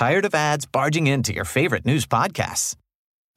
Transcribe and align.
Tired 0.00 0.24
of 0.24 0.34
ads 0.34 0.64
barging 0.64 1.08
into 1.08 1.34
your 1.34 1.44
favorite 1.44 1.84
news 1.84 2.06
podcasts? 2.06 2.74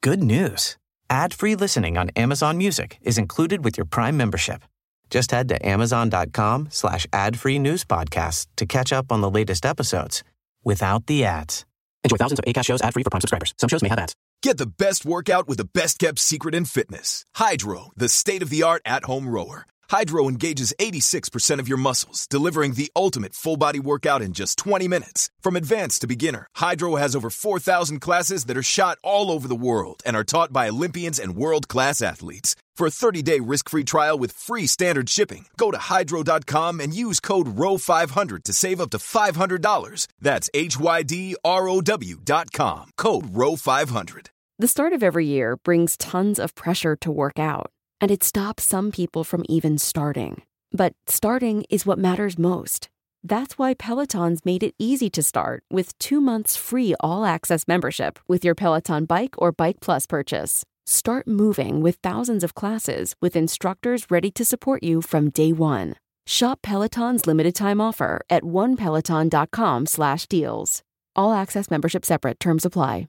Good 0.02 0.22
news. 0.22 0.78
Ad-free 1.10 1.56
listening 1.56 1.98
on 1.98 2.08
Amazon 2.16 2.56
Music 2.56 2.96
is 3.02 3.18
included 3.18 3.62
with 3.62 3.76
your 3.76 3.84
Prime 3.84 4.16
membership. 4.16 4.62
Just 5.10 5.30
head 5.30 5.46
to 5.50 5.68
amazon.com 5.68 6.68
slash 6.70 7.06
ad-free 7.12 7.58
news 7.58 7.84
podcasts 7.84 8.46
to 8.56 8.64
catch 8.64 8.94
up 8.94 9.12
on 9.12 9.20
the 9.20 9.28
latest 9.28 9.66
episodes 9.66 10.24
without 10.64 11.06
the 11.06 11.26
ads. 11.26 11.66
Enjoy 12.02 12.16
thousands 12.16 12.38
of 12.38 12.46
ACAST 12.46 12.64
shows 12.64 12.80
ad-free 12.80 13.02
for 13.02 13.10
Prime 13.10 13.20
subscribers. 13.20 13.52
Some 13.58 13.68
shows 13.68 13.82
may 13.82 13.90
have 13.90 13.98
ads. 13.98 14.14
Get 14.42 14.56
the 14.56 14.66
best 14.66 15.04
workout 15.04 15.46
with 15.46 15.58
the 15.58 15.66
best 15.66 15.98
kept 15.98 16.18
secret 16.18 16.54
in 16.54 16.64
fitness. 16.64 17.26
Hydro, 17.34 17.90
the 17.94 18.08
state 18.08 18.40
of 18.40 18.48
the 18.48 18.62
art 18.62 18.80
at 18.86 19.04
home 19.04 19.28
rower. 19.28 19.66
Hydro 19.94 20.28
engages 20.28 20.74
86% 20.80 21.60
of 21.60 21.68
your 21.68 21.78
muscles, 21.78 22.26
delivering 22.26 22.72
the 22.72 22.90
ultimate 22.96 23.32
full 23.32 23.56
body 23.56 23.78
workout 23.78 24.22
in 24.22 24.32
just 24.32 24.58
20 24.58 24.88
minutes. 24.88 25.30
From 25.40 25.54
advanced 25.54 26.00
to 26.00 26.08
beginner, 26.08 26.48
Hydro 26.56 26.96
has 26.96 27.14
over 27.14 27.30
4,000 27.30 28.00
classes 28.00 28.46
that 28.46 28.56
are 28.56 28.62
shot 28.64 28.98
all 29.04 29.30
over 29.30 29.46
the 29.46 29.54
world 29.54 30.02
and 30.04 30.16
are 30.16 30.24
taught 30.24 30.52
by 30.52 30.68
Olympians 30.68 31.20
and 31.20 31.36
world 31.36 31.68
class 31.68 32.02
athletes. 32.02 32.56
For 32.74 32.88
a 32.88 32.90
30 32.90 33.22
day 33.22 33.38
risk 33.38 33.68
free 33.68 33.84
trial 33.84 34.18
with 34.18 34.32
free 34.32 34.66
standard 34.66 35.08
shipping, 35.08 35.46
go 35.56 35.70
to 35.70 35.78
hydro.com 35.78 36.80
and 36.80 36.92
use 36.92 37.20
code 37.20 37.46
ROW500 37.46 38.42
to 38.42 38.52
save 38.52 38.80
up 38.80 38.90
to 38.90 38.98
$500. 38.98 40.08
That's 40.20 40.50
H 40.54 40.76
Y 40.76 41.04
D 41.04 41.36
R 41.44 41.68
O 41.68 41.80
W.com. 41.80 42.90
Code 42.96 43.26
ROW500. 43.32 44.26
The 44.56 44.68
start 44.68 44.92
of 44.92 45.02
every 45.02 45.26
year 45.26 45.56
brings 45.56 45.96
tons 45.96 46.38
of 46.38 46.54
pressure 46.54 46.94
to 46.96 47.10
work 47.10 47.40
out, 47.40 47.72
and 48.00 48.10
it 48.10 48.22
stops 48.22 48.64
some 48.64 48.92
people 48.92 49.24
from 49.24 49.44
even 49.48 49.78
starting. 49.78 50.42
But 50.72 50.92
starting 51.06 51.64
is 51.70 51.86
what 51.86 51.98
matters 51.98 52.38
most. 52.38 52.88
That's 53.22 53.56
why 53.56 53.74
Peloton's 53.74 54.44
made 54.44 54.62
it 54.62 54.74
easy 54.78 55.08
to 55.10 55.22
start 55.22 55.62
with 55.70 55.98
two 55.98 56.20
months 56.20 56.56
free 56.56 56.94
all 57.00 57.24
access 57.24 57.66
membership 57.66 58.18
with 58.28 58.44
your 58.44 58.54
Peloton 58.54 59.06
Bike 59.06 59.34
or 59.38 59.50
Bike 59.52 59.78
Plus 59.80 60.06
purchase. 60.06 60.64
Start 60.86 61.26
moving 61.26 61.80
with 61.80 61.96
thousands 61.96 62.44
of 62.44 62.54
classes 62.54 63.14
with 63.22 63.36
instructors 63.36 64.10
ready 64.10 64.30
to 64.32 64.44
support 64.44 64.82
you 64.82 65.00
from 65.00 65.30
day 65.30 65.52
one. 65.52 65.94
Shop 66.26 66.60
Peloton's 66.62 67.26
limited 67.26 67.54
time 67.54 67.80
offer 67.80 68.24
at 68.28 68.42
onepeloton.com 68.42 69.86
slash 69.86 70.26
deals. 70.26 70.82
All 71.16 71.32
access 71.32 71.70
membership 71.70 72.04
separate. 72.04 72.40
Terms 72.40 72.64
apply. 72.64 73.08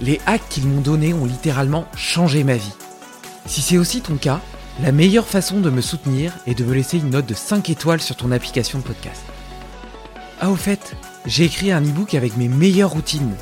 Les 0.00 0.20
hacks 0.26 0.48
qu'ils 0.48 0.66
m'ont 0.66 0.80
donnés 0.80 1.12
ont 1.12 1.24
littéralement 1.24 1.86
changé 1.96 2.44
ma 2.44 2.56
vie. 2.56 2.72
Si 3.46 3.62
c'est 3.62 3.78
aussi 3.78 4.00
ton 4.00 4.16
cas, 4.16 4.40
la 4.80 4.92
meilleure 4.92 5.26
façon 5.26 5.60
de 5.60 5.70
me 5.70 5.80
soutenir 5.80 6.32
est 6.46 6.54
de 6.54 6.64
me 6.64 6.74
laisser 6.74 6.98
une 6.98 7.10
note 7.10 7.26
de 7.26 7.34
5 7.34 7.68
étoiles 7.70 8.00
sur 8.00 8.16
ton 8.16 8.30
application 8.30 8.78
de 8.78 8.84
podcast. 8.84 9.22
Ah 10.40 10.50
au 10.50 10.56
fait, 10.56 10.94
j'ai 11.26 11.44
écrit 11.44 11.72
un 11.72 11.82
e-book 11.82 12.14
avec 12.14 12.36
mes 12.36 12.46
meilleures 12.46 12.90
routines. 12.90 13.34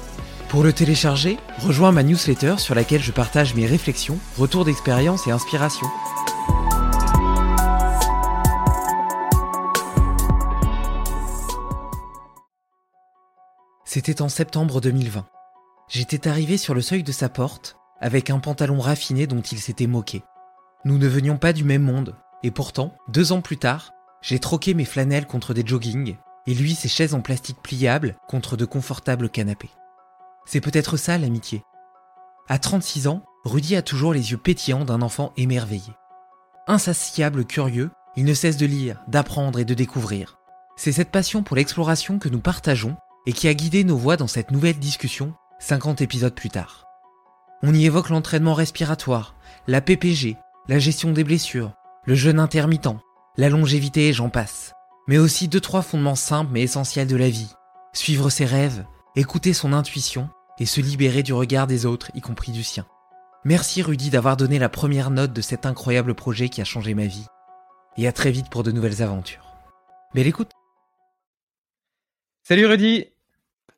Pour 0.49 0.63
le 0.63 0.73
télécharger, 0.73 1.37
rejoins 1.59 1.93
ma 1.93 2.03
newsletter 2.03 2.55
sur 2.57 2.75
laquelle 2.75 3.03
je 3.03 3.13
partage 3.13 3.55
mes 3.55 3.67
réflexions, 3.67 4.19
retours 4.39 4.65
d'expérience 4.65 5.27
et 5.27 5.33
inspiration. 5.33 5.87
C'était 13.85 14.23
en 14.23 14.29
septembre 14.29 14.81
2020. 14.81 15.27
J'étais 15.89 16.27
arrivé 16.27 16.57
sur 16.57 16.75
le 16.75 16.83
seuil 16.83 17.03
de 17.03 17.13
sa 17.13 17.29
porte 17.29 17.77
avec 18.01 18.31
un 18.31 18.41
pantalon 18.41 18.81
raffiné 18.81 19.27
dont 19.27 19.41
il 19.41 19.59
s'était 19.59 19.87
moqué. 19.87 20.23
Nous 20.85 20.99
ne 20.99 21.07
venions 21.07 21.39
pas 21.39 21.53
du 21.53 21.65
même 21.65 21.83
monde, 21.83 22.17
et 22.43 22.51
pourtant, 22.51 22.95
deux 23.09 23.33
ans 23.33 23.41
plus 23.41 23.57
tard, 23.57 23.93
j'ai 24.21 24.39
troqué 24.39 24.75
mes 24.75 24.85
flanelles 24.85 25.27
contre 25.27 25.55
des 25.55 25.67
joggings, 25.67 26.17
et 26.47 26.55
lui 26.55 26.75
ses 26.75 26.89
chaises 26.89 27.15
en 27.15 27.21
plastique 27.21 27.63
pliables 27.63 28.17
contre 28.29 28.57
de 28.57 28.65
confortables 28.65 29.31
canapés. 29.31 29.71
C'est 30.45 30.61
peut-être 30.61 30.97
ça 30.97 31.19
l'amitié. 31.19 31.63
À 32.49 32.59
36 32.59 33.09
ans, 33.09 33.23
Rudy 33.45 33.77
a 33.77 33.83
toujours 33.83 34.13
les 34.13 34.33
yeux 34.33 34.37
pétillants 34.37 34.85
d'un 34.85 35.03
enfant 35.03 35.33
émerveillé. 35.37 35.93
Insatiable 36.67 37.45
curieux, 37.45 37.91
il 38.17 38.25
ne 38.25 38.35
cesse 38.35 38.57
de 38.57 38.67
lire, 38.67 39.03
d'apprendre 39.09 39.59
et 39.59 39.65
de 39.65 39.75
découvrir. 39.75 40.39
C'est 40.77 40.93
cette 40.93 41.11
passion 41.11 41.43
pour 41.43 41.57
l'exploration 41.57 42.19
que 42.19 42.29
nous 42.29 42.41
partageons 42.41 42.97
et 43.27 43.33
qui 43.33 43.49
a 43.49 43.55
guidé 43.55 43.85
nos 43.85 43.97
voix 43.97 44.17
dans 44.17 44.27
cette 44.27 44.51
nouvelle 44.51 44.79
discussion 44.79 45.35
50 45.59 46.03
épisodes 46.03 46.35
plus 46.35 46.51
tard. 46.51 46.87
On 47.63 47.73
y 47.73 47.87
évoque 47.87 48.11
l'entraînement 48.11 48.55
respiratoire, 48.55 49.35
la 49.67 49.81
PPG, 49.81 50.37
la 50.69 50.79
gestion 50.79 51.13
des 51.13 51.25
blessures, 51.25 51.73
le 52.05 52.15
jeûne 52.15 52.39
intermittent, 52.39 52.99
la 53.37 53.49
longévité 53.49 54.09
et 54.09 54.13
j'en 54.13 54.29
passe. 54.29 54.75
Mais 55.09 55.19
aussi 55.19 55.49
deux 55.49 55.61
trois 55.61 55.83
fondements 55.83 56.15
simples 56.15 56.51
mais 56.53 56.63
essentiels 56.63 57.09
de 57.09 57.17
la 57.17 57.31
vie. 57.31 57.55
Suivre 57.93 58.29
ses 58.29 58.45
rêves, 58.45 58.85
écouter 59.15 59.55
son 59.55 59.73
intuition 59.73 60.29
et 60.59 60.67
se 60.67 60.81
libérer 60.81 61.23
du 61.23 61.33
regard 61.33 61.67
des 61.67 61.87
autres, 61.87 62.11
y 62.15 62.21
compris 62.21 62.53
du 62.53 62.63
sien. 62.63 62.87
Merci 63.45 63.83
Rudy 63.83 64.11
d'avoir 64.11 64.37
donné 64.37 64.59
la 64.59 64.69
première 64.69 65.11
note 65.11 65.33
de 65.33 65.41
cet 65.41 65.65
incroyable 65.65 66.15
projet 66.15 66.49
qui 66.49 66.61
a 66.61 66.65
changé 66.65 66.95
ma 66.95 67.07
vie. 67.07 67.27
Et 67.97 68.07
à 68.07 68.13
très 68.13 68.31
vite 68.31 68.51
pour 68.51 68.63
de 68.63 68.73
nouvelles 68.73 69.03
aventures. 69.03 69.47
Belle 70.15 70.27
écoute 70.27 70.51
Salut 72.43 72.67
Rudy 72.67 73.07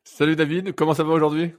Salut 0.03 0.35
David, 0.35 0.73
comment 0.73 0.93
ça 0.93 1.03
va 1.03 1.13
aujourd'hui? 1.13 1.53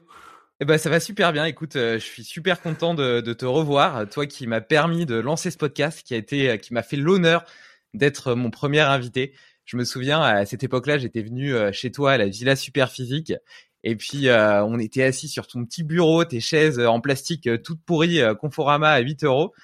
Eh 0.60 0.64
ben, 0.64 0.78
ça 0.78 0.90
va 0.90 1.00
super 1.00 1.32
bien. 1.32 1.44
Écoute, 1.46 1.76
euh, 1.76 1.94
je 1.98 2.04
suis 2.04 2.24
super 2.24 2.60
content 2.60 2.94
de, 2.94 3.20
de 3.20 3.32
te 3.32 3.44
revoir. 3.46 4.08
Toi 4.10 4.26
qui 4.26 4.46
m'as 4.46 4.60
permis 4.60 5.06
de 5.06 5.16
lancer 5.16 5.50
ce 5.50 5.56
podcast, 5.58 6.02
qui 6.04 6.14
a 6.14 6.16
été, 6.18 6.58
qui 6.58 6.74
m'a 6.74 6.82
fait 6.82 6.96
l'honneur 6.96 7.44
d'être 7.94 8.34
mon 8.34 8.50
premier 8.50 8.80
invité. 8.80 9.32
Je 9.64 9.76
me 9.76 9.84
souviens, 9.84 10.20
à 10.20 10.44
cette 10.46 10.62
époque-là, 10.64 10.98
j'étais 10.98 11.22
venu 11.22 11.54
euh, 11.54 11.72
chez 11.72 11.90
toi 11.92 12.12
à 12.12 12.18
la 12.18 12.26
Villa 12.26 12.56
Super 12.56 12.90
Physique. 12.90 13.32
Et 13.84 13.96
puis, 13.96 14.28
euh, 14.28 14.62
on 14.64 14.78
était 14.78 15.02
assis 15.04 15.28
sur 15.28 15.46
ton 15.46 15.64
petit 15.64 15.82
bureau, 15.82 16.24
tes 16.24 16.40
chaises 16.40 16.78
en 16.78 17.00
plastique 17.00 17.48
toutes 17.64 17.80
pourries, 17.84 18.20
Conforama 18.38 18.90
à 18.90 18.98
8 19.00 19.24
euros. 19.24 19.54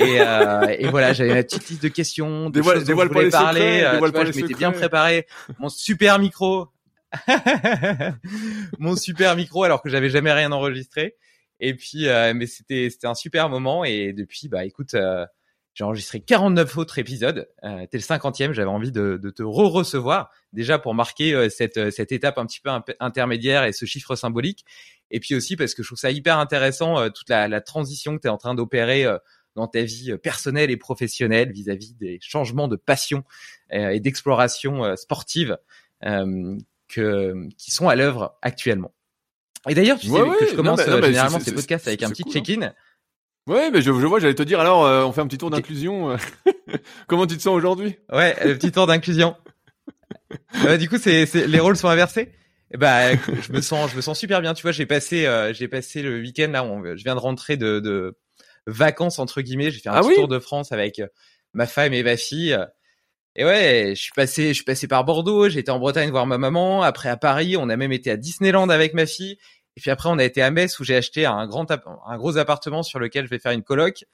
Et, 0.00 0.16
et 0.16 0.88
voilà, 0.88 1.12
j'avais 1.12 1.32
ma 1.34 1.42
petite 1.44 1.68
liste 1.70 1.82
de 1.82 1.88
questions, 1.88 2.50
de 2.50 2.54
Dévoile- 2.60 2.74
choses 2.78 2.84
dont 2.84 2.88
dévoile 2.88 3.08
je 3.08 3.12
voulais 3.14 3.30
parler. 3.30 3.60
secrets, 3.60 3.82
Euh, 3.84 3.86
tu 3.86 3.92
dévoile 3.92 4.10
vois, 4.10 4.20
pas 4.24 4.32
je 4.32 4.40
m'étais 4.40 4.54
bien 4.54 4.72
préparé. 4.72 5.26
Mon 5.58 5.68
super 5.68 6.18
micro. 6.18 6.68
Mon 8.78 8.96
super 8.96 9.36
micro 9.36 9.64
alors 9.64 9.82
que 9.82 9.88
j'avais 9.88 10.10
jamais 10.10 10.32
rien 10.32 10.52
enregistré. 10.52 11.16
Et 11.60 11.74
puis, 11.74 12.08
euh, 12.08 12.32
mais 12.34 12.46
c'était 12.46 12.88
c'était 12.90 13.06
un 13.06 13.14
super 13.14 13.48
moment. 13.48 13.84
Et 13.84 14.12
depuis, 14.12 14.48
bah 14.48 14.64
écoute, 14.64 14.94
euh, 14.94 15.26
j'ai 15.74 15.84
enregistré 15.84 16.20
49 16.20 16.76
autres 16.78 16.98
épisodes. 16.98 17.48
Euh, 17.64 17.86
T'es 17.90 17.98
le 17.98 18.02
50e. 18.02 18.52
J'avais 18.52 18.68
envie 18.68 18.92
de, 18.92 19.18
de 19.22 19.30
te 19.30 19.42
re-recevoir 19.42 20.30
déjà 20.52 20.78
pour 20.78 20.94
marquer 20.94 21.34
euh, 21.34 21.48
cette 21.48 21.76
euh, 21.76 21.90
cette 21.90 22.12
étape 22.12 22.38
un 22.38 22.46
petit 22.46 22.60
peu 22.60 22.70
intermédiaire 23.00 23.64
et 23.64 23.72
ce 23.72 23.84
chiffre 23.84 24.16
symbolique. 24.16 24.64
Et 25.10 25.20
puis 25.20 25.34
aussi 25.34 25.56
parce 25.56 25.74
que 25.74 25.82
je 25.82 25.88
trouve 25.88 25.98
ça 25.98 26.10
hyper 26.10 26.38
intéressant 26.38 26.98
euh, 26.98 27.08
toute 27.10 27.28
la, 27.28 27.48
la 27.48 27.60
transition 27.60 28.16
que 28.16 28.22
tu 28.22 28.28
es 28.28 28.30
en 28.30 28.38
train 28.38 28.54
d'opérer 28.54 29.06
dans 29.56 29.66
ta 29.66 29.82
vie 29.82 30.16
personnelle 30.22 30.70
et 30.70 30.76
professionnelle 30.76 31.50
vis-à-vis 31.52 31.94
des 31.94 32.18
changements 32.22 32.68
de 32.68 32.76
passion 32.76 33.24
et 33.72 33.98
d'exploration 33.98 34.96
sportive 34.96 35.58
euh, 36.04 36.56
que, 36.92 37.34
qui 37.58 37.70
sont 37.70 37.88
à 37.88 37.96
l'œuvre 37.96 38.38
actuellement. 38.42 38.92
Et 39.68 39.74
d'ailleurs, 39.74 39.98
tu 39.98 40.06
sais 40.06 40.12
Ouais, 40.12 40.20
que 40.22 40.28
ouais, 40.28 40.36
je 40.40 40.50
non, 40.50 40.56
commence 40.56 40.80
non, 40.80 40.88
euh, 40.94 41.02
généralement 41.02 41.38
ces 41.40 41.52
podcasts 41.52 41.86
avec 41.88 42.02
un 42.02 42.10
petit 42.10 42.22
cool, 42.22 42.32
hein. 42.38 42.42
check-in. 42.44 42.72
Ouais, 43.46 43.70
mais 43.70 43.80
je, 43.82 43.92
je 43.92 44.06
vois, 44.06 44.20
j'allais 44.20 44.34
te 44.34 44.42
dire 44.42 44.60
alors, 44.60 44.84
euh, 44.86 45.04
on 45.04 45.12
fait 45.12 45.20
un 45.22 45.26
petit 45.26 45.38
tour 45.38 45.50
d'inclusion. 45.50 46.10
euh, 46.12 46.16
Comment 47.08 47.26
tu 47.26 47.36
te 47.36 47.42
sens 47.42 47.54
aujourd'hui? 47.54 47.96
Ouais, 48.12 48.36
le 48.46 48.56
petit 48.56 48.72
tour 48.72 48.86
d'inclusion. 48.86 49.36
Euh, 50.64 50.76
du 50.76 50.88
coup, 50.88 50.98
c'est, 50.98 51.24
les 51.46 51.60
rôles 51.60 51.76
sont 51.76 51.88
inversés. 51.88 52.32
Eh 52.72 52.76
ben, 52.76 53.18
je 53.42 53.52
me 53.52 53.60
sens, 53.60 53.90
je 53.90 53.96
me 53.96 54.00
sens 54.00 54.18
super 54.18 54.40
bien. 54.40 54.54
Tu 54.54 54.62
vois, 54.62 54.72
j'ai 54.72 54.86
passé, 54.86 55.26
euh, 55.26 55.52
j'ai 55.52 55.66
passé 55.68 56.02
le 56.02 56.20
week-end 56.20 56.50
là. 56.52 56.62
on- 56.64 56.84
je 56.96 57.02
viens 57.02 57.14
de 57.16 57.20
rentrer 57.20 57.56
de, 57.56 57.80
de 57.80 58.16
vacances 58.66 59.18
entre 59.18 59.40
guillemets. 59.42 59.70
J'ai 59.72 59.80
fait 59.80 59.88
un 59.88 59.94
Ah 59.94 60.00
petit 60.00 60.08
oui? 60.10 60.14
tour 60.14 60.28
de 60.28 60.38
France 60.38 60.70
avec 60.70 61.02
ma 61.52 61.66
femme 61.66 61.92
et 61.92 62.02
ma 62.04 62.16
fille. 62.16 62.56
Et 63.36 63.44
ouais, 63.44 63.92
je 63.96 64.00
suis 64.00 64.12
passé, 64.14 64.48
je 64.48 64.54
suis 64.54 64.64
passé 64.64 64.88
par 64.88 65.04
Bordeaux. 65.04 65.48
J'étais 65.48 65.70
en 65.70 65.78
Bretagne 65.78 66.10
voir 66.10 66.26
ma 66.26 66.36
maman. 66.38 66.82
Après 66.82 67.08
à 67.08 67.16
Paris, 67.16 67.56
on 67.56 67.68
a 67.68 67.76
même 67.76 67.92
été 67.92 68.10
à 68.10 68.16
Disneyland 68.16 68.68
avec 68.68 68.92
ma 68.94 69.06
fille. 69.06 69.38
Et 69.76 69.80
puis 69.80 69.90
après, 69.90 70.08
on 70.08 70.18
a 70.18 70.24
été 70.24 70.42
à 70.42 70.50
Metz 70.50 70.78
où 70.80 70.84
j'ai 70.84 70.96
acheté 70.96 71.26
un 71.26 71.46
grand, 71.46 71.66
un 71.70 72.16
gros 72.18 72.36
appartement 72.38 72.82
sur 72.82 72.98
lequel 72.98 73.24
je 73.26 73.30
vais 73.30 73.38
faire 73.38 73.52
une 73.52 73.62
coloc. 73.62 74.04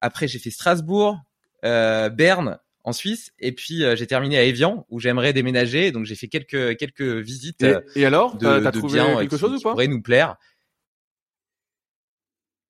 Après, 0.00 0.28
j'ai 0.28 0.38
fait 0.38 0.50
Strasbourg, 0.50 1.18
euh, 1.64 2.08
Berne 2.10 2.58
en 2.84 2.92
Suisse, 2.94 3.32
et 3.38 3.52
puis 3.52 3.84
euh, 3.84 3.94
j'ai 3.96 4.06
terminé 4.06 4.38
à 4.38 4.44
Evian 4.44 4.86
où 4.88 5.00
j'aimerais 5.00 5.32
déménager. 5.34 5.90
Donc 5.92 6.06
j'ai 6.06 6.14
fait 6.14 6.28
quelques 6.28 6.78
quelques 6.78 7.02
visites 7.02 7.62
Et, 7.62 7.74
euh, 7.74 7.80
et 7.96 8.06
alors, 8.06 8.36
de, 8.36 8.60
t'as 8.60 8.70
trouvé 8.70 8.98
quelque 9.00 9.34
qui- 9.34 9.38
chose 9.38 9.52
ou 9.52 9.56
qui 9.58 9.64
pas? 9.64 9.72
pourraient 9.72 9.88
nous 9.88 10.00
plaire. 10.00 10.36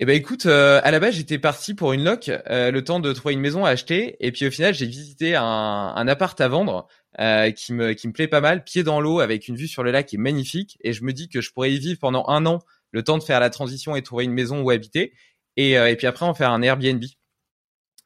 Eh 0.02 0.06
ben 0.06 0.16
écoute, 0.16 0.46
euh, 0.46 0.80
à 0.82 0.90
la 0.90 0.98
base 0.98 1.14
j'étais 1.14 1.38
parti 1.38 1.74
pour 1.74 1.92
une 1.92 2.02
loc, 2.02 2.30
euh, 2.48 2.70
le 2.70 2.82
temps 2.82 3.00
de 3.00 3.12
trouver 3.12 3.34
une 3.34 3.40
maison 3.40 3.66
à 3.66 3.68
acheter, 3.70 4.16
et 4.20 4.32
puis 4.32 4.46
au 4.46 4.50
final 4.50 4.72
j'ai 4.72 4.86
visité 4.86 5.36
un, 5.36 5.44
un 5.44 6.08
appart 6.08 6.40
à 6.40 6.48
vendre 6.48 6.88
euh, 7.20 7.50
qui 7.50 7.74
me 7.74 7.92
qui 7.92 8.08
me 8.08 8.14
plaît 8.14 8.26
pas 8.26 8.40
mal, 8.40 8.64
pied 8.64 8.82
dans 8.82 9.02
l'eau 9.02 9.20
avec 9.20 9.46
une 9.46 9.56
vue 9.56 9.68
sur 9.68 9.82
le 9.82 9.90
lac 9.90 10.06
qui 10.06 10.16
est 10.16 10.18
magnifique, 10.18 10.78
et 10.80 10.94
je 10.94 11.04
me 11.04 11.12
dis 11.12 11.28
que 11.28 11.42
je 11.42 11.52
pourrais 11.52 11.70
y 11.72 11.78
vivre 11.78 11.98
pendant 12.00 12.24
un 12.28 12.46
an, 12.46 12.60
le 12.92 13.02
temps 13.02 13.18
de 13.18 13.22
faire 13.22 13.40
la 13.40 13.50
transition 13.50 13.94
et 13.94 14.00
trouver 14.00 14.24
une 14.24 14.32
maison 14.32 14.62
où 14.62 14.70
habiter, 14.70 15.12
et 15.58 15.72
et 15.72 15.96
puis 15.96 16.06
après 16.06 16.24
en 16.24 16.32
faire 16.32 16.50
un 16.50 16.62
Airbnb. 16.62 17.04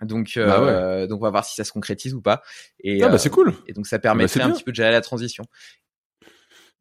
Donc 0.03 0.33
Bah 0.35 0.65
ouais. 0.65 1.07
donc 1.07 1.21
on 1.21 1.25
va 1.25 1.31
voir 1.31 1.45
si 1.45 1.55
ça 1.55 1.63
se 1.63 1.71
concrétise 1.71 2.13
ou 2.13 2.21
pas. 2.21 2.43
Et, 2.81 3.05
Ah 3.05 3.09
bah 3.09 3.19
c'est 3.19 3.31
cool. 3.31 3.55
et 3.69 3.73
donc 3.73 3.87
ça 3.87 3.99
bah, 3.99 4.03
permettrait 4.03 4.41
c'est 4.41 4.45
un 4.45 4.51
petit 4.51 4.65
peu 4.65 4.73
de 4.73 4.77
gérer 4.77 4.91
la 4.91 5.01
transition. 5.01 5.45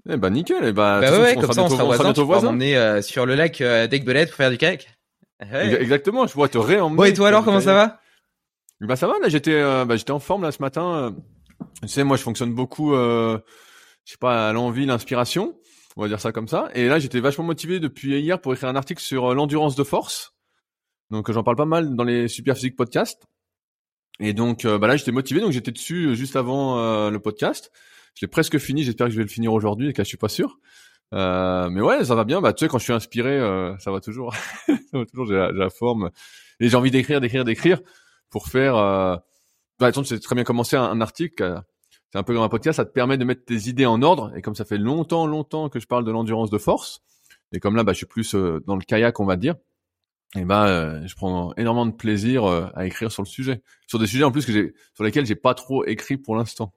Eh 0.09 0.17
bah 0.17 0.31
nickel. 0.31 0.57
Eh 0.63 0.73
bah, 0.73 0.99
Bah 1.01 1.11
ouais, 1.19 1.35
façon, 1.35 1.41
comme 1.41 1.53
ça 1.53 1.63
on 1.63 1.69
sera 1.69 1.83
voisins, 1.83 2.11
voisins. 2.23 2.47
m'emmener 2.47 2.75
euh, 2.75 3.01
sur 3.03 3.27
le 3.27 3.35
lac 3.35 3.61
euh, 3.61 3.87
pour 3.87 4.35
faire 4.35 4.49
du 4.49 4.57
kayak. 4.57 4.89
Exactement. 5.51 6.27
Je 6.27 6.33
pourrais 6.33 6.49
te 6.49 6.57
réemmener. 6.57 6.95
Bon 6.95 7.03
et 7.03 7.13
toi 7.13 7.27
alors 7.27 7.43
comment 7.43 7.61
ça 7.61 7.73
va? 7.73 7.99
Bah 8.81 8.95
ça 8.95 9.07
va. 9.07 9.13
Là, 9.21 9.29
j'étais, 9.29 9.53
euh, 9.53 9.85
bah, 9.85 9.95
j'étais 9.95 10.11
en 10.11 10.19
forme 10.19 10.43
là 10.43 10.51
ce 10.51 10.61
matin. 10.61 10.95
euh. 10.95 11.11
Tu 11.81 11.87
sais, 11.87 12.03
moi, 12.03 12.17
je 12.17 12.23
fonctionne 12.23 12.53
beaucoup. 12.53 12.93
Euh, 12.93 13.39
je 14.05 14.11
sais 14.11 14.17
pas, 14.17 14.49
à 14.49 14.53
l'envie, 14.53 14.85
l'inspiration. 14.85 15.57
On 15.95 16.01
va 16.01 16.07
dire 16.07 16.19
ça 16.19 16.31
comme 16.31 16.47
ça. 16.47 16.69
Et 16.73 16.87
là, 16.87 16.99
j'étais 16.99 17.19
vachement 17.19 17.43
motivé 17.45 17.79
depuis 17.79 18.19
hier 18.19 18.41
pour 18.41 18.53
écrire 18.53 18.67
un 18.69 18.75
article 18.75 19.01
sur 19.01 19.31
euh, 19.31 19.35
l'endurance 19.35 19.75
de 19.75 19.83
force. 19.83 20.33
Donc, 21.11 21.31
j'en 21.31 21.43
parle 21.43 21.55
pas 21.55 21.65
mal 21.65 21.95
dans 21.95 22.03
les 22.03 22.27
Super 22.27 22.55
Physique 22.55 22.75
Podcast. 22.75 23.23
Et 24.19 24.33
donc, 24.33 24.65
euh, 24.65 24.77
bah 24.77 24.87
là, 24.87 24.97
j'étais 24.97 25.11
motivé. 25.11 25.39
Donc, 25.39 25.51
j'étais 25.51 25.71
dessus 25.71 26.07
euh, 26.07 26.13
juste 26.15 26.35
avant 26.35 26.79
euh, 26.79 27.09
le 27.11 27.19
podcast. 27.19 27.71
Je 28.15 28.25
l'ai 28.25 28.27
presque 28.29 28.57
fini. 28.57 28.83
J'espère 28.83 29.07
que 29.07 29.13
je 29.13 29.17
vais 29.17 29.23
le 29.23 29.29
finir 29.29 29.53
aujourd'hui. 29.53 29.89
Et 29.89 29.93
que 29.93 29.99
là, 29.99 30.03
je 30.03 30.09
suis 30.09 30.17
pas 30.17 30.29
sûr. 30.29 30.59
Euh, 31.13 31.69
mais 31.69 31.81
ouais, 31.81 32.03
ça 32.05 32.15
va 32.15 32.23
bien. 32.23 32.41
Bah, 32.41 32.53
tu 32.53 32.65
sais, 32.65 32.69
quand 32.69 32.79
je 32.79 32.83
suis 32.83 32.93
inspiré, 32.93 33.37
euh, 33.39 33.77
ça 33.77 33.91
va 33.91 33.99
toujours. 34.01 34.33
ça 34.67 34.97
va 34.97 35.05
toujours. 35.05 35.25
J'ai 35.27 35.35
la, 35.53 35.69
forme. 35.69 36.09
Et 36.59 36.69
j'ai 36.69 36.75
envie 36.75 36.91
d'écrire, 36.91 37.21
d'écrire, 37.21 37.43
d'écrire 37.43 37.81
pour 38.29 38.47
faire. 38.47 38.75
Euh... 38.75 39.15
Bah, 39.79 39.87
attends, 39.87 40.03
c'est 40.03 40.19
très 40.19 40.35
bien 40.35 40.43
commencer 40.43 40.75
un, 40.75 40.83
un 40.83 41.01
article. 41.01 41.43
euh, 41.43 41.59
C'est 42.11 42.17
un 42.17 42.23
peu 42.23 42.33
comme 42.33 42.43
un 42.43 42.49
podcast. 42.49 42.77
Ça 42.77 42.85
te 42.85 42.91
permet 42.91 43.17
de 43.17 43.25
mettre 43.25 43.45
tes 43.45 43.69
idées 43.69 43.85
en 43.85 44.01
ordre. 44.01 44.31
Et 44.35 44.41
comme 44.41 44.55
ça 44.55 44.65
fait 44.65 44.77
longtemps, 44.77 45.27
longtemps 45.27 45.69
que 45.69 45.79
je 45.79 45.87
parle 45.87 46.03
de 46.03 46.11
l'endurance 46.11 46.49
de 46.49 46.57
force. 46.57 47.01
Et 47.51 47.59
comme 47.59 47.75
là, 47.75 47.83
bah, 47.83 47.93
je 47.93 47.97
suis 47.97 48.05
plus 48.07 48.33
euh, 48.33 48.63
dans 48.65 48.75
le 48.75 48.81
kayak, 48.81 49.19
on 49.19 49.25
va 49.25 49.35
dire. 49.35 49.55
Et 50.35 50.45
bah, 50.45 51.05
je 51.05 51.13
prends 51.13 51.53
énormément 51.57 51.85
de 51.85 51.91
plaisir 51.91 52.43
à 52.45 52.87
écrire 52.87 53.11
sur 53.11 53.21
le 53.21 53.27
sujet, 53.27 53.61
sur 53.85 53.99
des 53.99 54.07
sujets 54.07 54.23
en 54.23 54.31
plus 54.31 54.47
que 54.47 54.51
j'ai, 54.51 54.73
sur 54.95 55.03
lesquels 55.03 55.27
j'ai 55.27 55.35
pas 55.35 55.53
trop 55.53 55.85
écrit 55.85 56.17
pour 56.17 56.35
l'instant. 56.35 56.73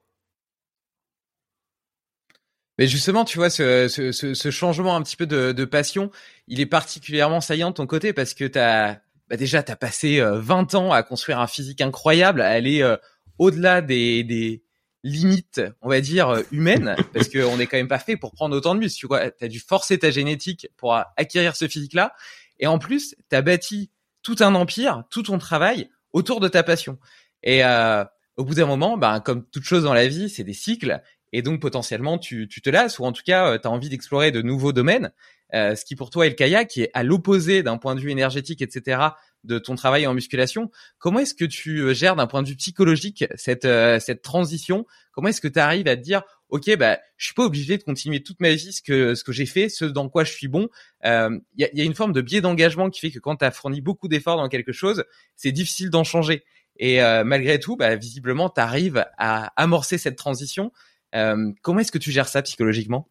Mais 2.77 2.87
justement, 2.87 3.25
tu 3.25 3.37
vois, 3.37 3.49
ce, 3.49 3.87
ce, 3.87 4.11
ce, 4.11 4.51
changement 4.51 4.95
un 4.95 5.01
petit 5.01 5.15
peu 5.15 5.25
de, 5.25 5.51
de 5.51 5.65
passion, 5.65 6.11
il 6.47 6.59
est 6.59 6.65
particulièrement 6.67 7.41
saillant 7.41 7.69
de 7.69 7.75
ton 7.75 7.87
côté 7.87 8.13
parce 8.13 8.33
que 8.33 8.45
t'as, 8.45 8.97
bah 9.29 9.37
déjà, 9.37 9.63
t'as 9.63 9.75
passé 9.75 10.19
euh, 10.19 10.39
20 10.39 10.75
ans 10.75 10.91
à 10.91 11.01
construire 11.03 11.39
un 11.39 11.47
physique 11.47 11.81
incroyable, 11.81 12.41
à 12.41 12.49
aller 12.49 12.81
euh, 12.81 12.97
au-delà 13.39 13.81
des, 13.81 14.23
des 14.23 14.63
limites, 15.03 15.61
on 15.81 15.89
va 15.89 16.01
dire, 16.01 16.29
euh, 16.29 16.41
humaines, 16.51 16.95
parce 17.13 17.29
qu'on 17.29 17.57
n'est 17.57 17.67
quand 17.67 17.77
même 17.77 17.87
pas 17.87 17.99
fait 17.99 18.17
pour 18.17 18.31
prendre 18.31 18.55
autant 18.55 18.75
de 18.75 18.79
muscles. 18.79 18.99
Tu 18.99 19.07
vois, 19.07 19.31
t'as 19.31 19.47
dû 19.47 19.59
forcer 19.59 19.97
ta 19.97 20.11
génétique 20.11 20.67
pour 20.77 20.95
acquérir 21.15 21.55
ce 21.55 21.67
physique-là. 21.67 22.13
Et 22.59 22.67
en 22.67 22.79
plus, 22.79 23.15
t'as 23.29 23.41
bâti 23.41 23.91
tout 24.21 24.35
un 24.39 24.55
empire, 24.55 25.03
tout 25.09 25.23
ton 25.23 25.37
travail 25.37 25.89
autour 26.11 26.39
de 26.39 26.47
ta 26.47 26.63
passion. 26.63 26.97
Et 27.43 27.63
euh, 27.63 28.03
au 28.35 28.43
bout 28.43 28.55
d'un 28.55 28.65
moment, 28.65 28.97
ben, 28.97 29.19
comme 29.19 29.45
toute 29.45 29.63
chose 29.63 29.83
dans 29.83 29.93
la 29.93 30.07
vie, 30.07 30.29
c'est 30.29 30.43
des 30.43 30.53
cycles. 30.53 31.01
Et 31.33 31.41
donc 31.41 31.61
potentiellement 31.61 32.17
tu, 32.17 32.47
tu 32.47 32.61
te 32.61 32.69
lasses 32.69 32.99
ou 32.99 33.05
en 33.05 33.11
tout 33.11 33.23
cas 33.25 33.57
tu 33.57 33.67
as 33.67 33.71
envie 33.71 33.89
d'explorer 33.89 34.31
de 34.31 34.41
nouveaux 34.41 34.73
domaines. 34.73 35.11
Euh, 35.53 35.75
ce 35.75 35.85
qui 35.85 35.95
pour 35.95 36.09
toi 36.09 36.25
est 36.25 36.29
le 36.29 36.35
kayak, 36.35 36.67
qui 36.67 36.83
est 36.83 36.91
à 36.93 37.03
l'opposé 37.03 37.63
d'un 37.63 37.77
point 37.77 37.95
de 37.95 38.01
vue 38.01 38.11
énergétique, 38.11 38.61
etc., 38.61 39.01
de 39.43 39.59
ton 39.59 39.75
travail 39.75 40.05
en 40.05 40.13
musculation. 40.13 40.71
Comment 40.97 41.19
est-ce 41.19 41.33
que 41.33 41.45
tu 41.45 41.79
euh, 41.79 41.93
gères 41.93 42.15
d'un 42.15 42.27
point 42.27 42.43
de 42.43 42.49
vue 42.49 42.55
psychologique 42.55 43.25
cette 43.35 43.65
euh, 43.65 43.99
cette 43.99 44.21
transition? 44.21 44.85
Comment 45.11 45.29
est-ce 45.29 45.39
que 45.39 45.47
tu 45.47 45.59
arrives 45.59 45.87
à 45.87 45.95
te 45.95 46.01
dire, 46.01 46.23
ok, 46.49 46.75
bah 46.75 46.99
je 47.15 47.25
suis 47.25 47.33
pas 47.33 47.45
obligé 47.45 47.77
de 47.77 47.83
continuer 47.83 48.21
toute 48.21 48.41
ma 48.41 48.51
vie 48.51 48.73
ce 48.73 48.81
que 48.81 49.15
ce 49.15 49.23
que 49.23 49.31
j'ai 49.31 49.45
fait, 49.45 49.69
ce 49.69 49.85
dans 49.85 50.09
quoi 50.09 50.25
je 50.25 50.33
suis 50.33 50.47
bon. 50.47 50.67
Il 51.03 51.39
y, 51.57 51.63
a, 51.63 51.69
y 51.73 51.81
a 51.81 51.85
une 51.85 51.95
forme 51.95 52.11
de 52.11 52.21
biais 52.21 52.41
d'engagement 52.41 52.89
qui 52.89 52.99
fait 52.99 53.11
que 53.11 53.19
quand 53.19 53.37
tu 53.37 53.45
as 53.45 53.51
fourni 53.51 53.79
beaucoup 53.79 54.09
d'efforts 54.09 54.37
dans 54.37 54.49
quelque 54.49 54.73
chose, 54.73 55.05
c'est 55.35 55.53
difficile 55.53 55.89
d'en 55.89 56.03
changer. 56.03 56.43
Et 56.79 57.01
euh, 57.01 57.23
malgré 57.23 57.59
tout, 57.59 57.75
bah, 57.75 57.95
visiblement, 57.95 58.49
tu 58.49 58.61
arrives 58.61 59.05
à 59.17 59.51
amorcer 59.55 59.97
cette 59.97 60.15
transition. 60.15 60.71
Euh, 61.15 61.51
comment 61.61 61.79
est-ce 61.79 61.91
que 61.91 61.97
tu 61.97 62.11
gères 62.11 62.27
ça 62.27 62.41
psychologiquement? 62.41 63.09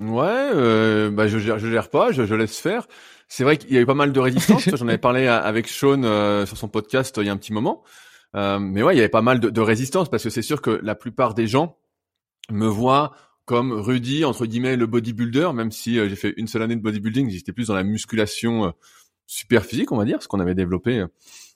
Ouais, 0.00 0.50
euh, 0.54 1.10
bah 1.10 1.26
je 1.26 1.38
gère, 1.38 1.58
je 1.58 1.68
gère 1.70 1.88
pas, 1.88 2.12
je, 2.12 2.26
je 2.26 2.34
laisse 2.34 2.58
faire. 2.58 2.86
C'est 3.28 3.44
vrai 3.44 3.56
qu'il 3.56 3.72
y 3.72 3.78
a 3.78 3.80
eu 3.80 3.86
pas 3.86 3.94
mal 3.94 4.12
de 4.12 4.20
résistance. 4.20 4.68
J'en 4.76 4.86
avais 4.88 4.98
parlé 4.98 5.26
à- 5.26 5.38
avec 5.38 5.68
Sean 5.68 6.02
euh, 6.04 6.44
sur 6.44 6.58
son 6.58 6.68
podcast 6.68 7.16
euh, 7.16 7.22
il 7.22 7.26
y 7.26 7.30
a 7.30 7.32
un 7.32 7.38
petit 7.38 7.54
moment. 7.54 7.82
Euh, 8.34 8.58
mais 8.58 8.82
ouais, 8.82 8.94
il 8.94 8.98
y 8.98 9.00
avait 9.00 9.08
pas 9.08 9.22
mal 9.22 9.40
de, 9.40 9.48
de 9.48 9.60
résistance 9.62 10.10
parce 10.10 10.22
que 10.22 10.28
c'est 10.30 10.42
sûr 10.42 10.60
que 10.60 10.70
la 10.82 10.94
plupart 10.94 11.32
des 11.32 11.46
gens 11.46 11.78
me 12.50 12.66
voient 12.66 13.12
comme 13.46 13.72
Rudy 13.72 14.24
entre 14.26 14.44
guillemets 14.44 14.76
le 14.76 14.86
bodybuilder, 14.86 15.50
même 15.54 15.70
si 15.72 15.94
j'ai 15.94 16.16
fait 16.16 16.34
une 16.36 16.46
seule 16.48 16.62
année 16.62 16.76
de 16.76 16.82
bodybuilding, 16.82 17.30
j'étais 17.30 17.52
plus 17.52 17.68
dans 17.68 17.74
la 17.74 17.84
musculation 17.84 18.74
super 19.26 19.64
physique, 19.64 19.92
on 19.92 19.96
va 19.96 20.04
dire, 20.04 20.20
ce 20.20 20.28
qu'on 20.28 20.40
avait 20.40 20.56
développé 20.56 21.04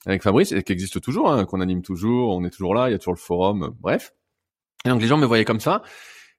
avec 0.05 0.23
Fabrice 0.23 0.53
et 0.53 0.63
qui 0.63 0.71
existe 0.71 1.01
toujours, 1.01 1.29
hein, 1.31 1.45
qu'on 1.45 1.59
anime 1.59 1.81
toujours, 1.81 2.35
on 2.35 2.45
est 2.45 2.49
toujours 2.49 2.73
là, 2.73 2.89
il 2.89 2.93
y 2.93 2.95
a 2.95 2.97
toujours 2.97 3.13
le 3.13 3.19
forum, 3.19 3.75
bref. 3.81 4.13
Et 4.85 4.89
donc 4.89 5.01
les 5.01 5.07
gens 5.07 5.17
me 5.17 5.25
voyaient 5.25 5.45
comme 5.45 5.59
ça. 5.59 5.83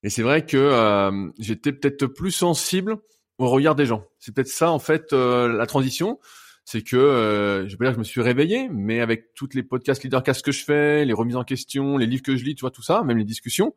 Et 0.03 0.11
c'est 0.11 0.23
vrai 0.23 0.45
que 0.45 0.57
euh, 0.57 1.31
j'étais 1.39 1.73
peut-être 1.73 2.07
plus 2.07 2.33
sensible 2.33 2.97
au 3.39 3.49
regard 3.49 3.75
des 3.75 3.87
gens. 3.87 4.05
C'est 4.19 4.35
peut-être 4.35 4.49
ça 4.49 4.71
en 4.71 4.79
fait 4.79 5.13
euh, 5.13 5.49
la 5.49 5.67
transition, 5.67 6.19
c'est 6.65 6.83
que 6.83 6.97
euh, 6.97 7.69
je 7.69 7.73
vais 7.73 7.77
pas 7.77 7.85
dire 7.85 7.93
que 7.93 7.97
je 7.97 7.99
me 8.01 8.05
suis 8.05 8.21
réveillé, 8.21 8.69
mais 8.71 9.01
avec 9.01 9.35
toutes 9.35 9.55
les 9.55 9.63
podcasts 9.63 10.03
leadercast 10.03 10.45
que 10.45 10.53
je 10.53 10.65
fais, 10.65 11.05
les 11.05 11.13
remises 11.13 11.37
en 11.37 11.45
question, 11.45 11.97
les 11.99 12.07
livres 12.07 12.23
que 12.23 12.37
je 12.37 12.45
lis, 12.45 12.55
tu 12.55 12.63
vois 12.63 12.71
tout 12.71 12.83
ça, 12.83 13.03
même 13.05 13.19
les 13.19 13.25
discussions, 13.25 13.75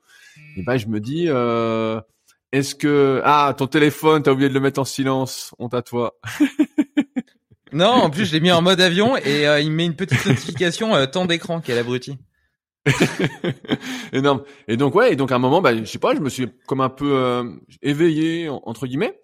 et 0.58 0.64
ben 0.64 0.78
je 0.78 0.88
me 0.88 1.00
dis 1.00 1.26
euh, 1.28 2.00
est-ce 2.52 2.76
que 2.76 3.22
ah 3.24 3.54
ton 3.58 3.68
téléphone 3.68 4.24
t'as 4.24 4.32
oublié 4.32 4.50
de 4.50 4.54
le 4.54 4.60
mettre 4.60 4.80
en 4.80 4.86
silence, 4.86 5.54
honte 5.60 5.74
à 5.74 5.82
toi. 5.82 6.20
Non, 7.76 7.88
en 7.88 8.10
plus 8.10 8.26
je 8.26 8.32
l'ai 8.32 8.40
mis 8.40 8.54
en 8.54 8.62
mode 8.62 8.80
avion 8.80 9.18
et 9.18 9.46
euh, 9.46 9.60
il 9.60 9.70
me 9.70 9.76
met 9.76 9.86
une 9.86 9.98
petite 9.98 10.26
notification 10.26 10.96
euh, 10.96 11.08
temps 11.08 11.26
d'écran 11.26 11.60
quel 11.60 11.78
abruti. 11.78 12.18
Énorme. 14.14 14.44
Et 14.68 14.78
donc 14.78 14.96
ouais, 14.96 15.14
et 15.14 15.16
donc 15.16 15.32
à 15.32 15.36
un 15.36 15.40
moment, 15.40 15.62
bah, 15.62 15.76
je 15.76 15.84
sais 15.86 16.00
pas, 16.00 16.16
je 16.16 16.20
me 16.20 16.30
suis 16.30 16.48
comme 16.68 16.82
un 16.82 16.90
peu 16.90 17.12
euh, 17.18 17.44
éveillé 17.82 18.50
en- 18.50 18.62
entre 18.66 18.88
guillemets, 18.88 19.20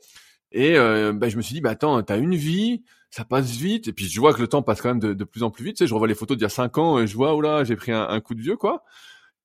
et 0.51 0.77
euh, 0.77 1.13
bah, 1.13 1.29
je 1.29 1.37
me 1.37 1.41
suis 1.41 1.53
dit, 1.55 1.61
bah 1.61 1.71
attends, 1.71 2.01
t'as 2.03 2.17
une 2.17 2.35
vie, 2.35 2.83
ça 3.11 3.25
passe 3.25 3.51
vite, 3.51 3.87
et 3.87 3.93
puis 3.93 4.07
je 4.07 4.19
vois 4.19 4.33
que 4.33 4.41
le 4.41 4.47
temps 4.47 4.61
passe 4.63 4.81
quand 4.81 4.89
même 4.89 4.99
de, 5.15 5.23
plus 5.23 5.43
en 5.43 5.51
plus 5.51 5.65
vite. 5.65 5.77
Tu 5.77 5.83
sais, 5.83 5.87
je 5.87 5.93
revois 5.93 6.07
les 6.07 6.15
photos 6.15 6.37
d'il 6.37 6.43
y 6.43 6.45
a 6.45 6.49
cinq 6.49 6.77
ans 6.77 6.99
et 6.99 7.07
je 7.07 7.15
vois, 7.15 7.35
oh 7.35 7.41
là, 7.41 7.63
j'ai 7.63 7.75
pris 7.75 7.91
un, 7.91 8.07
un 8.07 8.19
coup 8.21 8.35
de 8.35 8.41
vieux 8.41 8.57
quoi. 8.57 8.83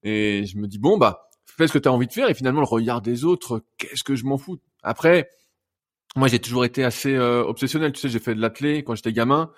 Et 0.04 0.44
je 0.46 0.58
me 0.58 0.66
dis 0.68 0.78
bon 0.78 0.98
bah, 0.98 1.28
fais 1.46 1.68
ce 1.68 1.72
que 1.74 1.78
t'as 1.78 1.90
envie 1.90 2.06
de 2.08 2.12
faire, 2.12 2.30
et 2.30 2.34
finalement 2.34 2.60
le 2.60 2.66
regard 2.66 3.02
des 3.02 3.24
autres, 3.24 3.64
qu'est-ce 3.78 4.04
que 4.04 4.16
je 4.16 4.24
m'en 4.26 4.38
fous? 4.38 4.58
Après, 4.82 5.30
moi 6.16 6.28
j'ai 6.28 6.38
toujours 6.38 6.64
été 6.64 6.84
assez 6.84 7.14
euh, 7.14 7.42
obsessionnel. 7.44 7.92
Tu 7.92 8.00
sais, 8.00 8.08
j'ai 8.08 8.18
fait 8.18 8.34
de 8.34 8.40
l'athlé 8.40 8.82
quand 8.84 8.94
j'étais 8.94 9.12
gamin. 9.12 9.50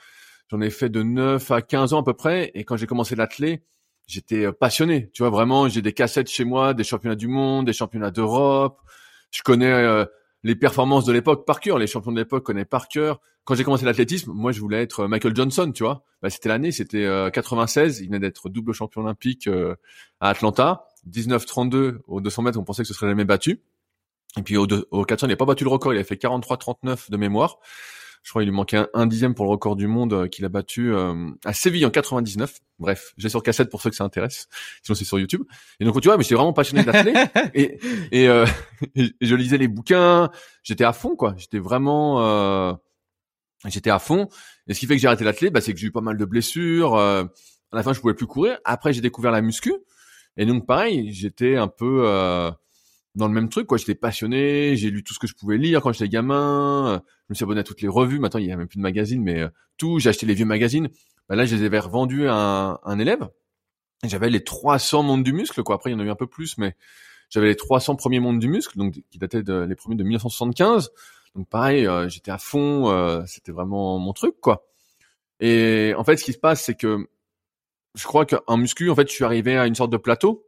J'en 0.50 0.61
ai 0.61 0.71
fait 0.71 0.88
de 0.91 1.03
9 1.03 1.50
à 1.50 1.62
15 1.62 1.93
ans 1.95 2.00
à 2.00 2.05
peu 2.05 2.15
près, 2.15 2.50
et 2.55 2.65
quand 2.65 2.77
j'ai 2.77 2.87
commencé 2.87 3.17
l'athlé, 3.17 3.62
j'étais 4.09 4.47
euh, 4.47 4.53
passionné. 4.53 5.11
Tu 5.12 5.23
vois, 5.23 5.31
vraiment, 5.31 5.69
j'ai 5.69 5.83
des 5.83 5.93
cassettes 5.93 6.29
chez 6.29 6.45
moi, 6.45 6.75
des 6.75 6.83
championnats 6.83 7.15
du 7.15 7.29
monde, 7.29 7.67
des 7.67 7.73
championnats 7.73 8.11
d'Europe. 8.11 8.81
Je 9.31 9.43
connais 9.43 9.71
euh, 9.71 10.05
les 10.43 10.57
performances 10.57 11.05
de 11.05 11.12
l'époque 11.12 11.47
par 11.47 11.61
cœur. 11.61 11.79
Les 11.79 11.87
champions 11.87 12.11
de 12.12 12.19
l'époque 12.19 12.45
connaissent 12.45 12.67
par 12.69 12.88
cœur. 12.88 13.21
Quand 13.49 13.55
j'ai 13.55 13.65
commencé 13.65 13.87
l'athlétisme, 13.87 14.33
moi, 14.33 14.53
je 14.53 14.61
voulais 14.61 14.83
être 14.83 15.00
euh, 15.00 15.09
Michael 15.09 15.35
Johnson, 15.35 15.73
tu 15.75 15.83
vois. 15.83 16.05
Bah, 16.21 16.29
c'était 16.29 16.50
l'année, 16.50 16.71
c'était 16.71 17.07
euh, 17.07 17.31
96. 17.31 18.00
Il 18.00 18.09
venait 18.09 18.19
d'être 18.19 18.50
double 18.50 18.75
champion 18.75 19.00
olympique 19.00 19.47
euh, 19.47 19.75
à 20.21 20.29
Atlanta. 20.29 20.85
19-32 21.11 22.00
au 22.07 22.21
200 22.21 22.43
mètres, 22.43 22.59
on 22.59 22.65
pensait 22.65 22.83
que 22.83 22.88
ce 22.88 22.93
serait 22.93 23.09
jamais 23.09 23.25
battu. 23.25 23.62
Et 24.37 24.43
puis 24.43 24.59
au 24.59 24.67
400, 24.67 25.29
il 25.29 25.31
n'a 25.31 25.37
pas 25.37 25.47
battu 25.47 25.65
le 25.65 25.71
record. 25.71 25.95
Il 25.95 25.99
a 25.99 26.05
fait 26.05 26.23
43-39 26.23 27.11
de 27.11 27.17
mémoire. 27.17 27.57
Je 28.23 28.31
crois 28.31 28.43
qu'il 28.43 28.51
lui 28.51 28.57
manquait 28.57 28.77
un, 28.79 28.89
un 28.95 29.07
dixième 29.07 29.35
pour 29.35 29.45
le 29.47 29.51
record 29.51 29.77
du 29.77 29.87
monde 29.87 30.13
euh, 30.13 30.27
qu'il 30.29 30.45
a 30.45 30.49
battu 30.49 30.93
euh, 30.93 31.31
à 31.45 31.53
Séville 31.53 31.87
en 31.87 31.91
99. 31.91 32.59
Bref, 32.79 33.13
j'ai 33.17 33.29
sur 33.29 33.43
cassette 33.43 33.71
pour 33.71 33.81
ceux 33.83 33.91
que 33.91 33.97
ça 33.97 34.05
intéresse. 34.05 34.49
Sinon 34.83 34.95
c'est 34.95 35.05
sur 35.05 35.19
YouTube. 35.19 35.43
Et 35.81 35.85
donc 35.85 36.01
tu 36.01 36.09
vois, 36.09 36.17
mais 36.17 36.23
j'étais 36.23 36.35
vraiment 36.35 36.53
passionné 36.53 36.85
d'athlète 36.85 37.31
et 37.55 37.79
et, 38.13 38.29
euh, 38.29 38.47
et 38.95 39.13
je 39.21 39.35
lisais 39.35 39.59
les 39.59 39.69
bouquins. 39.69 40.31
J'étais 40.63 40.85
à 40.85 40.93
fond 40.93 41.17
quoi. 41.17 41.35
J'étais 41.37 41.59
vraiment 41.59 42.23
euh, 42.23 42.73
j'étais 43.67 43.91
à 43.91 43.99
fond. 43.99 44.29
Et 44.69 44.75
ce 44.75 44.81
qui 44.81 44.87
fait 44.87 44.95
que 44.95 45.01
j'ai 45.01 45.09
arrêté 45.09 45.25
l'athlète, 45.25 45.53
bah, 45.53 45.61
c'est 45.61 45.73
que 45.73 45.79
j'ai 45.81 45.89
eu 45.89 45.93
pas 45.93 46.01
mal 46.01 46.17
de 46.17 46.25
blessures. 46.25 46.95
euh, 46.95 47.25
à 47.73 47.77
la 47.77 47.83
fin, 47.83 47.93
je 47.93 48.01
pouvais 48.01 48.15
plus 48.15 48.27
courir. 48.27 48.59
Après, 48.65 48.93
j'ai 48.93 49.01
découvert 49.01 49.31
la 49.31 49.43
muscu. 49.43 49.75
Et 50.37 50.47
donc 50.47 50.67
pareil, 50.67 51.13
j'étais 51.13 51.57
un 51.57 51.69
peu 51.69 52.03
euh, 52.07 52.51
dans 53.19 53.29
le 53.29 53.35
même 53.35 53.49
truc 53.49 53.67
quoi. 53.67 53.77
J'étais 53.79 53.95
passionné. 53.95 54.77
J'ai 54.77 54.91
lu 54.91 55.03
tout 55.03 55.13
ce 55.13 55.19
que 55.19 55.27
je 55.27 55.35
pouvais 55.35 55.59
lire 55.59 55.83
quand 55.83 55.93
j'étais 55.93 56.09
gamin. 56.09 57.03
Je 57.29 57.33
me 57.33 57.35
suis 57.35 57.45
abonné 57.45 57.61
à 57.61 57.65
toutes 57.65 57.83
les 57.83 57.89
revues. 57.89 58.19
Maintenant, 58.19 58.41
il 58.41 58.47
y 58.47 58.53
a 58.53 58.57
même 58.57 58.69
plus 58.69 58.79
de 58.79 58.83
magazines, 58.83 59.23
mais 59.23 59.41
euh, 59.41 59.49
tout. 59.77 59.99
J'ai 59.99 60.09
acheté 60.09 60.27
les 60.27 60.35
vieux 60.35 60.47
magazines 60.47 60.89
bah 61.29 61.37
là, 61.37 61.45
je 61.45 61.55
les 61.55 61.65
avais 61.65 61.79
revendus 61.79 62.27
à 62.29 62.81
un, 62.83 62.99
élève. 62.99 63.29
J'avais 64.05 64.31
les 64.31 64.43
300 64.43 65.03
mondes 65.03 65.25
du 65.25 65.33
muscle, 65.33 65.63
quoi. 65.63 65.75
Après, 65.77 65.91
il 65.91 65.93
y 65.93 65.97
en 65.97 66.01
a 66.01 66.05
eu 66.05 66.11
un 66.11 66.17
peu 66.17 66.27
plus, 66.27 66.57
mais 66.57 66.75
j'avais 67.29 67.49
les 67.49 67.57
300 67.57 67.97
premiers 67.97 68.21
mondes 68.21 68.39
du 68.39 68.49
muscle, 68.49 68.79
donc 68.79 68.99
qui 69.11 69.19
dataient 69.19 69.43
de, 69.43 69.61
les 69.69 69.75
premiers 69.75 69.97
de 69.97 70.05
1975. 70.05 70.91
Donc 71.35 71.49
pareil, 71.49 71.87
euh, 71.87 72.09
j'étais 72.09 72.31
à 72.31 72.39
fond, 72.39 72.91
euh, 72.91 73.23
c'était 73.27 73.53
vraiment 73.53 73.99
mon 73.99 74.13
truc, 74.15 74.37
quoi. 74.41 74.67
Et 75.41 75.93
en 75.97 76.05
fait, 76.05 76.17
ce 76.17 76.25
qui 76.25 76.33
se 76.33 76.39
passe, 76.39 76.65
c'est 76.65 76.75
que 76.75 77.07
je 77.95 78.05
crois 78.05 78.25
qu'en 78.25 78.57
muscu, 78.57 78.89
en 78.91 78.95
fait, 78.95 79.09
je 79.09 79.13
suis 79.13 79.25
arrivé 79.25 79.59
à 79.59 79.67
une 79.67 79.75
sorte 79.75 79.91
de 79.91 79.97
plateau 79.99 80.47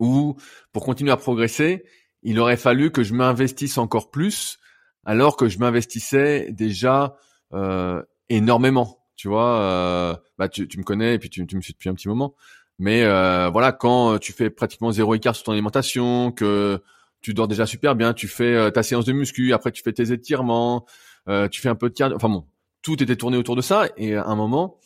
où, 0.00 0.36
pour 0.72 0.84
continuer 0.84 1.12
à 1.12 1.16
progresser, 1.16 1.84
il 2.22 2.38
aurait 2.40 2.56
fallu 2.56 2.90
que 2.90 3.02
je 3.02 3.14
m'investisse 3.14 3.78
encore 3.78 4.10
plus, 4.10 4.58
alors 5.04 5.36
que 5.36 5.48
je 5.48 5.58
m'investissais 5.58 6.48
déjà 6.50 7.16
euh, 7.52 8.02
énormément. 8.28 8.98
Tu 9.16 9.28
vois, 9.28 9.60
euh, 9.60 10.16
bah 10.38 10.48
tu, 10.48 10.66
tu, 10.66 10.78
me 10.78 10.82
connais 10.82 11.14
et 11.14 11.18
puis 11.18 11.30
tu, 11.30 11.46
tu, 11.46 11.56
me 11.56 11.60
suis 11.60 11.74
depuis 11.74 11.88
un 11.88 11.94
petit 11.94 12.08
moment. 12.08 12.34
Mais 12.78 13.04
euh, 13.04 13.50
voilà, 13.50 13.72
quand 13.72 14.18
tu 14.18 14.32
fais 14.32 14.50
pratiquement 14.50 14.90
zéro 14.90 15.14
écart 15.14 15.36
sur 15.36 15.44
ton 15.44 15.52
alimentation, 15.52 16.32
que 16.32 16.82
tu 17.20 17.34
dors 17.34 17.48
déjà 17.48 17.66
super 17.66 17.94
bien, 17.94 18.14
tu 18.14 18.28
fais 18.28 18.54
euh, 18.54 18.70
ta 18.70 18.82
séance 18.82 19.04
de 19.04 19.12
muscu, 19.12 19.52
après 19.52 19.72
tu 19.72 19.82
fais 19.82 19.92
tes 19.92 20.12
étirements, 20.12 20.86
euh, 21.28 21.48
tu 21.48 21.60
fais 21.60 21.68
un 21.68 21.74
peu 21.74 21.90
de 21.90 21.94
cardio. 21.94 22.16
Enfin 22.16 22.28
bon, 22.28 22.46
tout 22.82 23.02
était 23.02 23.16
tourné 23.16 23.36
autour 23.36 23.56
de 23.56 23.62
ça. 23.62 23.88
Et 23.96 24.14
à 24.16 24.24
un 24.24 24.36
moment, 24.36 24.78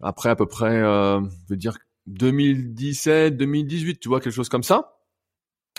après 0.00 0.28
à 0.28 0.36
peu 0.36 0.46
près, 0.46 0.76
euh, 0.76 1.20
je 1.20 1.54
veux 1.54 1.56
dire 1.56 1.78
2017, 2.06 3.36
2018, 3.36 4.00
tu 4.00 4.08
vois 4.08 4.20
quelque 4.20 4.32
chose 4.32 4.48
comme 4.48 4.62
ça. 4.62 4.98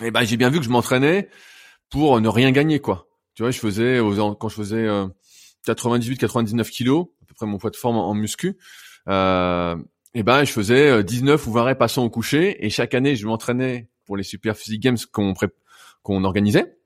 Et 0.02 0.10
ben 0.10 0.24
j'ai 0.24 0.36
bien 0.36 0.50
vu 0.50 0.58
que 0.58 0.64
je 0.64 0.70
m'entraînais 0.70 1.28
pour 1.90 2.20
ne 2.20 2.28
rien 2.28 2.50
gagner 2.50 2.80
quoi. 2.80 3.08
Tu 3.34 3.42
vois, 3.42 3.50
je 3.50 3.58
faisais 3.58 3.98
quand 4.38 4.48
je 4.48 4.54
faisais 4.54 4.88
98, 5.64 6.18
99 6.18 6.70
kilos, 6.70 7.06
à 7.22 7.26
peu 7.26 7.34
près 7.34 7.46
mon 7.46 7.58
poids 7.58 7.70
de 7.70 7.76
forme 7.76 7.96
en, 7.96 8.14
muscu. 8.14 8.58
Euh, 9.08 9.76
et 10.14 10.22
ben 10.22 10.44
je 10.44 10.52
faisais 10.52 11.02
19 11.02 11.46
ou 11.46 11.52
20 11.52 11.62
reps 11.62 11.78
passant 11.78 12.04
au 12.04 12.10
coucher 12.10 12.64
et 12.64 12.70
chaque 12.70 12.94
année 12.94 13.16
je 13.16 13.26
m'entraînais 13.26 13.88
pour 14.04 14.16
les 14.16 14.22
Super 14.22 14.56
Physique 14.56 14.82
Games 14.82 14.98
qu'on 15.10 15.34
qu'on 16.02 16.24
organisait 16.24 16.76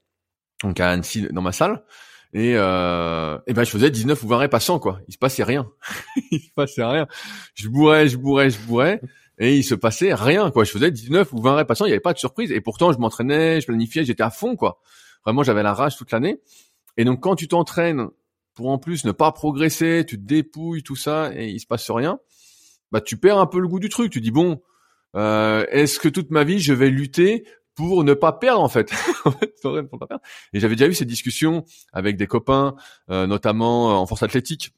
donc 0.62 0.80
à 0.80 0.90
Annecy 0.90 1.26
dans 1.30 1.42
ma 1.42 1.52
salle 1.52 1.84
et, 2.32 2.52
euh, 2.54 3.38
et 3.46 3.52
ben 3.52 3.64
je 3.64 3.70
faisais 3.70 3.90
19 3.90 4.22
ou 4.22 4.28
20 4.28 4.36
reps 4.38 4.50
passant 4.50 4.78
quoi 4.78 5.00
il 5.08 5.12
se 5.12 5.18
passait 5.18 5.42
rien 5.42 5.68
il 6.30 6.40
se 6.40 6.52
passait 6.54 6.84
rien 6.84 7.06
je 7.54 7.68
bourrais 7.68 8.08
je 8.08 8.16
bourrais 8.16 8.50
je 8.50 8.58
bourrais 8.60 9.00
et 9.38 9.56
il 9.56 9.64
se 9.64 9.74
passait 9.74 10.14
rien 10.14 10.50
quoi. 10.50 10.64
Je 10.64 10.70
faisais 10.70 10.90
19 10.90 11.32
ou 11.32 11.40
20 11.40 11.56
reps 11.56 11.68
passant 11.68 11.84
il 11.84 11.88
y 11.88 11.92
avait 11.92 12.00
pas 12.00 12.12
de 12.12 12.18
surprise. 12.18 12.52
Et 12.52 12.60
pourtant 12.60 12.92
je 12.92 12.98
m'entraînais 12.98 13.60
je 13.60 13.66
planifiais 13.66 14.04
j'étais 14.04 14.22
à 14.22 14.30
fond 14.30 14.56
quoi. 14.56 14.80
Vraiment 15.24 15.42
j'avais 15.42 15.62
la 15.62 15.74
rage 15.74 15.96
toute 15.96 16.10
l'année. 16.12 16.40
Et 16.96 17.04
donc 17.04 17.22
quand 17.22 17.36
tu 17.36 17.48
t'entraînes 17.48 18.08
pour 18.54 18.68
en 18.68 18.78
plus 18.78 19.04
ne 19.04 19.12
pas 19.12 19.32
progresser 19.32 20.04
tu 20.06 20.16
te 20.16 20.26
dépouilles 20.26 20.82
tout 20.82 20.96
ça 20.96 21.30
et 21.34 21.48
il 21.48 21.60
se 21.60 21.66
passe 21.66 21.90
rien 21.90 22.18
bah 22.92 23.00
tu 23.00 23.16
perds 23.16 23.38
un 23.38 23.46
peu 23.46 23.60
le 23.60 23.68
goût 23.68 23.80
du 23.80 23.88
truc. 23.88 24.12
Tu 24.12 24.20
dis 24.20 24.30
bon, 24.30 24.62
euh, 25.16 25.64
est-ce 25.70 25.98
que 25.98 26.08
toute 26.08 26.30
ma 26.30 26.44
vie 26.44 26.60
je 26.60 26.72
vais 26.72 26.90
lutter 26.90 27.46
pour 27.74 28.04
ne 28.04 28.14
pas 28.14 28.32
perdre 28.32 28.62
en 28.62 28.68
fait, 28.68 28.90
Et 30.52 30.60
j'avais 30.60 30.76
déjà 30.76 30.88
eu 30.88 30.94
ces 30.94 31.04
discussions 31.04 31.64
avec 31.92 32.16
des 32.16 32.26
copains, 32.26 32.74
euh, 33.10 33.26
notamment 33.26 33.90
euh, 33.90 33.94
en 33.94 34.06
force 34.06 34.22
athlétique. 34.22 34.72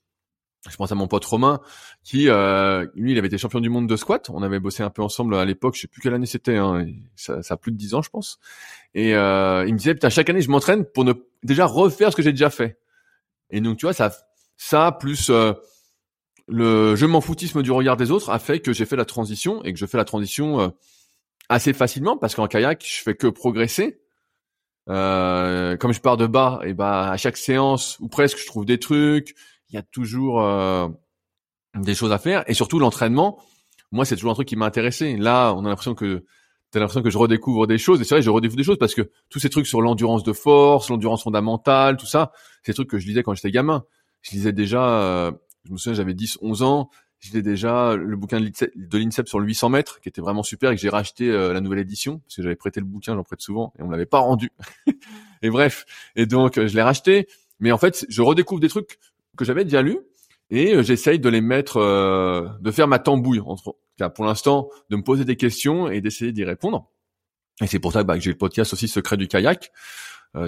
Je 0.68 0.76
pense 0.76 0.90
à 0.90 0.94
mon 0.94 1.06
pote 1.06 1.24
Romain, 1.24 1.60
qui 2.02 2.28
euh, 2.28 2.86
lui, 2.94 3.12
il 3.12 3.18
avait 3.18 3.28
été 3.28 3.38
champion 3.38 3.60
du 3.60 3.68
monde 3.68 3.86
de 3.88 3.96
squat. 3.96 4.28
On 4.30 4.42
avait 4.42 4.58
bossé 4.58 4.82
un 4.82 4.90
peu 4.90 5.02
ensemble 5.02 5.36
à 5.36 5.44
l'époque. 5.44 5.76
Je 5.76 5.82
sais 5.82 5.88
plus 5.88 6.00
quelle 6.00 6.14
année 6.14 6.26
c'était. 6.26 6.56
Hein. 6.56 6.86
Ça, 7.14 7.42
ça, 7.42 7.54
a 7.54 7.56
plus 7.56 7.70
de 7.70 7.76
dix 7.76 7.94
ans, 7.94 8.02
je 8.02 8.10
pense. 8.10 8.38
Et 8.94 9.14
euh, 9.14 9.64
il 9.66 9.72
me 9.72 9.78
disait, 9.78 9.94
putain, 9.94 10.10
chaque 10.10 10.28
année, 10.28 10.42
je 10.42 10.50
m'entraîne 10.50 10.84
pour 10.84 11.04
ne 11.04 11.12
déjà 11.44 11.64
refaire 11.66 12.10
ce 12.10 12.16
que 12.16 12.22
j'ai 12.22 12.32
déjà 12.32 12.50
fait. 12.50 12.78
Et 13.50 13.60
donc, 13.60 13.78
tu 13.78 13.86
vois, 13.86 13.92
ça, 13.92 14.10
ça 14.56 14.92
plus 14.92 15.30
euh, 15.30 15.52
le 16.48 16.96
je 16.96 17.06
m'en 17.06 17.20
foutisme 17.20 17.62
du 17.62 17.70
regard 17.70 17.96
des 17.96 18.10
autres 18.10 18.30
a 18.30 18.38
fait 18.38 18.60
que 18.60 18.72
j'ai 18.72 18.84
fait 18.84 18.96
la 18.96 19.04
transition 19.04 19.62
et 19.64 19.72
que 19.72 19.78
je 19.78 19.86
fais 19.86 19.98
la 19.98 20.04
transition 20.04 20.60
euh, 20.60 20.68
assez 21.48 21.72
facilement 21.72 22.16
parce 22.16 22.34
qu'en 22.34 22.46
kayak 22.46 22.84
je 22.84 23.02
fais 23.02 23.14
que 23.14 23.26
progresser. 23.28 24.00
Euh, 24.90 25.76
comme 25.76 25.92
je 25.92 26.00
pars 26.00 26.16
de 26.16 26.26
bas, 26.26 26.60
et 26.64 26.72
bah 26.72 27.10
à 27.10 27.18
chaque 27.18 27.36
séance 27.36 27.98
ou 28.00 28.08
presque 28.08 28.38
je 28.38 28.46
trouve 28.46 28.64
des 28.64 28.78
trucs. 28.78 29.34
Il 29.70 29.76
y 29.76 29.78
a 29.78 29.82
toujours 29.82 30.42
euh, 30.42 30.88
des 31.74 31.94
choses 31.94 32.12
à 32.12 32.18
faire 32.18 32.44
et 32.46 32.54
surtout 32.54 32.78
l'entraînement. 32.78 33.40
Moi 33.92 34.04
c'est 34.04 34.16
toujours 34.16 34.32
un 34.32 34.34
truc 34.34 34.48
qui 34.48 34.56
m'a 34.56 34.66
intéressé. 34.66 35.16
Là 35.16 35.52
on 35.54 35.64
a 35.64 35.68
l'impression 35.68 35.94
que 35.94 36.24
t'as 36.70 36.80
l'impression 36.80 37.02
que 37.02 37.10
je 37.10 37.18
redécouvre 37.18 37.66
des 37.66 37.78
choses 37.78 38.00
et 38.00 38.04
c'est 38.04 38.14
vrai 38.14 38.22
je 38.22 38.30
redécouvre 38.30 38.56
des 38.56 38.64
choses 38.64 38.78
parce 38.78 38.94
que 38.94 39.10
tous 39.30 39.38
ces 39.38 39.50
trucs 39.50 39.66
sur 39.66 39.80
l'endurance 39.80 40.22
de 40.22 40.32
force, 40.32 40.90
l'endurance 40.90 41.22
fondamentale, 41.22 41.96
tout 41.96 42.06
ça, 42.06 42.32
c'est 42.62 42.72
des 42.72 42.74
trucs 42.76 42.90
que 42.90 42.98
je 42.98 43.06
lisais 43.06 43.22
quand 43.22 43.34
j'étais 43.34 43.50
gamin. 43.50 43.84
Je 44.22 44.32
lisais 44.32 44.52
déjà 44.52 45.32
je 45.68 45.72
me 45.72 45.76
souviens, 45.76 45.94
j'avais 45.94 46.14
10, 46.14 46.38
11 46.40 46.62
ans. 46.62 46.90
J'étais 47.20 47.42
déjà 47.42 47.96
le 47.96 48.16
bouquin 48.16 48.40
de 48.40 48.98
l'INSEP 48.98 49.28
sur 49.28 49.40
le 49.40 49.46
800 49.46 49.68
mètres, 49.70 50.00
qui 50.00 50.08
était 50.08 50.20
vraiment 50.20 50.42
super, 50.42 50.70
et 50.70 50.76
que 50.76 50.80
j'ai 50.80 50.88
racheté 50.88 51.28
euh, 51.28 51.52
la 51.52 51.60
nouvelle 51.60 51.80
édition, 51.80 52.20
parce 52.20 52.36
que 52.36 52.42
j'avais 52.42 52.56
prêté 52.56 52.80
le 52.80 52.86
bouquin, 52.86 53.14
j'en 53.14 53.24
prête 53.24 53.40
souvent, 53.40 53.72
et 53.78 53.82
on 53.82 53.90
l'avait 53.90 54.06
pas 54.06 54.20
rendu. 54.20 54.50
et 55.42 55.50
bref, 55.50 55.84
et 56.14 56.26
donc 56.26 56.58
euh, 56.58 56.68
je 56.68 56.74
l'ai 56.74 56.82
racheté. 56.82 57.28
Mais 57.60 57.72
en 57.72 57.78
fait, 57.78 58.06
je 58.08 58.22
redécouvre 58.22 58.60
des 58.60 58.68
trucs 58.68 58.98
que 59.38 59.44
j'avais 59.44 59.64
déjà 59.64 59.82
lus, 59.82 59.98
et 60.50 60.74
euh, 60.74 60.82
j'essaye 60.82 61.18
de 61.18 61.28
les 61.28 61.40
mettre, 61.40 61.78
de 62.60 62.70
faire 62.70 62.88
ma 62.88 62.98
tambouille, 62.98 63.40
entre, 63.40 63.76
pour 64.14 64.24
l'instant, 64.24 64.68
de 64.90 64.96
me 64.96 65.02
poser 65.02 65.24
des 65.24 65.36
questions 65.36 65.88
et 65.88 66.00
d'essayer 66.00 66.32
d'y 66.32 66.44
répondre. 66.44 66.90
Et 67.60 67.66
c'est 67.66 67.78
pour 67.78 67.92
ça 67.92 68.04
bah, 68.04 68.14
que 68.14 68.20
j'ai 68.20 68.30
le 68.30 68.38
podcast 68.38 68.72
aussi 68.72 68.88
Secret 68.88 69.16
du 69.16 69.26
kayak. 69.26 69.72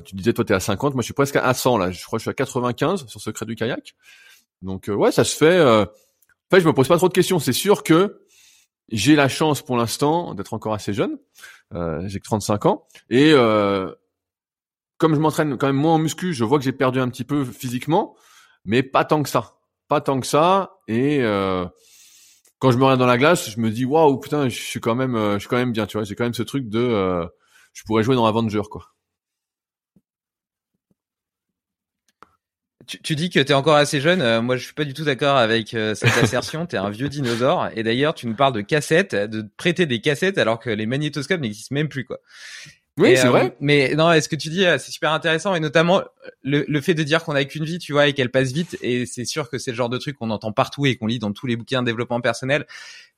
tu 0.05 0.15
disais 0.15 0.33
toi 0.33 0.45
t'es 0.45 0.55
à 0.55 0.61
50, 0.61 0.95
moi 0.95 1.03
je 1.03 1.07
suis 1.07 1.15
presque 1.15 1.37
à 1.37 1.53
100 1.55 1.79
là. 1.79 1.91
Je 1.91 2.05
crois 2.05 2.19
que 2.19 2.21
je 2.21 2.25
suis 2.25 2.31
à 2.31 2.35
95 2.35 3.07
sur 3.07 3.21
Secret 3.21 3.47
du 3.47 3.57
kayak. 3.57 3.95
Donc 4.63 4.89
euh, 4.89 4.95
ouais, 4.95 5.13
ça 5.13 5.25
se 5.25 5.37
fait. 5.37 5.59
Euh... 5.59 5.85
En 5.85 6.57
fait, 6.57 6.61
je 6.61 6.67
me 6.67 6.73
pose 6.73 6.89
pas 6.89 6.97
trop 6.97 7.09
de 7.09 7.13
questions. 7.13 7.39
C'est 7.39 7.53
sûr 7.53 7.83
que 7.83 8.23
j'ai 8.89 9.15
la 9.15 9.29
chance 9.29 9.63
pour 9.63 9.77
l'instant 9.77 10.35
d'être 10.35 10.53
encore 10.53 10.75
assez 10.75 10.93
jeune. 10.93 11.17
Euh, 11.75 12.03
j'ai 12.07 12.19
que 12.19 12.25
35 12.25 12.67
ans 12.67 12.89
et 13.09 13.33
euh, 13.33 13.93
comme 14.99 15.15
je 15.15 15.21
m'entraîne 15.21 15.57
quand 15.57 15.69
même 15.69 15.77
moins 15.77 15.95
en 15.95 15.99
muscu, 15.99 16.35
je 16.35 16.43
vois 16.43 16.59
que 16.59 16.65
j'ai 16.65 16.73
perdu 16.73 16.99
un 16.99 17.09
petit 17.09 17.23
peu 17.23 17.45
physiquement, 17.45 18.17
mais 18.65 18.83
pas 18.83 19.05
tant 19.05 19.23
que 19.23 19.29
ça. 19.29 19.59
Pas 19.89 20.01
tant 20.01 20.21
que 20.21 20.27
ça. 20.27 20.79
Et 20.89 21.21
euh, 21.23 21.67
quand 22.59 22.71
je 22.71 22.79
me 22.79 22.85
regarde 22.85 23.01
dans 23.01 23.07
la 23.07 23.19
glace, 23.19 23.51
je 23.51 23.61
me 23.61 23.71
dis 23.71 23.85
waouh 23.85 24.19
putain, 24.19 24.49
je 24.49 24.57
suis 24.61 24.81
quand 24.81 24.95
même, 24.95 25.17
euh, 25.17 25.35
je 25.35 25.41
suis 25.41 25.49
quand 25.49 25.57
même 25.57 25.73
bien. 25.73 25.87
Tu 25.87 25.97
vois, 25.97 26.05
j'ai 26.05 26.15
quand 26.15 26.25
même 26.25 26.35
ce 26.35 26.43
truc 26.43 26.69
de, 26.69 26.79
euh, 26.81 27.27
je 27.73 27.83
pourrais 27.85 28.03
jouer 28.03 28.17
dans 28.17 28.27
Avenger 28.27 28.63
quoi. 28.71 28.87
Tu, 32.87 33.15
dis 33.15 33.31
que 33.31 33.39
tu 33.39 33.53
es 33.53 33.55
encore 33.55 33.77
assez 33.77 34.01
jeune. 34.01 34.21
Euh, 34.21 34.43
moi, 34.43 34.57
je 34.57 34.65
suis 34.65 34.75
pas 34.75 34.85
du 34.85 34.95
tout 34.95 35.05
d'accord 35.05 35.37
avec 35.37 35.75
euh, 35.75 35.95
cette 35.95 36.17
assertion. 36.23 36.67
tu 36.67 36.75
es 36.77 36.79
un 36.79 36.91
vieux 36.91 37.09
dinosaure. 37.09 37.69
Et 37.77 37.83
d'ailleurs, 37.83 38.15
tu 38.15 38.27
nous 38.27 38.35
parles 38.35 38.53
de 38.53 38.63
cassettes, 38.63 39.15
de 39.15 39.49
prêter 39.57 39.87
des 39.87 40.01
cassettes 40.01 40.39
alors 40.39 40.59
que 40.59 40.71
les 40.71 40.87
magnétoscopes 40.87 41.41
n'existent 41.41 41.75
même 41.75 41.89
plus, 41.89 42.05
quoi. 42.05 42.19
Oui, 42.99 43.17
c'est 43.17 43.29
vrai. 43.29 43.47
Euh, 43.47 43.57
mais 43.61 43.95
non, 43.95 44.13
est-ce 44.13 44.29
que 44.29 44.37
tu 44.37 44.49
dis, 44.49 44.65
c'est 44.79 44.91
super 44.91 45.13
intéressant 45.13 45.55
et 45.55 45.61
notamment 45.61 46.03
le, 46.43 46.65
le 46.69 46.81
fait 46.81 46.95
de 46.95 47.03
dire 47.03 47.25
qu'on 47.25 47.35
a 47.35 47.45
qu'une 47.45 47.65
vie, 47.65 47.79
tu 47.79 47.93
vois, 47.93 48.09
et 48.09 48.13
qu'elle 48.13 48.31
passe 48.31 48.53
vite. 48.53 48.77
Et 48.83 49.07
c'est 49.07 49.25
sûr 49.25 49.49
que 49.49 49.59
c'est 49.59 49.71
le 49.71 49.77
genre 49.77 49.89
de 49.89 49.99
truc 49.99 50.17
qu'on 50.17 50.31
entend 50.31 50.53
partout 50.53 50.87
et 50.87 50.97
qu'on 50.97 51.07
lit 51.07 51.19
dans 51.19 51.33
tous 51.33 51.47
les 51.47 51.57
bouquins 51.57 51.81
de 51.83 51.87
développement 51.87 52.21
personnel. 52.21 52.67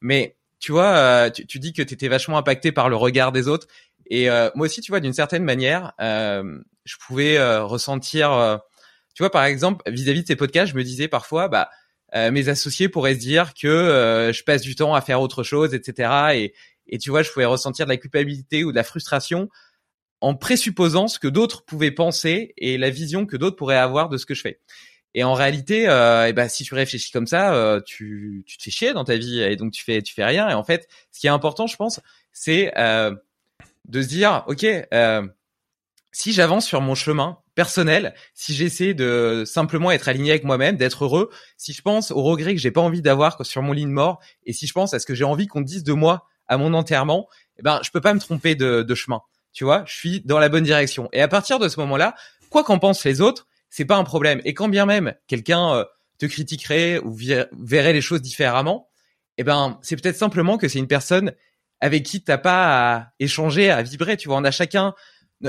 Mais 0.01 0.37
tu 0.61 0.73
vois, 0.73 1.31
tu, 1.31 1.47
tu, 1.47 1.59
dis 1.59 1.73
que 1.73 1.83
tu 1.83 1.95
étais 1.95 2.09
vachement 2.09 2.39
impacté 2.39 2.71
par 2.71 2.89
le 2.89 2.97
regard 2.97 3.33
des 3.33 3.49
autres. 3.49 3.67
Et 4.09 4.29
moi 4.55 4.67
aussi, 4.67 4.81
tu 4.83 4.93
vois, 4.93 5.01
d'une 5.01 5.13
certaine 5.13 5.43
manière, 5.43 5.93
je 5.99 6.97
pouvais 7.01 7.43
ressentir 7.59 8.61
tu 9.15 9.23
vois, 9.23 9.31
par 9.31 9.45
exemple, 9.45 9.83
vis-à-vis 9.91 10.23
de 10.23 10.27
ces 10.27 10.37
podcasts, 10.37 10.73
je 10.73 10.77
me 10.77 10.83
disais 10.83 11.09
parfois, 11.09 11.49
bah, 11.49 11.71
euh, 12.15 12.31
mes 12.31 12.49
associés 12.49 12.89
pourraient 12.89 13.15
se 13.15 13.21
dire 13.21 13.53
que 13.55 13.69
euh, 13.69 14.33
je 14.33 14.43
passe 14.45 14.63
du 14.63 14.75
temps 14.75 14.95
à 14.95 15.01
faire 15.01 15.21
autre 15.21 15.43
chose, 15.43 15.75
etc. 15.75 16.35
Et, 16.35 16.55
et 16.87 16.99
tu 16.99 17.11
vois, 17.11 17.23
je 17.23 17.31
pouvais 17.31 17.45
ressentir 17.45 17.87
de 17.87 17.91
la 17.91 17.97
culpabilité 17.97 18.65
ou 18.65 18.71
de 18.71 18.77
la 18.77 18.85
frustration 18.85 19.49
en 20.21 20.35
présupposant 20.35 21.09
ce 21.09 21.19
que 21.19 21.29
d'autres 21.29 21.65
pouvaient 21.65 21.91
penser 21.91 22.55
et 22.57 22.79
la 22.79 22.91
vision 22.91 23.27
que 23.27 23.37
d'autres 23.37 23.57
pourraient 23.57 23.77
avoir 23.77 24.09
de 24.09 24.17
ce 24.17 24.25
que 24.25 24.35
je 24.35 24.43
fais. 24.43 24.61
Et 25.15 25.25
en 25.25 25.35
réalité, 25.35 25.89
euh, 25.89 26.27
et 26.27 26.31
eh 26.31 26.33
ben, 26.33 26.49
si 26.49 26.65
tu 26.65 26.75
réfléchis 26.75 27.11
comme 27.11 27.27
ça, 27.27 27.55
euh, 27.55 27.81
tu, 27.85 28.45
tu 28.47 28.57
te 28.57 28.63
fais 28.63 28.71
chier 28.71 28.93
dans 28.95 29.05
ta 29.05 29.17
vie 29.17 29.41
et 29.41 29.57
donc 29.57 29.73
tu 29.73 29.85
fais 29.85 30.01
tu 30.01 30.15
fais 30.15 30.25
rien. 30.25 30.49
Et 30.49 30.55
en 30.55 30.65
fait, 30.65 30.89
ce 31.11 31.21
qui 31.21 31.27
est 31.27 31.31
important, 31.31 31.67
je 31.67 31.77
pense, 31.77 32.01
c'est 32.33 32.73
euh, 32.79 33.15
de 33.87 34.01
se 34.01 34.09
dire, 34.09 34.45
ok, 34.47 34.65
si 36.13 36.33
j'avance 36.33 36.67
sur 36.67 36.81
mon 36.81 36.95
chemin 36.95 37.39
personnel, 37.55 38.15
si 38.35 38.55
j'essaie 38.55 38.95
de 38.95 39.45
simplement 39.47 39.91
être 39.91 40.09
aligné 40.09 40.31
avec 40.31 40.45
moi-même, 40.45 40.77
d'être 40.77 41.05
heureux, 41.05 41.31
si 41.57 41.73
je 41.73 41.83
pense 41.83 42.11
aux 42.11 42.23
regrets 42.23 42.55
que 42.55 42.61
j'ai 42.61 42.71
pas 42.71 42.81
envie 42.81 43.03
d'avoir 43.03 43.45
sur 43.45 43.63
mon 43.63 43.73
lit 43.73 43.85
de 43.85 43.91
mort, 43.91 44.21
et 44.45 44.53
si 44.53 44.67
je 44.67 44.73
pense 44.73 44.95
à 44.95 44.99
ce 44.99 45.07
que 45.07 45.15
j'ai 45.15 45.25
envie 45.25 45.47
qu'on 45.47 45.63
dise 45.63 45.85
de 45.85 45.93
moi 45.93 46.27
à 46.49 46.57
mon 46.57 46.75
enterrement, 46.75 47.29
eh 47.59 47.63
ben 47.63 47.81
je 47.83 47.91
peux 47.91 48.01
pas 48.01 48.15
me 48.15 48.21
tromper 48.21 48.55
de, 48.55 48.95
chemin. 48.95 49.21
Tu 49.53 49.65
vois, 49.65 49.85
je 49.87 49.95
suis 49.95 50.21
dans 50.23 50.39
la 50.39 50.49
bonne 50.49 50.65
direction. 50.65 51.09
Et 51.13 51.21
à 51.21 51.29
partir 51.29 51.59
de 51.59 51.69
ce 51.69 51.79
moment-là, 51.81 52.15
quoi 52.51 52.65
qu'en 52.65 52.79
pensent 52.79 53.05
les 53.05 53.21
autres, 53.21 53.47
c'est 53.69 53.85
pas 53.85 53.97
un 53.97 54.05
problème. 54.05 54.41
Et 54.45 54.55
quand 54.55 54.69
bien 54.69 54.87
même 54.87 55.15
quelqu'un 55.27 55.75
euh, 55.75 55.85
te 56.19 56.27
critiquerait 56.27 56.99
ou 56.99 57.17
verrait 57.53 57.93
les 57.93 58.01
choses 58.01 58.23
différemment, 58.23 58.89
eh 59.39 59.45
ben 59.45 59.79
c'est 59.83 59.97
peut-être 59.97 60.17
simplement 60.17 60.59
que 60.59 60.69
c'est 60.69 60.79
une 60.79 60.87
personne 60.87 61.33
avec 61.81 62.05
qui 62.05 62.23
t'as 62.23 62.39
pas 62.39 62.95
à 62.97 63.13
échanger, 63.19 63.71
à 63.71 63.83
vibrer. 63.83 64.17
Tu 64.17 64.29
vois, 64.29 64.37
on 64.37 64.45
a 64.45 64.51
chacun 64.51 64.95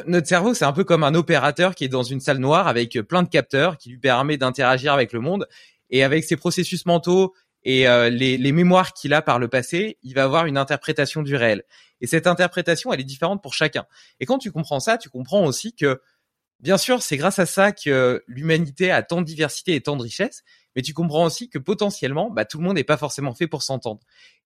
notre 0.08 0.28
cerveau, 0.28 0.54
c'est 0.54 0.66
un 0.66 0.74
peu 0.74 0.84
comme 0.84 1.04
un 1.04 1.14
opérateur 1.14 1.76
qui 1.76 1.84
est 1.84 1.90
dans 1.90 2.04
une 2.04 2.20
salle 2.20 2.40
noire 2.40 2.68
avec 2.68 3.00
plein 3.02 3.22
de 3.24 3.30
capteurs 3.30 3.78
qui 3.78 3.90
lui 3.90 4.00
permet 4.00 4.38
d'interagir 4.38 4.92
avec 4.92 5.14
le 5.14 5.20
monde. 5.20 5.48
Et 5.90 6.04
avec 6.04 6.24
ses 6.24 6.38
processus 6.38 6.88
mentaux 6.88 7.36
et 7.66 7.88
euh, 7.88 8.10
les, 8.10 8.38
les 8.38 8.52
mémoires 8.52 8.94
qu'il 8.94 9.14
a 9.14 9.22
par 9.22 9.40
le 9.40 9.48
passé, 9.48 9.98
il 10.04 10.14
va 10.14 10.24
avoir 10.24 10.46
une 10.46 10.58
interprétation 10.58 11.22
du 11.22 11.36
réel. 11.36 11.64
Et 12.02 12.08
cette 12.08 12.28
interprétation, 12.28 12.92
elle 12.92 13.00
est 13.00 13.06
différente 13.06 13.42
pour 13.42 13.54
chacun. 13.54 13.86
Et 14.20 14.26
quand 14.26 14.38
tu 14.38 14.52
comprends 14.52 14.80
ça, 14.80 14.98
tu 14.98 15.10
comprends 15.10 15.46
aussi 15.46 15.74
que, 15.74 16.02
bien 16.60 16.78
sûr, 16.78 17.02
c'est 17.02 17.18
grâce 17.18 17.40
à 17.40 17.46
ça 17.46 17.72
que 17.72 18.24
l'humanité 18.28 18.92
a 18.92 19.04
tant 19.04 19.22
de 19.22 19.26
diversité 19.26 19.76
et 19.76 19.82
tant 19.82 19.96
de 19.96 20.04
richesse, 20.04 20.44
mais 20.76 20.82
tu 20.82 20.94
comprends 20.94 21.26
aussi 21.26 21.50
que 21.50 21.60
potentiellement, 21.60 22.30
bah, 22.30 22.46
tout 22.46 22.58
le 22.58 22.66
monde 22.66 22.76
n'est 22.76 22.84
pas 22.84 22.98
forcément 22.98 23.34
fait 23.34 23.48
pour 23.48 23.64
s'entendre. 23.64 24.02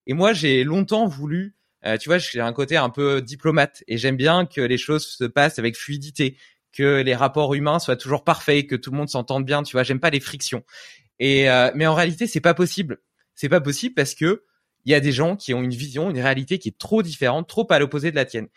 Et 0.05 0.13
moi, 0.13 0.33
j'ai 0.33 0.63
longtemps 0.63 1.07
voulu, 1.07 1.55
euh, 1.85 1.97
tu 1.97 2.09
vois, 2.09 2.17
j'ai 2.19 2.41
un 2.41 2.53
côté 2.53 2.77
un 2.77 2.89
peu 2.89 3.21
diplomate 3.21 3.83
et 3.87 3.97
j'aime 3.97 4.17
bien 4.17 4.45
que 4.45 4.61
les 4.61 4.77
choses 4.77 5.07
se 5.07 5.23
passent 5.23 5.57
avec 5.57 5.75
fluidité, 5.75 6.37
que 6.71 7.01
les 7.01 7.15
rapports 7.15 7.55
humains 7.55 7.79
soient 7.79 7.95
toujours 7.95 8.23
parfaits, 8.23 8.67
que 8.67 8.75
tout 8.75 8.91
le 8.91 8.97
monde 8.97 9.09
s'entende 9.09 9.45
bien. 9.45 9.63
Tu 9.63 9.71
vois, 9.71 9.83
j'aime 9.83 9.99
pas 9.99 10.09
les 10.11 10.19
frictions. 10.19 10.63
Et 11.19 11.49
euh, 11.49 11.71
mais 11.75 11.87
en 11.87 11.95
réalité, 11.95 12.27
c'est 12.27 12.41
pas 12.41 12.53
possible. 12.53 12.99
C'est 13.35 13.49
pas 13.49 13.61
possible 13.61 13.95
parce 13.95 14.15
que 14.15 14.43
il 14.85 14.91
y 14.91 14.95
a 14.95 14.99
des 14.99 15.11
gens 15.11 15.35
qui 15.35 15.53
ont 15.53 15.61
une 15.61 15.73
vision, 15.73 16.09
une 16.09 16.19
réalité 16.19 16.59
qui 16.59 16.69
est 16.69 16.77
trop 16.77 17.03
différente, 17.03 17.47
trop 17.49 17.67
à 17.71 17.79
l'opposé 17.79 18.11
de 18.11 18.15
la 18.15 18.25
tienne. 18.25 18.47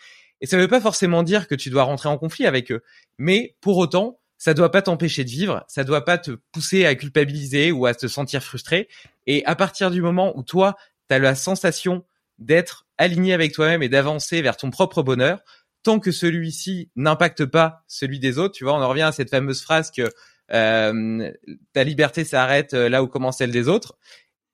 Et 0.41 0.47
ça 0.47 0.57
veut 0.57 0.69
pas 0.69 0.81
forcément 0.81 1.23
dire 1.23 1.49
que 1.49 1.55
tu 1.55 1.71
dois 1.71 1.83
rentrer 1.83 2.09
en 2.09 2.19
conflit 2.19 2.47
avec 2.47 2.71
eux, 2.73 2.83
mais 3.19 3.57
pour 3.61 3.77
autant, 3.79 4.21
ça 4.39 4.55
doit 4.55 4.71
pas 4.71 4.81
t'empêcher 4.81 5.25
de 5.25 5.29
vivre, 5.29 5.65
ça 5.69 5.85
doit 5.85 6.05
pas 6.05 6.17
te 6.17 6.31
pousser 6.53 6.87
à 6.87 6.95
culpabiliser 6.95 7.73
ou 7.73 7.85
à 7.85 7.95
te 7.95 8.07
sentir 8.07 8.43
frustré. 8.43 8.89
Et 9.27 9.45
à 9.45 9.55
partir 9.55 9.91
du 9.91 10.01
moment 10.01 10.33
où 10.39 10.43
toi, 10.43 10.77
tu 11.09 11.15
as 11.15 11.19
la 11.19 11.35
sensation 11.35 12.05
d'être 12.39 12.87
aligné 12.97 13.35
avec 13.35 13.53
toi-même 13.53 13.83
et 13.83 13.91
d'avancer 13.91 14.41
vers 14.41 14.57
ton 14.57 14.71
propre 14.71 15.03
bonheur, 15.03 15.41
tant 15.83 15.99
que 16.01 16.11
celui-ci 16.11 16.91
n'impacte 16.97 17.45
pas 17.45 17.85
celui 17.87 18.19
des 18.19 18.39
autres, 18.39 18.55
tu 18.55 18.65
vois, 18.65 18.75
on 18.75 18.83
en 18.83 18.89
revient 18.89 19.03
à 19.03 19.13
cette 19.13 19.31
fameuse 19.31 19.63
phrase 19.63 19.91
que 19.91 20.09
euh, 20.53 21.31
ta 21.73 21.85
liberté 21.85 22.25
s'arrête 22.25 22.75
euh, 22.75 22.89
là 22.89 23.03
où 23.03 23.07
commence 23.07 23.39
celle 23.39 23.51
des 23.51 23.69
autres. 23.69 23.97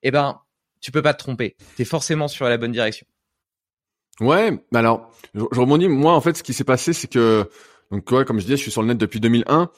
Eh 0.03 0.11
ben, 0.11 0.41
tu 0.81 0.93
peux 0.93 1.03
pas 1.03 1.15
te 1.15 1.19
tromper. 1.19 1.57
Tu 1.77 1.83
es 1.83 1.85
forcément 1.85 2.29
sur 2.29 2.49
la 2.49 2.59
bonne 2.59 2.73
direction. 2.73 3.07
Ouais, 4.21 4.59
alors 4.75 5.11
je, 5.35 5.41
rebondis. 5.41 5.89
Moi, 5.89 6.13
en 6.13 6.21
fait, 6.21 6.37
ce 6.37 6.43
qui 6.43 6.53
s'est 6.53 6.65
passé, 6.65 6.93
c'est 6.93 7.09
que 7.09 7.49
donc 7.91 8.11
ouais, 8.11 8.25
comme 8.25 8.39
je 8.39 8.45
disais, 8.45 8.57
je 8.57 8.63
suis 8.63 8.71
sur 8.71 8.83
le 8.83 8.89
net 8.89 8.99
depuis 8.99 9.21
2001 9.21 9.71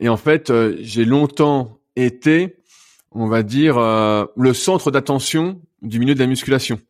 et 0.00 0.08
en 0.08 0.16
fait, 0.16 0.50
euh, 0.50 0.76
j'ai 0.80 1.04
longtemps 1.04 1.78
été, 1.96 2.56
on 3.10 3.26
va 3.26 3.42
dire, 3.42 3.78
le 3.78 4.54
centre 4.54 4.90
d'attention 4.90 5.60
du 5.82 5.98
milieu 5.98 6.14
de 6.14 6.20
la 6.20 6.26
musculation. 6.26 6.80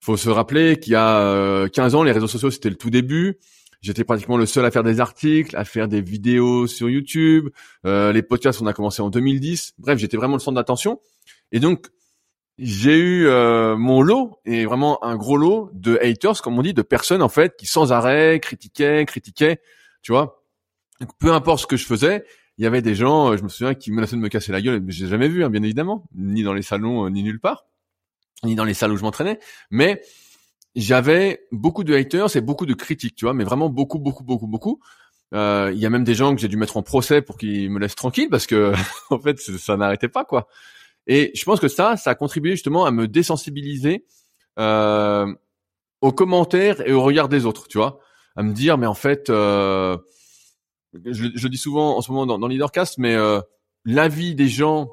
Faut 0.00 0.16
se 0.16 0.28
rappeler 0.28 0.80
qu'il 0.80 0.94
y 0.94 0.96
a 0.96 1.68
15 1.68 1.94
euh, 1.94 1.98
ans, 1.98 2.02
les 2.02 2.10
réseaux 2.10 2.26
sociaux 2.26 2.50
c'était 2.50 2.70
le 2.70 2.76
tout 2.76 2.90
début. 2.90 3.38
J'étais 3.82 4.04
pratiquement 4.04 4.38
le 4.38 4.46
seul 4.46 4.64
à 4.64 4.70
faire 4.70 4.84
des 4.84 5.00
articles, 5.00 5.56
à 5.56 5.64
faire 5.64 5.88
des 5.88 6.00
vidéos 6.00 6.66
sur 6.66 6.88
YouTube. 6.88 7.50
les 7.84 8.22
podcasts, 8.22 8.62
on 8.62 8.66
a 8.66 8.72
commencé 8.72 9.02
en 9.02 9.10
2010. 9.10 9.74
Bref, 9.78 9.98
j'étais 9.98 10.16
vraiment 10.16 10.36
le 10.36 10.40
centre 10.40 10.54
d'attention. 10.54 11.00
Et 11.50 11.60
donc, 11.60 11.88
j'ai 12.58 12.96
eu 12.96 13.26
euh, 13.26 13.76
mon 13.76 14.02
lot 14.02 14.38
et 14.44 14.64
vraiment 14.66 15.02
un 15.04 15.16
gros 15.16 15.36
lot 15.36 15.70
de 15.72 15.98
haters, 16.02 16.42
comme 16.42 16.58
on 16.58 16.62
dit, 16.62 16.74
de 16.74 16.82
personnes 16.82 17.22
en 17.22 17.28
fait 17.28 17.56
qui 17.56 17.66
sans 17.66 17.92
arrêt 17.92 18.40
critiquaient, 18.40 19.04
critiquaient, 19.06 19.60
tu 20.02 20.12
vois. 20.12 20.44
peu 21.18 21.32
importe 21.32 21.62
ce 21.62 21.66
que 21.66 21.76
je 21.76 21.86
faisais, 21.86 22.24
il 22.58 22.64
y 22.64 22.66
avait 22.66 22.82
des 22.82 22.94
gens, 22.94 23.32
euh, 23.32 23.36
je 23.36 23.42
me 23.42 23.48
souviens, 23.48 23.74
qui 23.74 23.90
menaçaient 23.90 24.16
de 24.16 24.20
me 24.20 24.28
casser 24.28 24.52
la 24.52 24.60
gueule, 24.60 24.80
mais 24.80 24.92
j'ai 24.92 25.08
jamais 25.08 25.28
vu, 25.28 25.44
hein, 25.44 25.50
bien 25.50 25.62
évidemment, 25.62 26.04
ni 26.14 26.42
dans 26.42 26.52
les 26.52 26.62
salons, 26.62 27.06
euh, 27.06 27.10
ni 27.10 27.22
nulle 27.22 27.40
part, 27.40 27.66
ni 28.44 28.54
dans 28.54 28.64
les 28.64 28.74
salles 28.74 28.92
où 28.92 28.96
je 28.96 29.02
m'entraînais, 29.02 29.38
mais 29.70 30.02
j'avais 30.74 31.46
beaucoup 31.52 31.84
de 31.84 31.94
haters 31.94 32.36
et 32.36 32.40
beaucoup 32.40 32.66
de 32.66 32.74
critiques, 32.74 33.16
tu 33.16 33.24
vois, 33.24 33.34
mais 33.34 33.44
vraiment 33.44 33.68
beaucoup, 33.68 33.98
beaucoup, 33.98 34.24
beaucoup, 34.24 34.46
beaucoup. 34.46 34.80
Il 35.32 35.78
y 35.78 35.86
a 35.86 35.90
même 35.90 36.04
des 36.04 36.14
gens 36.14 36.34
que 36.34 36.40
j'ai 36.40 36.48
dû 36.48 36.58
mettre 36.58 36.76
en 36.76 36.82
procès 36.82 37.22
pour 37.22 37.38
qu'ils 37.38 37.70
me 37.70 37.78
laissent 37.78 37.94
tranquille 37.94 38.28
parce 38.30 38.46
que 38.46 38.74
en 39.10 39.18
fait 39.18 39.38
ça 39.40 39.76
n'arrêtait 39.76 40.08
pas 40.08 40.24
quoi. 40.24 40.46
Et 41.06 41.32
je 41.34 41.44
pense 41.44 41.60
que 41.60 41.68
ça, 41.68 41.96
ça 41.96 42.10
a 42.10 42.14
contribué 42.14 42.52
justement 42.52 42.84
à 42.84 42.90
me 42.90 43.08
désensibiliser 43.08 44.04
euh, 44.58 45.32
aux 46.00 46.12
commentaires 46.12 46.86
et 46.86 46.92
au 46.92 47.02
regard 47.02 47.28
des 47.28 47.46
autres, 47.46 47.68
tu 47.68 47.78
vois, 47.78 48.00
à 48.36 48.42
me 48.42 48.52
dire 48.52 48.78
mais 48.78 48.86
en 48.86 48.94
fait, 48.94 49.30
euh, 49.30 49.96
je, 51.04 51.28
je, 51.34 51.48
dis 51.48 51.56
souvent 51.56 51.96
en 51.96 52.00
ce 52.02 52.10
moment 52.10 52.26
dans, 52.26 52.38
dans 52.38 52.48
Leadercast, 52.48 52.98
mais 52.98 53.14
euh, 53.14 53.40
l'avis 53.84 54.34
des 54.34 54.48
gens 54.48 54.90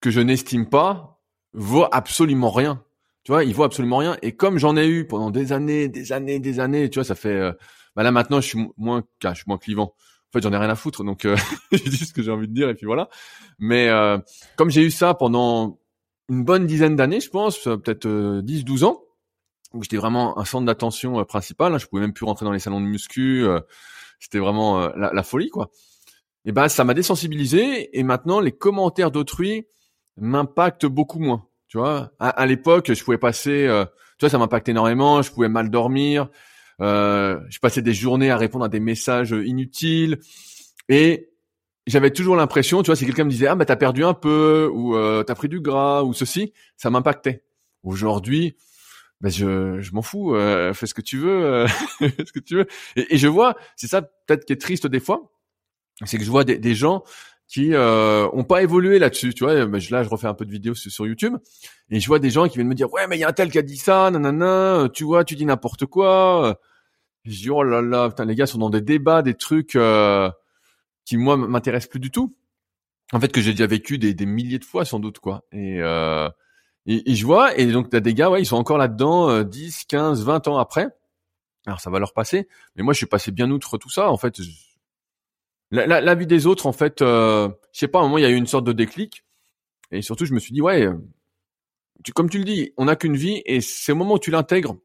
que 0.00 0.10
je 0.10 0.20
n'estime 0.20 0.68
pas 0.68 1.20
vaut 1.52 1.86
absolument 1.90 2.50
rien. 2.50 2.84
Tu 3.24 3.32
vois, 3.32 3.44
il 3.44 3.54
vaut 3.54 3.64
absolument 3.64 3.98
rien. 3.98 4.16
Et 4.22 4.34
comme 4.34 4.58
j'en 4.58 4.76
ai 4.76 4.86
eu 4.86 5.06
pendant 5.06 5.30
des 5.30 5.52
années, 5.52 5.88
des 5.88 6.12
années, 6.12 6.38
des 6.38 6.60
années, 6.60 6.88
tu 6.90 6.98
vois, 6.98 7.04
ça 7.04 7.14
fait. 7.14 7.28
Euh, 7.28 7.52
bah 7.96 8.02
là 8.02 8.12
maintenant, 8.12 8.40
je 8.40 8.46
suis 8.46 8.58
moins, 8.76 9.02
je 9.22 9.34
suis 9.34 9.44
moins 9.46 9.58
clivant 9.58 9.94
en 10.30 10.38
fait 10.38 10.42
j'en 10.42 10.52
ai 10.52 10.56
rien 10.56 10.70
à 10.70 10.76
foutre 10.76 11.04
donc 11.04 11.24
euh, 11.24 11.36
je 11.72 11.82
dis 11.82 11.96
ce 11.96 12.12
que 12.12 12.22
j'ai 12.22 12.30
envie 12.30 12.48
de 12.48 12.54
dire 12.54 12.68
et 12.68 12.74
puis 12.74 12.86
voilà 12.86 13.08
mais 13.58 13.88
euh, 13.88 14.18
comme 14.56 14.70
j'ai 14.70 14.82
eu 14.82 14.90
ça 14.90 15.14
pendant 15.14 15.80
une 16.28 16.44
bonne 16.44 16.66
dizaine 16.66 16.96
d'années 16.96 17.20
je 17.20 17.30
pense 17.30 17.58
peut-être 17.64 18.40
10 18.40 18.64
12 18.64 18.84
ans 18.84 19.02
où 19.72 19.82
j'étais 19.82 19.96
vraiment 19.96 20.38
un 20.38 20.44
centre 20.44 20.66
d'attention 20.66 21.18
euh, 21.18 21.24
principal 21.24 21.74
hein, 21.74 21.78
je 21.78 21.86
pouvais 21.86 22.02
même 22.02 22.12
plus 22.12 22.24
rentrer 22.24 22.44
dans 22.44 22.52
les 22.52 22.60
salons 22.60 22.80
de 22.80 22.86
muscu 22.86 23.44
euh, 23.44 23.60
c'était 24.20 24.38
vraiment 24.38 24.88
la, 24.96 25.12
la, 25.12 25.22
folie 25.22 25.48
quoi 25.48 25.70
et 26.44 26.52
ben 26.52 26.68
ça 26.68 26.84
m'a 26.84 26.94
désensibilisé 26.94 27.98
et 27.98 28.02
maintenant 28.02 28.40
les 28.40 28.52
commentaires 28.52 29.10
d'autrui 29.10 29.66
m'impactent 30.16 30.86
beaucoup 30.86 31.18
moins 31.18 31.46
tu 31.70 31.78
vois 31.78 32.12
à, 32.18 32.28
à 32.28 32.44
l'époque 32.44 32.92
je 32.92 33.02
pouvais 33.02 33.16
passer 33.16 33.66
tu 34.18 34.26
vois 34.26 34.28
ça 34.28 34.36
m'impacte 34.36 34.68
énormément 34.68 35.22
je 35.22 35.32
pouvais 35.32 35.48
mal 35.48 35.70
dormir 35.70 36.28
euh, 36.82 37.40
je 37.48 37.58
passais 37.58 37.80
des 37.80 37.94
journées 37.94 38.30
à 38.30 38.36
répondre 38.36 38.66
à 38.66 38.68
des 38.68 38.80
messages 38.80 39.30
inutiles 39.30 40.18
et 40.90 41.30
j'avais 41.86 42.10
toujours 42.10 42.36
l'impression, 42.36 42.82
tu 42.82 42.86
vois, 42.86 42.96
si 42.96 43.04
quelqu'un 43.04 43.24
me 43.24 43.30
disait 43.30 43.46
ah 43.46 43.54
bah 43.54 43.64
t'as 43.64 43.76
perdu 43.76 44.04
un 44.04 44.14
peu 44.14 44.70
ou 44.72 44.96
euh, 44.96 45.22
t'as 45.22 45.34
pris 45.34 45.48
du 45.48 45.60
gras 45.60 46.02
ou 46.02 46.12
ceci, 46.12 46.52
ça 46.76 46.90
m'impactait. 46.90 47.44
Aujourd'hui, 47.82 48.56
bah, 49.20 49.28
je, 49.28 49.80
je 49.80 49.92
m'en 49.92 50.02
fous, 50.02 50.34
euh, 50.34 50.72
fais 50.74 50.86
ce 50.86 50.94
que 50.94 51.00
tu 51.00 51.18
veux, 51.18 51.44
euh, 51.44 51.66
fais 51.98 52.24
ce 52.24 52.32
que 52.32 52.40
tu 52.40 52.56
veux. 52.56 52.66
Et, 52.96 53.18
je 53.18 53.28
vois, 53.28 53.56
c'est 53.76 53.86
ça 53.86 54.02
peut-être 54.02 54.44
qui 54.44 54.52
est 54.52 54.60
triste 54.60 54.86
des 54.86 55.00
fois, 55.00 55.32
c'est 56.04 56.18
que 56.18 56.24
je 56.24 56.30
vois 56.30 56.44
des 56.44 56.74
gens 56.74 57.02
qui 57.50 57.74
euh, 57.74 58.28
ont 58.32 58.44
pas 58.44 58.62
évolué 58.62 59.00
là-dessus, 59.00 59.34
tu 59.34 59.42
vois. 59.42 59.66
Bah, 59.66 59.78
là, 59.90 60.04
je 60.04 60.08
refais 60.08 60.28
un 60.28 60.34
peu 60.34 60.46
de 60.46 60.52
vidéos 60.52 60.74
sur, 60.74 61.06
YouTube 61.06 61.36
et 61.90 61.98
je 61.98 62.06
vois 62.06 62.20
des 62.20 62.30
gens 62.30 62.46
qui 62.46 62.54
viennent 62.54 62.68
me 62.68 62.74
dire 62.74 62.92
ouais 62.92 63.08
mais 63.08 63.16
il 63.16 63.20
y 63.20 63.24
a 63.24 63.28
un 63.28 63.32
tel 63.32 63.50
qui 63.50 63.58
a 63.58 63.62
dit 63.62 63.76
ça, 63.76 64.08
nanana, 64.10 64.88
tu 64.94 65.02
vois, 65.02 65.24
tu 65.24 65.34
dis 65.34 65.44
n'importe 65.44 65.86
quoi. 65.86 66.60
Je 67.24 67.30
dis 67.32 67.50
oh 67.50 67.64
là 67.64 67.82
là, 67.82 68.08
putain 68.08 68.24
les 68.24 68.36
gars 68.36 68.46
sont 68.46 68.58
dans 68.58 68.70
des 68.70 68.80
débats, 68.80 69.22
des 69.22 69.34
trucs 69.34 69.74
euh, 69.74 70.30
qui 71.04 71.16
moi 71.16 71.36
m'intéressent 71.36 71.90
plus 71.90 72.00
du 72.00 72.12
tout. 72.12 72.36
En 73.12 73.18
fait 73.18 73.32
que 73.32 73.40
j'ai 73.40 73.50
déjà 73.50 73.66
vécu 73.66 73.98
des, 73.98 74.14
des, 74.14 74.26
milliers 74.26 74.60
de 74.60 74.64
fois 74.64 74.84
sans 74.84 75.00
doute 75.00 75.18
quoi. 75.18 75.44
Et, 75.50 75.80
euh, 75.80 76.28
et, 76.86 77.14
je 77.16 77.26
vois 77.26 77.58
et 77.58 77.66
donc 77.66 77.90
t'as 77.90 78.00
des 78.00 78.14
gars 78.14 78.30
ouais 78.30 78.42
ils 78.42 78.46
sont 78.46 78.56
encore 78.56 78.78
là-dedans 78.78 79.42
10, 79.42 79.86
15, 79.86 80.24
20 80.24 80.46
ans 80.46 80.58
après. 80.58 80.86
Alors 81.66 81.80
ça 81.80 81.90
va 81.90 81.98
leur 81.98 82.12
passer, 82.12 82.48
mais 82.76 82.84
moi 82.84 82.94
je 82.94 82.98
suis 82.98 83.06
passé 83.06 83.32
bien 83.32 83.50
outre 83.50 83.76
tout 83.76 83.90
ça 83.90 84.10
en 84.10 84.16
fait. 84.16 84.40
La, 85.70 85.86
la, 85.86 86.00
la 86.00 86.14
vie 86.14 86.26
des 86.26 86.46
autres 86.46 86.66
en 86.66 86.72
fait, 86.72 87.00
euh, 87.02 87.48
je 87.72 87.78
sais 87.78 87.88
pas 87.88 88.00
à 88.00 88.02
un 88.02 88.04
moment 88.06 88.18
il 88.18 88.22
y 88.22 88.26
a 88.26 88.30
eu 88.30 88.34
une 88.34 88.46
sorte 88.46 88.64
de 88.64 88.72
déclic 88.72 89.24
et 89.92 90.02
surtout 90.02 90.24
je 90.24 90.34
me 90.34 90.40
suis 90.40 90.52
dit 90.52 90.60
ouais, 90.60 90.88
tu, 92.04 92.12
comme 92.12 92.30
tu 92.30 92.38
le 92.38 92.44
dis, 92.44 92.72
on 92.76 92.86
n'a 92.86 92.96
qu'une 92.96 93.16
vie 93.16 93.42
et 93.46 93.60
c'est 93.60 93.92
au 93.92 93.96
moment 93.96 94.14
où 94.14 94.18
tu 94.18 94.30
l'intègres 94.30 94.76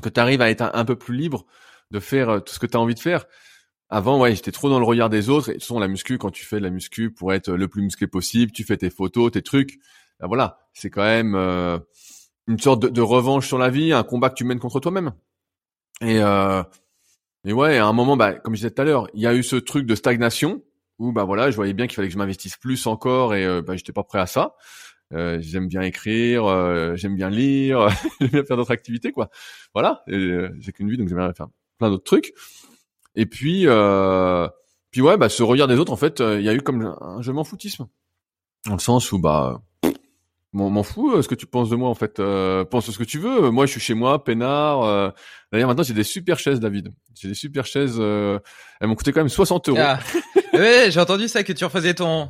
que 0.00 0.08
tu 0.08 0.20
arrives 0.20 0.40
à 0.40 0.50
être 0.50 0.62
un, 0.62 0.84
peu 0.84 0.96
plus 0.96 1.16
libre 1.16 1.44
de 1.90 2.00
faire 2.00 2.28
euh, 2.28 2.40
tout 2.40 2.54
ce 2.54 2.58
que 2.58 2.66
tu 2.66 2.76
as 2.76 2.80
envie 2.80 2.94
de 2.94 3.00
faire. 3.00 3.26
Avant, 3.90 4.18
ouais, 4.18 4.34
j'étais 4.34 4.52
trop 4.52 4.70
dans 4.70 4.78
le 4.78 4.86
regard 4.86 5.10
des 5.10 5.28
autres. 5.28 5.50
Et 5.50 5.58
de 5.58 5.80
la 5.80 5.88
muscu, 5.88 6.16
quand 6.16 6.30
tu 6.30 6.46
fais 6.46 6.56
de 6.56 6.64
la 6.64 6.70
muscu 6.70 7.12
pour 7.12 7.32
être 7.34 7.52
le 7.52 7.68
plus 7.68 7.82
musclé 7.82 8.06
possible, 8.06 8.50
tu 8.50 8.64
fais 8.64 8.78
tes 8.78 8.88
photos, 8.88 9.30
tes 9.32 9.42
trucs. 9.42 9.78
Ben 10.18 10.28
voilà, 10.28 10.60
c'est 10.72 10.88
quand 10.88 11.02
même 11.02 11.34
euh, 11.34 11.78
une 12.48 12.58
sorte 12.58 12.80
de, 12.86 13.00
revanche 13.02 13.46
sur 13.46 13.58
la 13.58 13.68
vie, 13.68 13.92
un 13.92 14.02
combat 14.02 14.30
que 14.30 14.34
tu 14.34 14.44
mènes 14.44 14.60
contre 14.60 14.80
toi-même. 14.80 15.12
Et, 16.00 16.20
euh, 16.20 16.62
et 17.44 17.52
ouais, 17.52 17.78
à 17.78 17.86
un 17.86 17.92
moment, 17.92 18.16
bah, 18.16 18.34
comme 18.34 18.54
je 18.54 18.60
disais 18.60 18.70
tout 18.70 18.82
à 18.82 18.84
l'heure, 18.84 19.08
il 19.14 19.20
y 19.20 19.26
a 19.26 19.34
eu 19.34 19.42
ce 19.42 19.56
truc 19.56 19.86
de 19.86 19.94
stagnation 19.94 20.62
où 20.98 21.12
bah 21.12 21.24
voilà, 21.24 21.50
je 21.50 21.56
voyais 21.56 21.72
bien 21.72 21.86
qu'il 21.86 21.96
fallait 21.96 22.08
que 22.08 22.14
je 22.14 22.18
m'investisse 22.18 22.56
plus 22.56 22.86
encore 22.86 23.34
et 23.34 23.44
euh, 23.44 23.62
bah, 23.62 23.76
j'étais 23.76 23.92
pas 23.92 24.04
prêt 24.04 24.20
à 24.20 24.26
ça. 24.26 24.54
Euh, 25.12 25.38
j'aime 25.40 25.68
bien 25.68 25.82
écrire, 25.82 26.46
euh, 26.46 26.96
j'aime 26.96 27.16
bien 27.16 27.28
lire, 27.28 27.88
j'aime 28.20 28.30
bien 28.30 28.44
faire 28.44 28.56
d'autres 28.56 28.70
activités, 28.70 29.12
quoi. 29.12 29.30
Voilà, 29.74 30.02
euh, 30.08 30.50
j'ai 30.58 30.72
qu'une 30.72 30.88
vie, 30.88 30.96
donc 30.96 31.08
j'aime 31.08 31.18
bien 31.18 31.32
faire 31.34 31.48
plein 31.78 31.90
d'autres 31.90 32.04
trucs. 32.04 32.32
Et 33.14 33.26
puis, 33.26 33.66
puis 34.90 35.00
ouais, 35.02 35.16
bah 35.16 35.28
ce 35.28 35.42
regard 35.42 35.68
des 35.68 35.76
autres, 35.76 35.92
en 35.92 35.96
fait, 35.96 36.20
il 36.20 36.42
y 36.42 36.48
a 36.48 36.54
eu 36.54 36.62
comme 36.62 36.82
un 37.00 37.20
je 37.20 37.32
m'en 37.32 37.44
foutisme, 37.44 37.88
dans 38.66 38.74
le 38.74 38.78
sens 38.78 39.12
où 39.12 39.18
bah 39.18 39.60
m'en 40.52 40.82
fous 40.82 41.22
ce 41.22 41.28
que 41.28 41.34
tu 41.34 41.46
penses 41.46 41.70
de 41.70 41.76
moi 41.76 41.88
en 41.88 41.94
fait 41.94 42.16
pense 42.70 42.90
ce 42.90 42.98
que 42.98 43.04
tu 43.04 43.18
veux 43.18 43.50
moi 43.50 43.64
je 43.64 43.72
suis 43.72 43.80
chez 43.80 43.94
moi 43.94 44.22
peinard 44.22 45.14
d'ailleurs 45.50 45.68
maintenant 45.68 45.82
j'ai 45.82 45.94
des 45.94 46.04
super 46.04 46.38
chaises 46.38 46.60
David 46.60 46.90
j'ai 47.18 47.28
des 47.28 47.34
super 47.34 47.64
chaises 47.64 47.98
elles 47.98 48.88
m'ont 48.88 48.94
coûté 48.94 49.12
quand 49.12 49.20
même 49.20 49.30
60 49.30 49.70
euros 49.70 49.78
ah. 49.80 49.98
ouais 50.52 50.90
j'ai 50.90 51.00
entendu 51.00 51.26
ça 51.28 51.42
que 51.42 51.54
tu 51.54 51.64
refaisais 51.64 51.94
ton 51.94 52.28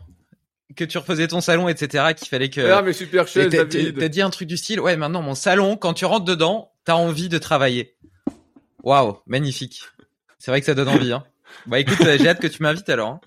que 0.74 0.84
tu 0.84 0.98
refaisais 0.98 1.28
ton 1.28 1.40
salon, 1.40 1.68
etc., 1.68 2.14
qu'il 2.16 2.28
fallait 2.28 2.50
que. 2.50 2.60
Ah, 2.60 2.82
mais 2.82 2.92
super 2.92 3.28
chaise, 3.28 3.48
David. 3.48 3.98
T'as 3.98 4.08
dit 4.08 4.22
un 4.22 4.30
truc 4.30 4.48
du 4.48 4.56
style, 4.56 4.80
ouais, 4.80 4.96
maintenant 4.96 5.22
mon 5.22 5.34
salon, 5.34 5.76
quand 5.76 5.94
tu 5.94 6.04
rentres 6.04 6.24
dedans, 6.24 6.72
t'as 6.84 6.94
envie 6.94 7.28
de 7.28 7.38
travailler. 7.38 7.96
Waouh, 8.82 9.18
magnifique. 9.26 9.82
C'est 10.38 10.50
vrai 10.50 10.60
que 10.60 10.66
ça 10.66 10.74
donne 10.74 10.88
envie, 10.88 11.12
hein. 11.12 11.24
Bah 11.66 11.78
écoute, 11.78 12.00
euh, 12.00 12.16
j'ai 12.18 12.28
hâte 12.28 12.40
que 12.40 12.46
tu 12.46 12.62
m'invites 12.62 12.88
alors. 12.88 13.08
Hein. 13.08 13.20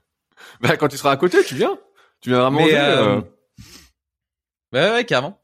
Bah 0.60 0.76
quand 0.78 0.88
tu 0.88 0.98
seras 0.98 1.12
à 1.12 1.18
côté, 1.18 1.44
tu 1.44 1.56
viens. 1.56 1.78
Tu 2.22 2.30
viendras 2.30 2.50
manger. 2.50 3.22
Euh... 4.76 4.80
euh 4.80 4.90
Ouais, 4.90 4.96
ouais, 4.96 5.06
carrément. 5.06 5.40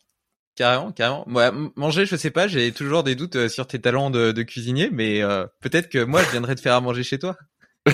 Carrément, 0.55 0.91
carrément. 0.91 1.23
Moi, 1.27 1.51
manger, 1.75 2.05
je 2.05 2.15
sais 2.15 2.31
pas, 2.31 2.47
j'ai 2.47 2.71
toujours 2.71 3.03
des 3.03 3.15
doutes 3.15 3.47
sur 3.47 3.67
tes 3.67 3.79
talents 3.79 4.09
de, 4.09 4.31
de 4.31 4.43
cuisinier, 4.43 4.89
mais 4.91 5.21
peut-être 5.61 5.89
que 5.89 6.03
moi, 6.03 6.21
je 6.23 6.31
viendrais 6.31 6.55
te 6.55 6.61
faire 6.61 6.75
à 6.75 6.81
manger 6.81 7.03
chez 7.03 7.19
toi. 7.19 7.37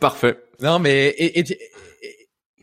Parfait. 0.00 0.38
Non, 0.60 0.78
mais 0.78 1.08
et, 1.08 1.40
et, 1.40 1.58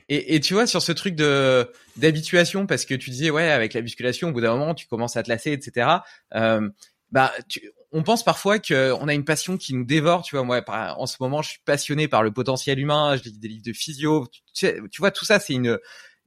et, 0.10 0.36
et, 0.36 0.40
tu 0.40 0.54
vois 0.54 0.68
sur 0.68 0.82
ce 0.82 0.92
truc 0.92 1.16
de 1.16 1.70
d'habituation, 1.96 2.66
parce 2.66 2.86
que 2.86 2.96
tu 2.96 3.10
disais 3.10 3.30
ouais, 3.30 3.50
avec 3.50 3.74
la 3.74 3.82
musculation, 3.82 4.30
au 4.30 4.32
bout 4.32 4.42
d'un 4.42 4.56
moment, 4.56 4.74
tu 4.74 4.88
commences 4.88 5.18
à 5.18 5.24
te 5.24 5.30
lasser, 5.30 5.52
etc. 5.52 5.90
Euh, 6.36 6.70
bah, 7.12 7.34
tu, 7.50 7.72
on 7.92 8.04
pense 8.04 8.24
parfois 8.24 8.60
qu'on 8.60 9.08
a 9.08 9.14
une 9.14 9.26
passion 9.26 9.58
qui 9.58 9.74
nous 9.74 9.86
dévore. 9.86 10.24
Tu 10.24 10.36
vois, 10.36 10.44
moi, 10.44 10.64
en 10.68 11.06
ce 11.06 11.18
moment, 11.20 11.42
je 11.42 11.52
suis 11.52 11.62
passionné 11.66 12.08
par 12.08 12.24
le 12.24 12.32
potentiel 12.32 12.80
humain. 12.80 13.18
Je 13.18 13.24
lis 13.24 13.38
des 13.38 13.48
livres 13.48 13.66
de 13.66 13.74
physio. 13.74 14.28
Tu, 14.54 14.68
tu 14.92 15.00
vois, 15.00 15.12
tout 15.12 15.26
ça, 15.26 15.40
c'est 15.40 15.54
une 15.54 15.78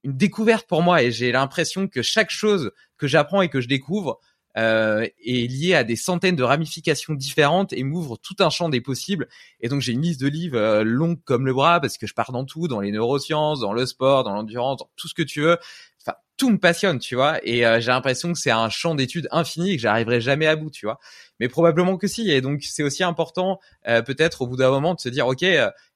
une 0.04 0.16
découverte 0.16 0.66
pour 0.66 0.82
moi, 0.82 1.02
et 1.02 1.10
j'ai 1.10 1.32
l'impression 1.32 1.88
que 1.88 2.02
chaque 2.02 2.30
chose 2.30 2.72
que 2.96 3.06
j'apprends 3.06 3.42
et 3.42 3.48
que 3.48 3.60
je 3.60 3.68
découvre 3.68 4.20
euh, 4.56 5.06
est 5.24 5.50
lié 5.50 5.74
à 5.74 5.84
des 5.84 5.96
centaines 5.96 6.34
de 6.34 6.42
ramifications 6.42 7.14
différentes 7.14 7.72
et 7.72 7.84
m'ouvre 7.84 8.16
tout 8.16 8.34
un 8.40 8.50
champ 8.50 8.68
des 8.68 8.80
possibles. 8.80 9.28
Et 9.60 9.68
donc 9.68 9.80
j'ai 9.80 9.92
une 9.92 10.02
liste 10.02 10.20
de 10.20 10.28
livres 10.28 10.58
euh, 10.58 10.82
longue 10.82 11.22
comme 11.24 11.46
le 11.46 11.54
bras 11.54 11.80
parce 11.80 11.98
que 11.98 12.06
je 12.06 12.14
pars 12.14 12.32
dans 12.32 12.44
tout, 12.44 12.66
dans 12.66 12.80
les 12.80 12.90
neurosciences, 12.90 13.60
dans 13.60 13.72
le 13.72 13.86
sport, 13.86 14.24
dans 14.24 14.34
l'endurance, 14.34 14.78
dans 14.78 14.90
tout 14.96 15.06
ce 15.06 15.14
que 15.14 15.22
tu 15.22 15.40
veux. 15.42 15.56
Enfin, 16.02 16.16
tout 16.36 16.50
me 16.50 16.58
passionne, 16.58 16.98
tu 16.98 17.14
vois. 17.14 17.38
Et 17.46 17.64
euh, 17.64 17.80
j'ai 17.80 17.92
l'impression 17.92 18.32
que 18.32 18.38
c'est 18.38 18.50
un 18.50 18.70
champ 18.70 18.96
d'études 18.96 19.28
infini 19.30 19.72
et 19.72 19.76
que 19.76 19.82
j'arriverai 19.82 20.20
jamais 20.20 20.46
à 20.46 20.56
bout, 20.56 20.70
tu 20.70 20.86
vois. 20.86 20.98
Mais 21.38 21.48
probablement 21.48 21.96
que 21.96 22.08
si. 22.08 22.30
Et 22.30 22.40
donc 22.40 22.62
c'est 22.64 22.82
aussi 22.82 23.04
important, 23.04 23.60
euh, 23.86 24.02
peut-être 24.02 24.42
au 24.42 24.48
bout 24.48 24.56
d'un 24.56 24.70
moment, 24.70 24.94
de 24.94 25.00
se 25.00 25.08
dire, 25.08 25.28
ok, 25.28 25.44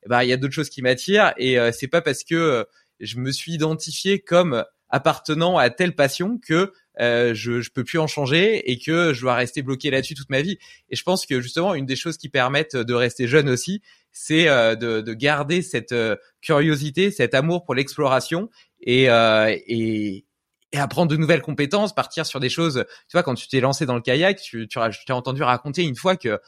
bah 0.07 0.23
il 0.25 0.31
y 0.31 0.33
a 0.33 0.37
d'autres 0.37 0.55
choses 0.55 0.71
qui 0.71 0.83
m'attirent 0.83 1.33
et 1.39 1.57
c'est 1.73 1.89
pas 1.89 2.03
parce 2.03 2.23
que 2.23 2.67
je 3.01 3.19
me 3.19 3.33
suis 3.33 3.53
identifié 3.53 4.21
comme 4.21 4.65
appartenant 4.95 5.59
à 5.59 5.71
telle 5.71 5.95
passion 5.97 6.39
que 6.39 6.73
euh, 7.01 7.35
je 7.35 7.61
je 7.61 7.71
peux 7.71 7.83
plus 7.83 7.99
en 7.99 8.07
changer 8.07 8.71
et 8.71 8.79
que 8.79 9.13
je 9.13 9.23
dois 9.23 9.35
rester 9.35 9.63
bloqué 9.63 9.91
là-dessus 9.91 10.15
toute 10.15 10.31
ma 10.31 10.41
vie. 10.41 10.57
Et 10.89 10.95
je 10.95 11.03
pense 11.03 11.27
que 11.27 11.41
justement 11.41 11.75
une 11.75 11.87
des 11.87 11.97
choses 11.97 12.17
qui 12.17 12.29
permettent 12.29 12.77
de 12.77 12.95
rester 12.95 13.27
jeune 13.27 13.49
aussi, 13.49 13.83
c'est 14.13 14.49
euh, 14.49 14.77
de, 14.77 15.01
de, 15.01 15.13
garder 15.13 15.63
cette 15.63 15.91
euh, 15.91 16.15
curiosité, 16.41 17.11
cet 17.11 17.35
amour 17.35 17.65
pour 17.65 17.75
l'exploration 17.75 18.49
et, 18.81 19.07
et 19.07 20.25
et 20.73 20.79
apprendre 20.79 21.11
de 21.11 21.17
nouvelles 21.17 21.43
compétences, 21.43 21.95
partir 21.95 22.27
sur 22.27 22.41
des 22.41 22.49
choses. 22.49 22.85
Tu 23.09 23.13
vois, 23.13 23.23
quand 23.23 23.37
tu 23.37 23.47
t'es 23.47 23.61
lancé 23.61 23.87
dans 23.87 23.95
le 23.95 24.01
kayak, 24.01 24.41
tu, 24.41 24.67
tu 24.67 24.79
t'ai 25.07 25.13
entendu 25.13 25.43
raconter 25.43 25.85
une 25.85 25.95
fois 25.95 26.17
que 26.17 26.41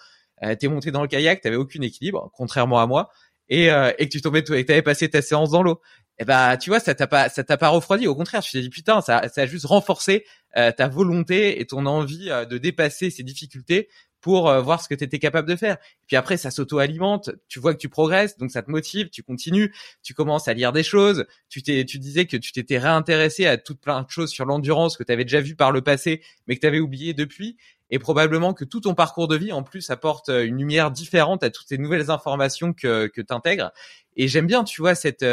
euh, 0.42 0.54
t'es 0.56 0.66
monté 0.66 0.90
dans 0.90 1.02
le 1.02 1.06
kayak, 1.06 1.40
t'avais 1.40 1.56
aucun 1.56 1.80
équilibre, 1.80 2.30
contrairement 2.34 2.80
à 2.80 2.86
moi, 2.86 3.08
et, 3.48 3.66
et 3.66 4.08
que 4.08 4.10
tu 4.10 4.20
tombais, 4.20 4.40
et 4.40 4.64
t'avais 4.64 4.82
passé 4.82 5.08
ta 5.08 5.22
séance 5.22 5.50
dans 5.50 5.62
l'eau 5.62 5.80
eh 6.18 6.24
ben 6.24 6.56
tu 6.56 6.70
vois 6.70 6.80
ça 6.80 6.94
t'a 6.94 7.06
pas 7.06 7.28
ça 7.28 7.44
t'a 7.44 7.56
pas 7.56 7.68
refroidi. 7.68 8.06
Au 8.06 8.14
contraire 8.14 8.42
tu 8.42 8.52
t'es 8.52 8.60
dit 8.60 8.70
putain 8.70 9.00
ça 9.00 9.28
ça 9.28 9.42
a 9.42 9.46
juste 9.46 9.66
renforcé 9.66 10.24
euh, 10.56 10.72
ta 10.72 10.88
volonté 10.88 11.60
et 11.60 11.66
ton 11.66 11.84
envie 11.84 12.30
euh, 12.30 12.46
de 12.46 12.56
dépasser 12.56 13.10
ces 13.10 13.22
difficultés 13.22 13.88
pour 14.22 14.48
euh, 14.48 14.62
voir 14.62 14.82
ce 14.82 14.88
que 14.88 14.94
tu 14.94 15.04
étais 15.04 15.18
capable 15.18 15.46
de 15.46 15.56
faire. 15.56 15.74
Et 15.74 16.06
puis 16.06 16.16
après 16.16 16.38
ça 16.38 16.50
s'auto-alimente, 16.50 17.30
tu 17.48 17.60
vois 17.60 17.74
que 17.74 17.78
tu 17.78 17.90
progresses 17.90 18.38
donc 18.38 18.50
ça 18.50 18.62
te 18.62 18.70
motive, 18.70 19.10
tu 19.10 19.22
continues, 19.22 19.74
tu 20.02 20.14
commences 20.14 20.48
à 20.48 20.54
lire 20.54 20.72
des 20.72 20.82
choses, 20.82 21.26
tu 21.50 21.62
t'es 21.62 21.84
tu 21.84 21.98
disais 21.98 22.24
que 22.24 22.38
tu 22.38 22.52
t'étais 22.52 22.78
réintéressé 22.78 23.46
à 23.46 23.58
toutes 23.58 23.80
plein 23.80 24.02
de 24.02 24.08
choses 24.08 24.30
sur 24.30 24.46
l'endurance 24.46 24.96
que 24.96 25.04
tu 25.04 25.12
avais 25.12 25.24
déjà 25.24 25.42
vu 25.42 25.54
par 25.54 25.70
le 25.70 25.82
passé 25.82 26.22
mais 26.46 26.54
que 26.54 26.60
tu 26.60 26.66
avais 26.66 26.80
oublié 26.80 27.12
depuis. 27.12 27.58
Et 27.90 28.00
probablement 28.00 28.52
que 28.52 28.64
tout 28.64 28.80
ton 28.80 28.94
parcours 28.94 29.28
de 29.28 29.36
vie 29.36 29.52
en 29.52 29.62
plus 29.62 29.90
apporte 29.90 30.28
une 30.28 30.58
lumière 30.58 30.90
différente 30.90 31.44
à 31.44 31.50
toutes 31.50 31.68
ces 31.68 31.78
nouvelles 31.78 32.10
informations 32.10 32.72
que 32.72 33.06
que 33.08 33.20
tu 33.20 33.34
intègres 33.34 33.70
et 34.16 34.26
j'aime 34.28 34.46
bien 34.46 34.64
tu 34.64 34.80
vois 34.80 34.94
cette 34.94 35.24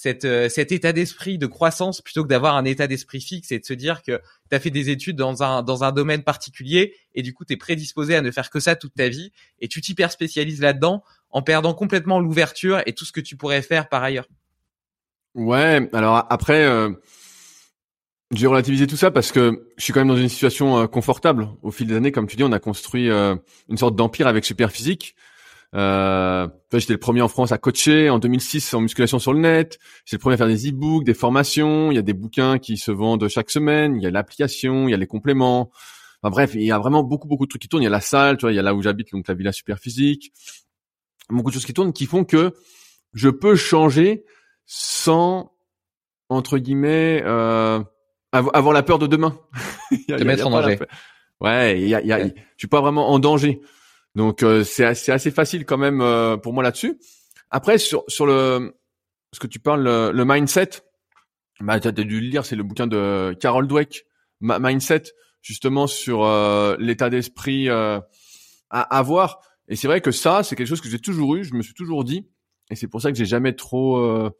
cette, 0.00 0.24
euh, 0.24 0.48
cet 0.48 0.70
état 0.70 0.92
d'esprit 0.92 1.38
de 1.38 1.46
croissance 1.46 2.00
plutôt 2.00 2.22
que 2.22 2.28
d'avoir 2.28 2.54
un 2.54 2.64
état 2.64 2.86
d'esprit 2.86 3.20
fixe 3.20 3.50
et 3.50 3.58
de 3.58 3.64
se 3.64 3.72
dire 3.72 4.04
que 4.04 4.20
tu 4.48 4.56
as 4.56 4.60
fait 4.60 4.70
des 4.70 4.90
études 4.90 5.16
dans 5.16 5.42
un, 5.42 5.64
dans 5.64 5.82
un 5.82 5.90
domaine 5.90 6.22
particulier 6.22 6.94
et 7.16 7.22
du 7.22 7.34
coup 7.34 7.44
tu 7.44 7.54
es 7.54 7.56
prédisposé 7.56 8.14
à 8.14 8.22
ne 8.22 8.30
faire 8.30 8.48
que 8.48 8.60
ça 8.60 8.76
toute 8.76 8.94
ta 8.94 9.08
vie 9.08 9.32
et 9.58 9.66
tu 9.66 9.80
t'hyper 9.80 10.12
spécialises 10.12 10.60
là-dedans 10.60 11.02
en 11.30 11.42
perdant 11.42 11.74
complètement 11.74 12.20
l'ouverture 12.20 12.80
et 12.86 12.92
tout 12.92 13.04
ce 13.04 13.10
que 13.10 13.20
tu 13.20 13.36
pourrais 13.36 13.60
faire 13.60 13.88
par 13.88 14.04
ailleurs. 14.04 14.28
Ouais, 15.34 15.90
alors 15.92 16.24
après, 16.30 16.64
euh, 16.64 16.90
j'ai 18.30 18.46
relativisé 18.46 18.86
tout 18.86 18.96
ça 18.96 19.10
parce 19.10 19.32
que 19.32 19.66
je 19.78 19.82
suis 19.82 19.92
quand 19.92 20.00
même 20.00 20.14
dans 20.14 20.16
une 20.16 20.28
situation 20.28 20.78
euh, 20.78 20.86
confortable. 20.86 21.48
Au 21.62 21.72
fil 21.72 21.88
des 21.88 21.96
années, 21.96 22.12
comme 22.12 22.28
tu 22.28 22.36
dis, 22.36 22.44
on 22.44 22.52
a 22.52 22.60
construit 22.60 23.08
une 23.10 23.76
sorte 23.76 23.96
d'empire 23.96 24.28
avec 24.28 24.44
Superphysique. 24.44 25.16
Euh, 25.74 26.48
j'étais 26.72 26.94
le 26.94 26.98
premier 26.98 27.20
en 27.20 27.28
France 27.28 27.52
à 27.52 27.58
coacher 27.58 28.08
en 28.08 28.18
2006 28.18 28.72
en 28.74 28.80
musculation 28.80 29.18
sur 29.18 29.32
le 29.32 29.40
net. 29.40 29.78
J'étais 30.04 30.16
le 30.16 30.20
premier 30.20 30.34
à 30.34 30.36
faire 30.38 30.46
des 30.46 30.70
e-books, 30.70 31.04
des 31.04 31.14
formations. 31.14 31.90
Il 31.90 31.94
y 31.94 31.98
a 31.98 32.02
des 32.02 32.14
bouquins 32.14 32.58
qui 32.58 32.76
se 32.76 32.90
vendent 32.90 33.28
chaque 33.28 33.50
semaine. 33.50 33.96
Il 33.96 34.02
y 34.02 34.06
a 34.06 34.10
l'application, 34.10 34.88
il 34.88 34.92
y 34.92 34.94
a 34.94 34.96
les 34.96 35.06
compléments. 35.06 35.70
Enfin 36.22 36.30
bref, 36.30 36.52
il 36.54 36.62
y 36.62 36.72
a 36.72 36.78
vraiment 36.78 37.02
beaucoup 37.02 37.28
beaucoup 37.28 37.44
de 37.44 37.50
trucs 37.50 37.62
qui 37.62 37.68
tournent. 37.68 37.82
Il 37.82 37.86
y 37.86 37.88
a 37.88 37.90
la 37.90 38.00
salle, 38.00 38.38
tu 38.38 38.42
vois, 38.42 38.52
il 38.52 38.56
y 38.56 38.58
a 38.58 38.62
là 38.62 38.74
où 38.74 38.82
j'habite, 38.82 39.12
donc 39.12 39.28
la 39.28 39.34
villa 39.34 39.52
super 39.52 39.78
physique. 39.78 40.32
Beaucoup 41.28 41.50
de 41.50 41.54
choses 41.54 41.66
qui 41.66 41.74
tournent 41.74 41.92
qui 41.92 42.06
font 42.06 42.24
que 42.24 42.54
je 43.12 43.28
peux 43.28 43.54
changer 43.54 44.24
sans 44.64 45.52
entre 46.30 46.58
guillemets 46.58 47.22
euh, 47.24 47.82
avoir 48.32 48.72
la 48.72 48.82
peur 48.82 48.98
de 48.98 49.06
demain. 49.06 49.38
Te 50.08 50.24
mettre 50.24 50.46
en 50.46 50.50
danger. 50.50 50.78
Ouais, 51.40 51.80
il 51.80 51.88
y 51.88 51.94
a, 51.94 52.02
y 52.02 52.12
a, 52.12 52.26
je 52.26 52.32
suis 52.56 52.68
pas 52.68 52.80
vraiment 52.80 53.10
en 53.10 53.18
danger. 53.18 53.60
Donc 54.14 54.42
euh, 54.42 54.64
c'est 54.64 54.84
assez, 54.84 55.30
facile 55.30 55.64
quand 55.64 55.78
même 55.78 56.00
euh, 56.00 56.36
pour 56.36 56.52
moi 56.52 56.62
là-dessus. 56.62 56.98
Après 57.50 57.78
sur 57.78 58.04
sur 58.08 58.26
le 58.26 58.76
ce 59.32 59.40
que 59.40 59.46
tu 59.46 59.58
parles 59.58 59.84
le, 59.84 60.24
mindset, 60.24 60.70
bah 61.60 61.78
tu 61.80 61.88
as 61.88 61.92
dû 61.92 62.20
le 62.20 62.26
lire, 62.26 62.46
c'est 62.46 62.56
le 62.56 62.62
bouquin 62.62 62.86
de 62.86 63.36
Carol 63.40 63.66
Dweck, 63.68 64.06
Mindset, 64.40 65.02
justement 65.42 65.86
sur 65.86 66.24
euh, 66.24 66.76
l'état 66.78 67.10
d'esprit 67.10 67.68
à 67.68 68.00
avoir. 68.70 69.40
Et 69.68 69.76
c'est 69.76 69.86
vrai 69.86 70.00
que 70.00 70.10
ça, 70.10 70.42
c'est 70.42 70.56
quelque 70.56 70.66
chose 70.66 70.80
que 70.80 70.88
j'ai 70.88 70.98
toujours 70.98 71.36
eu, 71.36 71.44
je 71.44 71.54
me 71.54 71.62
suis 71.62 71.74
toujours 71.74 72.04
dit, 72.04 72.26
et 72.70 72.76
c'est 72.76 72.88
pour 72.88 73.00
ça 73.00 73.10
que 73.10 73.18
j'ai 73.18 73.26
jamais 73.26 73.54
trop, 73.54 73.98
euh, 73.98 74.30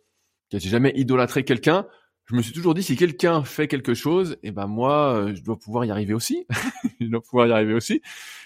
j'ai 0.53 0.59
jamais 0.69 0.93
idolâtré 0.97 1.45
quelqu'un. 1.45 1.87
Je 2.31 2.37
me 2.37 2.43
suis 2.43 2.53
toujours 2.53 2.75
dit, 2.75 2.83
si 2.83 2.95
quelqu'un 2.95 3.43
fait 3.43 3.69
quelque 3.69 3.95
chose, 3.95 4.33
et 4.43 4.49
eh 4.49 4.51
ben 4.51 4.67
moi, 4.67 5.29
je 5.35 5.43
dois 5.43 5.59
pouvoir 5.59 5.87
y 5.87 5.91
arriver 5.91 6.13
aussi. 6.13 6.47
je 7.01 7.07
dois 7.07 7.23
pouvoir 7.23 7.47
y 7.47 7.53
arriver 7.53 7.73
aussi 7.73 8.03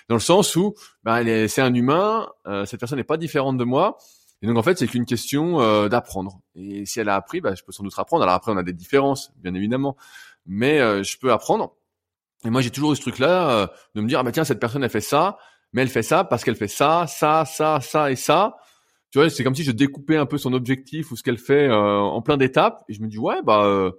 dans 0.09 0.17
le 0.17 0.21
sens 0.21 0.57
où 0.57 0.75
bah, 1.05 1.21
c'est 1.49 1.63
un 1.63 1.75
humain, 1.75 2.29
euh, 2.47 2.65
cette 2.65 2.81
personne 2.81 2.99
n'est 2.99 3.05
pas 3.05 3.17
différente 3.17 3.57
de 3.57 3.65
moi, 3.65 3.97
et 4.43 4.47
donc 4.47 4.57
en 4.57 4.63
fait 4.63 4.79
c'est 4.79 4.87
qu'une 4.87 5.07
question 5.07 5.61
euh, 5.61 5.89
d'apprendre. 5.89 6.41
Et 6.55 6.85
si 6.87 7.01
elle 7.01 7.09
a 7.09 7.15
appris, 7.15 7.41
bah, 7.41 7.55
je 7.55 7.63
peux 7.63 7.73
sans 7.73 7.83
doute 7.83 7.95
apprendre. 7.97 8.23
Alors 8.23 8.35
après 8.35 8.53
on 8.53 8.57
a 8.57 8.63
des 8.63 8.73
différences, 8.73 9.33
bien 9.37 9.55
évidemment, 9.55 9.97
mais 10.47 10.81
euh, 10.81 11.03
je 11.03 11.17
peux 11.19 11.33
apprendre. 11.33 11.75
Et 12.45 12.51
moi 12.51 12.61
j'ai 12.61 12.71
toujours 12.71 12.93
eu 12.93 12.97
ce 12.97 13.01
truc-là 13.03 13.73
de 13.95 14.01
me 14.01 14.09
dire 14.09 14.19
ah 14.19 14.23
bah 14.23 14.33
tiens 14.33 14.45
cette 14.45 14.59
personne 14.59 14.83
elle 14.83 14.91
fait 14.91 15.01
ça, 15.01 15.39
mais 15.73 15.83
elle 15.83 15.89
fait 15.89 16.03
ça 16.03 16.25
parce 16.25 16.43
qu'elle 16.45 16.57
fait 16.57 16.69
ça, 16.69 17.07
ça, 17.07 17.45
ça, 17.45 17.81
ça 17.81 18.11
et 18.11 18.17
ça. 18.17 18.57
Tu 19.13 19.19
vois, 19.19 19.31
c'est 19.31 19.45
comme 19.45 19.55
si 19.55 19.63
je 19.63 19.71
découpais 19.71 20.17
un 20.17 20.27
peu 20.27 20.39
son 20.39 20.53
objectif 20.55 21.13
ou 21.13 21.17
ce 21.17 21.23
qu'elle 21.23 21.39
fait 21.39 21.71
en 21.71 22.21
plein 22.23 22.37
d'étapes. 22.37 22.83
Et 22.89 22.95
je 22.95 23.03
me 23.03 23.09
dis 23.09 23.19
ouais 23.19 23.43
bah 23.43 23.93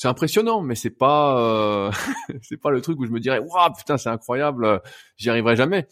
c'est 0.00 0.08
impressionnant, 0.08 0.62
mais 0.62 0.76
c'est 0.76 0.88
pas 0.88 1.38
euh, 1.38 1.92
c'est 2.42 2.56
pas 2.56 2.70
le 2.70 2.80
truc 2.80 2.98
où 3.00 3.04
je 3.04 3.10
me 3.10 3.20
dirais 3.20 3.38
waouh 3.38 3.72
putain 3.76 3.98
c'est 3.98 4.08
incroyable, 4.08 4.64
euh, 4.64 4.78
j'y 5.18 5.28
arriverai 5.28 5.56
jamais. 5.56 5.88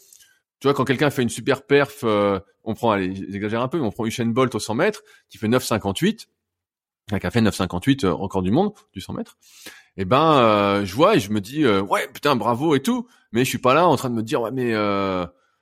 Tu 0.59 0.65
vois 0.65 0.73
quand 0.73 0.83
quelqu'un 0.83 1.11
fait 1.11 1.21
une 1.21 1.29
super 1.29 1.61
perf, 1.61 1.99
euh, 2.03 2.39
on 2.63 2.73
prend 2.73 2.89
allez 2.89 3.13
j'exagère 3.13 3.61
un 3.61 3.67
peu, 3.67 3.77
mais 3.77 3.85
on 3.85 3.91
prend 3.91 4.07
Usain 4.07 4.25
Bolt 4.25 4.55
au 4.55 4.59
100 4.59 4.73
mètres 4.73 5.03
qui 5.29 5.37
fait 5.37 5.47
9,58, 5.47 6.25
qui 7.19 7.27
a 7.27 7.29
fait 7.29 7.41
9,58 7.41 8.07
record 8.07 8.41
du 8.41 8.49
monde 8.49 8.73
du 8.93 8.99
100 8.99 9.13
mètres. 9.13 9.37
Et 9.95 10.01
eh 10.01 10.05
ben 10.05 10.83
je 10.83 10.95
vois 10.95 11.15
et 11.15 11.19
je 11.19 11.29
me 11.29 11.39
dis 11.39 11.67
ouais 11.67 12.07
putain 12.11 12.35
bravo 12.35 12.73
et 12.73 12.81
tout, 12.81 13.07
mais 13.31 13.45
je 13.45 13.49
suis 13.49 13.59
pas 13.59 13.75
là 13.75 13.87
en 13.87 13.95
train 13.95 14.09
de 14.09 14.15
me 14.15 14.23
dire 14.23 14.41
ouais 14.41 14.51
mais 14.51 14.73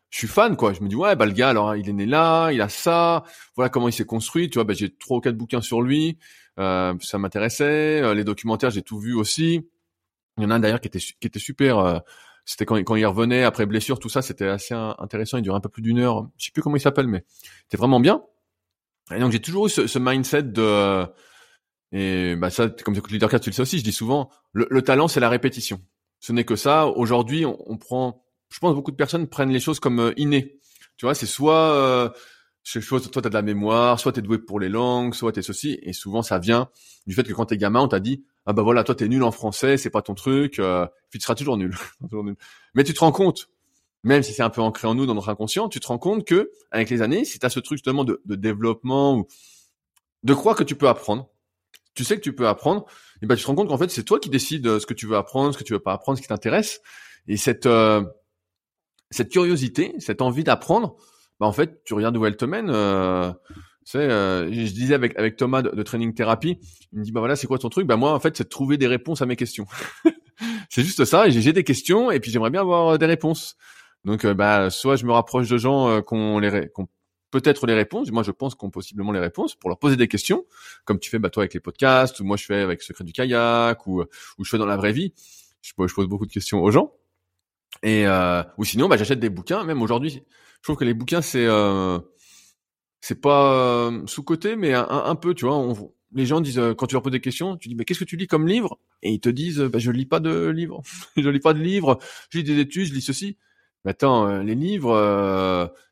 je 0.09 0.17
suis 0.19 0.27
fan 0.27 0.55
quoi. 0.55 0.73
Je 0.73 0.81
me 0.81 0.87
dis 0.87 0.95
ouais 0.95 1.15
bah 1.15 1.25
le 1.25 1.33
gars 1.33 1.49
alors 1.49 1.75
il 1.75 1.89
est 1.89 1.93
né 1.93 2.05
là, 2.05 2.51
il 2.51 2.61
a 2.61 2.69
ça, 2.69 3.23
voilà 3.55 3.69
comment 3.69 3.87
il 3.89 3.93
s'est 3.93 4.05
construit. 4.05 4.49
Tu 4.49 4.55
vois 4.55 4.63
bah, 4.63 4.73
j'ai 4.73 4.93
trois 4.95 5.17
ou 5.17 5.21
quatre 5.21 5.37
bouquins 5.37 5.61
sur 5.61 5.81
lui. 5.81 6.17
Euh, 6.59 6.93
ça 7.01 7.17
m'intéressait. 7.17 8.01
Euh, 8.01 8.13
les 8.13 8.23
documentaires, 8.23 8.69
j'ai 8.71 8.81
tout 8.81 8.99
vu 8.99 9.13
aussi. 9.13 9.67
Il 10.37 10.43
y 10.43 10.45
en 10.45 10.51
a 10.51 10.55
un 10.55 10.59
d'ailleurs 10.59 10.81
qui 10.81 10.87
était 10.87 10.99
qui 10.99 11.27
était 11.27 11.39
super. 11.39 11.79
Euh, 11.79 11.99
c'était 12.45 12.65
quand, 12.65 12.77
quand 12.77 12.95
il 12.95 13.05
revenait 13.05 13.43
après 13.43 13.65
blessure, 13.65 13.99
tout 13.99 14.09
ça, 14.09 14.21
c'était 14.21 14.47
assez 14.47 14.73
intéressant. 14.73 15.37
Il 15.37 15.41
durait 15.43 15.57
un 15.57 15.61
peu 15.61 15.69
plus 15.69 15.81
d'une 15.81 15.99
heure. 15.99 16.29
Je 16.37 16.45
sais 16.45 16.51
plus 16.51 16.61
comment 16.61 16.77
il 16.77 16.81
s'appelle, 16.81 17.07
mais 17.07 17.25
c'était 17.63 17.77
vraiment 17.77 17.99
bien. 17.99 18.23
Et 19.13 19.19
donc 19.19 19.31
j'ai 19.31 19.41
toujours 19.41 19.67
eu 19.67 19.69
ce, 19.69 19.87
ce 19.87 19.99
mindset 19.99 20.43
de 20.43 21.05
et 21.91 22.35
bah 22.35 22.49
ça, 22.49 22.69
comme 22.69 22.95
leader 23.09 23.29
4, 23.29 23.41
tu 23.41 23.49
le 23.49 23.53
sais 23.53 23.61
aussi. 23.61 23.79
Je 23.79 23.83
dis 23.83 23.91
souvent, 23.91 24.29
le, 24.51 24.67
le 24.69 24.81
talent, 24.81 25.07
c'est 25.07 25.19
la 25.19 25.29
répétition. 25.29 25.81
Ce 26.19 26.33
n'est 26.33 26.43
que 26.43 26.55
ça. 26.55 26.87
Aujourd'hui, 26.87 27.45
on, 27.45 27.57
on, 27.71 27.77
prend. 27.77 28.23
Je 28.49 28.59
pense 28.59 28.71
que 28.71 28.75
beaucoup 28.75 28.91
de 28.91 28.95
personnes 28.95 29.27
prennent 29.27 29.51
les 29.51 29.59
choses 29.59 29.79
comme 29.79 30.13
innées. 30.17 30.59
Tu 30.97 31.05
vois, 31.05 31.13
c'est 31.13 31.25
soit 31.25 32.13
soit 32.67 32.99
toi 32.99 33.21
t'as 33.21 33.29
de 33.29 33.33
la 33.33 33.41
mémoire, 33.41 33.99
soit 33.99 34.11
t'es 34.11 34.21
doué 34.21 34.37
pour 34.37 34.59
les 34.59 34.69
langues, 34.69 35.13
soit 35.13 35.31
t'es 35.31 35.41
ceci, 35.41 35.79
et 35.81 35.93
souvent 35.93 36.21
ça 36.21 36.37
vient 36.37 36.69
du 37.05 37.15
fait 37.15 37.23
que 37.23 37.33
quand 37.33 37.45
t'es 37.45 37.57
gamin, 37.57 37.81
on 37.81 37.87
t'a 37.87 37.99
dit 37.99 38.25
ah 38.45 38.53
bah 38.53 38.61
voilà 38.61 38.83
toi 38.83 38.95
t'es 38.95 39.07
nul 39.07 39.23
en 39.23 39.31
français, 39.31 39.77
c'est 39.77 39.89
pas 39.89 40.01
ton 40.01 40.13
truc, 40.13 40.59
euh, 40.59 40.85
puis 41.09 41.19
tu 41.19 41.23
seras 41.23 41.35
toujours 41.35 41.57
nul. 41.57 41.75
Mais 42.73 42.83
tu 42.83 42.93
te 42.93 42.99
rends 42.99 43.11
compte, 43.11 43.49
même 44.03 44.23
si 44.23 44.33
c'est 44.33 44.43
un 44.43 44.49
peu 44.49 44.61
ancré 44.61 44.87
en 44.87 44.95
nous 44.95 45.05
dans 45.05 45.15
notre 45.15 45.29
inconscient, 45.29 45.69
tu 45.69 45.79
te 45.79 45.87
rends 45.87 45.97
compte 45.97 46.25
que 46.25 46.51
avec 46.71 46.89
les 46.89 47.01
années, 47.01 47.23
si 47.25 47.39
t'as 47.39 47.49
ce 47.49 47.59
truc 47.59 47.77
justement 47.77 48.03
de, 48.03 48.21
de 48.25 48.35
développement 48.35 49.15
ou 49.17 49.27
de 50.23 50.33
croire 50.33 50.55
que 50.55 50.63
tu 50.63 50.75
peux 50.75 50.89
apprendre, 50.89 51.29
tu 51.93 52.03
sais 52.03 52.17
que 52.17 52.21
tu 52.21 52.35
peux 52.35 52.47
apprendre, 52.47 52.85
et 53.21 53.25
ben 53.25 53.35
tu 53.35 53.43
te 53.43 53.47
rends 53.47 53.55
compte 53.55 53.69
qu'en 53.69 53.77
fait 53.77 53.89
c'est 53.89 54.03
toi 54.03 54.19
qui 54.19 54.29
décides 54.29 54.79
ce 54.79 54.85
que 54.85 54.93
tu 54.93 55.07
veux 55.07 55.15
apprendre, 55.15 55.53
ce 55.53 55.57
que 55.57 55.63
tu 55.63 55.73
veux 55.73 55.79
pas 55.79 55.93
apprendre, 55.93 56.17
ce 56.17 56.21
qui 56.21 56.27
t'intéresse. 56.27 56.81
Et 57.29 57.37
cette 57.37 57.67
cette 59.11 59.29
curiosité, 59.29 59.93
cette 59.99 60.21
envie 60.21 60.43
d'apprendre, 60.43 60.95
bah 61.39 61.45
en 61.45 61.51
fait 61.51 61.83
tu 61.83 61.93
regardes 61.93 62.17
où 62.17 62.25
elle 62.25 62.37
te 62.37 62.45
mène. 62.45 62.69
Euh, 62.69 63.31
euh, 63.95 64.49
je 64.51 64.71
disais 64.73 64.93
avec 64.93 65.17
avec 65.17 65.37
Thomas 65.37 65.61
de, 65.61 65.83
Training 65.83 66.13
Therapy, 66.13 66.59
il 66.91 66.99
me 66.99 67.03
dit 67.03 67.11
bah 67.11 67.21
voilà 67.21 67.35
c'est 67.35 67.47
quoi 67.47 67.57
ton 67.57 67.69
truc? 67.69 67.87
Bah 67.87 67.95
moi 67.95 68.13
en 68.13 68.19
fait 68.19 68.35
c'est 68.35 68.43
de 68.43 68.49
trouver 68.49 68.77
des 68.77 68.87
réponses 68.87 69.21
à 69.21 69.25
mes 69.25 69.35
questions. 69.35 69.65
c'est 70.69 70.83
juste 70.83 71.05
ça. 71.05 71.29
J'ai 71.29 71.53
des 71.53 71.63
questions 71.63 72.11
et 72.11 72.19
puis 72.19 72.31
j'aimerais 72.31 72.49
bien 72.49 72.61
avoir 72.61 72.97
des 72.97 73.05
réponses. 73.05 73.55
Donc 74.03 74.25
euh, 74.25 74.33
bah 74.33 74.69
soit 74.69 74.95
je 74.95 75.05
me 75.05 75.11
rapproche 75.11 75.47
de 75.49 75.57
gens 75.57 75.89
euh, 75.89 76.01
qu'on 76.01 76.39
les 76.39 76.69
qu'on 76.69 76.87
peut-être 77.31 77.65
les 77.65 77.73
réponses. 77.73 78.11
Moi 78.11 78.23
je 78.23 78.31
pense 78.31 78.55
qu'on 78.55 78.69
possiblement 78.69 79.11
les 79.11 79.19
réponses 79.19 79.55
pour 79.55 79.69
leur 79.69 79.79
poser 79.79 79.95
des 79.95 80.07
questions, 80.07 80.45
comme 80.83 80.99
tu 80.99 81.09
fais 81.09 81.19
bah 81.19 81.29
toi 81.29 81.43
avec 81.43 81.53
les 81.53 81.59
podcasts 81.61 82.19
ou 82.19 82.25
moi 82.25 82.35
je 82.35 82.45
fais 82.45 82.61
avec 82.61 82.81
Secret 82.81 83.05
du 83.05 83.13
kayak 83.13 83.87
ou 83.87 84.01
ou 84.37 84.43
je 84.43 84.49
fais 84.49 84.57
dans 84.57 84.65
la 84.65 84.77
vraie 84.77 84.93
vie. 84.93 85.13
Je, 85.61 85.71
je 85.77 85.93
pose 85.93 86.07
beaucoup 86.07 86.25
de 86.25 86.31
questions 86.31 86.61
aux 86.61 86.71
gens. 86.71 86.93
Et 87.83 88.07
euh, 88.07 88.43
ou 88.57 88.63
sinon 88.63 88.87
bah 88.87 88.97
j'achète 88.97 89.19
des 89.19 89.29
bouquins. 89.29 89.63
Même 89.63 89.81
aujourd'hui, 89.81 90.11
je 90.11 90.63
trouve 90.63 90.77
que 90.77 90.85
les 90.85 90.93
bouquins 90.93 91.21
c'est 91.21 91.45
euh, 91.45 91.99
c'est 93.01 93.21
pas 93.21 93.53
euh, 93.53 94.05
sous 94.05 94.23
côté, 94.23 94.55
mais 94.55 94.73
un, 94.73 95.15
peu, 95.15 95.33
tu 95.33 95.45
vois. 95.45 95.73
Les 96.13 96.25
gens 96.25 96.41
disent 96.41 96.59
euh, 96.59 96.73
quand 96.73 96.87
tu 96.87 96.95
leur 96.95 97.01
poses 97.01 97.11
des 97.11 97.21
questions, 97.21 97.57
tu 97.57 97.69
dis 97.69 97.75
mais 97.75 97.85
qu'est-ce 97.85 97.99
que 97.99 98.05
tu 98.05 98.17
lis 98.17 98.27
comme 98.27 98.47
livre? 98.47 98.79
Et 99.03 99.11
ils 99.11 99.19
te 99.19 99.29
disent 99.29 99.59
bah, 99.59 99.79
je 99.79 99.91
lis 99.91 100.05
pas 100.05 100.19
de 100.19 100.47
livres, 100.47 100.81
je 101.17 101.29
lis 101.29 101.39
pas 101.39 101.53
de 101.53 101.61
livres, 101.61 101.99
je 102.29 102.39
lis 102.39 102.43
des 102.43 102.59
études, 102.59 102.87
je 102.87 102.93
lis 102.93 103.01
ceci. 103.01 103.37
Mais 103.85 103.91
attends, 103.91 104.27
euh, 104.27 104.43
les 104.43 104.55
livres, 104.55 104.93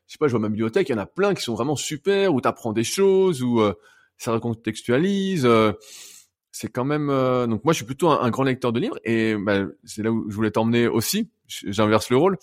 je 0.06 0.12
sais 0.12 0.18
pas, 0.18 0.26
je 0.26 0.32
vois 0.32 0.40
ma 0.40 0.48
bibliothèque, 0.48 0.88
il 0.88 0.92
y 0.92 0.94
en 0.94 0.98
a 0.98 1.06
plein 1.06 1.34
qui 1.34 1.42
sont 1.42 1.54
vraiment 1.54 1.76
super, 1.76 2.34
où 2.34 2.40
tu 2.40 2.48
apprends 2.48 2.72
des 2.72 2.84
choses, 2.84 3.42
où 3.42 3.62
ça 4.18 4.32
recontextualise. 4.32 5.48
C'est 6.56 6.68
quand 6.68 6.84
même 6.84 7.08
donc 7.48 7.64
moi 7.64 7.72
je 7.72 7.76
suis 7.76 7.84
plutôt 7.84 8.08
un, 8.08 8.30
grand 8.30 8.44
lecteur 8.44 8.72
de 8.72 8.80
livres 8.80 8.98
et 9.04 9.36
bah, 9.36 9.64
c'est 9.84 10.02
là 10.02 10.10
où 10.10 10.30
je 10.30 10.34
voulais 10.34 10.50
t'emmener 10.50 10.88
aussi. 10.88 11.30
J'inverse 11.46 12.10
le 12.10 12.16
rôle, 12.16 12.38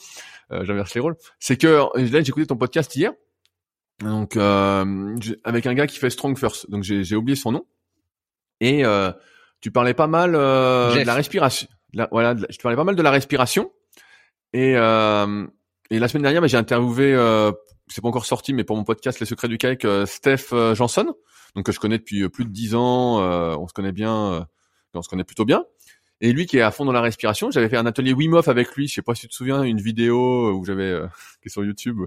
j'inverse 0.50 0.94
les 0.94 1.02
rôles. 1.02 1.16
C'est 1.40 1.58
que 1.58 1.88
là 1.96 2.22
j'ai 2.22 2.30
écouté 2.30 2.48
ton 2.48 2.58
podcast 2.58 2.96
hier 2.96 3.12
donc 4.00 4.36
euh, 4.38 5.16
avec 5.44 5.66
un 5.66 5.74
gars 5.74 5.88
qui 5.88 6.00
fait 6.00 6.10
Strong 6.10 6.38
First. 6.38 6.70
Donc 6.70 6.84
j'ai 6.84 7.16
oublié 7.16 7.36
son 7.36 7.52
nom. 7.52 7.66
Et 8.60 8.86
euh, 8.86 9.12
tu 9.62 9.72
parlais 9.72 9.94
pas 9.94 10.08
mal 10.08 10.36
euh, 10.36 10.94
de 10.94 11.06
la 11.06 11.14
respiration. 11.14 11.68
voilà, 12.12 12.36
je 12.50 12.58
parlais 12.58 12.76
pas 12.76 12.84
mal 12.84 12.96
de 12.96 13.02
la 13.02 13.12
respiration. 13.12 13.72
Et 14.54 14.76
euh, 14.76 15.48
et 15.90 16.00
la 16.00 16.08
semaine 16.08 16.24
dernière, 16.24 16.42
bah, 16.42 16.48
j'ai 16.48 16.58
interviewé, 16.58 17.14
euh, 17.14 17.52
c'est 17.94 18.02
pas 18.02 18.08
encore 18.08 18.26
sorti, 18.26 18.54
mais 18.54 18.64
pour 18.64 18.76
mon 18.76 18.84
podcast 18.84 19.20
Les 19.20 19.26
Secrets 19.26 19.48
du 19.48 19.58
Cake, 19.58 19.86
euh, 19.86 20.06
Steph 20.06 20.54
euh, 20.54 20.76
Johnson, 20.76 21.14
donc 21.56 21.66
que 21.66 21.72
je 21.72 21.80
connais 21.80 21.98
depuis 21.98 22.28
plus 22.30 22.46
de 22.46 22.50
dix 22.50 22.76
ans. 22.76 23.20
on 23.20 23.68
se 23.68 23.74
connaît 23.74 23.92
bien, 23.92 24.48
on 24.94 25.02
se 25.02 25.10
connaît 25.10 25.24
plutôt 25.24 25.46
bien. 25.46 25.64
Et 26.24 26.32
lui 26.32 26.46
qui 26.46 26.58
est 26.58 26.62
à 26.62 26.72
fond 26.72 26.86
dans 26.86 26.94
la 26.94 27.02
respiration, 27.02 27.52
j'avais 27.52 27.68
fait 27.68 27.76
un 27.76 27.86
atelier 27.86 28.14
Wim 28.14 28.34
Hof 28.34 28.48
avec 28.48 28.74
lui. 28.78 28.88
Je 28.88 28.94
sais 28.94 29.02
pas 29.02 29.14
si 29.14 29.24
tu 29.24 29.28
te 29.28 29.34
souviens, 29.34 29.62
une 29.64 29.82
vidéo 29.82 30.54
où 30.54 30.64
j'avais 30.64 30.84
euh, 30.84 31.06
qui 31.42 31.48
est 31.48 31.50
sur 31.50 31.66
YouTube, 31.66 32.00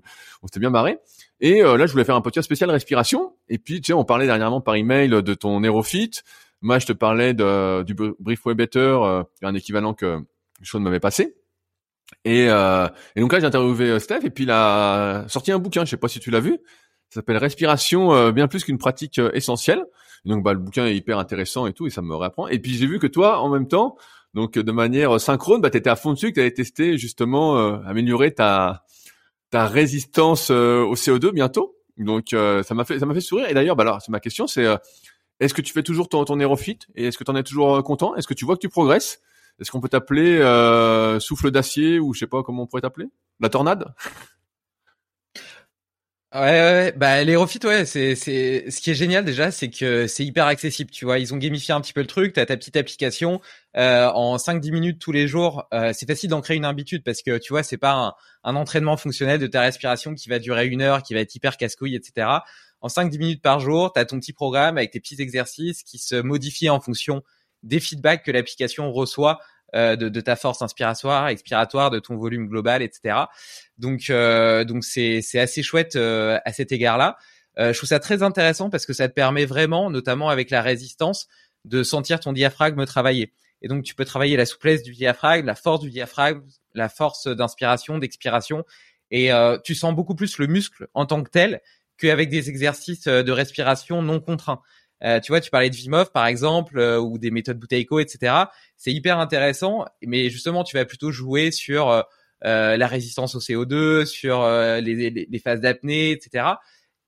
on 0.43 0.47
s'était 0.47 0.59
bien 0.59 0.71
marré. 0.71 0.99
Et 1.41 1.63
euh, 1.63 1.77
là, 1.77 1.85
je 1.85 1.93
voulais 1.93 2.05
faire 2.05 2.17
un 2.17 2.23
podcast 2.23 2.47
spécial 2.47 2.71
respiration. 2.71 3.37
Et 3.51 3.59
puis, 3.59 3.83
tu 3.83 3.89
sais, 3.89 3.93
on 3.93 4.07
parlait 4.07 4.25
dernièrement 4.25 4.63
par 4.63 4.75
email 4.77 5.11
de 5.11 5.35
ton 5.35 5.63
Aerofit. 5.63 6.13
Moi, 6.63 6.79
je 6.79 6.87
te 6.87 6.95
parlais 6.95 7.35
de, 7.35 7.83
du 7.83 7.95
Brief 7.95 8.47
Way 8.47 8.55
Better, 8.55 8.79
euh, 9.03 9.23
un 9.43 9.55
équivalent 9.55 9.93
que 9.93 10.19
Sean 10.63 10.81
m'avait 10.81 10.99
passé. 10.99 11.37
Et, 12.25 12.49
euh, 12.49 12.89
et 13.15 13.21
donc 13.21 13.33
là, 13.33 13.41
j'ai 13.41 13.47
interviewé 13.47 13.99
Steph 13.99 14.21
et 14.25 14.31
puis 14.31 14.45
il 14.45 14.51
a 14.51 15.25
sorti 15.29 15.53
un 15.53 15.59
bouquin. 15.59 15.85
Je 15.85 15.91
sais 15.91 15.97
pas 15.97 16.09
si 16.09 16.21
tu 16.21 16.31
l'as 16.31 16.41
vu. 16.41 16.59
Ça 17.09 17.21
s'appelle 17.21 17.37
Respiration, 17.37 18.31
bien 18.33 18.49
plus 18.49 18.65
qu'une 18.65 18.79
pratique 18.79 19.21
essentielle 19.33 19.85
donc 20.27 20.43
bah 20.43 20.53
le 20.53 20.59
bouquin 20.59 20.87
est 20.87 20.97
hyper 20.97 21.19
intéressant 21.19 21.67
et 21.67 21.73
tout 21.73 21.87
et 21.87 21.91
ça 21.91 22.03
me 22.03 22.15
réapprend. 22.15 22.49
Et 22.49 22.59
puis 22.59 22.75
j'ai 22.75 22.87
vu 22.87 22.99
que 22.99 23.07
toi 23.07 23.41
en 23.41 23.49
même 23.49 23.69
temps, 23.69 23.97
donc 24.35 24.59
de 24.59 24.73
manière 24.73 25.19
synchrone, 25.21 25.61
bah 25.61 25.71
t'étais 25.71 25.89
à 25.89 25.97
fond 25.97 26.13
dessus, 26.13 26.31
que 26.31 26.37
t'avais 26.37 26.51
testé 26.51 26.99
justement 26.99 27.59
euh, 27.59 27.79
améliorer 27.87 28.35
ta 28.35 28.85
ta 29.51 29.67
résistance 29.67 30.51
euh, 30.51 30.83
au 30.83 30.97
CO2 30.97 31.31
bientôt. 31.31 31.77
Donc 31.97 32.33
euh, 32.33 32.63
ça 32.63 32.75
m'a 32.75 32.85
fait 32.85 32.99
ça 32.99 33.07
m'a 33.07 33.15
fait 33.15 33.21
sourire. 33.21 33.49
Et 33.49 33.55
d'ailleurs, 33.55 33.77
bah 33.77 33.83
alors 33.83 34.03
c'est 34.03 34.11
ma 34.11 34.21
question, 34.21 34.47
c'est 34.47 34.67
est-ce 35.39 35.55
que 35.55 35.63
tu 35.63 35.73
fais 35.73 35.83
toujours 35.83 36.09
ton, 36.09 36.25
ton 36.25 36.41
aérofit 36.41 36.79
et 36.97 37.07
est-ce 37.07 37.19
que 37.19 37.25
tu 37.25 37.31
en 37.31 37.37
es 37.37 37.43
toujours 37.43 37.83
content? 37.85 38.17
Est-ce 38.17 38.27
que 38.27 38.35
tu 38.35 38.45
vois 38.45 38.57
que 38.57 38.61
tu 38.61 38.69
progresses? 38.69 39.21
Est-ce 39.61 39.71
qu'on 39.71 39.81
peut 39.81 39.89
t'appeler 39.89 40.39
souffle 41.21 41.51
d'acier 41.51 41.99
ou 41.99 42.15
je 42.15 42.21
sais 42.21 42.27
pas 42.27 42.43
comment 42.43 42.65
on 42.65 42.67
pourrait 42.67 42.83
t'appeler? 42.83 43.07
La 43.41 43.49
tornade? 43.49 43.95
Ouais, 46.35 46.41
ouais, 46.43 46.93
bah 46.93 47.25
l'aérofit, 47.25 47.61
ouais, 47.65 47.87
c'est 47.87 48.15
c'est 48.15 48.71
ce 48.71 48.81
qui 48.81 48.91
est 48.91 48.95
génial 48.95 49.25
déjà, 49.25 49.51
c'est 49.51 49.71
que 49.71 50.07
c'est 50.07 50.25
hyper 50.25 50.45
accessible, 50.47 50.91
tu 50.91 51.07
vois. 51.07 51.19
Ils 51.19 51.33
ont 51.33 51.39
gamifié 51.39 51.73
un 51.73 51.81
petit 51.81 51.95
peu 51.95 52.01
le 52.01 52.07
truc. 52.07 52.35
T'as 52.35 52.45
ta 52.45 52.57
petite 52.59 52.77
application 52.77 53.41
euh, 53.77 54.09
en 54.11 54.37
5-10 54.37 54.71
minutes 54.71 55.01
tous 55.01 55.13
les 55.13 55.29
jours. 55.29 55.67
Euh, 55.73 55.93
c'est 55.95 56.05
facile 56.05 56.29
d'en 56.29 56.43
créer 56.43 56.59
une 56.59 56.67
habitude 56.67 57.05
parce 57.05 57.23
que 57.23 57.39
tu 57.39 57.55
vois, 57.55 57.63
c'est 57.63 57.79
pas 57.79 57.93
un, 57.93 58.15
un, 58.45 58.57
entraînement 58.57 58.99
fonctionnel 58.99 59.39
de 59.39 59.47
ta 59.47 59.63
respiration 59.63 60.15
qui 60.15 60.29
va 60.29 60.39
durer 60.39 60.67
une 60.67 60.83
heure, 60.83 61.03
qui 61.03 61.15
va 61.15 61.21
être 61.21 61.35
hyper 61.35 61.57
casse-couille, 61.57 61.95
etc. 61.95 62.27
En 62.83 62.89
5-10 62.89 63.19
minutes 63.19 63.43
par 63.43 63.61
jour, 63.61 63.93
t'as 63.95 64.05
ton 64.05 64.19
petit 64.19 64.35
programme 64.35 64.77
avec 64.77 64.91
tes 64.91 65.01
petits 65.01 65.23
exercices 65.23 65.85
qui 65.85 65.97
se 65.97 66.17
modifient 66.17 66.71
en 66.71 66.81
fonction 66.81 67.23
des 67.63 67.81
feedbacks 67.81 68.25
que 68.25 68.31
l'application 68.31 68.93
reçoit 68.93 69.41
euh, 69.75 69.97
de, 69.97 70.21
ta 70.21 70.37
force 70.37 70.63
inspiratoire, 70.63 71.27
expiratoire, 71.27 71.91
de 71.91 71.99
ton 71.99 72.17
volume 72.17 72.49
global, 72.49 72.83
etc. 72.83 73.25
Donc 73.79 74.11
euh, 74.11 74.65
donc 74.65 74.85
c'est 74.85 75.23
c'est 75.23 75.41
assez 75.41 75.63
chouette 75.63 75.97
euh, 75.97 76.39
à 76.45 76.53
cet 76.53 76.71
égard-là. 76.71 77.17
je 77.59 77.73
trouve 77.77 77.89
ça 77.89 77.99
très 77.99 78.23
intéressant 78.23 78.71
parce 78.71 78.87
que 78.87 78.93
ça 78.93 79.09
te 79.09 79.13
permet 79.13 79.45
vraiment, 79.45 79.91
notamment 79.91 80.29
avec 80.31 80.51
la 80.51 80.63
résistance, 80.63 81.27
de 81.65 81.83
sentir 81.83 82.21
ton 82.21 82.33
diaphragme 82.33 82.87
travailler. 82.87 83.33
Et 83.61 83.69
donc 83.69 83.83
tu 83.83 83.97
peux 83.97 84.05
travailler 84.05 84.37
la 84.37 84.47
souplesse 84.47 84.85
du 84.85 84.93
diaphragme, 84.93 85.47
la 85.47 85.57
force 85.57 85.81
du 85.81 85.91
diaphragme, 85.91 86.43
la 86.75 86.89
force 86.89 87.27
d'inspiration, 87.27 87.99
d'expiration, 87.99 88.65
et 89.11 89.31
tu 89.65 89.75
sens 89.75 89.95
beaucoup 89.95 90.15
plus 90.15 90.39
le 90.39 90.47
muscle 90.47 90.87
en 90.95 91.07
tant 91.07 91.25
que 91.25 91.31
tel 91.31 91.61
qu'avec 91.99 92.29
des 92.29 92.51
exercices 92.51 93.09
de 93.09 93.33
respiration 93.33 94.01
non 94.01 94.21
contraints. 94.21 94.63
Euh, 95.05 95.21
tu 95.21 95.33
vois, 95.33 95.41
tu 95.41 95.51
parlais 95.51 95.71
de 95.71 95.77
Vimov 95.77 96.11
par 96.11 96.27
exemple 96.27 96.79
euh, 96.79 96.99
ou 96.99 97.19
des 97.19 97.31
méthodes 97.31 97.59
Buteyko, 97.59 98.01
etc. 98.01 98.35
C'est 98.77 98.93
hyper 98.93 99.19
intéressant, 99.19 99.85
mais 100.03 100.31
justement, 100.31 100.65
tu 100.65 100.77
vas 100.77 100.85
plutôt 100.85 101.11
jouer 101.11 101.51
sur 101.51 101.91
euh, 101.91 102.03
la 102.43 102.87
résistance 102.87 103.35
au 103.35 103.41
CO2, 103.41 104.05
sur 104.07 104.47
les, 104.47 104.81
les, 104.81 105.27
les, 105.29 105.39
phases 105.39 105.61
d'apnée, 105.61 106.13
etc. 106.13 106.47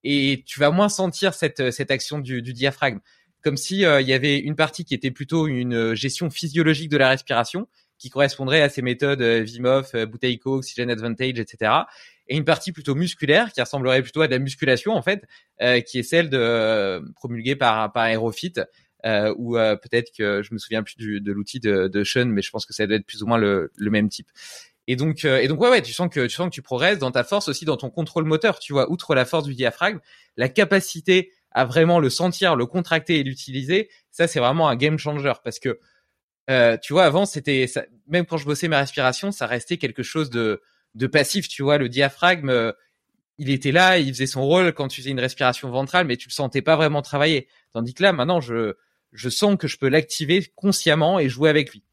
Et 0.05 0.45
tu 0.47 0.61
vas 0.61 0.71
moins 0.71 0.89
sentir 0.89 1.35
cette, 1.35 1.71
cette 1.71 1.91
action 1.91 2.19
du, 2.19 2.43
du 2.43 2.53
diaphragme, 2.53 3.01
comme 3.43 3.57
si 3.57 3.81
il 3.81 4.07
y 4.07 4.13
avait 4.13 4.39
une 4.39 4.57
partie 4.57 4.85
qui 4.85 4.95
était 4.95 5.11
plutôt 5.11 5.47
une 5.47 5.95
gestion 5.95 6.31
physiologique 6.31 6.89
de 6.89 6.97
la 6.97 7.09
respiration, 7.09 7.69
qui 7.99 8.11
correspondrait 8.11 8.63
à 8.63 8.69
ces 8.69 8.81
méthodes 8.81 9.23
Vimov, 9.23 9.93
Buteyko, 10.07 10.57
Oxygen 10.57 10.91
Advantage, 10.91 11.39
etc 11.39 11.73
et 12.29 12.37
une 12.37 12.45
partie 12.45 12.73
plutôt 12.73 12.95
musculaire 12.95 13.53
qui 13.53 13.61
ressemblerait 13.61 14.03
plutôt 14.03 14.21
à 14.21 14.27
de 14.27 14.33
la 14.33 14.39
musculation 14.39 14.93
en 14.93 15.03
fait, 15.03 15.25
euh, 15.63 15.81
qui 15.81 15.99
est 15.99 16.03
celle 16.03 16.29
de 16.31 16.39
euh, 16.39 17.01
promulguée 17.17 17.57
par 17.57 17.93
par 17.93 18.07
Aerofit. 18.07 18.55
Euh, 19.07 19.33
ou 19.39 19.53
peut-être 19.53 20.11
que 20.17 20.43
je 20.43 20.53
me 20.53 20.59
souviens 20.59 20.83
plus 20.83 20.97
de 20.97 21.33
l'outil 21.33 21.61
de, 21.61 21.87
de 21.87 22.03
Sean, 22.03 22.27
mais 22.27 22.43
je 22.43 22.51
pense 22.51 22.67
que 22.67 22.75
ça 22.75 22.85
doit 22.85 22.97
être 22.97 23.07
plus 23.07 23.23
ou 23.23 23.29
moins 23.29 23.39
le, 23.39 23.71
même 23.79 24.09
type. 24.09 24.27
Et 24.89 24.97
donc, 24.97 25.25
et 25.25 25.47
donc 25.47 25.61
ouais, 25.61 25.71
ouais, 25.71 25.83
tu 25.83 25.93
sens 25.93 26.09
que 26.11 26.27
tu 26.27 26.35
sens 26.35 26.49
que 26.49 26.55
tu 26.55 26.63
progresses 26.63 26.99
dans 26.99 27.13
ta 27.13 27.23
force 27.23 27.47
aussi, 27.49 27.65
dans 27.65 27.77
ton 27.77 27.91
contrôle 27.91 28.25
moteur. 28.25 28.59
Tu 28.59 28.73
vois, 28.73 28.91
outre 28.91 29.15
la 29.15 29.25
force 29.25 29.45
du 29.45 29.55
diaphragme, 29.55 30.01
la 30.37 30.49
capacité 30.49 31.31
à 31.53 31.65
vraiment 31.65 32.01
le 32.01 32.11
sentir, 32.11 32.57
le 32.57 32.67
contracter 32.67 33.21
et 33.21 33.23
l'utiliser, 33.23 33.89
ça 34.11 34.27
c'est 34.27 34.41
vraiment 34.41 34.69
un 34.69 34.75
game 34.75 34.99
changer 34.99 35.33
parce 35.45 35.61
que 35.61 35.79
tu 36.83 36.93
vois, 36.93 37.05
avant 37.05 37.25
c'était 37.25 37.67
même 38.09 38.27
quand 38.27 38.37
je 38.37 38.47
bossais 38.47 38.67
ma 38.67 38.81
respiration, 38.81 39.31
ça 39.31 39.47
restait 39.47 39.77
quelque 39.77 40.03
chose 40.03 40.29
de 40.29 40.61
de 40.99 41.07
passif, 41.07 41.49
tu 41.49 41.63
vois, 41.63 41.79
le 41.79 41.89
diaphragme, 41.89 42.51
euh, 42.51 42.73
il 43.39 43.51
était 43.51 43.73
là, 43.73 43.99
il 43.99 44.13
faisait 44.13 44.27
son 44.27 44.43
rôle 44.43 44.73
quand 44.73 44.89
tu 44.89 45.01
faisais 45.01 45.11
une 45.11 45.21
respiration 45.21 45.71
ventrale, 45.71 46.07
mais 46.07 46.17
tu 46.17 46.29
le 46.29 46.33
sentais 46.33 46.61
pas 46.61 46.77
vraiment 46.77 47.03
travailler. 47.03 47.49
Tandis 47.73 47.95
que 47.95 48.03
là, 48.03 48.13
maintenant, 48.13 48.41
je, 48.41 48.75
je 49.13 49.29
sens 49.29 49.57
que 49.57 49.69
je 49.69 49.79
peux 49.79 49.89
l'activer 49.89 50.45
consciemment 50.57 51.21
et 51.21 51.29
jouer 51.29 51.49
avec 51.49 51.73
lui. 51.73 51.85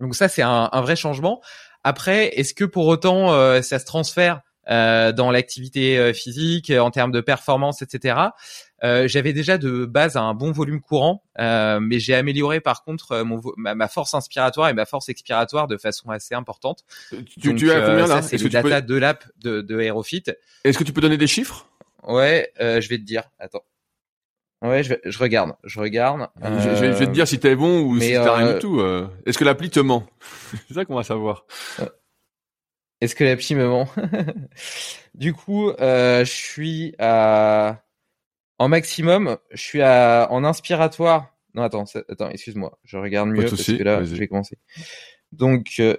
Donc 0.00 0.14
ça, 0.14 0.28
c'est 0.28 0.42
un, 0.42 0.68
vrai 0.80 0.96
changement. 0.96 1.42
Après, 1.84 2.28
est-ce 2.38 2.54
que 2.54 2.64
pour 2.64 2.86
autant, 2.86 3.32
euh, 3.32 3.60
ça 3.60 3.78
se 3.78 3.84
transfère 3.84 4.40
euh, 4.70 5.12
dans 5.12 5.30
l'activité 5.30 6.14
physique, 6.14 6.70
en 6.70 6.90
termes 6.90 7.12
de 7.12 7.20
performance, 7.20 7.82
etc. 7.82 8.16
J'avais 8.82 9.32
déjà 9.32 9.58
de 9.58 9.84
base 9.84 10.16
un 10.16 10.34
bon 10.34 10.52
volume 10.52 10.80
courant, 10.80 11.22
mais 11.38 11.98
j'ai 11.98 12.14
amélioré 12.14 12.60
par 12.60 12.84
contre 12.84 13.22
mon, 13.22 13.40
ma, 13.56 13.88
force 13.88 14.14
inspiratoire 14.14 14.68
et 14.68 14.74
ma 14.74 14.86
force 14.86 15.08
expiratoire 15.08 15.68
de 15.68 15.76
façon 15.76 16.10
assez 16.10 16.34
importante. 16.34 16.84
Tu, 17.40 17.54
tu 17.54 17.70
as 17.70 17.80
combien 17.80 18.06
là? 18.06 18.22
C'est 18.22 18.36
les 18.36 18.48
data 18.48 18.80
de 18.80 18.94
l'app 18.96 19.24
de, 19.38 19.60
de 19.60 19.80
Aerofit. 19.80 20.24
Est-ce 20.64 20.78
que 20.78 20.84
tu 20.84 20.92
peux 20.92 21.00
donner 21.00 21.18
des 21.18 21.26
chiffres? 21.26 21.66
Ouais, 22.06 22.52
je 22.58 22.88
vais 22.88 22.98
te 22.98 23.04
dire. 23.04 23.24
Attends. 23.38 23.64
Ouais, 24.62 24.84
je, 24.84 24.94
je 25.04 25.18
regarde, 25.18 25.54
je 25.64 25.80
regarde. 25.80 26.28
Je, 26.40 26.68
vais, 26.86 27.06
te 27.06 27.10
dire 27.10 27.26
si 27.26 27.40
t'es 27.40 27.56
bon 27.56 27.80
ou 27.80 27.98
si 27.98 28.12
t'as 28.12 28.36
rien 28.36 28.54
du 28.54 28.58
tout. 28.60 28.80
Est-ce 29.26 29.38
que 29.38 29.44
l'appli 29.44 29.70
te 29.70 29.80
ment? 29.80 30.06
C'est 30.68 30.74
ça 30.74 30.84
qu'on 30.84 30.94
va 30.94 31.02
savoir. 31.02 31.46
Est-ce 33.02 33.16
que 33.16 33.24
l'appli 33.24 33.54
me 33.54 33.66
ment? 33.66 33.88
Du 35.14 35.34
coup, 35.34 35.68
euh, 35.68 36.24
je 36.24 36.30
suis 36.30 36.94
à 36.98 37.82
en 38.62 38.68
maximum, 38.68 39.38
je 39.50 39.60
suis 39.60 39.82
à 39.82 40.28
en 40.30 40.44
inspiratoire, 40.44 41.34
Non, 41.54 41.62
attends, 41.62 41.84
attends, 42.08 42.30
excuse-moi, 42.30 42.78
je 42.84 42.96
regarde 42.96 43.28
mieux 43.28 43.44
parce 43.44 43.64
que 43.64 43.82
là, 43.82 44.04
je 44.04 44.14
vais 44.14 44.28
commencer. 44.28 44.56
Donc, 45.32 45.66
euh, 45.80 45.96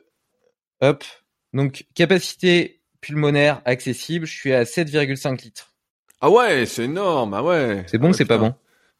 hop, 0.80 1.04
donc 1.52 1.86
capacité 1.94 2.82
pulmonaire 3.02 3.62
accessible, 3.66 4.26
je 4.26 4.34
suis 4.34 4.54
à 4.54 4.64
7,5 4.64 5.44
litres. 5.44 5.74
Ah 6.22 6.30
ouais, 6.30 6.66
c'est 6.66 6.86
énorme, 6.86 7.34
ah 7.34 7.44
ouais. 7.44 7.84
C'est 7.88 7.98
bon, 7.98 8.12
ah 8.12 8.14
c'est 8.14 8.24
pas 8.24 8.38
bon? 8.38 8.56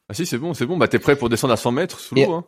Ah 0.10 0.14
si, 0.14 0.26
c'est 0.26 0.38
bon, 0.38 0.54
c'est 0.54 0.66
bon. 0.66 0.76
Bah 0.76 0.90
t'es 0.90 1.00
prêt 1.00 1.16
pour 1.16 1.30
descendre 1.30 1.54
à 1.54 1.58
100 1.58 1.72
mètres 1.72 2.02
sous 2.02 2.16
l'eau. 2.16 2.34
Hein. 2.34 2.46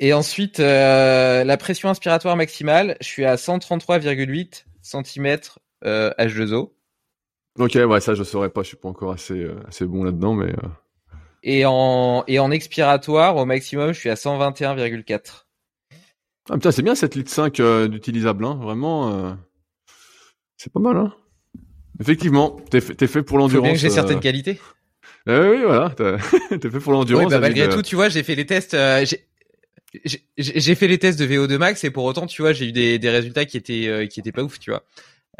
Et 0.00 0.12
ensuite, 0.12 0.60
euh, 0.60 1.44
la 1.44 1.56
pression 1.56 1.88
inspiratoire 1.88 2.36
maximale, 2.36 2.98
je 3.00 3.06
suis 3.06 3.24
à 3.24 3.36
133,8 3.36 4.66
cm 4.82 5.38
euh, 5.86 6.12
H2O. 6.18 6.72
Ok, 7.58 7.74
ouais, 7.74 8.00
ça 8.00 8.14
je 8.14 8.22
saurais 8.22 8.50
pas, 8.50 8.62
je 8.62 8.68
suis 8.68 8.76
pas 8.76 8.88
encore 8.88 9.12
assez 9.12 9.34
euh, 9.34 9.56
assez 9.66 9.84
bon 9.84 10.04
là-dedans, 10.04 10.34
mais. 10.34 10.50
Euh. 10.50 10.68
Et 11.42 11.64
en 11.66 12.24
et 12.28 12.38
en 12.38 12.50
expiratoire, 12.50 13.36
au 13.36 13.44
maximum, 13.44 13.92
je 13.92 13.98
suis 13.98 14.10
à 14.10 14.14
121,4. 14.14 15.46
Ah 16.50 16.54
putain, 16.54 16.70
c'est 16.70 16.82
bien 16.82 16.94
7 16.94 17.14
litres 17.14 17.30
5 17.30 17.60
d'utilisable, 17.88 18.44
hein, 18.44 18.58
vraiment. 18.60 19.36
c'est 20.56 20.72
pas 20.72 20.80
mal, 20.80 20.96
hein. 20.96 21.14
Effectivement, 22.00 22.56
t'es 22.70 22.80
fait, 22.80 23.06
fait 23.06 23.22
pour 23.22 23.38
l'endurance. 23.38 23.64
bien 23.64 23.72
que 23.74 23.78
j'ai 23.78 23.90
certaines 23.90 24.20
qualités. 24.20 24.60
oui, 25.26 25.62
voilà, 25.64 25.90
t'es 25.96 26.70
fait 26.70 26.80
pour 26.80 26.92
l'endurance. 26.92 27.24
Oui, 27.24 27.30
bah, 27.30 27.40
malgré 27.40 27.68
tout, 27.68 27.82
tu 27.82 27.96
vois, 27.96 28.08
j'ai 28.08 28.22
fait 28.22 28.34
les 28.34 28.46
tests. 28.46 28.76
j'ai 30.36 30.74
fait 30.74 30.88
les 30.88 30.98
tests 30.98 31.18
de 31.18 31.26
VO2 31.26 31.58
max 31.58 31.84
et 31.84 31.90
pour 31.90 32.04
autant, 32.04 32.26
tu 32.26 32.42
vois, 32.42 32.52
j'ai 32.52 32.68
eu 32.68 32.72
des, 32.72 32.98
des 32.98 33.10
résultats 33.10 33.44
qui 33.44 33.56
étaient 33.56 34.08
qui 34.10 34.20
étaient 34.20 34.32
pas 34.32 34.42
ouf, 34.42 34.58
tu 34.58 34.70
vois. 34.70 34.84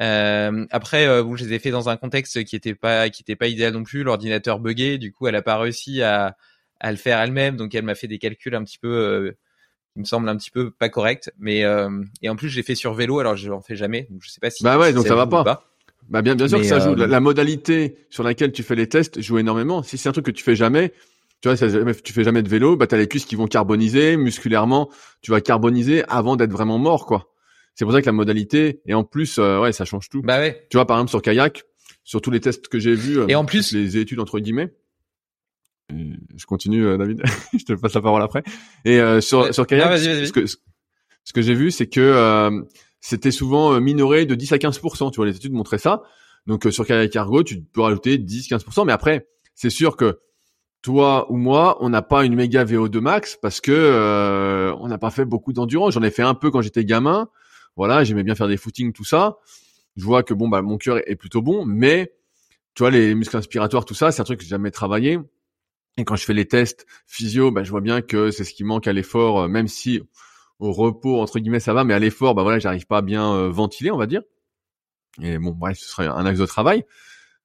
Euh, 0.00 0.66
après, 0.70 1.06
euh, 1.06 1.22
bon, 1.22 1.37
je 1.37 1.44
les 1.44 1.54
ai 1.54 1.58
fait 1.58 1.70
dans 1.70 1.88
un 1.88 1.96
contexte 1.96 2.44
qui 2.44 2.54
était 2.54 2.74
pas 2.74 3.08
qui 3.11 3.22
était 3.22 3.37
pas 3.37 3.48
idéal 3.48 3.72
non 3.72 3.82
plus. 3.82 4.02
L'ordinateur 4.02 4.61
buguait, 4.61 4.98
du 4.98 5.12
coup, 5.12 5.26
elle 5.26 5.34
a 5.34 5.42
pas 5.42 5.58
réussi 5.58 6.02
à, 6.02 6.37
à 6.80 6.90
le 6.90 6.96
faire 6.96 7.18
elle-même, 7.18 7.56
donc 7.56 7.74
elle 7.74 7.84
m'a 7.84 7.94
fait 7.94 8.06
des 8.06 8.18
calculs 8.18 8.54
un 8.54 8.64
petit 8.64 8.78
peu, 8.78 8.88
euh, 8.88 9.32
qui 9.92 10.00
me 10.00 10.04
semblent 10.04 10.28
un 10.28 10.37
petit 10.37 10.50
peu 10.50 10.70
pas 10.70 10.88
corrects. 10.88 11.30
Mais 11.38 11.64
euh, 11.64 11.90
et 12.22 12.28
en 12.28 12.37
plus, 12.37 12.48
j'ai 12.48 12.62
fait 12.62 12.74
sur 12.74 12.94
vélo, 12.94 13.18
alors 13.18 13.37
je 13.37 13.48
n'en 13.48 13.61
fais 13.61 13.76
jamais, 13.76 14.06
donc 14.11 14.20
je 14.22 14.30
sais 14.30 14.40
pas 14.40 14.50
si. 14.50 14.62
Bah 14.62 14.78
ouais, 14.78 14.92
donc 14.92 15.06
ça, 15.06 15.14
va 15.14 15.26
pas. 15.26 15.64
Bah 16.08 16.22
bien, 16.22 16.34
bien 16.34 16.48
sûr 16.48 16.58
que 16.58 16.64
ça 16.64 16.80
joue. 16.80 16.94
La, 16.94 17.20
modalité 17.20 17.98
sur 18.11 18.22
laquelle 18.22 18.52
tu 18.52 18.62
fais 18.62 18.74
les 18.74 18.88
tests 18.88 19.20
joue 19.20 19.38
énormément. 19.38 19.82
Si 19.82 19.98
c'est 19.98 20.08
un 20.08 20.12
truc 20.12 20.26
que 20.26 20.30
tu 20.30 20.44
fais 20.44 20.56
jamais, 20.56 20.92
tu 21.42 21.48
vois, 21.48 21.56
tu 21.56 22.12
fais 22.12 22.24
jamais 22.24 22.42
de 22.42 22.48
vélo, 22.48 22.76
bah 22.76 22.87
t'as 22.87 22.96
les 22.96 23.08
cuisses 23.08 23.26
qui 23.26 23.37
vont 23.37 23.46
carboniser 23.46 24.16
musculairement. 24.16 24.88
Tu 25.22 25.30
vas 25.30 25.40
carboniser 25.40 26.04
avant 26.08 26.37
d'être 26.37 26.52
vraiment 26.52 26.78
mort, 26.78 27.04
quoi. 27.04 27.32
C'est 27.78 27.84
pour 27.84 27.94
ça 27.94 28.00
que 28.00 28.06
la 28.06 28.12
modalité 28.12 28.80
et 28.86 28.94
en 28.94 29.04
plus, 29.04 29.38
euh, 29.38 29.60
ouais, 29.60 29.70
ça 29.70 29.84
change 29.84 30.08
tout. 30.08 30.20
Bah 30.20 30.40
ouais. 30.40 30.66
Tu 30.68 30.76
vois, 30.76 30.84
par 30.84 30.96
exemple 30.96 31.10
sur 31.10 31.22
kayak, 31.22 31.62
sur 32.02 32.20
tous 32.20 32.32
les 32.32 32.40
tests 32.40 32.66
que 32.66 32.80
j'ai 32.80 32.96
vus, 32.96 33.20
et 33.28 33.36
en 33.36 33.44
plus 33.44 33.70
les 33.72 33.96
études 33.98 34.18
entre 34.18 34.40
guillemets. 34.40 34.74
Je 35.88 36.44
continue, 36.44 36.84
euh, 36.84 36.96
David. 36.96 37.22
je 37.56 37.64
te 37.64 37.74
passe 37.74 37.94
la 37.94 38.00
parole 38.00 38.20
après. 38.20 38.42
Et 38.84 39.00
euh, 39.00 39.20
sur 39.20 39.54
sur 39.54 39.64
kayak, 39.64 39.96
ce 39.96 40.32
que 40.32 40.46
ce 40.46 41.32
que 41.32 41.40
j'ai 41.40 41.54
vu, 41.54 41.70
c'est 41.70 41.86
que 41.86 42.50
c'était 43.00 43.30
souvent 43.30 43.80
minoré 43.80 44.26
de 44.26 44.34
10 44.34 44.54
à 44.54 44.56
15% 44.56 45.12
Tu 45.12 45.16
vois, 45.16 45.26
les 45.26 45.36
études 45.36 45.52
montraient 45.52 45.78
ça. 45.78 46.02
Donc 46.48 46.66
sur 46.72 46.84
kayak 46.84 47.12
cargo, 47.12 47.44
tu 47.44 47.60
peux 47.60 47.82
rajouter 47.82 48.18
10-15% 48.18 48.86
Mais 48.86 48.92
après, 48.92 49.28
c'est 49.54 49.70
sûr 49.70 49.96
que 49.96 50.18
toi 50.82 51.30
ou 51.30 51.36
moi, 51.36 51.76
on 51.80 51.90
n'a 51.90 52.02
pas 52.02 52.24
une 52.24 52.34
méga 52.34 52.64
VO2 52.64 52.98
max 52.98 53.38
parce 53.40 53.60
que 53.60 54.74
on 54.80 54.88
n'a 54.88 54.98
pas 54.98 55.10
fait 55.10 55.24
beaucoup 55.24 55.52
d'endurance. 55.52 55.94
J'en 55.94 56.02
ai 56.02 56.10
fait 56.10 56.22
un 56.22 56.34
peu 56.34 56.50
quand 56.50 56.60
j'étais 56.60 56.84
gamin. 56.84 57.28
Voilà, 57.78 58.02
j'aimais 58.02 58.24
bien 58.24 58.34
faire 58.34 58.48
des 58.48 58.56
footings, 58.56 58.92
tout 58.92 59.04
ça. 59.04 59.38
Je 59.96 60.04
vois 60.04 60.24
que 60.24 60.34
bon, 60.34 60.48
bah, 60.48 60.62
mon 60.62 60.78
cœur 60.78 60.98
est 61.08 61.14
plutôt 61.14 61.42
bon, 61.42 61.64
mais 61.64 62.12
tu 62.74 62.82
vois, 62.82 62.90
les 62.90 63.14
muscles 63.14 63.36
inspiratoires, 63.36 63.84
tout 63.84 63.94
ça, 63.94 64.10
c'est 64.10 64.20
un 64.20 64.24
truc 64.24 64.38
que 64.38 64.44
j'ai 64.44 64.50
jamais 64.50 64.72
travaillé. 64.72 65.20
Et 65.96 66.04
quand 66.04 66.16
je 66.16 66.24
fais 66.24 66.34
les 66.34 66.46
tests 66.46 66.86
physio, 67.06 67.52
bah, 67.52 67.62
je 67.62 67.70
vois 67.70 67.80
bien 67.80 68.02
que 68.02 68.32
c'est 68.32 68.42
ce 68.42 68.52
qui 68.52 68.64
manque 68.64 68.88
à 68.88 68.92
l'effort, 68.92 69.42
euh, 69.42 69.48
même 69.48 69.68
si 69.68 70.02
au 70.58 70.72
repos 70.72 71.20
entre 71.20 71.38
guillemets 71.38 71.60
ça 71.60 71.72
va, 71.72 71.84
mais 71.84 71.94
à 71.94 72.00
l'effort, 72.00 72.34
bah 72.34 72.42
voilà, 72.42 72.58
j'arrive 72.58 72.86
pas 72.86 72.98
à 72.98 73.02
bien 73.02 73.32
euh, 73.32 73.48
ventiler, 73.48 73.92
on 73.92 73.96
va 73.96 74.06
dire. 74.06 74.22
Et 75.22 75.38
bon, 75.38 75.52
bref, 75.52 75.78
ce 75.78 75.88
serait 75.88 76.08
un 76.08 76.26
axe 76.26 76.40
de 76.40 76.46
travail. 76.46 76.84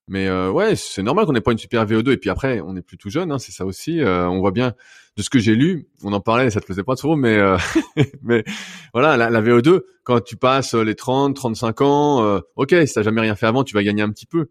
Mais 0.08 0.28
euh, 0.28 0.52
ouais, 0.52 0.76
c'est 0.76 1.02
normal 1.02 1.26
qu'on 1.26 1.32
n'ait 1.32 1.42
pas 1.42 1.52
une 1.54 1.58
super 1.58 1.86
VO2. 1.86 2.12
Et 2.12 2.18
puis 2.18 2.30
après, 2.30 2.60
on 2.62 2.76
est 2.76 2.82
plus 2.82 2.98
tout 2.98 3.10
jeune, 3.10 3.32
hein, 3.32 3.40
c'est 3.40 3.52
ça 3.52 3.66
aussi. 3.66 4.02
Euh, 4.02 4.28
on 4.28 4.40
voit 4.40 4.52
bien 4.52 4.74
de 5.16 5.22
ce 5.22 5.30
que 5.30 5.40
j'ai 5.40 5.56
lu, 5.56 5.88
on 6.04 6.12
en 6.12 6.20
parlait, 6.20 6.50
ça 6.50 6.60
te 6.60 6.66
faisait 6.66 6.84
pas 6.84 6.96
trop, 6.96 7.16
mais 7.16 7.38
euh, 7.38 7.56
mais 8.24 8.44
voilà, 8.94 9.16
la, 9.16 9.30
la, 9.30 9.42
VO2, 9.44 9.82
quand 10.04 10.20
tu 10.22 10.38
passes 10.38 10.74
les 10.74 10.96
30, 10.96 11.36
35 11.36 11.82
ans, 11.82 12.42
ok, 12.56 12.76
si 12.88 12.94
t'as 12.96 13.04
jamais 13.04 13.22
rien 13.22 13.36
fait 13.36 13.46
avant, 13.46 13.64
tu 13.64 13.76
vas 13.76 13.84
gagner 13.84 14.02
un 14.02 14.10
petit 14.10 14.26
peu, 14.26 14.48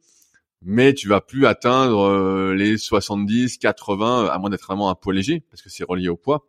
mais 0.62 0.95
tu 0.95 1.09
vas 1.09 1.21
plus 1.21 1.47
atteindre 1.47 2.53
les 2.53 2.79
70, 2.79 3.59
80, 3.59 4.27
à 4.27 4.38
moins 4.38 4.51
d'être 4.51 4.65
vraiment 4.65 4.88
un 4.88 4.95
poids 4.95 5.12
léger, 5.12 5.43
parce 5.51 5.62
que 5.62 5.69
c'est 5.69 5.85
relié 5.85 6.09
au 6.09 6.17
poids. 6.17 6.47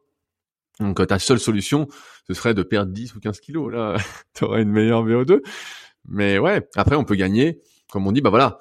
Donc 0.80 1.06
ta 1.08 1.18
seule 1.18 1.40
solution, 1.40 1.88
ce 2.28 2.36
serait 2.36 2.54
de 2.54 2.62
perdre 2.62 2.92
10 2.92 3.16
ou 3.16 3.20
15 3.20 3.40
kilos. 3.40 3.72
Là, 3.72 3.98
tu 4.36 4.44
auras 4.44 4.62
une 4.62 4.70
meilleure 4.70 5.04
VO2. 5.06 5.42
Mais 6.08 6.38
ouais, 6.38 6.68
après 6.76 6.96
on 6.96 7.04
peut 7.04 7.16
gagner, 7.16 7.62
comme 7.92 8.06
on 8.06 8.12
dit, 8.12 8.22
bah 8.22 8.30
voilà, 8.30 8.60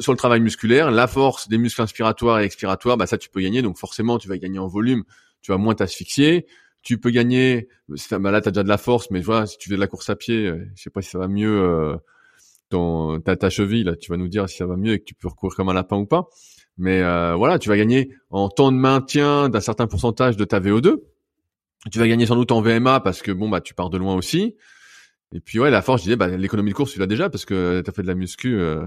sur 0.00 0.12
le 0.12 0.18
travail 0.18 0.40
musculaire, 0.40 0.90
la 0.90 1.06
force 1.06 1.48
des 1.48 1.58
muscles 1.58 1.82
inspiratoires 1.82 2.40
et 2.40 2.44
expiratoires, 2.44 2.96
bah 2.96 3.06
ça 3.06 3.18
tu 3.18 3.28
peux 3.30 3.40
gagner. 3.40 3.62
Donc 3.62 3.78
forcément, 3.78 4.18
tu 4.18 4.28
vas 4.28 4.38
gagner 4.38 4.58
en 4.58 4.66
volume, 4.66 5.04
tu 5.42 5.52
vas 5.52 5.58
moins 5.58 5.74
t'asphyxier. 5.74 6.46
Tu 6.82 6.98
peux 6.98 7.10
gagner, 7.10 7.68
bah 8.10 8.30
là 8.30 8.40
tu 8.40 8.48
as 8.48 8.52
déjà 8.52 8.62
de 8.62 8.68
la 8.68 8.78
force, 8.78 9.10
mais 9.10 9.20
voilà, 9.20 9.46
si 9.46 9.58
tu 9.58 9.68
fais 9.68 9.74
de 9.74 9.80
la 9.80 9.86
course 9.86 10.08
à 10.08 10.16
pied, 10.16 10.46
euh, 10.46 10.64
je 10.74 10.82
sais 10.82 10.90
pas 10.90 11.02
si 11.02 11.10
ça 11.10 11.18
va 11.18 11.28
mieux 11.28 11.60
euh, 11.60 11.96
dans 12.70 13.20
ta, 13.20 13.36
ta 13.36 13.50
cheville, 13.50 13.84
là, 13.84 13.96
tu 13.96 14.10
vas 14.10 14.16
nous 14.16 14.28
dire 14.28 14.48
si 14.48 14.56
ça 14.56 14.66
va 14.66 14.76
mieux 14.76 14.94
et 14.94 14.98
que 14.98 15.04
tu 15.04 15.14
peux 15.14 15.28
recourir 15.28 15.54
comme 15.56 15.68
un 15.68 15.74
lapin 15.74 15.96
ou 15.96 16.06
pas. 16.06 16.28
Mais 16.78 17.02
euh, 17.02 17.34
voilà, 17.34 17.58
tu 17.58 17.68
vas 17.68 17.76
gagner 17.76 18.14
en 18.30 18.48
temps 18.48 18.72
de 18.72 18.78
maintien 18.78 19.50
d'un 19.50 19.60
certain 19.60 19.86
pourcentage 19.86 20.38
de 20.38 20.44
ta 20.44 20.60
VO2. 20.60 20.96
Tu 21.92 21.98
vas 21.98 22.08
gagner 22.08 22.24
sans 22.26 22.36
doute 22.36 22.52
en 22.52 22.62
VMA 22.62 23.00
parce 23.00 23.20
que 23.20 23.32
bon 23.32 23.48
bah 23.48 23.60
tu 23.60 23.74
pars 23.74 23.90
de 23.90 23.98
loin 23.98 24.14
aussi. 24.14 24.56
Et 25.32 25.40
puis 25.40 25.58
ouais, 25.58 25.70
la 25.70 25.82
force, 25.82 26.00
je 26.00 26.04
disais, 26.04 26.16
bah, 26.16 26.28
l'économie 26.28 26.70
de 26.70 26.74
course, 26.74 26.92
tu 26.92 26.98
l'as 26.98 27.06
déjà 27.06 27.30
parce 27.30 27.44
que 27.44 27.82
tu 27.82 27.90
as 27.90 27.92
fait 27.92 28.02
de 28.02 28.06
la 28.06 28.14
muscu. 28.14 28.58
Euh, 28.58 28.84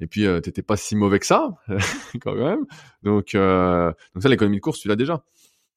et 0.00 0.06
puis, 0.06 0.26
euh, 0.26 0.40
t'étais 0.40 0.62
pas 0.62 0.76
si 0.76 0.96
mauvais 0.96 1.18
que 1.18 1.26
ça, 1.26 1.50
quand 2.22 2.34
même. 2.34 2.64
Donc, 3.02 3.34
euh, 3.34 3.92
donc 4.14 4.22
ça, 4.22 4.28
l'économie 4.28 4.56
de 4.56 4.62
course, 4.62 4.80
tu 4.80 4.88
l'as 4.88 4.96
déjà. 4.96 5.22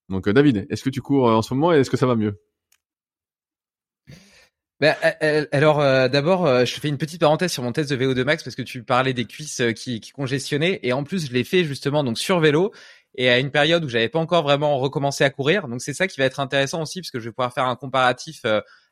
Donc, 0.10 0.28
euh, 0.28 0.34
David, 0.34 0.66
est-ce 0.70 0.84
que 0.84 0.90
tu 0.90 1.02
cours 1.02 1.26
en 1.26 1.42
ce 1.42 1.54
moment 1.54 1.74
et 1.74 1.80
est-ce 1.80 1.90
que 1.90 1.98
ça 1.98 2.08
va 2.08 2.16
mieux? 2.16 2.42
Ben, 4.80 4.96
alors 5.54 5.78
d'abord, 6.10 6.66
je 6.66 6.74
fais 6.74 6.90
une 6.90 6.98
petite 6.98 7.22
parenthèse 7.22 7.54
sur 7.54 7.64
mon 7.64 7.72
test 7.72 7.90
de 7.90 7.96
VO2 7.96 8.26
max 8.26 8.44
parce 8.44 8.56
que 8.56 8.64
tu 8.64 8.84
parlais 8.84 9.14
des 9.14 9.24
cuisses 9.24 9.62
qui, 9.78 10.02
qui 10.02 10.12
congestionnaient 10.12 10.82
et 10.84 10.92
en 10.92 11.06
plus 11.06 11.28
je 11.28 11.32
l'ai 11.32 11.46
fait 11.46 11.64
justement 11.64 12.04
donc 12.04 12.20
sur 12.20 12.42
vélo 12.42 12.74
et 13.16 13.30
à 13.30 13.40
une 13.40 13.50
période 13.50 13.86
où 13.86 13.88
j'avais 13.88 14.10
pas 14.10 14.20
encore 14.20 14.44
vraiment 14.44 14.78
recommencé 14.80 15.24
à 15.24 15.30
courir. 15.30 15.70
Donc 15.70 15.82
c'est 15.82 15.94
ça 15.94 16.06
qui 16.08 16.20
va 16.20 16.26
être 16.26 16.42
intéressant 16.42 16.82
aussi 16.82 17.00
parce 17.00 17.12
que 17.12 17.20
je 17.20 17.30
vais 17.30 17.32
pouvoir 17.32 17.54
faire 17.54 17.66
un 17.66 17.78
comparatif 17.78 18.46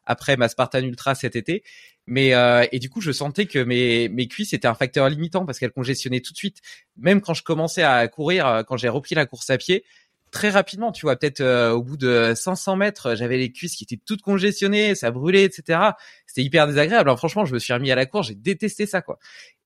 après 0.05 0.37
ma 0.37 0.47
Spartan 0.47 0.79
Ultra 0.79 1.15
cet 1.15 1.35
été. 1.35 1.63
Mais 2.07 2.33
euh, 2.33 2.65
et 2.71 2.79
du 2.79 2.89
coup, 2.89 3.01
je 3.01 3.11
sentais 3.11 3.45
que 3.45 3.59
mes 3.59 4.09
mes 4.09 4.27
cuisses 4.27 4.53
étaient 4.53 4.67
un 4.67 4.73
facteur 4.73 5.09
limitant 5.09 5.45
parce 5.45 5.59
qu'elles 5.59 5.71
congestionnaient 5.71 6.21
tout 6.21 6.33
de 6.33 6.37
suite. 6.37 6.57
Même 6.97 7.21
quand 7.21 7.33
je 7.33 7.43
commençais 7.43 7.83
à 7.83 8.07
courir, 8.07 8.47
euh, 8.47 8.63
quand 8.63 8.77
j'ai 8.77 8.89
repris 8.89 9.15
la 9.15 9.25
course 9.25 9.49
à 9.49 9.57
pied, 9.57 9.83
très 10.31 10.49
rapidement, 10.49 10.91
tu 10.91 11.05
vois, 11.05 11.15
peut-être 11.15 11.41
euh, 11.41 11.71
au 11.71 11.83
bout 11.83 11.97
de 11.97 12.33
500 12.35 12.75
mètres, 12.75 13.15
j'avais 13.15 13.37
les 13.37 13.51
cuisses 13.51 13.75
qui 13.75 13.83
étaient 13.83 13.99
toutes 14.03 14.21
congestionnées, 14.21 14.95
ça 14.95 15.11
brûlait, 15.11 15.43
etc. 15.43 15.79
C'était 16.25 16.41
hyper 16.43 16.67
désagréable. 16.67 17.09
Alors 17.09 17.19
franchement, 17.19 17.45
je 17.45 17.53
me 17.53 17.59
suis 17.59 17.73
remis 17.73 17.91
à 17.91 17.95
la 17.95 18.05
course, 18.05 18.29
j'ai 18.29 18.35
détesté 18.35 18.85
ça, 18.87 19.01
quoi. 19.01 19.19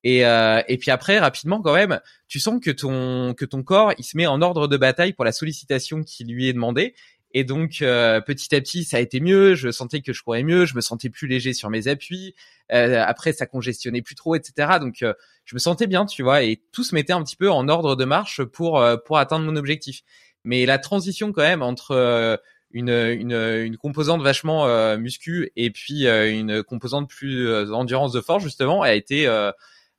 Et 0.04 0.20
et 0.20 0.78
puis 0.78 0.92
après, 0.92 1.18
rapidement, 1.18 1.60
quand 1.60 1.74
même, 1.74 2.00
tu 2.28 2.38
sens 2.38 2.60
que 2.62 2.70
ton 2.70 3.34
que 3.34 3.44
ton 3.44 3.64
corps, 3.64 3.92
il 3.98 4.04
se 4.04 4.16
met 4.16 4.26
en 4.26 4.40
ordre 4.40 4.68
de 4.68 4.76
bataille 4.76 5.14
pour 5.14 5.24
la 5.24 5.32
sollicitation 5.32 6.04
qui 6.04 6.24
lui 6.24 6.48
est 6.48 6.52
demandée. 6.52 6.94
Et 7.38 7.44
donc 7.44 7.82
euh, 7.82 8.22
petit 8.22 8.54
à 8.54 8.62
petit, 8.62 8.84
ça 8.84 8.96
a 8.96 9.00
été 9.00 9.20
mieux. 9.20 9.54
Je 9.54 9.70
sentais 9.70 10.00
que 10.00 10.14
je 10.14 10.22
courais 10.22 10.42
mieux, 10.42 10.64
je 10.64 10.74
me 10.74 10.80
sentais 10.80 11.10
plus 11.10 11.28
léger 11.28 11.52
sur 11.52 11.68
mes 11.68 11.86
appuis. 11.86 12.34
Euh, 12.72 13.04
après, 13.06 13.34
ça 13.34 13.44
congestionnait 13.44 14.00
plus 14.00 14.14
trop, 14.14 14.34
etc. 14.34 14.78
Donc 14.80 15.02
euh, 15.02 15.12
je 15.44 15.54
me 15.54 15.58
sentais 15.58 15.86
bien, 15.86 16.06
tu 16.06 16.22
vois, 16.22 16.44
et 16.44 16.62
tout 16.72 16.82
se 16.82 16.94
mettait 16.94 17.12
un 17.12 17.22
petit 17.22 17.36
peu 17.36 17.50
en 17.50 17.68
ordre 17.68 17.94
de 17.94 18.06
marche 18.06 18.42
pour 18.42 18.82
pour 19.04 19.18
atteindre 19.18 19.44
mon 19.44 19.54
objectif. 19.56 20.00
Mais 20.44 20.64
la 20.64 20.78
transition 20.78 21.30
quand 21.30 21.42
même 21.42 21.60
entre 21.60 22.40
une, 22.70 22.88
une, 22.88 23.32
une 23.32 23.76
composante 23.76 24.22
vachement 24.22 24.96
muscu 24.96 25.50
et 25.56 25.70
puis 25.70 26.06
une 26.06 26.62
composante 26.62 27.10
plus 27.10 27.70
endurance 27.70 28.12
de 28.12 28.22
force 28.22 28.44
justement 28.44 28.80
a 28.80 28.94
été 28.94 29.26
a 29.26 29.54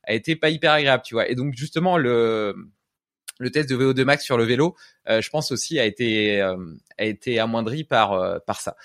été 0.08 0.34
pas 0.34 0.50
hyper 0.50 0.72
agréable, 0.72 1.04
tu 1.06 1.14
vois. 1.14 1.28
Et 1.28 1.36
donc 1.36 1.54
justement 1.54 1.98
le 1.98 2.56
le 3.38 3.50
test 3.50 3.70
de 3.70 3.76
VO2 3.76 4.04
max 4.04 4.24
sur 4.24 4.36
le 4.36 4.44
vélo, 4.44 4.76
euh, 5.08 5.20
je 5.20 5.30
pense 5.30 5.52
aussi 5.52 5.78
a 5.78 5.84
été 5.84 6.40
euh, 6.40 6.56
amoindri 7.40 7.84
par 7.84 8.12
euh, 8.12 8.38
par 8.44 8.60
ça. 8.60 8.76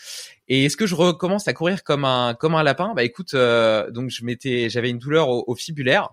Et 0.48 0.66
est-ce 0.66 0.78
que 0.78 0.86
je 0.86 0.96
recommence 0.96 1.48
à 1.48 1.54
courir 1.54 1.84
comme 1.84 2.06
un 2.06 2.36
comme 2.36 2.54
lapin? 2.62 2.94
Bah 2.96 3.04
écoute, 3.04 3.34
donc 3.34 4.10
je 4.10 4.24
m'étais 4.24 4.70
j'avais 4.70 4.90
une 4.90 5.00
douleur 5.00 5.30
au, 5.30 5.56
fibulaire 5.56 6.10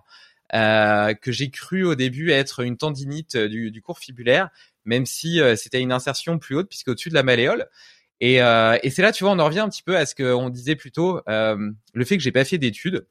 que 0.51 1.31
j'ai 1.31 1.49
cru 1.49 1.83
au 1.83 1.95
début 1.95 2.31
être 2.31 2.61
une 2.61 2.77
tendinite 2.77 3.37
du, 3.37 3.71
du 3.71 3.81
cours 3.81 3.99
fibulaire, 3.99 4.49
même 4.85 5.05
si 5.05 5.39
c'était 5.55 5.79
une 5.79 5.91
insertion 5.91 6.39
plus 6.39 6.55
haute 6.55 6.69
puisque 6.69 6.89
au-dessus 6.89 7.09
de 7.09 7.13
la 7.13 7.23
malléole. 7.23 7.67
Et, 8.19 8.35
et 8.35 8.89
c'est 8.89 9.01
là, 9.01 9.11
tu 9.11 9.23
vois, 9.23 9.33
on 9.33 9.39
en 9.39 9.45
revient 9.45 9.59
un 9.59 9.69
petit 9.69 9.83
peu 9.83 9.97
à 9.97 10.05
ce 10.05 10.15
qu'on 10.15 10.49
disait 10.49 10.75
plus 10.75 10.91
tôt, 10.91 11.21
le 11.27 12.05
fait 12.05 12.17
que 12.17 12.23
j'ai 12.23 12.31
pas 12.31 12.45
fait 12.45 12.57
d'études 12.57 13.05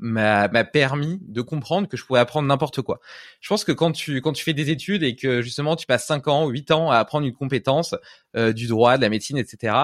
m'a 0.00 0.48
permis 0.64 1.18
de 1.22 1.40
comprendre 1.42 1.88
que 1.88 1.96
je 1.96 2.04
pouvais 2.04 2.20
apprendre 2.20 2.48
n'importe 2.48 2.82
quoi. 2.82 3.00
Je 3.40 3.48
pense 3.48 3.64
que 3.64 3.72
quand 3.72 3.92
tu 3.92 4.20
quand 4.20 4.32
tu 4.32 4.42
fais 4.44 4.54
des 4.54 4.70
études 4.70 5.02
et 5.02 5.16
que 5.16 5.42
justement 5.42 5.76
tu 5.76 5.86
passes 5.86 6.06
5 6.06 6.28
ans, 6.28 6.48
8 6.48 6.70
ans 6.70 6.90
à 6.90 6.96
apprendre 6.96 7.26
une 7.26 7.34
compétence 7.34 7.94
euh, 8.36 8.52
du 8.52 8.66
droit, 8.66 8.96
de 8.96 9.02
la 9.02 9.08
médecine, 9.08 9.38
etc. 9.38 9.74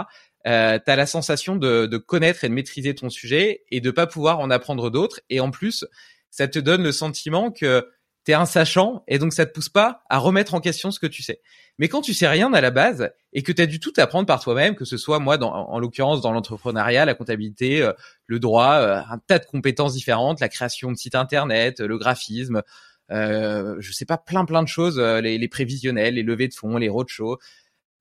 Euh, 0.47 0.79
tu 0.85 0.91
as 0.91 0.97
la 0.97 1.07
sensation 1.07 1.57
de, 1.57 1.87
de 1.87 1.97
connaître 1.99 2.45
et 2.45 2.49
de 2.49 2.55
maîtriser 2.55 2.95
ton 2.95 3.11
sujet 3.11 3.65
et 3.71 3.81
de 3.81 3.91
pas 3.91 4.07
pouvoir 4.07 4.39
en 4.41 4.51
apprendre 4.51 4.91
d'autres. 4.91 5.21
Et 5.29 5.41
en 5.41 5.51
plus, 5.51 5.85
ça 6.31 6.49
te 6.49 6.59
donne 6.59 6.83
le 6.83 6.93
sentiment 6.93 7.51
que 7.51 7.89
t'es 8.27 8.35
un 8.35 8.45
sachant 8.45 9.05
et 9.07 9.19
donc 9.19 9.33
ça 9.33 9.47
te 9.47 9.53
pousse 9.53 9.69
pas 9.69 10.03
à 10.11 10.19
remettre 10.19 10.55
en 10.55 10.61
question 10.61 10.91
ce 10.91 10.99
que 10.99 11.07
tu 11.07 11.23
sais. 11.23 11.41
Mais 11.79 11.89
quand 11.89 12.03
tu 12.03 12.13
sais 12.13 12.27
rien 12.27 12.53
à 12.53 12.61
la 12.61 12.73
base 12.73 13.13
et 13.33 13.45
que 13.45 13.53
tu 13.53 13.63
as 13.63 13.67
du 13.67 13.79
tout 13.79 13.93
apprendre 13.99 14.27
par 14.27 14.41
toi-même, 14.41 14.75
que 14.75 14.85
ce 14.85 14.97
soit 14.97 15.21
moi 15.21 15.39
dans, 15.39 15.53
en 15.53 15.79
l'occurrence 15.79 16.23
dans 16.23 16.33
l'entrepreneuriat, 16.33 17.05
la 17.05 17.15
comptabilité, 17.15 17.83
euh, 17.83 17.93
le 18.27 18.41
droit, 18.41 18.75
euh, 18.75 18.97
un 18.97 19.19
tas 19.19 19.39
de 19.39 19.47
compétences 19.47 19.95
différentes, 19.95 20.41
la 20.41 20.49
création 20.49 20.91
de 20.91 20.97
sites 20.97 21.15
internet, 21.15 21.79
le 21.79 21.97
graphisme, 21.99 22.63
euh, 23.13 23.77
je 23.79 23.93
sais 23.93 24.07
pas 24.07 24.19
plein 24.19 24.45
plein 24.45 24.65
de 24.65 24.69
choses, 24.69 24.99
euh, 24.99 25.21
les, 25.21 25.39
les, 25.39 25.49
prévisionnels, 25.49 26.15
les 26.15 26.25
levées 26.25 26.49
de 26.49 26.55
fonds, 26.55 26.79
les 26.79 26.89
roadshows. 26.89 27.39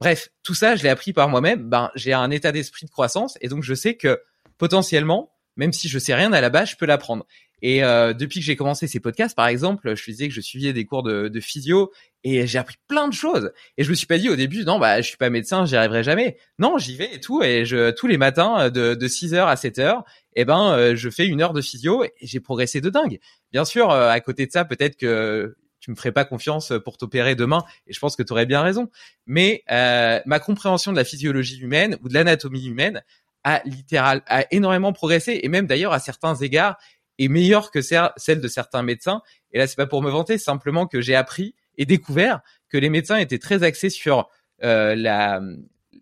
Bref, 0.02 0.30
tout 0.42 0.56
ça 0.56 0.76
je 0.76 0.82
l'ai 0.82 0.90
appris 0.90 1.14
par 1.14 1.30
moi-même. 1.30 1.70
Ben 1.70 1.92
j'ai 1.94 2.14
un 2.14 2.32
état 2.32 2.52
d'esprit 2.52 2.88
de 2.88 2.92
croissance 2.92 3.38
et 3.42 3.48
donc 3.48 3.62
je 3.62 3.76
sais 3.76 3.96
que 3.96 4.20
potentiellement 4.58 5.35
même 5.56 5.74
si 5.74 5.88
je 5.88 6.00
sais 6.00 6.14
rien 6.14 6.34
à 6.34 6.42
la 6.42 6.50
base, 6.50 6.72
je 6.72 6.76
peux 6.76 6.86
l'apprendre. 6.86 7.26
Et 7.62 7.84
euh, 7.84 8.14
depuis 8.14 8.42
que 8.42 8.46
j'ai 8.46 8.56
commencé 8.56 8.88
ces 8.88 9.00
podcasts, 9.00 9.36
par 9.36 9.48
exemple, 9.48 9.96
je 9.96 10.04
disais 10.04 10.28
que 10.28 10.34
je 10.34 10.42
suivais 10.42 10.74
des 10.74 10.86
cours 10.86 11.04
de, 11.04 11.30
de 11.30 11.40
physio 11.40 11.92
et 12.24 12.46
j'ai 12.46 12.60
appris 12.60 12.76
plein 12.88 13.08
de 13.08 13.14
choses. 13.14 13.52
Et 13.78 13.84
je 13.84 13.90
me 13.90 13.96
suis 13.96 14.08
pas 14.08 14.18
dit 14.18 14.30
au 14.30 14.36
début, 14.36 14.66
non, 14.66 14.78
bah, 14.78 15.02
je 15.02 15.08
suis 15.08 15.18
pas 15.18 15.30
médecin, 15.30 15.66
j'y 15.66 15.76
arriverai 15.76 16.04
jamais. 16.04 16.38
Non, 16.60 16.78
j'y 16.78 16.96
vais 16.96 17.16
et 17.16 17.20
tout. 17.20 17.42
Et 17.44 17.66
je, 17.66 17.92
tous 17.92 18.08
les 18.08 18.18
matins, 18.18 18.70
de, 18.70 18.94
de 18.94 19.08
6h 19.08 19.46
à 19.46 19.56
7h, 19.56 20.04
eh 20.36 20.46
ben, 20.46 20.74
euh, 20.74 20.96
je 20.96 21.10
fais 21.10 21.26
une 21.26 21.42
heure 21.42 21.54
de 21.54 21.62
physio 21.62 22.04
et 22.04 22.12
j'ai 22.22 22.40
progressé 22.40 22.82
de 22.82 22.90
dingue. 22.90 23.20
Bien 23.52 23.66
sûr, 23.66 23.92
euh, 23.92 24.10
à 24.10 24.20
côté 24.20 24.46
de 24.46 24.52
ça, 24.52 24.66
peut-être 24.66 24.98
que 24.98 25.56
tu 25.80 25.92
me 25.92 25.96
ferais 25.96 26.12
pas 26.12 26.26
confiance 26.26 26.74
pour 26.84 26.98
t'opérer 26.98 27.36
demain 27.36 27.64
et 27.88 27.94
je 27.94 28.00
pense 28.00 28.16
que 28.16 28.24
tu 28.24 28.34
aurais 28.34 28.46
bien 28.46 28.62
raison. 28.62 28.90
Mais 29.28 29.64
euh, 29.72 30.20
ma 30.26 30.40
compréhension 30.40 30.92
de 30.92 30.98
la 30.98 31.04
physiologie 31.04 31.60
humaine 31.60 31.98
ou 32.04 32.10
de 32.10 32.14
l'anatomie 32.14 32.66
humaine 32.66 33.04
a 33.46 33.62
littéral 33.64 34.24
a 34.28 34.46
énormément 34.52 34.92
progressé 34.92 35.40
et 35.42 35.48
même 35.48 35.68
d'ailleurs 35.68 35.94
à 35.94 36.00
certains 36.00 36.36
égards 36.36 36.78
est 37.18 37.30
meilleure 37.30 37.72
que 37.72 37.80
celle 37.82 38.42
de 38.42 38.48
certains 38.50 38.84
médecins. 38.84 39.22
Et 39.54 39.58
là, 39.58 39.68
c'est 39.68 39.78
pas 39.78 39.88
pour 39.88 40.02
me 40.02 40.10
vanter, 40.10 40.38
simplement 40.38 40.86
que 40.86 41.00
j'ai 41.00 41.16
appris 41.16 41.56
et 41.78 41.86
découvert 41.86 42.42
que 42.68 42.78
les 42.78 42.90
médecins 42.90 43.18
étaient 43.18 43.40
très 43.40 43.64
axés 43.64 43.90
sur 43.90 44.28
euh, 44.64 44.96
la, 44.96 45.40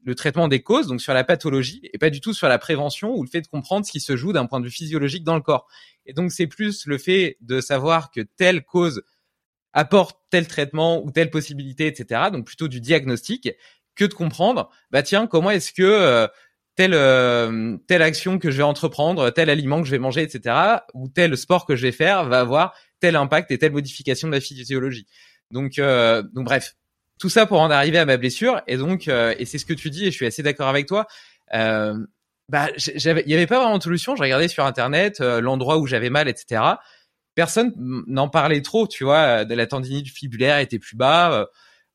le 0.03 0.15
traitement 0.15 0.47
des 0.47 0.63
causes, 0.63 0.87
donc 0.87 1.01
sur 1.01 1.13
la 1.13 1.23
pathologie, 1.23 1.81
et 1.93 1.97
pas 1.97 2.09
du 2.09 2.21
tout 2.21 2.33
sur 2.33 2.47
la 2.47 2.57
prévention 2.57 3.15
ou 3.15 3.23
le 3.23 3.29
fait 3.29 3.41
de 3.41 3.47
comprendre 3.47 3.85
ce 3.85 3.91
qui 3.91 3.99
se 3.99 4.15
joue 4.15 4.33
d'un 4.33 4.45
point 4.45 4.59
de 4.59 4.65
vue 4.65 4.71
physiologique 4.71 5.23
dans 5.23 5.35
le 5.35 5.41
corps. 5.41 5.67
Et 6.05 6.13
donc, 6.13 6.31
c'est 6.31 6.47
plus 6.47 6.85
le 6.87 6.97
fait 6.97 7.37
de 7.41 7.61
savoir 7.61 8.09
que 8.09 8.21
telle 8.21 8.63
cause 8.63 9.03
apporte 9.73 10.19
tel 10.29 10.47
traitement 10.47 11.03
ou 11.03 11.11
telle 11.11 11.29
possibilité, 11.29 11.87
etc. 11.87 12.29
Donc, 12.31 12.45
plutôt 12.45 12.67
du 12.67 12.79
diagnostic 12.79 13.49
que 13.95 14.05
de 14.05 14.13
comprendre, 14.13 14.69
bah 14.91 15.03
tiens, 15.03 15.27
comment 15.27 15.51
est-ce 15.51 15.71
que 15.71 15.83
euh, 15.83 16.27
telle 16.75 16.93
euh, 16.93 17.77
telle 17.87 18.01
action 18.01 18.39
que 18.39 18.51
je 18.51 18.57
vais 18.57 18.63
entreprendre, 18.63 19.29
tel 19.29 19.49
aliment 19.49 19.81
que 19.81 19.85
je 19.85 19.91
vais 19.91 19.99
manger, 19.99 20.21
etc., 20.21 20.55
ou 20.93 21.07
tel 21.07 21.37
sport 21.37 21.65
que 21.65 21.75
je 21.75 21.83
vais 21.83 21.91
faire 21.91 22.25
va 22.25 22.39
avoir 22.39 22.73
tel 22.99 23.15
impact 23.15 23.51
et 23.51 23.57
telle 23.57 23.71
modification 23.73 24.27
de 24.27 24.33
la 24.33 24.41
physiologie. 24.41 25.07
Donc 25.51 25.77
euh, 25.77 26.23
donc 26.33 26.45
bref, 26.45 26.75
tout 27.19 27.29
ça 27.29 27.45
pour 27.45 27.59
en 27.59 27.69
arriver 27.69 27.99
à 27.99 28.05
ma 28.05 28.17
blessure 28.17 28.61
et 28.67 28.77
donc 28.77 29.07
euh, 29.07 29.35
et 29.37 29.45
c'est 29.45 29.57
ce 29.57 29.65
que 29.65 29.73
tu 29.73 29.89
dis 29.89 30.05
et 30.05 30.11
je 30.11 30.15
suis 30.15 30.25
assez 30.25 30.43
d'accord 30.43 30.67
avec 30.67 30.87
toi. 30.87 31.05
bah 31.51 32.69
j'avais 32.75 33.23
il 33.25 33.31
y 33.31 33.35
avait 33.35 33.47
pas 33.47 33.59
vraiment 33.59 33.77
de 33.77 33.83
solution. 33.83 34.15
Je 34.15 34.23
regardais 34.23 34.47
sur 34.47 34.65
internet 34.65 35.19
l'endroit 35.19 35.77
où 35.77 35.85
j'avais 35.85 36.09
mal, 36.09 36.27
etc. 36.27 36.61
Personne 37.35 37.73
n'en 38.07 38.29
parlait 38.29 38.61
trop, 38.61 38.87
tu 38.87 39.03
vois. 39.03 39.45
De 39.45 39.55
la 39.55 39.67
tendinite 39.67 40.07
fibulaire 40.07 40.59
était 40.59 40.79
plus 40.79 40.95
bas 40.95 41.47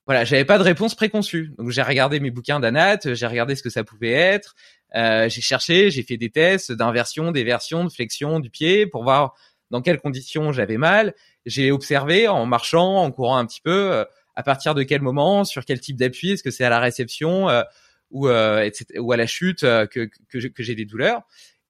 voilà, 0.09 0.25
j'avais 0.25 0.47
pas 0.47 0.57
de 0.57 0.63
réponse 0.63 0.95
préconçue. 0.95 1.53
Donc 1.59 1.71
j'ai 1.71 1.83
regardé 1.83 2.19
mes 2.19 2.31
bouquins 2.31 2.61
d'anat, 2.61 2.99
j'ai 3.05 3.27
regardé 3.27 3.55
ce 3.55 3.63
que 3.63 3.69
ça 3.69 3.85
pouvait 3.85 4.11
être, 4.11 4.57
euh, 4.97 5.29
j'ai 5.29 5.43
cherché, 5.43 5.91
j'ai 5.91 6.03
fait 6.03 6.17
des 6.17 6.31
tests 6.31 6.73
d'inversion, 6.73 7.31
d'éversion, 7.31 7.85
de 7.85 7.91
flexion 7.91 8.41
du 8.41 8.49
pied 8.49 8.87
pour 8.87 9.03
voir 9.03 9.35
dans 9.71 9.83
quelles 9.83 10.01
conditions 10.01 10.51
j'avais 10.51 10.79
mal. 10.79 11.15
J'ai 11.45 11.71
observé 11.71 12.27
en 12.27 12.47
marchant, 12.47 12.97
en 12.97 13.11
courant 13.11 13.37
un 13.37 13.45
petit 13.45 13.61
peu, 13.61 13.93
euh, 13.93 14.05
à 14.35 14.43
partir 14.43 14.75
de 14.75 14.83
quel 14.83 15.03
moment, 15.03 15.45
sur 15.45 15.67
quel 15.67 15.79
type 15.79 15.99
d'appui, 15.99 16.33
est-ce 16.33 16.43
que 16.43 16.51
c'est 16.51 16.65
à 16.65 16.71
la 16.71 16.81
réception 16.81 17.51
euh, 17.51 17.63
ou, 18.11 18.31
etc., 18.31 18.87
ou 19.01 19.13
à 19.13 19.19
la 19.19 19.27
chute 19.27 19.61
que, 19.61 20.09
que, 20.31 20.39
que 20.39 20.63
j'ai 20.63 20.75
des 20.75 20.87
douleurs. 20.87 21.21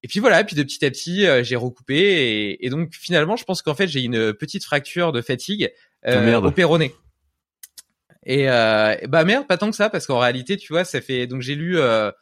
Et 0.05 0.07
puis 0.07 0.21
voilà, 0.21 0.45
puis 0.45 0.55
de 0.55 0.63
petit 0.63 0.85
à 0.85 0.91
petit, 0.93 1.27
j'ai 1.43 1.57
recoupé 1.57 1.97
et, 1.97 2.65
et, 2.65 2.71
donc 2.71 2.95
finalement, 2.95 3.35
je 3.35 3.43
pense 3.43 3.63
qu'en 3.63 3.75
fait, 3.75 3.89
j'ai 3.89 4.03
une 4.03 4.33
petite 4.33 4.63
fracture 4.63 5.11
de 5.11 5.21
fatigue 5.23 5.73
euh, 6.07 6.41
au 6.41 6.53
péroné. 6.53 6.95
Et 8.29 8.49
euh, 8.49 8.95
bah 9.09 9.25
merde, 9.25 9.47
pas 9.47 9.57
tant 9.57 9.71
que 9.71 9.77
ça, 9.77 9.91
parce 9.91 10.07
qu'en 10.07 10.19
réalité, 10.19 10.57
tu 10.57 10.73
vois, 10.73 10.85
ça 10.85 11.01
fait 11.01 11.27
donc 11.27 11.41
j'ai 11.41 11.55
lu 11.55 11.79
euh, 11.79 12.13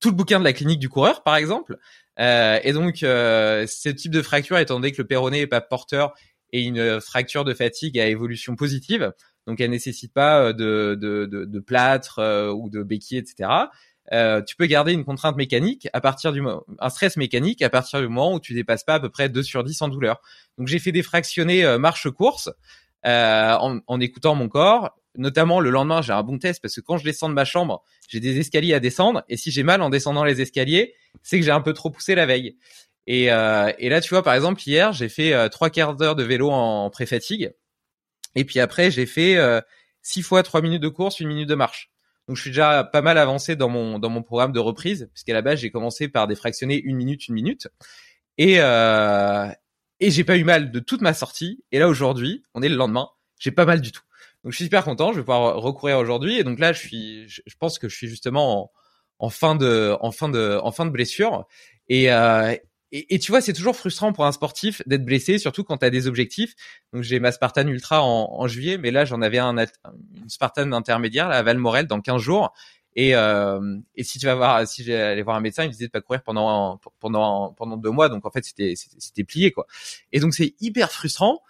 tout 0.00 0.10
le 0.10 0.14
bouquin 0.14 0.38
de 0.38 0.44
la 0.44 0.52
clinique 0.52 0.78
du 0.78 0.88
coureur, 0.88 1.22
par 1.24 1.36
exemple, 1.36 1.76
euh, 2.20 2.58
et 2.62 2.72
donc 2.72 3.02
euh, 3.02 3.66
ce 3.66 3.88
type 3.88 4.12
de 4.12 4.22
fracture, 4.22 4.56
étant 4.58 4.76
donné 4.76 4.92
que 4.92 5.02
le 5.02 5.08
péroné 5.08 5.40
est 5.40 5.46
pas 5.48 5.60
porteur 5.60 6.14
et 6.52 6.62
une 6.62 7.00
fracture 7.00 7.44
de 7.44 7.52
fatigue 7.52 7.98
à 7.98 8.06
évolution 8.06 8.54
positive, 8.54 9.12
donc 9.46 9.60
elle 9.60 9.70
nécessite 9.70 10.12
pas 10.12 10.40
euh, 10.40 10.52
de, 10.52 10.96
de, 11.00 11.26
de, 11.26 11.44
de 11.44 11.60
plâtre 11.60 12.18
euh, 12.18 12.52
ou 12.52 12.68
de 12.68 12.82
béquille, 12.82 13.18
etc. 13.18 13.50
Euh, 14.12 14.40
tu 14.42 14.54
peux 14.54 14.66
garder 14.66 14.92
une 14.92 15.04
contrainte 15.04 15.36
mécanique 15.36 15.88
à 15.92 16.00
partir 16.00 16.32
du 16.32 16.40
un 16.78 16.88
stress 16.90 17.16
mécanique 17.16 17.60
à 17.62 17.70
partir 17.70 18.00
du 18.00 18.06
moment 18.06 18.34
où 18.34 18.40
tu 18.40 18.54
dépasses 18.54 18.84
pas 18.84 18.94
à 18.94 19.00
peu 19.00 19.08
près 19.08 19.28
2 19.28 19.42
sur 19.42 19.64
10 19.64 19.82
en 19.82 19.88
douleur. 19.88 20.20
Donc 20.58 20.68
j'ai 20.68 20.78
fait 20.78 20.92
des 20.92 21.02
fractionnés 21.02 21.76
marche 21.76 22.08
course 22.10 22.50
en, 23.02 23.80
en, 23.84 24.00
écoutant 24.00 24.36
mon 24.36 24.48
corps 24.48 24.96
notamment 25.18 25.60
le 25.60 25.70
lendemain, 25.70 26.02
j'ai 26.02 26.12
un 26.12 26.22
bon 26.22 26.38
test 26.38 26.60
parce 26.60 26.74
que 26.74 26.80
quand 26.80 26.98
je 26.98 27.04
descends 27.04 27.28
de 27.28 27.34
ma 27.34 27.44
chambre, 27.44 27.82
j'ai 28.08 28.20
des 28.20 28.38
escaliers 28.38 28.74
à 28.74 28.80
descendre 28.80 29.24
et 29.28 29.36
si 29.36 29.50
j'ai 29.50 29.62
mal 29.62 29.82
en 29.82 29.90
descendant 29.90 30.24
les 30.24 30.40
escaliers, 30.40 30.94
c'est 31.22 31.38
que 31.38 31.44
j'ai 31.44 31.50
un 31.50 31.60
peu 31.60 31.72
trop 31.72 31.90
poussé 31.90 32.14
la 32.14 32.26
veille. 32.26 32.56
Et, 33.06 33.30
euh, 33.30 33.72
là, 33.78 34.00
tu 34.00 34.10
vois, 34.10 34.22
par 34.22 34.34
exemple, 34.34 34.60
hier, 34.66 34.92
j'ai 34.92 35.08
fait 35.08 35.32
euh, 35.32 35.48
trois 35.48 35.70
quarts 35.70 35.94
d'heure 35.94 36.16
de 36.16 36.24
vélo 36.24 36.50
en 36.50 36.90
pré-fatigue 36.90 37.52
et 38.34 38.44
puis 38.44 38.60
après, 38.60 38.90
j'ai 38.90 39.06
fait 39.06 39.36
euh, 39.36 39.60
six 40.02 40.22
fois 40.22 40.42
trois 40.42 40.60
minutes 40.60 40.82
de 40.82 40.88
course, 40.88 41.20
une 41.20 41.28
minute 41.28 41.48
de 41.48 41.54
marche. 41.54 41.90
Donc, 42.28 42.36
je 42.36 42.42
suis 42.42 42.50
déjà 42.50 42.82
pas 42.84 43.02
mal 43.02 43.18
avancé 43.18 43.54
dans 43.54 43.68
mon 43.68 44.22
programme 44.22 44.52
de 44.52 44.58
reprise 44.58 45.08
puisqu'à 45.12 45.32
la 45.34 45.42
base, 45.42 45.60
j'ai 45.60 45.70
commencé 45.70 46.08
par 46.08 46.26
des 46.26 46.34
fractionnés 46.34 46.80
une 46.82 46.96
minute, 46.96 47.28
une 47.28 47.34
minute 47.34 47.68
et 48.36 48.60
et 50.00 50.10
j'ai 50.10 50.24
pas 50.24 50.36
eu 50.36 50.44
mal 50.44 50.70
de 50.70 50.80
toute 50.80 51.00
ma 51.00 51.14
sortie. 51.14 51.64
Et 51.72 51.78
là, 51.78 51.88
aujourd'hui, 51.88 52.42
on 52.54 52.62
est 52.62 52.68
le 52.68 52.76
lendemain, 52.76 53.08
j'ai 53.38 53.50
pas 53.50 53.64
mal 53.64 53.80
du 53.80 53.92
tout. 53.92 54.02
Donc 54.46 54.52
je 54.52 54.58
suis 54.58 54.66
super 54.66 54.84
content, 54.84 55.10
je 55.10 55.16
vais 55.16 55.24
pouvoir 55.24 55.56
recourir 55.56 55.98
aujourd'hui. 55.98 56.38
Et 56.38 56.44
donc 56.44 56.60
là, 56.60 56.72
je 56.72 56.78
suis, 56.78 57.28
je, 57.28 57.56
pense 57.58 57.80
que 57.80 57.88
je 57.88 57.96
suis 57.96 58.06
justement 58.06 58.70
en, 59.18 59.28
fin 59.28 59.56
de, 59.56 59.96
en 60.00 60.12
fin 60.12 60.28
de, 60.28 60.60
en 60.62 60.70
fin 60.70 60.86
de 60.86 60.90
blessure. 60.92 61.48
Et, 61.88 62.12
euh, 62.12 62.54
et, 62.92 63.18
tu 63.18 63.32
vois, 63.32 63.40
c'est 63.40 63.52
toujours 63.52 63.74
frustrant 63.74 64.12
pour 64.12 64.24
un 64.24 64.30
sportif 64.30 64.82
d'être 64.86 65.04
blessé, 65.04 65.40
surtout 65.40 65.64
quand 65.64 65.78
tu 65.78 65.84
as 65.84 65.90
des 65.90 66.06
objectifs. 66.06 66.54
Donc 66.92 67.02
j'ai 67.02 67.18
ma 67.18 67.32
Spartan 67.32 67.66
Ultra 67.66 68.04
en, 68.04 68.36
en 68.38 68.46
juillet, 68.46 68.78
mais 68.78 68.92
là 68.92 69.04
j'en 69.04 69.20
avais 69.20 69.38
un, 69.38 69.56
une 69.56 70.28
Spartan 70.28 70.70
intermédiaire 70.70 71.28
là, 71.28 71.38
à 71.38 71.42
Valmorel 71.42 71.88
dans 71.88 72.00
15 72.00 72.22
jours. 72.22 72.54
Et, 72.94 73.16
euh, 73.16 73.78
et 73.96 74.04
si 74.04 74.20
tu 74.20 74.26
vas 74.26 74.36
voir, 74.36 74.64
si 74.68 74.84
j'allais 74.84 75.22
voir 75.22 75.34
un 75.34 75.40
médecin, 75.40 75.64
il 75.64 75.66
me 75.66 75.72
disait 75.72 75.86
de 75.86 75.90
pas 75.90 76.00
courir 76.00 76.22
pendant 76.22 76.80
pendant 77.00 77.52
pendant 77.54 77.76
deux 77.76 77.90
mois. 77.90 78.08
Donc 78.08 78.24
en 78.24 78.30
fait, 78.30 78.44
c'était 78.44 78.74
c'était 78.76 79.24
plié 79.24 79.50
quoi. 79.50 79.66
Et 80.12 80.20
donc 80.20 80.34
c'est 80.34 80.54
hyper 80.60 80.92
frustrant. 80.92 81.42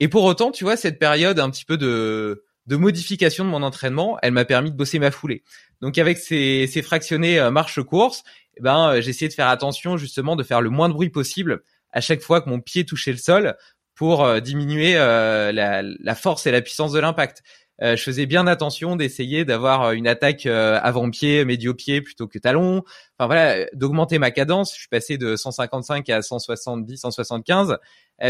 Et 0.00 0.08
pour 0.08 0.24
autant, 0.24 0.50
tu 0.50 0.64
vois, 0.64 0.76
cette 0.76 0.98
période 0.98 1.38
un 1.38 1.50
petit 1.50 1.66
peu 1.66 1.76
de, 1.76 2.42
modification 2.66 3.44
de 3.44 3.50
mon 3.50 3.62
entraînement, 3.62 4.18
elle 4.22 4.32
m'a 4.32 4.46
permis 4.46 4.70
de 4.70 4.76
bosser 4.76 4.98
ma 4.98 5.10
foulée. 5.10 5.44
Donc 5.82 5.98
avec 5.98 6.18
ces, 6.18 6.66
ces 6.66 6.82
fractionnés 6.82 7.38
euh, 7.38 7.50
marche-course, 7.50 8.24
eh 8.56 8.62
ben, 8.62 8.90
euh, 8.90 9.00
essayé 9.00 9.28
de 9.28 9.34
faire 9.34 9.48
attention 9.48 9.98
justement 9.98 10.36
de 10.36 10.42
faire 10.42 10.62
le 10.62 10.70
moins 10.70 10.88
de 10.88 10.94
bruit 10.94 11.10
possible 11.10 11.62
à 11.92 12.00
chaque 12.00 12.22
fois 12.22 12.40
que 12.40 12.48
mon 12.48 12.60
pied 12.60 12.84
touchait 12.86 13.12
le 13.12 13.18
sol 13.18 13.56
pour 13.94 14.24
euh, 14.24 14.40
diminuer 14.40 14.94
la, 14.94 16.14
force 16.14 16.46
et 16.46 16.50
la 16.50 16.62
puissance 16.62 16.92
de 16.92 16.98
l'impact. 16.98 17.42
Euh, 17.82 17.96
je 17.96 18.02
faisais 18.02 18.26
bien 18.26 18.46
attention 18.46 18.94
d'essayer 18.94 19.44
d'avoir 19.44 19.82
euh, 19.82 19.92
une 19.92 20.06
attaque 20.06 20.44
euh, 20.46 20.78
avant-pied, 20.82 21.44
médio-pied 21.44 22.02
plutôt 22.02 22.26
que 22.26 22.38
talon. 22.38 22.82
Enfin 23.18 23.26
voilà, 23.26 23.66
d'augmenter 23.72 24.18
ma 24.18 24.30
cadence. 24.30 24.74
Je 24.74 24.80
suis 24.80 24.88
passé 24.88 25.16
de 25.16 25.36
155 25.36 26.08
à 26.10 26.22
170, 26.22 26.98
175. 26.98 27.78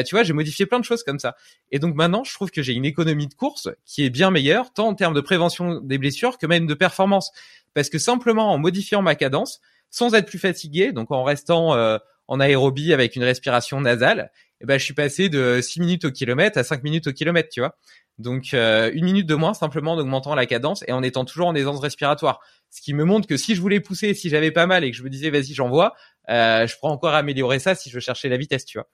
tu 0.07 0.15
vois, 0.15 0.23
j'ai 0.23 0.33
modifié 0.33 0.67
plein 0.67 0.79
de 0.79 0.85
choses 0.85 1.03
comme 1.03 1.19
ça. 1.19 1.37
Et 1.73 1.79
donc 1.79 1.95
maintenant, 1.95 2.23
je 2.23 2.33
trouve 2.33 2.51
que 2.51 2.63
j'ai 2.63 2.75
une 2.75 2.85
économie 2.85 3.27
de 3.27 3.35
course 3.35 3.69
qui 3.85 4.05
est 4.05 4.11
bien 4.11 4.31
meilleure, 4.31 4.73
tant 4.73 4.89
en 4.89 4.95
termes 4.95 5.15
de 5.15 5.21
prévention 5.21 5.81
des 5.81 5.99
blessures 5.99 6.39
que 6.39 6.47
même 6.47 6.67
de 6.67 6.75
performance. 6.75 7.33
Parce 7.75 7.89
que 7.89 7.99
simplement 7.99 8.53
en 8.53 8.59
modifiant 8.59 9.03
ma 9.03 9.15
cadence, 9.15 9.61
sans 9.91 10.15
être 10.15 10.27
plus 10.27 10.39
fatigué, 10.39 10.93
donc 10.93 11.11
en 11.11 11.25
restant 11.25 11.99
en 12.29 12.41
aérobie 12.41 12.93
avec 12.93 13.17
une 13.17 13.25
respiration 13.25 13.81
nasale, 13.81 14.31
eh 14.61 14.67
ben, 14.67 14.79
je 14.79 14.85
suis 14.85 14.95
passé 14.95 15.29
de 15.29 15.61
6 15.61 15.81
minutes 15.81 16.05
au 16.05 16.11
kilomètre 16.11 16.59
à 16.59 16.65
5 16.65 16.83
minutes 16.83 17.07
au 17.07 17.13
kilomètre, 17.13 17.49
tu 17.51 17.61
vois. 17.61 17.77
Donc 18.21 18.55
euh, 18.55 18.91
une 18.95 19.05
minute 19.05 19.27
de 19.27 19.35
moins 19.35 19.55
simplement 19.55 19.93
en 19.95 19.99
augmentant 19.99 20.35
la 20.35 20.47
cadence 20.47 20.85
et 20.87 20.93
en 20.93 21.03
étant 21.03 21.25
toujours 21.25 21.47
en 21.49 21.55
aisance 21.55 21.81
respiratoire. 21.81 22.41
Ce 22.71 22.81
qui 22.83 22.93
me 22.95 23.05
montre 23.05 23.27
que 23.27 23.37
si 23.37 23.55
je 23.55 23.61
voulais 23.61 23.81
pousser, 23.81 24.15
si 24.15 24.29
j'avais 24.29 24.51
pas 24.51 24.67
mal 24.67 24.85
et 24.85 24.91
que 24.91 24.97
je 24.97 25.03
me 25.03 25.09
disais 25.11 25.31
vas-y 25.31 25.55
j'envoie, 25.55 25.95
euh, 26.29 26.67
je 26.67 26.77
pourrais 26.79 26.93
encore 26.93 27.15
améliorer 27.15 27.59
ça 27.59 27.75
si 27.75 27.91
je 27.91 27.99
cherchais 27.99 28.29
la 28.29 28.37
vitesse, 28.37 28.65
tu 28.65 28.79
vois. 28.79 28.89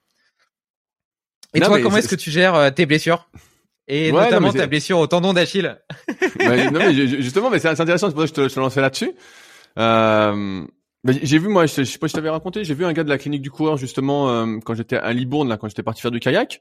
Et 1.55 1.61
Non, 1.61 1.67
toi, 1.67 1.81
comment 1.81 1.97
est-ce 1.99 2.09
que 2.09 2.15
tu 2.15 2.31
gères 2.31 2.55
euh, 2.55 2.71
tes 2.71 2.87
blessures? 2.87 3.29
Et 3.89 4.11
Ouais, 4.13 4.25
notamment 4.25 4.49
non, 4.49 4.53
ta 4.55 4.67
blessure 4.67 4.99
au 4.99 5.07
tendon 5.07 5.33
d'Achille. 5.33 5.79
Ouais, 6.41 6.71
non, 6.71 6.81
mais 6.81 6.93
ju- 6.95 7.23
justement, 7.23 7.51
mais 7.51 7.59
c'est 7.59 7.69
intéressant, 7.69 8.09
c'est 8.09 8.15
pour 8.15 8.23
ça 8.23 8.29
que 8.29 8.35
je 8.37 8.43
te, 8.43 8.49
je 8.49 8.55
te 8.55 8.61
lançais 8.61 8.81
là-dessus. 8.81 9.13
Euh, 9.79 10.65
j'ai 11.23 11.39
vu, 11.39 11.49
moi, 11.49 11.67
je, 11.67 11.73
sais- 11.73 11.85
je 11.85 11.91
sais 11.93 11.99
pas 11.99 12.09
si 12.09 12.13
je 12.13 12.17
t'avais 12.17 12.31
raconté, 12.31 12.63
j'ai 12.65 12.75
vu 12.75 12.85
un 12.85 12.93
gars 12.93 13.05
de 13.05 13.09
la 13.09 13.17
clinique 13.19 13.43
du 13.43 13.51
coureur, 13.51 13.77
justement, 13.77 14.29
euh, 14.31 14.59
quand 14.65 14.75
j'étais 14.75 14.97
à 14.97 15.13
Libourne, 15.13 15.49
là, 15.49 15.57
quand 15.57 15.69
j'étais 15.69 15.83
parti 15.83 16.03
faire 16.03 16.11
du 16.11 16.21
kayak. 16.21 16.61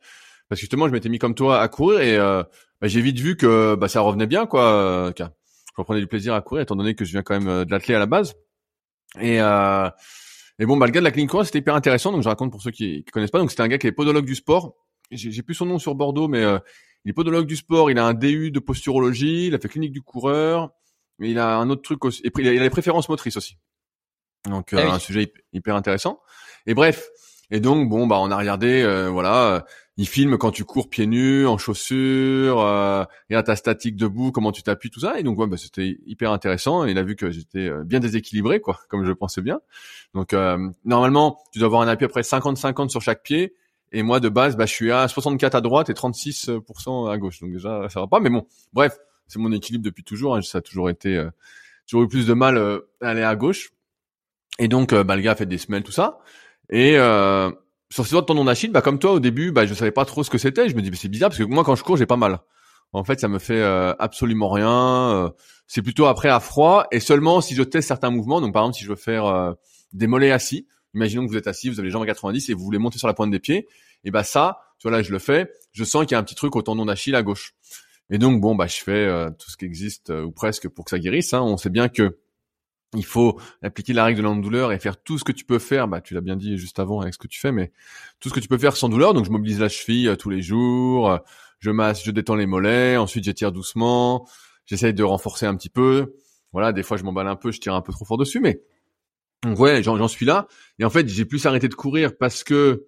Parce 0.49 0.59
que 0.59 0.61
justement, 0.61 0.87
je 0.87 0.93
m'étais 0.93 1.09
mis 1.09 1.19
comme 1.19 1.35
toi 1.35 1.59
à 1.61 1.67
courir 1.67 2.01
et 2.01 2.15
euh, 2.17 2.43
bah, 2.81 2.87
j'ai 2.87 3.01
vite 3.01 3.19
vu 3.19 3.35
que 3.35 3.75
bah, 3.75 3.87
ça 3.87 4.01
revenait 4.01 4.27
bien, 4.27 4.45
quoi. 4.45 4.63
euh, 4.73 5.11
je 5.17 5.23
reprenais 5.77 5.99
du 5.99 6.07
plaisir 6.07 6.33
à 6.33 6.41
courir, 6.41 6.63
étant 6.63 6.75
donné 6.75 6.95
que 6.95 7.03
je 7.03 7.11
viens 7.11 7.23
quand 7.23 7.37
même 7.37 7.47
euh, 7.49 7.65
de 7.65 7.71
l'athlé 7.71 7.95
à 7.95 7.99
la 7.99 8.05
base. 8.05 8.35
Et, 9.19 9.41
euh, 9.41 9.89
et 10.59 10.65
bon, 10.65 10.77
bah, 10.77 10.85
le 10.85 10.91
gars 10.91 10.99
de 11.01 11.05
la 11.05 11.11
clinique 11.11 11.31
c'était 11.43 11.59
hyper 11.59 11.75
intéressant. 11.75 12.11
Donc, 12.11 12.21
je 12.21 12.29
raconte 12.29 12.51
pour 12.51 12.61
ceux 12.61 12.71
qui, 12.71 13.03
qui 13.03 13.11
connaissent 13.11 13.31
pas. 13.31 13.39
Donc, 13.39 13.49
c'était 13.49 13.63
un 13.63 13.67
gars 13.67 13.77
qui 13.77 13.87
est 13.87 13.91
podologue 13.91 14.25
du 14.25 14.35
sport. 14.35 14.75
J'ai 15.11 15.41
plus 15.43 15.53
son 15.55 15.65
nom 15.65 15.79
sur 15.79 15.93
Bordeaux, 15.95 16.27
mais 16.27 16.43
euh, 16.43 16.57
il 17.03 17.09
est 17.11 17.13
podologue 17.13 17.45
du 17.45 17.55
sport. 17.55 17.91
Il 17.91 17.99
a 17.99 18.05
un 18.05 18.13
DU 18.13 18.51
de 18.51 18.59
posturologie. 18.59 19.47
Il 19.47 19.55
a 19.55 19.59
fait 19.59 19.67
clinique 19.69 19.91
du 19.91 20.01
coureur. 20.01 20.71
Mais 21.19 21.29
il 21.31 21.39
a 21.39 21.57
un 21.57 21.69
autre 21.69 21.81
truc 21.81 22.03
aussi. 22.05 22.21
Et 22.23 22.31
puis, 22.31 22.43
il 22.43 22.49
a, 22.49 22.53
il 22.53 22.59
a 22.59 22.63
les 22.63 22.69
préférences 22.69 23.07
motrices 23.09 23.37
aussi. 23.37 23.57
Donc, 24.49 24.73
euh, 24.73 24.77
Ah 24.79 24.85
oui. 24.85 24.91
un 24.91 24.99
sujet 24.99 25.23
hyp- 25.23 25.41
hyper 25.53 25.75
intéressant. 25.75 26.19
Et 26.67 26.73
bref. 26.73 27.07
Et 27.51 27.59
donc, 27.59 27.89
bon, 27.89 28.07
bah, 28.07 28.17
on 28.19 28.31
a 28.31 28.37
regardé, 28.37 28.81
euh, 28.81 29.09
voilà. 29.09 29.65
Il 29.97 30.07
filme 30.07 30.37
quand 30.37 30.51
tu 30.51 30.65
cours 30.65 30.89
pieds 30.89 31.07
nus, 31.07 31.47
en 31.47 31.57
chaussures, 31.57 32.59
euh, 32.59 33.05
à 33.31 33.43
ta 33.43 33.55
statique 33.55 33.95
debout, 33.95 34.31
comment 34.31 34.51
tu 34.51 34.61
t'appuies, 34.61 34.89
tout 34.89 34.99
ça. 34.99 35.19
Et 35.19 35.23
donc, 35.23 35.39
ouais, 35.39 35.47
bah, 35.47 35.55
c'était 35.55 35.97
hyper 36.05 36.31
intéressant. 36.33 36.83
Il 36.85 36.97
a 36.97 37.03
vu 37.03 37.15
que 37.15 37.31
j'étais 37.31 37.69
euh, 37.69 37.83
bien 37.85 38.01
déséquilibré, 38.01 38.59
quoi, 38.59 38.79
comme 38.89 39.05
je 39.05 39.11
pensais 39.13 39.41
bien. 39.41 39.61
Donc, 40.13 40.33
euh, 40.33 40.57
normalement, 40.83 41.39
tu 41.53 41.59
dois 41.59 41.67
avoir 41.67 41.81
un 41.81 41.87
appui 41.87 42.03
à 42.05 42.07
peu 42.09 42.11
près 42.11 42.23
50-50 42.23 42.89
sur 42.89 43.01
chaque 43.01 43.23
pied. 43.23 43.55
Et 43.93 44.03
moi, 44.03 44.19
de 44.19 44.27
base, 44.27 44.57
bah, 44.57 44.65
je 44.65 44.73
suis 44.73 44.91
à 44.91 45.07
64 45.07 45.55
à 45.55 45.61
droite 45.61 45.89
et 45.89 45.93
36% 45.93 47.09
à 47.09 47.17
gauche. 47.17 47.39
Donc 47.39 47.53
déjà, 47.53 47.87
ça 47.87 48.01
va 48.01 48.07
pas. 48.07 48.19
Mais 48.19 48.29
bon, 48.29 48.45
bref, 48.73 48.97
c'est 49.27 49.39
mon 49.39 49.51
équilibre 49.53 49.85
depuis 49.85 50.03
toujours. 50.03 50.35
hein. 50.35 50.41
Ça 50.41 50.57
a 50.57 50.61
toujours 50.61 50.89
été, 50.89 51.15
euh, 51.15 51.29
toujours 51.87 52.03
eu 52.03 52.09
plus 52.09 52.27
de 52.27 52.33
mal 52.33 52.57
euh, 52.57 52.79
à 53.01 53.09
aller 53.09 53.23
à 53.23 53.35
gauche. 53.37 53.71
Et 54.59 54.67
donc, 54.67 54.91
euh, 54.91 55.05
bah, 55.05 55.15
le 55.15 55.21
gars 55.21 55.31
a 55.31 55.35
fait 55.35 55.45
des 55.45 55.57
semelles, 55.57 55.83
tout 55.83 55.93
ça. 55.93 56.19
Et 56.69 56.97
euh, 56.97 57.49
sur 57.91 58.05
ces 58.05 58.11
doigts 58.11 58.21
de 58.21 58.25
tendon 58.25 58.45
d'Achille, 58.45 58.71
bah, 58.71 58.81
comme 58.81 58.99
toi, 58.99 59.11
au 59.11 59.19
début, 59.19 59.51
bah, 59.51 59.65
je 59.65 59.73
savais 59.73 59.91
pas 59.91 60.05
trop 60.05 60.23
ce 60.23 60.29
que 60.29 60.37
c'était. 60.37 60.69
Je 60.69 60.75
me 60.75 60.81
dis, 60.81 60.89
mais 60.91 60.97
c'est 60.97 61.07
bizarre 61.07 61.29
parce 61.29 61.39
que 61.39 61.43
moi, 61.43 61.63
quand 61.63 61.75
je 61.75 61.83
cours, 61.83 61.97
j'ai 61.97 62.05
pas 62.05 62.17
mal. 62.17 62.39
En 62.93 63.03
fait, 63.03 63.19
ça 63.19 63.27
me 63.27 63.39
fait 63.39 63.61
euh, 63.61 63.93
absolument 63.99 64.49
rien. 64.49 64.71
Euh, 64.71 65.29
c'est 65.67 65.81
plutôt 65.81 66.05
après 66.05 66.29
à 66.29 66.39
froid 66.39 66.87
et 66.91 66.99
seulement 66.99 67.41
si 67.41 67.55
je 67.55 67.63
teste 67.63 67.87
certains 67.87 68.09
mouvements. 68.09 68.41
Donc, 68.41 68.53
par 68.53 68.63
exemple, 68.63 68.77
si 68.77 68.85
je 68.85 68.89
veux 68.89 68.95
faire 68.95 69.25
euh, 69.25 69.53
des 69.93 70.07
mollets 70.07 70.31
assis, 70.31 70.67
imaginons 70.93 71.25
que 71.25 71.31
vous 71.31 71.37
êtes 71.37 71.47
assis, 71.47 71.69
vous 71.69 71.79
avez 71.79 71.87
les 71.87 71.91
jambes 71.91 72.03
à 72.03 72.07
90 72.07 72.49
et 72.49 72.53
vous 72.53 72.63
voulez 72.63 72.77
monter 72.77 72.97
sur 72.97 73.07
la 73.07 73.13
pointe 73.13 73.31
des 73.31 73.39
pieds, 73.39 73.67
et 74.03 74.11
bah 74.11 74.23
ça, 74.23 74.59
tu 74.79 74.87
vois 74.87 74.97
là, 74.97 75.03
je 75.03 75.11
le 75.11 75.19
fais. 75.19 75.51
Je 75.71 75.83
sens 75.83 76.03
qu'il 76.05 76.11
y 76.11 76.15
a 76.15 76.19
un 76.19 76.23
petit 76.23 76.35
truc 76.35 76.55
au 76.55 76.61
tendon 76.61 76.85
d'Achille 76.85 77.15
à 77.15 77.23
gauche. 77.23 77.55
Et 78.09 78.17
donc, 78.17 78.39
bon, 78.39 78.55
bah, 78.55 78.67
je 78.67 78.77
fais 78.77 78.91
euh, 78.91 79.29
tout 79.31 79.49
ce 79.49 79.57
qui 79.57 79.65
existe 79.65 80.11
euh, 80.11 80.23
ou 80.23 80.31
presque 80.31 80.69
pour 80.69 80.85
que 80.85 80.91
ça 80.91 80.99
guérisse. 80.99 81.33
Hein. 81.33 81.41
On 81.41 81.57
sait 81.57 81.69
bien 81.69 81.89
que 81.89 82.17
il 82.95 83.05
faut 83.05 83.39
appliquer 83.61 83.93
la 83.93 84.05
règle 84.05 84.19
de 84.19 84.23
l'antidouleur 84.23 84.71
et 84.71 84.79
faire 84.79 85.01
tout 85.01 85.17
ce 85.17 85.23
que 85.23 85.31
tu 85.31 85.45
peux 85.45 85.59
faire. 85.59 85.87
Bah, 85.87 86.01
tu 86.01 86.13
l'as 86.13 86.21
bien 86.21 86.35
dit 86.35 86.57
juste 86.57 86.79
avant 86.79 87.01
avec 87.01 87.13
ce 87.13 87.19
que 87.19 87.27
tu 87.27 87.39
fais, 87.39 87.51
mais 87.51 87.71
tout 88.19 88.29
ce 88.29 88.33
que 88.33 88.39
tu 88.39 88.47
peux 88.47 88.57
faire 88.57 88.75
sans 88.75 88.89
douleur. 88.89 89.13
Donc, 89.13 89.25
je 89.25 89.31
mobilise 89.31 89.59
la 89.59 89.69
cheville 89.69 90.07
euh, 90.09 90.15
tous 90.15 90.29
les 90.29 90.41
jours. 90.41 91.09
euh, 91.11 91.17
je 91.59 91.71
masse, 91.71 92.03
je 92.03 92.11
détends 92.11 92.35
les 92.35 92.45
mollets. 92.45 92.97
Ensuite, 92.97 93.23
j'étire 93.23 93.51
doucement. 93.51 94.27
J'essaye 94.65 94.93
de 94.93 95.03
renforcer 95.03 95.45
un 95.45 95.55
petit 95.55 95.69
peu. 95.69 96.15
Voilà, 96.51 96.71
des 96.71 96.83
fois, 96.83 96.97
je 96.97 97.03
m'emballe 97.03 97.27
un 97.27 97.35
peu, 97.35 97.51
je 97.51 97.59
tire 97.59 97.73
un 97.73 97.81
peu 97.81 97.91
trop 97.91 98.05
fort 98.05 98.17
dessus, 98.17 98.39
mais 98.39 98.61
donc 99.43 99.59
ouais, 99.59 99.83
j'en 99.83 100.07
suis 100.07 100.25
là. 100.25 100.47
Et 100.79 100.85
en 100.85 100.89
fait, 100.89 101.07
j'ai 101.07 101.25
plus 101.25 101.45
arrêté 101.45 101.67
de 101.67 101.75
courir 101.75 102.17
parce 102.17 102.43
que 102.43 102.87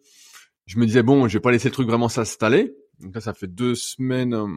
je 0.65 0.79
me 0.79 0.85
disais 0.85 1.03
bon, 1.03 1.27
je 1.27 1.37
vais 1.37 1.41
pas 1.41 1.51
laisser 1.51 1.67
le 1.69 1.73
truc 1.73 1.87
vraiment 1.87 2.09
s'installer. 2.09 2.73
Donc 2.99 3.13
là, 3.13 3.21
ça 3.21 3.33
fait 3.33 3.47
deux 3.47 3.75
semaines, 3.75 4.33
euh, 4.33 4.47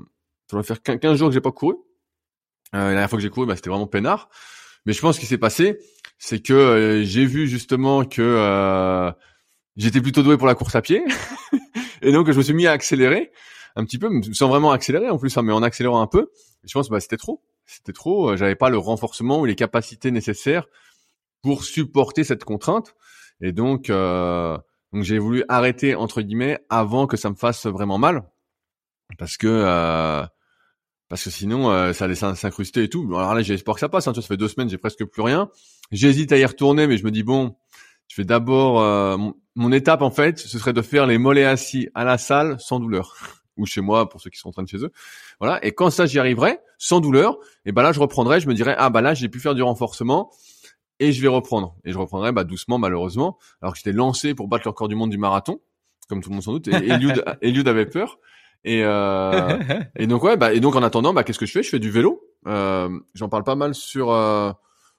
ça 0.51 0.57
doit 0.57 0.63
faire 0.63 0.83
15 0.83 1.19
jours 1.19 1.29
que 1.29 1.35
j'ai 1.35 1.41
pas 1.41 1.53
couru. 1.53 1.75
Euh, 2.75 2.79
la 2.79 2.91
dernière 2.91 3.11
fois 3.11 3.19
que 3.19 3.23
j'ai 3.23 3.31
couru, 3.31 3.47
bah, 3.47 3.57
c'était 3.57 3.71
vraiment 3.71 3.87
peinard. 3.87 4.29
Mais 4.87 4.93
je 4.93 5.01
pense 5.01 5.17
ce 5.17 5.21
qui 5.21 5.27
s'est 5.27 5.39
passé, 5.39 5.79
c'est 6.19 6.41
que 6.43 6.53
euh, 6.53 7.03
j'ai 7.05 7.25
vu 7.27 7.47
justement 7.49 8.05
que 8.05 8.23
euh, 8.23 9.11
j'étais 9.77 10.01
plutôt 10.01 10.23
doué 10.23 10.37
pour 10.37 10.47
la 10.47 10.55
course 10.55 10.75
à 10.75 10.83
pied, 10.83 11.03
et 12.03 12.13
donc 12.13 12.31
je 12.31 12.37
me 12.37 12.43
suis 12.43 12.55
mis 12.55 12.67
à 12.67 12.73
accélérer 12.73 13.31
un 13.77 13.85
petit 13.85 13.99
peu, 13.99 14.11
sans 14.33 14.49
vraiment 14.49 14.73
accélérer 14.73 15.09
en 15.11 15.19
plus, 15.19 15.37
hein, 15.37 15.43
mais 15.43 15.53
en 15.53 15.63
accélérant 15.63 16.01
un 16.01 16.07
peu. 16.07 16.31
Je 16.65 16.73
pense 16.73 16.89
que 16.89 16.93
bah, 16.93 17.01
c'était 17.01 17.17
trop, 17.17 17.43
c'était 17.67 17.93
trop. 17.93 18.31
euh, 18.31 18.37
J'avais 18.37 18.57
pas 18.57 18.69
le 18.71 18.79
renforcement 18.79 19.41
ou 19.41 19.45
les 19.45 19.55
capacités 19.55 20.11
nécessaires 20.11 20.67
pour 21.43 21.65
supporter 21.65 22.25
cette 22.25 22.45
contrainte, 22.45 22.95
et 23.41 23.53
donc 23.53 23.89
euh, 23.91 24.59
donc 24.93 25.05
j'ai 25.05 25.19
voulu 25.19 25.45
arrêter 25.49 25.95
entre 25.95 26.21
guillemets 26.21 26.59
avant 26.69 27.07
que 27.07 27.17
ça 27.17 27.31
me 27.31 27.35
fasse 27.37 27.67
vraiment 27.67 27.97
mal, 27.99 28.25
parce 29.19 29.37
que 29.37 29.47
euh, 29.47 30.25
parce 31.11 31.25
que 31.25 31.29
sinon 31.31 31.71
euh, 31.71 31.93
ça 31.93 32.07
allait 32.07 32.15
s'in- 32.15 32.35
s'incruster 32.35 32.85
et 32.85 32.89
tout. 32.89 33.03
Alors 33.15 33.35
là 33.35 33.43
j'ai 33.43 33.53
espoir 33.55 33.75
que 33.75 33.81
ça 33.81 33.91
passe. 33.91 34.09
Hein, 34.09 34.15
ça 34.15 34.23
fait 34.23 34.39
deux 34.39 34.49
semaines, 34.49 34.71
j'ai 34.71 34.79
presque 34.79 35.05
plus 35.05 35.21
rien. 35.21 35.51
J'hésite 35.93 36.33
à 36.33 36.39
y 36.39 36.45
retourner, 36.47 36.87
mais 36.87 36.97
je 36.97 37.05
me 37.05 37.11
dis 37.11 37.23
bon, 37.23 37.57
je 38.09 38.15
fais 38.15 38.25
d'abord 38.25 38.81
euh, 38.81 39.19
mon, 39.19 39.35
mon 39.57 39.73
étape 39.73 40.01
en 40.01 40.11
fait, 40.11 40.39
ce 40.39 40.59
serait 40.59 40.73
de 40.73 40.81
faire 40.81 41.07
les 41.07 41.19
mollets 41.19 41.45
assis 41.45 41.91
à 41.95 42.05
la 42.05 42.17
salle 42.17 42.57
sans 42.59 42.81
douleur 42.81 43.15
ou 43.59 43.67
chez 43.67 43.83
moi 43.83 44.09
pour 44.09 44.23
ceux 44.23 44.31
qui 44.31 44.39
sont 44.39 44.49
en 44.49 44.53
train 44.53 44.63
de 44.63 44.69
chez 44.69 44.79
eux. 44.79 44.91
Voilà. 45.41 45.63
Et 45.65 45.73
quand 45.73 45.91
ça 45.91 46.07
j'y 46.07 46.19
arriverai 46.19 46.59
sans 46.79 47.01
douleur, 47.01 47.37
et 47.67 47.73
ben 47.73 47.83
là 47.83 47.93
je 47.93 48.01
reprendrai. 48.01 48.41
Je 48.41 48.49
me 48.49 48.55
dirais 48.55 48.75
ah 48.79 48.89
bah 48.89 49.03
là 49.03 49.13
j'ai 49.13 49.29
pu 49.29 49.41
faire 49.41 49.55
du 49.55 49.63
renforcement 49.63 50.31
et 51.01 51.13
je 51.13 51.21
vais 51.21 51.29
reprendre. 51.29 51.75
Et 51.85 51.93
je 51.93 51.99
reprendrai 51.99 52.31
bah, 52.31 52.45
doucement 52.45 52.79
malheureusement, 52.79 53.37
alors 53.63 53.73
que 53.73 53.79
j'étais 53.79 53.93
lancé 53.93 54.35
pour 54.35 54.49
battre 54.49 54.65
le 54.67 54.71
record 54.71 54.87
du 54.89 54.95
monde 54.95 55.11
du 55.11 55.19
marathon, 55.19 55.61
comme 56.09 56.23
tout 56.23 56.29
le 56.31 56.35
monde 56.35 56.45
sans 56.45 56.53
doute. 56.53 56.69
Et 56.69 56.73
Eliud, 56.91 57.25
Eliud 57.43 57.67
avait 57.69 57.87
peur. 57.87 58.19
Et, 58.65 58.83
euh, 58.85 59.59
et 59.97 60.07
donc 60.07 60.23
ouais, 60.23 60.37
bah, 60.37 60.53
et 60.53 60.61
donc 60.61 60.77
en 60.77 60.83
attendant, 60.83 61.13
bah, 61.15 61.25
qu'est-ce 61.25 61.39
que 61.39 61.47
je 61.47 61.53
fais? 61.53 61.63
Je 61.63 61.69
fais 61.71 61.79
du 61.79 61.91
vélo. 61.91 62.23
Euh, 62.47 62.89
J'en 63.15 63.29
parle 63.29 63.45
pas 63.45 63.55
mal 63.57 63.75
sur 63.75 64.11
euh, 64.13 64.51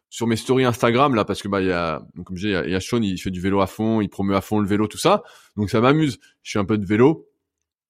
sur 0.09 0.27
mes 0.27 0.35
stories 0.35 0.65
Instagram 0.65 1.15
là, 1.15 1.23
parce 1.25 1.41
que 1.41 1.47
bah 1.47 1.61
il 1.61 1.67
y 1.67 1.71
a, 1.71 2.01
donc, 2.15 2.27
comme 2.27 2.37
j'ai, 2.37 2.49
il 2.65 2.71
y 2.71 2.75
a- 2.75 2.79
Sean, 2.81 3.01
il 3.01 3.17
fait 3.17 3.31
du 3.31 3.39
vélo 3.41 3.61
à 3.61 3.67
fond, 3.67 4.01
il 4.01 4.09
promeut 4.09 4.35
à 4.35 4.41
fond 4.41 4.59
le 4.59 4.67
vélo, 4.67 4.87
tout 4.87 4.97
ça. 4.97 5.23
Donc 5.55 5.69
ça 5.69 5.79
m'amuse. 5.81 6.19
Je 6.43 6.51
fais 6.51 6.59
un 6.59 6.65
peu 6.65 6.77
de 6.77 6.85
vélo. 6.85 7.27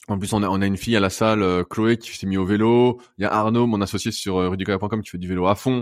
En 0.07 0.17
plus, 0.17 0.33
on 0.33 0.41
a, 0.43 0.47
on 0.49 0.61
a 0.61 0.65
une 0.65 0.77
fille 0.77 0.95
à 0.95 0.99
la 0.99 1.09
salle, 1.11 1.41
euh, 1.43 1.63
Chloé, 1.63 1.97
qui 1.97 2.15
s'est 2.17 2.27
mis 2.27 2.37
au 2.37 2.45
vélo. 2.45 2.99
Il 3.17 3.21
y 3.23 3.25
a 3.25 3.31
Arnaud, 3.33 3.67
mon 3.67 3.81
associé 3.81 4.11
sur 4.11 4.37
euh, 4.37 4.49
rudicoya.com, 4.49 5.01
qui 5.03 5.09
fait 5.11 5.17
du 5.17 5.27
vélo 5.27 5.45
à 5.47 5.55
fond. 5.55 5.79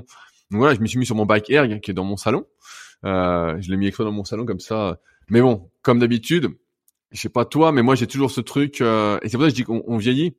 Donc 0.51 0.59
voilà, 0.59 0.75
je 0.75 0.79
me 0.81 0.87
suis 0.87 0.99
mis 0.99 1.05
sur 1.05 1.15
mon 1.15 1.25
bike 1.25 1.49
erg 1.49 1.79
qui 1.79 1.91
est 1.91 1.93
dans 1.93 2.03
mon 2.03 2.17
salon. 2.17 2.45
Euh, 3.05 3.55
je 3.61 3.69
l'ai 3.71 3.77
mis 3.77 3.87
exprès 3.87 4.03
dans 4.03 4.11
mon 4.11 4.23
salon 4.25 4.45
comme 4.45 4.59
ça. 4.59 4.99
Mais 5.29 5.41
bon, 5.41 5.69
comme 5.83 5.99
d'habitude, 5.99 6.49
je 7.11 7.19
sais 7.19 7.29
pas 7.29 7.45
toi, 7.45 7.71
mais 7.71 7.81
moi 7.81 7.95
j'ai 7.95 8.07
toujours 8.07 8.31
ce 8.31 8.41
truc. 8.41 8.81
euh, 8.81 9.19
et 9.21 9.29
c'est 9.29 9.37
pour 9.37 9.45
ça 9.45 9.47
que 9.47 9.55
je 9.55 9.55
dis 9.55 9.63
qu'on 9.63 9.83
on 9.87 9.97
vieillit. 9.97 10.35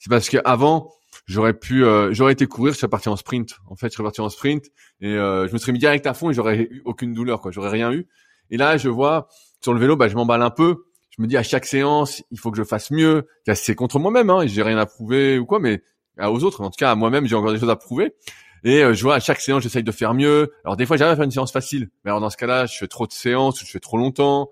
C'est 0.00 0.10
parce 0.10 0.28
qu'avant, 0.28 0.92
j'aurais 1.26 1.54
pu, 1.54 1.84
euh, 1.84 2.12
j'aurais 2.12 2.32
été 2.32 2.46
courir, 2.46 2.74
je 2.74 2.78
serais 2.78 2.88
parti 2.88 3.08
en 3.08 3.16
sprint. 3.16 3.56
En 3.68 3.76
fait, 3.76 3.88
je 3.88 3.94
serais 3.94 4.04
parti 4.04 4.20
en 4.20 4.28
sprint 4.28 4.66
et 5.00 5.08
euh, 5.08 5.48
je 5.48 5.52
me 5.52 5.58
serais 5.58 5.72
mis 5.72 5.78
direct 5.78 6.06
à 6.06 6.14
fond 6.14 6.30
et 6.30 6.34
j'aurais 6.34 6.58
eu 6.58 6.82
aucune 6.84 7.14
douleur, 7.14 7.40
quoi. 7.40 7.50
J'aurais 7.50 7.70
rien 7.70 7.92
eu. 7.92 8.06
Et 8.50 8.56
là, 8.56 8.76
je 8.76 8.88
vois 8.88 9.28
sur 9.60 9.72
le 9.72 9.80
vélo, 9.80 9.96
bah, 9.96 10.08
je 10.08 10.14
m'emballe 10.14 10.42
un 10.42 10.50
peu. 10.50 10.84
Je 11.16 11.22
me 11.22 11.26
dis 11.26 11.36
à 11.36 11.42
chaque 11.42 11.64
séance, 11.64 12.22
il 12.30 12.38
faut 12.38 12.50
que 12.50 12.58
je 12.58 12.64
fasse 12.64 12.90
mieux. 12.90 13.26
C'est 13.54 13.74
contre 13.74 13.98
moi-même, 13.98 14.30
hein. 14.30 14.46
J'ai 14.46 14.62
rien 14.62 14.76
à 14.78 14.86
prouver 14.86 15.38
ou 15.38 15.46
quoi, 15.46 15.60
mais 15.60 15.82
à 16.18 16.30
aux 16.30 16.44
autres, 16.44 16.60
en 16.60 16.70
tout 16.70 16.76
cas 16.78 16.90
à 16.90 16.94
moi-même, 16.94 17.26
j'ai 17.26 17.34
encore 17.34 17.52
des 17.52 17.58
choses 17.58 17.70
à 17.70 17.76
prouver. 17.76 18.14
Et 18.64 18.82
euh, 18.82 18.94
je 18.94 19.02
vois 19.02 19.14
à 19.16 19.20
chaque 19.20 19.40
séance, 19.40 19.62
j'essaye 19.62 19.84
de 19.84 19.92
faire 19.92 20.14
mieux. 20.14 20.52
Alors 20.64 20.76
des 20.76 20.86
fois, 20.86 20.96
j'arrive 20.96 21.12
à 21.12 21.16
faire 21.16 21.24
une 21.24 21.30
séance 21.30 21.52
facile, 21.52 21.90
mais 22.04 22.10
alors 22.10 22.20
dans 22.20 22.30
ce 22.30 22.36
cas-là, 22.36 22.66
je 22.66 22.76
fais 22.76 22.88
trop 22.88 23.06
de 23.06 23.12
séances, 23.12 23.62
ou 23.62 23.66
je 23.66 23.70
fais 23.70 23.80
trop 23.80 23.96
longtemps. 23.98 24.50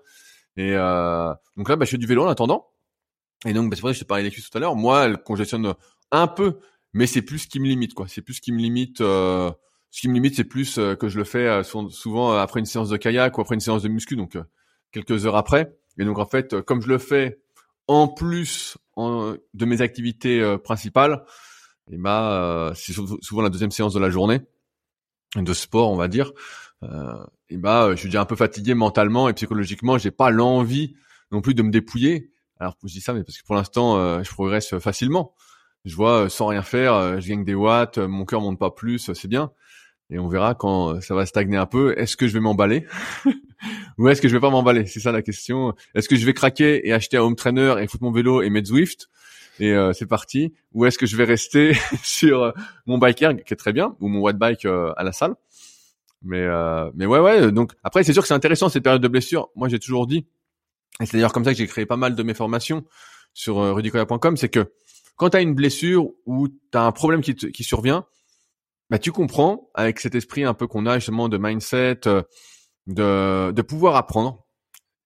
Et 0.57 0.71
euh, 0.75 1.33
donc 1.57 1.69
là, 1.69 1.75
bah, 1.75 1.85
je 1.85 1.91
fais 1.91 1.97
du 1.97 2.05
vélo 2.07 2.23
en 2.23 2.29
attendant. 2.29 2.67
Et 3.45 3.53
donc, 3.53 3.69
bah, 3.69 3.75
c'est 3.75 3.81
que 3.83 3.93
je 3.93 3.99
te 3.99 4.05
parlais 4.05 4.23
des 4.23 4.31
cuisses 4.31 4.49
tout 4.49 4.57
à 4.57 4.61
l'heure. 4.61 4.75
Moi, 4.75 5.05
elle 5.05 5.17
congestionne 5.17 5.73
un 6.11 6.27
peu, 6.27 6.59
mais 6.93 7.07
c'est 7.07 7.21
plus 7.21 7.39
ce 7.39 7.47
qui 7.47 7.59
me 7.59 7.67
limite, 7.67 7.93
quoi. 7.93 8.07
C'est 8.07 8.21
plus 8.21 8.35
ce 8.35 8.41
qui 8.41 8.51
me 8.51 8.59
limite. 8.59 9.01
Euh, 9.01 9.51
ce 9.91 10.01
qui 10.01 10.07
me 10.09 10.13
limite, 10.13 10.35
c'est 10.35 10.43
plus 10.43 10.77
euh, 10.79 10.95
que 10.95 11.09
je 11.09 11.17
le 11.17 11.23
fais 11.23 11.47
euh, 11.47 11.63
sou- 11.63 11.89
souvent 11.89 12.33
euh, 12.33 12.37
après 12.39 12.59
une 12.59 12.65
séance 12.65 12.89
de 12.89 12.97
kayak 12.97 13.37
ou 13.37 13.41
après 13.41 13.55
une 13.55 13.61
séance 13.61 13.83
de 13.83 13.89
muscu, 13.89 14.15
donc 14.15 14.37
quelques 14.91 15.25
heures 15.25 15.35
après. 15.35 15.75
Et 15.99 16.05
donc 16.05 16.19
en 16.19 16.25
fait, 16.25 16.61
comme 16.61 16.81
je 16.81 16.87
le 16.87 16.97
fais 16.97 17.39
en 17.87 18.07
plus 18.07 18.77
de 18.97 19.65
mes 19.65 19.81
activités 19.81 20.57
principales, 20.63 21.23
et 21.91 21.97
bah 21.97 22.71
c'est 22.75 22.93
sou- 22.93 23.19
souvent 23.21 23.41
la 23.41 23.49
deuxième 23.49 23.71
séance 23.71 23.93
de 23.93 23.99
la 23.99 24.09
journée 24.09 24.41
de 25.35 25.53
sport, 25.53 25.89
on 25.91 25.95
va 25.95 26.07
dire. 26.07 26.31
Euh, 26.83 27.25
et 27.49 27.57
bah 27.57 27.89
je 27.91 27.95
suis 27.95 28.07
déjà 28.07 28.21
un 28.21 28.25
peu 28.25 28.35
fatigué 28.35 28.73
mentalement 28.73 29.29
et 29.29 29.33
psychologiquement, 29.33 29.97
j'ai 29.97 30.11
pas 30.11 30.29
l'envie 30.31 30.95
non 31.31 31.41
plus 31.41 31.53
de 31.53 31.63
me 31.63 31.71
dépouiller. 31.71 32.31
Alors 32.59 32.75
je 32.83 32.93
dis 32.93 33.01
ça, 33.01 33.13
mais 33.13 33.23
parce 33.23 33.37
que 33.37 33.45
pour 33.45 33.55
l'instant, 33.55 33.97
euh, 33.97 34.23
je 34.23 34.31
progresse 34.31 34.77
facilement. 34.79 35.33
Je 35.85 35.95
vois 35.95 36.25
euh, 36.25 36.29
sans 36.29 36.47
rien 36.47 36.61
faire, 36.61 36.93
euh, 36.93 37.19
je 37.19 37.27
gagne 37.27 37.43
des 37.43 37.55
watts, 37.55 37.97
euh, 37.97 38.07
mon 38.07 38.25
cœur 38.25 38.41
monte 38.41 38.57
pas 38.59 38.71
plus, 38.71 39.09
euh, 39.09 39.13
c'est 39.13 39.27
bien. 39.27 39.51
Et 40.09 40.19
on 40.19 40.27
verra 40.27 40.55
quand 40.55 40.95
euh, 40.95 41.01
ça 41.01 41.15
va 41.15 41.25
stagner 41.25 41.57
un 41.57 41.65
peu. 41.65 41.97
Est-ce 41.97 42.15
que 42.15 42.27
je 42.27 42.33
vais 42.33 42.39
m'emballer 42.39 42.85
ou 43.97 44.07
est-ce 44.09 44.21
que 44.21 44.27
je 44.27 44.33
vais 44.33 44.39
pas 44.39 44.49
m'emballer? 44.49 44.85
C'est 44.85 44.99
ça 44.99 45.11
la 45.11 45.21
question. 45.21 45.73
Est-ce 45.95 46.07
que 46.07 46.15
je 46.15 46.25
vais 46.25 46.33
craquer 46.33 46.87
et 46.87 46.93
acheter 46.93 47.17
un 47.17 47.21
home 47.21 47.35
trainer 47.35 47.75
et 47.81 47.87
foutre 47.87 48.03
mon 48.03 48.11
vélo 48.11 48.41
et 48.41 48.49
mettre 48.49 48.67
Zwift? 48.69 49.09
Et 49.59 49.71
euh, 49.71 49.93
c'est 49.93 50.07
parti 50.07 50.53
Ou 50.73 50.85
est-ce 50.85 50.97
que 50.97 51.05
je 51.05 51.15
vais 51.15 51.25
rester 51.25 51.73
sur 52.03 52.43
euh, 52.43 52.51
mon 52.85 52.97
biker 52.97 53.35
qui 53.43 53.53
est 53.53 53.57
très 53.57 53.73
bien 53.73 53.95
ou 53.99 54.07
mon 54.07 54.19
watt 54.19 54.37
bike 54.37 54.65
euh, 54.65 54.93
à 54.97 55.03
la 55.03 55.11
salle? 55.11 55.35
Mais 56.23 56.41
euh, 56.41 56.89
mais 56.95 57.05
ouais 57.05 57.19
ouais. 57.19 57.51
Donc 57.51 57.73
après 57.83 58.03
c'est 58.03 58.13
sûr 58.13 58.21
que 58.21 58.27
c'est 58.27 58.33
intéressant 58.33 58.69
cette 58.69 58.83
période 58.83 59.01
de 59.01 59.07
blessure. 59.07 59.49
Moi 59.55 59.67
j'ai 59.67 59.79
toujours 59.79 60.07
dit 60.07 60.25
et 61.01 61.05
c'est 61.05 61.13
d'ailleurs 61.13 61.33
comme 61.33 61.43
ça 61.43 61.51
que 61.51 61.57
j'ai 61.57 61.67
créé 61.67 61.85
pas 61.85 61.97
mal 61.97 62.15
de 62.15 62.23
mes 62.23 62.33
formations. 62.33 62.83
sur 63.33 63.59
euh, 63.59 63.73
rudicoya.com, 63.73 64.37
c'est 64.37 64.49
que 64.49 64.71
quand 65.15 65.31
tu 65.31 65.37
as 65.37 65.41
une 65.41 65.55
blessure 65.55 66.09
ou 66.25 66.47
tu 66.49 66.55
as 66.77 66.83
un 66.83 66.91
problème 66.91 67.21
qui, 67.21 67.35
qui 67.35 67.63
survient, 67.63 68.05
bah, 68.89 68.99
tu 68.99 69.11
comprends 69.11 69.69
avec 69.73 69.99
cet 69.99 70.15
esprit 70.15 70.43
un 70.43 70.53
peu 70.53 70.67
qu'on 70.67 70.85
a 70.85 70.99
justement 70.99 71.29
de 71.29 71.37
mindset, 71.37 72.01
euh, 72.07 72.21
de, 72.87 73.51
de 73.51 73.61
pouvoir 73.61 73.95
apprendre. 73.95 74.45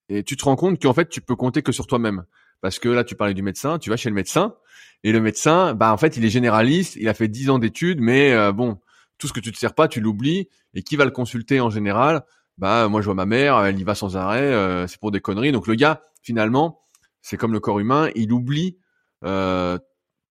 Et 0.10 0.24
tu 0.24 0.38
te 0.38 0.44
rends 0.46 0.56
compte 0.56 0.82
qu'en 0.82 0.94
fait, 0.94 1.10
tu 1.10 1.22
peux 1.22 1.36
compter 1.36 1.62
que 1.62 1.72
sur 1.72 1.88
toi-même. 1.88 2.26
Parce 2.62 2.80
que 2.80 2.90
là, 2.90 3.04
tu 3.04 3.16
parlais 3.16 3.34
du 3.34 3.44
médecin, 3.44 3.78
tu 3.80 3.90
vas 3.90 3.98
chez 3.98 4.10
le 4.10 4.16
médecin, 4.16 4.56
et 5.04 5.12
le 5.12 5.22
médecin, 5.22 5.74
bah 5.74 5.94
en 5.94 5.98
fait, 5.98 6.18
il 6.18 6.26
est 6.26 6.30
généraliste, 6.30 6.96
il 6.96 7.08
a 7.08 7.14
fait 7.14 7.28
10 7.28 7.50
ans 7.52 7.60
d'études, 7.60 8.02
mais 8.02 8.34
euh, 8.34 8.52
bon, 8.52 8.80
tout 9.18 9.28
ce 9.28 9.34
que 9.34 9.40
tu 9.40 9.52
te 9.52 9.58
sers 9.58 9.74
pas, 9.74 9.88
tu 9.88 10.02
l'oublies. 10.02 10.50
Et 10.74 10.84
qui 10.84 10.96
va 10.96 11.06
le 11.06 11.12
consulter 11.12 11.60
en 11.60 11.70
général? 11.70 12.24
Bah 12.58 12.88
moi, 12.88 13.02
je 13.02 13.06
vois 13.06 13.16
ma 13.16 13.26
mère, 13.26 13.64
elle 13.64 13.80
y 13.80 13.84
va 13.84 13.96
sans 13.96 14.18
arrêt, 14.18 14.42
euh, 14.42 14.88
c'est 14.88 15.00
pour 15.00 15.12
des 15.12 15.22
conneries. 15.22 15.52
Donc 15.52 15.68
le 15.68 15.76
gars, 15.76 16.02
finalement, 16.22 16.82
c'est 17.22 17.38
comme 17.38 17.54
le 17.54 17.60
corps 17.60 17.80
humain, 17.80 18.10
il 18.16 18.32
oublie 18.32 18.78
euh, 19.24 19.78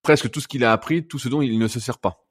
presque 0.02 0.30
tout 0.30 0.40
ce 0.40 0.48
qu'il 0.48 0.64
a 0.64 0.72
appris, 0.72 1.06
tout 1.06 1.18
ce 1.18 1.28
dont 1.28 1.42
il 1.42 1.58
ne 1.58 1.68
se 1.68 1.80
sert 1.80 1.98
pas. 1.98 2.25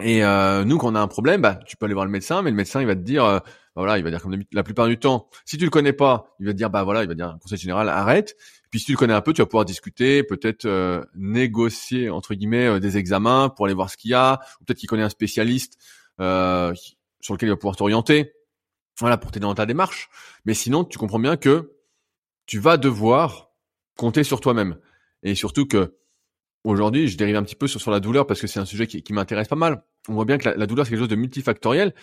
Et 0.00 0.24
euh, 0.24 0.64
nous, 0.64 0.78
quand 0.78 0.92
on 0.92 0.94
a 0.94 1.00
un 1.00 1.08
problème, 1.08 1.42
bah, 1.42 1.60
tu 1.66 1.76
peux 1.76 1.86
aller 1.86 1.94
voir 1.94 2.06
le 2.06 2.10
médecin, 2.10 2.42
mais 2.42 2.50
le 2.50 2.56
médecin, 2.56 2.80
il 2.80 2.86
va 2.86 2.94
te 2.94 3.00
dire, 3.00 3.24
euh, 3.24 3.38
bah, 3.76 3.82
voilà, 3.82 3.98
il 3.98 4.04
va 4.04 4.10
dire 4.10 4.20
comme 4.20 4.36
la 4.52 4.62
plupart 4.62 4.88
du 4.88 4.98
temps, 4.98 5.28
si 5.44 5.56
tu 5.56 5.64
le 5.64 5.70
connais 5.70 5.92
pas, 5.92 6.34
il 6.40 6.46
va 6.46 6.52
te 6.52 6.56
dire, 6.56 6.70
bah 6.70 6.82
voilà, 6.82 7.02
il 7.02 7.08
va 7.08 7.14
dire, 7.14 7.36
conseil 7.40 7.58
général, 7.58 7.88
arrête. 7.88 8.36
Puis 8.70 8.80
si 8.80 8.86
tu 8.86 8.92
le 8.92 8.98
connais 8.98 9.14
un 9.14 9.20
peu, 9.20 9.32
tu 9.32 9.42
vas 9.42 9.46
pouvoir 9.46 9.64
discuter, 9.64 10.22
peut-être 10.22 10.64
euh, 10.64 11.04
négocier 11.14 12.08
entre 12.08 12.34
guillemets 12.34 12.66
euh, 12.66 12.80
des 12.80 12.96
examens 12.96 13.48
pour 13.48 13.66
aller 13.66 13.74
voir 13.74 13.90
ce 13.90 13.96
qu'il 13.96 14.12
y 14.12 14.14
a, 14.14 14.40
ou 14.60 14.64
peut-être 14.64 14.78
qu'il 14.78 14.88
connaît 14.88 15.02
un 15.02 15.08
spécialiste 15.08 15.78
euh, 16.20 16.72
sur 17.20 17.34
lequel 17.34 17.48
il 17.48 17.52
va 17.52 17.56
pouvoir 17.56 17.76
t'orienter, 17.76 18.32
voilà, 18.98 19.18
pour 19.18 19.30
t'aider 19.30 19.44
dans 19.44 19.54
ta 19.54 19.66
démarche. 19.66 20.08
Mais 20.44 20.54
sinon, 20.54 20.84
tu 20.84 20.98
comprends 20.98 21.18
bien 21.18 21.36
que 21.36 21.72
tu 22.46 22.58
vas 22.58 22.76
devoir 22.76 23.50
compter 23.96 24.24
sur 24.24 24.40
toi-même, 24.40 24.78
et 25.22 25.34
surtout 25.34 25.66
que 25.66 25.96
aujourd'hui, 26.64 27.08
je 27.08 27.16
dérive 27.16 27.36
un 27.36 27.42
petit 27.42 27.56
peu 27.56 27.66
sur, 27.66 27.80
sur 27.80 27.90
la 27.90 28.00
douleur 28.00 28.26
parce 28.26 28.40
que 28.40 28.46
c'est 28.46 28.60
un 28.60 28.64
sujet 28.64 28.86
qui, 28.86 29.02
qui 29.02 29.12
m'intéresse 29.12 29.48
pas 29.48 29.56
mal. 29.56 29.82
On 30.08 30.14
voit 30.14 30.24
bien 30.24 30.38
que 30.38 30.48
la, 30.48 30.56
la 30.56 30.66
douleur 30.66 30.86
c'est 30.86 30.90
quelque 30.90 31.00
chose 31.00 31.08
de 31.08 31.16
multifactoriel. 31.16 31.94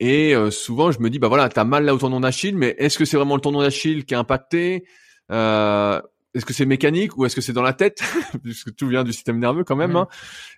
Et 0.00 0.34
euh, 0.34 0.50
souvent, 0.50 0.90
je 0.90 1.00
me 1.00 1.08
dis, 1.08 1.18
bah 1.18 1.28
voilà, 1.28 1.48
t'as 1.48 1.64
mal 1.64 1.84
là 1.84 1.94
au 1.94 1.98
tendon 1.98 2.20
d'Achille, 2.20 2.56
mais 2.56 2.74
est-ce 2.78 2.98
que 2.98 3.04
c'est 3.04 3.16
vraiment 3.16 3.36
le 3.36 3.40
tendon 3.40 3.60
d'Achille 3.60 4.04
qui 4.04 4.14
est 4.14 4.16
impacté? 4.16 4.86
Euh, 5.30 6.00
Est-ce 6.34 6.44
que 6.44 6.52
c'est 6.52 6.66
mécanique 6.66 7.16
ou 7.16 7.24
est-ce 7.24 7.36
que 7.36 7.40
c'est 7.40 7.52
dans 7.52 7.62
la 7.62 7.72
tête 7.72 8.02
Puisque 8.42 8.74
tout 8.74 8.88
vient 8.88 9.04
du 9.04 9.12
système 9.12 9.38
nerveux 9.38 9.62
quand 9.64 9.76
même. 9.76 9.94
Hein. 9.94 10.08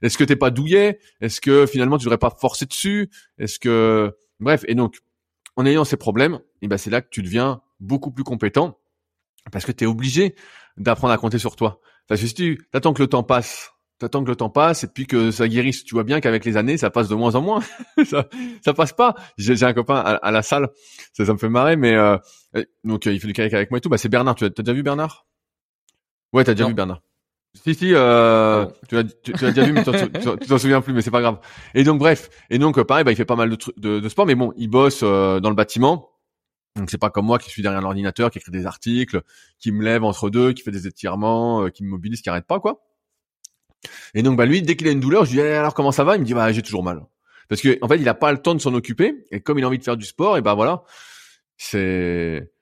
Est-ce 0.02 0.16
que 0.16 0.24
t'es 0.24 0.36
pas 0.36 0.50
douillet? 0.50 0.98
Est-ce 1.20 1.40
que 1.40 1.66
finalement 1.66 1.98
tu 1.98 2.04
devrais 2.04 2.18
pas 2.18 2.30
forcer 2.30 2.64
dessus? 2.64 3.10
Est-ce 3.38 3.58
que 3.58 4.16
bref 4.40 4.64
Et 4.68 4.74
donc, 4.74 5.00
en 5.56 5.66
ayant 5.66 5.84
ces 5.84 5.96
problèmes, 5.96 6.40
et 6.62 6.68
ben 6.68 6.78
c'est 6.78 6.90
là 6.90 7.02
que 7.02 7.08
tu 7.10 7.22
deviens 7.22 7.60
beaucoup 7.80 8.10
plus 8.10 8.24
compétent 8.24 8.78
parce 9.52 9.64
que 9.64 9.72
tu 9.72 9.84
es 9.84 9.86
obligé 9.86 10.34
d'apprendre 10.76 11.12
à 11.12 11.18
compter 11.18 11.38
sur 11.38 11.56
toi. 11.56 11.80
Parce 12.08 12.20
que 12.20 12.26
si 12.26 12.34
tu 12.34 12.68
attends 12.72 12.92
que 12.92 13.02
le 13.02 13.08
temps 13.08 13.22
passe, 13.22 13.72
t'attends 13.98 14.22
que 14.22 14.28
le 14.28 14.36
temps 14.36 14.50
passe 14.50 14.84
et 14.84 14.88
puis 14.88 15.06
que 15.06 15.30
ça 15.30 15.48
guérisse, 15.48 15.84
tu 15.84 15.94
vois 15.94 16.04
bien 16.04 16.20
qu'avec 16.20 16.44
les 16.44 16.56
années, 16.56 16.76
ça 16.76 16.90
passe 16.90 17.08
de 17.08 17.14
moins 17.14 17.34
en 17.34 17.42
moins. 17.42 17.62
ça, 18.04 18.26
ça 18.64 18.74
passe 18.74 18.92
pas. 18.92 19.14
J'ai 19.38 19.62
un 19.62 19.72
copain 19.72 19.96
à, 19.96 20.14
à, 20.14 20.30
la 20.30 20.42
salle, 20.42 20.68
ça, 21.12 21.24
ça 21.24 21.32
me 21.32 21.38
fait 21.38 21.48
marrer, 21.48 21.76
mais 21.76 21.94
euh, 21.94 22.16
donc 22.84 23.06
euh, 23.06 23.12
il 23.12 23.20
fait 23.20 23.26
du 23.26 23.32
kayak 23.32 23.54
avec 23.54 23.70
moi 23.70 23.78
et 23.78 23.80
tout. 23.80 23.88
Bah 23.88 23.98
c'est 23.98 24.08
Bernard. 24.08 24.34
Tu 24.34 24.44
as, 24.44 24.48
as, 24.48 24.50
déjà 24.50 24.72
vu 24.72 24.82
Bernard? 24.82 25.26
Ouais, 26.32 26.44
t'as 26.44 26.52
déjà 26.52 26.64
non. 26.64 26.70
vu 26.70 26.74
Bernard. 26.74 27.02
Si 27.64 27.74
si, 27.74 27.94
euh, 27.94 28.66
tu 28.88 28.96
l'as 28.96 29.04
tu, 29.04 29.32
tu 29.32 29.44
déjà 29.52 29.64
vu, 29.64 29.72
mais 29.72 29.82
tu 29.82 30.46
t'en 30.46 30.58
souviens 30.58 30.82
plus, 30.82 30.92
mais 30.92 31.00
c'est 31.00 31.10
pas 31.10 31.22
grave. 31.22 31.38
Et 31.74 31.84
donc 31.84 31.98
bref, 31.98 32.28
et 32.50 32.58
donc 32.58 32.80
pareil, 32.82 33.04
bah 33.04 33.12
il 33.12 33.16
fait 33.16 33.24
pas 33.24 33.36
mal 33.36 33.48
de, 33.48 33.56
de, 33.78 34.00
de 34.00 34.08
sport, 34.08 34.26
mais 34.26 34.34
bon, 34.34 34.52
il 34.56 34.68
bosse 34.68 35.00
euh, 35.02 35.40
dans 35.40 35.48
le 35.48 35.56
bâtiment. 35.56 36.10
Donc 36.76 36.90
c'est 36.90 36.98
pas 36.98 37.10
comme 37.10 37.26
moi 37.26 37.38
qui 37.38 37.48
suis 37.48 37.62
derrière 37.62 37.80
l'ordinateur, 37.80 38.30
qui 38.30 38.38
écrit 38.38 38.52
des 38.52 38.66
articles, 38.66 39.22
qui 39.58 39.72
me 39.72 39.82
lève 39.82 40.04
entre 40.04 40.28
deux, 40.28 40.52
qui 40.52 40.62
fait 40.62 40.70
des 40.70 40.86
étirements, 40.86 41.64
euh, 41.64 41.70
qui 41.70 41.82
me 41.84 41.88
mobilise, 41.88 42.20
qui 42.20 42.28
arrête 42.28 42.46
pas 42.46 42.60
quoi. 42.60 42.82
Et 44.14 44.22
donc 44.22 44.36
bah 44.36 44.46
lui, 44.46 44.62
dès 44.62 44.76
qu'il 44.76 44.86
a 44.88 44.90
une 44.90 45.00
douleur, 45.00 45.24
je 45.24 45.30
lui 45.30 45.38
dis 45.38 45.46
eh, 45.46 45.54
alors 45.54 45.74
comment 45.74 45.92
ça 45.92 46.04
va? 46.04 46.16
Il 46.16 46.20
me 46.20 46.24
dit 46.24 46.34
bah 46.34 46.52
j'ai 46.52 46.62
toujours 46.62 46.84
mal. 46.84 47.06
Parce 47.48 47.62
que 47.62 47.78
en 47.80 47.88
fait 47.88 47.96
il 47.96 48.08
a 48.08 48.14
pas 48.14 48.30
le 48.30 48.38
temps 48.38 48.54
de 48.54 48.60
s'en 48.60 48.74
occuper 48.74 49.26
et 49.30 49.40
comme 49.40 49.58
il 49.58 49.64
a 49.64 49.68
envie 49.68 49.78
de 49.78 49.84
faire 49.84 49.96
du 49.96 50.04
sport, 50.04 50.36
et 50.36 50.42
bah 50.42 50.54
voilà, 50.54 50.84
c'est 51.56 52.52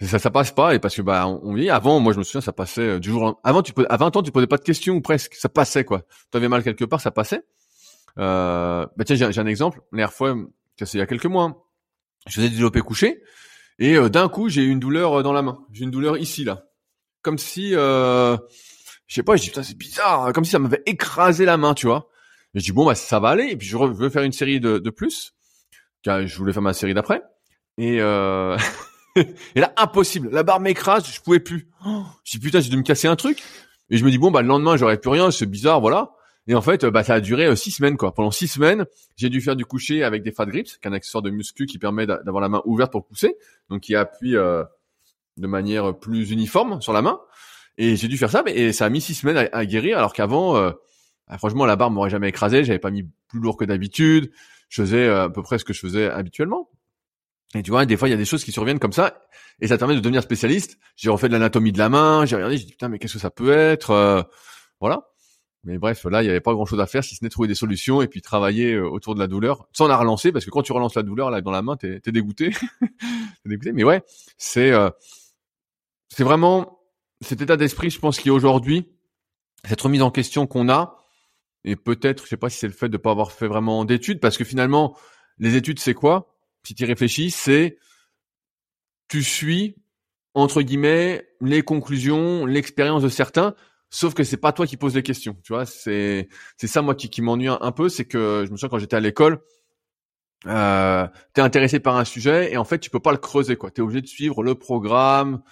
ça 0.00 0.20
ça 0.20 0.30
passe 0.30 0.52
pas 0.52 0.76
et 0.76 0.78
parce 0.78 0.94
que 0.94 1.02
bah 1.02 1.26
on 1.26 1.54
dit 1.54 1.70
avant 1.70 1.98
moi 1.98 2.12
je 2.12 2.18
me 2.18 2.22
souviens 2.22 2.40
ça 2.40 2.52
passait 2.52 3.00
du 3.00 3.10
jour 3.10 3.40
avant 3.42 3.62
tu 3.62 3.72
peux 3.72 3.84
à 3.88 3.96
20 3.96 4.16
ans 4.16 4.22
tu 4.22 4.30
posais 4.30 4.46
pas 4.46 4.58
de 4.58 4.62
questions 4.62 4.94
ou 4.94 5.00
presque. 5.00 5.34
Ça 5.34 5.48
passait 5.48 5.84
quoi. 5.84 6.02
Tu 6.30 6.36
avais 6.36 6.48
mal 6.48 6.62
quelque 6.62 6.84
part 6.84 7.00
ça 7.00 7.10
passait. 7.10 7.42
Euh, 8.18 8.86
bah 8.96 9.04
tiens 9.04 9.16
j'ai 9.16 9.40
un 9.40 9.46
exemple. 9.46 9.80
La 9.90 9.96
dernière 9.96 10.12
fois 10.12 10.36
c'est 10.78 10.94
il 10.94 10.98
y 10.98 11.02
a 11.02 11.06
quelques 11.06 11.26
mois 11.26 11.44
hein. 11.44 11.56
je 12.28 12.34
faisais 12.34 12.48
du 12.48 12.54
développé 12.54 12.80
couché 12.80 13.22
et 13.78 13.94
euh, 13.96 14.08
d'un 14.08 14.28
coup, 14.28 14.48
j'ai 14.48 14.62
eu 14.62 14.70
une 14.70 14.80
douleur 14.80 15.20
euh, 15.20 15.22
dans 15.22 15.32
la 15.32 15.42
main. 15.42 15.64
J'ai 15.72 15.84
une 15.84 15.90
douleur 15.90 16.16
ici, 16.18 16.44
là. 16.44 16.64
Comme 17.22 17.38
si, 17.38 17.74
euh, 17.74 18.36
je 19.06 19.14
sais 19.14 19.22
pas, 19.22 19.36
je 19.36 19.42
dis, 19.42 19.48
putain, 19.48 19.62
c'est 19.62 19.76
bizarre. 19.76 20.32
Comme 20.32 20.44
si 20.44 20.50
ça 20.50 20.58
m'avait 20.58 20.82
écrasé 20.86 21.44
la 21.44 21.56
main, 21.56 21.74
tu 21.74 21.86
vois. 21.86 22.08
Je 22.54 22.60
dis, 22.60 22.72
bon, 22.72 22.86
bah, 22.86 22.94
ça 22.94 23.20
va 23.20 23.28
aller. 23.28 23.48
Et 23.50 23.56
puis, 23.56 23.68
je 23.68 23.76
veux 23.76 24.08
faire 24.08 24.22
une 24.22 24.32
série 24.32 24.60
de, 24.60 24.78
de 24.78 24.90
plus. 24.90 25.34
Car 26.02 26.26
je 26.26 26.36
voulais 26.38 26.52
faire 26.52 26.62
ma 26.62 26.72
série 26.72 26.94
d'après. 26.94 27.22
Et, 27.76 28.00
euh... 28.00 28.56
et 29.16 29.60
là, 29.60 29.72
impossible. 29.76 30.30
La 30.32 30.42
barre 30.42 30.60
m'écrase, 30.60 31.06
je 31.12 31.20
pouvais 31.20 31.40
plus. 31.40 31.68
je 32.24 32.32
dis, 32.32 32.38
putain, 32.38 32.60
j'ai 32.60 32.70
dû 32.70 32.76
me 32.76 32.82
casser 32.82 33.06
un 33.06 33.16
truc. 33.16 33.42
Et 33.90 33.96
je 33.96 34.04
me 34.04 34.10
dis, 34.10 34.18
bon, 34.18 34.30
bah, 34.30 34.42
le 34.42 34.48
lendemain, 34.48 34.76
j'aurais 34.76 34.98
plus 34.98 35.10
rien. 35.10 35.30
C'est 35.30 35.46
bizarre, 35.46 35.80
voilà. 35.80 36.12
Et 36.48 36.54
en 36.54 36.62
fait, 36.62 36.84
bah, 36.86 37.04
ça 37.04 37.14
a 37.14 37.20
duré 37.20 37.46
euh, 37.46 37.54
six 37.54 37.70
semaines, 37.70 37.96
quoi. 37.96 38.12
Pendant 38.12 38.30
six 38.30 38.48
semaines, 38.48 38.86
j'ai 39.16 39.28
dû 39.28 39.40
faire 39.40 39.54
du 39.54 39.64
coucher 39.64 40.02
avec 40.02 40.22
des 40.22 40.32
fat 40.32 40.46
grips, 40.46 40.66
qui 40.66 40.78
est 40.82 40.88
un 40.88 40.92
accessoire 40.92 41.22
de 41.22 41.30
muscu 41.30 41.66
qui 41.66 41.78
permet 41.78 42.06
d'avoir 42.06 42.40
la 42.40 42.48
main 42.48 42.62
ouverte 42.64 42.90
pour 42.90 43.06
pousser, 43.06 43.36
donc 43.68 43.82
qui 43.82 43.94
appuie 43.94 44.34
euh, 44.36 44.64
de 45.36 45.46
manière 45.46 45.96
plus 45.96 46.30
uniforme 46.30 46.80
sur 46.80 46.92
la 46.92 47.02
main. 47.02 47.20
Et 47.78 47.94
j'ai 47.94 48.08
dû 48.08 48.18
faire 48.18 48.30
ça, 48.30 48.42
mais 48.44 48.56
et 48.56 48.72
ça 48.72 48.86
a 48.86 48.88
mis 48.88 49.00
six 49.00 49.14
semaines 49.14 49.48
à, 49.52 49.64
guérir, 49.64 49.98
alors 49.98 50.12
qu'avant, 50.12 50.56
euh, 50.56 50.72
bah, 51.28 51.38
franchement, 51.38 51.64
la 51.64 51.76
barre 51.76 51.90
m'aurait 51.90 52.10
jamais 52.10 52.28
écrasé. 52.28 52.64
J'avais 52.64 52.80
pas 52.80 52.90
mis 52.90 53.04
plus 53.28 53.38
lourd 53.40 53.56
que 53.56 53.64
d'habitude. 53.64 54.32
Je 54.68 54.82
faisais 54.82 55.06
euh, 55.06 55.24
à 55.24 55.30
peu 55.30 55.42
près 55.42 55.58
ce 55.58 55.64
que 55.64 55.72
je 55.72 55.80
faisais 55.80 56.10
habituellement. 56.10 56.68
Et 57.54 57.62
tu 57.62 57.70
vois, 57.70 57.86
des 57.86 57.96
fois, 57.96 58.08
il 58.08 58.10
y 58.10 58.14
a 58.14 58.18
des 58.18 58.24
choses 58.24 58.44
qui 58.44 58.52
surviennent 58.52 58.78
comme 58.78 58.92
ça, 58.92 59.22
et 59.60 59.68
ça 59.68 59.78
permet 59.78 59.94
de 59.94 60.00
devenir 60.00 60.22
spécialiste. 60.22 60.78
J'ai 60.96 61.08
refait 61.08 61.28
de 61.28 61.32
l'anatomie 61.32 61.72
de 61.72 61.78
la 61.78 61.88
main, 61.88 62.26
j'ai 62.26 62.36
regardé, 62.36 62.58
j'ai 62.58 62.64
dit 62.64 62.72
putain, 62.72 62.88
mais 62.88 62.98
qu'est-ce 62.98 63.14
que 63.14 63.18
ça 63.18 63.30
peut 63.30 63.52
être 63.52 63.90
euh, 63.90 64.22
Voilà. 64.80 65.08
Mais 65.64 65.78
bref, 65.78 66.04
là, 66.04 66.22
il 66.22 66.26
n'y 66.26 66.30
avait 66.30 66.40
pas 66.40 66.54
grand-chose 66.54 66.80
à 66.80 66.86
faire 66.86 67.02
si 67.02 67.16
ce 67.16 67.24
n'est 67.24 67.30
trouver 67.30 67.48
des 67.48 67.54
solutions 67.54 68.00
et 68.00 68.08
puis 68.08 68.22
travailler 68.22 68.74
euh, 68.74 68.88
autour 68.88 69.14
de 69.14 69.20
la 69.20 69.26
douleur 69.26 69.68
sans 69.72 69.88
la 69.88 69.96
relancer, 69.96 70.30
parce 70.32 70.44
que 70.44 70.50
quand 70.50 70.62
tu 70.62 70.72
relances 70.72 70.94
la 70.94 71.02
douleur 71.02 71.30
là 71.30 71.40
dans 71.40 71.50
la 71.50 71.62
main, 71.62 71.76
t'es 71.76 72.00
es 72.04 72.12
dégoûté. 72.12 72.50
t'es 72.80 73.48
dégoûté. 73.48 73.72
Mais 73.72 73.84
ouais, 73.84 74.02
c'est 74.36 74.70
euh, 74.70 74.90
c'est 76.08 76.24
vraiment 76.24 76.80
cet 77.20 77.42
état 77.42 77.56
d'esprit, 77.56 77.90
je 77.90 77.98
pense, 77.98 78.18
qui 78.18 78.30
aujourd'hui 78.30 78.88
cette 79.64 79.80
remise 79.80 80.02
en 80.02 80.10
question 80.10 80.46
qu'on 80.46 80.68
a, 80.68 80.96
et 81.64 81.76
peut-être, 81.76 82.24
je 82.24 82.28
sais 82.28 82.36
pas 82.36 82.48
si 82.48 82.58
c'est 82.58 82.68
le 82.68 82.72
fait 82.72 82.88
de 82.88 82.96
pas 82.96 83.10
avoir 83.10 83.32
fait 83.32 83.48
vraiment 83.48 83.84
d'études, 83.84 84.20
parce 84.20 84.38
que 84.38 84.44
finalement, 84.44 84.96
les 85.38 85.56
études, 85.56 85.80
c'est 85.80 85.94
quoi? 85.94 86.34
Si 86.62 86.74
tu 86.74 86.84
y 86.84 86.86
réfléchis, 86.86 87.30
c'est 87.30 87.78
tu 89.08 89.22
suis 89.22 89.76
entre 90.34 90.62
guillemets 90.62 91.28
les 91.40 91.62
conclusions, 91.62 92.46
l'expérience 92.46 93.02
de 93.02 93.08
certains 93.08 93.54
Sauf 93.90 94.12
que 94.14 94.22
c'est 94.22 94.36
pas 94.36 94.52
toi 94.52 94.66
qui 94.66 94.76
poses 94.76 94.94
les 94.94 95.02
questions, 95.02 95.36
tu 95.42 95.52
vois. 95.52 95.64
C'est 95.64 96.28
c'est 96.56 96.66
ça 96.66 96.82
moi 96.82 96.94
qui, 96.94 97.08
qui 97.08 97.22
m'ennuie 97.22 97.48
un, 97.48 97.72
peu, 97.72 97.88
c'est 97.88 98.04
que 98.04 98.44
je 98.46 98.50
me 98.50 98.56
souviens 98.56 98.68
quand 98.68 98.78
j'étais 98.78 98.96
à 98.96 99.00
l'école, 99.00 99.40
euh, 100.46 101.06
t'es 101.32 101.40
intéressé 101.40 101.80
par 101.80 101.96
un 101.96 102.04
sujet 102.04 102.52
et 102.52 102.58
en 102.58 102.64
fait 102.64 102.78
tu 102.78 102.90
peux 102.90 103.00
pas 103.00 103.12
le 103.12 103.18
creuser 103.18 103.56
quoi. 103.56 103.70
T'es 103.70 103.80
obligé 103.80 104.02
de 104.02 104.06
suivre 104.06 104.42
le 104.42 104.54
programme, 104.54 105.42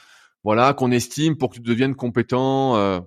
voilà, 0.45 0.75
qu'on 0.75 0.93
estime 0.93 1.37
pour 1.37 1.51
que 1.51 1.57
tu 1.57 1.63
deviennes 1.63 1.95
compétent 1.97 2.77
euh, 2.77 3.01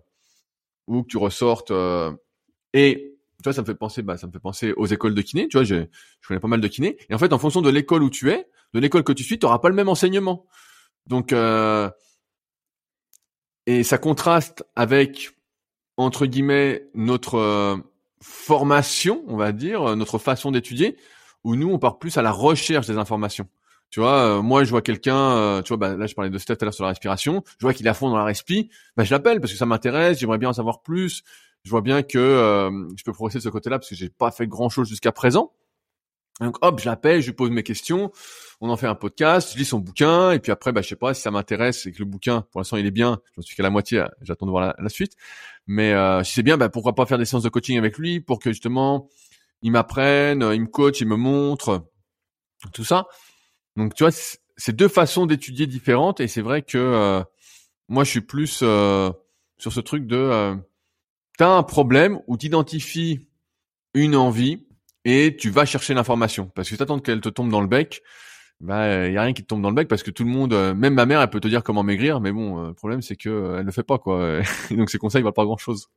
ou 0.88 1.04
que 1.04 1.08
tu 1.08 1.18
ressortes. 1.18 1.72
Euh, 1.72 2.12
et 2.74 3.16
tu 3.38 3.44
vois, 3.44 3.54
ça 3.54 3.62
me 3.62 3.68
fait 3.68 3.76
penser, 3.76 4.02
bah 4.02 4.18
ça 4.18 4.28
me 4.28 4.32
fait 4.32 4.40
penser 4.40 4.74
aux 4.74 4.88
écoles 4.88 5.16
de 5.16 5.22
kiné. 5.22 5.48
Tu 5.48 5.58
vois, 5.58 5.64
je 5.64 5.86
je 6.22 6.28
connais 6.28 6.42
pas 6.42 6.48
mal 6.48 6.60
de 6.60 6.68
kiné. 6.68 6.98
Et 7.10 7.14
en 7.14 7.18
fait, 7.18 7.32
en 7.32 7.40
fonction 7.40 7.62
de 7.62 7.70
l'école 7.70 8.04
où 8.04 8.10
tu 8.10 8.32
es, 8.32 8.50
de 8.74 8.80
l'école 8.80 9.04
que 9.04 9.14
tu 9.14 9.24
suis, 9.24 9.40
tu 9.40 9.46
auras 9.46 9.60
pas 9.60 9.70
le 9.70 9.76
même 9.76 9.90
enseignement. 9.90 10.46
Donc 11.08 11.34
euh, 11.34 11.90
et 13.70 13.84
ça 13.84 14.00
contraste 14.00 14.64
avec 14.76 15.30
entre 15.96 16.26
guillemets 16.26 16.88
notre 16.96 17.36
euh, 17.36 17.78
formation, 18.20 19.24
on 19.28 19.38
va 19.38 19.52
dire, 19.52 19.96
notre 19.96 20.18
façon 20.18 20.50
d'étudier, 20.50 20.98
où 21.44 21.56
nous 21.56 21.70
on 21.70 21.78
part 21.78 22.00
plus 22.00 22.18
à 22.18 22.24
la 22.24 22.32
recherche 22.32 22.88
des 22.88 22.98
informations. 22.98 23.48
Tu 23.92 24.00
vois, 24.00 24.40
euh, 24.40 24.42
moi 24.42 24.64
je 24.64 24.72
vois 24.72 24.82
quelqu'un, 24.82 25.16
euh, 25.16 25.62
tu 25.62 25.68
vois, 25.68 25.78
bah, 25.78 25.96
là 25.96 26.08
je 26.08 26.16
parlais 26.16 26.32
de 26.32 26.38
Steph 26.40 26.56
tout 26.56 26.64
à 26.64 26.66
l'heure 26.66 26.74
sur 26.74 26.84
la 26.84 26.90
respiration, 26.90 27.44
je 27.60 27.66
vois 27.66 27.76
qu'il 27.76 27.86
est 27.86 27.90
à 27.92 27.94
fond 27.94 28.10
dans 28.10 28.18
la 28.18 28.24
respi, 28.24 28.72
bah, 28.98 29.04
je 29.04 29.12
l'appelle 29.12 29.40
parce 29.40 29.52
que 29.52 29.58
ça 29.60 29.68
m'intéresse, 29.68 30.18
j'aimerais 30.18 30.40
bien 30.40 30.50
en 30.50 30.54
savoir 30.54 30.82
plus, 30.82 31.22
je 31.64 31.70
vois 31.70 31.82
bien 31.82 32.02
que 32.02 32.72
je 32.98 33.04
peux 33.04 33.14
progresser 33.14 33.38
de 33.38 33.44
ce 33.44 33.50
côté-là 33.50 33.78
parce 33.78 33.90
que 33.90 33.96
j'ai 33.96 34.10
pas 34.10 34.32
fait 34.32 34.48
grand 34.48 34.70
chose 34.70 34.90
jusqu'à 34.90 35.12
présent. 35.12 35.54
Donc 36.40 36.58
hop, 36.62 36.80
je 36.80 36.86
l'appelle, 36.86 37.22
je 37.22 37.28
lui 37.28 37.34
pose 37.34 37.50
mes 37.52 37.64
questions, 37.64 38.12
on 38.62 38.70
en 38.70 38.78
fait 38.78 38.88
un 38.88 38.96
podcast, 38.96 39.52
je 39.54 39.58
lis 39.58 39.66
son 39.66 39.80
bouquin, 39.80 40.32
et 40.32 40.40
puis 40.40 40.52
après, 40.52 40.72
bah, 40.72 40.82
je 40.82 40.88
sais 40.88 40.96
pas 40.96 41.14
si 41.14 41.22
ça 41.22 41.32
m'intéresse 41.32 41.86
et 41.86 41.92
que 41.92 42.00
le 42.00 42.06
bouquin, 42.06 42.46
pour 42.52 42.62
l'instant, 42.62 42.78
il 42.78 42.86
est 42.86 42.92
bien, 42.92 43.20
j'en 43.36 43.42
suis 43.42 43.56
qu'à 43.56 43.64
la 43.64 43.70
moitié, 43.70 44.06
j'attends 44.22 44.46
de 44.46 44.52
voir 44.52 44.74
la, 44.78 44.90
suite. 44.90 45.14
Mais 45.68 45.94
euh, 45.94 46.24
si 46.24 46.34
c'est 46.34 46.44
bien, 46.44 46.58
bah, 46.58 46.70
pourquoi 46.70 46.96
pas 46.96 47.06
faire 47.06 47.18
des 47.18 47.26
séances 47.26 47.44
de 47.44 47.50
coaching 47.50 47.78
avec 47.78 47.98
lui 47.98 48.22
pour 48.22 48.40
que 48.40 48.52
justement, 48.52 49.10
il 49.62 49.72
m'apprenne, 49.72 50.50
il 50.54 50.62
me 50.62 50.68
coach, 50.68 51.02
il 51.02 51.08
me 51.08 51.18
montre, 51.18 51.86
tout 52.74 52.86
ça. 52.86 53.08
Donc 53.76 53.94
tu 53.96 54.04
vois, 54.04 54.12
c'est 54.58 54.76
deux 54.76 54.88
façons 54.88 55.26
d'étudier 55.26 55.68
différentes, 55.68 56.20
et 56.20 56.28
c'est 56.28 56.42
vrai 56.42 56.62
que 56.62 56.78
euh, 56.78 57.24
moi, 57.90 58.04
je 58.04 58.12
suis 58.12 58.22
plus, 58.22 58.60
euh, 58.64 59.12
sur 59.60 59.74
ce 59.74 59.80
truc 59.82 60.08
de 60.08 60.16
euh, 60.16 60.56
t'as 61.38 61.50
un 61.50 61.64
problème 61.64 62.20
où 62.28 62.38
t'identifies 62.38 63.28
une 63.94 64.16
envie 64.16 64.66
et 65.06 65.36
tu 65.38 65.50
vas 65.50 65.66
chercher 65.66 65.94
l'information. 65.94 66.52
Parce 66.56 66.70
que 66.70 66.76
t'attends 66.76 67.00
qu'elle 67.00 67.22
te 67.22 67.30
tombe 67.30 67.50
dans 67.50 67.62
le 67.62 67.68
bec 67.68 68.02
bah 68.62 69.08
il 69.08 69.14
y 69.14 69.18
a 69.18 69.22
rien 69.22 69.32
qui 69.32 69.42
te 69.42 69.48
tombe 69.48 69.62
dans 69.62 69.70
le 69.70 69.76
bec 69.76 69.88
parce 69.88 70.04
que 70.04 70.12
tout 70.12 70.26
le 70.26 70.30
monde 70.30 70.54
même 70.76 70.94
ma 70.94 71.06
mère 71.06 71.22
elle 71.22 71.30
peut 71.30 71.40
te 71.40 71.48
dire 71.48 71.64
comment 71.64 71.82
maigrir 71.82 72.20
mais 72.20 72.34
bon 72.34 72.68
le 72.68 72.74
problème 72.74 73.02
c'est 73.02 73.16
que 73.16 73.56
elle 73.58 73.66
le 73.66 73.72
fait 73.72 73.84
pas 73.84 73.98
quoi. 73.98 74.42
Donc 74.72 74.90
ses 74.90 74.98
conseils 74.98 75.22
valent 75.22 75.32
pas 75.32 75.46
grand 75.46 75.58
chose 75.58 75.88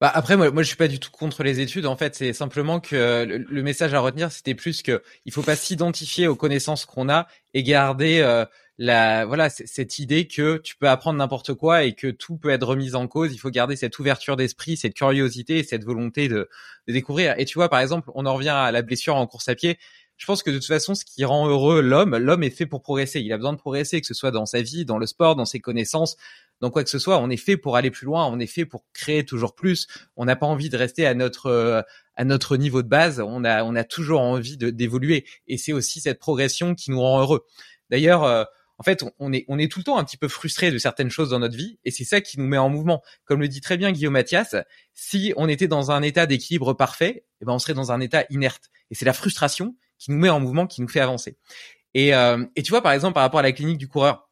bah 0.00 0.10
après 0.14 0.36
moi, 0.36 0.50
moi 0.52 0.62
je 0.62 0.68
suis 0.68 0.76
pas 0.76 0.86
du 0.86 1.00
tout 1.00 1.10
contre 1.10 1.42
les 1.42 1.58
études. 1.60 1.86
En 1.86 1.96
fait 1.96 2.14
c'est 2.14 2.32
simplement 2.32 2.78
que 2.78 3.24
le, 3.24 3.62
message 3.62 3.94
à 3.94 4.00
retenir 4.00 4.30
c'était 4.30 4.54
plus 4.54 4.82
que 4.82 5.02
il 5.24 5.32
faut 5.32 5.42
pas 5.42 5.56
s'identifier 5.56 6.28
aux 6.28 6.36
connaissances 6.36 6.84
qu'on 6.84 7.08
a 7.08 7.26
et 7.52 7.64
garder 7.64 8.20
euh, 8.20 8.44
la 8.78 9.26
voilà 9.26 9.50
cette 9.50 9.98
idée 9.98 10.28
que 10.28 10.58
tu 10.58 10.76
peux 10.76 10.88
apprendre 10.88 11.18
n'importe 11.18 11.52
quoi 11.54 11.82
et 11.82 11.94
que 11.94 12.06
tout 12.06 12.36
peut 12.36 12.50
être 12.50 12.66
remis 12.66 12.94
en 12.94 13.08
cause 13.08 13.32
il 13.34 13.38
faut 13.38 13.50
garder 13.50 13.74
cette 13.74 13.98
ouverture 13.98 14.36
d'esprit 14.36 14.76
cette 14.76 14.94
curiosité 14.94 15.58
et 15.58 15.64
cette 15.64 15.84
volonté 15.84 16.28
de, 16.28 16.48
de 16.86 16.92
découvrir 16.92 17.34
et 17.38 17.44
tu 17.44 17.58
vois 17.58 17.68
par 17.68 17.80
exemple 17.80 18.10
on 18.14 18.24
en 18.24 18.34
revient 18.34 18.50
à 18.50 18.70
la 18.70 18.82
blessure 18.82 19.16
en 19.16 19.26
course 19.26 19.48
à 19.48 19.56
pied 19.56 19.78
je 20.18 20.26
pense 20.26 20.42
que 20.42 20.50
de 20.50 20.56
toute 20.56 20.66
façon, 20.66 20.96
ce 20.96 21.04
qui 21.04 21.24
rend 21.24 21.48
heureux 21.48 21.80
l'homme, 21.80 22.16
l'homme 22.16 22.42
est 22.42 22.50
fait 22.50 22.66
pour 22.66 22.82
progresser. 22.82 23.20
Il 23.20 23.32
a 23.32 23.36
besoin 23.36 23.52
de 23.52 23.58
progresser, 23.58 24.00
que 24.00 24.06
ce 24.06 24.14
soit 24.14 24.32
dans 24.32 24.46
sa 24.46 24.60
vie, 24.62 24.84
dans 24.84 24.98
le 24.98 25.06
sport, 25.06 25.36
dans 25.36 25.44
ses 25.44 25.60
connaissances, 25.60 26.16
dans 26.60 26.70
quoi 26.70 26.82
que 26.82 26.90
ce 26.90 26.98
soit. 26.98 27.18
On 27.18 27.30
est 27.30 27.36
fait 27.36 27.56
pour 27.56 27.76
aller 27.76 27.92
plus 27.92 28.04
loin, 28.04 28.26
on 28.26 28.40
est 28.40 28.48
fait 28.48 28.66
pour 28.66 28.84
créer 28.92 29.24
toujours 29.24 29.54
plus. 29.54 29.86
On 30.16 30.24
n'a 30.24 30.34
pas 30.34 30.46
envie 30.46 30.70
de 30.70 30.76
rester 30.76 31.06
à 31.06 31.14
notre 31.14 31.46
euh, 31.46 31.82
à 32.16 32.24
notre 32.24 32.56
niveau 32.56 32.82
de 32.82 32.88
base. 32.88 33.20
On 33.20 33.44
a 33.44 33.62
on 33.62 33.76
a 33.76 33.84
toujours 33.84 34.20
envie 34.20 34.56
d'évoluer. 34.56 35.24
Et 35.46 35.56
c'est 35.56 35.72
aussi 35.72 36.00
cette 36.00 36.18
progression 36.18 36.74
qui 36.74 36.90
nous 36.90 37.00
rend 37.00 37.20
heureux. 37.20 37.46
D'ailleurs. 37.88 38.48
En 38.78 38.84
fait, 38.84 39.04
on 39.18 39.32
est, 39.32 39.44
on 39.48 39.58
est 39.58 39.70
tout 39.70 39.80
le 39.80 39.84
temps 39.84 39.98
un 39.98 40.04
petit 40.04 40.16
peu 40.16 40.28
frustré 40.28 40.70
de 40.70 40.78
certaines 40.78 41.10
choses 41.10 41.30
dans 41.30 41.40
notre 41.40 41.56
vie, 41.56 41.78
et 41.84 41.90
c'est 41.90 42.04
ça 42.04 42.20
qui 42.20 42.38
nous 42.38 42.46
met 42.46 42.58
en 42.58 42.68
mouvement. 42.68 43.02
Comme 43.24 43.40
le 43.40 43.48
dit 43.48 43.60
très 43.60 43.76
bien 43.76 43.90
Guillaume 43.90 44.12
Mathias, 44.12 44.54
si 44.94 45.32
on 45.36 45.48
était 45.48 45.66
dans 45.66 45.90
un 45.90 46.02
état 46.02 46.26
d'équilibre 46.26 46.74
parfait, 46.74 47.24
eh 47.40 47.44
ben 47.44 47.52
on 47.52 47.58
serait 47.58 47.74
dans 47.74 47.90
un 47.90 48.00
état 48.00 48.24
inerte. 48.30 48.70
Et 48.90 48.94
c'est 48.94 49.04
la 49.04 49.12
frustration 49.12 49.74
qui 49.98 50.12
nous 50.12 50.18
met 50.18 50.28
en 50.28 50.38
mouvement, 50.38 50.68
qui 50.68 50.80
nous 50.80 50.88
fait 50.88 51.00
avancer. 51.00 51.36
Et, 51.94 52.14
euh, 52.14 52.44
et 52.54 52.62
tu 52.62 52.70
vois, 52.70 52.82
par 52.82 52.92
exemple, 52.92 53.14
par 53.14 53.24
rapport 53.24 53.40
à 53.40 53.42
la 53.42 53.52
clinique 53.52 53.78
du 53.78 53.88
coureur, 53.88 54.28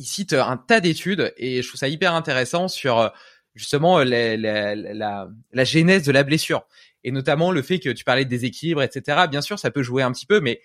il 0.00 0.06
cite 0.06 0.32
un 0.32 0.56
tas 0.56 0.80
d'études 0.80 1.32
et 1.36 1.62
je 1.62 1.68
trouve 1.68 1.78
ça 1.78 1.88
hyper 1.88 2.14
intéressant 2.14 2.66
sur 2.66 2.98
euh, 2.98 3.08
justement 3.54 3.98
la, 3.98 4.36
la, 4.36 4.74
la, 4.74 5.28
la, 5.52 5.64
genèse 5.64 6.04
de 6.04 6.12
la 6.12 6.24
blessure 6.24 6.66
et 7.04 7.12
notamment 7.12 7.52
le 7.52 7.62
fait 7.62 7.78
que 7.78 7.90
tu 7.90 8.02
parlais 8.02 8.24
de 8.24 8.30
déséquilibre, 8.30 8.82
etc. 8.82 9.26
Bien 9.30 9.42
sûr, 9.42 9.58
ça 9.58 9.70
peut 9.70 9.82
jouer 9.82 10.02
un 10.02 10.10
petit 10.10 10.26
peu, 10.26 10.40
mais 10.40 10.60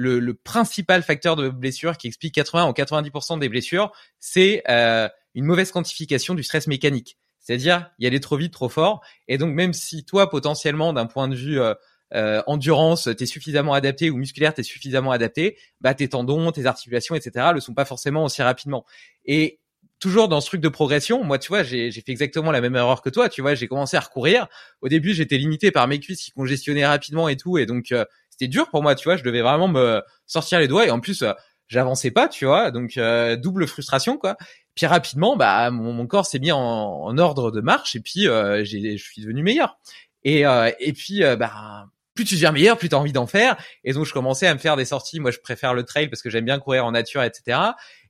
le, 0.00 0.34
principal 0.34 1.02
facteur 1.02 1.36
de 1.36 1.48
blessure 1.48 1.96
qui 1.96 2.06
explique 2.06 2.34
80 2.34 2.68
ou 2.68 2.72
90% 2.72 3.38
des 3.38 3.48
blessures, 3.48 3.92
c'est 4.18 4.62
euh, 4.68 5.08
une 5.34 5.44
mauvaise 5.44 5.70
quantification 5.70 6.34
du 6.34 6.42
stress 6.42 6.66
mécanique. 6.66 7.18
C'est-à-dire, 7.40 7.90
y 7.98 8.06
aller 8.06 8.20
trop 8.20 8.36
vite, 8.36 8.52
trop 8.52 8.68
fort. 8.68 9.02
Et 9.28 9.38
donc, 9.38 9.54
même 9.54 9.72
si 9.72 10.04
toi, 10.04 10.28
potentiellement, 10.30 10.92
d'un 10.92 11.06
point 11.06 11.28
de 11.28 11.34
vue 11.34 11.60
euh, 11.60 11.74
euh, 12.14 12.42
endurance, 12.46 13.08
t'es 13.16 13.26
suffisamment 13.26 13.72
adapté 13.72 14.10
ou 14.10 14.16
musculaire, 14.16 14.52
t'es 14.52 14.62
suffisamment 14.62 15.10
adapté, 15.10 15.56
bah 15.80 15.94
tes 15.94 16.08
tendons, 16.08 16.50
tes 16.52 16.66
articulations, 16.66 17.14
etc. 17.14 17.48
le 17.54 17.60
sont 17.60 17.74
pas 17.74 17.84
forcément 17.84 18.24
aussi 18.24 18.42
rapidement. 18.42 18.84
Et 19.24 19.59
toujours 20.00 20.28
dans 20.28 20.40
ce 20.40 20.46
truc 20.46 20.60
de 20.60 20.68
progression, 20.68 21.22
moi, 21.22 21.38
tu 21.38 21.48
vois, 21.48 21.62
j'ai 21.62 21.92
fait 21.92 22.10
exactement 22.10 22.50
la 22.50 22.60
même 22.60 22.74
erreur 22.74 23.02
que 23.02 23.10
toi. 23.10 23.28
Tu 23.28 23.42
vois, 23.42 23.54
j'ai 23.54 23.68
commencé 23.68 23.96
à 23.96 24.00
recourir. 24.00 24.48
Au 24.80 24.88
début, 24.88 25.14
j'étais 25.14 25.36
limité 25.36 25.70
par 25.70 25.86
mes 25.86 26.00
cuisses 26.00 26.22
qui 26.22 26.30
congestionnaient 26.32 26.86
rapidement 26.86 27.28
et 27.28 27.36
tout, 27.36 27.58
et 27.58 27.66
donc 27.66 27.92
euh, 27.92 28.04
c'était 28.30 28.48
dur 28.48 28.68
pour 28.70 28.82
moi. 28.82 28.94
Tu 28.94 29.04
vois, 29.04 29.16
je 29.16 29.22
devais 29.22 29.42
vraiment 29.42 29.68
me 29.68 30.02
sortir 30.26 30.58
les 30.58 30.68
doigts 30.68 30.86
et 30.86 30.90
en 30.90 31.00
plus, 31.00 31.22
euh, 31.22 31.32
j'avançais 31.68 32.10
pas. 32.10 32.28
Tu 32.28 32.46
vois, 32.46 32.70
donc 32.70 32.96
euh, 32.96 33.36
double 33.36 33.66
frustration 33.68 34.16
quoi. 34.16 34.36
Puis 34.74 34.86
rapidement, 34.86 35.36
bah 35.36 35.70
mon, 35.70 36.06
corps 36.06 36.26
s'est 36.26 36.38
mis 36.38 36.50
en, 36.50 36.58
en, 36.58 37.18
ordre 37.18 37.50
de 37.50 37.60
marche 37.60 37.94
et 37.94 38.00
puis 38.00 38.24
je 38.24 38.96
suis 38.96 39.22
devenu 39.22 39.42
meilleur. 39.42 39.78
Et 40.24 40.44
et 40.80 40.92
puis 40.94 41.20
bah 41.38 41.86
plus 42.14 42.24
tu 42.24 42.34
deviens 42.34 42.52
meilleur, 42.52 42.76
plus 42.76 42.88
tu 42.88 42.94
as 42.94 42.98
envie 42.98 43.12
d'en 43.12 43.26
faire. 43.26 43.56
Et 43.84 43.92
donc, 43.92 44.04
je 44.04 44.12
commençais 44.12 44.46
à 44.46 44.54
me 44.54 44.58
faire 44.58 44.76
des 44.76 44.84
sorties. 44.84 45.20
Moi, 45.20 45.30
je 45.30 45.38
préfère 45.38 45.74
le 45.74 45.84
trail 45.84 46.08
parce 46.08 46.22
que 46.22 46.30
j'aime 46.30 46.44
bien 46.44 46.58
courir 46.58 46.84
en 46.84 46.92
nature, 46.92 47.22
etc. 47.22 47.58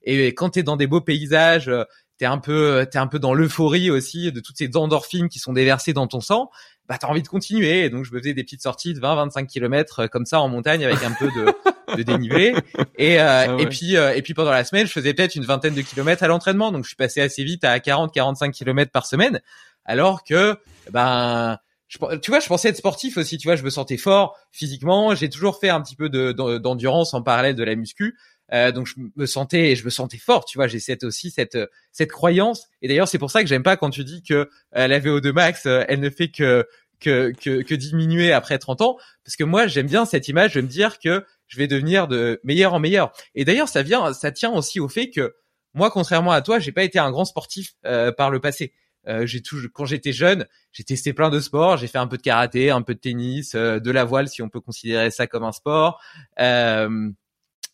Et 0.02 0.34
quand 0.34 0.50
tu 0.50 0.60
es 0.60 0.62
dans 0.62 0.76
des 0.76 0.86
beaux 0.86 1.00
paysages, 1.00 1.68
euh, 1.68 1.84
t'es 2.18 2.26
un 2.26 2.38
peu, 2.38 2.86
t'es 2.90 2.98
un 2.98 3.06
peu 3.06 3.18
dans 3.18 3.34
l'euphorie 3.34 3.90
aussi 3.90 4.32
de 4.32 4.40
toutes 4.40 4.56
ces 4.56 4.70
endorphines 4.76 5.28
qui 5.28 5.38
sont 5.38 5.52
déversées 5.52 5.92
dans 5.92 6.06
ton 6.06 6.20
sang. 6.20 6.50
Bah, 6.88 6.98
t'as 6.98 7.06
envie 7.06 7.22
de 7.22 7.28
continuer. 7.28 7.84
Et 7.84 7.90
donc, 7.90 8.04
je 8.04 8.12
me 8.12 8.18
faisais 8.18 8.34
des 8.34 8.42
petites 8.42 8.62
sorties 8.62 8.94
de 8.94 9.00
20, 9.00 9.14
25 9.14 9.46
kilomètres 9.46 10.00
euh, 10.00 10.06
comme 10.06 10.26
ça 10.26 10.40
en 10.40 10.48
montagne 10.48 10.84
avec 10.84 11.02
un 11.02 11.12
peu 11.12 11.26
de, 11.26 11.96
de 11.96 12.02
dénivelé. 12.02 12.54
Et, 12.96 13.20
euh, 13.20 13.46
ah 13.48 13.56
et 13.58 13.66
puis, 13.66 13.94
et 13.94 14.22
puis 14.22 14.34
pendant 14.34 14.50
la 14.50 14.64
semaine, 14.64 14.86
je 14.86 14.92
faisais 14.92 15.14
peut-être 15.14 15.34
une 15.34 15.44
vingtaine 15.44 15.74
de 15.74 15.82
kilomètres 15.82 16.22
à 16.22 16.28
l'entraînement. 16.28 16.72
Donc, 16.72 16.84
je 16.84 16.88
suis 16.88 16.96
passé 16.96 17.20
assez 17.20 17.44
vite 17.44 17.64
à 17.64 17.78
40, 17.80 18.12
45 18.12 18.52
kilomètres 18.52 18.92
par 18.92 19.06
semaine. 19.06 19.40
Alors 19.84 20.24
que, 20.24 20.58
ben, 20.90 21.58
tu 21.90 22.30
vois, 22.30 22.38
je 22.38 22.46
pensais 22.46 22.68
être 22.68 22.76
sportif 22.76 23.16
aussi. 23.16 23.36
Tu 23.36 23.48
vois, 23.48 23.56
je 23.56 23.64
me 23.64 23.70
sentais 23.70 23.96
fort 23.96 24.36
physiquement. 24.52 25.14
J'ai 25.16 25.28
toujours 25.28 25.58
fait 25.58 25.70
un 25.70 25.80
petit 25.80 25.96
peu 25.96 26.08
d'endurance 26.08 27.14
en 27.14 27.22
parallèle 27.22 27.56
de 27.56 27.64
la 27.64 27.74
muscu. 27.74 28.16
Euh, 28.52 28.72
donc 28.72 28.86
je 28.86 28.94
me 29.16 29.26
sentais, 29.26 29.76
je 29.76 29.84
me 29.84 29.90
sentais 29.90 30.18
fort. 30.18 30.44
Tu 30.44 30.58
vois, 30.58 30.66
j'ai 30.66 30.80
cette 30.80 31.04
aussi 31.04 31.30
cette 31.30 31.58
cette 31.92 32.10
croyance. 32.10 32.68
Et 32.82 32.88
d'ailleurs, 32.88 33.08
c'est 33.08 33.18
pour 33.18 33.30
ça 33.30 33.42
que 33.42 33.48
j'aime 33.48 33.62
pas 33.62 33.76
quand 33.76 33.90
tu 33.90 34.04
dis 34.04 34.22
que 34.22 34.48
euh, 34.76 34.86
la 34.86 35.00
VO2 35.00 35.32
max, 35.32 35.66
euh, 35.66 35.84
elle 35.88 36.00
ne 36.00 36.10
fait 36.10 36.30
que 36.30 36.66
que, 37.00 37.32
que, 37.32 37.62
que 37.62 37.74
diminuer 37.74 38.30
après 38.30 38.58
30 38.58 38.82
ans, 38.82 38.98
parce 39.24 39.34
que 39.34 39.44
moi 39.44 39.66
j'aime 39.66 39.86
bien 39.86 40.04
cette 40.04 40.28
image 40.28 40.54
de 40.54 40.60
me 40.60 40.66
dire 40.66 40.98
que 40.98 41.24
je 41.46 41.56
vais 41.56 41.66
devenir 41.66 42.08
de 42.08 42.40
meilleur 42.44 42.74
en 42.74 42.78
meilleur. 42.78 43.12
Et 43.34 43.44
d'ailleurs, 43.44 43.68
ça 43.68 43.82
vient, 43.82 44.12
ça 44.12 44.30
tient 44.32 44.52
aussi 44.52 44.80
au 44.80 44.88
fait 44.88 45.10
que 45.10 45.34
moi, 45.74 45.90
contrairement 45.90 46.32
à 46.32 46.42
toi, 46.42 46.58
j'ai 46.58 46.72
pas 46.72 46.84
été 46.84 46.98
un 46.98 47.10
grand 47.10 47.24
sportif 47.24 47.74
euh, 47.86 48.12
par 48.12 48.30
le 48.30 48.40
passé. 48.40 48.74
Euh, 49.08 49.24
j'ai 49.24 49.40
tout, 49.40 49.56
quand 49.72 49.86
j'étais 49.86 50.12
jeune, 50.12 50.46
j'ai 50.72 50.84
testé 50.84 51.12
plein 51.12 51.30
de 51.30 51.40
sports. 51.40 51.76
J'ai 51.76 51.86
fait 51.86 51.98
un 51.98 52.06
peu 52.06 52.16
de 52.16 52.22
karaté, 52.22 52.70
un 52.70 52.82
peu 52.82 52.94
de 52.94 53.00
tennis, 53.00 53.54
euh, 53.54 53.80
de 53.80 53.90
la 53.90 54.04
voile 54.04 54.28
si 54.28 54.42
on 54.42 54.48
peut 54.48 54.60
considérer 54.60 55.10
ça 55.10 55.26
comme 55.26 55.44
un 55.44 55.52
sport. 55.52 56.00
Euh, 56.38 57.10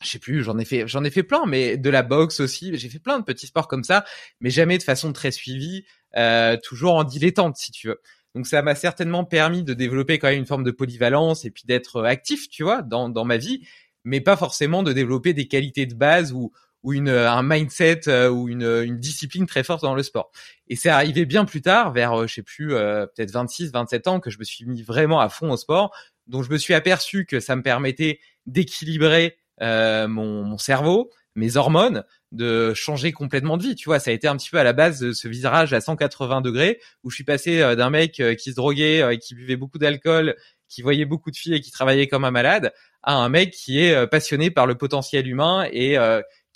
je 0.02 0.08
sais 0.10 0.18
plus, 0.18 0.42
j'en 0.42 0.58
ai 0.58 0.64
fait, 0.64 0.86
j'en 0.86 1.04
ai 1.04 1.10
fait 1.10 1.22
plein, 1.22 1.46
mais 1.46 1.76
de 1.76 1.90
la 1.90 2.02
boxe 2.02 2.40
aussi. 2.40 2.76
J'ai 2.76 2.88
fait 2.88 2.98
plein 2.98 3.18
de 3.18 3.24
petits 3.24 3.46
sports 3.46 3.68
comme 3.68 3.84
ça, 3.84 4.04
mais 4.40 4.50
jamais 4.50 4.78
de 4.78 4.82
façon 4.82 5.12
très 5.12 5.30
suivie, 5.30 5.84
euh, 6.16 6.56
toujours 6.62 6.94
en 6.94 7.04
dilettante 7.04 7.56
si 7.56 7.72
tu 7.72 7.88
veux. 7.88 8.00
Donc 8.34 8.46
ça 8.46 8.60
m'a 8.60 8.74
certainement 8.74 9.24
permis 9.24 9.62
de 9.62 9.72
développer 9.72 10.18
quand 10.18 10.28
même 10.28 10.38
une 10.38 10.46
forme 10.46 10.64
de 10.64 10.70
polyvalence 10.70 11.44
et 11.46 11.50
puis 11.50 11.64
d'être 11.66 12.04
actif, 12.04 12.48
tu 12.48 12.62
vois, 12.62 12.82
dans, 12.82 13.08
dans 13.08 13.24
ma 13.24 13.38
vie, 13.38 13.66
mais 14.04 14.20
pas 14.20 14.36
forcément 14.36 14.82
de 14.82 14.92
développer 14.92 15.32
des 15.32 15.48
qualités 15.48 15.86
de 15.86 15.94
base 15.94 16.32
ou 16.32 16.52
ou 16.86 16.92
une, 16.92 17.08
un 17.08 17.42
mindset 17.42 18.02
euh, 18.06 18.28
ou 18.28 18.48
une, 18.48 18.62
une, 18.62 18.96
discipline 18.96 19.46
très 19.46 19.64
forte 19.64 19.82
dans 19.82 19.96
le 19.96 20.04
sport. 20.04 20.30
Et 20.68 20.76
c'est 20.76 20.88
arrivé 20.88 21.26
bien 21.26 21.44
plus 21.44 21.60
tard, 21.60 21.92
vers, 21.92 22.12
euh, 22.12 22.26
je 22.28 22.34
sais 22.34 22.42
plus, 22.44 22.74
euh, 22.74 23.06
peut-être 23.06 23.32
26, 23.32 23.72
27 23.72 24.06
ans, 24.06 24.20
que 24.20 24.30
je 24.30 24.38
me 24.38 24.44
suis 24.44 24.66
mis 24.66 24.82
vraiment 24.82 25.18
à 25.18 25.28
fond 25.28 25.50
au 25.50 25.56
sport, 25.56 25.92
dont 26.28 26.44
je 26.44 26.50
me 26.52 26.58
suis 26.58 26.74
aperçu 26.74 27.26
que 27.26 27.40
ça 27.40 27.56
me 27.56 27.62
permettait 27.62 28.20
d'équilibrer 28.46 29.36
mon, 29.60 30.42
mon, 30.44 30.58
cerveau, 30.58 31.10
mes 31.34 31.56
hormones, 31.56 32.04
de 32.32 32.74
changer 32.74 33.12
complètement 33.12 33.56
de 33.56 33.62
vie. 33.62 33.74
Tu 33.74 33.88
vois, 33.88 33.98
ça 33.98 34.10
a 34.10 34.14
été 34.14 34.28
un 34.28 34.36
petit 34.36 34.50
peu 34.50 34.58
à 34.58 34.64
la 34.64 34.72
base 34.72 35.00
de 35.00 35.12
ce 35.12 35.28
virage 35.28 35.72
à 35.72 35.80
180 35.80 36.40
degrés 36.40 36.80
où 37.04 37.10
je 37.10 37.14
suis 37.14 37.24
passé 37.24 37.60
d'un 37.76 37.90
mec 37.90 38.22
qui 38.38 38.50
se 38.50 38.56
droguait 38.56 39.18
qui 39.20 39.34
buvait 39.34 39.56
beaucoup 39.56 39.78
d'alcool, 39.78 40.34
qui 40.68 40.82
voyait 40.82 41.04
beaucoup 41.04 41.30
de 41.30 41.36
filles 41.36 41.54
et 41.54 41.60
qui 41.60 41.70
travaillait 41.70 42.08
comme 42.08 42.24
un 42.24 42.30
malade, 42.30 42.72
à 43.02 43.14
un 43.14 43.28
mec 43.28 43.52
qui 43.52 43.80
est 43.80 44.06
passionné 44.08 44.50
par 44.50 44.66
le 44.66 44.74
potentiel 44.74 45.26
humain 45.26 45.68
et 45.72 45.96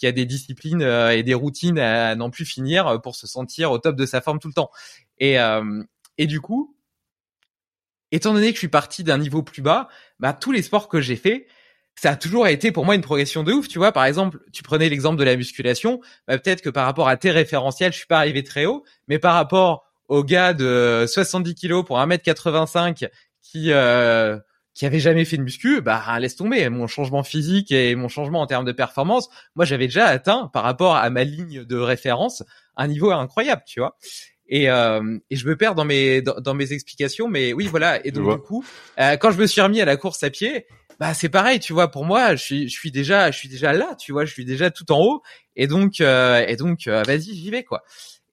qui 0.01 0.07
a 0.07 0.12
des 0.12 0.24
disciplines 0.24 0.82
euh, 0.82 1.11
et 1.11 1.22
des 1.22 1.34
routines 1.34 1.78
à 1.78 2.16
n'en 2.16 2.30
plus 2.30 2.46
finir 2.46 2.86
euh, 2.86 2.98
pour 2.98 3.14
se 3.14 3.26
sentir 3.26 3.70
au 3.70 3.78
top 3.78 3.96
de 3.96 4.07
sa 4.07 4.22
forme 4.22 4.38
tout 4.38 4.48
le 4.48 4.55
temps. 4.55 4.70
Et, 5.18 5.38
euh, 5.38 5.82
et 6.16 6.26
du 6.26 6.40
coup, 6.40 6.74
étant 8.11 8.32
donné 8.32 8.48
que 8.48 8.55
je 8.55 8.61
suis 8.61 8.68
parti 8.68 9.05
d'un 9.05 9.18
niveau 9.18 9.42
plus 9.42 9.61
bas, 9.61 9.88
bah, 10.18 10.32
tous 10.32 10.53
les 10.53 10.62
sports 10.62 10.88
que 10.88 11.03
j'ai 11.03 11.16
fait, 11.16 11.46
ça 11.97 12.12
a 12.12 12.16
toujours 12.16 12.47
été 12.47 12.72
pour 12.72 12.84
moi 12.84 12.95
une 12.95 13.03
progression 13.03 13.43
de 13.43 13.53
ouf. 13.53 13.68
Tu 13.68 13.78
vois, 13.78 13.93
par 13.93 14.05
exemple, 14.05 14.38
tu 14.53 14.62
prenais 14.62 14.88
l'exemple 14.88 15.18
de 15.18 15.24
la 15.24 15.36
musculation, 15.36 16.01
bah, 16.26 16.38
peut-être 16.38 16.62
que 16.62 16.70
par 16.70 16.86
rapport 16.86 17.09
à 17.09 17.16
tes 17.16 17.30
référentiels, 17.30 17.93
je 17.93 17.99
suis 17.99 18.07
pas 18.07 18.18
arrivé 18.18 18.43
très 18.43 18.66
haut, 18.66 18.84
mais 19.09 19.18
par 19.18 19.34
rapport 19.34 19.84
au 20.09 20.24
gars 20.24 20.55
de 20.55 21.05
70 21.07 21.55
kilos 21.55 21.84
pour 21.84 21.99
1m85 21.99 23.09
qui 23.43 23.72
euh, 23.72 24.38
qui 24.74 24.86
avait 24.86 25.01
jamais 25.01 25.24
fait 25.24 25.36
de 25.36 25.43
muscu, 25.43 25.80
bah 25.82 26.03
laisse 26.18 26.36
tomber. 26.36 26.68
Mon 26.68 26.86
changement 26.86 27.22
physique 27.22 27.70
et 27.70 27.95
mon 27.97 28.09
changement 28.09 28.41
en 28.41 28.47
termes 28.47 28.64
de 28.64 28.72
performance, 28.72 29.28
moi 29.55 29.64
j'avais 29.64 29.86
déjà 29.86 30.07
atteint 30.07 30.49
par 30.53 30.62
rapport 30.62 30.97
à 30.97 31.11
ma 31.11 31.24
ligne 31.24 31.64
de 31.64 31.76
référence 31.76 32.43
un 32.76 32.88
niveau 32.88 33.11
incroyable, 33.11 33.62
tu 33.66 33.80
vois. 33.80 33.97
Et, 34.49 34.70
euh, 34.70 35.18
et 35.28 35.36
je 35.36 35.47
me 35.47 35.57
perds 35.57 35.74
dans 35.74 35.84
mes 35.84 36.22
dans, 36.22 36.55
mes 36.55 36.72
explications, 36.72 37.28
mais 37.28 37.53
oui 37.53 37.66
voilà. 37.66 38.05
Et 38.07 38.11
donc 38.11 38.30
du 38.30 38.43
coup, 38.43 38.64
euh, 38.99 39.16
quand 39.16 39.30
je 39.30 39.38
me 39.38 39.47
suis 39.47 39.61
remis 39.61 39.80
à 39.80 39.84
la 39.84 39.97
course 39.97 40.22
à 40.22 40.30
pied, 40.30 40.66
bah 41.01 41.14
c'est 41.14 41.30
pareil, 41.30 41.61
tu 41.61 41.72
vois. 41.72 41.90
Pour 41.90 42.05
moi, 42.05 42.36
je 42.36 42.42
suis 42.42 42.68
je 42.68 42.78
suis 42.78 42.90
déjà 42.92 43.30
je 43.30 43.38
suis 43.38 43.48
déjà 43.48 43.72
là, 43.72 43.96
tu 43.98 44.12
vois. 44.12 44.26
Je 44.26 44.32
suis 44.32 44.44
déjà 44.44 44.70
tout 44.70 44.92
en 44.92 45.01
haut. 45.01 45.22
Et 45.57 45.66
donc 45.66 46.01
euh, 46.03 46.44
et 46.46 46.57
donc 46.57 46.86
euh, 46.86 47.03
vas-y 47.05 47.34
j'y 47.34 47.51
vais 47.51 47.64
quoi. 47.64 47.82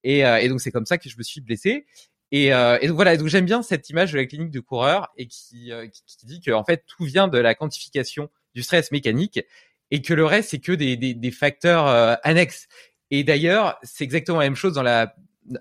Et, 0.03 0.25
euh, 0.25 0.37
et 0.37 0.49
donc 0.49 0.61
c'est 0.61 0.71
comme 0.71 0.85
ça 0.85 0.97
que 0.97 1.09
je 1.09 1.17
me 1.17 1.23
suis 1.23 1.41
blessé. 1.41 1.85
Et, 2.31 2.53
euh, 2.53 2.77
et, 2.81 2.87
donc 2.87 2.97
voilà, 2.97 3.15
donc 3.15 3.29
j'aime 3.29 3.45
bien 3.45 3.61
cette 3.61 3.89
image 3.89 4.11
de 4.11 4.17
la 4.17 4.25
clinique 4.25 4.51
de 4.51 4.59
coureur 4.59 5.07
et 5.17 5.27
qui, 5.27 5.71
qui, 5.93 6.03
qui, 6.05 6.25
dit 6.25 6.41
que 6.41 6.51
en 6.51 6.65
fait 6.65 6.83
tout 6.85 7.05
vient 7.05 7.29
de 7.29 7.37
la 7.37 7.55
quantification 7.55 8.29
du 8.53 8.63
stress 8.63 8.91
mécanique 8.91 9.39
et 9.91 10.01
que 10.01 10.13
le 10.13 10.25
reste 10.25 10.49
c'est 10.49 10.59
que 10.59 10.73
des, 10.73 10.97
des, 10.97 11.13
des 11.13 11.31
facteurs 11.31 11.87
annexes. 12.23 12.67
Et 13.11 13.23
d'ailleurs, 13.23 13.79
c'est 13.83 14.03
exactement 14.03 14.39
la 14.39 14.45
même 14.45 14.55
chose 14.55 14.73
dans 14.73 14.83
la 14.83 15.15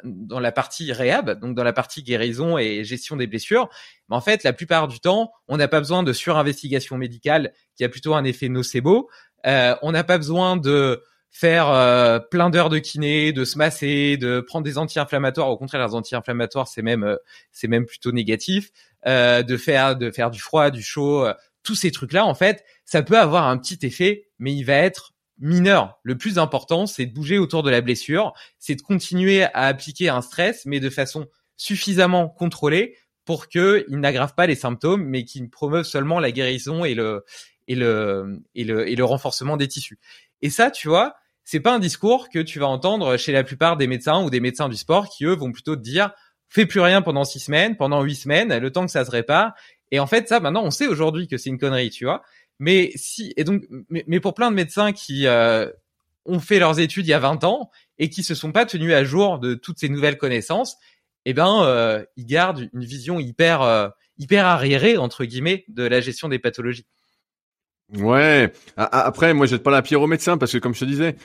dans 0.04 0.40
la 0.40 0.52
partie 0.52 0.92
réhab, 0.92 1.38
donc 1.40 1.54
dans 1.54 1.64
la 1.64 1.72
partie 1.72 2.02
guérison 2.02 2.58
et 2.58 2.84
gestion 2.84 3.16
des 3.16 3.26
blessures. 3.26 3.68
Mais 4.08 4.16
en 4.16 4.20
fait, 4.20 4.42
la 4.44 4.52
plupart 4.52 4.88
du 4.88 5.00
temps, 5.00 5.32
on 5.48 5.56
n'a 5.56 5.68
pas 5.68 5.80
besoin 5.80 6.02
de 6.02 6.12
surinvestigation 6.12 6.98
médicale 6.98 7.52
qui 7.76 7.84
a 7.84 7.88
plutôt 7.88 8.14
un 8.14 8.24
effet 8.24 8.48
nocebo. 8.48 9.08
Euh, 9.46 9.76
on 9.82 9.92
n'a 9.92 10.04
pas 10.04 10.18
besoin 10.18 10.56
de 10.56 11.02
faire 11.30 11.68
euh, 11.68 12.18
plein 12.18 12.48
d'heures 12.48 12.70
de 12.70 12.78
kiné, 12.78 13.32
de 13.32 13.44
se 13.44 13.58
masser, 13.58 14.16
de 14.16 14.40
prendre 14.40 14.64
des 14.64 14.78
anti-inflammatoires. 14.78 15.50
Au 15.50 15.58
contraire, 15.58 15.86
les 15.86 15.94
anti-inflammatoires, 15.94 16.66
c'est 16.66 16.82
même 16.82 17.04
euh, 17.04 17.16
c'est 17.52 17.68
même 17.68 17.84
plutôt 17.84 18.12
négatif. 18.12 18.70
Euh, 19.06 19.42
de 19.42 19.56
faire 19.56 19.96
de 19.96 20.10
faire 20.10 20.30
du 20.30 20.40
froid, 20.40 20.70
du 20.70 20.82
chaud, 20.82 21.28
tous 21.62 21.74
ces 21.74 21.90
trucs-là, 21.90 22.24
en 22.24 22.34
fait, 22.34 22.64
ça 22.84 23.02
peut 23.02 23.18
avoir 23.18 23.46
un 23.46 23.58
petit 23.58 23.78
effet, 23.82 24.28
mais 24.38 24.52
il 24.52 24.64
va 24.64 24.74
être 24.74 25.12
mineur. 25.38 25.98
Le 26.02 26.16
plus 26.16 26.38
important, 26.38 26.86
c'est 26.86 27.06
de 27.06 27.12
bouger 27.12 27.38
autour 27.38 27.62
de 27.62 27.70
la 27.70 27.80
blessure, 27.80 28.32
c'est 28.58 28.74
de 28.74 28.82
continuer 28.82 29.44
à 29.44 29.62
appliquer 29.66 30.08
un 30.08 30.22
stress, 30.22 30.64
mais 30.66 30.80
de 30.80 30.90
façon 30.90 31.26
suffisamment 31.56 32.28
contrôlée 32.28 32.96
pour 33.24 33.48
que 33.48 33.84
il 33.88 33.98
n'aggrave 33.98 34.34
pas 34.34 34.46
les 34.46 34.54
symptômes, 34.54 35.04
mais 35.04 35.24
qu'il 35.24 35.48
promeuve 35.50 35.84
seulement 35.84 36.20
la 36.20 36.30
guérison 36.30 36.84
et 36.84 36.94
le 36.94 37.24
et 37.68 37.74
le 37.74 38.40
et 38.54 38.64
le 38.64 38.88
et 38.88 38.94
le 38.94 39.04
renforcement 39.04 39.56
des 39.56 39.68
tissus. 39.68 39.98
Et 40.42 40.50
ça, 40.50 40.70
tu 40.70 40.88
vois, 40.88 41.16
c'est 41.44 41.60
pas 41.60 41.74
un 41.74 41.78
discours 41.78 42.28
que 42.28 42.38
tu 42.38 42.58
vas 42.58 42.68
entendre 42.68 43.16
chez 43.16 43.32
la 43.32 43.44
plupart 43.44 43.76
des 43.76 43.86
médecins 43.86 44.22
ou 44.22 44.30
des 44.30 44.40
médecins 44.40 44.68
du 44.68 44.76
sport 44.76 45.08
qui 45.08 45.24
eux 45.24 45.34
vont 45.34 45.52
plutôt 45.52 45.76
te 45.76 45.82
dire 45.82 46.12
fais 46.48 46.66
plus 46.66 46.80
rien 46.80 47.02
pendant 47.02 47.24
six 47.24 47.40
semaines, 47.40 47.76
pendant 47.76 48.02
huit 48.02 48.14
semaines, 48.14 48.56
le 48.56 48.70
temps 48.70 48.86
que 48.86 48.92
ça 48.92 49.04
se 49.04 49.10
répare. 49.10 49.52
Et 49.90 49.98
en 49.98 50.06
fait, 50.06 50.28
ça, 50.28 50.40
maintenant, 50.40 50.64
on 50.64 50.70
sait 50.70 50.86
aujourd'hui 50.86 51.28
que 51.28 51.36
c'est 51.36 51.50
une 51.50 51.58
connerie, 51.58 51.90
tu 51.90 52.04
vois. 52.04 52.22
Mais 52.58 52.92
si, 52.94 53.32
et 53.36 53.44
donc, 53.44 53.64
mais, 53.90 54.20
pour 54.20 54.34
plein 54.34 54.50
de 54.50 54.56
médecins 54.56 54.92
qui 54.92 55.26
euh, 55.26 55.70
ont 56.24 56.40
fait 56.40 56.58
leurs 56.58 56.80
études 56.80 57.06
il 57.06 57.10
y 57.10 57.14
a 57.14 57.18
20 57.18 57.44
ans 57.44 57.70
et 57.98 58.08
qui 58.08 58.22
se 58.22 58.34
sont 58.34 58.52
pas 58.52 58.66
tenus 58.66 58.92
à 58.92 59.04
jour 59.04 59.38
de 59.38 59.54
toutes 59.54 59.78
ces 59.78 59.88
nouvelles 59.88 60.18
connaissances, 60.18 60.76
eh 61.26 61.34
ben, 61.34 61.62
euh, 61.64 62.04
ils 62.16 62.26
gardent 62.26 62.68
une 62.72 62.84
vision 62.84 63.18
hyper, 63.18 63.62
euh, 63.62 63.88
hyper 64.18 64.46
arriérée 64.46 64.96
entre 64.96 65.24
guillemets 65.24 65.64
de 65.68 65.82
la 65.82 66.00
gestion 66.00 66.28
des 66.28 66.38
pathologies. 66.38 66.86
Ouais. 67.94 68.52
Après, 68.76 69.32
moi, 69.34 69.46
jette 69.46 69.62
pas 69.62 69.70
la 69.70 69.82
pierre 69.82 70.02
au 70.02 70.06
médecin 70.06 70.38
parce 70.38 70.52
que, 70.52 70.58
comme 70.58 70.74
je 70.74 70.80
te 70.80 70.84
disais, 70.84 71.16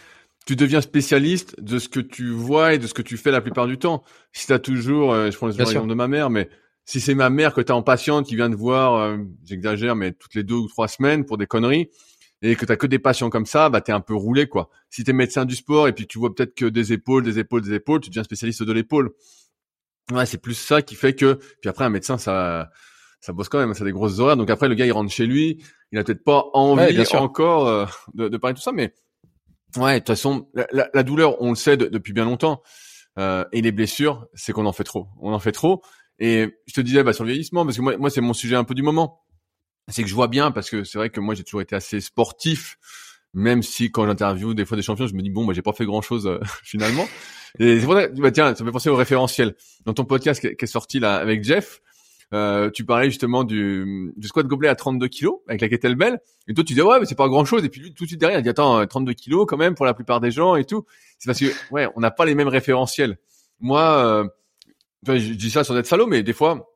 tu 0.46 0.56
deviens 0.56 0.82
spécialiste 0.82 1.60
de 1.62 1.80
ce 1.80 1.90
que 1.90 2.00
tu 2.00 2.30
vois 2.30 2.74
et 2.74 2.78
de 2.78 2.88
ce 2.88 2.94
que 2.94 3.02
tu 3.02 3.18
fais 3.18 3.32
la 3.32 3.42
plupart 3.42 3.68
du 3.68 3.78
temps. 3.78 4.04
Si 4.32 4.48
t'as 4.48 4.60
toujours, 4.60 5.14
euh, 5.14 5.32
je 5.32 5.38
prends 5.38 5.48
l'exemple 5.48 5.88
de 5.88 5.94
ma 5.94 6.08
mère, 6.08 6.30
mais 6.30 6.50
si 6.92 7.00
c'est 7.00 7.16
ma 7.16 7.30
mère 7.30 7.54
que 7.54 7.62
t'as 7.62 7.74
en 7.74 7.84
patiente 7.84 8.26
qui 8.26 8.36
vient 8.36 8.52
te 8.52 8.56
voir, 8.56 8.96
euh, 8.96 9.18
j'exagère, 9.46 9.96
mais 9.96 10.12
toutes 10.12 10.36
les 10.36 10.44
deux 10.44 10.56
ou 10.56 10.68
trois 10.68 10.90
semaines 10.90 11.26
pour 11.26 11.38
des 11.38 11.48
conneries, 11.48 11.90
et 12.42 12.58
que 12.58 12.66
t'as 12.66 12.76
que 12.76 12.86
des 12.86 13.00
patients 13.00 13.30
comme 13.30 13.46
ça, 13.46 13.70
bah 13.70 13.80
t'es 13.80 13.94
un 13.94 14.02
peu 14.02 14.14
roulé 14.14 14.50
quoi. 14.50 14.70
Si 14.90 15.06
t'es 15.06 15.14
médecin 15.14 15.46
du 15.46 15.56
sport 15.56 15.88
et 15.88 15.94
puis 15.94 16.06
tu 16.06 16.20
vois 16.20 16.36
peut-être 16.36 16.54
que 16.54 16.66
des 16.66 16.92
épaules, 16.92 17.24
des 17.24 17.40
épaules, 17.40 17.62
des 17.62 17.76
épaules, 17.76 18.02
tu 18.02 18.10
deviens 18.10 18.26
spécialiste 18.26 18.64
de 18.64 18.74
l'épaule. 18.74 19.12
Ouais, 20.12 20.26
c'est 20.26 20.40
plus 20.40 20.56
ça 20.56 20.82
qui 20.82 20.96
fait 20.96 21.14
que. 21.14 21.36
Puis 21.62 21.70
après 21.70 21.86
un 21.86 21.90
médecin, 21.90 22.18
ça, 22.18 22.70
ça 23.22 23.32
bosse 23.32 23.48
quand 23.48 23.60
même, 23.60 23.74
ça 23.74 23.84
a 23.84 23.86
des 23.86 23.94
grosses 23.94 24.20
horaires. 24.20 24.36
Donc 24.36 24.50
après 24.50 24.68
le 24.68 24.76
gars 24.76 24.86
il 24.86 24.92
rentre 24.92 25.14
chez 25.14 25.26
lui, 25.26 25.64
il 25.94 25.98
a 25.98 26.04
peut-être 26.04 26.26
pas 26.26 26.44
envie 26.52 27.02
encore 27.14 27.68
euh, 27.70 27.86
de, 28.16 28.28
de, 28.28 28.36
parler 28.36 28.54
de 28.54 28.58
tout 28.58 28.64
ça, 28.64 28.74
mais 28.74 28.94
ouais, 29.78 29.94
de 29.94 30.00
toute 30.00 30.08
façon, 30.08 30.50
la, 30.54 30.90
la, 30.94 31.04
douleur, 31.04 31.42
on 31.42 31.52
le 31.52 31.56
sait 31.56 31.78
depuis 31.78 32.12
bien 32.12 32.26
longtemps, 32.26 32.62
euh, 33.18 33.46
et 33.54 33.62
les 33.62 33.72
blessures, 33.72 34.28
c'est 34.34 34.52
qu'on 34.52 34.66
en 34.66 34.74
fait 34.74 34.84
trop. 34.84 35.08
On 35.22 35.32
en 35.32 35.40
fait 35.40 35.54
trop. 35.54 35.82
Et 36.24 36.56
je 36.68 36.74
te 36.74 36.82
disais 36.82 37.04
bah, 37.04 37.14
sur 37.14 37.24
le 37.24 37.32
vieillissement, 37.32 37.66
parce 37.66 37.76
que 37.76 37.82
moi, 37.82 37.98
moi 37.98 38.12
c'est 38.12 38.22
mon 38.22 38.34
sujet 38.34 38.56
un 38.56 38.64
peu 38.64 38.76
du 38.76 38.84
moment. 38.84 39.24
C'est 39.88 40.04
que 40.04 40.08
je 40.08 40.14
vois 40.14 40.28
bien, 40.28 40.52
parce 40.52 40.70
que 40.70 40.84
c'est 40.84 41.00
vrai 41.00 41.10
que 41.10 41.20
moi 41.20 41.34
j'ai 41.34 41.44
toujours 41.44 41.62
été 41.62 41.76
assez 41.76 42.00
sportif, 42.00 42.78
même 43.34 43.64
si 43.64 43.92
quand 43.92 44.06
j'interviewe 44.06 44.54
des 44.54 44.64
fois 44.64 44.78
des 44.78 44.84
champions, 44.84 45.08
je 45.08 45.16
me 45.16 45.24
dis 45.24 45.32
bon, 45.32 45.46
bah 45.46 45.54
j'ai 45.54 45.64
pas 45.64 45.74
fait 45.74 45.84
grand 45.84 46.04
chose 46.04 46.28
euh, 46.28 46.40
finalement. 46.64 47.08
Et 47.58 47.80
c'est 47.80 47.86
pour 47.86 47.96
ça, 47.96 48.08
bah, 48.08 48.32
tiens, 48.32 48.54
ça 48.54 48.64
me 48.64 48.70
fait 48.70 48.72
penser 48.72 48.90
au 48.92 48.96
référentiel. 48.96 49.56
Dans 49.86 49.96
ton 49.96 50.06
podcast 50.06 50.40
qui 50.40 50.64
est 50.64 50.68
sorti 50.68 51.00
là 51.00 51.16
avec 51.16 51.44
Jeff, 51.44 51.82
euh, 52.36 52.70
tu 52.70 52.86
parlais 52.86 53.10
justement 53.10 53.44
du, 53.44 54.14
du 54.16 54.28
squat 54.28 54.46
gobelet 54.46 54.70
à 54.70 54.76
32 54.76 55.08
kilos 55.08 55.40
avec 55.48 55.60
la 55.60 55.70
kettlebell. 55.70 56.20
Et 56.48 56.54
toi, 56.54 56.64
tu 56.64 56.74
disais, 56.74 56.86
ouais, 56.86 57.00
mais 57.00 57.08
c'est 57.08 57.16
pas 57.16 57.28
grand 57.28 57.46
chose. 57.46 57.66
Et 57.66 57.70
puis 57.70 57.82
lui, 57.82 57.94
tout 57.96 58.04
de 58.04 58.08
suite 58.08 58.22
derrière, 58.22 58.40
il 58.40 58.44
dit, 58.44 58.50
attends, 58.50 58.86
32 58.86 59.14
kilos 59.14 59.48
quand 59.50 59.58
même 59.58 59.74
pour 59.74 59.88
la 59.88 59.96
plupart 59.96 60.22
des 60.22 60.30
gens 60.30 60.56
et 60.56 60.66
tout. 60.66 60.86
C'est 61.18 61.26
parce 61.26 61.40
que, 61.40 61.74
ouais, 61.74 61.90
on 61.96 62.00
n'a 62.00 62.12
pas 62.12 62.26
les 62.26 62.36
mêmes 62.36 62.48
référentiels. 62.48 63.18
Moi, 63.60 63.82
euh, 63.82 64.28
je 65.08 65.34
dis 65.34 65.52
ça 65.52 65.64
sans 65.64 65.78
être 65.78 65.88
salaud, 65.88 66.08
mais 66.08 66.24
des 66.24 66.34
fois, 66.34 66.72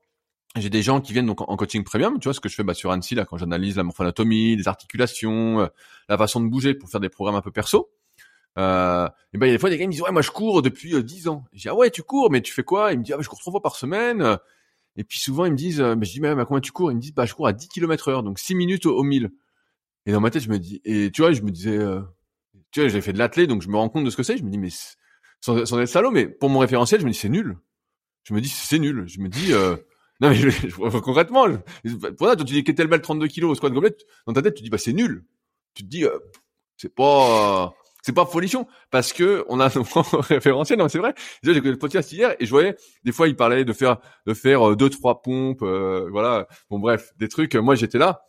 j'ai 0.56 0.70
des 0.70 0.82
gens 0.82 1.02
qui 1.02 1.14
viennent 1.14 1.26
donc 1.26 1.42
en 1.42 1.56
coaching 1.58 1.84
premium, 1.84 2.20
tu 2.20 2.26
vois 2.26 2.34
ce 2.34 2.40
que 2.40 2.50
je 2.50 2.56
fais 2.56 2.64
bah, 2.64 2.74
sur 2.74 2.92
Annecy 2.92 3.16
là 3.16 3.26
quand 3.26 3.38
j'analyse 3.38 3.78
la 3.78 3.84
morphoanatomie, 3.84 4.56
les 4.56 4.68
articulations, 4.68 5.62
euh, 5.62 5.68
la 6.10 6.18
façon 6.18 6.42
de 6.42 6.48
bouger 6.48 6.74
pour 6.74 6.90
faire 6.90 7.02
des 7.02 7.10
programmes 7.10 7.36
un 7.36 7.42
peu 7.42 7.52
perso. 7.52 7.90
Euh, 8.58 9.10
et 9.34 9.38
ben 9.38 9.48
il 9.48 9.50
y 9.50 9.52
a 9.52 9.56
des 9.56 9.60
fois 9.60 9.70
des 9.70 9.78
gars 9.78 9.84
qui 9.84 9.88
me 9.88 9.92
disent 9.92 10.02
ouais 10.02 10.14
moi 10.14 10.22
je 10.22 10.32
cours 10.32 10.62
depuis 10.62 11.04
10 11.04 11.28
ans. 11.28 11.44
Je 11.52 11.62
dis 11.64 11.70
ah 11.70 11.76
ouais 11.76 11.90
tu 11.90 12.04
cours 12.04 12.32
mais 12.32 12.42
tu 12.42 12.54
fais 12.54 12.64
quoi? 12.64 12.94
Il 12.94 13.00
me 13.00 13.04
dit 13.04 13.12
ah 13.12 13.18
je 13.20 13.28
cours 13.28 13.40
trois 13.40 13.52
fois 13.52 13.62
par 13.62 13.76
semaine. 13.76 14.38
Et 14.98 15.04
puis 15.04 15.20
souvent, 15.20 15.46
ils 15.46 15.52
me 15.52 15.58
disent, 15.58 15.82
euh, 15.82 15.96
je 16.02 16.12
dis, 16.12 16.22
mais 16.22 16.30
à 16.30 16.46
combien 16.46 16.62
tu 16.62 16.72
cours? 16.72 16.92
Ils 16.92 16.96
me 16.96 17.02
disent, 17.02 17.14
bah, 17.14 17.26
je 17.26 17.34
cours 17.34 17.48
à 17.48 17.54
10 17.54 17.68
km 17.68 18.08
heure, 18.10 18.24
donc 18.24 18.40
6 18.40 18.56
minutes 18.56 18.86
au, 18.86 19.04
1000. 19.04 19.30
Et 20.06 20.12
dans 20.12 20.22
ma 20.22 20.30
tête, 20.32 20.44
je 20.44 20.50
me 20.50 20.60
dis, 20.60 20.82
et 20.86 21.12
tu 21.12 21.22
vois, 21.22 21.32
je 21.34 21.42
me 21.42 21.52
disais, 21.52 21.78
euh, 21.78 22.02
tu 22.72 22.82
vois, 22.82 22.90
j'ai 22.90 23.02
fait 23.02 23.14
de 23.14 23.18
l'athlète, 23.18 23.50
donc 23.50 23.62
je 23.62 23.70
me 23.70 23.78
rends 23.78 23.90
compte 23.90 24.06
de 24.06 24.10
ce 24.10 24.18
que 24.18 24.24
c'est. 24.24 24.38
Je 24.38 24.44
me 24.44 24.50
dis, 24.50 24.58
mais 24.58 24.70
sans, 25.42 25.66
sans, 25.66 25.80
être 25.80 25.90
salaud, 25.90 26.12
mais 26.12 26.28
pour 26.28 26.50
mon 26.50 26.60
référentiel, 26.60 27.02
je 27.02 27.06
me 27.06 27.12
dis, 27.12 27.18
c'est 27.18 27.30
nul. 27.30 27.58
Je 28.26 28.34
me 28.34 28.42
dis, 28.42 28.50
c'est 28.50 28.80
nul. 28.80 29.06
Je 29.08 29.20
me 29.20 29.30
dis, 29.30 29.54
euh, 29.54 29.78
non 30.20 30.30
mais 30.30 30.36
je, 30.36 30.50
je, 30.50 31.00
concrètement, 31.00 31.48
pour 32.18 32.28
ça, 32.28 32.36
tu 32.36 32.44
dis 32.44 32.64
kettlebell 32.64 33.02
32 33.02 33.28
kilos 33.28 33.52
au 33.52 33.56
squat 33.56 33.72
gobelet, 33.72 33.96
dans 34.28 34.34
ta 34.34 34.42
tête, 34.42 34.56
tu 34.56 34.64
dis, 34.64 34.70
bah, 34.70 34.78
c'est 34.78 34.94
nul. 34.94 35.26
Tu 35.74 35.84
te 35.84 35.90
dis, 35.90 36.06
euh, 36.06 36.20
c'est 36.78 36.94
pas 36.94 37.74
c'est 38.06 38.14
pas 38.14 38.26
folichon. 38.26 38.68
Parce 38.92 39.14
que 39.14 39.44
on 39.50 39.60
a 39.60 39.70
nos 39.76 39.84
référentiels 40.22 40.78
non 40.78 40.88
c'est 40.88 41.00
vrai. 41.00 41.16
J'ai 41.42 41.52
écouté 41.52 41.72
le 41.72 41.80
podcast 41.80 42.12
hier 42.12 42.36
et 42.40 42.46
je 42.46 42.50
voyais 42.52 42.76
des 43.04 43.12
fois 43.12 43.28
il 43.28 43.36
parlait 43.36 43.66
de 43.66 43.74
faire 43.74 43.98
de 44.28 44.34
faire 44.34 44.70
euh, 44.70 44.76
deux 44.76 44.90
trois 44.90 45.22
pompes 45.22 45.64
euh, 45.64 46.08
voilà. 46.12 46.48
Bon 46.70 46.80
bref 46.80 47.14
des 47.18 47.28
trucs 47.28 47.56
moi 47.56 47.76
j'étais 47.76 47.98
là. 47.98 48.22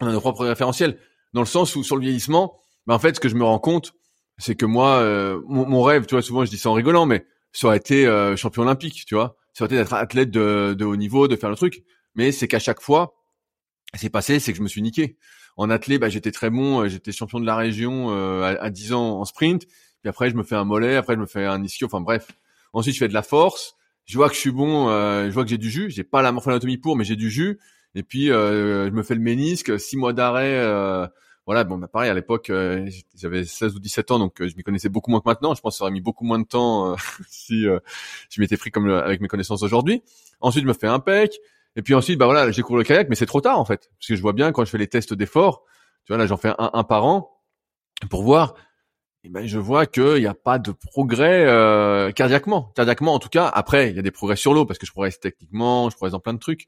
On 0.00 0.06
a 0.06 0.12
nos 0.12 0.20
propres 0.20 0.46
référentiels. 0.46 0.98
Dans 1.32 1.40
le 1.40 1.46
sens 1.46 1.74
où 1.74 1.82
sur 1.82 1.96
le 1.96 2.02
vieillissement 2.02 2.60
bah, 2.86 2.94
en 2.94 2.98
fait 3.00 3.16
ce 3.16 3.20
que 3.20 3.28
je 3.28 3.34
me 3.34 3.44
rends 3.44 3.58
compte 3.58 3.92
c'est 4.38 4.54
que 4.54 4.66
moi 4.66 4.98
euh, 4.98 5.40
mon, 5.48 5.82
rêve 5.82 6.06
tu 6.06 6.14
vois 6.14 6.22
souvent 6.22 6.44
je 6.44 6.50
dis 6.50 6.58
ça 6.58 6.70
en 6.70 6.74
rigolant 6.74 7.06
mais 7.06 7.26
ça 7.56 7.68
aurait 7.68 7.76
été 7.78 8.06
champion 8.36 8.62
olympique 8.62 9.04
tu 9.06 9.14
vois 9.14 9.36
ça 9.52 9.64
aurait 9.64 9.74
été 9.74 9.82
d'être 9.82 9.94
athlète 9.94 10.30
de, 10.30 10.74
de 10.78 10.84
haut 10.84 10.96
niveau 10.96 11.28
de 11.28 11.36
faire 11.36 11.50
le 11.50 11.56
truc 11.56 11.84
mais 12.14 12.32
c'est 12.32 12.48
qu'à 12.48 12.58
chaque 12.58 12.80
fois 12.80 13.14
c'est 13.94 14.10
passé 14.10 14.40
c'est 14.40 14.52
que 14.52 14.58
je 14.58 14.62
me 14.62 14.68
suis 14.68 14.82
niqué 14.82 15.16
en 15.56 15.70
athlée, 15.70 15.98
bah, 15.98 16.08
j'étais 16.08 16.32
très 16.32 16.50
bon, 16.50 16.82
euh, 16.82 16.88
j'étais 16.88 17.12
champion 17.12 17.40
de 17.40 17.46
la 17.46 17.56
région 17.56 18.10
euh, 18.10 18.42
à, 18.42 18.64
à, 18.64 18.70
10 18.70 18.92
ans 18.92 19.20
en 19.20 19.24
sprint. 19.24 19.66
Puis 19.66 20.08
après, 20.08 20.30
je 20.30 20.36
me 20.36 20.42
fais 20.42 20.54
un 20.54 20.64
mollet, 20.64 20.96
après 20.96 21.14
je 21.14 21.20
me 21.20 21.26
fais 21.26 21.46
un 21.46 21.62
ischio. 21.62 21.86
Enfin 21.86 22.00
bref. 22.00 22.28
Ensuite, 22.72 22.94
je 22.94 23.00
fais 23.00 23.08
de 23.08 23.14
la 23.14 23.22
force. 23.22 23.74
Je 24.04 24.16
vois 24.18 24.28
que 24.28 24.34
je 24.34 24.40
suis 24.40 24.50
bon, 24.50 24.88
euh, 24.88 25.26
je 25.26 25.30
vois 25.30 25.44
que 25.44 25.50
j'ai 25.50 25.58
du 25.58 25.70
jus. 25.70 25.90
J'ai 25.90 26.04
pas 26.04 26.22
la 26.22 26.30
morphologie 26.30 26.76
pour, 26.76 26.96
mais 26.96 27.04
j'ai 27.04 27.16
du 27.16 27.30
jus. 27.30 27.58
Et 27.94 28.02
puis 28.02 28.26
je 28.26 28.90
me 28.90 29.02
fais 29.02 29.14
le 29.14 29.22
ménisque, 29.22 29.80
six 29.80 29.96
mois 29.96 30.12
d'arrêt. 30.12 31.08
Voilà, 31.46 31.64
bon, 31.64 31.78
bah, 31.78 31.88
pareil 31.88 32.10
à 32.10 32.14
l'époque, 32.14 32.52
j'avais 33.14 33.44
16 33.44 33.76
ou 33.76 33.78
17 33.78 34.10
ans, 34.10 34.18
donc 34.18 34.34
je 34.40 34.54
m'y 34.56 34.62
connaissais 34.62 34.88
beaucoup 34.88 35.10
moins 35.10 35.20
que 35.20 35.28
maintenant. 35.28 35.54
Je 35.54 35.60
pense 35.60 35.74
que 35.74 35.78
ça 35.78 35.84
aurait 35.84 35.92
mis 35.92 36.00
beaucoup 36.00 36.24
moins 36.24 36.38
de 36.38 36.46
temps 36.46 36.96
si 37.28 37.62
je 37.62 38.40
m'étais 38.40 38.56
pris 38.56 38.70
comme 38.70 38.90
avec 38.90 39.20
mes 39.20 39.28
connaissances 39.28 39.62
aujourd'hui. 39.62 40.02
Ensuite, 40.40 40.64
je 40.64 40.68
me 40.68 40.74
fais 40.74 40.88
un 40.88 40.98
pec. 40.98 41.38
Et 41.76 41.82
puis 41.82 41.94
ensuite, 41.94 42.18
bah 42.18 42.24
voilà, 42.24 42.50
j'ai 42.50 42.62
couru 42.62 42.78
le 42.78 42.84
kayak, 42.84 43.08
mais 43.08 43.14
c'est 43.14 43.26
trop 43.26 43.42
tard 43.42 43.60
en 43.60 43.64
fait, 43.66 43.90
parce 43.98 44.08
que 44.08 44.16
je 44.16 44.22
vois 44.22 44.32
bien 44.32 44.50
quand 44.50 44.64
je 44.64 44.70
fais 44.70 44.78
les 44.78 44.88
tests 44.88 45.12
d'effort, 45.12 45.64
tu 46.04 46.12
vois 46.12 46.18
là, 46.18 46.26
j'en 46.26 46.38
fais 46.38 46.48
un, 46.48 46.70
un 46.72 46.84
par 46.84 47.04
an 47.04 47.30
pour 48.10 48.22
voir. 48.22 48.54
Et 49.24 49.28
ben 49.28 49.44
je 49.44 49.58
vois 49.58 49.86
qu'il 49.86 50.18
n'y 50.18 50.26
a 50.26 50.34
pas 50.34 50.58
de 50.58 50.70
progrès 50.70 51.44
euh, 51.46 52.12
cardiaquement. 52.12 52.72
Cardiaquement, 52.76 53.12
en 53.12 53.18
tout 53.18 53.28
cas. 53.28 53.46
Après, 53.46 53.90
il 53.90 53.96
y 53.96 53.98
a 53.98 54.02
des 54.02 54.12
progrès 54.12 54.36
sur 54.36 54.54
l'eau 54.54 54.64
parce 54.64 54.78
que 54.78 54.86
je 54.86 54.92
progresse 54.92 55.18
techniquement, 55.18 55.90
je 55.90 55.96
progresse 55.96 56.12
dans 56.12 56.20
plein 56.20 56.34
de 56.34 56.38
trucs. 56.38 56.66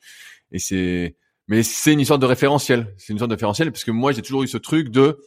Et 0.51 0.59
c'est, 0.59 1.17
mais 1.49 1.63
c'est 1.63 1.93
une 1.93 2.01
histoire 2.01 2.19
de 2.19 2.27
référentiel. 2.27 2.95
C'est 2.99 3.09
une 3.09 3.17
histoire 3.17 3.29
de 3.29 3.35
référentiel 3.35 3.73
parce 3.73 3.85
que 3.85 3.91
moi, 3.91 4.13
j'ai 4.13 4.23
toujours 4.23 4.43
eu 4.43 4.49
ce 4.49 4.59
truc 4.59 4.91
de 4.91 5.19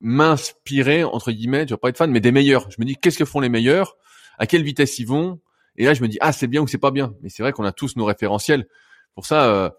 m'inspirer 0.00 1.04
entre 1.04 1.30
guillemets. 1.30 1.66
Tu 1.66 1.72
vas 1.72 1.78
pas 1.78 1.90
être 1.90 1.98
fan, 1.98 2.10
mais 2.10 2.20
des 2.20 2.32
meilleurs. 2.32 2.70
Je 2.70 2.76
me 2.78 2.84
dis, 2.84 2.96
qu'est-ce 2.96 3.18
que 3.18 3.24
font 3.24 3.40
les 3.40 3.48
meilleurs? 3.50 3.96
À 4.38 4.46
quelle 4.46 4.62
vitesse 4.62 4.98
ils 4.98 5.06
vont? 5.06 5.40
Et 5.76 5.84
là, 5.84 5.94
je 5.94 6.02
me 6.02 6.08
dis, 6.08 6.16
ah, 6.20 6.32
c'est 6.32 6.46
bien 6.46 6.62
ou 6.62 6.66
c'est 6.66 6.78
pas 6.78 6.90
bien? 6.90 7.14
Mais 7.22 7.28
c'est 7.28 7.42
vrai 7.42 7.52
qu'on 7.52 7.64
a 7.64 7.72
tous 7.72 7.96
nos 7.96 8.06
référentiels. 8.06 8.66
Pour 9.14 9.26
ça, 9.26 9.46
euh, 9.46 9.70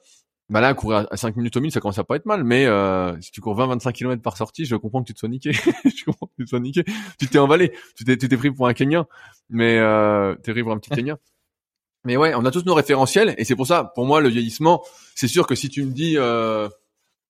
bah 0.50 0.62
là, 0.62 0.74
courir 0.74 1.08
à 1.12 1.18
5 1.18 1.36
minutes 1.36 1.58
au 1.58 1.62
mille, 1.62 1.72
ça 1.72 1.80
commence 1.80 2.00
à 2.00 2.04
pas 2.04 2.16
être 2.16 2.26
mal, 2.26 2.44
mais 2.44 2.66
euh, 2.66 3.20
si 3.20 3.32
tu 3.32 3.42
cours 3.42 3.58
20-25 3.58 3.92
km 3.92 4.22
par 4.22 4.38
sortie, 4.38 4.66
je 4.66 4.76
comprends 4.76 5.02
que 5.02 5.08
tu 5.08 5.14
te 5.14 5.20
sois 5.20 5.30
niqué. 5.30 5.52
je 5.54 6.06
comprends 6.06 6.28
que 6.28 6.34
tu 6.38 6.46
te 6.46 6.50
sois 6.50 6.60
niqué. 6.60 6.84
Tu 7.20 7.28
t'es 7.28 7.38
emballé, 7.38 7.74
tu 7.96 8.06
t'es, 8.06 8.16
tu 8.18 8.30
t'es 8.30 8.38
pris 8.38 8.52
pour 8.52 8.68
un 8.68 8.74
Kenyan, 8.74 9.06
mais 9.50 9.78
euh, 9.78 10.36
t'es 10.36 10.54
pris 10.54 10.64
pour 10.64 10.72
un 10.72 10.78
petit 10.78 10.92
Kenyan. 10.92 11.18
Mais 12.04 12.18
ouais, 12.18 12.34
on 12.36 12.46
a 12.46 12.52
tous 12.52 12.66
nos 12.66 12.74
référentiels, 12.74 13.36
et 13.38 13.44
c'est 13.44 13.56
pour 13.56 13.68
ça, 13.68 13.92
pour 13.96 14.06
moi, 14.06 14.22
le 14.22 14.30
vieillissement, 14.30 14.84
c'est 15.16 15.28
sûr 15.28 15.48
que 15.48 15.56
si 15.56 15.70
tu 15.70 15.84
me 15.84 15.92
dis, 15.92 16.18
euh, 16.18 16.68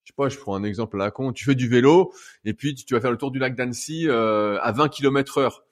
je 0.03 0.11
sais 0.11 0.15
pas, 0.15 0.29
je 0.29 0.37
prends 0.37 0.55
un 0.55 0.63
exemple 0.63 1.01
à 1.01 1.05
la 1.05 1.11
con, 1.11 1.33
tu 1.33 1.45
fais 1.45 1.55
du 1.55 1.67
vélo, 1.67 2.13
et 2.45 2.53
puis 2.53 2.75
tu, 2.75 2.93
vas 2.93 3.01
faire 3.01 3.11
le 3.11 3.17
tour 3.17 3.31
du 3.31 3.39
lac 3.39 3.55
d'Annecy 3.55 4.07
euh, 4.07 4.59
à 4.61 4.71
20 4.71 4.89
km 4.89 5.39
heure. 5.39 5.63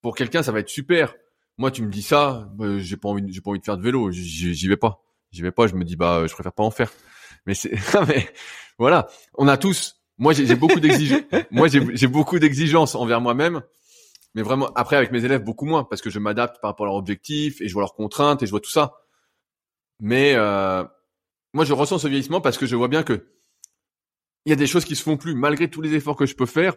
Pour 0.00 0.16
quelqu'un, 0.16 0.42
ça 0.42 0.52
va 0.52 0.60
être 0.60 0.68
super. 0.68 1.14
Moi, 1.58 1.70
tu 1.70 1.82
me 1.82 1.90
dis 1.90 2.02
ça, 2.02 2.48
bah, 2.54 2.78
j'ai 2.78 2.96
pas 2.96 3.08
envie, 3.08 3.24
j'ai 3.32 3.40
pas 3.40 3.50
envie 3.50 3.60
de 3.60 3.64
faire 3.64 3.76
de 3.76 3.82
vélo, 3.82 4.10
j'y 4.10 4.68
vais 4.68 4.76
pas 4.76 5.04
j'y 5.34 5.42
vais 5.42 5.50
pas, 5.50 5.66
je 5.66 5.74
me 5.74 5.84
dis 5.84 5.96
bah 5.96 6.24
je 6.26 6.32
préfère 6.32 6.52
pas 6.52 6.62
en 6.62 6.70
faire. 6.70 6.90
Mais 7.46 7.54
c'est 7.54 7.72
mais 8.08 8.26
voilà, 8.78 9.08
on 9.34 9.48
a 9.48 9.56
tous 9.56 10.00
moi 10.16 10.32
j'ai 10.32 10.54
beaucoup 10.54 10.80
d'exigences. 10.80 11.22
moi 11.50 11.68
j'ai 11.68 12.06
beaucoup 12.06 12.38
d'exigences 12.38 12.94
envers 12.94 13.20
moi-même 13.20 13.62
Mais 14.34 14.42
vraiment, 14.42 14.70
après, 14.74 14.96
avec 14.96 15.12
mes 15.12 15.24
élèves, 15.24 15.42
beaucoup 15.42 15.64
moins, 15.64 15.84
parce 15.84 16.02
que 16.02 16.10
je 16.10 16.18
m'adapte 16.18 16.60
par 16.60 16.70
rapport 16.70 16.86
à 16.86 16.88
leurs 16.88 16.96
objectifs, 16.96 17.60
et 17.60 17.68
je 17.68 17.72
vois 17.72 17.82
leurs 17.82 17.94
contraintes, 17.94 18.42
et 18.42 18.46
je 18.46 18.50
vois 18.50 18.60
tout 18.60 18.70
ça. 18.70 18.94
Mais 20.00 20.34
euh, 20.34 20.84
moi, 21.52 21.64
je 21.64 21.72
ressens 21.72 21.98
ce 21.98 22.08
vieillissement 22.08 22.40
parce 22.40 22.58
que 22.58 22.66
je 22.66 22.74
vois 22.76 22.88
bien 22.88 23.02
que 23.02 23.28
il 24.44 24.50
y 24.50 24.52
a 24.52 24.56
des 24.56 24.66
choses 24.66 24.84
qui 24.84 24.96
se 24.96 25.02
font 25.02 25.16
plus, 25.16 25.34
malgré 25.34 25.70
tous 25.70 25.80
les 25.80 25.94
efforts 25.94 26.16
que 26.16 26.26
je 26.26 26.34
peux 26.34 26.46
faire. 26.46 26.74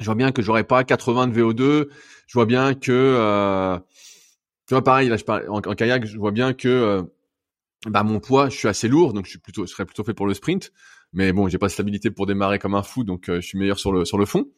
Je 0.00 0.06
vois 0.06 0.14
bien 0.14 0.32
que 0.32 0.42
j'aurai 0.42 0.64
pas 0.64 0.82
80 0.82 1.28
de 1.28 1.40
VO2. 1.40 1.88
Je 2.26 2.32
vois 2.32 2.46
bien 2.46 2.74
que, 2.74 2.90
euh, 2.90 3.78
tu 4.66 4.74
vois, 4.74 4.82
pareil, 4.82 5.08
là, 5.08 5.16
je 5.16 5.24
parle, 5.24 5.44
en, 5.48 5.60
kayak, 5.60 6.06
je 6.06 6.18
vois 6.18 6.32
bien 6.32 6.52
que, 6.54 6.68
euh, 6.68 7.02
bah, 7.86 8.02
mon 8.02 8.18
poids, 8.18 8.48
je 8.48 8.56
suis 8.56 8.68
assez 8.68 8.88
lourd, 8.88 9.12
donc 9.12 9.26
je 9.26 9.30
suis 9.30 9.38
plutôt, 9.38 9.66
je 9.66 9.70
serais 9.70 9.84
plutôt 9.84 10.02
fait 10.02 10.14
pour 10.14 10.26
le 10.26 10.34
sprint. 10.34 10.72
Mais 11.12 11.32
bon, 11.32 11.48
j'ai 11.48 11.58
pas 11.58 11.66
de 11.66 11.72
stabilité 11.72 12.10
pour 12.10 12.26
démarrer 12.26 12.58
comme 12.58 12.74
un 12.74 12.82
fou, 12.82 13.04
donc 13.04 13.28
euh, 13.28 13.40
je 13.40 13.46
suis 13.46 13.58
meilleur 13.58 13.78
sur 13.78 13.92
le 13.92 14.04
sur 14.04 14.16
le 14.18 14.26
fond, 14.26 14.48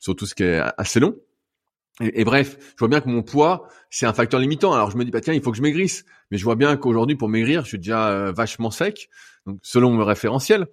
sur 0.00 0.14
tout 0.16 0.26
ce 0.26 0.34
qui 0.34 0.42
est 0.42 0.60
assez 0.76 1.00
long. 1.00 1.16
Et, 2.00 2.24
bref, 2.24 2.56
je 2.58 2.78
vois 2.78 2.88
bien 2.88 3.00
que 3.00 3.08
mon 3.08 3.22
poids, 3.22 3.68
c'est 3.90 4.06
un 4.06 4.14
facteur 4.14 4.40
limitant. 4.40 4.72
Alors 4.72 4.90
je 4.90 4.96
me 4.96 5.04
dis, 5.04 5.10
bah 5.10 5.20
tiens, 5.20 5.34
il 5.34 5.42
faut 5.42 5.50
que 5.50 5.56
je 5.56 5.62
maigrisse. 5.62 6.04
Mais 6.30 6.38
je 6.38 6.44
vois 6.44 6.56
bien 6.56 6.76
qu'aujourd'hui, 6.76 7.16
pour 7.16 7.28
maigrir, 7.28 7.62
je 7.62 7.68
suis 7.68 7.78
déjà 7.78 8.08
euh, 8.08 8.32
vachement 8.32 8.70
sec, 8.70 9.10
donc 9.46 9.58
selon 9.62 9.90
mon 9.90 10.04
référentiel. 10.04 10.66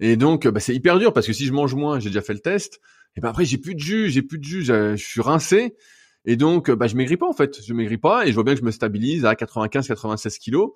Et 0.00 0.16
donc, 0.16 0.46
bah, 0.48 0.60
c'est 0.60 0.74
hyper 0.74 0.98
dur 0.98 1.12
parce 1.12 1.26
que 1.26 1.32
si 1.32 1.46
je 1.46 1.52
mange 1.52 1.74
moins, 1.74 2.00
j'ai 2.00 2.10
déjà 2.10 2.20
fait 2.20 2.34
le 2.34 2.40
test. 2.40 2.80
Et 3.16 3.20
ben 3.20 3.30
après, 3.30 3.44
j'ai 3.44 3.58
plus 3.58 3.74
de 3.74 3.80
jus, 3.80 4.10
j'ai 4.10 4.22
plus 4.22 4.38
de 4.38 4.44
jus, 4.44 4.64
je 4.64 4.96
suis 4.96 5.20
rincé. 5.20 5.76
Et 6.26 6.36
donc, 6.36 6.70
bah, 6.70 6.88
je 6.88 6.96
maigris 6.96 7.16
pas 7.16 7.28
en 7.28 7.32
fait. 7.32 7.64
Je 7.64 7.72
maigris 7.72 7.98
pas 7.98 8.26
et 8.26 8.30
je 8.30 8.34
vois 8.34 8.44
bien 8.44 8.54
que 8.54 8.60
je 8.60 8.64
me 8.64 8.72
stabilise 8.72 9.24
à 9.24 9.34
95-96 9.34 10.38
kilos. 10.38 10.72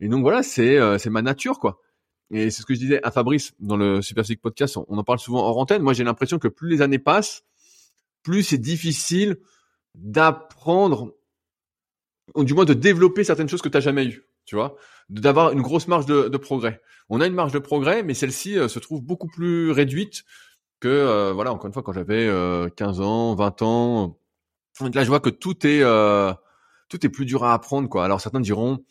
Et 0.00 0.08
donc 0.08 0.22
voilà, 0.22 0.42
c'est 0.42 0.76
euh, 0.78 0.98
c'est 0.98 1.10
ma 1.10 1.22
nature 1.22 1.58
quoi. 1.58 1.80
Et 2.30 2.50
c'est 2.50 2.62
ce 2.62 2.66
que 2.66 2.74
je 2.74 2.80
disais 2.80 3.00
à 3.04 3.10
Fabrice 3.10 3.52
dans 3.60 3.76
le 3.76 4.02
Super 4.02 4.24
Physique 4.24 4.42
Podcast. 4.42 4.76
On, 4.76 4.98
en 4.98 5.04
parle 5.04 5.20
souvent 5.20 5.40
hors 5.40 5.58
antenne. 5.58 5.82
Moi, 5.82 5.92
j'ai 5.92 6.02
l'impression 6.02 6.38
que 6.38 6.48
plus 6.48 6.68
les 6.68 6.82
années 6.82 6.98
passent, 6.98 7.44
plus 8.26 8.42
c'est 8.42 8.58
difficile 8.58 9.38
d'apprendre, 9.94 11.14
ou 12.34 12.42
du 12.42 12.54
moins 12.54 12.64
de 12.64 12.74
développer 12.74 13.22
certaines 13.22 13.48
choses 13.48 13.62
que 13.62 13.68
tu 13.68 13.76
n'as 13.76 13.80
jamais 13.80 14.04
eues, 14.04 14.26
tu 14.44 14.56
vois, 14.56 14.76
d'avoir 15.08 15.52
une 15.52 15.62
grosse 15.62 15.86
marge 15.86 16.06
de, 16.06 16.36
progrès. 16.36 16.82
On 17.08 17.20
a 17.20 17.26
une 17.28 17.34
marge 17.34 17.52
de 17.52 17.60
progrès, 17.60 18.02
mais 18.02 18.14
celle-ci 18.14 18.58
euh, 18.58 18.66
se 18.66 18.80
trouve 18.80 19.00
beaucoup 19.00 19.28
plus 19.28 19.70
réduite 19.70 20.24
que, 20.80 20.88
euh, 20.88 21.32
voilà, 21.32 21.52
encore 21.52 21.66
une 21.66 21.72
fois, 21.72 21.84
quand 21.84 21.92
j'avais 21.92 22.26
15 22.76 23.00
euh, 23.00 23.04
ans, 23.04 23.36
20 23.36 23.62
ans. 23.62 24.18
là, 24.92 25.04
je 25.04 25.08
vois 25.08 25.20
que 25.20 25.30
tout 25.30 25.64
est, 25.64 25.82
tout 26.88 27.06
est 27.06 27.08
plus 27.08 27.26
dur 27.26 27.44
à 27.44 27.54
apprendre, 27.54 27.88
quoi. 27.88 28.04
Alors 28.04 28.20
certains 28.20 28.40
diront, 28.40 28.84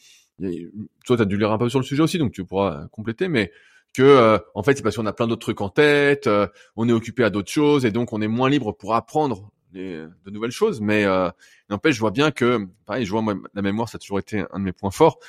toi, 1.06 1.18
tu 1.18 1.22
as 1.22 1.26
dû 1.26 1.38
lire 1.38 1.52
un 1.52 1.58
peu 1.58 1.68
sur 1.68 1.80
le 1.80 1.86
sujet 1.86 2.04
aussi, 2.04 2.18
donc 2.20 2.32
tu 2.32 2.46
pourras 2.46 2.88
compléter, 2.88 3.28
mais 3.28 3.52
que 3.96 4.04
euh, 4.04 4.38
en 4.54 4.64
fait 4.64 4.76
c'est 4.76 4.84
parce 4.84 4.96
qu'on 4.96 5.06
a 5.06 5.14
plein 5.14 5.28
d'autres 5.28 5.42
trucs 5.42 5.62
en 5.62 5.70
tête, 5.70 6.28
euh, 6.28 6.48
on 6.76 6.88
est 6.90 6.92
occupé 6.94 7.24
à 7.24 7.30
d'autres 7.30 7.52
choses 7.52 7.86
et 7.86 7.92
donc 7.92 8.14
on 8.14 8.22
est 8.22 8.28
moins 8.28 8.50
libre 8.50 8.72
pour 8.72 8.96
apprendre 8.96 9.52
de 9.74 10.10
nouvelles 10.28 10.52
choses. 10.52 10.82
Mais 10.82 11.06
euh, 11.06 11.30
n'empêche, 11.70 11.96
je 11.96 12.00
vois 12.00 12.12
bien 12.12 12.32
que, 12.32 12.68
pareil, 12.86 13.06
je 13.06 13.12
vois 13.12 13.22
moi 13.22 13.36
la 13.54 13.62
mémoire 13.62 13.90
ça 13.90 13.98
a 13.98 14.00
toujours 14.00 14.20
été 14.20 14.46
un 14.52 14.60
de 14.60 14.64
mes 14.64 14.72
points 14.72 14.92
forts. 14.92 15.20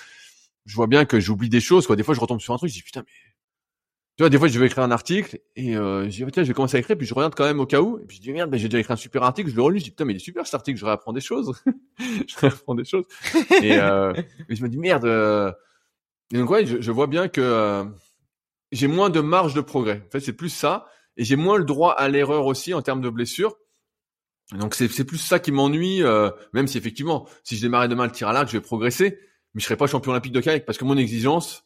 Je 0.65 0.75
vois 0.75 0.87
bien 0.87 1.05
que 1.05 1.21
j'oublie 1.21 1.49
des 1.49 1.61
choses. 1.61 1.87
Quoi. 1.87 1.97
Des 1.97 2.03
fois, 2.03 2.15
je 2.15 2.21
retombe 2.21 2.41
sur 2.41 2.53
un 2.53 2.59
truc, 2.59 2.71
je 2.71 2.75
dis 2.75 2.83
putain 2.83 3.03
mais 3.07 3.13
tu 4.17 4.23
vois, 4.23 4.31
des 4.31 4.39
fois, 4.39 4.49
je 4.49 4.59
vais 4.59 4.65
écrire 4.65 4.83
un 4.83 4.91
article 4.91 5.41
et 5.57 5.77
euh, 5.77 6.05
je 6.05 6.25
dis 6.25 6.33
tiens, 6.33 6.43
je 6.43 6.49
vais 6.49 6.55
commencer 6.55 6.79
à 6.79 6.81
écrire, 6.81 6.97
puis 6.97 7.07
je 7.07 7.13
regarde 7.13 7.35
quand 7.35 7.45
même 7.45 7.61
au 7.61 7.67
cas 7.67 7.83
où, 7.83 7.99
et 7.99 8.07
puis 8.07 8.17
je 8.17 8.23
dis 8.23 8.33
merde, 8.33 8.49
ben, 8.49 8.59
j'ai 8.59 8.69
déjà 8.69 8.79
écrit 8.79 8.95
un 8.95 8.97
super 8.97 9.23
article, 9.23 9.51
je 9.51 9.57
le 9.57 9.61
relis, 9.61 9.81
je 9.81 9.85
dis 9.85 9.91
putain, 9.91 10.07
mais 10.07 10.15
il 10.15 10.17
est 10.17 10.21
super 10.21 10.47
cet 10.47 10.55
article, 10.55 10.81
je 10.81 10.87
réapprends 10.87 11.13
des 11.13 11.21
choses, 11.21 11.53
je 11.99 12.39
réapprends 12.39 12.75
des 12.75 12.87
choses, 12.87 13.05
et, 13.63 13.79
euh, 13.79 14.15
je 14.49 14.63
me 14.63 14.71
dis 14.71 14.79
merde. 14.79 15.05
Et 16.33 16.39
donc 16.39 16.49
ouais, 16.49 16.65
je, 16.65 16.81
je 16.81 16.91
vois 16.91 17.09
bien 17.09 17.29
que 17.29 17.87
j'ai 18.73 18.89
moins 18.89 19.11
de 19.11 19.21
marge 19.21 19.55
de 19.55 19.61
progrès. 19.61 20.03
En 20.07 20.11
fait, 20.11 20.21
c'est 20.21 20.33
plus 20.33 20.51
ça. 20.51 20.87
Et 21.17 21.25
j'ai 21.25 21.37
moins 21.37 21.57
le 21.57 21.65
droit 21.65 21.93
à 21.93 22.09
l'erreur 22.09 22.47
aussi 22.47 22.75
en 22.75 22.83
termes 22.83 23.01
de 23.01 23.11
blessures. 23.11 23.57
Donc 24.53 24.75
c'est 24.75 25.05
plus 25.05 25.19
ça 25.19 25.41
qui 25.41 25.51
m'ennuie, 25.51 26.03
euh, 26.05 26.31
même 26.53 26.69
si 26.69 26.79
effectivement, 26.79 27.29
si 27.43 27.57
je 27.57 27.63
démarrais 27.63 27.89
demain 27.89 28.05
le 28.07 28.13
tir 28.13 28.29
à 28.29 28.33
l'arc, 28.33 28.47
je 28.47 28.53
vais 28.53 28.61
progresser, 28.61 29.19
mais 29.55 29.61
je 29.61 29.65
serai 29.65 29.77
pas 29.77 29.89
champion 29.89 30.13
olympique 30.13 30.33
de 30.33 30.41
kayak 30.41 30.65
parce 30.65 30.79
que 30.79 30.85
mon 30.85 30.97
exigence, 30.97 31.65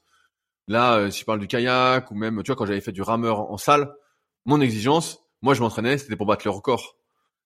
là, 0.67 0.97
euh, 0.97 1.11
si 1.11 1.21
je 1.21 1.25
parle 1.27 1.41
du 1.41 1.47
kayak 1.47 2.11
ou 2.11 2.15
même, 2.15 2.43
tu 2.43 2.47
vois, 2.49 2.57
quand 2.57 2.65
j'avais 2.65 2.81
fait 2.81 2.93
du 2.93 3.03
rameur 3.03 3.51
en, 3.51 3.59
salle, 3.59 3.95
mon 4.47 4.63
exigence, 4.63 5.19
moi 5.43 5.53
je 5.53 5.61
m'entraînais, 5.61 5.99
c'était 5.99 6.17
pour 6.17 6.25
battre 6.25 6.47
le 6.47 6.53
record. 6.53 6.97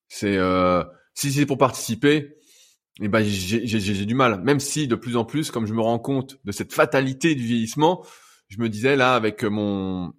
C'est 0.06 0.36
euh, 0.36 0.84
si 1.14 1.32
c'est 1.32 1.46
pour 1.46 1.58
participer, 1.58 2.36
eh 3.00 3.08
ben 3.08 3.24
j'ai 3.24 4.06
du 4.06 4.14
mal. 4.14 4.40
Même 4.42 4.60
si 4.60 4.86
de 4.86 4.94
plus 4.94 5.16
en 5.16 5.24
plus, 5.24 5.50
comme 5.50 5.66
je 5.66 5.74
me 5.74 5.80
rends 5.80 5.98
compte 5.98 6.38
de 6.44 6.52
cette 6.52 6.72
fatalité 6.72 7.34
du 7.34 7.44
vieillissement, 7.44 8.06
je 8.48 8.58
me 8.60 8.68
disais 8.68 8.96
là 8.96 9.14
avec 9.14 9.42
mon 9.44 10.12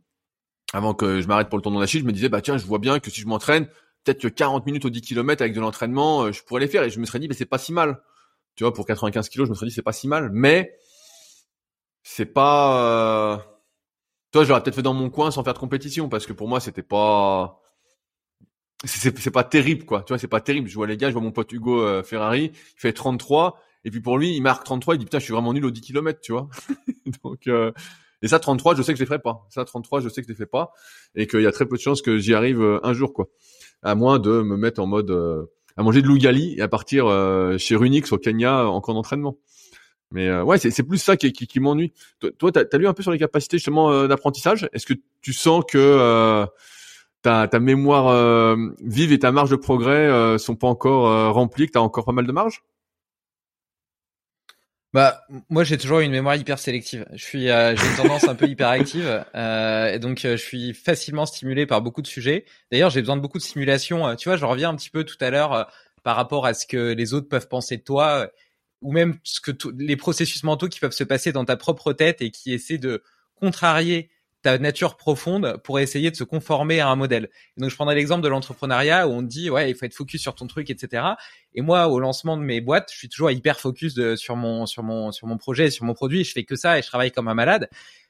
avant 0.74 0.94
que 0.94 1.22
je 1.22 1.28
m'arrête 1.28 1.50
pour 1.50 1.58
le 1.58 1.64
tournoi 1.64 1.82
d'Achille, 1.82 2.02
je 2.02 2.06
me 2.06 2.12
disais 2.12 2.30
bah 2.30 2.42
tiens, 2.42 2.58
je 2.58 2.66
vois 2.66 2.80
bien 2.80 3.00
que 3.00 3.10
si 3.10 3.22
je 3.22 3.28
m'entraîne, 3.28 3.68
peut-être 4.04 4.22
que 4.22 4.28
40 4.28 4.66
minutes 4.66 4.86
au 4.86 4.90
10 4.90 5.02
km 5.02 5.42
avec 5.42 5.54
de 5.54 5.62
l'entraînement, 5.62 6.24
euh, 6.24 6.32
je 6.32 6.44
pourrais 6.44 6.62
les 6.62 6.68
faire. 6.68 6.84
Et 6.84 6.90
je 6.90 7.00
me 7.00 7.06
serais 7.06 7.20
dit 7.20 7.28
mais 7.28 7.36
c'est 7.36 7.46
pas 7.46 7.58
si 7.58 7.72
mal. 7.74 8.02
Tu 8.56 8.64
vois, 8.64 8.74
pour 8.74 8.86
95 8.86 9.30
kilos, 9.30 9.48
je 9.48 9.52
me 9.52 9.56
serais 9.56 9.68
dit 9.68 9.74
c'est 9.74 9.82
pas 9.82 9.94
si 9.94 10.08
mal, 10.08 10.30
mais 10.32 10.78
c'est 12.04 12.26
pas 12.28 13.34
euh... 13.34 13.38
toi 14.32 14.44
j'aurais 14.44 14.62
peut-être 14.62 14.76
fait 14.76 14.82
dans 14.84 14.94
mon 14.94 15.10
coin 15.10 15.32
sans 15.32 15.44
faire 15.44 15.56
de 15.56 15.60
compétition 15.60 16.08
parce 16.08 16.28
que 16.28 16.34
pour 16.34 16.48
moi 16.48 16.60
c'était 16.60 16.84
pas 16.84 17.62
c'est 18.86 19.32
pas 19.32 19.44
terrible 19.44 19.86
quoi. 19.86 20.04
Tu 20.04 20.10
vois 20.10 20.20
c'est 20.20 20.28
pas 20.28 20.42
terrible. 20.42 20.70
Je 20.70 20.76
vois 20.76 20.88
les 20.88 20.98
gars 20.98 21.10
je 21.10 21.14
vois 21.14 21.24
mon 21.24 21.32
pote 21.32 21.52
Hugo 21.52 21.82
euh, 21.82 22.04
Ferrari 22.04 22.52
il 22.54 22.80
fait 22.80 22.94
33 22.94 23.60
et 23.86 23.92
puis 23.92 24.02
pour 24.02 24.18
lui 24.18 24.36
il 24.36 24.42
marque 24.42 24.64
33 24.64 24.96
il 24.96 24.98
dit 25.00 25.06
putain 25.06 25.20
je 25.20 25.24
suis 25.26 25.34
vraiment 25.34 25.54
nul 25.54 25.66
au 25.66 25.72
10 25.72 25.82
km 25.82 26.20
tu 26.22 26.32
vois. 26.34 26.48
Donc 27.24 27.48
euh, 27.48 27.72
et 28.26 28.28
ça, 28.28 28.40
33, 28.40 28.74
je 28.74 28.82
sais 28.82 28.92
que 28.92 28.98
je 28.98 29.04
les 29.04 29.06
ferai 29.06 29.20
pas. 29.20 29.46
Ça, 29.50 29.64
33, 29.64 30.02
je 30.02 30.10
sais 30.10 30.22
que 30.22 30.28
je 30.28 30.34
les 30.34 30.36
fais 30.36 30.48
pas. 30.48 30.72
Et 31.14 31.28
qu'il 31.28 31.42
y 31.42 31.46
a 31.46 31.52
très 31.52 31.68
peu 31.68 31.76
de 31.78 31.82
chances 31.82 32.02
que 32.02 32.18
j'y 32.18 32.34
arrive 32.34 32.60
euh, 32.60 32.80
un 32.82 32.92
jour, 32.92 33.14
quoi. 33.14 33.28
À 33.84 33.94
moins 33.94 34.18
de 34.18 34.42
me 34.42 34.58
mettre 34.58 34.82
en 34.82 34.88
mode, 34.88 35.12
euh, 35.12 35.46
à 35.78 35.84
manger 35.84 36.02
de 36.02 36.08
lougali 36.08 36.56
et 36.58 36.62
à 36.62 36.68
partir 36.68 37.06
euh, 37.06 37.60
chez 37.60 37.76
Runix 37.76 38.12
au 38.12 38.18
Kenya 38.18 38.66
en 38.66 38.82
camp 38.82 38.96
d'entraînement. 38.96 39.38
Mais 40.10 40.36
ouais, 40.42 40.58
c'est 40.58 40.82
plus 40.82 40.98
ça 40.98 41.18
qui, 41.18 41.60
m'ennuie. 41.60 41.94
Toi, 42.40 42.52
tu 42.52 42.60
as, 42.60 42.78
lu 42.80 42.88
un 42.88 42.94
peu 42.94 43.04
sur 43.04 43.12
les 43.12 43.20
capacités 43.20 43.58
justement 43.58 44.08
d'apprentissage? 44.08 44.68
Est-ce 44.74 44.88
que 44.88 44.94
tu 45.22 45.34
sens 45.34 45.64
que 45.68 46.46
ta, 47.22 47.48
ta 47.48 47.60
mémoire 47.60 48.56
vive 48.82 49.12
et 49.12 49.20
ta 49.20 49.32
marge 49.32 49.50
de 49.50 49.56
progrès 49.56 50.38
sont 50.38 50.56
pas 50.56 50.68
encore 50.68 51.34
remplies, 51.34 51.66
que 51.66 51.74
tu 51.74 51.78
as 51.78 51.82
encore 51.82 52.06
pas 52.06 52.14
mal 52.14 52.26
de 52.26 52.32
marge? 52.32 52.64
Bah, 54.96 55.26
moi 55.50 55.66
j'ai 55.66 55.78
toujours 55.78 56.00
une 56.00 56.14
mémoire 56.14 56.38
hyper 56.38 56.58
sélective. 56.58 57.06
Je 57.12 57.22
suis, 57.22 57.50
euh, 57.50 57.76
j'ai 57.76 57.86
une 57.86 57.96
tendance 57.98 58.30
un 58.30 58.34
peu 58.34 58.48
hyperactive, 58.48 59.26
euh, 59.36 59.92
et 59.92 60.00
donc 60.00 60.24
euh, 60.24 60.38
je 60.38 60.42
suis 60.42 60.74
facilement 60.74 61.26
stimulé 61.26 61.66
par 61.66 61.82
beaucoup 61.82 62.02
de 62.02 62.08
sujets. 62.08 62.46
D'ailleurs, 62.72 62.92
j'ai 62.92 63.02
besoin 63.02 63.18
de 63.18 63.22
beaucoup 63.22 63.38
de 63.38 63.44
stimulation. 63.44 64.08
Euh, 64.08 64.16
tu 64.16 64.30
vois, 64.30 64.38
je 64.38 64.46
reviens 64.46 64.70
un 64.70 64.76
petit 64.78 64.90
peu 64.90 65.04
tout 65.04 65.18
à 65.20 65.30
l'heure 65.32 65.70
par 66.04 66.16
rapport 66.16 66.46
à 66.46 66.54
ce 66.54 66.66
que 66.66 66.94
les 66.94 67.14
autres 67.14 67.28
peuvent 67.28 67.50
penser 67.50 67.76
de 67.76 67.82
toi, 67.82 68.30
ou 68.82 68.94
même 68.94 69.20
ce 69.24 69.42
que 69.42 69.52
les 69.78 69.98
processus 69.98 70.46
mentaux 70.46 70.70
qui 70.70 70.80
peuvent 70.80 70.94
se 70.94 71.04
passer 71.04 71.34
dans 71.34 71.44
ta 71.44 71.58
propre 71.58 71.92
tête 71.92 72.22
et 72.22 72.32
qui 72.32 72.54
essaient 72.54 72.78
de 72.78 73.04
contrarier 73.36 74.10
ta 74.46 74.60
nature 74.60 74.96
profonde 74.96 75.60
pour 75.64 75.80
essayer 75.80 76.12
de 76.12 76.16
se 76.16 76.24
conformer 76.24 76.80
à 76.80 76.90
un 76.90 76.96
modèle. 76.96 77.30
donc 77.58 77.72
je 77.72 77.76
prendrais 77.76 77.96
l'exemple 77.96 78.22
de 78.22 78.28
l'entrepreneuriat 78.28 79.08
où 79.08 79.12
on 79.12 79.24
dit 79.24 79.50
ouais 79.50 79.72
il 79.72 79.76
faut 79.76 79.86
être 79.86 79.96
focus 79.96 80.22
sur 80.22 80.36
ton 80.36 80.46
truc 80.46 80.70
etc. 80.70 81.04
Et 81.56 81.64
moi 81.64 81.88
au 81.88 82.00
lancement 82.00 82.38
de 82.38 82.44
mes 82.44 82.62
boîtes 82.62 82.92
je 82.92 82.96
suis 82.96 83.10
toujours 83.10 83.32
hyper 83.32 83.60
focus 83.60 83.96
sur 84.18 84.36
mon 84.36 84.68
sur 84.68 84.84
mon 84.84 85.12
sur 85.12 85.26
mon 85.26 85.40
projet 85.40 85.72
sur 85.72 85.84
mon 85.86 85.96
produit. 85.96 86.24
Je 86.24 86.32
fais 86.32 86.44
que 86.44 86.56
ça 86.56 86.78
et 86.78 86.84
je 86.84 86.88
travaille 86.88 87.12
comme 87.12 87.28
un 87.28 87.34
malade. 87.34 87.70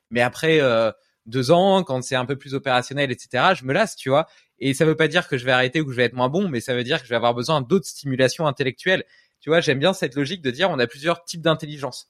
Mais 0.10 0.20
après 0.20 0.60
euh, 0.60 0.92
deux 1.26 1.52
ans 1.52 1.86
quand 1.86 2.02
c'est 2.02 2.18
un 2.18 2.26
peu 2.26 2.36
plus 2.36 2.54
opérationnel 2.54 3.12
etc. 3.14 3.54
Je 3.58 3.64
me 3.64 3.72
lasse 3.72 3.96
tu 3.96 4.10
vois. 4.10 4.28
Et 4.60 4.74
ça 4.74 4.84
veut 4.84 4.98
pas 4.98 5.08
dire 5.08 5.30
que 5.30 5.38
je 5.38 5.46
vais 5.46 5.54
arrêter 5.54 5.80
ou 5.80 5.86
que 5.86 5.92
je 5.92 5.96
vais 5.96 6.04
être 6.04 6.16
moins 6.16 6.28
bon, 6.28 6.50
mais 6.50 6.60
ça 6.60 6.76
veut 6.76 6.84
dire 6.84 7.00
que 7.00 7.06
je 7.06 7.12
vais 7.12 7.16
avoir 7.16 7.34
besoin 7.34 7.62
d'autres 7.62 7.88
stimulations 7.88 8.46
intellectuelles. 8.46 9.06
Tu 9.40 9.50
vois 9.50 9.62
j'aime 9.62 9.80
bien 9.80 9.94
cette 9.94 10.16
logique 10.16 10.42
de 10.42 10.52
dire 10.52 10.70
on 10.70 10.80
a 10.80 10.88
plusieurs 10.88 11.24
types 11.24 11.42
d'intelligence 11.42 12.10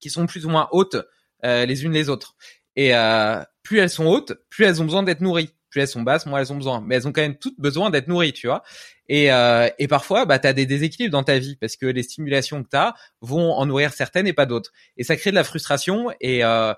qui 0.00 0.10
sont 0.10 0.26
plus 0.26 0.46
ou 0.46 0.48
moins 0.48 0.68
hautes 0.72 0.96
euh, 1.44 1.66
les 1.66 1.84
unes 1.84 1.92
les 1.92 2.08
autres. 2.08 2.34
Et 2.76 2.94
euh, 2.94 3.42
plus 3.62 3.78
elles 3.78 3.90
sont 3.90 4.06
hautes, 4.06 4.34
plus 4.50 4.64
elles 4.64 4.80
ont 4.80 4.84
besoin 4.84 5.02
d'être 5.02 5.20
nourries. 5.20 5.50
Plus 5.70 5.80
elles 5.80 5.88
sont 5.88 6.02
basses, 6.02 6.26
moins 6.26 6.40
elles 6.40 6.52
ont 6.52 6.56
besoin. 6.56 6.82
Mais 6.86 6.94
elles 6.94 7.08
ont 7.08 7.12
quand 7.12 7.22
même 7.22 7.36
toutes 7.36 7.58
besoin 7.58 7.90
d'être 7.90 8.08
nourries, 8.08 8.32
tu 8.32 8.46
vois. 8.46 8.62
Et, 9.08 9.32
euh, 9.32 9.68
et 9.78 9.88
parfois, 9.88 10.24
bah, 10.24 10.38
tu 10.38 10.46
as 10.46 10.52
des 10.52 10.66
déséquilibres 10.66 11.12
dans 11.12 11.24
ta 11.24 11.38
vie 11.38 11.56
parce 11.56 11.76
que 11.76 11.86
les 11.86 12.02
stimulations 12.02 12.62
que 12.62 12.68
tu 12.68 12.76
as 12.76 12.94
vont 13.20 13.52
en 13.52 13.66
nourrir 13.66 13.92
certaines 13.92 14.26
et 14.26 14.32
pas 14.32 14.46
d'autres. 14.46 14.72
Et 14.96 15.04
ça 15.04 15.16
crée 15.16 15.30
de 15.30 15.34
la 15.34 15.44
frustration. 15.44 16.12
Et, 16.20 16.44
euh, 16.44 16.72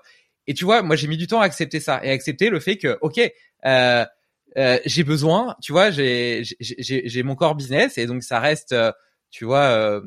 et 0.47 0.53
tu 0.53 0.65
vois, 0.65 0.81
moi, 0.81 0.95
j'ai 0.95 1.07
mis 1.07 1.17
du 1.17 1.27
temps 1.27 1.41
à 1.41 1.45
accepter 1.45 1.79
ça 1.79 1.99
et 2.03 2.09
accepter 2.11 2.49
le 2.49 2.59
fait 2.59 2.77
que, 2.77 2.97
OK, 3.01 3.19
euh, 3.65 4.05
euh, 4.57 4.79
j'ai 4.85 5.03
besoin, 5.03 5.55
tu 5.61 5.71
vois, 5.71 5.91
j'ai, 5.91 6.43
j'ai, 6.59 7.23
mon 7.23 7.35
corps 7.35 7.55
business 7.55 7.97
et 7.97 8.07
donc 8.07 8.23
ça 8.23 8.39
reste, 8.39 8.71
euh, 8.71 8.91
tu 9.29 9.45
vois, 9.45 9.65
euh, 9.65 10.01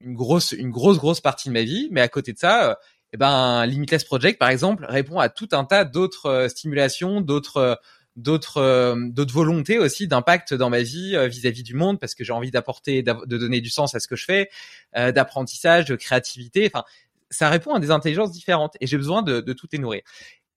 une 0.00 0.14
grosse, 0.14 0.52
une 0.52 0.70
grosse, 0.70 0.98
grosse 0.98 1.20
partie 1.20 1.48
de 1.48 1.52
ma 1.54 1.62
vie. 1.62 1.88
Mais 1.90 2.00
à 2.00 2.08
côté 2.08 2.32
de 2.32 2.38
ça, 2.38 2.78
eh 3.12 3.16
ben 3.16 3.66
Limitless 3.66 4.04
Project 4.04 4.38
par 4.38 4.48
exemple 4.48 4.86
répond 4.88 5.18
à 5.18 5.28
tout 5.28 5.48
un 5.52 5.64
tas 5.64 5.84
d'autres 5.84 6.26
euh, 6.26 6.48
stimulations, 6.48 7.20
d'autres 7.20 7.56
euh, 7.58 7.74
d'autres 8.16 8.58
euh, 8.58 8.94
d'autres 8.98 9.34
volontés 9.34 9.78
aussi 9.78 10.08
d'impact 10.08 10.54
dans 10.54 10.70
ma 10.70 10.82
vie 10.82 11.16
vis-à-vis 11.28 11.62
du 11.62 11.74
monde 11.74 11.98
parce 12.00 12.14
que 12.14 12.24
j'ai 12.24 12.32
envie 12.32 12.50
d'apporter 12.50 13.02
de 13.02 13.38
donner 13.38 13.60
du 13.60 13.70
sens 13.70 13.94
à 13.94 14.00
ce 14.00 14.08
que 14.08 14.16
je 14.16 14.24
fais 14.24 14.50
d'apprentissage 14.94 15.86
de 15.86 15.96
créativité. 15.96 16.70
Enfin 16.72 16.84
ça 17.30 17.48
répond 17.48 17.74
à 17.74 17.80
des 17.80 17.90
intelligences 17.90 18.32
différentes 18.32 18.76
et 18.80 18.86
j'ai 18.86 18.98
besoin 18.98 19.22
de, 19.22 19.40
de 19.40 19.52
tout 19.54 19.66
les 19.72 19.78
nourrir 19.78 20.02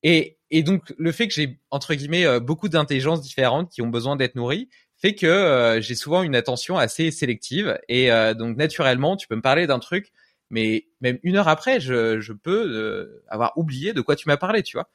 et, 0.03 0.37
et 0.51 0.63
donc 0.63 0.93
le 0.97 1.11
fait 1.13 1.29
que 1.29 1.33
j'ai 1.33 1.57
entre 1.71 1.93
guillemets 1.93 2.41
beaucoup 2.41 2.67
d'intelligences 2.67 3.21
différentes 3.21 3.71
qui 3.71 3.81
ont 3.81 3.87
besoin 3.87 4.17
d'être 4.17 4.35
nourries 4.35 4.67
fait 4.97 5.15
que 5.15 5.77
j'ai 5.81 5.95
souvent 5.95 6.23
une 6.23 6.35
attention 6.35 6.77
assez 6.77 7.11
sélective 7.11 7.79
et 7.87 8.09
donc 8.37 8.57
naturellement, 8.57 9.15
tu 9.15 9.27
peux 9.27 9.35
me 9.35 9.41
parler 9.41 9.65
d'un 9.65 9.79
truc, 9.79 10.11
mais 10.55 10.87
même 11.01 11.19
une 11.21 11.35
heure 11.35 11.49
après, 11.49 11.81
je, 11.81 12.21
je 12.21 12.31
peux 12.31 13.21
avoir 13.27 13.57
oublié 13.57 13.91
de 13.91 13.99
quoi 13.99 14.15
tu 14.15 14.29
m'as 14.29 14.37
parlé, 14.37 14.63
tu 14.63 14.77
vois. 14.77 14.87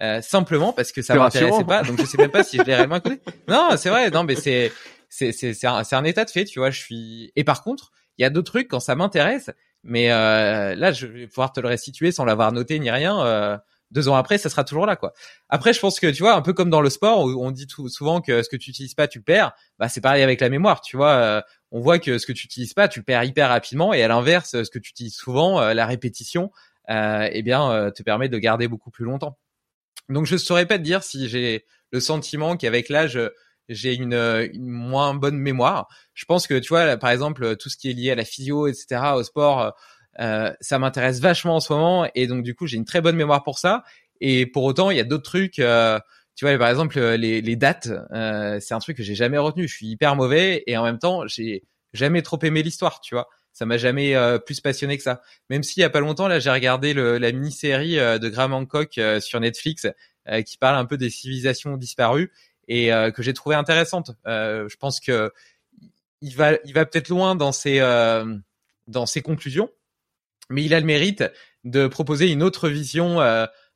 Euh, 0.00 0.22
simplement 0.22 0.72
parce 0.72 0.92
que 0.92 1.02
ça 1.02 1.16
m'intéressait 1.16 1.64
pas. 1.64 1.82
Donc 1.82 2.00
je 2.00 2.06
sais 2.06 2.18
même 2.18 2.30
pas 2.30 2.44
si 2.44 2.56
je 2.56 2.62
l'ai 2.62 2.74
réellement 2.74 2.96
écouté. 2.96 3.20
Non, 3.48 3.70
c'est 3.76 3.90
vrai. 3.90 4.10
Non, 4.10 4.22
mais 4.22 4.36
c'est 4.36 4.72
c'est 5.08 5.32
c'est 5.32 5.54
c'est 5.54 5.66
un, 5.66 5.82
un, 5.90 6.04
état 6.04 6.24
de 6.24 6.30
fait, 6.30 6.44
tu 6.44 6.60
vois. 6.60 6.70
Je 6.70 6.78
suis. 6.78 7.32
Et 7.34 7.42
par 7.42 7.64
contre, 7.64 7.90
il 8.16 8.22
y 8.22 8.24
a 8.24 8.30
d'autres 8.30 8.52
trucs 8.52 8.68
quand 8.68 8.78
ça 8.78 8.94
m'intéresse. 8.94 9.50
Mais 9.82 10.12
euh, 10.12 10.74
là, 10.76 10.92
je 10.92 11.06
vais 11.06 11.26
pouvoir 11.26 11.52
te 11.52 11.60
le 11.60 11.68
restituer 11.68 12.12
sans 12.12 12.24
l'avoir 12.24 12.52
noté 12.52 12.78
ni 12.78 12.90
rien. 12.90 13.60
Euh, 13.88 13.94
deux 13.94 14.08
ans 14.08 14.14
après, 14.14 14.38
ça 14.38 14.48
sera 14.50 14.64
toujours 14.64 14.86
là, 14.86 14.96
quoi. 14.96 15.12
Après, 15.48 15.72
je 15.72 15.80
pense 15.80 16.00
que 16.00 16.06
tu 16.06 16.22
vois, 16.22 16.34
un 16.34 16.42
peu 16.42 16.52
comme 16.52 16.70
dans 16.70 16.80
le 16.80 16.90
sport 16.90 17.24
où 17.24 17.44
on 17.44 17.50
dit 17.50 17.66
tout, 17.66 17.88
souvent 17.88 18.20
que 18.20 18.42
ce 18.42 18.48
que 18.48 18.56
tu 18.56 18.70
utilises 18.70 18.94
pas, 18.94 19.08
tu 19.08 19.22
perds. 19.22 19.52
Bah, 19.78 19.88
c'est 19.88 20.00
pareil 20.00 20.22
avec 20.22 20.40
la 20.40 20.48
mémoire, 20.48 20.80
tu 20.80 20.96
vois. 20.96 21.12
Euh, 21.12 21.42
on 21.70 21.80
voit 21.80 21.98
que 21.98 22.18
ce 22.18 22.26
que 22.26 22.32
tu 22.32 22.46
utilises 22.46 22.74
pas, 22.74 22.88
tu 22.88 23.02
perds 23.02 23.24
hyper 23.24 23.48
rapidement, 23.48 23.92
et 23.92 24.02
à 24.02 24.08
l'inverse, 24.08 24.62
ce 24.62 24.70
que 24.70 24.78
tu 24.78 24.90
utilises 24.90 25.16
souvent, 25.16 25.60
euh, 25.60 25.74
la 25.74 25.86
répétition, 25.86 26.50
eh 26.90 27.42
bien, 27.42 27.90
te 27.94 28.02
permet 28.02 28.30
de 28.30 28.38
garder 28.38 28.66
beaucoup 28.66 28.90
plus 28.90 29.04
longtemps. 29.04 29.36
Donc 30.08 30.24
je 30.24 30.38
saurais 30.38 30.64
pas 30.64 30.78
te 30.78 30.82
dire 30.82 31.02
si 31.02 31.28
j'ai 31.28 31.66
le 31.92 32.00
sentiment 32.00 32.56
qu'avec 32.56 32.88
l'âge 32.88 33.20
j'ai 33.68 33.94
une, 33.94 34.14
une, 34.14 34.66
moins 34.66 35.12
bonne 35.12 35.36
mémoire. 35.36 35.88
Je 36.14 36.24
pense 36.24 36.46
que 36.46 36.58
tu 36.58 36.68
vois, 36.68 36.96
par 36.96 37.10
exemple, 37.10 37.56
tout 37.56 37.68
ce 37.68 37.76
qui 37.76 37.90
est 37.90 37.92
lié 37.92 38.12
à 38.12 38.14
la 38.14 38.24
physio, 38.24 38.66
etc., 38.66 39.12
au 39.16 39.22
sport, 39.22 39.74
euh, 40.20 40.52
ça 40.60 40.78
m'intéresse 40.78 41.20
vachement 41.20 41.56
en 41.56 41.60
ce 41.60 41.72
moment, 41.72 42.08
et 42.14 42.26
donc 42.26 42.42
du 42.42 42.54
coup 42.54 42.66
j'ai 42.66 42.76
une 42.76 42.84
très 42.84 43.00
bonne 43.00 43.16
mémoire 43.16 43.42
pour 43.44 43.58
ça. 43.58 43.84
Et 44.20 44.46
pour 44.46 44.64
autant, 44.64 44.90
il 44.90 44.96
y 44.96 45.00
a 45.00 45.04
d'autres 45.04 45.24
trucs. 45.24 45.58
Euh, 45.60 46.00
tu 46.34 46.44
vois, 46.44 46.56
par 46.58 46.68
exemple, 46.68 46.98
les, 47.00 47.40
les 47.40 47.56
dates, 47.56 47.88
euh, 48.12 48.58
c'est 48.60 48.74
un 48.74 48.78
truc 48.78 48.96
que 48.96 49.02
j'ai 49.02 49.14
jamais 49.14 49.38
retenu. 49.38 49.68
Je 49.68 49.74
suis 49.74 49.86
hyper 49.86 50.16
mauvais, 50.16 50.62
et 50.66 50.76
en 50.76 50.84
même 50.84 50.98
temps, 50.98 51.26
j'ai 51.26 51.64
jamais 51.92 52.22
trop 52.22 52.38
aimé 52.42 52.62
l'histoire, 52.62 53.00
tu 53.00 53.14
vois 53.14 53.28
ça 53.58 53.66
m'a 53.66 53.76
jamais 53.76 54.14
euh, 54.14 54.38
plus 54.38 54.60
passionné 54.60 54.96
que 54.96 55.02
ça. 55.02 55.20
Même 55.50 55.64
s'il 55.64 55.80
y 55.80 55.84
a 55.84 55.90
pas 55.90 55.98
longtemps, 55.98 56.28
là, 56.28 56.38
j'ai 56.38 56.50
regardé 56.50 56.94
le, 56.94 57.18
la 57.18 57.32
mini-série 57.32 57.98
euh, 57.98 58.18
de 58.18 58.28
Graham 58.28 58.52
Hancock 58.52 58.96
euh, 58.98 59.20
sur 59.20 59.40
Netflix 59.40 59.86
qui 60.44 60.58
parle 60.58 60.76
un 60.76 60.84
peu 60.84 60.98
des 60.98 61.08
civilisations 61.08 61.78
disparues 61.78 62.30
et 62.68 62.90
que 63.14 63.22
j'ai 63.22 63.32
trouvé 63.32 63.54
intéressante. 63.54 64.10
je 64.26 64.76
pense 64.76 65.00
que 65.00 65.32
il 66.20 66.36
va, 66.36 66.58
il 66.66 66.74
va 66.74 66.84
peut-être 66.84 67.08
loin 67.08 67.34
dans 67.34 67.50
ses 67.50 67.78
dans 68.88 69.06
ses 69.06 69.22
conclusions, 69.22 69.70
mais 70.50 70.64
il 70.64 70.74
a 70.74 70.80
le 70.80 70.86
mérite 70.86 71.24
de 71.64 71.86
proposer 71.86 72.30
une 72.30 72.42
autre 72.42 72.68
vision 72.68 73.18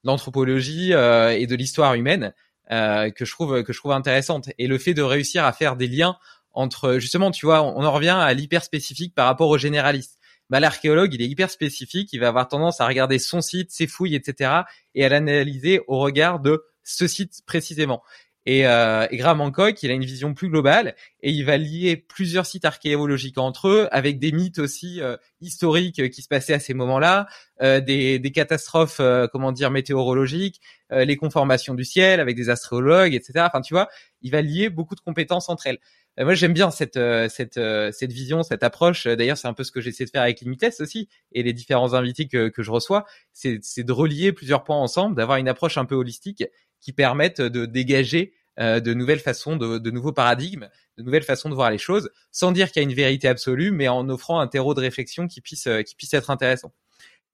d'anthropologie 0.04 0.92
et 0.92 1.46
de 1.46 1.54
l'histoire 1.54 1.94
humaine 1.94 2.32
que 2.70 3.24
je 3.24 3.30
trouve 3.30 3.62
que 3.62 3.72
je 3.72 3.78
trouve 3.78 3.92
intéressante. 3.92 4.48
Et 4.58 4.66
le 4.66 4.78
fait 4.78 4.94
de 4.94 5.02
réussir 5.02 5.44
à 5.44 5.52
faire 5.52 5.76
des 5.76 5.88
liens 5.88 6.16
entre 6.52 6.98
justement, 6.98 7.30
tu 7.30 7.46
vois, 7.46 7.62
on 7.62 7.84
en 7.84 7.92
revient 7.92 8.16
à 8.18 8.32
l'hyper 8.34 8.62
spécifique 8.62 9.14
par 9.14 9.26
rapport 9.26 9.48
au 9.48 9.58
généraliste. 9.58 10.18
Bah, 10.50 10.60
l'archéologue, 10.60 11.14
il 11.14 11.22
est 11.22 11.28
hyper 11.28 11.48
spécifique, 11.50 12.12
il 12.12 12.20
va 12.20 12.28
avoir 12.28 12.46
tendance 12.46 12.80
à 12.80 12.86
regarder 12.86 13.18
son 13.18 13.40
site, 13.40 13.70
ses 13.70 13.86
fouilles, 13.86 14.14
etc., 14.14 14.50
et 14.94 15.04
à 15.04 15.08
l'analyser 15.08 15.80
au 15.86 15.98
regard 15.98 16.40
de 16.40 16.62
ce 16.82 17.06
site 17.06 17.40
précisément. 17.46 18.02
Et, 18.45 18.66
euh, 18.66 19.07
et 19.11 19.16
Graham 19.16 19.40
Hancock, 19.40 19.82
il 19.82 19.90
a 19.90 19.95
une 19.95 20.05
vision 20.05 20.34
plus 20.34 20.49
globale 20.49 20.97
et 21.20 21.30
il 21.30 21.45
va 21.45 21.57
lier 21.57 21.97
plusieurs 21.97 22.45
sites 22.45 22.64
archéologiques 22.64 23.38
entre 23.38 23.68
eux, 23.68 23.88
avec 23.93 24.18
des 24.18 24.32
mythes 24.32 24.59
aussi 24.59 25.01
euh, 25.01 25.16
historiques 25.40 26.11
qui 26.11 26.22
se 26.22 26.28
passaient 26.28 26.55
à 26.55 26.59
ces 26.59 26.74
moments-là, 26.74 27.28
euh, 27.62 27.80
des, 27.80 28.18
des, 28.18 28.32
catastrophes, 28.32 28.99
euh, 28.99 29.28
comment 29.30 29.53
dire, 29.53 29.70
météorologiques, 29.70 30.61
euh, 30.90 31.05
les 31.05 31.16
conformations 31.16 31.74
du 31.74 31.84
ciel 31.84 32.18
avec 32.18 32.36
des 32.36 32.51
astrologues, 32.51 33.14
etc. 33.14 33.45
Enfin, 33.47 33.61
tu 33.61 33.74
vois, 33.74 33.88
il 34.22 34.32
va 34.32 34.43
lier 34.43 34.70
beaucoup 34.70 34.97
de 34.97 35.01
compétences 35.01 35.49
entre 35.49 35.68
elles. 35.68 35.78
Euh, 36.18 36.24
moi, 36.24 36.34
j'aime 36.34 36.53
bien 36.53 36.70
cette 36.70 36.97
euh, 36.97 37.28
cette 37.28 37.57
euh, 37.57 37.90
cette 37.93 38.12
vision, 38.12 38.43
cette 38.43 38.62
approche. 38.62 39.07
D'ailleurs, 39.07 39.38
c'est 39.38 39.49
un 39.49 39.55
peu 39.55 39.64
ce 39.64 39.72
que 39.72 39.80
j'essaie 39.80 40.05
de 40.05 40.11
faire 40.11 40.22
avec 40.22 40.40
Limitless 40.40 40.80
aussi 40.80 41.09
et 41.32 41.43
les 41.43 41.53
différents 41.53 41.95
invités 41.95 42.28
que 42.28 42.49
que 42.49 42.62
je 42.62 42.70
reçois. 42.70 43.07
C'est 43.32 43.61
de 43.78 43.93
relier 43.93 44.32
plusieurs 44.32 44.64
points 44.64 44.76
ensemble, 44.76 45.16
d'avoir 45.16 45.38
une 45.38 45.49
approche 45.49 45.78
un 45.78 45.84
peu 45.84 45.95
holistique 45.95 46.45
qui 46.83 46.93
permette 46.93 47.41
de 47.41 47.64
dégager 47.64 48.35
de 48.59 48.93
nouvelles 48.93 49.20
façons, 49.20 49.57
de, 49.57 49.78
de, 49.78 49.91
nouveaux 49.91 50.12
paradigmes, 50.12 50.68
de 50.99 51.03
nouvelles 51.03 51.22
façons 51.22 51.49
de 51.49 51.55
voir 51.55 51.70
les 51.70 51.78
choses, 51.78 52.11
sans 52.30 52.53
dire 52.53 52.70
qu'il 52.70 52.83
y 52.83 52.85
a 52.85 52.89
une 52.89 52.95
vérité 52.95 53.26
absolue, 53.26 53.70
mais 53.70 53.89
en 53.89 54.07
offrant 54.11 54.41
un 54.41 54.47
terreau 54.47 54.74
de 54.74 54.80
réflexion 54.80 55.26
qui 55.26 55.41
puisse 55.41 55.66
qui 55.87 55.97
puisse 55.97 56.12
être 56.12 56.28
intéressant. 56.28 56.70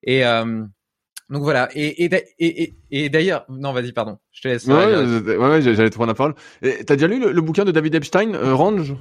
Et 0.04 0.22
donc 1.30 1.42
voilà. 1.42 1.68
Et, 1.74 2.04
et, 2.04 2.24
et, 2.38 2.74
et 2.90 3.08
d'ailleurs, 3.10 3.44
non, 3.48 3.72
vas-y, 3.72 3.92
pardon. 3.92 4.18
Je 4.32 4.40
te 4.40 4.48
laisse. 4.48 4.64
Ouais, 4.66 4.74
ouais, 4.74 5.36
ouais 5.36 5.62
j'allais 5.62 5.90
te 5.90 5.94
prendre 5.94 6.08
la 6.08 6.14
parole. 6.14 6.34
T'as 6.62 6.96
déjà 6.96 7.06
lu 7.06 7.18
le, 7.18 7.40
bouquin 7.40 7.64
de 7.64 7.70
David 7.70 7.94
Epstein, 7.94 8.34
euh, 8.34 8.54
Range? 8.54 8.94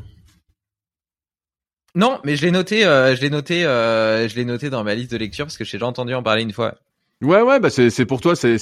Non, 1.96 2.20
mais 2.26 2.36
je 2.36 2.46
l'ai 2.46 2.52
noté. 2.52 2.86
Euh, 2.86 3.16
je 3.16 3.22
l'ai 3.22 3.30
noté. 3.30 3.66
Euh, 3.66 4.28
je 4.28 4.36
l'ai 4.36 4.46
noté 4.46 4.70
dans 4.70 4.84
ma 4.84 4.94
liste 4.94 5.12
de 5.12 5.18
lecture 5.18 5.46
parce 5.46 5.58
que 5.58 5.64
j'ai 5.64 5.78
déjà 5.78 5.88
entendu 5.88 6.14
en 6.14 6.24
parler 6.24 6.44
une 6.44 6.52
fois. 6.52 6.76
Ouais, 7.24 7.42
ouais, 7.42 7.60
bah 7.60 7.70
c'est 7.72 8.06
pour 8.06 8.22
toi. 8.22 8.36
C'est 8.36 8.58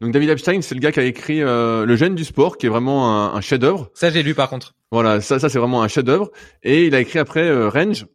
donc 0.00 0.12
David 0.12 0.28
Epstein, 0.28 0.60
c'est 0.60 0.74
le 0.74 0.80
gars 0.80 0.92
qui 0.92 1.00
a 1.00 1.04
écrit 1.04 1.42
euh, 1.42 1.86
Le 1.86 1.96
Gène 1.96 2.14
du 2.14 2.24
sport, 2.24 2.58
qui 2.58 2.66
est 2.66 2.68
vraiment 2.68 3.08
un, 3.10 3.34
un 3.34 3.40
chef-d'œuvre. 3.40 3.90
Ça, 3.94 4.10
j'ai 4.10 4.22
lu 4.22 4.34
par 4.34 4.50
contre. 4.50 4.74
Voilà, 4.92 5.20
ça, 5.22 5.38
ça 5.38 5.48
c'est 5.48 5.58
vraiment 5.58 5.82
un 5.82 5.88
chef-d'œuvre. 5.88 6.30
Et 6.62 6.86
il 6.86 6.94
a 6.94 7.00
écrit 7.00 7.18
après 7.18 7.48
euh, 7.48 7.70
Range, 7.70 8.06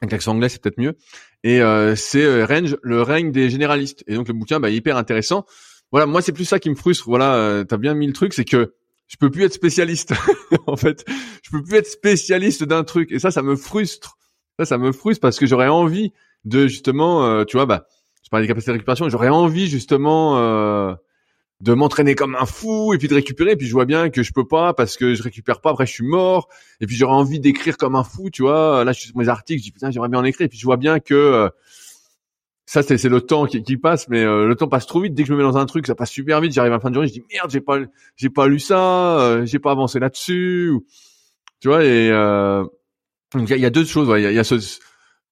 avec 0.00 0.12
l'accent 0.12 0.32
anglais, 0.32 0.48
c'est 0.48 0.62
peut-être 0.62 0.78
mieux. 0.78 0.96
Et 1.44 1.60
euh, 1.60 1.94
c'est 1.94 2.24
euh, 2.24 2.46
Range, 2.46 2.76
le 2.82 3.02
règne 3.02 3.30
des 3.30 3.50
généralistes. 3.50 4.02
Et 4.06 4.14
donc 4.14 4.28
le 4.28 4.34
bouquin, 4.34 4.60
bah, 4.60 4.70
est 4.70 4.74
hyper 4.74 4.96
intéressant. 4.96 5.44
Voilà, 5.90 6.06
moi 6.06 6.22
c'est 6.22 6.32
plus 6.32 6.44
ça 6.44 6.58
qui 6.58 6.70
me 6.70 6.74
frustre. 6.74 7.04
Voilà, 7.06 7.34
euh, 7.34 7.64
t'as 7.64 7.76
bien 7.76 7.94
mis 7.94 8.06
le 8.06 8.12
truc, 8.12 8.34
c'est 8.34 8.44
que 8.44 8.74
je 9.06 9.16
peux 9.16 9.30
plus 9.30 9.44
être 9.44 9.54
spécialiste. 9.54 10.14
en 10.66 10.76
fait, 10.76 11.04
je 11.42 11.50
peux 11.50 11.62
plus 11.62 11.76
être 11.76 11.86
spécialiste 11.86 12.64
d'un 12.64 12.84
truc. 12.84 13.12
Et 13.12 13.18
ça, 13.18 13.30
ça 13.30 13.42
me 13.42 13.56
frustre. 13.56 14.18
Ça, 14.58 14.64
ça 14.64 14.78
me 14.78 14.92
frustre 14.92 15.20
parce 15.20 15.38
que 15.38 15.46
j'aurais 15.46 15.68
envie 15.68 16.12
de 16.44 16.66
justement, 16.66 17.24
euh, 17.24 17.44
tu 17.44 17.56
vois, 17.56 17.66
bah, 17.66 17.86
je 18.28 18.30
parlais 18.30 18.44
des 18.44 18.48
capacités 18.48 18.72
de 18.72 18.74
récupération. 18.74 19.08
J'aurais 19.08 19.30
envie 19.30 19.68
justement 19.68 20.36
de 21.60 21.74
m'entraîner 21.74 22.14
comme 22.14 22.36
un 22.36 22.46
fou 22.46 22.94
et 22.94 22.98
puis 22.98 23.08
de 23.08 23.14
récupérer. 23.14 23.52
Et 23.52 23.56
puis 23.56 23.66
je 23.66 23.72
vois 23.72 23.84
bien 23.84 24.10
que 24.10 24.22
je 24.22 24.32
peux 24.32 24.46
pas 24.46 24.74
parce 24.74 24.96
que 24.96 25.14
je 25.14 25.22
récupère 25.22 25.60
pas. 25.60 25.70
Après, 25.70 25.86
je 25.86 25.92
suis 25.92 26.06
mort. 26.06 26.48
Et 26.80 26.86
puis 26.86 26.96
j'aurais 26.96 27.14
envie 27.14 27.40
d'écrire 27.40 27.76
comme 27.76 27.96
un 27.96 28.04
fou, 28.04 28.30
tu 28.30 28.42
vois. 28.42 28.84
Là, 28.84 28.92
je 28.92 29.00
suis 29.00 29.08
sur 29.08 29.18
mes 29.18 29.28
articles. 29.28 29.60
Je 29.60 29.64
dis 29.64 29.72
putain, 29.72 29.90
j'aimerais 29.90 30.08
bien 30.08 30.20
en 30.20 30.24
écrire. 30.24 30.44
Et 30.44 30.48
puis 30.48 30.58
je 30.58 30.64
vois 30.64 30.76
bien 30.76 31.00
que 31.00 31.14
euh, 31.14 31.48
ça, 32.66 32.82
c'est, 32.82 33.02
le 33.08 33.20
temps 33.22 33.46
qui, 33.46 33.62
qui 33.62 33.76
passe, 33.78 34.08
mais 34.08 34.22
euh, 34.22 34.46
le 34.46 34.54
temps 34.54 34.68
passe 34.68 34.86
trop 34.86 35.00
vite. 35.00 35.14
Dès 35.14 35.22
que 35.22 35.28
je 35.28 35.32
me 35.32 35.38
mets 35.38 35.44
dans 35.44 35.56
un 35.56 35.66
truc, 35.66 35.86
ça 35.86 35.94
passe 35.94 36.10
super 36.10 36.40
vite. 36.40 36.52
J'arrive 36.52 36.72
à 36.72 36.76
la 36.76 36.80
fin 36.80 36.90
de 36.90 36.94
journée, 36.94 37.08
je 37.08 37.14
dis 37.14 37.24
merde, 37.32 37.50
j'ai 37.50 37.60
pas, 37.62 37.78
j'ai 38.16 38.30
pas 38.30 38.46
lu 38.46 38.60
ça, 38.60 39.18
euh, 39.20 39.46
j'ai 39.46 39.58
pas 39.58 39.72
avancé 39.72 39.98
là-dessus. 39.98 40.74
Tu 41.60 41.68
vois. 41.68 41.84
Et 41.84 42.08
il 42.08 43.48
y, 43.48 43.66
a 43.66 43.70
deux 43.70 43.84
choses. 43.84 44.08
Il 44.16 44.22
y, 44.22 44.26
a, 44.26 44.32
y 44.32 44.38
a 44.38 44.44
ce, 44.44 44.54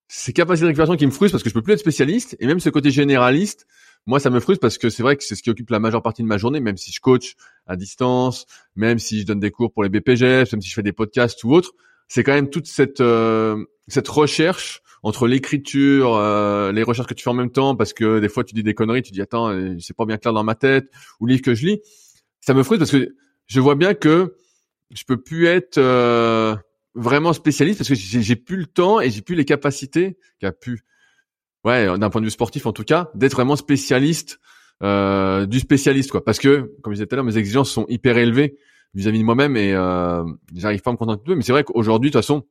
ces 0.08 0.32
capacités 0.32 0.62
de 0.62 0.68
récupération 0.68 0.96
qui 0.96 1.06
me 1.06 1.10
frustrent 1.10 1.34
parce 1.34 1.42
que 1.42 1.50
je 1.50 1.54
peux 1.54 1.62
plus 1.62 1.72
être 1.72 1.80
spécialiste. 1.80 2.36
Et 2.40 2.46
même 2.46 2.60
ce 2.60 2.70
côté 2.70 2.90
généraliste 2.90 3.66
moi, 4.06 4.20
ça 4.20 4.30
me 4.30 4.38
frustre 4.38 4.60
parce 4.60 4.78
que 4.78 4.88
c'est 4.88 5.02
vrai 5.02 5.16
que 5.16 5.24
c'est 5.24 5.34
ce 5.34 5.42
qui 5.42 5.50
occupe 5.50 5.68
la 5.70 5.80
majeure 5.80 6.02
partie 6.02 6.22
de 6.22 6.28
ma 6.28 6.38
journée, 6.38 6.60
même 6.60 6.76
si 6.76 6.92
je 6.92 7.00
coach 7.00 7.34
à 7.66 7.74
distance, 7.74 8.46
même 8.76 9.00
si 9.00 9.20
je 9.20 9.26
donne 9.26 9.40
des 9.40 9.50
cours 9.50 9.72
pour 9.72 9.82
les 9.82 9.88
BPGF, 9.88 10.52
même 10.52 10.60
si 10.60 10.68
je 10.68 10.74
fais 10.74 10.84
des 10.84 10.92
podcasts 10.92 11.42
ou 11.42 11.52
autre, 11.52 11.72
c'est 12.06 12.22
quand 12.22 12.32
même 12.32 12.48
toute 12.48 12.68
cette 12.68 13.00
euh, 13.00 13.64
cette 13.88 14.06
recherche 14.06 14.80
entre 15.02 15.26
l'écriture, 15.26 16.14
euh, 16.14 16.70
les 16.70 16.84
recherches 16.84 17.08
que 17.08 17.14
tu 17.14 17.24
fais 17.24 17.30
en 17.30 17.34
même 17.34 17.50
temps, 17.50 17.74
parce 17.74 17.92
que 17.92 18.20
des 18.20 18.28
fois 18.28 18.44
tu 18.44 18.54
dis 18.54 18.62
des 18.62 18.74
conneries, 18.74 19.02
tu 19.02 19.10
dis 19.10 19.20
attends, 19.20 19.50
euh, 19.50 19.76
c'est 19.80 19.96
pas 19.96 20.04
bien 20.06 20.18
clair 20.18 20.32
dans 20.32 20.44
ma 20.44 20.54
tête, 20.54 20.88
ou 21.18 21.26
le 21.26 21.32
livre 21.32 21.42
que 21.42 21.54
je 21.54 21.66
lis, 21.66 21.80
ça 22.40 22.54
me 22.54 22.62
frustre 22.62 22.86
parce 22.86 22.92
que 22.92 23.16
je 23.46 23.60
vois 23.60 23.74
bien 23.74 23.94
que 23.94 24.36
je 24.92 25.02
peux 25.04 25.20
plus 25.20 25.46
être 25.46 25.80
vraiment 26.96 27.32
spécialiste 27.32 27.78
parce 27.78 27.88
que 27.88 27.94
j'ai 27.94 28.36
plus 28.36 28.56
le 28.56 28.66
temps 28.66 29.00
et 29.00 29.10
j'ai 29.10 29.22
plus 29.22 29.34
les 29.34 29.44
capacités 29.44 30.18
qu'a 30.40 30.50
pu 30.50 30.80
ouais, 31.64 31.98
d'un 31.98 32.10
point 32.10 32.20
de 32.20 32.26
vue 32.26 32.30
sportif 32.30 32.66
en 32.66 32.72
tout 32.72 32.84
cas, 32.84 33.10
d'être 33.14 33.34
vraiment 33.34 33.56
spécialiste 33.56 34.40
euh, 34.82 35.46
du 35.46 35.60
spécialiste 35.60 36.10
quoi. 36.10 36.24
Parce 36.24 36.38
que, 36.38 36.72
comme 36.82 36.92
je 36.92 36.96
disais 36.96 37.06
tout 37.06 37.14
à 37.14 37.16
l'heure, 37.16 37.24
mes 37.24 37.36
exigences 37.36 37.70
sont 37.70 37.86
hyper 37.88 38.18
élevées 38.18 38.56
vis-à-vis 38.94 39.20
de 39.20 39.24
moi-même 39.24 39.56
et 39.56 39.74
euh, 39.74 40.24
j'arrive 40.54 40.80
pas 40.80 40.90
à 40.90 40.92
me 40.94 40.98
contenter 40.98 41.20
de 41.20 41.24
peu. 41.24 41.34
Mais 41.34 41.42
c'est 41.42 41.52
vrai 41.52 41.64
qu'aujourd'hui, 41.64 42.10
de 42.10 42.12
toute 42.12 42.22
façon, 42.22 42.44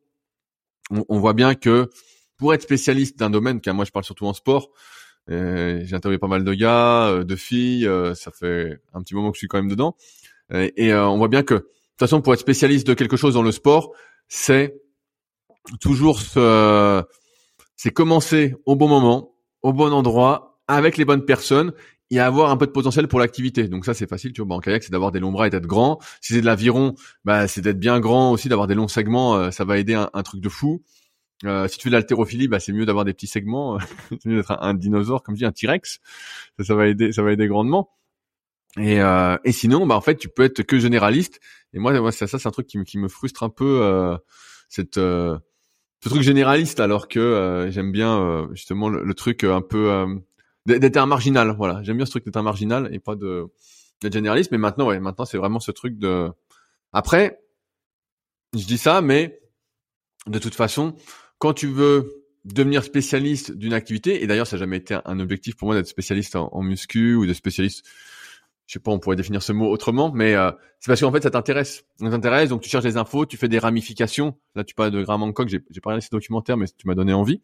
on, 0.92 1.20
voit 1.20 1.34
bien 1.34 1.56
que 1.56 1.90
pour 2.38 2.54
être 2.54 2.62
spécialiste 2.62 3.18
d'un 3.18 3.30
domaine, 3.30 3.62
car 3.62 3.74
moi 3.74 3.86
je 3.86 3.92
parle 3.92 4.06
surtout 4.06 4.26
en 4.26 4.34
sport, 4.34 4.72
euh, 5.30 5.82
j'ai 5.84 5.96
interviewé 5.96 6.20
pas 6.20 6.28
mal 6.28 6.44
de 6.44 6.54
gars, 6.54 7.08
euh, 7.08 7.24
de 7.24 7.36
filles, 7.36 7.88
euh, 7.88 8.14
ça 8.14 8.32
fait 8.32 8.80
un 8.94 9.02
petit 9.02 9.16
moment 9.16 9.32
que 9.32 9.36
je 9.36 9.40
suis 9.40 9.48
quand 9.48 9.58
même 9.58 9.70
dedans, 9.70 9.96
et, 10.54 10.94
on 10.94 11.18
voit 11.18 11.28
bien 11.28 11.42
que 11.42 11.56
de 11.56 11.60
toute 11.60 12.00
façon 12.00 12.22
pour 12.22 12.34
être 12.34 12.40
spécialiste 12.40 12.86
de 12.86 12.94
quelque 12.94 13.18
chose 13.18 13.34
dans 13.34 13.42
le 13.42 13.52
sport, 13.52 13.94
c'est 14.28 14.76
toujours 15.80 16.20
ce 16.20 17.04
c'est 17.76 17.92
commencer 17.92 18.56
au 18.66 18.76
bon 18.76 18.88
moment, 18.88 19.36
au 19.62 19.74
bon 19.74 19.92
endroit, 19.92 20.60
avec 20.68 20.98
les 20.98 21.06
bonnes 21.06 21.26
personnes 21.26 21.74
et 22.12 22.20
avoir 22.20 22.52
un 22.52 22.58
peu 22.58 22.66
de 22.66 22.72
potentiel 22.72 23.08
pour 23.08 23.20
l'activité. 23.20 23.68
Donc 23.68 23.86
ça 23.86 23.94
c'est 23.94 24.08
facile, 24.08 24.34
tu 24.34 24.42
vois. 24.42 24.48
Bah, 24.48 24.56
en 24.56 24.60
kayak, 24.60 24.84
c'est 24.84 24.92
d'avoir 24.92 25.12
des 25.12 25.20
longs 25.20 25.32
bras 25.32 25.48
et 25.48 25.50
d'être 25.50 25.66
grand. 25.66 26.00
Si 26.22 26.34
c'est 26.34 26.42
de 26.42 26.46
l'aviron, 26.46 26.96
bah 27.24 27.48
c'est 27.48 27.62
d'être 27.62 27.80
bien 27.80 28.00
grand 28.00 28.32
aussi, 28.32 28.50
d'avoir 28.50 28.68
des 28.68 28.76
longs 28.76 28.88
segments. 28.88 29.36
Euh, 29.36 29.52
ça 29.52 29.66
va 29.66 29.78
aider 29.78 29.94
un, 29.94 30.24
truc 30.24 30.42
de 30.42 30.50
fou. 30.50 30.84
Euh, 31.44 31.68
si 31.68 31.78
tu 31.78 31.84
fais 31.84 31.90
de 31.90 31.96
l'haltérophilie, 31.96 32.48
bah 32.48 32.60
c'est 32.60 32.74
mieux 32.74 32.86
d'avoir 32.86 33.06
des 33.06 33.14
petits 33.14 33.28
segments. 33.28 33.78
c'est 34.10 34.26
mieux 34.26 34.38
d'être 34.38 34.58
un, 34.62 34.74
dinosaure, 34.74 35.24
comme 35.24 35.36
je 35.36 35.40
dis, 35.40 35.46
un 35.46 35.52
T-Rex. 35.52 36.00
Ça, 36.60 36.64
ça 36.64 36.76
va 36.76 36.88
aider, 36.88 37.12
ça 37.12 37.24
va 37.24 37.32
aider 37.32 37.48
grandement. 37.48 37.90
Et, 38.80 39.02
euh, 39.02 39.38
et 39.46 39.52
sinon, 39.52 39.86
bah 39.88 39.96
en 39.96 40.02
fait, 40.02 40.18
tu 40.18 40.30
peux 40.30 40.44
être 40.44 40.64
que 40.64 40.80
généraliste. 40.80 41.40
Et 41.74 41.80
moi, 41.80 42.00
moi 42.00 42.12
ça, 42.12 42.28
ça 42.28 42.40
c'est 42.40 42.48
un 42.48 42.52
truc 42.52 42.68
qui 42.68 42.78
me, 42.78 42.84
qui 42.84 42.98
me 42.98 43.08
frustre 43.08 43.44
un 43.44 43.50
peu, 43.50 43.82
euh, 43.82 44.18
cette, 44.70 44.98
euh, 44.98 45.38
ce 46.06 46.10
truc 46.10 46.22
généraliste, 46.22 46.80
alors 46.80 47.08
que 47.08 47.20
euh, 47.20 47.72
j'aime 47.72 47.92
bien 47.92 48.22
euh, 48.22 48.48
justement 48.52 48.90
le, 48.90 49.14
truc 49.16 49.44
un 49.44 49.62
peu 49.62 49.92
euh, 49.92 50.06
d'être 50.68 50.98
un 50.98 51.08
marginal. 51.08 51.56
Voilà, 51.58 51.82
j'aime 51.82 51.98
bien 51.98 52.06
ce 52.06 52.12
truc 52.12 52.26
d'être 52.26 52.38
un 52.38 52.44
marginal 52.44 52.94
et 52.94 53.00
pas 53.00 53.16
de 53.16 53.48
d'être 54.02 54.14
généraliste. 54.14 54.52
Mais 54.52 54.60
maintenant, 54.60 54.86
ouais, 54.88 55.00
maintenant 55.00 55.26
c'est 55.26 55.40
vraiment 55.40 55.60
ce 55.60 55.72
truc 55.72 55.98
de. 55.98 56.30
Après, 56.94 57.40
je 58.54 58.66
dis 58.66 58.78
ça, 58.78 59.02
mais 59.02 59.40
de 60.28 60.38
toute 60.38 60.54
façon, 60.54 60.96
quand 61.40 61.54
tu 61.54 61.68
veux 61.68 62.24
devenir 62.44 62.84
spécialiste 62.84 63.54
d'une 63.54 63.74
activité, 63.74 64.22
et 64.22 64.28
d'ailleurs 64.28 64.46
ça 64.46 64.58
n'a 64.58 64.60
jamais 64.60 64.78
été 64.78 65.00
un 65.06 65.20
objectif 65.20 65.56
pour 65.56 65.70
moi 65.70 65.76
d'être 65.76 65.88
spécialiste 65.88 66.36
en 66.36 66.62
muscu 66.62 67.16
ou 67.16 67.26
de 67.26 67.34
spécialiste 67.34 67.84
je 68.68 68.74
sais 68.74 68.80
pas, 68.80 68.92
on 68.92 69.00
pourrait 69.00 69.16
définir 69.16 69.44
ce 69.44 69.52
mot 69.52 69.70
autrement, 69.70 70.12
mais 70.12 70.34
euh, 70.34 70.52
c'est 70.80 70.88
parce 70.88 71.00
qu'en 71.00 71.12
fait 71.12 71.22
ça 71.22 71.30
t'intéresse. 71.30 71.86
Ça 72.00 72.10
t'intéresse, 72.10 72.50
donc 72.50 72.62
tu 72.62 72.70
cherches 72.70 72.84
des 72.84 72.98
infos, 72.98 73.26
tu 73.26 73.38
fais 73.38 73.48
des 73.48 73.60
ramifications. 73.60 74.38
Là, 74.56 74.64
tu 74.64 74.74
parles 74.74 74.92
de 74.92 75.04
Graham 75.04 75.24
Hancock, 75.24 75.48
j'ai, 75.50 75.60
pas 75.60 75.90
regardé 75.90 76.02
ces 76.02 76.10
documentaires, 76.12 76.58
mais 76.58 76.66
tu 76.68 76.88
m'as 76.88 76.96
donné 76.96 77.14
envie. 77.14 77.42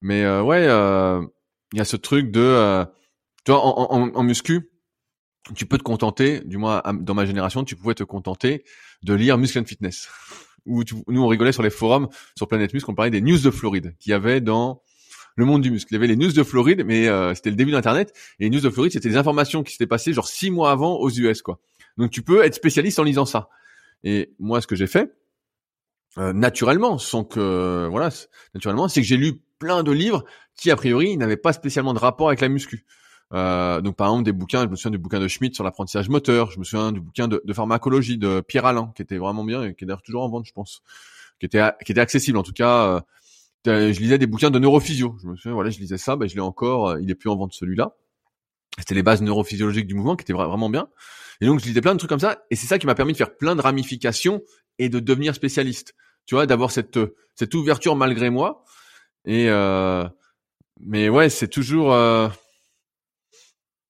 Mais 0.00 0.24
euh, 0.24 0.42
ouais, 0.42 0.66
euh, 0.66 1.22
il 1.72 1.78
y 1.78 1.80
a 1.80 1.84
ce 1.84 1.96
truc 1.96 2.30
de, 2.30 2.84
tu 3.44 3.52
vois, 3.52 3.64
en, 3.64 3.92
en, 3.92 4.14
en, 4.14 4.22
muscu, 4.22 4.70
tu 5.54 5.66
peux 5.66 5.76
te 5.76 5.82
contenter, 5.82 6.40
du 6.40 6.56
moins 6.56 6.82
dans 7.00 7.14
ma 7.14 7.26
génération, 7.26 7.64
tu 7.64 7.76
pouvais 7.76 7.94
te 7.94 8.04
contenter 8.04 8.64
de 9.02 9.14
lire 9.14 9.36
Muscle 9.36 9.58
and 9.58 9.64
Fitness. 9.64 10.08
Où 10.66 10.82
nous 11.08 11.22
on 11.22 11.26
rigolait 11.26 11.52
sur 11.52 11.62
les 11.62 11.70
forums 11.70 12.08
sur 12.36 12.46
Planète 12.46 12.74
Muscle, 12.74 12.90
on 12.90 12.94
parlait 12.94 13.10
des 13.10 13.22
news 13.22 13.38
de 13.38 13.50
Floride 13.50 13.96
qu'il 13.98 14.10
y 14.10 14.12
avait 14.12 14.42
dans 14.42 14.82
le 15.36 15.44
monde 15.44 15.62
du 15.62 15.70
muscle. 15.70 15.88
Il 15.92 15.94
y 15.94 15.96
avait 15.96 16.06
les 16.06 16.16
news 16.16 16.32
de 16.32 16.42
Floride, 16.42 16.84
mais 16.84 17.08
euh, 17.08 17.34
c'était 17.34 17.50
le 17.50 17.56
début 17.56 17.72
d'Internet. 17.72 18.12
Et 18.38 18.44
les 18.44 18.50
news 18.50 18.60
de 18.60 18.70
Floride, 18.70 18.92
c'était 18.92 19.08
des 19.08 19.16
informations 19.16 19.62
qui 19.62 19.72
s'étaient 19.72 19.86
passées 19.86 20.12
genre 20.12 20.28
six 20.28 20.50
mois 20.50 20.70
avant 20.70 20.96
aux 20.96 21.10
US, 21.10 21.42
quoi. 21.42 21.60
Donc 21.96 22.10
tu 22.10 22.22
peux 22.22 22.44
être 22.44 22.54
spécialiste 22.54 22.98
en 22.98 23.04
lisant 23.04 23.26
ça. 23.26 23.48
Et 24.04 24.32
moi, 24.38 24.60
ce 24.60 24.66
que 24.66 24.76
j'ai 24.76 24.86
fait, 24.86 25.12
euh, 26.18 26.32
naturellement, 26.32 26.98
sans 26.98 27.24
que 27.24 27.88
voilà, 27.90 28.10
naturellement, 28.54 28.88
c'est 28.88 29.00
que 29.00 29.06
j'ai 29.06 29.16
lu 29.16 29.42
plein 29.58 29.82
de 29.82 29.92
livres 29.92 30.24
qui 30.56 30.70
a 30.70 30.76
priori 30.76 31.16
n'avaient 31.16 31.36
pas 31.36 31.52
spécialement 31.52 31.94
de 31.94 31.98
rapport 31.98 32.28
avec 32.28 32.40
la 32.40 32.48
muscu. 32.48 32.84
Euh, 33.32 33.80
donc 33.80 33.94
par 33.94 34.08
exemple 34.08 34.24
des 34.24 34.32
bouquins, 34.32 34.62
je 34.62 34.66
me 34.66 34.74
souviens 34.74 34.90
du 34.90 34.98
bouquin 34.98 35.20
de 35.20 35.28
Schmidt 35.28 35.54
sur 35.54 35.62
l'apprentissage 35.62 36.08
moteur, 36.08 36.50
je 36.50 36.58
me 36.58 36.64
souviens 36.64 36.90
du 36.90 37.00
bouquin 37.00 37.28
de, 37.28 37.40
pharmacologie 37.52 38.18
de 38.18 38.40
Pierre 38.40 38.66
Alain 38.66 38.92
qui 38.96 39.02
était 39.02 39.18
vraiment 39.18 39.44
bien 39.44 39.62
et 39.62 39.74
qui 39.74 39.84
est 39.84 39.86
d'ailleurs 39.86 40.02
toujours 40.02 40.24
en 40.24 40.28
vente, 40.28 40.46
je 40.46 40.52
pense, 40.52 40.82
qui 41.38 41.46
était 41.46 41.62
qui 41.84 41.92
était 41.92 42.00
accessible 42.00 42.38
en 42.38 42.42
tout 42.42 42.52
cas 42.52 43.04
je 43.64 43.98
lisais 44.00 44.18
des 44.18 44.26
bouquins 44.26 44.50
de 44.50 44.58
neurophysio. 44.58 45.16
Je 45.22 45.28
me 45.28 45.36
souviens, 45.36 45.54
voilà, 45.54 45.70
je 45.70 45.78
lisais 45.78 45.98
ça, 45.98 46.16
ben 46.16 46.28
je 46.28 46.34
l'ai 46.34 46.40
encore. 46.40 46.90
Euh, 46.90 47.00
il 47.00 47.10
est 47.10 47.14
plus 47.14 47.30
en 47.30 47.36
vente 47.36 47.52
celui-là. 47.52 47.96
C'était 48.78 48.94
les 48.94 49.02
bases 49.02 49.20
neurophysiologiques 49.22 49.86
du 49.86 49.94
mouvement 49.94 50.16
qui 50.16 50.22
étaient 50.22 50.32
vraiment 50.32 50.70
bien. 50.70 50.88
Et 51.40 51.46
donc 51.46 51.60
je 51.60 51.66
lisais 51.66 51.80
plein 51.80 51.94
de 51.94 51.98
trucs 51.98 52.08
comme 52.08 52.20
ça, 52.20 52.44
et 52.50 52.56
c'est 52.56 52.66
ça 52.66 52.78
qui 52.78 52.86
m'a 52.86 52.94
permis 52.94 53.12
de 53.12 53.18
faire 53.18 53.36
plein 53.36 53.56
de 53.56 53.60
ramifications 53.60 54.42
et 54.78 54.88
de 54.88 55.00
devenir 55.00 55.34
spécialiste. 55.34 55.94
Tu 56.26 56.34
vois, 56.34 56.46
d'avoir 56.46 56.70
cette 56.70 56.98
cette 57.34 57.54
ouverture 57.54 57.96
malgré 57.96 58.30
moi. 58.30 58.64
Et 59.24 59.48
euh, 59.48 60.06
mais 60.80 61.08
ouais, 61.08 61.28
c'est 61.28 61.48
toujours. 61.48 61.92
Euh... 61.92 62.28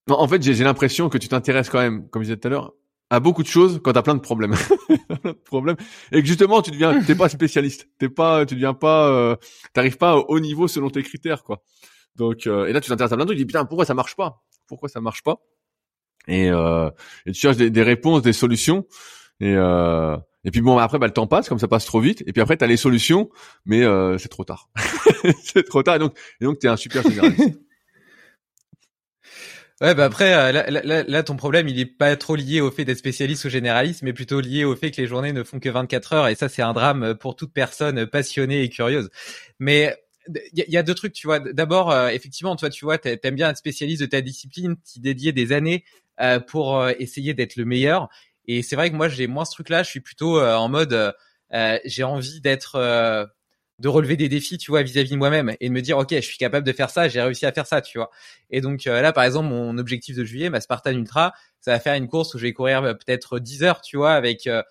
en 0.09 0.29
fait, 0.29 0.43
j'ai 0.43 0.65
l'impression 0.65 1.09
que 1.09 1.19
tu 1.19 1.29
t'intéresses 1.29 1.69
quand 1.69 1.81
même, 1.81 2.09
comme 2.09 2.23
je 2.23 2.29
disais 2.29 2.41
tout 2.41 2.49
à 2.49 2.51
l'heure, 2.51 2.73
à 3.11 3.21
beaucoup 3.21 3.43
de 3.43 3.49
choses 3.49 3.81
quand 3.83 3.93
t'as 3.93 4.03
plein 4.03 4.15
de 4.15 4.21
problèmes. 4.21 4.55
problèmes. 5.45 5.77
Et 6.13 6.23
que 6.23 6.27
justement, 6.27 6.63
tu 6.63 6.71
deviens, 6.71 7.03
t'es 7.03 7.15
pas 7.15 7.29
spécialiste. 7.29 7.89
T'es 7.99 8.09
pas, 8.09 8.47
tu 8.47 8.55
deviens 8.55 8.75
pas, 8.75 9.09
euh, 9.09 9.37
t'arrives 9.73 9.99
pas 9.99 10.17
au 10.17 10.25
haut 10.29 10.41
niveau 10.41 10.69
selon 10.69 10.91
tes 10.91 11.03
critères, 11.03 11.43
quoi. 11.43 11.63
Donc, 12.17 12.47
euh, 12.47 12.67
et 12.67 12.73
là, 12.73 12.81
tu 12.81 12.89
t'intéresses 12.89 13.13
à 13.13 13.17
plein 13.17 13.25
de 13.25 13.31
trucs. 13.31 13.39
Tu 13.39 13.45
dis, 13.45 13.47
putain, 13.47 13.65
pourquoi 13.65 13.85
ça 13.85 13.95
marche 13.95 14.17
pas? 14.17 14.43
Pourquoi 14.69 14.89
ça 14.89 15.01
marche 15.01 15.23
pas? 15.23 15.39
Et, 16.29 16.51
euh, 16.51 16.91
et 17.27 17.33
tu 17.33 17.41
cherches 17.41 17.57
des, 17.57 17.71
des, 17.71 17.83
réponses, 17.83 18.23
des 18.23 18.33
solutions. 18.33 18.87
Et, 19.41 19.55
euh, 19.57 20.17
et 20.45 20.51
puis 20.51 20.61
bon, 20.61 20.79
après, 20.79 20.99
bah, 20.99 21.07
le 21.07 21.13
temps 21.13 21.27
passe, 21.27 21.49
comme 21.49 21.59
ça 21.59 21.69
passe 21.69 21.85
trop 21.85 22.01
vite. 22.01 22.23
Et 22.27 22.33
puis 22.33 22.41
après, 22.41 22.57
t'as 22.57 22.67
les 22.67 22.77
solutions, 22.77 23.31
mais 23.65 23.83
euh, 23.83 24.19
c'est 24.19 24.29
trop 24.29 24.45
tard. 24.45 24.71
c'est 25.43 25.65
trop 25.65 25.83
tard. 25.83 25.97
Et 25.97 25.99
donc, 25.99 26.17
et 26.41 26.45
donc, 26.45 26.59
t'es 26.59 26.69
un 26.69 26.77
super 26.77 27.03
généraliste. 27.03 27.61
Ouais, 29.81 29.95
bah 29.95 30.05
après, 30.05 30.35
euh, 30.35 31.05
là, 31.09 31.23
ton 31.23 31.37
problème, 31.37 31.67
il 31.67 31.79
est 31.81 31.87
pas 31.87 32.15
trop 32.17 32.37
lié 32.37 32.61
au 32.61 32.71
fait 32.71 32.85
d'être 32.85 32.99
spécialiste 32.99 33.47
ou 33.47 33.49
généraliste, 33.49 34.03
mais 34.03 34.13
plutôt 34.13 34.41
lié 34.41 34.65
au 34.65 34.77
fait 34.77 34.91
que 34.91 35.01
les 35.01 35.07
journées 35.07 35.33
ne 35.33 35.43
font 35.43 35.59
que 35.59 35.71
24 35.71 36.13
heures, 36.13 36.29
et 36.29 36.35
ça, 36.35 36.51
c'est 36.51 36.61
un 36.61 36.75
drame 36.75 37.15
pour 37.15 37.35
toute 37.35 37.55
personne 37.55 38.07
passionnée 38.07 38.63
et 38.63 38.69
curieuse. 38.69 39.09
Mais 39.59 39.97
il 40.53 40.65
y, 40.69 40.77
a 40.77 40.83
deux 40.83 40.95
trucs, 40.95 41.15
tu 41.15 41.27
vois. 41.27 41.41
D'abord, 41.41 41.91
euh, 41.91 42.09
effectivement, 42.09 42.57
toi, 42.57 42.69
tu 42.69 42.85
vois, 42.85 42.99
t'aimes 42.99 43.35
bien 43.37 43.49
être 43.51 43.57
spécialiste 43.57 44.03
de 44.03 44.07
ta 44.07 44.21
discipline, 44.21 44.77
t'y 44.85 45.01
dédier 45.01 45.33
des 45.33 45.53
années 45.53 45.85
euh, 46.21 46.41
pour 46.41 46.87
essayer 46.99 47.33
d'être 47.33 47.57
le 47.57 47.65
meilleur. 47.65 48.09
Et 48.47 48.63
c'est 48.63 48.77
vrai 48.77 48.91
que 48.91 48.97
moi, 48.97 49.09
j'ai 49.09 49.27
moins 49.29 49.47
ce 49.47 49.53
truc-là. 49.53 49.83
Je 49.83 49.89
suis 49.89 50.01
plutôt 50.01 50.41
en 50.41 50.69
mode, 50.69 51.15
j'ai 51.87 52.05
envie 52.05 52.41
d'être 52.43 52.79
de 53.81 53.89
relever 53.89 54.17
des 54.17 54.29
défis, 54.29 54.59
tu 54.59 54.71
vois, 54.71 54.83
vis-à-vis 54.83 55.13
de 55.13 55.17
moi-même 55.17 55.57
et 55.59 55.69
de 55.69 55.73
me 55.73 55.81
dire, 55.81 55.97
ok, 55.97 56.11
je 56.11 56.21
suis 56.21 56.37
capable 56.37 56.67
de 56.67 56.73
faire 56.73 56.91
ça, 56.91 57.09
j'ai 57.09 57.21
réussi 57.21 57.47
à 57.47 57.53
faire 57.53 57.67
ça, 57.67 57.81
tu 57.81 57.97
vois. 57.97 58.11
Et 58.51 58.61
donc 58.61 58.87
euh, 58.87 59.01
là, 59.01 59.13
par 59.13 59.25
exemple, 59.25 59.49
mon 59.49 59.79
objectif 59.79 60.17
de 60.17 60.23
juillet, 60.23 60.51
ma 60.51 60.61
Spartan 60.61 60.93
Ultra, 60.93 61.33
ça 61.61 61.73
va 61.73 61.81
faire 61.81 61.95
une 61.95 62.07
course 62.07 62.35
où 62.35 62.39
je 62.39 62.43
vais 62.43 62.53
courir 62.53 62.85
euh, 62.85 62.93
peut-être 62.93 63.39
10 63.39 63.63
heures, 63.63 63.81
tu 63.81 63.97
vois, 63.97 64.13
avec 64.13 64.47
euh, 64.47 64.63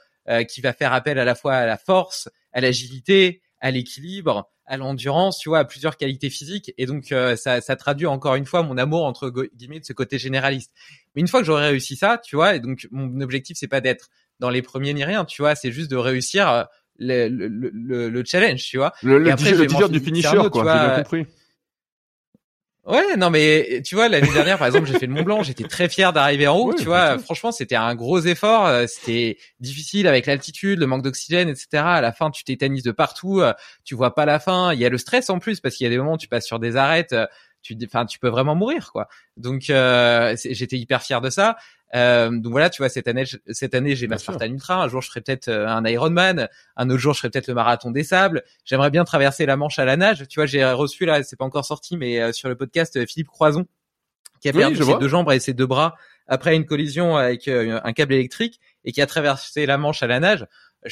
qui 0.44 0.61
va 0.61 0.73
faire 0.73 0.94
appel 0.94 1.18
à 1.18 1.26
la 1.26 1.34
fois 1.34 1.56
à 1.56 1.65
la 1.65 1.77
force, 1.77 2.30
à 2.53 2.61
l'agilité, 2.61 3.41
à 3.61 3.72
l'équilibre, 3.72 4.48
à 4.68 4.77
l'endurance, 4.77 5.40
tu 5.40 5.49
vois, 5.49 5.57
à 5.57 5.65
plusieurs 5.65 5.98
qualités 5.98 6.30
physiques. 6.30 6.72
Et 6.77 6.86
donc 6.86 7.06
ça, 7.36 7.61
ça 7.61 7.76
traduit 7.76 8.06
encore 8.06 8.36
une 8.36 8.45
fois 8.45 8.61
mon 8.61 8.77
amour 8.77 9.06
entre 9.06 9.31
guillemets 9.56 9.80
de 9.80 9.86
ce 9.86 9.94
côté 9.94 10.19
généraliste. 10.19 10.72
Mais 11.15 11.22
une 11.22 11.27
fois 11.27 11.40
que 11.40 11.48
j'aurai 11.48 11.69
réussi 11.69 11.95
ça, 11.95 12.19
tu 12.23 12.36
vois, 12.36 12.53
et 12.53 12.60
donc 12.60 12.88
mon 12.91 13.22
objectif 13.22 13.57
c'est 13.60 13.68
pas 13.68 13.81
d'être 13.81 14.10
dans 14.40 14.52
les 14.52 14.61
premiers 14.61 14.94
ni 14.94 15.03
rien, 15.03 15.26
tu 15.26 15.41
vois, 15.41 15.56
c'est 15.56 15.72
juste 15.72 15.90
de 15.90 15.98
réussir 15.98 16.68
le, 16.99 17.27
le, 17.27 18.09
le, 18.09 18.23
challenge, 18.26 18.63
tu 18.63 18.77
vois. 18.77 18.93
Le, 19.01 19.17
le, 19.17 19.31
après, 19.31 19.53
du 19.89 19.99
finisher, 19.99 20.38
quoi, 20.51 20.63
j'ai 20.63 20.88
bien 20.88 21.03
compris. 21.03 21.26
Ouais, 22.89 23.17
non 23.17 23.30
mais 23.30 23.84
tu 23.85 23.93
vois 23.93 24.09
l'année 24.09 24.31
dernière 24.34 24.57
par 24.57 24.65
exemple 24.65 24.88
j'ai 24.88 24.97
fait 24.97 25.05
le 25.05 25.13
Mont 25.13 25.21
Blanc, 25.21 25.43
j'étais 25.43 25.65
très 25.65 25.88
fier 25.89 26.11
d'arriver 26.11 26.47
en 26.47 26.57
haut, 26.57 26.73
tu 26.73 26.85
vois. 26.85 27.19
Franchement 27.19 27.51
c'était 27.51 27.76
un 27.76 27.93
gros 27.93 28.19
effort, 28.21 28.65
euh, 28.65 28.85
c'était 28.88 29.38
difficile 29.59 30.07
avec 30.07 30.26
l'altitude, 30.26 30.80
le 30.80 30.88
manque 30.88 31.03
d'oxygène, 31.03 31.49
etc. 31.49 31.67
À 31.73 32.01
la 32.01 32.11
fin 32.11 32.31
tu 32.31 32.43
t'éternises 32.43 32.81
de 32.81 32.91
partout, 32.91 33.41
euh, 33.41 33.53
tu 33.84 33.93
vois 33.93 34.15
pas 34.15 34.26
la 34.26 34.39
fin. 34.39 34.73
Il 34.73 34.80
y 34.80 34.85
a 34.85 34.89
le 34.89 34.97
stress 34.97 35.30
en 35.30 35.38
plus 35.38 35.59
parce 35.59 35.76
qu'il 35.76 35.84
y 35.84 35.88
a 35.88 35.91
des 35.91 35.99
moments 35.99 36.13
où 36.13 36.17
tu 36.17 36.27
passes 36.27 36.47
sur 36.47 36.57
des 36.57 36.77
arêtes, 36.77 37.13
euh, 37.13 37.27
tu, 37.61 37.77
enfin 37.85 38.07
tu 38.07 38.17
peux 38.17 38.30
vraiment 38.30 38.55
mourir 38.55 38.91
quoi. 38.91 39.07
Donc 39.38 39.61
j'étais 39.61 40.77
hyper 40.77 41.03
fier 41.03 41.21
de 41.21 41.30
ça. 41.30 41.57
Euh, 41.95 42.30
donc 42.30 42.52
voilà, 42.52 42.70
tu 42.70 42.82
vois, 42.82 42.90
cette 42.90 43.07
année, 43.07 43.24
cette 43.49 43.74
année, 43.74 43.95
j'ai 43.95 44.07
ma 44.07 44.18
Spartan 44.18 44.45
Ultra. 44.45 44.84
Un 44.84 44.88
jour, 44.88 45.02
je 45.02 45.10
ferai 45.10 45.22
peut-être 45.22 45.48
euh, 45.48 45.68
un 45.68 45.84
Ironman. 45.86 46.48
Un 46.76 46.90
autre 46.90 46.99
jour, 46.99 47.14
je 47.14 47.20
ferai 47.20 47.30
peut-être 47.30 47.48
le 47.48 47.56
marathon 47.56 47.91
des 47.91 48.03
sables. 48.03 48.44
J'aimerais 48.66 48.91
bien 48.91 49.03
traverser 49.03 49.45
la 49.45 49.57
Manche 49.57 49.80
à 49.80 49.86
la 49.86 49.98
nage. 49.98 50.28
Tu 50.28 50.40
vois, 50.40 50.45
j'ai 50.45 50.64
reçu 50.66 51.06
là, 51.06 51.24
c'est 51.24 51.36
pas 51.36 51.45
encore 51.45 51.66
sorti, 51.66 51.98
mais 51.98 52.22
euh, 52.22 52.32
sur 52.32 52.49
le 52.49 52.56
podcast 52.56 53.06
Philippe 53.07 53.28
Croison, 53.28 53.66
qui 54.40 54.49
a 54.49 54.53
perdu 54.53 54.78
ses 54.78 54.98
deux 54.98 55.07
jambes 55.07 55.32
et 55.32 55.40
ses 55.40 55.53
deux 55.53 55.66
bras 55.66 55.95
après 56.28 56.56
une 56.56 56.66
collision 56.66 57.18
avec 57.18 57.48
un 57.48 57.91
câble 57.91 58.14
électrique 58.14 58.60
et 58.86 58.91
qui 58.91 59.02
a 59.02 59.07
traversé 59.07 59.66
la 59.66 59.80
Manche 59.80 60.03
à 60.03 60.07
la 60.07 60.20
nage. 60.20 60.45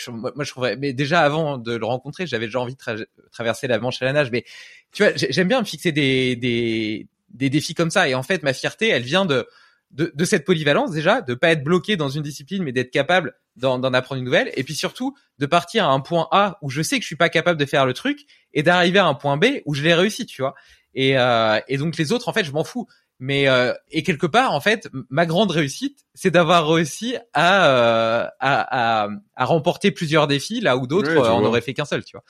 moi, 0.09 0.31
je 0.39 0.49
trouverais, 0.49 0.77
mais 0.77 0.93
déjà 0.93 1.21
avant 1.21 1.59
de 1.59 1.75
le 1.75 1.85
rencontrer, 1.85 2.25
j'avais 2.25 2.47
déjà 2.47 2.59
envie 2.59 2.75
de 2.75 3.07
traverser 3.31 3.67
la 3.67 3.77
Manche 3.77 4.01
à 4.01 4.05
la 4.05 4.13
nage. 4.13 4.31
Mais 4.31 4.45
tu 4.91 5.03
vois, 5.03 5.11
j'aime 5.15 5.47
bien 5.47 5.59
me 5.59 5.65
fixer 5.65 5.91
des, 5.91 6.35
des, 6.35 7.07
des 7.29 7.51
défis 7.51 7.75
comme 7.75 7.91
ça. 7.91 8.09
Et 8.09 8.15
en 8.15 8.23
fait, 8.23 8.41
ma 8.41 8.53
fierté, 8.53 8.87
elle 8.87 9.03
vient 9.03 9.25
de 9.25 9.47
de, 9.91 10.11
de, 10.13 10.25
cette 10.25 10.45
polyvalence 10.45 10.91
déjà, 10.91 11.21
de 11.21 11.33
pas 11.33 11.49
être 11.49 11.63
bloqué 11.63 11.95
dans 11.95 12.09
une 12.09 12.21
discipline, 12.21 12.63
mais 12.63 12.71
d'être 12.71 12.91
capable 12.91 13.33
d'en 13.55 13.81
apprendre 13.81 14.19
une 14.19 14.25
nouvelle, 14.25 14.51
et 14.55 14.63
puis 14.63 14.75
surtout 14.75 15.15
de 15.39 15.45
partir 15.45 15.85
à 15.85 15.91
un 15.91 15.99
point 15.99 16.27
A 16.31 16.57
où 16.61 16.69
je 16.69 16.81
sais 16.81 16.97
que 16.97 17.01
je 17.01 17.07
suis 17.07 17.15
pas 17.15 17.29
capable 17.29 17.59
de 17.59 17.65
faire 17.65 17.85
le 17.85 17.93
truc, 17.93 18.25
et 18.53 18.63
d'arriver 18.63 18.99
à 18.99 19.05
un 19.05 19.13
point 19.15 19.37
B 19.37 19.45
où 19.65 19.73
je 19.73 19.83
l'ai 19.83 19.93
réussi, 19.93 20.25
tu 20.25 20.41
vois. 20.41 20.53
Et, 20.93 21.17
euh, 21.17 21.59
et 21.67 21.77
donc 21.77 21.97
les 21.97 22.11
autres, 22.11 22.27
en 22.27 22.33
fait, 22.33 22.43
je 22.43 22.51
m'en 22.51 22.63
fous. 22.63 22.87
Mais 23.19 23.47
euh, 23.47 23.73
et 23.89 24.03
quelque 24.03 24.27
part, 24.27 24.53
en 24.53 24.61
fait, 24.61 24.89
ma 25.09 25.25
grande 25.25 25.49
réussite, 25.49 26.05
c'est 26.13 26.29
d'avoir 26.29 26.67
réussi 26.69 27.17
à, 27.33 27.67
euh, 27.67 28.27
à, 28.39 29.05
à, 29.05 29.09
à, 29.35 29.45
remporter 29.45 29.91
plusieurs 29.91 30.27
défis 30.27 30.61
là 30.61 30.77
où 30.77 30.85
d'autres 30.85 31.09
euh, 31.09 31.31
en 31.31 31.43
auraient 31.43 31.61
fait 31.61 31.73
qu'un 31.73 31.85
seul, 31.85 32.05
tu 32.05 32.15
vois. 32.15 32.23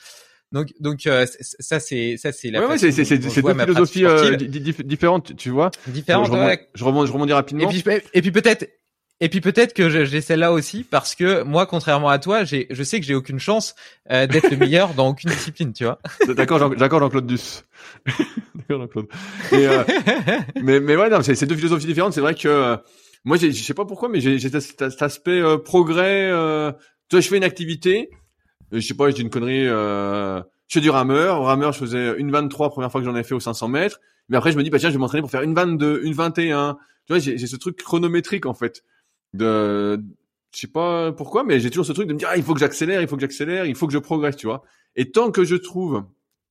Donc, 0.50 0.68
donc 0.80 1.06
euh, 1.06 1.26
ça 1.40 1.78
c'est 1.78 2.16
ça 2.16 2.32
c'est 2.32 2.50
la. 2.50 2.60
Ouais, 2.60 2.66
ouais 2.66 2.78
c'est 2.78 2.90
c'est 2.90 3.04
c'est 3.04 3.18
deux 3.18 3.28
philosophies 3.28 4.04
euh, 4.06 4.36
différentes, 4.36 5.36
tu 5.36 5.50
vois. 5.50 5.70
Différentes. 5.86 6.26
Je, 6.28 6.32
ouais. 6.32 6.68
je, 6.74 6.84
rebondis, 6.84 7.08
je 7.08 7.12
rebondis 7.12 7.32
rapidement. 7.34 7.70
Et 7.70 7.82
puis, 7.82 7.84
et 8.14 8.22
puis 8.22 8.32
peut-être. 8.32 8.66
Et 9.20 9.28
puis 9.28 9.40
peut-être 9.40 9.74
que 9.74 10.04
j'ai 10.04 10.20
celle-là 10.20 10.52
aussi 10.52 10.84
parce 10.84 11.16
que 11.16 11.42
moi, 11.42 11.66
contrairement 11.66 12.08
à 12.08 12.20
toi, 12.20 12.44
j'ai, 12.44 12.68
je 12.70 12.82
sais 12.84 13.00
que 13.00 13.06
j'ai 13.06 13.16
aucune 13.16 13.40
chance 13.40 13.74
euh, 14.12 14.28
d'être 14.28 14.50
le 14.50 14.56
meilleur 14.58 14.94
dans 14.94 15.08
aucune 15.08 15.30
discipline, 15.30 15.72
tu 15.72 15.84
vois. 15.84 15.98
D'accord, 16.28 16.70
d'accord, 16.76 17.00
Jean-Claude 17.00 17.26
Duss. 17.26 17.64
d'accord, 18.54 18.82
Jean-Claude. 18.82 19.06
Euh, 19.54 19.82
mais, 20.62 20.78
mais 20.78 20.94
ouais, 20.94 21.10
non, 21.10 21.20
c'est 21.22 21.46
deux 21.46 21.56
philosophies 21.56 21.86
différentes. 21.86 22.12
C'est 22.12 22.20
vrai 22.20 22.36
que 22.36 22.46
euh, 22.46 22.76
moi, 23.24 23.36
je 23.38 23.50
sais 23.50 23.74
pas 23.74 23.84
pourquoi, 23.84 24.08
mais 24.08 24.20
j'ai 24.20 24.38
cet, 24.38 25.02
aspect 25.02 25.42
progrès. 25.64 26.28
tu 26.28 27.16
vois, 27.16 27.20
je 27.20 27.28
fais 27.28 27.36
une 27.38 27.44
activité, 27.44 28.10
je 28.72 28.80
sais 28.80 28.94
pas, 28.94 29.10
je 29.10 29.14
dis 29.14 29.22
une 29.22 29.30
connerie, 29.30 29.66
euh, 29.66 30.40
je 30.68 30.74
fais 30.74 30.80
du 30.80 30.90
rameur. 30.90 31.40
Au 31.40 31.44
rameur, 31.44 31.72
je 31.72 31.78
faisais 31.78 32.18
une 32.18 32.30
23 32.30 32.70
première 32.70 32.90
fois 32.90 33.00
que 33.00 33.06
j'en 33.06 33.16
ai 33.16 33.22
fait 33.22 33.34
aux 33.34 33.40
500 33.40 33.68
mètres. 33.68 34.00
Mais 34.28 34.36
après, 34.36 34.52
je 34.52 34.58
me 34.58 34.62
dis, 34.62 34.70
bah 34.70 34.78
tiens, 34.78 34.90
je 34.90 34.94
vais 34.94 35.00
m'entraîner 35.00 35.22
pour 35.22 35.30
faire 35.30 35.42
une 35.42 35.54
22, 35.54 36.02
une 36.04 36.12
21. 36.12 36.76
Tu 37.06 37.12
vois, 37.12 37.18
j'ai 37.18 37.38
ce 37.38 37.56
truc 37.56 37.76
chronométrique 37.78 38.44
en 38.46 38.54
fait. 38.54 38.84
De, 39.32 40.02
je 40.54 40.60
sais 40.60 40.66
pas 40.66 41.12
pourquoi, 41.12 41.44
mais 41.44 41.60
j'ai 41.60 41.70
toujours 41.70 41.86
ce 41.86 41.92
truc 41.92 42.08
de 42.08 42.12
me 42.12 42.18
dire, 42.18 42.28
ah, 42.30 42.36
il 42.36 42.42
faut 42.42 42.54
que 42.54 42.60
j'accélère, 42.60 43.00
il 43.00 43.08
faut 43.08 43.16
que 43.16 43.22
j'accélère, 43.22 43.66
il 43.66 43.74
faut 43.74 43.86
que 43.86 43.92
je 43.92 43.98
progresse, 43.98 44.36
tu 44.36 44.46
vois. 44.46 44.62
Et 44.96 45.10
tant 45.10 45.30
que 45.30 45.44
je 45.44 45.56
trouve, 45.56 46.04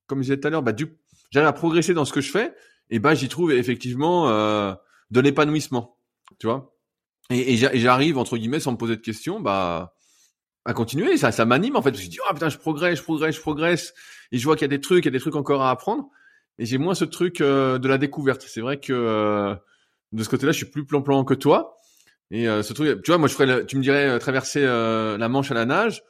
comme 0.06 0.18
je 0.18 0.22
disais 0.22 0.40
tout 0.40 0.46
à 0.46 0.50
l'heure, 0.50 0.62
bah 0.62 0.72
du, 0.72 0.96
j'arrive 1.30 1.48
à 1.48 1.52
progresser 1.52 1.94
dans 1.94 2.04
ce 2.04 2.12
que 2.12 2.20
je 2.20 2.30
fais, 2.30 2.54
et 2.90 2.98
bah 2.98 3.14
j'y 3.14 3.28
trouve 3.28 3.52
effectivement 3.52 4.28
euh, 4.28 4.74
de 5.10 5.20
l'épanouissement, 5.20 5.96
tu 6.38 6.46
vois. 6.46 6.74
Et, 7.30 7.54
et 7.54 7.78
j'arrive 7.78 8.16
entre 8.18 8.38
guillemets 8.38 8.60
sans 8.60 8.72
me 8.72 8.76
poser 8.76 8.96
de 8.96 9.02
questions, 9.02 9.40
bah 9.40 9.94
à 10.68 10.74
continuer. 10.74 11.16
Ça, 11.16 11.32
ça 11.32 11.46
m'anime 11.46 11.76
en 11.76 11.82
fait. 11.82 11.96
Je 11.96 12.04
me 12.04 12.10
dis, 12.10 12.18
oh 12.28 12.34
putain, 12.34 12.50
je 12.50 12.58
progresse, 12.58 12.98
je 12.98 13.02
progresse, 13.02 13.34
je 13.34 13.40
progresse. 13.40 13.94
Et 14.30 14.38
je 14.38 14.44
vois 14.44 14.54
qu'il 14.54 14.62
y 14.62 14.66
a 14.66 14.76
des 14.76 14.80
trucs, 14.80 15.04
il 15.04 15.08
y 15.08 15.08
a 15.08 15.12
des 15.12 15.18
trucs 15.18 15.34
encore 15.34 15.62
à 15.62 15.70
apprendre. 15.70 16.10
Et 16.58 16.66
j'ai 16.66 16.76
moins 16.76 16.94
ce 16.94 17.06
truc 17.06 17.40
euh, 17.40 17.78
de 17.78 17.88
la 17.88 17.96
découverte. 17.96 18.44
C'est 18.46 18.60
vrai 18.60 18.78
que 18.78 18.92
euh, 18.92 19.54
de 20.12 20.22
ce 20.22 20.28
côté-là, 20.28 20.52
je 20.52 20.58
suis 20.58 20.66
plus 20.66 20.84
plan-plan 20.84 21.24
que 21.24 21.32
toi. 21.32 21.76
Et 22.30 22.48
euh, 22.48 22.62
ce 22.62 22.74
truc, 22.74 23.02
tu 23.02 23.10
vois, 23.10 23.16
moi, 23.16 23.28
je 23.28 23.34
ferais, 23.34 23.64
tu 23.64 23.78
me 23.78 23.82
dirais 23.82 24.18
traverser 24.18 24.62
la 24.62 25.28
Manche 25.28 25.50
à 25.50 25.54
la 25.54 25.64
nage. 25.64 26.02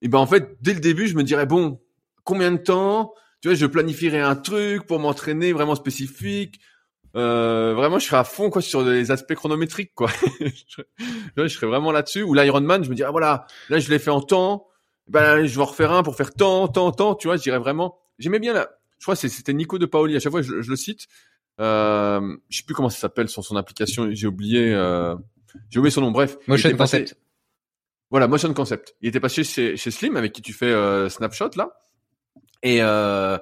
Et 0.00 0.08
ben 0.08 0.18
en 0.18 0.26
fait, 0.26 0.56
dès 0.60 0.74
le 0.74 0.80
début, 0.80 1.08
je 1.08 1.16
me 1.16 1.24
dirais 1.24 1.46
bon, 1.46 1.80
combien 2.22 2.52
de 2.52 2.58
temps 2.58 3.12
Tu 3.40 3.48
vois, 3.48 3.56
je 3.56 3.66
planifierais 3.66 4.20
un 4.20 4.36
truc 4.36 4.86
pour 4.86 5.00
m'entraîner 5.00 5.52
vraiment 5.52 5.74
spécifique. 5.74 6.60
Euh, 7.14 7.74
vraiment, 7.74 7.98
je 7.98 8.06
serais 8.06 8.16
à 8.16 8.24
fond 8.24 8.48
quoi 8.48 8.62
sur 8.62 8.82
les 8.82 9.10
aspects 9.10 9.34
chronométriques 9.34 9.92
quoi. 9.94 10.10
je 11.36 11.48
serais 11.48 11.66
vraiment 11.66 11.92
là-dessus. 11.92 12.22
Ou 12.22 12.34
l'Ironman, 12.34 12.84
je 12.84 12.90
me 12.90 12.94
dirais 12.94 13.08
ah, 13.08 13.12
voilà, 13.12 13.46
là 13.68 13.78
je 13.78 13.90
l'ai 13.90 13.98
fait 13.98 14.10
en 14.10 14.20
temps, 14.20 14.66
ben 15.08 15.44
je 15.44 15.54
vais 15.54 15.62
en 15.62 15.66
refaire 15.66 15.92
un 15.92 16.02
pour 16.02 16.16
faire 16.16 16.32
tant, 16.32 16.68
tant, 16.68 16.90
tant. 16.92 17.14
Tu 17.14 17.28
vois, 17.28 17.36
je 17.36 17.42
dirais 17.42 17.58
vraiment. 17.58 17.98
J'aimais 18.18 18.38
bien 18.38 18.52
là. 18.52 18.70
Je 18.98 19.04
crois 19.04 19.16
que 19.16 19.28
c'était 19.28 19.52
Nico 19.52 19.78
de 19.78 19.86
Paoli. 19.86 20.16
À 20.16 20.20
chaque 20.20 20.30
fois, 20.30 20.42
je, 20.42 20.52
le 20.52 20.76
cite. 20.76 21.08
Euh, 21.60 22.36
je 22.48 22.58
sais 22.58 22.64
plus 22.64 22.74
comment 22.74 22.88
ça 22.88 22.98
s'appelle 22.98 23.28
sur 23.28 23.44
son 23.44 23.56
application. 23.56 24.08
J'ai 24.12 24.26
oublié. 24.26 24.72
Euh, 24.72 25.16
j'ai 25.70 25.80
oublié 25.80 25.90
son 25.90 26.02
nom. 26.02 26.12
Bref. 26.12 26.38
Motion 26.46 26.74
Concept. 26.76 27.16
Voilà, 28.10 28.28
Motion 28.28 28.52
Concept. 28.54 28.94
Il 29.00 29.08
était 29.08 29.20
passé 29.20 29.42
chez, 29.42 29.76
chez 29.76 29.90
Slim 29.90 30.16
avec 30.16 30.32
qui 30.32 30.42
tu 30.42 30.52
fais 30.52 30.66
euh, 30.66 31.08
Snapshot 31.08 31.50
là. 31.56 31.80
Et 32.62 32.78
euh, 32.80 33.38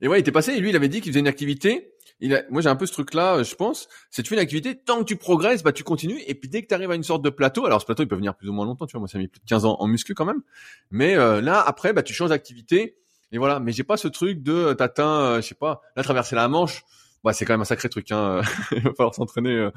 et 0.00 0.08
ouais, 0.08 0.18
il 0.18 0.20
était 0.20 0.32
passé 0.32 0.52
et 0.52 0.60
lui, 0.60 0.70
il 0.70 0.76
avait 0.76 0.88
dit 0.88 1.00
qu'il 1.00 1.12
faisait 1.12 1.20
une 1.20 1.28
activité 1.28 1.92
il 2.20 2.34
a, 2.34 2.42
moi 2.50 2.62
j'ai 2.62 2.68
un 2.68 2.76
peu 2.76 2.86
ce 2.86 2.92
truc 2.92 3.14
là, 3.14 3.42
je 3.42 3.54
pense, 3.54 3.88
c'est 4.10 4.22
tu 4.22 4.30
fais 4.30 4.36
une 4.36 4.40
activité, 4.40 4.74
tant 4.76 5.00
que 5.00 5.04
tu 5.04 5.16
progresses, 5.16 5.62
bah 5.62 5.72
tu 5.72 5.84
continues, 5.84 6.20
et 6.26 6.34
puis 6.34 6.48
dès 6.48 6.62
que 6.62 6.68
tu 6.68 6.74
arrives 6.74 6.90
à 6.90 6.94
une 6.94 7.02
sorte 7.02 7.22
de 7.22 7.30
plateau, 7.30 7.66
alors 7.66 7.80
ce 7.80 7.86
plateau 7.86 8.02
il 8.02 8.08
peut 8.08 8.16
venir 8.16 8.34
plus 8.34 8.48
ou 8.48 8.52
moins 8.52 8.64
longtemps, 8.64 8.86
tu 8.86 8.92
vois, 8.92 9.00
moi 9.00 9.08
ça 9.08 9.18
a 9.18 9.20
mis 9.20 9.28
plus 9.28 9.40
de 9.40 9.46
15 9.46 9.64
ans 9.66 9.76
en 9.78 9.86
muscu 9.86 10.14
quand 10.14 10.24
même, 10.24 10.42
mais 10.90 11.16
euh, 11.16 11.40
là 11.40 11.60
après 11.60 11.92
bah 11.92 12.02
tu 12.02 12.14
changes 12.14 12.30
d'activité, 12.30 12.96
et 13.32 13.38
voilà, 13.38 13.60
mais 13.60 13.72
j'ai 13.72 13.84
pas 13.84 13.96
ce 13.96 14.08
truc 14.08 14.42
de 14.42 14.52
euh, 14.52 14.74
t'atteins, 14.74 15.20
euh, 15.20 15.36
je 15.42 15.48
sais 15.48 15.54
pas, 15.54 15.82
là 15.96 16.02
traverser 16.02 16.36
la 16.36 16.48
Manche, 16.48 16.84
bah 17.22 17.32
c'est 17.32 17.44
quand 17.44 17.52
même 17.52 17.60
un 17.60 17.64
sacré 17.64 17.88
truc, 17.88 18.10
hein, 18.12 18.40
il 18.72 18.82
va 18.82 18.94
falloir 18.94 19.14
s'entraîner, 19.14 19.52
euh, 19.52 19.70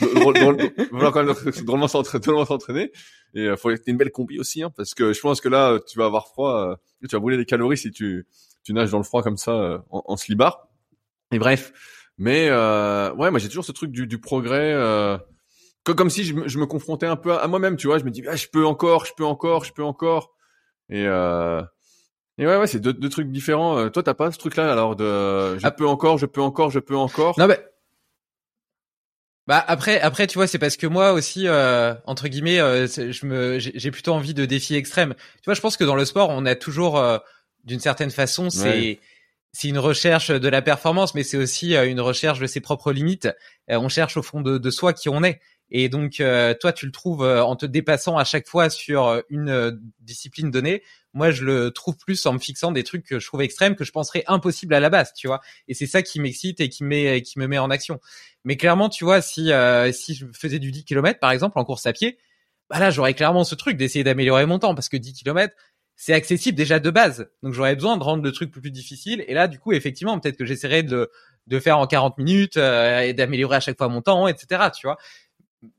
il 0.00 0.98
va 0.98 1.12
quand 1.12 1.22
même 1.22 1.34
drôlement 1.64 1.86
s'entraîner, 1.86 2.90
et 3.34 3.44
il 3.44 3.56
faut 3.56 3.70
être 3.70 3.84
une 3.86 3.98
belle 3.98 4.10
combi 4.10 4.40
aussi, 4.40 4.62
hein, 4.64 4.72
parce 4.76 4.94
que 4.94 5.12
je 5.12 5.20
pense 5.20 5.40
que 5.40 5.48
là 5.48 5.78
tu 5.86 5.98
vas 5.98 6.06
avoir 6.06 6.26
froid, 6.26 6.76
tu 7.08 7.14
vas 7.14 7.20
brûler 7.20 7.36
des 7.36 7.44
calories 7.44 7.78
si 7.78 7.92
tu 7.92 8.26
tu 8.64 8.72
nages 8.72 8.90
dans 8.90 8.98
le 8.98 9.04
froid 9.04 9.22
comme 9.22 9.36
ça 9.36 9.84
en, 9.90 10.02
en 10.06 10.16
slibard. 10.16 10.68
Et 11.34 11.38
bref, 11.38 11.72
mais 12.16 12.48
euh, 12.48 13.12
ouais, 13.14 13.30
moi 13.30 13.40
j'ai 13.40 13.48
toujours 13.48 13.64
ce 13.64 13.72
truc 13.72 13.90
du, 13.90 14.06
du 14.06 14.20
progrès, 14.20 14.72
euh, 14.72 15.18
comme 15.84 16.10
si 16.10 16.24
je 16.24 16.34
me, 16.34 16.48
je 16.48 16.58
me, 16.58 16.66
confrontais 16.66 17.06
un 17.06 17.16
peu 17.16 17.32
à, 17.32 17.46
moi-même, 17.48 17.76
tu 17.76 17.88
vois. 17.88 17.98
Je 17.98 18.04
me 18.04 18.10
dis, 18.10 18.22
ah, 18.28 18.36
je 18.36 18.46
peux 18.46 18.64
encore, 18.64 19.04
je 19.04 19.12
peux 19.16 19.24
encore, 19.24 19.64
je 19.64 19.72
peux 19.72 19.82
encore. 19.82 20.34
Et, 20.90 21.06
euh, 21.06 21.60
et 22.38 22.46
ouais, 22.46 22.56
ouais, 22.56 22.66
c'est 22.68 22.78
deux, 22.78 22.92
deux, 22.92 23.08
trucs 23.08 23.30
différents. 23.32 23.78
Euh, 23.78 23.88
toi, 23.88 24.02
t'as 24.02 24.14
pas 24.14 24.30
ce 24.30 24.38
truc-là, 24.38 24.70
alors 24.70 24.94
de, 24.94 25.58
je 25.58 25.66
ah. 25.66 25.70
peux 25.72 25.86
encore, 25.86 26.18
je 26.18 26.26
peux 26.26 26.40
encore, 26.40 26.70
je 26.70 26.78
peux 26.78 26.96
encore? 26.96 27.38
Non 27.38 27.48
mais. 27.48 27.60
Bah 29.46 29.62
après, 29.66 30.00
après 30.00 30.26
tu 30.26 30.38
vois, 30.38 30.46
c'est 30.46 30.58
parce 30.58 30.78
que 30.78 30.86
moi 30.86 31.12
aussi, 31.12 31.46
euh, 31.46 31.92
entre 32.06 32.28
guillemets, 32.28 32.60
euh, 32.60 32.86
je 32.86 33.26
me, 33.26 33.58
j'ai 33.58 33.90
plutôt 33.90 34.12
envie 34.12 34.32
de 34.32 34.46
défis 34.46 34.74
extrêmes. 34.74 35.14
Tu 35.14 35.44
vois, 35.44 35.52
je 35.54 35.60
pense 35.60 35.76
que 35.76 35.84
dans 35.84 35.96
le 35.96 36.06
sport, 36.06 36.30
on 36.30 36.46
a 36.46 36.54
toujours, 36.54 36.96
euh, 36.96 37.18
d'une 37.64 37.80
certaine 37.80 38.10
façon, 38.10 38.48
c'est 38.48 39.00
c'est 39.54 39.68
une 39.68 39.78
recherche 39.78 40.30
de 40.30 40.48
la 40.48 40.62
performance, 40.62 41.14
mais 41.14 41.22
c'est 41.22 41.36
aussi 41.36 41.76
euh, 41.76 41.88
une 41.88 42.00
recherche 42.00 42.40
de 42.40 42.46
ses 42.46 42.60
propres 42.60 42.92
limites. 42.92 43.28
Euh, 43.70 43.78
on 43.78 43.88
cherche 43.88 44.16
au 44.16 44.22
fond 44.22 44.40
de, 44.40 44.58
de 44.58 44.70
soi 44.70 44.92
qui 44.92 45.08
on 45.08 45.22
est. 45.22 45.40
Et 45.70 45.88
donc, 45.88 46.18
euh, 46.18 46.54
toi, 46.60 46.72
tu 46.72 46.86
le 46.86 46.92
trouves 46.92 47.24
en 47.24 47.54
te 47.54 47.64
dépassant 47.64 48.18
à 48.18 48.24
chaque 48.24 48.48
fois 48.48 48.68
sur 48.68 49.22
une 49.30 49.80
discipline 50.00 50.50
donnée. 50.50 50.82
Moi, 51.14 51.30
je 51.30 51.44
le 51.44 51.70
trouve 51.70 51.96
plus 51.96 52.26
en 52.26 52.32
me 52.34 52.38
fixant 52.38 52.70
des 52.70 52.82
trucs 52.82 53.06
que 53.06 53.18
je 53.18 53.26
trouve 53.26 53.42
extrêmes, 53.42 53.74
que 53.74 53.84
je 53.84 53.92
penserais 53.92 54.24
impossibles 54.26 54.74
à 54.74 54.80
la 54.80 54.90
base, 54.90 55.12
tu 55.14 55.26
vois. 55.26 55.40
Et 55.68 55.74
c'est 55.74 55.86
ça 55.86 56.02
qui 56.02 56.20
m'excite 56.20 56.60
et 56.60 56.68
qui, 56.68 56.84
met, 56.84 57.22
qui 57.22 57.38
me 57.38 57.46
met 57.46 57.58
en 57.58 57.70
action. 57.70 57.98
Mais 58.44 58.56
clairement, 58.56 58.88
tu 58.88 59.04
vois, 59.04 59.22
si, 59.22 59.50
si 59.92 60.14
je 60.14 60.26
faisais 60.34 60.58
du 60.58 60.70
10 60.70 60.84
km, 60.84 61.18
par 61.18 61.30
exemple, 61.30 61.58
en 61.58 61.64
course 61.64 61.86
à 61.86 61.92
pied, 61.92 62.18
bah 62.68 62.78
là, 62.78 62.90
j'aurais 62.90 63.14
clairement 63.14 63.44
ce 63.44 63.54
truc 63.54 63.76
d'essayer 63.76 64.04
d'améliorer 64.04 64.46
mon 64.46 64.58
temps, 64.58 64.74
parce 64.74 64.88
que 64.88 64.96
10 64.96 65.14
km, 65.14 65.54
c'est 65.96 66.12
accessible 66.12 66.56
déjà 66.56 66.80
de 66.80 66.90
base. 66.90 67.28
Donc 67.42 67.52
j'aurais 67.52 67.74
besoin 67.74 67.96
de 67.96 68.02
rendre 68.02 68.22
le 68.22 68.32
truc 68.32 68.50
plus 68.50 68.70
difficile. 68.70 69.24
Et 69.28 69.34
là, 69.34 69.48
du 69.48 69.58
coup, 69.58 69.72
effectivement, 69.72 70.18
peut-être 70.18 70.36
que 70.36 70.44
j'essaierai 70.44 70.82
de, 70.82 71.10
de 71.46 71.58
faire 71.60 71.78
en 71.78 71.86
40 71.86 72.18
minutes 72.18 72.56
euh, 72.56 73.00
et 73.00 73.12
d'améliorer 73.12 73.56
à 73.56 73.60
chaque 73.60 73.78
fois 73.78 73.88
mon 73.88 74.02
temps, 74.02 74.26
etc. 74.26 74.70
Tu 74.76 74.86
vois. 74.86 74.98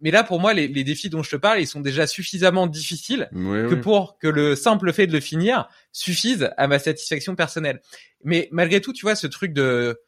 Mais 0.01 0.11
là, 0.11 0.23
pour 0.23 0.39
moi, 0.39 0.53
les, 0.53 0.67
les, 0.67 0.83
défis 0.83 1.09
dont 1.09 1.21
je 1.21 1.29
te 1.29 1.35
parle, 1.35 1.59
ils 1.59 1.67
sont 1.67 1.81
déjà 1.81 2.07
suffisamment 2.07 2.65
difficiles 2.65 3.29
que 3.31 3.75
pour 3.75 4.17
que 4.17 4.27
le 4.27 4.55
simple 4.55 4.91
fait 4.93 5.05
de 5.05 5.11
le 5.11 5.19
finir 5.19 5.69
suffise 5.91 6.49
à 6.57 6.67
ma 6.67 6.79
satisfaction 6.79 7.35
personnelle. 7.35 7.81
Mais 8.23 8.49
malgré 8.51 8.81
tout, 8.81 8.93
tu 8.93 9.05
vois, 9.05 9.15
ce 9.15 9.27
truc 9.27 9.53
de 9.53 9.99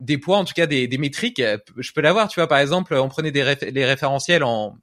des 0.00 0.18
poids, 0.18 0.38
en 0.38 0.44
tout 0.44 0.54
cas 0.54 0.66
des, 0.66 0.88
des 0.88 0.98
métriques, 0.98 1.40
je 1.76 1.92
peux 1.92 2.00
l'avoir. 2.00 2.28
Tu 2.28 2.40
vois, 2.40 2.48
par 2.48 2.58
exemple, 2.58 2.94
on 2.94 3.08
prenait 3.08 3.30
des 3.30 3.56
les 3.70 3.84
référentiels 3.84 4.42
en 4.42 4.76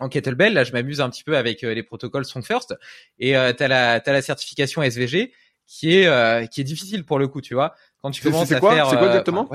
en 0.00 0.08
kettlebell, 0.08 0.52
là, 0.52 0.64
je 0.64 0.72
m'amuse 0.72 1.00
un 1.00 1.10
petit 1.10 1.24
peu 1.24 1.36
avec 1.36 1.64
euh, 1.64 1.74
les 1.74 1.82
protocoles 1.82 2.24
Strong 2.24 2.44
First. 2.44 2.74
Et 3.18 3.36
euh, 3.36 3.52
t'as 3.52 3.68
la 3.68 3.94
as 3.94 4.12
la 4.12 4.22
certification 4.22 4.82
SVG 4.82 5.32
qui 5.66 5.96
est 5.96 6.06
euh, 6.06 6.46
qui 6.46 6.60
est 6.60 6.64
difficile 6.64 7.04
pour 7.04 7.18
le 7.18 7.28
coup, 7.28 7.40
tu 7.40 7.54
vois. 7.54 7.74
Quand 8.02 8.10
tu 8.10 8.22
commences 8.22 8.52
à 8.52 8.60
quoi 8.60 8.74
faire, 8.74 8.90
c'est 8.90 8.96
quoi 8.96 9.06
exactement 9.06 9.48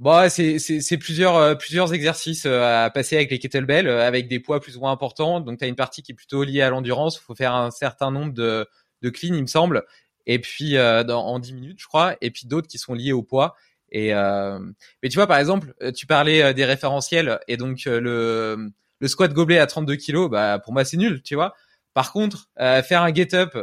Bon, 0.00 0.28
c'est 0.28 0.58
c'est 0.58 0.98
plusieurs 0.98 1.56
plusieurs 1.56 1.94
exercices 1.94 2.46
à 2.46 2.90
passer 2.92 3.14
avec 3.16 3.30
les 3.30 3.38
kettlebells 3.38 3.88
avec 3.88 4.26
des 4.26 4.40
poids 4.40 4.60
plus 4.60 4.76
ou 4.76 4.80
moins 4.80 4.90
importants. 4.90 5.40
Donc 5.40 5.58
tu 5.58 5.64
as 5.64 5.68
une 5.68 5.76
partie 5.76 6.02
qui 6.02 6.12
est 6.12 6.16
plutôt 6.16 6.42
liée 6.42 6.62
à 6.62 6.70
l'endurance. 6.70 7.16
Il 7.16 7.20
faut 7.20 7.36
faire 7.36 7.54
un 7.54 7.70
certain 7.70 8.10
nombre 8.10 8.32
de 8.32 8.66
de 9.02 9.10
clean, 9.10 9.34
il 9.34 9.42
me 9.42 9.46
semble. 9.46 9.84
Et 10.26 10.40
puis 10.40 10.72
dans, 10.72 11.24
en 11.26 11.38
10 11.38 11.52
minutes, 11.54 11.78
je 11.80 11.86
crois. 11.86 12.16
Et 12.20 12.32
puis 12.32 12.48
d'autres 12.48 12.66
qui 12.66 12.78
sont 12.78 12.94
liés 12.94 13.12
au 13.12 13.22
poids. 13.22 13.54
Et 13.94 14.12
euh, 14.12 14.58
mais 15.02 15.08
tu 15.08 15.14
vois, 15.14 15.28
par 15.28 15.38
exemple, 15.38 15.72
euh, 15.80 15.92
tu 15.92 16.04
parlais 16.06 16.42
euh, 16.42 16.52
des 16.52 16.64
référentiels 16.64 17.38
et 17.46 17.56
donc 17.56 17.84
le 17.86 18.70
le 19.00 19.08
squat 19.08 19.32
gobelet 19.32 19.60
à 19.60 19.66
32 19.66 19.94
kilos, 19.94 20.28
bah 20.28 20.58
pour 20.58 20.72
moi 20.72 20.84
c'est 20.84 20.96
nul, 20.96 21.22
tu 21.22 21.36
vois. 21.36 21.54
Par 21.94 22.12
contre, 22.12 22.48
faire 22.58 23.02
un 23.02 23.14
get 23.14 23.34
up 23.34 23.56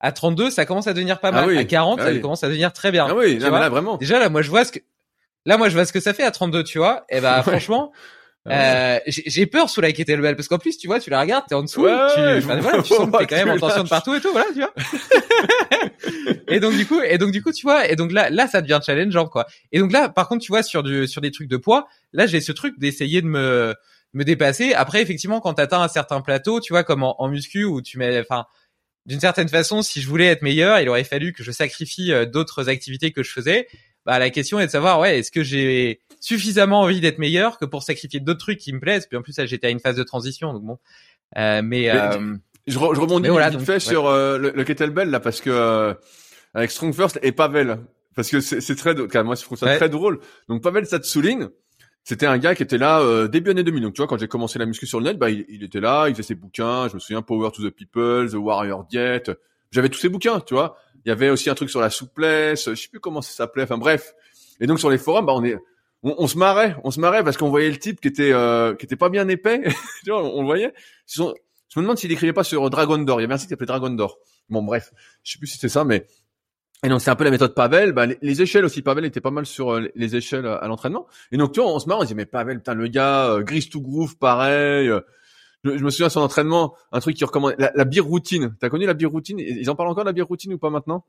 à 0.00 0.10
32, 0.10 0.50
ça 0.50 0.64
commence 0.64 0.86
à 0.86 0.94
devenir 0.94 1.20
pas 1.20 1.28
ah 1.28 1.46
mal. 1.46 1.58
À 1.58 1.64
40, 1.64 2.00
ah 2.00 2.04
ça 2.04 2.18
commence 2.18 2.42
à 2.42 2.48
devenir 2.48 2.72
très 2.72 2.92
bien. 2.92 3.06
Ah 3.10 3.14
oui, 3.14 3.38
là, 3.38 3.68
vraiment. 3.68 3.98
Déjà 3.98 4.18
là, 4.18 4.30
moi 4.30 4.40
je 4.40 4.48
vois 4.48 4.64
ce 4.64 4.72
que 4.72 4.78
là 5.44 5.58
moi 5.58 5.68
je 5.68 5.74
vois 5.74 5.84
ce 5.84 5.92
que 5.92 6.00
ça 6.00 6.14
fait 6.14 6.22
à 6.22 6.30
32, 6.30 6.64
tu 6.64 6.78
vois. 6.78 7.04
Et 7.10 7.20
bah 7.20 7.42
franchement, 7.46 7.92
euh, 8.46 8.98
j'ai 9.06 9.46
peur 9.46 9.70
sous 9.70 9.80
la 9.80 9.90
kettlebell 9.92 10.36
parce 10.36 10.48
qu'en 10.48 10.58
plus 10.58 10.76
tu 10.76 10.86
vois 10.86 11.00
tu 11.00 11.08
la 11.08 11.18
regardes 11.20 11.46
t'es 11.48 11.54
en 11.54 11.62
dessous 11.62 11.80
tu, 11.80 11.86
voilà, 11.86 12.82
tu 12.82 12.94
sens 12.94 13.10
que 13.10 13.16
t'es 13.18 13.26
quand 13.26 13.36
même 13.36 13.48
en 13.48 13.58
tension 13.58 13.84
de 13.84 13.88
partout 13.88 14.14
et 14.14 14.20
tout 14.20 14.32
voilà 14.32 14.48
tu 14.52 14.58
vois. 14.58 14.74
Et 16.48 16.60
donc 16.60 16.74
du 16.76 16.86
coup 16.86 17.00
et 17.00 17.16
donc 17.16 17.30
du 17.30 17.42
coup 17.42 17.52
tu 17.52 17.62
vois 17.62 17.88
et 17.88 17.96
donc 17.96 18.12
là 18.12 18.28
là 18.28 18.46
ça 18.46 18.60
devient 18.60 18.80
challengeant 18.84 19.26
quoi. 19.28 19.46
Et 19.72 19.78
donc 19.78 19.92
là 19.92 20.10
par 20.10 20.28
contre 20.28 20.44
tu 20.44 20.52
vois 20.52 20.62
sur 20.62 20.82
du 20.82 21.06
sur 21.06 21.22
des 21.22 21.30
trucs 21.30 21.48
de 21.48 21.56
poids 21.56 21.88
là 22.12 22.26
j'ai 22.26 22.42
ce 22.42 22.52
truc 22.52 22.78
d'essayer 22.78 23.22
de 23.22 23.26
me 23.26 23.74
me 24.12 24.24
dépasser. 24.24 24.74
Après 24.74 25.00
effectivement 25.00 25.40
quand 25.40 25.54
t'atteins 25.54 25.80
un 25.80 25.88
certain 25.88 26.20
plateau 26.20 26.60
tu 26.60 26.72
vois 26.74 26.84
comme 26.84 27.02
en, 27.02 27.20
en 27.22 27.28
muscu 27.28 27.64
où 27.64 27.80
tu 27.80 27.98
mets 27.98 28.20
enfin 28.20 28.44
d'une 29.06 29.20
certaine 29.20 29.48
façon 29.48 29.80
si 29.80 30.02
je 30.02 30.08
voulais 30.08 30.26
être 30.26 30.42
meilleur 30.42 30.78
il 30.80 30.88
aurait 30.88 31.04
fallu 31.04 31.32
que 31.32 31.42
je 31.42 31.50
sacrifie 31.50 32.12
euh, 32.12 32.26
d'autres 32.26 32.68
activités 32.68 33.10
que 33.10 33.22
je 33.22 33.32
faisais 33.32 33.66
bah 34.06 34.18
la 34.18 34.30
question 34.30 34.60
est 34.60 34.66
de 34.66 34.70
savoir 34.70 35.00
ouais 35.00 35.18
est-ce 35.18 35.30
que 35.30 35.42
j'ai 35.42 36.00
suffisamment 36.20 36.80
envie 36.80 37.00
d'être 37.00 37.18
meilleur 37.18 37.58
que 37.58 37.64
pour 37.64 37.82
sacrifier 37.82 38.20
d'autres 38.20 38.40
trucs 38.40 38.58
qui 38.58 38.72
me 38.72 38.80
plaisent? 38.80 39.06
Puis 39.06 39.16
en 39.16 39.22
plus 39.22 39.34
j'étais 39.44 39.66
à 39.66 39.70
une 39.70 39.80
phase 39.80 39.96
de 39.96 40.02
transition 40.02 40.52
donc 40.52 40.64
bon. 40.64 40.78
Euh, 41.36 41.62
mais, 41.64 41.90
euh, 41.90 42.36
je, 42.66 42.74
je 42.74 42.78
rebondis 42.78 43.28
voilà, 43.28 43.50
vite 43.50 43.60
fait 43.60 43.80
sur 43.80 44.06
euh, 44.06 44.38
le, 44.38 44.50
le, 44.50 44.64
kettlebell 44.64 45.10
là 45.10 45.20
parce 45.20 45.40
que 45.40 45.50
euh, 45.50 45.94
avec 46.54 46.70
Strong 46.70 46.94
First 46.94 47.18
et 47.22 47.32
Pavel 47.32 47.78
parce 48.14 48.30
que 48.30 48.40
c'est 48.40 48.76
très 48.76 48.94
moi 49.22 49.34
je 49.34 49.42
trouve 49.42 49.58
ça 49.58 49.76
très 49.76 49.88
drôle. 49.88 50.20
Donc 50.48 50.62
Pavel 50.62 50.86
Satsouline 50.86 51.50
c'était 52.04 52.26
un 52.26 52.38
gars 52.38 52.54
qui 52.54 52.62
était 52.62 52.78
là 52.78 53.00
euh, 53.00 53.28
début 53.28 53.50
année 53.50 53.64
2000 53.64 53.82
donc 53.82 53.94
tu 53.94 54.00
vois 54.00 54.06
quand 54.06 54.18
j'ai 54.18 54.28
commencé 54.28 54.58
la 54.58 54.66
muscu 54.66 54.86
sur 54.86 55.00
le 55.00 55.06
net 55.06 55.18
bah 55.18 55.30
il, 55.30 55.44
il, 55.48 55.62
était 55.62 55.80
là 55.80 56.08
il 56.08 56.14
faisait 56.14 56.28
ses 56.28 56.34
bouquins. 56.34 56.88
Je 56.88 56.94
me 56.94 57.00
souviens 57.00 57.22
Power 57.22 57.50
to 57.50 57.62
the 57.62 57.74
People 57.74 58.30
The 58.30 58.34
Warrior 58.34 58.84
Diet. 58.84 59.30
J'avais 59.70 59.88
tous 59.88 59.98
ses 59.98 60.08
bouquins 60.08 60.40
tu 60.40 60.54
vois 60.54 60.78
il 61.04 61.08
y 61.08 61.12
avait 61.12 61.30
aussi 61.30 61.50
un 61.50 61.54
truc 61.54 61.70
sur 61.70 61.80
la 61.80 61.90
souplesse, 61.90 62.70
je 62.70 62.74
sais 62.74 62.88
plus 62.88 63.00
comment 63.00 63.22
ça 63.22 63.32
s'appelait. 63.32 63.64
Enfin 63.64 63.78
bref. 63.78 64.14
Et 64.60 64.66
donc 64.66 64.78
sur 64.78 64.90
les 64.90 64.98
forums, 64.98 65.26
bah 65.26 65.32
on 65.34 65.44
est, 65.44 65.58
on, 66.02 66.26
se 66.26 66.38
marrait, 66.38 66.76
on 66.84 66.90
se 66.90 67.00
marrait 67.00 67.24
parce 67.24 67.36
qu'on 67.36 67.48
voyait 67.48 67.70
le 67.70 67.78
type 67.78 68.00
qui 68.00 68.08
était, 68.08 68.32
euh, 68.32 68.74
qui 68.74 68.86
était 68.86 68.96
pas 68.96 69.08
bien 69.08 69.28
épais. 69.28 69.62
tu 70.04 70.10
vois, 70.10 70.22
on, 70.22 70.40
le 70.40 70.46
voyait. 70.46 70.72
je 71.06 71.22
me 71.22 71.82
demande 71.82 71.98
s'il 71.98 72.12
écrivait 72.12 72.32
pas 72.32 72.44
sur 72.44 72.68
Dragon 72.70 72.98
d'or. 72.98 73.20
Il 73.20 73.22
y 73.22 73.24
avait 73.24 73.34
un 73.34 73.38
site 73.38 73.48
qui 73.48 73.52
s'appelait 73.52 73.66
Dragon 73.66 73.90
d'or. 73.90 74.18
Bon, 74.48 74.62
bref, 74.62 74.92
je 75.22 75.32
sais 75.32 75.38
plus 75.38 75.46
si 75.46 75.58
c'est 75.58 75.68
ça, 75.68 75.84
mais 75.84 76.06
et 76.84 76.88
donc 76.88 77.00
c'est 77.00 77.10
un 77.10 77.16
peu 77.16 77.24
la 77.24 77.30
méthode 77.30 77.54
Pavel. 77.54 77.92
Bah, 77.92 78.06
les, 78.06 78.42
échelles 78.42 78.64
aussi, 78.64 78.82
Pavel 78.82 79.06
était 79.06 79.22
pas 79.22 79.30
mal 79.30 79.46
sur 79.46 79.72
euh, 79.72 79.88
les 79.94 80.16
échelles 80.16 80.46
à, 80.46 80.66
l'entraînement. 80.68 81.06
Et 81.32 81.38
donc 81.38 81.52
tu 81.52 81.60
vois, 81.60 81.70
on 81.70 81.78
se 81.78 81.88
marre, 81.88 81.98
on 81.98 82.02
se 82.02 82.08
dit 82.08 82.14
mais 82.14 82.26
Pavel, 82.26 82.58
putain 82.58 82.74
le 82.74 82.88
gars, 82.88 83.30
euh, 83.30 83.60
to 83.70 83.80
groove, 83.80 84.18
pareil. 84.18 84.90
Euh, 85.66 85.78
je, 85.78 85.84
me 85.84 85.90
souviens 85.90 86.08
de 86.08 86.12
son 86.12 86.20
entraînement, 86.20 86.74
un 86.92 87.00
truc 87.00 87.16
qui 87.16 87.24
recommande 87.24 87.54
la, 87.58 87.72
la 87.74 88.02
routine. 88.02 88.54
T'as 88.60 88.68
connu 88.68 88.86
la 88.86 88.94
beer 88.94 89.06
routine? 89.06 89.38
Ils 89.38 89.68
en 89.70 89.74
parlent 89.74 89.88
encore 89.88 90.04
de 90.04 90.08
la 90.08 90.12
beer 90.12 90.26
routine 90.26 90.52
ou 90.52 90.58
pas 90.58 90.70
maintenant? 90.70 91.04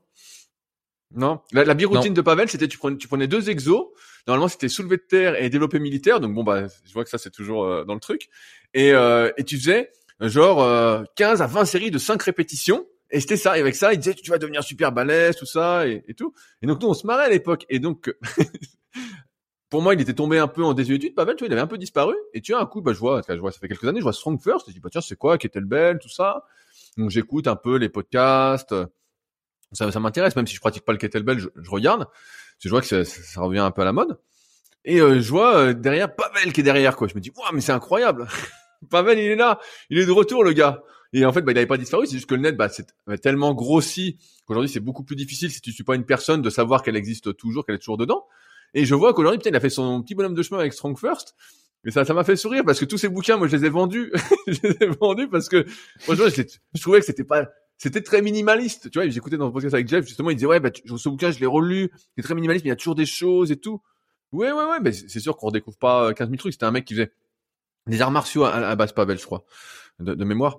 Non? 1.14 1.40
La, 1.52 1.64
la 1.64 1.74
beer 1.74 1.86
routine 1.86 2.14
de 2.14 2.20
Pavel, 2.20 2.48
c'était 2.48 2.68
tu 2.68 2.78
prenais, 2.78 2.96
tu 2.96 3.08
prenais 3.08 3.28
deux 3.28 3.48
exos. 3.48 3.86
Normalement, 4.26 4.48
c'était 4.48 4.68
soulevé 4.68 4.96
de 4.96 5.04
terre 5.08 5.40
et 5.40 5.48
développé 5.50 5.78
militaire. 5.78 6.20
Donc 6.20 6.34
bon 6.34 6.42
bah, 6.42 6.66
je 6.84 6.92
vois 6.92 7.04
que 7.04 7.10
ça 7.10 7.18
c'est 7.18 7.30
toujours 7.30 7.84
dans 7.84 7.94
le 7.94 8.00
truc. 8.00 8.28
Et, 8.74 8.88
et 8.90 9.44
tu 9.44 9.56
faisais 9.56 9.90
genre 10.20 11.04
15 11.14 11.42
à 11.42 11.46
20 11.46 11.64
séries 11.64 11.90
de 11.90 11.98
5 11.98 12.20
répétitions 12.22 12.84
et 13.10 13.20
c'était 13.20 13.36
ça. 13.36 13.56
Et 13.56 13.60
avec 13.60 13.74
ça, 13.74 13.92
il 13.92 13.98
disait, 13.98 14.14
tu 14.14 14.30
vas 14.30 14.38
devenir 14.38 14.62
super 14.62 14.92
balèze, 14.92 15.36
tout 15.36 15.46
ça, 15.46 15.86
et, 15.86 16.02
tout. 16.16 16.34
Et 16.62 16.66
donc, 16.66 16.80
nous, 16.80 16.88
on 16.88 16.94
se 16.94 17.06
marrait 17.06 17.24
à 17.24 17.28
l'époque. 17.28 17.64
Et 17.68 17.78
donc, 17.78 18.14
pour 19.68 19.82
moi, 19.82 19.94
il 19.94 20.00
était 20.00 20.14
tombé 20.14 20.38
un 20.38 20.48
peu 20.48 20.62
en 20.64 20.74
désuétude, 20.74 21.14
Pavel, 21.14 21.34
tu 21.36 21.44
vois, 21.44 21.48
il 21.48 21.52
avait 21.52 21.62
un 21.62 21.66
peu 21.66 21.78
disparu. 21.78 22.14
Et 22.34 22.40
tu 22.40 22.52
vois, 22.52 22.60
un 22.60 22.66
coup, 22.66 22.80
bah, 22.80 22.92
je 22.92 22.98
vois, 22.98 23.22
je 23.28 23.34
vois, 23.34 23.50
ça 23.50 23.58
fait 23.58 23.68
quelques 23.68 23.84
années, 23.84 23.98
je 23.98 24.04
vois 24.04 24.12
Strong 24.12 24.40
First. 24.40 24.68
Je 24.68 24.72
dis, 24.72 24.80
bah, 24.80 24.88
tiens, 24.90 25.00
c'est 25.00 25.16
quoi, 25.16 25.38
qui 25.38 25.48
tout 25.48 26.08
ça. 26.08 26.44
Donc, 26.96 27.10
j'écoute 27.10 27.48
un 27.48 27.56
peu 27.56 27.76
les 27.76 27.88
podcasts. 27.88 28.74
Ça, 29.72 29.90
ça 29.90 30.00
m'intéresse, 30.00 30.36
même 30.36 30.46
si 30.46 30.54
je 30.54 30.60
pratique 30.60 30.84
pas 30.84 30.92
le 30.92 30.98
kettlebell, 30.98 31.38
je, 31.38 31.48
je 31.56 31.70
regarde. 31.70 32.06
Je 32.60 32.68
vois 32.68 32.80
que 32.80 32.86
ça, 32.86 33.04
ça, 33.04 33.40
revient 33.40 33.58
un 33.58 33.70
peu 33.70 33.82
à 33.82 33.84
la 33.84 33.92
mode. 33.92 34.18
Et 34.84 35.00
euh, 35.00 35.20
je 35.20 35.30
vois 35.30 35.56
euh, 35.56 35.74
derrière 35.74 36.14
Pavel 36.14 36.52
qui 36.52 36.60
est 36.60 36.64
derrière, 36.64 36.96
quoi. 36.96 37.08
Je 37.08 37.14
me 37.14 37.20
dis, 37.20 37.32
waouh, 37.36 37.52
mais 37.52 37.60
c'est 37.60 37.72
incroyable. 37.72 38.28
Pavel, 38.90 39.18
il 39.18 39.32
est 39.32 39.36
là. 39.36 39.58
Il 39.90 39.98
est 39.98 40.06
de 40.06 40.12
retour, 40.12 40.44
le 40.44 40.52
gars. 40.52 40.82
Et 41.12 41.24
en 41.26 41.32
fait, 41.32 41.42
bah, 41.42 41.52
il 41.52 41.56
n'avait 41.56 41.66
pas 41.66 41.76
disparu. 41.76 42.06
C'est 42.06 42.14
juste 42.14 42.28
que 42.28 42.34
le 42.34 42.42
net, 42.42 42.56
bah, 42.56 42.68
c'est 42.68 42.86
tellement 43.20 43.52
grossi 43.52 44.18
qu'aujourd'hui, 44.46 44.70
c'est 44.70 44.80
beaucoup 44.80 45.02
plus 45.02 45.16
difficile 45.16 45.50
si 45.50 45.60
tu 45.60 45.72
suis 45.72 45.84
pas 45.84 45.96
une 45.96 46.06
personne 46.06 46.40
de 46.40 46.50
savoir 46.50 46.82
qu'elle 46.82 46.96
existe 46.96 47.36
toujours, 47.36 47.66
qu'elle 47.66 47.74
est 47.74 47.80
toujours 47.80 47.98
dedans. 47.98 48.26
Et 48.76 48.84
je 48.84 48.94
vois 48.94 49.14
qu'aujourd'hui, 49.14 49.38
putain, 49.38 49.48
il 49.48 49.56
a 49.56 49.60
fait 49.60 49.70
son 49.70 50.02
petit 50.02 50.14
bonhomme 50.14 50.34
de 50.34 50.42
chemin 50.42 50.60
avec 50.60 50.74
Strong 50.74 50.98
First. 50.98 51.34
Et 51.86 51.90
ça, 51.90 52.04
ça 52.04 52.12
m'a 52.12 52.24
fait 52.24 52.36
sourire 52.36 52.62
parce 52.62 52.78
que 52.78 52.84
tous 52.84 52.98
ces 52.98 53.08
bouquins, 53.08 53.38
moi, 53.38 53.48
je 53.48 53.56
les 53.56 53.64
ai 53.64 53.68
vendus. 53.70 54.12
je 54.46 54.58
les 54.62 54.76
ai 54.82 54.86
vendus 55.00 55.28
parce 55.28 55.48
que, 55.48 55.64
franchement, 56.00 56.26
je, 56.28 56.80
trouvais 56.80 57.00
que 57.00 57.06
c'était 57.06 57.24
pas, 57.24 57.48
c'était 57.78 58.02
très 58.02 58.20
minimaliste. 58.20 58.90
Tu 58.90 58.98
vois, 58.98 59.08
j'écoutais 59.08 59.38
dans 59.38 59.46
le 59.46 59.52
podcast 59.52 59.72
avec 59.72 59.88
Jeff, 59.88 60.06
justement, 60.06 60.28
il 60.28 60.34
disait, 60.34 60.46
ouais, 60.46 60.60
bah, 60.60 60.68
ce 60.74 61.08
bouquin, 61.08 61.30
je 61.30 61.40
l'ai 61.40 61.46
relu. 61.46 61.90
C'est 62.16 62.22
très 62.22 62.34
minimaliste, 62.34 62.66
mais 62.66 62.68
il 62.68 62.72
y 62.72 62.74
a 62.74 62.76
toujours 62.76 62.96
des 62.96 63.06
choses 63.06 63.50
et 63.50 63.56
tout. 63.56 63.80
Ouais, 64.30 64.52
ouais, 64.52 64.64
ouais, 64.64 64.80
mais 64.82 64.92
c'est 64.92 65.20
sûr 65.20 65.38
qu'on 65.38 65.46
redécouvre 65.46 65.78
pas 65.78 66.12
15 66.12 66.28
000 66.28 66.36
trucs. 66.36 66.52
C'était 66.52 66.66
un 66.66 66.70
mec 66.70 66.84
qui 66.84 66.92
faisait 66.92 67.12
des 67.86 68.02
arts 68.02 68.10
martiaux 68.10 68.44
à, 68.44 68.50
à 68.56 68.76
base 68.76 68.92
Pavel, 68.92 69.18
je 69.18 69.24
crois, 69.24 69.46
de 70.00 70.22
mémoire. 70.24 70.58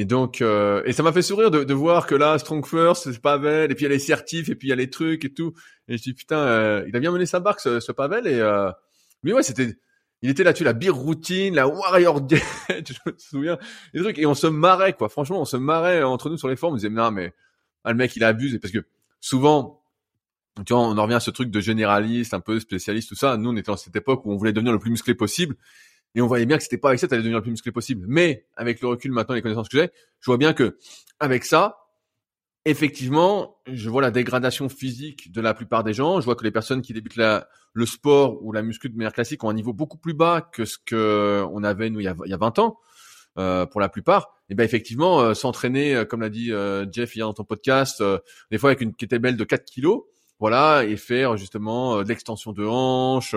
Et 0.00 0.04
donc, 0.04 0.42
euh, 0.42 0.80
et 0.84 0.92
ça 0.92 1.02
m'a 1.02 1.12
fait 1.12 1.22
sourire 1.22 1.50
de, 1.50 1.64
de, 1.64 1.74
voir 1.74 2.06
que 2.06 2.14
là, 2.14 2.38
Strong 2.38 2.64
First, 2.64 3.10
c'est 3.10 3.20
Pavel, 3.20 3.72
et 3.72 3.74
puis 3.74 3.84
il 3.84 3.88
y 3.88 3.90
a 3.90 3.94
les 3.94 3.98
certifs, 3.98 4.48
et 4.48 4.54
puis 4.54 4.68
il 4.68 4.70
y 4.70 4.72
a 4.72 4.76
les 4.76 4.90
trucs 4.90 5.24
et 5.24 5.34
tout. 5.34 5.54
Et 5.88 5.98
je 5.98 6.02
dis 6.04 6.14
putain, 6.14 6.38
euh, 6.38 6.84
il 6.86 6.94
a 6.94 7.00
bien 7.00 7.10
mené 7.10 7.26
sa 7.26 7.40
barque, 7.40 7.58
ce, 7.58 7.80
ce 7.80 7.90
Pavel. 7.90 8.28
Et 8.28 8.38
euh, 8.38 8.70
mais 9.24 9.32
ouais, 9.32 9.42
c'était, 9.42 9.76
il 10.22 10.30
était 10.30 10.44
là-dessus, 10.44 10.62
la 10.62 10.72
beer 10.72 10.90
routine, 10.90 11.52
la 11.56 11.66
warrior 11.66 12.20
dead, 12.20 12.40
je 12.68 13.10
me 13.10 13.18
souviens, 13.18 13.58
des 13.92 14.00
trucs. 14.00 14.20
Et 14.20 14.26
on 14.26 14.36
se 14.36 14.46
marrait 14.46 14.92
quoi. 14.92 15.08
Franchement, 15.08 15.40
on 15.40 15.44
se 15.44 15.56
marrait 15.56 16.04
entre 16.04 16.30
nous 16.30 16.38
sur 16.38 16.46
les 16.46 16.54
forums. 16.54 16.74
On 16.74 16.76
disait 16.76 16.90
non 16.90 17.10
mais 17.10 17.34
ah, 17.82 17.90
le 17.90 17.96
mec 17.96 18.14
il 18.14 18.22
abuse, 18.22 18.56
parce 18.62 18.72
que 18.72 18.86
souvent, 19.20 19.82
tu 20.64 20.74
vois, 20.74 20.82
on 20.82 20.96
en 20.96 21.02
revient 21.02 21.14
à 21.14 21.20
ce 21.20 21.32
truc 21.32 21.50
de 21.50 21.58
généraliste, 21.58 22.34
un 22.34 22.40
peu 22.40 22.60
spécialiste, 22.60 23.08
tout 23.08 23.16
ça. 23.16 23.36
Nous, 23.36 23.50
on 23.50 23.56
était 23.56 23.72
dans 23.72 23.76
cette 23.76 23.96
époque 23.96 24.24
où 24.26 24.32
on 24.32 24.36
voulait 24.36 24.52
devenir 24.52 24.72
le 24.72 24.78
plus 24.78 24.92
musclé 24.92 25.16
possible. 25.16 25.56
Et 26.14 26.20
on 26.20 26.26
voyait 26.26 26.46
bien 26.46 26.56
que 26.56 26.62
c'était 26.62 26.78
pas 26.78 26.88
avec 26.88 27.00
ça 27.00 27.06
que 27.06 27.14
allais 27.14 27.22
devenir 27.22 27.38
le 27.38 27.42
plus 27.42 27.50
musclé 27.50 27.72
possible. 27.72 28.06
Mais 28.08 28.46
avec 28.56 28.80
le 28.80 28.88
recul 28.88 29.12
maintenant, 29.12 29.34
les 29.34 29.42
connaissances 29.42 29.68
que 29.68 29.78
j'ai, 29.78 29.90
je 30.20 30.26
vois 30.26 30.38
bien 30.38 30.52
que 30.52 30.78
avec 31.20 31.44
ça, 31.44 31.78
effectivement, 32.64 33.58
je 33.66 33.88
vois 33.88 34.02
la 34.02 34.10
dégradation 34.10 34.68
physique 34.68 35.32
de 35.32 35.40
la 35.40 35.54
plupart 35.54 35.84
des 35.84 35.92
gens. 35.92 36.20
Je 36.20 36.24
vois 36.24 36.34
que 36.34 36.44
les 36.44 36.50
personnes 36.50 36.82
qui 36.82 36.92
débutent 36.92 37.16
la, 37.16 37.48
le 37.72 37.86
sport 37.86 38.42
ou 38.42 38.52
la 38.52 38.62
muscu 38.62 38.88
de 38.88 38.96
manière 38.96 39.12
classique 39.12 39.44
ont 39.44 39.50
un 39.50 39.54
niveau 39.54 39.72
beaucoup 39.72 39.98
plus 39.98 40.14
bas 40.14 40.40
que 40.52 40.64
ce 40.64 40.78
que 40.84 41.44
on 41.52 41.62
avait 41.62 41.90
nous 41.90 42.00
il 42.00 42.04
y 42.04 42.08
a, 42.08 42.16
il 42.24 42.30
y 42.30 42.34
a 42.34 42.38
20 42.38 42.58
ans. 42.58 42.78
Euh, 43.38 43.66
pour 43.66 43.80
la 43.80 43.88
plupart, 43.88 44.34
et 44.48 44.54
ben 44.56 44.64
effectivement, 44.64 45.20
euh, 45.20 45.32
s'entraîner, 45.34 45.94
euh, 45.94 46.04
comme 46.04 46.22
l'a 46.22 46.28
dit 46.28 46.52
euh, 46.52 46.86
Jeff 46.90 47.14
hier 47.14 47.24
dans 47.24 47.34
ton 47.34 47.44
podcast, 47.44 48.02
des 48.50 48.58
fois 48.58 48.70
avec 48.70 48.80
une 48.80 48.94
kettlebell 48.94 49.36
de 49.36 49.44
4 49.44 49.64
kilos, 49.64 50.04
voilà, 50.40 50.84
et 50.84 50.96
faire 50.96 51.36
justement 51.36 52.02
de 52.02 52.08
l'extension 52.08 52.52
de 52.52 52.64
hanche, 52.64 53.36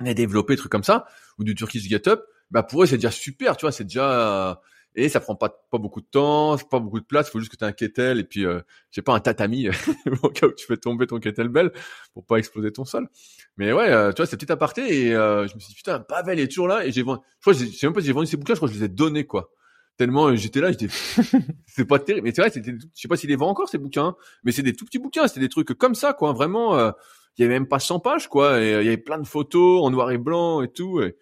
les 0.00 0.14
développer, 0.14 0.56
trucs 0.56 0.72
comme 0.72 0.84
ça, 0.84 1.06
ou 1.38 1.44
du 1.44 1.54
Turkish 1.54 1.82
Get 1.88 2.08
Up, 2.08 2.22
bah 2.50 2.62
pour 2.62 2.82
eux 2.82 2.86
c'est 2.86 2.96
déjà 2.96 3.10
super, 3.10 3.56
tu 3.56 3.62
vois, 3.62 3.72
c'est 3.72 3.84
déjà 3.84 4.60
et 4.94 5.08
ça 5.08 5.20
prend 5.20 5.36
pas 5.36 5.48
pas 5.70 5.78
beaucoup 5.78 6.00
de 6.00 6.06
temps, 6.06 6.56
pas 6.70 6.80
beaucoup 6.80 6.98
de 7.00 7.04
place, 7.04 7.30
faut 7.30 7.38
juste 7.38 7.52
que 7.52 7.56
tu 7.56 7.64
aies 7.64 7.68
un 7.68 7.72
kettle 7.72 8.18
et 8.18 8.24
puis 8.24 8.44
euh, 8.44 8.60
j'ai 8.90 9.02
pas 9.02 9.14
un 9.14 9.20
tatami 9.20 9.68
au 10.22 10.28
cas 10.30 10.46
où 10.46 10.52
tu 10.52 10.66
fais 10.66 10.76
tomber 10.76 11.06
ton 11.06 11.20
kettlebell 11.20 11.72
pour 12.14 12.24
pas 12.24 12.36
exploser 12.36 12.72
ton 12.72 12.84
sol. 12.84 13.08
Mais 13.56 13.72
ouais, 13.72 13.90
euh, 13.90 14.12
tu 14.12 14.16
vois, 14.16 14.26
c'est 14.26 14.36
petit 14.36 14.50
aparté 14.50 15.06
et 15.06 15.14
euh, 15.14 15.46
je 15.46 15.54
me 15.54 15.60
suis 15.60 15.68
dit 15.68 15.74
putain, 15.76 16.00
Pavel 16.00 16.40
est 16.40 16.48
toujours 16.48 16.68
là 16.68 16.84
et 16.84 16.90
j'ai 16.90 17.02
vendu 17.02 17.20
je 17.38 17.40
crois 17.40 17.52
j'ai 17.52 17.86
même 17.86 17.92
pas 17.92 18.00
si 18.00 18.06
j'ai 18.06 18.12
vendu 18.12 18.26
ces 18.26 18.36
bouquins, 18.36 18.54
je 18.54 18.58
crois 18.58 18.68
que 18.68 18.74
je 18.74 18.80
les 18.80 18.86
ai 18.86 18.88
donnés 18.88 19.24
quoi. 19.24 19.52
Tellement 19.96 20.28
euh, 20.28 20.36
j'étais 20.36 20.60
là, 20.60 20.72
j'étais 20.72 20.88
c'est 21.66 21.84
pas 21.84 21.98
terrible, 21.98 22.26
mais 22.26 22.34
c'est 22.34 22.40
vrai, 22.40 22.50
c'était 22.50 22.72
je 22.72 23.00
sais 23.00 23.08
pas 23.08 23.16
s'il 23.16 23.30
les 23.30 23.36
vend 23.36 23.48
encore 23.48 23.68
ces 23.68 23.78
bouquins, 23.78 24.16
mais 24.42 24.52
c'est 24.52 24.62
des 24.62 24.72
tout 24.72 24.84
petits 24.84 24.98
bouquins, 24.98 25.28
c'était 25.28 25.40
des 25.40 25.48
trucs 25.48 25.74
comme 25.74 25.94
ça 25.94 26.12
quoi, 26.12 26.32
vraiment 26.32 26.92
il 27.38 27.42
y 27.42 27.44
avait 27.44 27.54
même 27.54 27.68
pas 27.68 27.78
100 27.78 28.00
pages 28.00 28.28
quoi 28.28 28.60
et 28.60 28.70
il 28.70 28.84
y 28.84 28.88
avait 28.88 28.96
plein 28.96 29.18
de 29.18 29.26
photos 29.26 29.84
en 29.84 29.90
noir 29.90 30.10
et 30.10 30.18
blanc 30.18 30.62
et 30.62 30.68
tout 30.68 31.00
et 31.00 31.16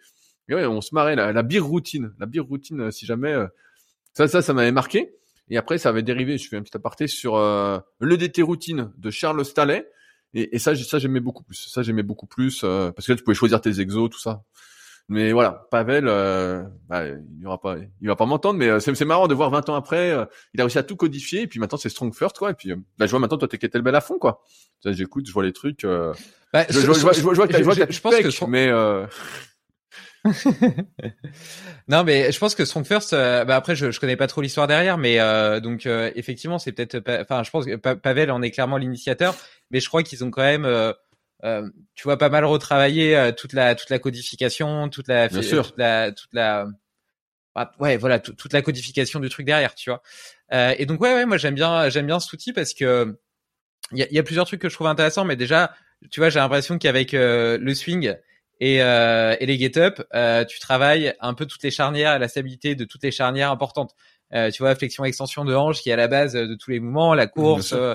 et 0.49 0.55
ouais, 0.55 0.67
on 0.67 0.81
se 0.81 0.95
marrait 0.95 1.17
la, 1.17 1.33
la 1.33 1.43
routine, 1.61 2.13
la 2.19 2.27
beer 2.27 2.41
routine, 2.41 2.83
euh, 2.83 2.91
si 2.91 3.07
jamais 3.07 3.33
euh, 3.33 3.47
ça, 4.13 4.29
ça, 4.29 4.43
ça 4.43 4.53
m'avait 4.53 4.73
marqué. 4.73 5.15
Et 5.49 5.57
après, 5.57 5.79
ça 5.79 5.89
avait 5.89 6.03
dérivé. 6.03 6.39
Je 6.39 6.49
fais 6.49 6.57
un 6.57 6.63
petit 6.63 6.77
aparté 6.77 7.07
sur 7.07 7.37
euh, 7.37 7.79
le 8.01 8.17
DT 8.17 8.43
routine 8.43 8.93
de 8.97 9.11
Charles 9.11 9.45
Stallet. 9.45 9.89
Et, 10.35 10.57
et 10.57 10.59
ça, 10.59 10.75
ça 10.75 10.99
j'aimais 10.99 11.21
beaucoup 11.21 11.43
plus. 11.43 11.69
Ça, 11.69 11.83
j'aimais 11.83 12.03
beaucoup 12.03 12.27
plus 12.27 12.61
parce 12.61 13.07
que 13.07 13.13
là, 13.13 13.17
tu 13.17 13.25
pouvais 13.25 13.35
choisir 13.35 13.61
tes 13.61 13.81
exos, 13.81 14.11
tout 14.11 14.19
ça. 14.19 14.43
Mais 15.09 15.33
voilà, 15.33 15.67
Pavel, 15.71 16.07
bah, 16.89 17.05
il 17.07 17.47
aura 17.47 17.61
pas, 17.61 17.77
il 18.01 18.09
va 18.09 18.17
pas 18.17 18.27
m'entendre, 18.27 18.59
mais 18.59 18.81
c'est 18.81 19.05
marrant 19.05 19.29
de 19.29 19.35
voir 19.35 19.51
20 19.51 19.69
ans 19.69 19.77
après, 19.77 20.11
il 20.53 20.61
a 20.61 20.65
réussi 20.65 20.79
à 20.79 20.83
tout 20.83 20.97
codifier. 20.97 21.43
Et 21.43 21.47
puis 21.47 21.61
maintenant, 21.61 21.79
c'est 21.79 21.89
Strong 21.89 22.13
First, 22.13 22.39
quoi. 22.39 22.51
Et 22.51 22.55
puis, 22.55 22.73
bah, 22.99 23.07
je 23.07 23.11
vois 23.11 23.21
maintenant, 23.21 23.39
toi, 23.39 23.47
t'es 23.47 23.59
kettlebell 23.59 23.95
à 23.95 24.01
fond, 24.01 24.19
quoi. 24.19 24.43
J'écoute, 24.85 25.27
je 25.29 25.33
vois 25.33 25.45
les 25.45 25.53
trucs. 25.53 25.85
Bah, 26.53 26.65
je, 26.69 26.81
je, 26.81 26.87
vois, 26.87 26.95
je, 26.95 27.01
vois, 27.03 27.13
je, 27.13 27.21
vois, 27.23 27.75
je, 27.75 27.93
je 27.93 28.01
pense 28.01 28.17
que 28.17 28.47
mais 28.47 28.71
non, 31.89 32.05
mais 32.05 32.33
je 32.33 32.39
pense 32.39 32.55
que 32.55 32.65
Strong 32.65 32.85
First, 32.85 33.13
euh, 33.13 33.45
bah 33.45 33.57
après, 33.57 33.77
je, 33.77 33.91
je 33.91 34.01
connais 34.01 34.17
pas 34.17 34.27
trop 34.27 34.41
l'histoire 34.41 34.67
derrière, 34.67 34.99
mais 34.99 35.21
euh, 35.21 35.61
donc 35.61 35.87
euh, 35.87 36.11
effectivement, 36.15 36.59
c'est 36.59 36.73
peut-être, 36.73 37.03
enfin, 37.23 37.43
je 37.43 37.51
pense 37.51 37.67
que 37.67 37.77
Pavel 37.77 38.31
en 38.31 38.43
est 38.43 38.51
clairement 38.51 38.77
l'initiateur, 38.77 39.35
mais 39.71 39.81
je 39.81 39.89
crois 39.89 40.03
qu'ils 40.03 40.25
ont 40.25 40.31
quand 40.31 40.43
même, 40.43 40.67
tu 41.95 42.05
vois, 42.05 42.19
pas 42.19 42.29
mal 42.29 42.45
retravaillé 42.45 43.33
toute 43.37 43.53
la 43.53 43.75
toute 43.75 43.91
la 43.91 43.99
codification, 43.99 44.89
toute 44.89 45.09
la, 45.09 45.29
toute 45.29 45.75
la, 45.77 46.13
toute 46.13 46.33
la, 46.33 46.67
bah, 47.55 47.73
ouais, 47.79 47.97
voilà, 47.97 48.19
toute 48.19 48.53
la 48.53 48.63
codification 48.63 49.21
du 49.21 49.29
truc 49.29 49.47
derrière, 49.47 49.75
tu 49.75 49.91
vois. 49.91 50.03
et 50.53 50.87
donc 50.87 51.01
ouais, 51.01 51.15
ouais, 51.15 51.27
moi 51.27 51.37
j'aime 51.37 51.55
bien, 51.55 51.89
j'aime 51.89 52.07
bien 52.07 52.21
cet 52.21 52.33
outil 52.33 52.53
parce 52.53 52.75
que 52.75 53.19
il 53.93 53.99
y 53.99 54.03
a, 54.03 54.07
y 54.11 54.19
a, 54.19 54.23
plusieurs 54.23 54.47
trucs 54.47 54.61
que 54.61 54.69
je 54.69 54.75
trouve 54.75 54.89
intéressants, 54.89 55.25
mais 55.25 55.37
déjà, 55.37 55.73
tu 56.11 56.21
vois, 56.21 56.29
j'ai 56.29 56.41
l'impression 56.41 56.79
qu'avec 56.79 57.13
le 57.13 57.75
swing 57.75 58.17
et, 58.61 58.83
euh, 58.83 59.37
et 59.39 59.47
les 59.47 59.59
get 59.59 59.79
up, 59.79 60.03
euh, 60.15 60.45
tu 60.45 60.59
travailles 60.59 61.15
un 61.21 61.35
peu 61.35 61.47
toutes 61.47 61.63
les 61.63 61.71
charnières, 61.71 62.19
la 62.19 62.29
stabilité 62.29 62.75
de 62.75 62.85
toutes 62.85 63.03
les 63.03 63.11
charnières 63.11 63.51
importantes. 63.51 63.95
Euh, 64.35 64.51
tu 64.51 64.63
vois, 64.63 64.75
flexion, 64.75 65.05
extension 65.05 65.45
de 65.45 65.55
hanche 65.55 65.83
qui 65.83 65.91
est 65.91 65.93
à 65.93 65.97
la 65.97 66.09
base 66.09 66.33
de 66.33 66.55
tous 66.55 66.71
les 66.71 66.81
mouvements, 66.81 67.15
la 67.15 67.27
course, 67.27 67.73
euh, 67.73 67.93
euh, 67.93 67.95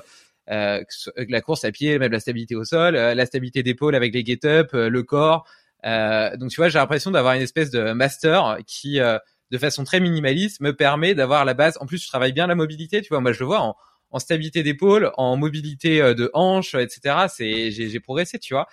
la 0.51 1.41
course 1.41 1.63
à 1.63 1.71
pied, 1.71 1.97
même 1.97 2.11
la 2.11 2.19
stabilité 2.19 2.55
au 2.55 2.63
sol, 2.65 2.95
la 2.95 3.25
stabilité 3.25 3.63
d'épaule 3.63 3.95
avec 3.95 4.13
les 4.13 4.25
get 4.25 4.45
up, 4.45 4.69
le 4.73 5.03
corps. 5.03 5.47
donc 5.83 6.49
tu 6.49 6.57
vois, 6.57 6.69
j'ai 6.69 6.79
l'impression 6.79 7.11
d'avoir 7.11 7.33
une 7.33 7.41
espèce 7.41 7.71
de 7.71 7.93
master 7.93 8.57
qui, 8.67 8.99
de 8.99 9.57
façon 9.57 9.83
très 9.83 9.99
minimaliste, 9.99 10.61
me 10.61 10.75
permet 10.75 11.15
d'avoir 11.15 11.45
la 11.45 11.53
base. 11.53 11.77
En 11.79 11.85
plus, 11.85 11.99
tu 11.99 12.07
travailles 12.07 12.33
bien 12.33 12.47
la 12.47 12.55
mobilité. 12.55 13.01
Tu 13.01 13.09
vois, 13.09 13.21
moi 13.21 13.31
je 13.31 13.39
le 13.39 13.45
vois 13.45 13.61
en, 13.61 13.75
en 14.11 14.19
stabilité 14.19 14.61
d'épaule, 14.63 15.11
en 15.15 15.37
mobilité 15.37 16.01
de 16.13 16.29
hanche, 16.33 16.75
etc. 16.75 17.27
C'est 17.29 17.71
j'ai 17.71 17.99
progressé, 17.99 18.37
tu 18.37 18.53
vois 18.53 18.67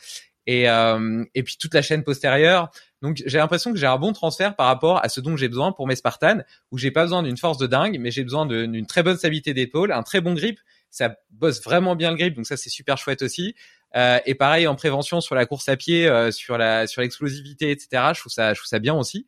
et, 0.48 0.68
euh, 0.68 1.24
et 1.34 1.42
puis 1.42 1.56
toute 1.60 1.74
la 1.74 1.82
chaîne 1.82 2.02
postérieure. 2.02 2.70
Donc 3.02 3.22
j'ai 3.24 3.38
l'impression 3.38 3.70
que 3.70 3.78
j'ai 3.78 3.86
un 3.86 3.98
bon 3.98 4.12
transfert 4.12 4.56
par 4.56 4.66
rapport 4.66 5.04
à 5.04 5.10
ce 5.10 5.20
dont 5.20 5.36
j'ai 5.36 5.48
besoin 5.48 5.72
pour 5.72 5.86
mes 5.86 5.94
Spartans, 5.94 6.42
où 6.72 6.78
j'ai 6.78 6.90
pas 6.90 7.02
besoin 7.02 7.22
d'une 7.22 7.36
force 7.36 7.58
de 7.58 7.66
dingue, 7.66 7.98
mais 8.00 8.10
j'ai 8.10 8.24
besoin 8.24 8.46
d'une 8.46 8.86
très 8.86 9.02
bonne 9.02 9.18
stabilité 9.18 9.52
d'épaule, 9.52 9.92
un 9.92 10.02
très 10.02 10.20
bon 10.22 10.34
grip. 10.34 10.58
Ça 10.90 11.16
bosse 11.30 11.62
vraiment 11.62 11.96
bien 11.96 12.10
le 12.10 12.16
grip, 12.16 12.34
donc 12.34 12.46
ça 12.46 12.56
c'est 12.56 12.70
super 12.70 12.98
chouette 12.98 13.22
aussi. 13.22 13.54
Euh, 13.96 14.18
et 14.26 14.34
pareil 14.34 14.66
en 14.66 14.74
prévention 14.74 15.20
sur 15.20 15.34
la 15.34 15.46
course 15.46 15.68
à 15.68 15.76
pied, 15.76 16.06
euh, 16.06 16.30
sur 16.30 16.58
la 16.58 16.86
sur 16.86 17.02
l'explosivité, 17.02 17.70
etc. 17.70 18.12
Je 18.14 18.20
trouve 18.20 18.32
ça 18.32 18.54
je 18.54 18.60
trouve 18.60 18.68
ça 18.68 18.78
bien 18.78 18.94
aussi. 18.94 19.26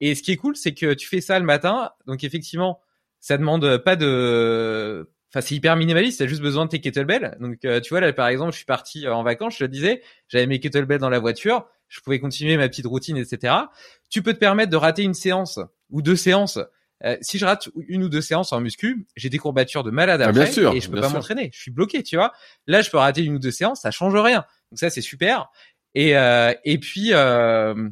Et 0.00 0.14
ce 0.14 0.22
qui 0.22 0.32
est 0.32 0.36
cool, 0.36 0.56
c'est 0.56 0.74
que 0.74 0.94
tu 0.94 1.08
fais 1.08 1.20
ça 1.20 1.38
le 1.38 1.44
matin, 1.44 1.90
donc 2.06 2.22
effectivement, 2.24 2.80
ça 3.20 3.38
demande 3.38 3.78
pas 3.78 3.96
de 3.96 5.08
Enfin, 5.36 5.40
c'est 5.40 5.54
hyper 5.54 5.76
minimaliste. 5.76 6.20
T'as 6.20 6.26
juste 6.26 6.40
besoin 6.40 6.64
de 6.64 6.70
tes 6.70 6.80
kettlebells. 6.80 7.36
Donc, 7.40 7.64
euh, 7.64 7.80
tu 7.80 7.90
vois 7.90 8.00
là, 8.00 8.12
par 8.12 8.28
exemple, 8.28 8.52
je 8.52 8.56
suis 8.56 8.64
parti 8.64 9.06
euh, 9.06 9.14
en 9.14 9.22
vacances. 9.22 9.54
Je 9.58 9.64
te 9.64 9.70
disais, 9.70 10.02
j'avais 10.28 10.46
mes 10.46 10.60
kettlebells 10.60 10.98
dans 10.98 11.10
la 11.10 11.18
voiture. 11.18 11.66
Je 11.88 12.00
pouvais 12.00 12.18
continuer 12.18 12.56
ma 12.56 12.68
petite 12.68 12.86
routine, 12.86 13.16
etc. 13.16 13.54
Tu 14.08 14.22
peux 14.22 14.32
te 14.32 14.38
permettre 14.38 14.70
de 14.70 14.76
rater 14.76 15.02
une 15.02 15.14
séance 15.14 15.60
ou 15.90 16.02
deux 16.02 16.16
séances 16.16 16.58
euh, 17.04 17.16
si 17.20 17.38
je 17.38 17.44
rate 17.44 17.68
une 17.88 18.04
ou 18.04 18.08
deux 18.08 18.22
séances 18.22 18.52
en 18.52 18.60
muscu, 18.60 19.06
j'ai 19.16 19.28
des 19.28 19.38
courbatures 19.38 19.84
de 19.84 19.90
malade 19.90 20.22
Ah, 20.22 20.28
après 20.28 20.44
bien 20.44 20.52
sûr, 20.52 20.72
et 20.72 20.80
je 20.80 20.90
peux 20.90 21.00
pas 21.00 21.08
m'entraîner. 21.08 21.50
Je 21.52 21.60
suis 21.60 21.70
bloqué, 21.70 22.02
tu 22.02 22.16
vois. 22.16 22.32
Là, 22.66 22.80
je 22.80 22.90
peux 22.90 22.96
rater 22.96 23.22
une 23.22 23.34
ou 23.34 23.38
deux 23.38 23.50
séances, 23.50 23.82
ça 23.82 23.90
change 23.90 24.14
rien. 24.14 24.44
Donc 24.70 24.78
ça, 24.78 24.88
c'est 24.88 25.02
super. 25.02 25.50
Et 25.94 26.16
euh, 26.16 26.54
et 26.64 26.78
puis 26.78 27.10
euh, 27.12 27.88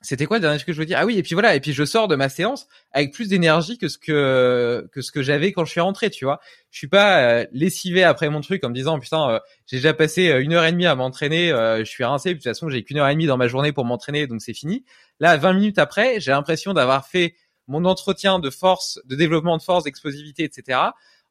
c'était 0.00 0.24
quoi 0.24 0.38
le 0.38 0.40
dernier 0.40 0.56
truc 0.56 0.66
que 0.66 0.72
je 0.72 0.78
veux 0.78 0.86
dire? 0.86 0.98
Ah 0.98 1.04
oui, 1.04 1.18
et 1.18 1.22
puis 1.22 1.34
voilà, 1.34 1.54
et 1.54 1.60
puis 1.60 1.74
je 1.74 1.84
sors 1.84 2.08
de 2.08 2.16
ma 2.16 2.30
séance 2.30 2.68
avec 2.90 3.12
plus 3.12 3.28
d'énergie 3.28 3.76
que 3.76 3.88
ce 3.88 3.98
que 3.98 4.88
que 4.92 5.02
ce 5.02 5.12
que 5.12 5.22
j'avais 5.22 5.52
quand 5.52 5.66
je 5.66 5.70
suis 5.70 5.80
rentré, 5.80 6.08
tu 6.08 6.24
vois. 6.24 6.40
Je 6.70 6.78
suis 6.78 6.88
pas 6.88 7.44
lessivé 7.52 8.02
après 8.02 8.30
mon 8.30 8.40
truc 8.40 8.64
en 8.64 8.70
me 8.70 8.74
disant 8.74 8.98
putain, 8.98 9.40
j'ai 9.66 9.76
déjà 9.76 9.92
passé 9.92 10.28
une 10.40 10.54
heure 10.54 10.64
et 10.64 10.72
demie 10.72 10.86
à 10.86 10.94
m'entraîner, 10.94 11.50
je 11.50 11.84
suis 11.84 12.04
rincé, 12.04 12.30
puis 12.30 12.38
de 12.38 12.42
toute 12.42 12.50
façon 12.50 12.68
j'ai 12.68 12.82
qu'une 12.82 12.98
heure 12.98 13.08
et 13.08 13.12
demie 13.12 13.26
dans 13.26 13.36
ma 13.36 13.48
journée 13.48 13.72
pour 13.72 13.84
m'entraîner, 13.84 14.26
donc 14.26 14.42
c'est 14.42 14.54
fini. 14.54 14.84
Là, 15.20 15.36
20 15.36 15.52
minutes 15.52 15.78
après, 15.78 16.20
j'ai 16.20 16.32
l'impression 16.32 16.72
d'avoir 16.74 17.06
fait 17.06 17.34
mon 17.72 17.86
entretien 17.86 18.38
de 18.38 18.50
force, 18.50 19.00
de 19.06 19.16
développement 19.16 19.56
de 19.56 19.62
force, 19.62 19.84
d'explosivité, 19.84 20.44
etc. 20.44 20.78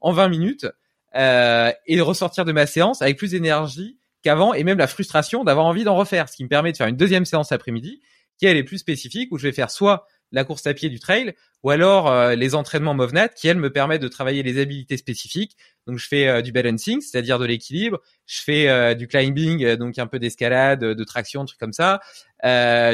en 0.01 0.11
20 0.11 0.27
minutes 0.27 0.68
euh, 1.15 1.72
et 1.85 1.95
de 1.95 2.01
ressortir 2.01 2.45
de 2.45 2.51
ma 2.51 2.65
séance 2.65 3.01
avec 3.01 3.18
plus 3.18 3.31
d'énergie 3.31 3.99
qu'avant 4.23 4.53
et 4.53 4.63
même 4.63 4.77
la 4.77 4.88
frustration 4.88 5.43
d'avoir 5.43 5.65
envie 5.65 5.84
d'en 5.84 5.95
refaire, 5.95 6.27
ce 6.27 6.35
qui 6.35 6.43
me 6.43 6.49
permet 6.49 6.72
de 6.72 6.77
faire 6.77 6.88
une 6.88 6.97
deuxième 6.97 7.26
séance 7.26 7.51
après-midi 7.51 8.01
qui 8.38 8.47
elle 8.47 8.57
est 8.57 8.63
plus 8.63 8.80
spécifique 8.80 9.31
où 9.31 9.38
je 9.38 9.43
vais 9.43 9.51
faire 9.51 9.69
soit 9.69 10.07
la 10.32 10.44
course 10.44 10.66
à 10.68 10.74
pied 10.74 10.90
du 10.90 10.99
trail 10.99 11.34
ou 11.64 11.70
alors 11.70 12.12
euh, 12.12 12.36
les 12.36 12.56
entraînements 12.56 12.94
MovNat 12.94 13.30
qui 13.30 13.48
elles 13.48 13.58
me 13.58 13.72
permettent 13.72 14.02
de 14.02 14.08
travailler 14.08 14.44
les 14.44 14.60
habilités 14.60 14.98
spécifiques. 14.98 15.56
Donc 15.88 15.98
je 15.98 16.08
fais 16.08 16.28
euh, 16.28 16.41
du 16.41 16.52
balancing, 16.52 17.02
c'est-à-dire 17.02 17.40
de 17.40 17.45
l'équilibre, 17.45 17.99
je 18.26 18.41
fais 18.41 18.68
euh, 18.70 18.94
du 18.94 19.08
climbing, 19.08 19.76
donc 19.76 19.98
un 19.99 20.08
peu 20.08 20.20
d'escalade, 20.20 20.80
de 20.80 21.03
traction, 21.03 21.45
trucs 21.45 21.60
comme 21.60 21.74
ça, 21.74 22.02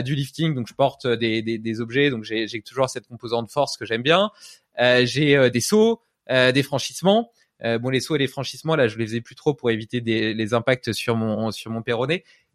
du 0.01 0.15
lifting, 0.15 0.53
donc 0.53 0.67
je 0.67 0.73
porte 0.73 1.07
des, 1.07 1.41
des, 1.41 1.81
objets, 1.81 2.09
donc 2.09 2.23
j'ai 2.23 2.61
toujours 2.61 2.89
cette 2.89 3.07
composante 3.07 3.49
force 3.51 3.77
que 3.77 3.85
j'aime 3.85 4.01
bien. 4.03 4.31
J'ai 4.77 5.49
des 5.49 5.61
sauts, 5.61 6.01
des 6.29 6.63
franchissements. 6.63 7.31
Bon, 7.63 7.89
les 7.89 7.99
sauts 8.01 8.15
et 8.15 8.19
les 8.19 8.27
franchissements, 8.27 8.75
là, 8.75 8.87
je 8.87 8.97
les 8.97 9.05
faisais 9.05 9.21
plus 9.21 9.35
trop 9.35 9.53
pour 9.53 9.71
éviter 9.71 10.01
des, 10.01 10.33
les 10.33 10.53
impacts 10.53 10.91
sur 10.91 11.15
mon 11.15 11.51
sur 11.51 11.71
mon. 11.71 11.83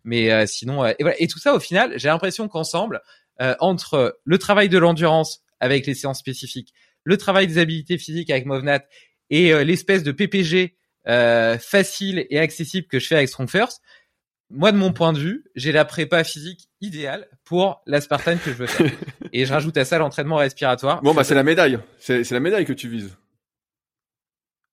Mais 0.05 0.47
sinon, 0.47 0.85
et 0.85 0.97
voilà. 1.01 1.21
Et 1.21 1.29
tout 1.29 1.39
ça, 1.39 1.55
au 1.55 1.61
final, 1.61 1.93
j'ai 1.97 2.09
l'impression 2.09 2.49
qu'ensemble, 2.49 3.01
euh, 3.41 3.55
entre 3.61 4.19
le 4.25 4.39
travail 4.39 4.69
de 4.69 4.79
l'endurance 4.79 5.43
avec 5.61 5.87
les 5.87 5.95
séances 5.95 6.19
spécifiques, 6.19 6.75
le 7.05 7.17
travail 7.17 7.47
des 7.47 7.59
habilités 7.59 7.99
physiques 7.99 8.31
avec 8.31 8.47
Movnat 8.47 8.85
et 9.31 9.53
euh, 9.53 9.65
l'espèce 9.65 10.03
de 10.03 10.13
PPG 10.13 10.77
euh, 11.09 11.59
facile 11.59 12.27
et 12.31 12.39
accessible 12.39 12.87
que 12.87 12.99
je 12.99 13.07
fais 13.07 13.17
avec 13.17 13.29
Strong 13.29 13.49
First, 13.49 13.81
moi, 14.55 14.71
de 14.71 14.77
mon 14.77 14.93
point 14.93 15.15
de 15.15 15.19
vue, 15.19 15.45
j'ai 15.55 15.73
la 15.73 15.87
prépa 15.87 16.25
physique 16.25 16.69
idéale 16.83 17.27
pour 17.45 17.83
la 17.87 18.03
Spartan 18.03 18.37
que 18.37 18.51
je 18.51 18.57
veux 18.57 18.67
faire. 18.67 18.93
et 19.33 19.47
je 19.47 19.53
rajoute 19.53 19.77
à 19.79 19.87
ça 19.87 19.97
l'entraînement 19.97 20.37
respiratoire. 20.37 21.01
Bon, 21.03 21.15
bah, 21.15 21.25
c'est 21.25 21.35
la 21.35 21.43
médaille. 21.43 21.79
C'est 21.99 22.31
la 22.31 22.41
médaille 22.41 22.67
que 22.67 22.75
tu 22.75 22.89
vises. 22.89 23.17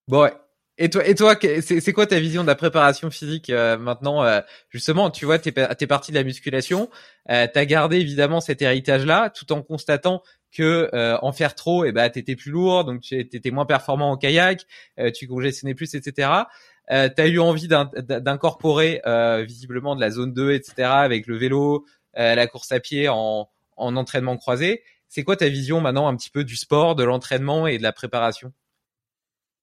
Bon, 0.10 0.24
ouais. 0.24 0.34
Et 0.82 0.90
toi, 0.90 1.06
et 1.06 1.14
toi, 1.14 1.36
c'est 1.62 1.92
quoi 1.94 2.08
ta 2.08 2.20
vision 2.22 2.42
de 2.42 2.48
la 2.48 2.56
préparation 2.56 3.12
physique 3.12 3.50
euh, 3.50 3.78
maintenant 3.78 4.24
euh, 4.24 4.40
Justement, 4.70 5.10
tu 5.12 5.26
vois, 5.26 5.38
t'es 5.38 5.52
t'es 5.52 5.88
parti 5.88 6.12
de 6.12 6.16
la 6.18 6.24
musculation, 6.24 6.90
euh, 7.30 7.48
t'as 7.54 7.66
gardé 7.66 7.98
évidemment 7.98 8.40
cet 8.40 8.62
héritage-là, 8.62 9.30
tout 9.30 9.52
en 9.52 9.62
constatant 9.62 10.24
que 10.54 10.90
euh, 10.94 11.18
en 11.22 11.34
faire 11.34 11.54
trop, 11.56 11.84
et 11.84 11.92
ben 11.92 12.10
t'étais 12.10 12.38
plus 12.38 12.52
lourd, 12.52 12.86
donc 12.86 13.02
tu 13.02 13.20
étais 13.20 13.52
moins 13.52 13.66
performant 13.66 14.12
en 14.12 14.18
kayak, 14.18 14.66
euh, 15.00 15.12
tu 15.12 15.28
congestionnais 15.28 15.76
plus, 15.76 15.94
etc. 15.96 16.48
Euh, 16.92 17.10
t'as 17.14 17.28
eu 17.28 17.40
envie 17.40 17.68
d'in- 17.68 17.92
d'incorporer 17.98 19.02
euh, 19.06 19.44
visiblement 19.46 19.96
de 19.98 20.02
la 20.02 20.10
zone 20.12 20.34
2, 20.34 20.54
etc. 20.54 21.02
avec 21.02 21.28
le 21.28 21.38
vélo, 21.38 21.86
la 22.16 22.48
course 22.48 22.72
à 22.72 22.80
pied 22.80 23.08
en, 23.10 23.50
en 23.78 23.96
entraînement 23.98 24.38
croisé. 24.38 24.82
C'est 25.10 25.24
quoi 25.24 25.36
ta 25.36 25.50
vision 25.50 25.82
maintenant 25.82 26.08
un 26.08 26.16
petit 26.16 26.30
peu 26.30 26.44
du 26.46 26.56
sport, 26.56 26.96
de 26.96 27.04
l'entraînement 27.04 27.68
et 27.68 27.78
de 27.78 27.84
la 27.84 27.92
préparation? 27.94 28.54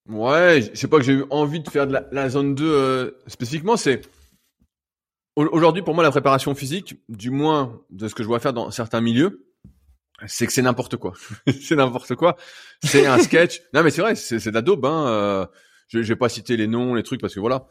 Ouais, 0.09 0.61
je 0.73 0.79
sais 0.79 0.87
pas 0.87 0.97
que 0.97 1.03
j'ai 1.03 1.13
eu 1.13 1.25
envie 1.29 1.59
de 1.59 1.69
faire 1.69 1.85
de 1.87 1.93
la, 1.93 2.07
la 2.11 2.29
zone 2.29 2.55
2 2.55 2.65
euh, 2.65 3.11
spécifiquement, 3.27 3.75
c'est 3.75 4.01
au- 5.35 5.47
aujourd'hui 5.51 5.81
pour 5.81 5.93
moi 5.95 6.03
la 6.03 6.11
préparation 6.11 6.55
physique, 6.55 6.95
du 7.09 7.29
moins 7.29 7.81
de 7.89 8.07
ce 8.07 8.15
que 8.15 8.23
je 8.23 8.27
vois 8.27 8.39
faire 8.39 8.53
dans 8.53 8.71
certains 8.71 9.01
milieux, 9.01 9.45
c'est 10.25 10.47
que 10.47 10.53
c'est 10.53 10.61
n'importe 10.61 10.95
quoi. 10.97 11.13
c'est 11.61 11.75
n'importe 11.75 12.15
quoi. 12.15 12.37
C'est 12.83 13.05
un 13.05 13.19
sketch. 13.19 13.61
Non 13.73 13.83
mais 13.83 13.89
c'est 13.91 14.01
vrai, 14.01 14.15
c'est 14.15 14.39
c'est 14.39 14.49
de 14.49 14.55
la 14.55 14.61
daube. 14.61 14.85
Hein. 14.85 15.07
euh, 15.07 15.45
je, 15.89 16.01
je 16.01 16.07
vais 16.07 16.15
pas 16.17 16.29
citer 16.29 16.57
les 16.57 16.67
noms, 16.67 16.95
les 16.95 17.03
trucs 17.03 17.19
parce 17.21 17.33
que 17.35 17.39
voilà, 17.41 17.67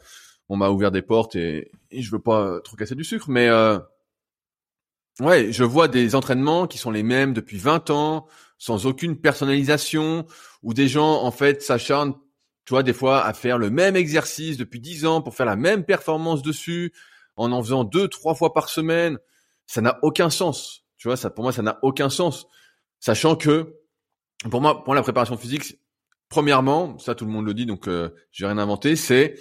on 0.47 0.57
m'a 0.57 0.69
ouvert 0.69 0.91
des 0.91 1.01
portes 1.01 1.35
et, 1.35 1.71
et 1.91 2.01
je 2.03 2.11
veux 2.11 2.19
pas 2.21 2.41
euh, 2.41 2.59
trop 2.59 2.75
casser 2.77 2.95
du 2.95 3.03
sucre, 3.03 3.29
mais 3.29 3.47
euh, 3.49 3.79
ouais, 5.19 5.51
je 5.51 5.63
vois 5.63 5.87
des 5.87 6.15
entraînements 6.15 6.67
qui 6.67 6.77
sont 6.77 6.91
les 6.91 7.03
mêmes 7.03 7.33
depuis 7.33 7.57
20 7.57 7.89
ans, 7.89 8.27
sans 8.57 8.85
aucune 8.85 9.19
personnalisation, 9.19 10.25
où 10.63 10.73
des 10.73 10.87
gens 10.87 11.23
en 11.23 11.31
fait 11.31 11.61
s'acharnent 11.61 12.15
tu 12.67 12.73
vois, 12.73 12.83
des 12.83 12.91
fois, 12.91 13.23
à 13.23 13.31
faire 13.31 13.57
le 13.57 13.69
même 13.69 13.95
exercice 13.95 14.57
depuis 14.57 14.81
10 14.81 15.05
ans 15.05 15.21
pour 15.21 15.33
faire 15.33 15.45
la 15.45 15.55
même 15.55 15.85
performance 15.85 16.41
dessus, 16.41 16.91
en 17.37 17.53
en 17.53 17.63
faisant 17.63 17.85
deux, 17.85 18.09
trois 18.09 18.35
fois 18.35 18.53
par 18.53 18.67
semaine, 18.67 19.19
ça 19.67 19.79
n'a 19.79 19.97
aucun 20.01 20.29
sens. 20.29 20.83
Tu 20.97 21.07
vois, 21.07 21.15
ça, 21.15 21.29
pour 21.29 21.45
moi, 21.45 21.53
ça 21.53 21.61
n'a 21.61 21.79
aucun 21.81 22.09
sens. 22.09 22.45
Sachant 22.99 23.37
que, 23.37 23.73
pour 24.51 24.59
moi, 24.59 24.83
pour 24.83 24.93
la 24.95 25.01
préparation 25.01 25.37
physique, 25.37 25.79
premièrement, 26.27 26.99
ça 26.99 27.15
tout 27.15 27.23
le 27.23 27.31
monde 27.31 27.45
le 27.45 27.53
dit, 27.53 27.65
donc 27.65 27.87
euh, 27.87 28.09
j'ai 28.31 28.45
rien 28.45 28.57
inventé, 28.57 28.97
c'est 28.97 29.35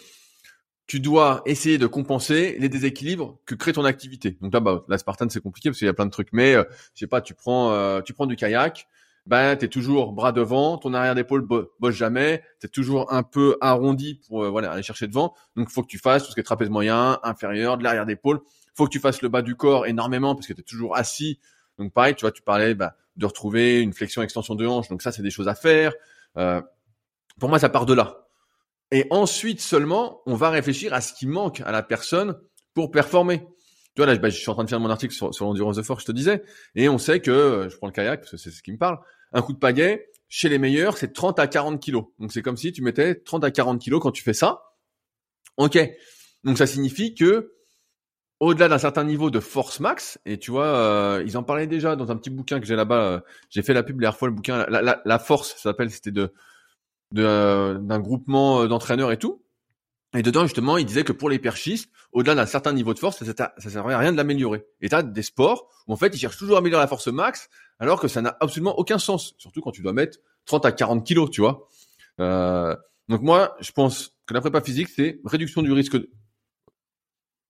tu 0.86 1.01
dois 1.01 1.43
essayer 1.47 1.78
de 1.78 1.89
compenser 1.89 2.55
les 2.61 2.69
déséquilibres 2.69 3.40
que 3.44 3.57
crée 3.57 3.73
ton 3.73 3.85
activité. 3.85 4.39
Donc 4.40 4.55
là, 4.55 4.61
bah, 4.61 4.85
la 4.89 4.98
Spartan, 4.98 5.28
c'est 5.28 5.43
compliqué 5.43 5.70
parce 5.70 5.78
qu'il 5.78 5.86
y 5.86 5.90
a 5.90 5.94
plein 5.94 6.07
de 6.07 6.12
trucs, 6.12 6.32
mais 6.32 6.55
euh, 6.55 6.62
je 6.94 7.01
sais 7.01 7.07
pas, 7.09 7.20
tu 7.20 7.35
prends, 7.35 7.73
euh, 7.73 8.03
tu 8.03 8.12
prends 8.12 8.27
du 8.27 8.36
kayak, 8.36 8.86
ben 9.27 9.57
t'es 9.57 9.69
toujours 9.69 10.12
bras 10.12 10.32
devant, 10.32 10.78
ton 10.78 10.94
arrière 10.94 11.15
d'épaule 11.15 11.43
bo- 11.43 11.73
bosse 11.81 11.94
jamais, 11.94 12.44
t'es 12.61 12.69
toujours 12.69 13.12
un 13.12 13.23
peu 13.24 13.57
arrondi 13.61 14.20
pour 14.27 14.44
euh, 14.44 14.51
voilà 14.51 14.70
aller 14.70 14.82
chercher 14.82 15.09
devant. 15.09 15.35
Donc 15.57 15.69
faut 15.69 15.82
que 15.82 15.89
tu 15.89 15.98
fasses 15.98 16.23
tout 16.23 16.31
ce 16.31 16.35
qui 16.35 16.40
est 16.40 16.44
trapèze 16.44 16.70
moyen, 16.70 17.19
inférieur, 17.23 17.77
de 17.77 17.85
l'arrière 17.85 18.07
d'épaule. 18.07 18.40
Faut 18.74 18.85
que 18.85 18.90
tu 18.90 19.01
fasses 19.01 19.23
le 19.23 19.28
bas 19.28 19.43
du 19.43 19.57
corps 19.57 19.86
énormément 19.86 20.35
parce 20.35 20.47
que 20.47 20.53
t'es 20.53 20.62
toujours 20.62 20.97
assis. 20.97 21.40
Donc 21.78 21.93
pareil, 21.93 22.15
tu 22.15 22.23
vois, 22.23 22.31
tu 22.31 22.43
parlais 22.43 22.74
bah, 22.74 22.94
de 23.16 23.27
retrouver 23.27 23.81
une 23.81 23.93
flexion 23.93 24.23
extension 24.23 24.55
de 24.55 24.66
hanche. 24.66 24.89
Donc 24.89 25.03
ça 25.03 25.11
c'est 25.12 25.23
des 25.23 25.31
choses 25.31 25.48
à 25.48 25.55
faire. 25.55 25.93
Euh, 26.36 26.62
pour 27.40 27.48
moi 27.48 27.59
ça 27.59 27.69
part 27.69 27.86
de 27.86 27.94
là. 27.94 28.28
Et 28.93 29.07
ensuite 29.11 29.61
seulement 29.61 30.23
on 30.27 30.35
va 30.35 30.51
réfléchir 30.51 30.94
à 30.94 31.01
ce 31.01 31.12
qui 31.12 31.27
manque 31.27 31.61
à 31.62 31.73
la 31.73 31.82
personne 31.82 32.39
pour 32.74 32.93
performer. 32.93 33.44
Tu 33.97 34.02
vois 34.02 34.12
là, 34.12 34.16
bah, 34.18 34.28
je 34.28 34.36
suis 34.36 34.51
en 34.51 34.55
train 34.55 34.64
de 34.64 34.68
faire 34.68 34.78
mon 34.78 34.90
article 34.90 35.14
sur, 35.14 35.32
l'endurance 35.40 35.77
de 35.77 35.82
force, 35.82 36.02
je 36.02 36.06
te 36.06 36.12
disais, 36.12 36.43
et 36.74 36.89
on 36.89 36.98
sait 36.98 37.20
que 37.20 37.31
euh, 37.31 37.68
je 37.68 37.77
prends 37.77 37.86
le 37.86 37.93
kayak 37.93 38.20
parce 38.20 38.32
que 38.32 38.36
c'est 38.36 38.51
ce 38.51 38.62
qui 38.62 38.70
me 38.70 38.78
parle 38.78 38.98
un 39.32 39.43
coup 39.43 39.52
de 39.52 39.59
pagaie, 39.59 40.06
chez 40.28 40.48
les 40.48 40.59
meilleurs, 40.59 40.98
c'est 40.98 41.12
30 41.12 41.39
à 41.39 41.47
40 41.47 41.81
kilos. 41.81 42.05
Donc 42.18 42.32
c'est 42.32 42.43
comme 42.43 42.56
si 42.56 42.73
tu 42.73 42.82
mettais 42.82 43.14
30 43.16 43.43
à 43.44 43.51
40 43.51 43.81
kilos 43.81 44.01
quand 44.01 44.12
tu 44.12 44.23
fais 44.23 44.35
ça. 44.35 44.62
Ok. 45.56 45.78
Donc 46.44 46.59
ça 46.59 46.66
signifie 46.66 47.14
que 47.14 47.55
au-delà 48.39 48.68
d'un 48.68 48.78
certain 48.78 49.02
niveau 49.02 49.31
de 49.31 49.40
force 49.40 49.81
max, 49.81 50.18
et 50.27 50.39
tu 50.39 50.51
vois, 50.51 50.66
euh, 50.66 51.24
ils 51.27 51.39
en 51.39 51.43
parlaient 51.43 51.66
déjà 51.66 51.97
dans 51.97 52.10
un 52.12 52.16
petit 52.16 52.31
bouquin 52.31 52.60
que 52.60 52.66
j'ai 52.66 52.77
là-bas. 52.77 53.02
euh, 53.02 53.20
j'ai 53.48 53.62
fait 53.62 53.73
la 53.73 53.82
pub 53.82 53.98
la 53.98 54.06
dernière 54.06 54.18
fois, 54.18 54.28
le 54.28 54.35
bouquin, 54.35 54.66
la, 54.68 55.01
la, 55.02 55.18
force, 55.18 55.52
ça 55.52 55.70
s'appelle, 55.70 55.90
c'était 55.90 56.10
de 56.10 56.32
de, 57.12 57.23
euh, 57.24 57.78
d'un 57.78 58.01
groupement 58.01 58.62
euh, 58.62 58.68
d'entraîneurs 58.68 59.12
et 59.12 59.18
tout. 59.18 59.43
Et 60.17 60.23
dedans, 60.23 60.45
justement, 60.45 60.79
il 60.79 60.87
disait 60.87 61.05
que 61.05 61.13
pour 61.13 61.29
les 61.29 61.39
perchistes, 61.39 61.91
au-delà 62.13 62.35
d'un 62.35 62.47
certain 62.47 62.73
niveau 62.73 62.95
de 62.95 62.99
force, 62.99 63.23
ça, 63.23 63.55
ça 63.59 63.71
servait 63.71 63.93
à 63.93 63.99
rien 63.99 64.13
de 64.13 64.17
l'améliorer. 64.17 64.65
Et 64.81 64.89
t'as 64.89 65.03
des 65.03 65.23
sports 65.23 65.69
où, 65.87 65.93
en 65.93 65.97
fait, 65.97 66.15
ils 66.15 66.19
cherchent 66.19 66.39
toujours 66.39 66.57
à 66.57 66.61
améliorer 66.61 66.83
la 66.83 66.89
force 66.89 67.09
max, 67.09 67.51
alors 67.79 68.01
que 68.01 68.09
ça 68.09 68.23
n'a 68.23 68.37
absolument 68.41 68.79
aucun 68.79 68.99
sens. 68.99 69.35
Surtout 69.37 69.61
quand 69.61 69.73
tu 69.73 69.83
dois 69.83 69.93
mettre 69.93 70.19
30 70.47 70.65
à 70.65 70.73
40 70.73 71.07
kilos, 71.07 71.31
tu 71.31 71.43
vois. 71.43 71.69
Euh, 72.21 72.75
donc 73.09 73.21
moi, 73.21 73.57
je 73.61 73.73
pense 73.73 74.17
que 74.27 74.33
la 74.33 74.41
prépa 74.41 74.63
physique, 74.63 74.89
c'est 74.89 75.21
réduction 75.25 75.63
du 75.63 75.73
risque 75.73 75.97
de... 75.97 76.11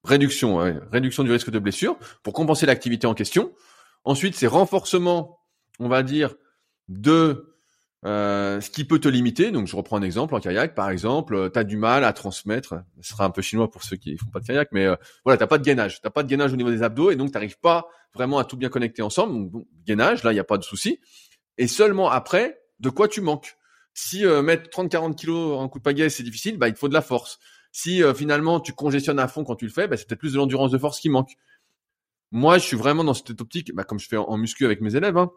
Réduction, 0.03 0.57
réduction 0.93 1.25
du 1.25 1.33
risque 1.33 1.51
de 1.51 1.59
blessure 1.59 1.99
pour 2.23 2.33
compenser 2.33 2.65
l'activité 2.67 3.07
en 3.07 3.15
question. 3.15 3.53
Ensuite, 4.05 4.37
c'est 4.37 4.47
renforcement, 4.47 5.41
on 5.81 5.89
va 5.89 6.05
dire, 6.05 6.35
de 6.89 7.56
euh, 8.07 8.61
ce 8.61 8.71
qui 8.71 8.85
peut 8.85 9.01
te 9.01 9.09
limiter. 9.09 9.51
Donc, 9.51 9.67
je 9.67 9.75
reprends 9.75 9.97
un 9.97 10.03
exemple 10.03 10.35
en 10.37 10.41
kayak, 10.41 10.77
par 10.77 10.91
exemple, 10.91 11.51
tu 11.53 11.59
as 11.59 11.65
du 11.65 11.77
mal 11.77 12.05
à 12.05 12.13
transmettre. 12.13 12.77
Ce 13.01 13.11
sera 13.11 13.25
un 13.25 13.31
peu 13.31 13.43
chinois 13.43 13.69
pour 13.69 13.83
ceux 13.83 13.97
qui 13.97 14.17
font 14.17 14.31
pas 14.31 14.39
de 14.39 14.47
kayak, 14.47 14.69
mais 14.71 14.87
euh, 14.87 14.95
voilà, 15.25 15.37
t'as 15.37 15.49
pas 15.49 15.59
de 15.59 15.65
gainage, 15.65 16.01
t'as 16.01 16.11
pas 16.11 16.23
de 16.23 16.29
gainage 16.29 16.53
au 16.53 16.57
niveau 16.57 16.71
des 16.71 16.85
abdos 16.85 17.11
et 17.11 17.17
donc 17.17 17.33
t'arrives 17.33 17.59
pas 17.59 17.89
vraiment 18.15 18.39
à 18.39 18.45
tout 18.45 18.57
bien 18.57 18.69
connecter 18.69 19.03
ensemble. 19.03 19.51
Donc, 19.51 19.67
gainage, 19.85 20.23
là, 20.23 20.33
il 20.33 20.37
y 20.37 20.41
a 20.41 20.45
pas 20.45 20.57
de 20.57 20.63
souci. 20.63 21.01
Et 21.59 21.67
seulement 21.67 22.09
après, 22.09 22.61
de 22.79 22.91
quoi 22.91 23.09
tu 23.09 23.21
manques? 23.21 23.57
Si 23.93 24.25
euh, 24.25 24.41
mettre 24.41 24.71
30-40 24.71 25.17
kilos 25.17 25.59
en 25.59 25.69
coup 25.69 25.79
de 25.79 25.83
pagaie, 25.83 26.09
c'est 26.09 26.23
difficile, 26.23 26.59
bah 26.59 26.69
il 26.69 26.77
faut 26.77 26.89
de 26.89 26.95
la 26.95 27.03
force. 27.03 27.41
Si 27.73 28.03
euh, 28.05 28.15
finalement 28.15 28.61
tu 28.61 28.73
congestionnes 28.73 29.19
à 29.19 29.27
fond 29.27 29.43
quand 29.43 29.57
tu 29.57 29.65
le 29.65 29.73
fais, 29.73 29.89
bah, 29.89 29.97
c'est 29.97 30.07
peut-être 30.07 30.21
plus 30.21 30.35
de 30.35 30.39
l'endurance 30.39 30.71
de 30.71 30.79
force 30.79 31.01
qui 31.01 31.09
manque. 31.09 31.33
Moi, 32.31 32.59
je 32.59 32.65
suis 32.65 32.77
vraiment 32.77 33.05
dans 33.05 33.15
cette 33.15 33.41
optique, 33.41 33.75
bah, 33.75 33.85
comme 33.85 33.99
je 33.99 34.07
fais 34.07 34.17
en, 34.17 34.25
en 34.25 34.37
muscu 34.37 34.65
avec 34.65 34.81
mes 34.81 34.95
élèves, 34.95 35.17
hein, 35.17 35.31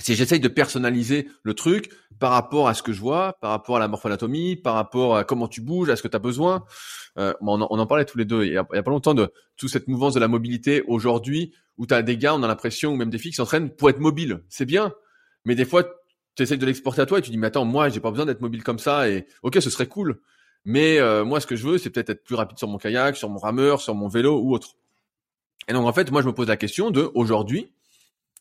c'est 0.00 0.14
j'essaye 0.14 0.40
de 0.40 0.48
personnaliser 0.48 1.28
le 1.42 1.54
truc 1.54 1.90
par 2.18 2.32
rapport 2.32 2.68
à 2.68 2.74
ce 2.74 2.82
que 2.82 2.92
je 2.92 3.00
vois, 3.00 3.34
par 3.40 3.50
rapport 3.50 3.76
à 3.76 3.80
la 3.80 3.88
morphanatomie, 3.88 4.56
par 4.56 4.74
rapport 4.74 5.16
à 5.16 5.24
comment 5.24 5.48
tu 5.48 5.60
bouges, 5.60 5.90
à 5.90 5.96
ce 5.96 6.02
que 6.02 6.08
tu 6.08 6.16
as 6.16 6.20
besoin. 6.20 6.64
Euh, 7.18 7.32
on, 7.40 7.60
en, 7.60 7.68
on, 7.70 7.78
en, 7.78 7.86
parlait 7.86 8.04
tous 8.04 8.18
les 8.18 8.24
deux 8.24 8.44
il 8.44 8.52
y, 8.52 8.56
a, 8.56 8.66
il 8.72 8.76
y 8.76 8.78
a 8.78 8.82
pas 8.82 8.90
longtemps 8.90 9.14
de 9.14 9.32
toute 9.56 9.70
cette 9.70 9.86
mouvance 9.86 10.14
de 10.14 10.20
la 10.20 10.26
mobilité 10.26 10.82
aujourd'hui 10.88 11.52
où 11.78 11.86
tu 11.86 11.94
as 11.94 12.02
des 12.02 12.16
gars, 12.16 12.34
on 12.34 12.42
a 12.42 12.48
l'impression, 12.48 12.92
ou 12.92 12.96
même 12.96 13.10
des 13.10 13.18
filles 13.18 13.32
qui 13.32 13.36
s'entraînent 13.36 13.70
pour 13.70 13.90
être 13.90 14.00
mobiles. 14.00 14.42
C'est 14.48 14.64
bien, 14.64 14.92
mais 15.44 15.54
des 15.54 15.64
fois, 15.64 15.84
tu 16.36 16.44
de 16.44 16.66
l'exporter 16.66 17.00
à 17.00 17.06
toi 17.06 17.18
et 17.18 17.22
tu 17.22 17.30
dis 17.30 17.38
mais 17.38 17.46
attends 17.46 17.64
moi 17.64 17.88
j'ai 17.88 18.00
pas 18.00 18.10
besoin 18.10 18.26
d'être 18.26 18.40
mobile 18.40 18.62
comme 18.62 18.78
ça 18.78 19.08
et 19.08 19.26
ok 19.42 19.58
ce 19.60 19.70
serait 19.70 19.86
cool 19.86 20.20
mais 20.64 20.98
euh, 20.98 21.24
moi 21.24 21.40
ce 21.40 21.46
que 21.46 21.56
je 21.56 21.66
veux 21.66 21.78
c'est 21.78 21.90
peut-être 21.90 22.10
être 22.10 22.24
plus 22.24 22.34
rapide 22.34 22.58
sur 22.58 22.68
mon 22.68 22.78
kayak 22.78 23.16
sur 23.16 23.28
mon 23.28 23.38
rameur 23.38 23.80
sur 23.80 23.94
mon 23.94 24.08
vélo 24.08 24.40
ou 24.40 24.52
autre 24.52 24.76
et 25.68 25.72
donc 25.72 25.86
en 25.86 25.92
fait 25.92 26.10
moi 26.10 26.22
je 26.22 26.26
me 26.26 26.32
pose 26.32 26.48
la 26.48 26.56
question 26.56 26.90
de 26.90 27.10
aujourd'hui 27.14 27.72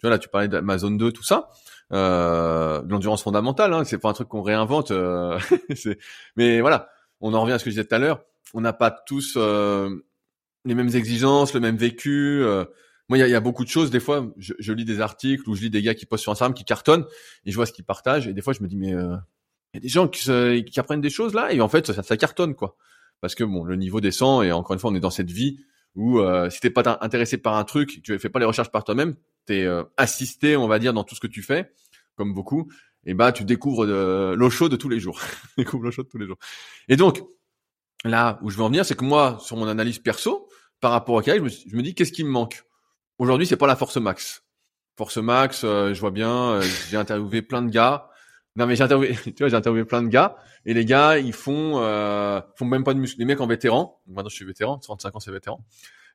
là 0.10 0.20
tu 0.20 0.30
parlais 0.30 0.48
de 0.48 0.78
zone 0.78 0.98
2 0.98 1.12
tout 1.12 1.24
ça 1.24 1.50
euh, 1.92 2.82
l'endurance 2.88 3.24
fondamentale 3.24 3.74
hein, 3.74 3.84
c'est 3.84 3.98
pas 3.98 4.10
un 4.10 4.14
truc 4.14 4.28
qu'on 4.28 4.42
réinvente 4.42 4.92
euh, 4.92 5.38
mais 6.36 6.62
voilà 6.62 6.90
on 7.22 7.34
en 7.34 7.42
revient 7.42 7.54
à 7.54 7.60
ce 7.60 7.64
que 7.64 7.70
je 7.70 7.76
disais 7.76 7.86
tout 7.86 7.96
à 7.96 8.00
l'heure 8.00 8.24
on 8.54 8.62
n'a 8.62 8.74
pas 8.74 8.92
tous 8.92 9.36
euh, 9.38 9.90
les 10.66 10.76
mêmes 10.76 10.96
exigences 10.96 11.54
le 11.54 11.60
même 11.60 11.78
vécu 11.78 12.42
euh, 12.42 12.66
moi, 13.10 13.18
il 13.18 13.30
y 13.30 13.36
a, 13.36 13.40
beaucoup 13.42 13.64
de 13.64 13.70
choses. 13.70 13.92
Des 13.92 14.00
fois, 14.00 14.32
je, 14.38 14.72
lis 14.72 14.86
des 14.86 15.02
articles 15.02 15.48
ou 15.50 15.56
je 15.56 15.62
lis 15.62 15.70
des 15.70 15.82
gars 15.82 15.94
qui 15.94 16.06
postent 16.06 16.24
sur 16.24 16.32
Instagram, 16.32 16.54
qui 16.54 16.64
cartonnent, 16.64 17.06
et 17.46 17.52
je 17.52 17.56
vois 17.56 17.66
ce 17.66 17.74
qu'ils 17.74 17.84
partagent. 17.84 18.28
Et 18.28 18.34
des 18.34 18.42
fois, 18.42 18.54
je 18.54 18.64
me 18.64 18.68
dis, 18.68 18.78
mais 18.78 18.94
euh, 18.94 19.16
il 19.74 19.78
y 19.78 19.80
a 19.80 19.82
des 19.82 19.90
gens 19.90 20.08
qui, 20.08 20.24
qui, 20.64 20.80
apprennent 20.80 21.02
des 21.02 21.10
choses 21.10 21.34
là, 21.34 21.52
et 21.52 21.60
en 21.60 21.68
fait, 21.68 21.92
ça, 21.92 22.02
ça, 22.02 22.18
cartonne 22.18 22.56
quoi. 22.56 22.78
Parce 23.22 23.36
que 23.36 23.44
bon, 23.44 23.66
le 23.66 23.76
niveau 23.76 24.02
descend, 24.02 24.44
et 24.44 24.52
encore 24.52 24.74
une 24.74 24.80
fois, 24.80 24.90
on 24.90 24.96
est 24.96 25.02
dans 25.02 25.10
cette 25.10 25.32
vie 25.32 25.60
où 25.96 26.20
euh, 26.20 26.50
si 26.50 26.60
t'es 26.60 26.70
pas 26.70 26.98
intéressé 27.02 27.38
par 27.38 27.56
un 27.56 27.64
truc, 27.64 28.02
tu 28.04 28.18
fais 28.18 28.30
pas 28.30 28.40
les 28.40 28.46
recherches 28.46 28.72
par 28.72 28.84
toi-même, 28.84 29.16
t'es 29.46 29.64
euh, 29.64 29.84
assisté, 29.98 30.56
on 30.58 30.68
va 30.68 30.80
dire, 30.80 30.94
dans 30.94 31.04
tout 31.04 31.16
ce 31.16 31.20
que 31.20 31.28
tu 31.28 31.42
fais, 31.42 31.72
comme 32.16 32.34
beaucoup. 32.34 32.72
Et 33.06 33.14
bah, 33.14 33.32
tu 33.34 33.44
découvres 33.44 33.86
l'eau 33.86 34.50
chaude 34.50 34.78
tous 34.78 34.90
les 34.90 35.00
jours. 35.00 35.22
l'eau 35.58 35.92
chaude 35.92 36.08
tous 36.10 36.18
les 36.18 36.28
jours. 36.28 36.38
Et 36.88 36.96
donc, 36.96 37.22
là 38.06 38.40
où 38.42 38.50
je 38.50 38.58
veux 38.58 38.64
en 38.64 38.68
venir, 38.68 38.86
c'est 38.86 38.96
que 38.96 39.06
moi, 39.06 39.38
sur 39.42 39.58
mon 39.58 39.68
analyse 39.68 40.00
perso, 40.00 40.48
par 40.80 40.92
rapport 40.92 41.16
au 41.16 41.22
cas, 41.22 41.36
je 41.36 41.42
me, 41.42 41.82
dis, 41.82 41.96
qu'est-ce 41.96 42.12
qui 42.12 42.24
me 42.24 42.30
manque? 42.30 42.64
Aujourd'hui, 43.18 43.48
c'est 43.48 43.58
pas 43.58 43.68
la 43.68 43.76
force 43.76 43.98
max. 43.98 44.44
Force 44.98 45.18
max, 45.18 45.64
euh, 45.64 45.94
je 45.94 46.00
vois 46.00 46.12
bien, 46.12 46.52
euh, 46.52 46.62
j'ai 46.90 46.98
interviewé 46.98 47.42
plein 47.42 47.62
de 47.62 47.70
gars. 47.70 48.10
Non 48.56 48.68
mais 48.68 48.76
j'ai 48.76 48.84
interviewé, 48.84 49.16
tu 49.24 49.44
vois, 49.44 49.50
j'ai 49.50 49.86
plein 49.86 50.04
de 50.04 50.10
gars 50.10 50.36
et 50.66 50.74
les 50.74 50.86
gars, 50.86 51.18
ils 51.18 51.34
font 51.34 51.80
euh, 51.82 52.40
font 52.56 52.66
même 52.66 52.84
pas 52.84 52.94
de 52.94 53.00
muscu. 53.00 53.20
Les 53.20 53.26
mecs 53.26 53.42
en 53.42 53.48
vétéran, 53.48 54.00
maintenant 54.08 54.30
je 54.30 54.36
suis 54.36 54.46
vétéran, 54.46 54.78
35 54.78 55.16
ans 55.16 55.20
c'est 55.20 55.32
vétéran. 55.32 55.64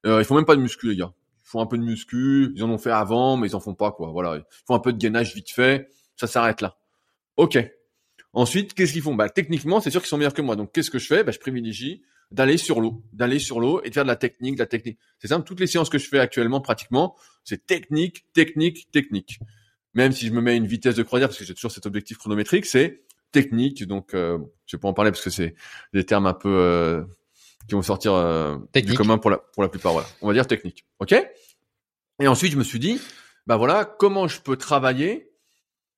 Euh, 0.06 0.20
ils 0.20 0.24
font 0.24 0.36
même 0.36 0.44
pas 0.44 0.56
de 0.56 0.60
muscu 0.60 0.88
les 0.88 0.96
gars. 0.96 1.12
Font 1.50 1.62
un 1.62 1.66
peu 1.66 1.78
de 1.78 1.82
muscu, 1.82 2.52
ils 2.54 2.62
en 2.62 2.68
ont 2.68 2.76
fait 2.76 2.90
avant 2.90 3.38
mais 3.38 3.48
ils 3.48 3.56
en 3.56 3.60
font 3.60 3.74
pas 3.74 3.90
quoi. 3.90 4.10
Voilà, 4.10 4.36
ils 4.36 4.44
font 4.66 4.74
un 4.74 4.80
peu 4.80 4.92
de 4.92 4.98
gainage 4.98 5.34
vite 5.34 5.50
fait, 5.50 5.88
ça 6.14 6.26
s'arrête 6.26 6.60
là. 6.60 6.76
OK. 7.38 7.58
Ensuite, 8.34 8.74
qu'est-ce 8.74 8.92
qu'ils 8.92 9.00
font? 9.00 9.14
Bah 9.14 9.30
techniquement, 9.30 9.80
c'est 9.80 9.90
sûr 9.90 10.02
qu'ils 10.02 10.08
sont 10.08 10.18
meilleurs 10.18 10.34
que 10.34 10.42
moi. 10.42 10.56
Donc 10.56 10.72
qu'est-ce 10.72 10.90
que 10.90 10.98
je 10.98 11.06
fais? 11.06 11.24
Bah 11.24 11.32
je 11.32 11.38
privilégie 11.38 12.02
d'aller 12.30 12.58
sur 12.58 12.82
l'eau, 12.82 13.02
d'aller 13.14 13.38
sur 13.38 13.60
l'eau 13.60 13.80
et 13.82 13.88
de 13.88 13.94
faire 13.94 14.04
de 14.04 14.08
la 14.08 14.16
technique, 14.16 14.56
de 14.56 14.60
la 14.60 14.66
technique. 14.66 14.98
C'est 15.18 15.28
simple, 15.28 15.46
toutes 15.46 15.60
les 15.60 15.66
séances 15.66 15.88
que 15.88 15.96
je 15.96 16.06
fais 16.06 16.18
actuellement 16.18 16.60
pratiquement, 16.60 17.16
c'est 17.44 17.64
technique, 17.64 18.26
technique, 18.34 18.90
technique. 18.92 19.38
Même 19.94 20.12
si 20.12 20.26
je 20.26 20.32
me 20.32 20.42
mets 20.42 20.54
une 20.54 20.66
vitesse 20.66 20.96
de 20.96 21.02
croisière 21.02 21.28
parce 21.28 21.38
que 21.38 21.46
j'ai 21.46 21.54
toujours 21.54 21.72
cet 21.72 21.86
objectif 21.86 22.18
chronométrique, 22.18 22.66
c'est 22.66 23.04
technique. 23.32 23.86
Donc 23.86 24.12
euh, 24.12 24.38
je 24.66 24.76
vais 24.76 24.80
pas 24.80 24.88
en 24.88 24.92
parler 24.92 25.10
parce 25.10 25.24
que 25.24 25.30
c'est 25.30 25.54
des 25.94 26.04
termes 26.04 26.26
un 26.26 26.34
peu 26.34 26.54
euh, 26.54 27.04
qui 27.68 27.74
vont 27.74 27.82
sortir 27.82 28.14
euh, 28.14 28.56
du 28.74 28.94
commun 28.94 29.18
pour 29.18 29.30
la 29.30 29.38
pour 29.38 29.62
la 29.62 29.68
plupart. 29.68 29.92
Voilà, 29.92 30.08
on 30.22 30.28
va 30.28 30.32
dire 30.32 30.46
technique. 30.46 30.86
Ok? 30.98 31.14
Et 32.20 32.26
ensuite 32.26 32.52
je 32.52 32.58
me 32.58 32.64
suis 32.64 32.78
dit, 32.78 33.00
bah 33.46 33.56
voilà, 33.56 33.84
comment 33.84 34.26
je 34.26 34.40
peux 34.40 34.56
travailler 34.56 35.28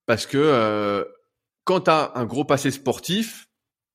parce 0.07 0.27
que 0.27 0.39
euh, 0.39 1.05
quand 1.65 1.83
tu 1.83 1.91
as 1.91 2.13
un 2.17 2.25
gros 2.25 2.45
passé 2.45 2.73
sportif, 2.73 3.49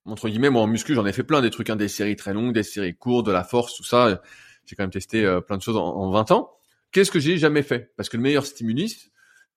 entre 0.06 0.30
guillemets, 0.30 0.50
moi 0.50 0.62
en 0.62 0.68
muscu, 0.68 0.94
j'en 0.94 1.06
ai 1.06 1.12
fait 1.12 1.24
plein 1.24 1.42
des 1.42 1.50
trucs, 1.50 1.70
hein, 1.70 1.76
des 1.76 1.90
séries 1.90 2.16
très 2.16 2.34
longues, 2.34 2.54
des 2.54 2.64
séries 2.64 2.96
courtes, 2.96 3.26
de 3.26 3.34
la 3.34 3.44
force, 3.44 3.76
tout 3.76 3.84
ça. 3.84 4.22
J'ai 4.66 4.76
quand 4.76 4.84
même 4.84 4.92
testé 4.92 5.26
euh, 5.26 5.42
plein 5.42 5.58
de 5.58 5.62
choses 5.62 5.76
en, 5.76 6.10
20 6.12 6.32
ans. 6.32 6.52
Qu'est-ce 6.92 7.12
que 7.12 7.20
j'ai 7.20 7.38
jamais 7.38 7.64
fait? 7.64 7.94
Parce 7.98 8.08
que 8.08 8.18
le 8.18 8.24
meilleur 8.24 8.46
stimulus, 8.46 9.12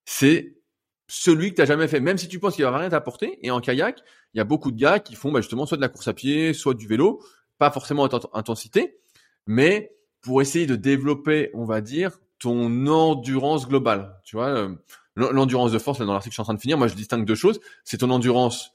c'est 0.04 0.56
celui 1.06 1.54
que 1.54 1.62
tu 1.62 1.66
jamais 1.66 1.86
fait, 1.86 2.00
même 2.00 2.18
si 2.18 2.28
tu 2.28 2.38
penses 2.38 2.56
qu'il 2.56 2.64
va 2.64 2.76
rien 2.76 2.88
t'apporter. 2.88 3.38
Et 3.46 3.50
en 3.50 3.60
kayak, 3.60 4.02
il 4.34 4.38
y 4.38 4.40
a 4.40 4.44
beaucoup 4.44 4.70
de 4.70 4.78
gars 4.78 4.98
qui 4.98 5.14
font 5.14 5.30
bah, 5.30 5.40
justement 5.40 5.64
soit 5.64 5.76
de 5.76 5.82
la 5.82 5.88
course 5.88 6.08
à 6.08 6.12
pied, 6.12 6.52
soit 6.54 6.74
du 6.74 6.86
vélo, 6.86 7.22
pas 7.58 7.70
forcément 7.70 8.06
à 8.06 8.20
intensité, 8.34 8.98
mais 9.46 9.92
pour 10.20 10.42
essayer 10.42 10.66
de 10.66 10.76
développer, 10.76 11.50
on 11.54 11.64
va 11.64 11.80
dire, 11.80 12.18
ton 12.38 12.86
endurance 12.86 13.68
globale. 13.68 14.16
Tu 14.24 14.36
vois, 14.36 14.48
euh, 14.48 14.74
l'endurance 15.16 15.72
de 15.72 15.78
force, 15.78 15.98
là 15.98 16.06
dans 16.06 16.12
l'article 16.12 16.30
que 16.30 16.32
je 16.32 16.36
suis 16.36 16.42
en 16.42 16.44
train 16.44 16.54
de 16.54 16.60
finir, 16.60 16.78
moi 16.78 16.86
je 16.86 16.94
distingue 16.94 17.24
deux 17.24 17.34
choses. 17.34 17.60
C'est 17.84 17.98
ton 17.98 18.10
endurance 18.10 18.70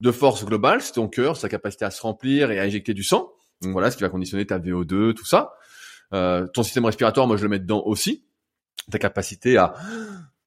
de 0.00 0.10
force 0.10 0.44
globale, 0.44 0.82
c'est 0.82 0.92
ton 0.92 1.08
cœur, 1.08 1.36
sa 1.36 1.48
capacité 1.48 1.84
à 1.84 1.90
se 1.90 2.02
remplir 2.02 2.50
et 2.50 2.58
à 2.58 2.66
éjecter 2.66 2.94
du 2.94 3.04
sang. 3.04 3.32
Donc 3.62 3.72
voilà, 3.72 3.90
ce 3.90 3.96
qui 3.96 4.02
va 4.02 4.08
conditionner 4.08 4.46
ta 4.46 4.58
VO2, 4.58 5.14
tout 5.14 5.24
ça. 5.24 5.54
Euh, 6.12 6.46
ton 6.48 6.62
système 6.62 6.84
respiratoire, 6.84 7.26
moi 7.26 7.36
je 7.36 7.42
le 7.42 7.48
mets 7.48 7.58
dedans 7.58 7.82
aussi. 7.84 8.24
Ta 8.90 8.98
capacité 8.98 9.56
à, 9.56 9.74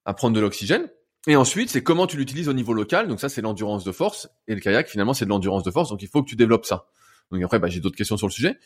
à 0.04 0.14
prendre 0.14 0.34
de 0.34 0.40
l'oxygène. 0.40 0.88
Et 1.26 1.36
ensuite, 1.36 1.70
c'est 1.70 1.82
comment 1.82 2.06
tu 2.06 2.16
l'utilises 2.16 2.48
au 2.48 2.52
niveau 2.52 2.72
local. 2.72 3.08
Donc 3.08 3.20
ça, 3.20 3.28
c'est 3.28 3.42
l'endurance 3.42 3.84
de 3.84 3.92
force. 3.92 4.28
Et 4.46 4.54
le 4.54 4.60
kayak, 4.60 4.88
finalement, 4.88 5.14
c'est 5.14 5.24
de 5.24 5.30
l'endurance 5.30 5.62
de 5.64 5.70
force. 5.70 5.90
Donc 5.90 6.02
il 6.02 6.08
faut 6.08 6.22
que 6.22 6.28
tu 6.28 6.36
développes 6.36 6.64
ça. 6.64 6.86
Donc 7.30 7.42
après, 7.42 7.58
bah, 7.58 7.68
j'ai 7.68 7.80
d'autres 7.80 7.96
questions 7.96 8.16
sur 8.16 8.26
le 8.26 8.32
sujet. 8.32 8.58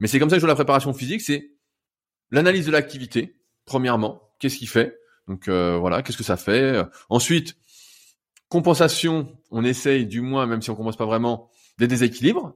Mais 0.00 0.08
c'est 0.08 0.18
comme 0.18 0.30
ça 0.30 0.36
que 0.36 0.40
je 0.40 0.46
vois 0.46 0.52
la 0.52 0.56
préparation 0.56 0.92
physique. 0.92 1.20
C'est 1.20 1.52
l'analyse 2.30 2.66
de 2.66 2.72
l'activité, 2.72 3.36
premièrement. 3.64 4.22
Qu'est-ce 4.38 4.56
qu'il 4.56 4.68
fait? 4.68 4.98
Donc 5.28 5.48
euh, 5.48 5.76
voilà, 5.78 6.02
qu'est-ce 6.02 6.16
que 6.16 6.24
ça 6.24 6.36
fait? 6.36 6.82
Ensuite, 7.08 7.56
compensation, 8.48 9.36
on 9.50 9.64
essaye 9.64 10.06
du 10.06 10.20
moins, 10.22 10.46
même 10.46 10.62
si 10.62 10.70
on 10.70 10.74
compense 10.74 10.96
pas 10.96 11.06
vraiment, 11.06 11.50
des 11.78 11.86
déséquilibres. 11.86 12.54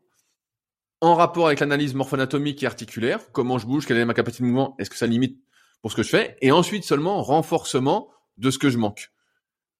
En 1.00 1.14
rapport 1.14 1.46
avec 1.46 1.60
l'analyse 1.60 1.94
morpho-anatomique 1.94 2.62
et 2.62 2.66
articulaire, 2.66 3.20
comment 3.32 3.58
je 3.58 3.66
bouge, 3.66 3.86
quelle 3.86 3.98
est 3.98 4.04
ma 4.04 4.14
capacité 4.14 4.42
de 4.42 4.48
mouvement, 4.48 4.74
est-ce 4.78 4.88
que 4.88 4.96
ça 4.96 5.06
limite 5.06 5.38
pour 5.84 5.90
ce 5.90 5.96
que 5.96 6.02
je 6.02 6.08
fais, 6.08 6.38
et 6.40 6.50
ensuite 6.50 6.82
seulement 6.82 7.22
renforcement 7.22 8.08
de 8.38 8.50
ce 8.50 8.56
que 8.58 8.70
je 8.70 8.78
manque. 8.78 9.10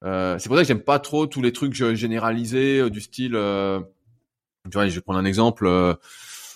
Euh, 0.05 0.39
c'est 0.39 0.49
pour 0.49 0.57
ça 0.59 0.63
que 0.63 0.69
j'aime 0.69 0.83
pas 0.83 0.99
trop 0.99 1.27
tous 1.27 1.41
les 1.41 1.51
trucs 1.51 1.73
généralisés 1.73 2.81
euh, 2.81 2.91
du 2.91 3.01
style, 3.01 3.35
euh, 3.35 3.81
tu 4.65 4.75
vois, 4.75 4.89
je 4.89 4.95
vais 4.95 5.01
prendre 5.01 5.19
un 5.19 5.25
exemple 5.25 5.67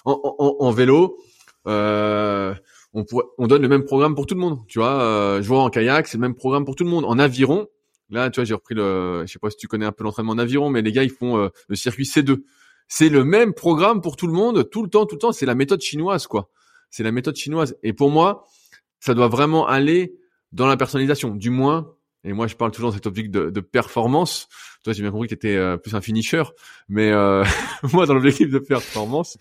en, 0.05 0.70
vélo. 0.70 1.18
on, 1.64 2.55
on 2.94 3.47
donne 3.47 3.62
le 3.62 3.68
même 3.68 3.85
programme 3.85 4.14
pour 4.14 4.26
tout 4.26 4.35
le 4.35 4.40
monde. 4.40 4.60
Tu 4.68 4.78
vois, 4.78 5.39
je 5.40 5.47
vois 5.48 5.62
en 5.62 5.70
kayak, 5.70 6.06
c'est 6.06 6.16
le 6.16 6.22
même 6.22 6.35
programme 6.35 6.64
pour 6.64 6.76
tout 6.76 6.85
le 6.85 6.90
monde. 6.90 7.05
En 7.05 7.18
aviron, 7.18 7.68
Là, 8.10 8.30
tu 8.30 8.40
vois, 8.40 8.44
j'ai 8.44 8.55
repris 8.55 8.74
le, 8.74 9.24
je 9.26 9.32
sais 9.32 9.39
pas 9.39 9.51
si 9.51 9.56
tu 9.56 9.68
connais 9.68 9.85
un 9.85 9.93
peu 9.93 10.02
l'entraînement 10.02 10.32
en 10.32 10.39
aviron, 10.39 10.70
mais 10.70 10.80
les 10.80 10.93
gars, 10.93 11.02
ils 11.02 11.10
font 11.10 11.39
euh, 11.39 11.48
le 11.68 11.76
circuit 11.76 12.05
C2. 12.05 12.43
C'est 12.86 13.10
le 13.10 13.22
même 13.22 13.52
programme 13.52 14.01
pour 14.01 14.16
tout 14.16 14.26
le 14.26 14.32
monde, 14.32 14.70
tout 14.70 14.82
le 14.82 14.89
temps, 14.89 15.05
tout 15.05 15.16
le 15.16 15.20
temps. 15.20 15.32
C'est 15.32 15.44
la 15.44 15.55
méthode 15.55 15.82
chinoise, 15.82 16.26
quoi. 16.26 16.48
C'est 16.90 17.02
la 17.02 17.12
méthode 17.12 17.36
chinoise. 17.36 17.76
Et 17.82 17.93
pour 17.93 18.10
moi, 18.10 18.47
ça 18.98 19.12
doit 19.12 19.28
vraiment 19.28 19.66
aller 19.66 20.16
dans 20.52 20.66
la 20.66 20.78
personnalisation. 20.78 21.35
Du 21.35 21.51
moins, 21.51 21.94
et 22.24 22.32
moi, 22.32 22.47
je 22.47 22.56
parle 22.56 22.70
toujours 22.70 22.90
dans 22.90 22.97
cette 22.97 23.06
optique 23.06 23.30
de, 23.30 23.51
de 23.51 23.60
performance. 23.60 24.48
Toi, 24.85 24.93
j'ai 24.93 25.03
bien 25.03 25.11
compris 25.11 25.29
que 25.29 25.35
tu 25.35 25.47
étais 25.47 25.57
euh, 25.57 25.77
plus 25.77 25.95
un 25.95 26.01
finisher, 26.01 26.45
mais 26.89 27.11
euh, 27.11 27.45
moi, 27.93 28.07
dans 28.07 28.15
l'objectif 28.15 28.51
de 28.51 28.59
performance, 28.59 29.37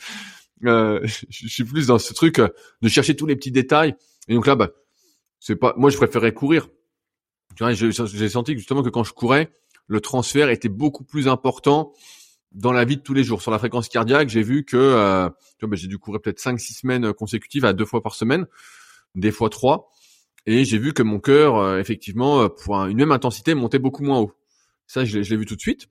euh, 0.65 0.99
je 1.29 1.47
suis 1.47 1.63
plus 1.63 1.87
dans 1.87 1.99
ce 1.99 2.13
truc 2.13 2.41
de 2.81 2.89
chercher 2.89 3.15
tous 3.15 3.25
les 3.25 3.35
petits 3.35 3.51
détails. 3.51 3.95
Et 4.27 4.33
donc 4.33 4.47
là, 4.47 4.55
bah, 4.55 4.71
c'est 5.39 5.55
pas, 5.55 5.73
moi, 5.77 5.89
je 5.89 5.97
préférais 5.97 6.33
courir 6.33 6.67
tu 7.57 7.63
vois, 7.63 7.73
j'ai 7.73 8.29
senti 8.29 8.55
justement 8.55 8.83
que 8.83 8.89
quand 8.89 9.03
je 9.03 9.13
courais, 9.13 9.49
le 9.87 9.99
transfert 9.99 10.49
était 10.49 10.69
beaucoup 10.69 11.03
plus 11.03 11.27
important 11.27 11.91
dans 12.51 12.71
la 12.71 12.85
vie 12.85 12.97
de 12.97 13.01
tous 13.01 13.15
les 13.15 13.23
jours. 13.23 13.41
Sur 13.41 13.49
la 13.49 13.57
fréquence 13.57 13.89
cardiaque, 13.89 14.29
j'ai 14.29 14.43
vu 14.43 14.63
que 14.63 14.77
euh, 14.77 15.27
ben, 15.61 15.75
j'ai 15.75 15.87
dû 15.87 15.97
courir 15.97 16.21
peut-être 16.21 16.39
5-6 16.39 16.79
semaines 16.79 17.13
consécutives 17.13 17.65
à 17.65 17.73
deux 17.73 17.85
fois 17.85 18.03
par 18.03 18.13
semaine, 18.13 18.45
des 19.15 19.31
fois 19.31 19.49
trois. 19.49 19.89
Et 20.45 20.65
j'ai 20.65 20.77
vu 20.77 20.93
que 20.93 21.01
mon 21.01 21.19
cœur, 21.19 21.57
euh, 21.57 21.79
effectivement, 21.79 22.47
pour 22.47 22.75
une 22.85 22.97
même 22.97 23.11
intensité, 23.11 23.55
montait 23.55 23.79
beaucoup 23.79 24.03
moins 24.03 24.19
haut. 24.19 24.31
Ça, 24.87 25.05
je 25.05 25.19
l'ai 25.19 25.37
vu 25.37 25.45
tout 25.45 25.55
de 25.55 25.61
suite. 25.61 25.87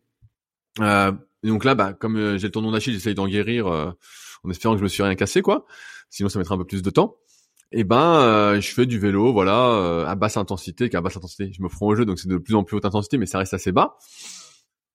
Euh, 0.80 1.12
donc 1.42 1.64
là, 1.64 1.74
bah, 1.74 1.92
comme 1.92 2.36
j'ai 2.38 2.48
le 2.48 2.52
tendon 2.52 2.72
d'Achille, 2.72 2.94
j'essaye 2.94 3.14
d'en 3.14 3.28
guérir 3.28 3.66
en 3.66 4.50
espérant 4.50 4.74
que 4.74 4.78
je 4.78 4.84
me 4.84 4.88
suis 4.88 5.02
rien 5.02 5.14
cassé, 5.14 5.42
quoi. 5.42 5.66
Sinon, 6.10 6.28
ça 6.28 6.38
mettra 6.38 6.54
un 6.54 6.58
peu 6.58 6.64
plus 6.64 6.82
de 6.82 6.90
temps 6.90 7.16
et 7.72 7.80
eh 7.80 7.84
ben 7.84 8.20
euh, 8.20 8.60
je 8.60 8.72
fais 8.72 8.86
du 8.86 9.00
vélo 9.00 9.32
voilà 9.32 9.70
euh, 9.70 10.06
à 10.06 10.14
basse 10.14 10.36
intensité 10.36 10.88
qu'à 10.88 11.00
basse 11.00 11.16
intensité 11.16 11.50
je 11.52 11.60
me 11.62 11.68
prends 11.68 11.86
au 11.86 11.96
jeu 11.96 12.04
donc 12.04 12.20
c'est 12.20 12.28
de 12.28 12.38
plus 12.38 12.54
en 12.54 12.62
plus 12.62 12.76
haute 12.76 12.84
intensité 12.84 13.18
mais 13.18 13.26
ça 13.26 13.38
reste 13.38 13.54
assez 13.54 13.72
bas 13.72 13.98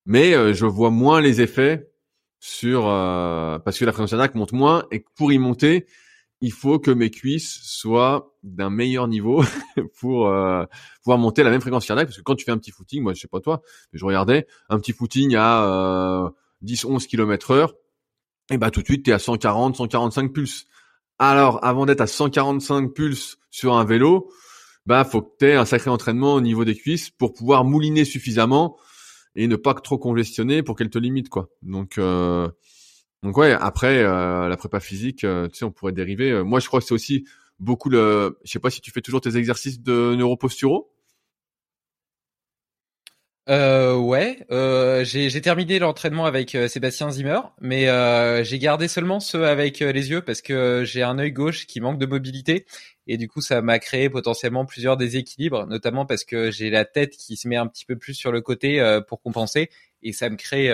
mais 0.05 0.33
euh, 0.33 0.53
je 0.53 0.65
vois 0.65 0.89
moins 0.89 1.19
les 1.19 1.41
effets 1.41 1.91
sur 2.39 2.83
parce 2.83 3.77
que 3.77 3.85
la 3.85 3.91
fréquence 3.91 4.11
cardiaque 4.11 4.35
monte 4.35 4.53
moins 4.53 4.85
et 4.89 5.03
pour 5.15 5.33
y 5.33 5.37
monter 5.37 5.85
il 6.41 6.51
faut 6.51 6.79
que 6.79 6.91
mes 6.91 7.09
cuisses 7.09 7.59
soient 7.63 8.35
d'un 8.43 8.69
meilleur 8.69 9.07
niveau 9.07 9.43
pour 9.99 10.33
pouvoir 11.03 11.17
monter 11.17 11.43
la 11.43 11.49
même 11.49 11.61
fréquence 11.61 11.85
cardiaque 11.85 12.07
parce 12.07 12.17
que 12.17 12.23
quand 12.23 12.35
tu 12.35 12.45
fais 12.45 12.51
un 12.51 12.57
petit 12.57 12.71
footing 12.71 13.03
moi 13.03 13.13
je 13.13 13.21
sais 13.21 13.27
pas 13.27 13.39
toi 13.39 13.61
mais 13.93 13.99
je 13.99 14.05
regardais 14.05 14.47
un 14.69 14.79
petit 14.79 14.93
footing 14.93 15.35
à 15.37 16.31
10 16.61 16.85
11 16.85 17.07
km 17.07 17.51
heure 17.51 17.73
et 18.49 18.57
bah 18.57 18.71
tout 18.71 18.81
de 18.81 18.85
suite 18.85 19.05
tu 19.05 19.11
es 19.11 19.13
à 19.13 19.19
140 19.19 19.75
145 19.75 20.33
pulses 20.33 20.65
alors, 21.23 21.63
avant 21.63 21.85
d'être 21.85 22.01
à 22.01 22.07
145 22.07 22.95
pulses 22.95 23.37
sur 23.51 23.75
un 23.75 23.85
vélo, 23.85 24.31
bah 24.87 25.03
faut 25.03 25.21
que 25.21 25.29
tu 25.37 25.45
aies 25.45 25.53
un 25.53 25.65
sacré 25.65 25.91
entraînement 25.91 26.33
au 26.33 26.41
niveau 26.41 26.65
des 26.65 26.73
cuisses 26.73 27.11
pour 27.11 27.33
pouvoir 27.33 27.63
mouliner 27.63 28.05
suffisamment 28.05 28.75
et 29.35 29.45
ne 29.45 29.55
pas 29.55 29.75
trop 29.75 29.99
congestionner 29.99 30.63
pour 30.63 30.75
qu'elle 30.75 30.89
te 30.89 30.97
limite 30.97 31.29
quoi. 31.29 31.49
Donc 31.61 31.99
euh, 31.99 32.49
donc 33.23 33.37
ouais, 33.37 33.51
après 33.53 33.99
euh, 33.99 34.47
la 34.47 34.57
prépa 34.57 34.79
physique, 34.79 35.23
euh, 35.23 35.47
tu 35.47 35.59
sais, 35.59 35.65
on 35.65 35.71
pourrait 35.71 35.91
dériver. 35.91 36.43
moi, 36.43 36.59
je 36.59 36.67
crois 36.67 36.79
que 36.79 36.85
c'est 36.85 36.93
aussi 36.93 37.25
beaucoup 37.59 37.89
le. 37.89 38.39
Je 38.43 38.51
sais 38.51 38.59
pas 38.59 38.69
si 38.69 38.81
tu 38.81 38.91
fais 38.91 39.01
toujours 39.01 39.21
tes 39.21 39.37
exercices 39.37 39.81
de 39.81 40.15
neuroposturaux. 40.15 40.91
Euh, 43.49 43.95
ouais, 43.95 44.37
euh, 44.51 45.03
j'ai 45.03 45.41
terminé 45.41 45.79
l'entraînement 45.79 46.25
avec 46.25 46.53
euh, 46.53 46.67
Sébastien 46.67 47.09
Zimmer, 47.09 47.39
mais 47.59 47.89
euh, 47.89 48.43
j'ai 48.43 48.59
gardé 48.59 48.87
seulement 48.87 49.19
ceux 49.19 49.45
avec 49.45 49.81
euh, 49.81 49.91
les 49.91 50.11
yeux 50.11 50.21
parce 50.21 50.41
que 50.41 50.83
j'ai 50.85 51.01
un 51.01 51.17
œil 51.17 51.31
gauche 51.31 51.65
qui 51.65 51.81
manque 51.81 51.97
de 51.97 52.05
mobilité 52.05 52.65
et 53.07 53.17
du 53.17 53.27
coup 53.27 53.41
ça 53.41 53.63
m'a 53.63 53.79
créé 53.79 54.09
potentiellement 54.11 54.65
plusieurs 54.65 54.95
déséquilibres, 54.95 55.65
notamment 55.65 56.05
parce 56.05 56.23
que 56.23 56.51
j'ai 56.51 56.69
la 56.69 56.85
tête 56.85 57.17
qui 57.17 57.35
se 57.35 57.47
met 57.47 57.57
un 57.57 57.65
petit 57.67 57.85
peu 57.85 57.95
plus 57.97 58.13
sur 58.13 58.31
le 58.31 58.41
côté 58.41 58.79
pour 59.07 59.21
compenser 59.21 59.69
et 60.03 60.13
ça 60.13 60.29
me 60.29 60.35
crée 60.35 60.69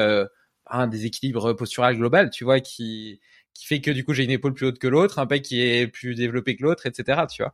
un 0.69 0.87
déséquilibre 0.87 1.53
postural 1.53 1.97
global, 1.97 2.29
tu 2.29 2.43
vois, 2.43 2.59
qui 2.59 3.19
qui 3.57 3.65
fait 3.65 3.81
que 3.81 3.91
du 3.91 4.05
coup 4.05 4.13
j'ai 4.13 4.23
une 4.23 4.31
épaule 4.31 4.53
plus 4.53 4.67
haute 4.67 4.79
que 4.79 4.87
l'autre, 4.87 5.19
un 5.19 5.25
pec 5.25 5.41
qui 5.41 5.61
est 5.61 5.87
plus 5.87 6.15
développé 6.15 6.55
que 6.55 6.63
l'autre, 6.63 6.85
etc. 6.85 7.23
Tu 7.29 7.41
vois. 7.41 7.53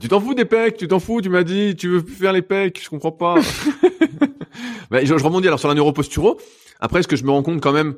tu 0.00 0.08
t'en 0.08 0.20
fous 0.20 0.34
des 0.34 0.44
pecs, 0.44 0.76
tu 0.76 0.88
t'en 0.88 1.00
fous, 1.00 1.20
tu 1.20 1.28
m'as 1.28 1.42
dit, 1.42 1.74
tu 1.76 1.88
veux 1.88 2.04
plus 2.04 2.14
faire 2.14 2.32
les 2.32 2.42
pecs, 2.42 2.80
je 2.82 2.88
comprends 2.88 3.12
pas. 3.12 3.34
bah, 4.90 5.04
je, 5.04 5.18
je, 5.18 5.24
rebondis 5.24 5.48
alors 5.48 5.58
sur 5.58 5.68
la 5.68 5.74
neuroposturo. 5.74 6.40
Après, 6.80 7.02
ce 7.02 7.08
que 7.08 7.16
je 7.16 7.24
me 7.24 7.30
rends 7.30 7.42
compte 7.42 7.60
quand 7.60 7.72
même 7.72 7.96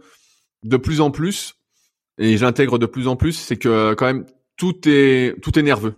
de 0.62 0.76
plus 0.76 1.00
en 1.00 1.10
plus, 1.10 1.56
et 2.18 2.36
j'intègre 2.36 2.78
de 2.78 2.86
plus 2.86 3.06
en 3.06 3.16
plus, 3.16 3.32
c'est 3.32 3.56
que 3.56 3.94
quand 3.94 4.06
même 4.06 4.24
tout 4.56 4.88
est 4.88 5.40
tout 5.42 5.58
est 5.58 5.62
nerveux, 5.62 5.94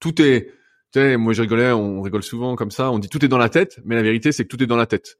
tout 0.00 0.20
est. 0.22 0.52
Tu 0.92 1.00
sais, 1.00 1.16
moi 1.16 1.32
je 1.32 1.42
rigolais, 1.42 1.72
on 1.72 2.02
rigole 2.02 2.22
souvent 2.22 2.54
comme 2.54 2.70
ça, 2.70 2.92
on 2.92 3.00
dit 3.00 3.08
tout 3.08 3.24
est 3.24 3.28
dans 3.28 3.38
la 3.38 3.48
tête, 3.48 3.80
mais 3.84 3.96
la 3.96 4.02
vérité 4.02 4.30
c'est 4.30 4.44
que 4.44 4.48
tout 4.48 4.62
est 4.62 4.66
dans 4.66 4.76
la 4.76 4.86
tête. 4.86 5.18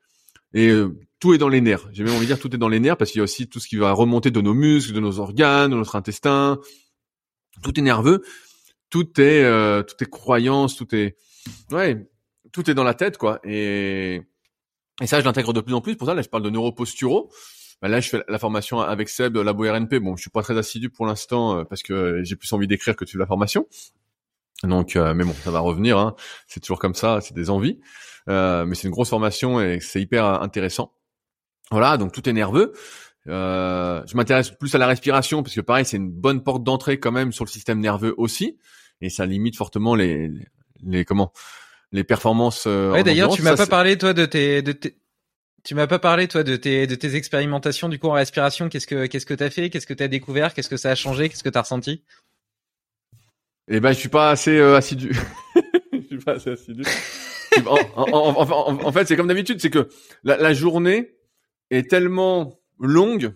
Et 0.54 0.68
euh, 0.68 0.96
tout 1.20 1.34
est 1.34 1.38
dans 1.38 1.48
les 1.48 1.60
nerfs. 1.60 1.88
J'ai 1.92 2.04
même 2.04 2.14
envie 2.14 2.26
de 2.26 2.32
dire 2.32 2.38
tout 2.38 2.54
est 2.54 2.58
dans 2.58 2.68
les 2.68 2.80
nerfs 2.80 2.96
parce 2.96 3.10
qu'il 3.10 3.18
y 3.18 3.20
a 3.20 3.24
aussi 3.24 3.48
tout 3.48 3.60
ce 3.60 3.68
qui 3.68 3.76
va 3.76 3.92
remonter 3.92 4.30
de 4.30 4.40
nos 4.40 4.54
muscles, 4.54 4.92
de 4.92 5.00
nos 5.00 5.18
organes, 5.18 5.70
de 5.70 5.76
notre 5.76 5.96
intestin. 5.96 6.60
Tout 7.62 7.78
est 7.78 7.82
nerveux. 7.82 8.22
Tout 8.88 9.20
est 9.20 9.42
euh, 9.42 9.82
tout 9.82 9.96
est 10.00 10.10
croyance, 10.10 10.76
tout 10.76 10.94
est 10.94 11.16
ouais, 11.72 12.08
tout 12.52 12.70
est 12.70 12.74
dans 12.74 12.84
la 12.84 12.94
tête 12.94 13.18
quoi. 13.18 13.40
Et 13.42 14.22
et 15.02 15.06
ça, 15.06 15.18
je 15.18 15.24
l'intègre 15.24 15.52
de 15.52 15.60
plus 15.60 15.74
en 15.74 15.80
plus. 15.80 15.96
Pour 15.96 16.06
ça, 16.06 16.14
là, 16.14 16.22
je 16.22 16.28
parle 16.28 16.44
de 16.44 16.50
neuroposturo. 16.50 17.32
Ben 17.82 17.88
là, 17.88 18.00
je 18.00 18.08
fais 18.08 18.22
la 18.28 18.38
formation 18.38 18.80
avec 18.80 19.08
Seb 19.08 19.36
Labo 19.36 19.64
RNP. 19.64 19.98
Bon, 19.98 20.16
je 20.16 20.22
suis 20.22 20.30
pas 20.30 20.42
très 20.42 20.56
assidu 20.56 20.88
pour 20.88 21.06
l'instant 21.06 21.58
euh, 21.58 21.64
parce 21.64 21.82
que 21.82 22.22
j'ai 22.22 22.36
plus 22.36 22.52
envie 22.52 22.68
d'écrire 22.68 22.94
que 22.94 23.04
de 23.04 23.08
suivre 23.08 23.22
la 23.22 23.26
formation. 23.26 23.66
Donc, 24.62 24.96
euh, 24.96 25.14
mais 25.14 25.24
bon, 25.24 25.34
ça 25.42 25.50
va 25.50 25.58
revenir. 25.58 25.98
Hein. 25.98 26.14
C'est 26.46 26.60
toujours 26.60 26.78
comme 26.78 26.94
ça, 26.94 27.20
c'est 27.20 27.34
des 27.34 27.50
envies. 27.50 27.80
Euh, 28.28 28.64
mais 28.64 28.74
c'est 28.74 28.88
une 28.88 28.92
grosse 28.92 29.10
formation 29.10 29.60
et 29.60 29.80
c'est 29.80 30.00
hyper 30.00 30.24
intéressant. 30.24 30.92
Voilà, 31.70 31.96
donc 31.96 32.12
tout 32.12 32.28
est 32.28 32.32
nerveux. 32.32 32.72
Euh, 33.26 34.02
je 34.06 34.16
m'intéresse 34.16 34.50
plus 34.50 34.74
à 34.74 34.78
la 34.78 34.86
respiration 34.86 35.42
parce 35.42 35.54
que 35.54 35.60
pareil, 35.60 35.84
c'est 35.84 35.96
une 35.96 36.10
bonne 36.10 36.42
porte 36.42 36.62
d'entrée 36.62 36.98
quand 36.98 37.12
même 37.12 37.32
sur 37.32 37.44
le 37.44 37.50
système 37.50 37.80
nerveux 37.80 38.14
aussi, 38.18 38.58
et 39.00 39.08
ça 39.08 39.24
limite 39.24 39.56
fortement 39.56 39.94
les, 39.94 40.28
les, 40.28 40.46
les 40.84 41.04
comment 41.04 41.32
les 41.92 42.04
performances. 42.04 42.64
Euh, 42.66 42.92
ouais, 42.92 43.02
d'ailleurs, 43.02 43.34
tu 43.34 43.42
m'as 43.42 43.56
pas 43.56 43.66
parlé 43.66 43.96
toi 43.96 44.12
de 44.12 44.26
tes, 44.26 44.62
de 44.62 44.72
tes... 44.72 44.96
Tu 45.62 45.74
m'as 45.74 45.86
pas 45.86 45.98
parlé 45.98 46.28
toi 46.28 46.42
de 46.42 46.56
tes 46.56 46.86
de 46.86 46.94
tes 46.94 47.14
expérimentations 47.14 47.88
du 47.88 47.98
coup 47.98 48.08
en 48.08 48.12
respiration. 48.12 48.68
Qu'est-ce 48.68 48.86
que 48.86 49.06
qu'est-ce 49.06 49.24
que 49.24 49.32
t'as 49.32 49.48
fait? 49.48 49.70
Qu'est-ce 49.70 49.86
que 49.86 49.94
t'as 49.94 50.08
découvert? 50.08 50.52
Qu'est-ce 50.52 50.68
que 50.68 50.76
ça 50.76 50.90
a 50.90 50.94
changé? 50.94 51.30
Qu'est-ce 51.30 51.42
que 51.42 51.48
t'as 51.48 51.62
ressenti? 51.62 52.02
Eh 53.68 53.80
ben, 53.80 53.92
je 53.92 53.98
suis 53.98 54.10
pas 54.10 54.28
assez 54.28 54.58
euh, 54.58 54.76
assidu. 54.76 55.16
je 55.92 56.00
suis 56.06 56.18
pas 56.18 56.32
assez 56.32 56.50
assidu. 56.50 56.82
en, 57.96 58.92
fait, 58.92 59.06
c'est 59.06 59.16
comme 59.16 59.28
d'habitude, 59.28 59.60
c'est 59.60 59.70
que 59.70 59.88
la, 60.22 60.52
journée 60.52 61.14
est 61.70 61.88
tellement 61.88 62.58
longue 62.78 63.34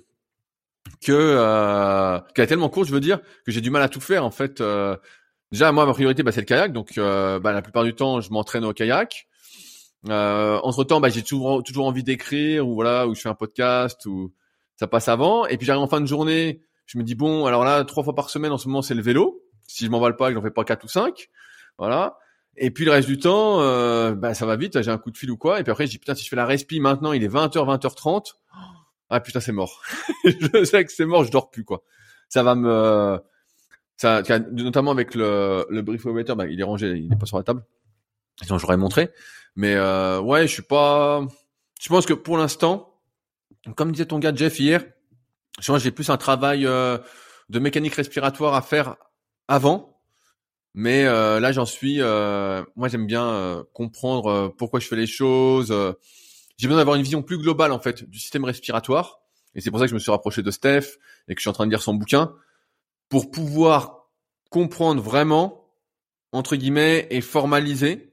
que 1.01 1.13
euh, 1.13 2.19
qu'elle 2.35 2.45
est 2.45 2.49
tellement 2.49 2.69
courte, 2.69 2.89
je 2.89 2.95
veux 2.95 3.01
dire, 3.01 3.21
que 3.45 3.53
j'ai 3.53 3.61
du 3.61 3.71
mal 3.71 3.83
à 3.83 3.89
tout 3.89 4.01
faire. 4.01 4.25
En 4.25 4.31
fait, 4.31 4.61
euh, 4.61 4.97
Déjà, 5.51 5.73
moi, 5.73 5.87
ma 5.87 5.93
priorité, 5.95 6.23
bah, 6.23 6.33
c'est 6.33 6.41
le 6.41 6.47
kayak. 6.47 6.73
Donc, 6.73 6.99
euh, 6.99 7.41
bah, 7.41 7.53
la 7.53 7.63
plupart 7.63 7.85
du 7.85 7.95
temps, 7.95 8.21
je 8.21 8.31
m'entraîne 8.31 8.65
au 8.65 8.73
kayak. 8.73 9.27
Euh, 10.09 10.61
entre 10.63 10.85
temps, 10.85 11.01
bah, 11.01 11.09
j'ai 11.09 11.23
toujours 11.23 11.87
envie 11.87 12.05
d'écrire 12.05 12.69
ou 12.69 12.75
voilà, 12.75 13.07
ou 13.09 13.15
je 13.15 13.21
fais 13.21 13.29
un 13.29 13.35
podcast 13.35 14.05
ou 14.07 14.33
ça 14.77 14.87
passe 14.87 15.09
avant. 15.09 15.47
Et 15.47 15.57
puis 15.57 15.67
j'arrive 15.67 15.83
en 15.83 15.89
fin 15.89 16.01
de 16.01 16.07
journée, 16.07 16.63
je 16.87 16.99
me 16.99 17.03
dis 17.03 17.15
bon, 17.15 17.47
alors 17.47 17.65
là, 17.65 17.85
trois 17.85 18.05
fois 18.05 18.15
par 18.15 18.31
semaine 18.31 18.53
en 18.53 18.59
ce 18.59 18.69
moment, 18.69 18.83
c'est 18.83 18.95
le 18.95 19.03
vélo. 19.03 19.43
Si 19.67 19.85
je 19.85 19.91
m'envole 19.91 20.17
pas, 20.17 20.31
je 20.31 20.35
n'en 20.35 20.43
fais 20.43 20.51
pas 20.51 20.65
quatre 20.65 20.85
ou 20.85 20.89
cinq. 20.89 21.29
Voilà. 21.79 22.17
Et 22.61 22.71
puis 22.71 22.85
le 22.85 22.91
reste 22.91 23.09
du 23.09 23.19
temps, 23.19 23.61
euh, 23.61 24.15
bah, 24.15 24.35
ça 24.35 24.47
va 24.47 24.57
vite. 24.57 24.83
J'ai 24.83 24.91
un 24.91 24.99
coup 24.99 25.11
de 25.11 25.17
fil 25.17 25.31
ou 25.31 25.37
quoi. 25.37 25.61
Et 25.61 25.63
puis 25.63 25.71
après, 25.71 25.87
je 25.87 25.93
dis 25.93 25.99
putain, 25.99 26.15
si 26.15 26.25
je 26.25 26.29
fais 26.29 26.37
la 26.37 26.47
respi 26.47 26.81
maintenant, 26.81 27.13
il 27.13 27.23
est 27.23 27.29
20h, 27.29 27.53
20h30. 27.53 28.35
Ah 29.11 29.21
putain, 29.21 29.41
c'est 29.41 29.53
mort. 29.53 29.83
je 30.25 30.65
sais 30.65 30.85
que 30.85 30.93
c'est 30.93 31.07
mort, 31.07 31.25
je 31.25 31.31
dors 31.31 31.51
plus 31.51 31.65
quoi. 31.65 31.83
Ça 32.29 32.43
va 32.43 32.55
me 32.55 33.19
ça, 33.99 34.23
notamment 34.53 34.93
avec 34.93 35.17
le, 35.17 35.67
le 35.71 35.83
brief 35.83 36.05
bah, 36.05 36.47
il 36.47 36.61
est 36.61 36.65
rangé, 36.65 36.97
il 36.97 37.13
est 37.13 37.19
pas 37.19 37.27
sur 37.27 37.37
la 37.37 37.43
table. 37.43 37.65
Sinon, 38.43 38.59
j'aurais 38.59 38.77
montré. 38.77 39.11
Mais 39.57 39.75
euh, 39.75 40.21
ouais, 40.21 40.47
je 40.47 40.53
suis 40.53 40.63
pas. 40.63 41.27
Je 41.81 41.89
pense 41.89 42.07
que 42.07 42.13
pour 42.13 42.39
l'instant, 42.39 42.95
comme 43.75 43.91
disait 43.91 44.07
ton 44.07 44.21
gars 44.21 44.33
Jeff 44.33 44.61
hier, 44.61 44.85
je 45.61 45.73
pense 45.73 45.83
j'ai 45.83 45.91
plus 45.91 46.11
un 46.11 46.17
travail 46.17 46.65
euh, 46.65 46.99
de 47.49 47.59
mécanique 47.59 47.95
respiratoire 47.95 48.55
à 48.55 48.63
faire 48.63 48.97
avant. 49.49 49.98
Mais 50.81 51.07
euh, 51.07 51.41
là, 51.41 51.51
j'en 51.51 51.67
suis. 51.67 52.01
Euh, 52.01 52.63
moi, 52.77 52.87
j'aime 52.87 53.05
bien 53.05 53.29
euh, 53.29 53.65
comprendre 53.73 54.55
pourquoi 54.57 54.79
je 54.79 54.87
fais 54.87 54.95
les 54.95 55.09
choses. 55.09 55.75
j'ai 56.57 56.69
besoin 56.69 56.79
d'avoir 56.79 56.95
une 56.95 57.03
vision 57.03 57.21
plus 57.21 57.37
globale 57.37 57.73
en 57.73 57.81
fait 57.81 58.09
du 58.09 58.21
système 58.21 58.45
respiratoire. 58.45 59.19
Et 59.57 59.61
c'est 59.61 59.71
pour 59.71 59.81
ça 59.81 59.87
que 59.87 59.91
je 59.91 59.95
me 59.95 59.99
suis 59.99 60.13
rapproché 60.13 60.41
de 60.41 60.53
Steph 60.53 60.99
et 61.27 61.35
que 61.35 61.41
je 61.41 61.43
suis 61.43 61.51
en 61.51 61.53
train 61.53 61.67
de 61.67 61.73
lire 61.73 61.83
son 61.83 61.95
bouquin 61.95 62.33
pour 63.09 63.33
pouvoir 63.33 64.09
comprendre 64.51 65.03
vraiment, 65.03 65.69
entre 66.31 66.55
guillemets, 66.55 67.09
et 67.11 67.23
formaliser, 67.23 68.13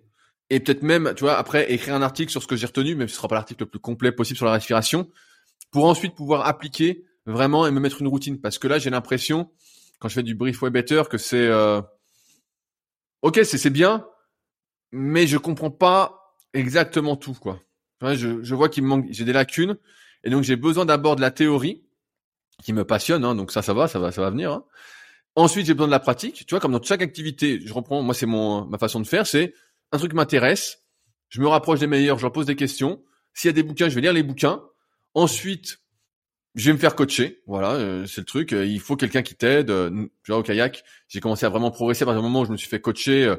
et 0.49 0.59
peut-être 0.59 0.81
même, 0.81 1.13
tu 1.15 1.23
vois, 1.23 1.37
après 1.37 1.71
écrire 1.71 1.93
un 1.93 2.01
article 2.01 2.31
sur 2.31 2.41
ce 2.41 2.47
que 2.47 2.55
j'ai 2.55 2.65
retenu, 2.65 2.95
même 2.95 3.07
si 3.07 3.13
ce 3.13 3.17
sera 3.17 3.27
pas 3.27 3.35
l'article 3.35 3.61
le 3.61 3.69
plus 3.69 3.79
complet 3.79 4.11
possible 4.11 4.37
sur 4.37 4.47
la 4.47 4.53
respiration, 4.53 5.07
pour 5.69 5.85
ensuite 5.85 6.15
pouvoir 6.15 6.47
appliquer 6.47 7.05
vraiment 7.27 7.67
et 7.67 7.71
me 7.71 7.79
mettre 7.79 8.01
une 8.01 8.07
routine. 8.07 8.41
Parce 8.41 8.57
que 8.57 8.67
là, 8.67 8.79
j'ai 8.79 8.89
l'impression, 8.89 9.51
quand 9.99 10.09
je 10.09 10.15
fais 10.15 10.23
du 10.23 10.33
brief 10.33 10.63
way 10.63 10.71
better, 10.71 11.03
que 11.07 11.19
c'est, 11.19 11.45
euh... 11.45 11.79
ok, 13.25 13.39
c'est 13.43 13.69
bien, 13.71 14.05
mais 14.91 15.25
je 15.25 15.37
comprends 15.37 15.71
pas 15.71 16.35
exactement 16.53 17.15
tout, 17.15 17.33
quoi. 17.33 17.59
je, 18.01 18.43
je 18.43 18.55
vois 18.55 18.69
qu'il 18.69 18.83
me 18.83 18.87
manque, 18.87 19.07
j'ai 19.09 19.25
des 19.25 19.33
lacunes, 19.33 19.77
et 20.23 20.29
donc 20.29 20.43
j'ai 20.43 20.55
besoin 20.55 20.85
d'abord 20.85 21.15
de 21.15 21.21
la 21.21 21.31
théorie, 21.31 21.83
qui 22.63 22.71
me 22.71 22.85
passionne, 22.85 23.25
hein, 23.25 23.33
donc 23.33 23.51
ça, 23.51 23.63
ça 23.63 23.73
va, 23.73 23.87
ça 23.87 23.97
va, 23.97 24.11
ça 24.11 24.21
va 24.21 24.29
venir. 24.29 24.51
Hein. 24.51 24.63
Ensuite, 25.35 25.65
j'ai 25.65 25.73
besoin 25.73 25.87
de 25.87 25.91
la 25.91 25.99
pratique. 25.99 26.45
Tu 26.45 26.51
vois, 26.51 26.59
comme 26.59 26.71
dans 26.71 26.81
chaque 26.81 27.01
activité, 27.01 27.59
je 27.65 27.73
reprends, 27.73 28.03
moi, 28.03 28.13
c'est 28.13 28.27
mon 28.27 28.65
ma 28.65 28.77
façon 28.77 28.99
de 28.99 29.07
faire, 29.07 29.25
c'est 29.25 29.55
un 29.91 29.97
truc 29.97 30.13
m'intéresse, 30.13 30.85
je 31.29 31.41
me 31.41 31.47
rapproche 31.47 31.79
des 31.79 31.87
meilleurs, 31.87 32.19
je 32.19 32.23
leur 32.23 32.31
pose 32.31 32.45
des 32.45 32.55
questions. 32.55 33.03
S'il 33.33 33.49
y 33.49 33.49
a 33.49 33.53
des 33.53 33.63
bouquins, 33.63 33.89
je 33.89 33.95
vais 33.95 34.01
lire 34.01 34.13
les 34.13 34.23
bouquins. 34.23 34.63
Ensuite, 35.15 35.79
je 36.55 36.69
vais 36.69 36.73
me 36.73 36.79
faire 36.79 36.95
coacher. 36.95 37.41
Voilà, 37.47 37.73
euh, 37.73 38.05
c'est 38.05 38.21
le 38.21 38.25
truc. 38.25 38.53
Euh, 38.53 38.65
il 38.65 38.79
faut 38.79 38.95
quelqu'un 38.95 39.21
qui 39.21 39.35
t'aide. 39.35 39.69
Euh, 39.69 39.89
tu 40.23 40.31
vois, 40.31 40.39
au 40.39 40.43
kayak, 40.43 40.83
j'ai 41.09 41.19
commencé 41.19 41.45
à 41.45 41.49
vraiment 41.49 41.69
progresser 41.69 42.03
à 42.03 42.05
partir 42.05 42.21
du 42.21 42.25
moment 42.25 42.41
où 42.41 42.45
je 42.45 42.51
me 42.51 42.57
suis 42.57 42.69
fait 42.69 42.79
coacher. 42.79 43.33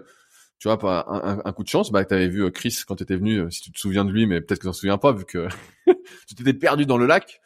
tu 0.59 0.69
vois, 0.69 0.79
pas 0.79 1.07
un, 1.09 1.41
un, 1.45 1.53
coup 1.53 1.65
de 1.65 1.69
chance. 1.69 1.91
Bah, 1.91 2.05
avais 2.09 2.29
vu 2.29 2.51
Chris 2.53 2.77
quand 2.87 2.97
tu 2.97 3.03
étais 3.03 3.17
venu, 3.17 3.51
si 3.51 3.63
tu 3.63 3.73
te 3.73 3.79
souviens 3.79 4.05
de 4.05 4.13
lui, 4.13 4.27
mais 4.27 4.41
peut-être 4.41 4.61
que 4.61 4.67
t'en 4.67 4.73
souviens 4.75 4.99
pas 4.99 5.13
vu 5.13 5.25
que 5.25 5.49
tu 6.29 6.35
t'étais 6.35 6.53
perdu 6.53 6.85
dans 6.85 6.99
le 6.99 7.07
lac. 7.07 7.41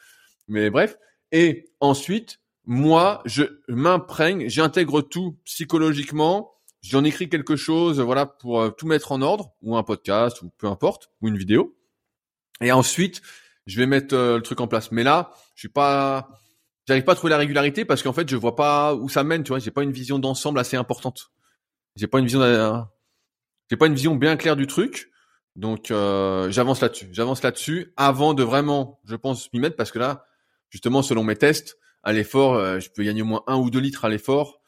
Mais 0.48 0.70
bref, 0.70 0.96
et 1.30 1.70
ensuite, 1.78 2.40
moi, 2.64 3.22
je 3.24 3.44
m'imprègne, 3.68 4.48
j'intègre 4.48 5.02
tout 5.02 5.38
psychologiquement. 5.44 6.52
J'en 6.82 7.04
écris 7.04 7.28
quelque 7.28 7.56
chose, 7.56 8.00
voilà, 8.00 8.26
pour 8.26 8.74
tout 8.74 8.86
mettre 8.86 9.12
en 9.12 9.22
ordre, 9.22 9.52
ou 9.62 9.76
un 9.76 9.82
podcast, 9.82 10.42
ou 10.42 10.50
peu 10.58 10.66
importe, 10.66 11.10
ou 11.20 11.28
une 11.28 11.36
vidéo. 11.36 11.76
Et 12.62 12.72
ensuite, 12.72 13.22
je 13.66 13.76
vais 13.76 13.86
mettre 13.86 14.16
le 14.16 14.40
truc 14.40 14.60
en 14.60 14.66
place. 14.66 14.90
Mais 14.90 15.02
là, 15.02 15.30
je 15.60 15.66
suis 15.66 15.72
pas, 15.72 16.30
j'arrive 16.88 17.04
pas 17.04 17.12
à 17.12 17.14
trouver 17.14 17.32
la 17.32 17.36
régularité 17.36 17.84
parce 17.84 18.02
qu'en 18.02 18.14
fait, 18.14 18.26
je 18.30 18.34
vois 18.34 18.56
pas 18.56 18.94
où 18.94 19.10
ça 19.10 19.24
mène. 19.24 19.42
Tu 19.42 19.50
vois, 19.50 19.58
j'ai 19.58 19.70
pas 19.70 19.82
une 19.82 19.92
vision 19.92 20.18
d'ensemble 20.18 20.58
assez 20.58 20.74
importante. 20.74 21.32
J'ai 21.96 22.06
pas 22.06 22.18
une 22.18 22.24
vision, 22.24 22.88
j'ai 23.68 23.76
pas 23.76 23.86
une 23.86 23.92
vision 23.92 24.14
bien 24.14 24.38
claire 24.38 24.56
du 24.56 24.66
truc. 24.66 25.10
Donc, 25.56 25.90
euh, 25.90 26.50
j'avance 26.50 26.80
là-dessus. 26.80 27.10
J'avance 27.12 27.42
là-dessus 27.42 27.92
avant 27.98 28.32
de 28.32 28.42
vraiment, 28.42 29.02
je 29.04 29.16
pense, 29.16 29.52
m'y 29.52 29.60
mettre 29.60 29.76
parce 29.76 29.90
que 29.90 29.98
là, 29.98 30.24
justement, 30.70 31.02
selon 31.02 31.24
mes 31.24 31.36
tests, 31.36 31.76
à 32.04 32.14
l'effort, 32.14 32.54
euh, 32.54 32.80
je 32.80 32.88
peux 32.88 33.02
gagner 33.02 33.20
au 33.20 33.26
moins 33.26 33.42
un 33.46 33.58
ou 33.58 33.68
deux 33.68 33.80
litres 33.80 34.06
à 34.06 34.08
l'effort. 34.08 34.62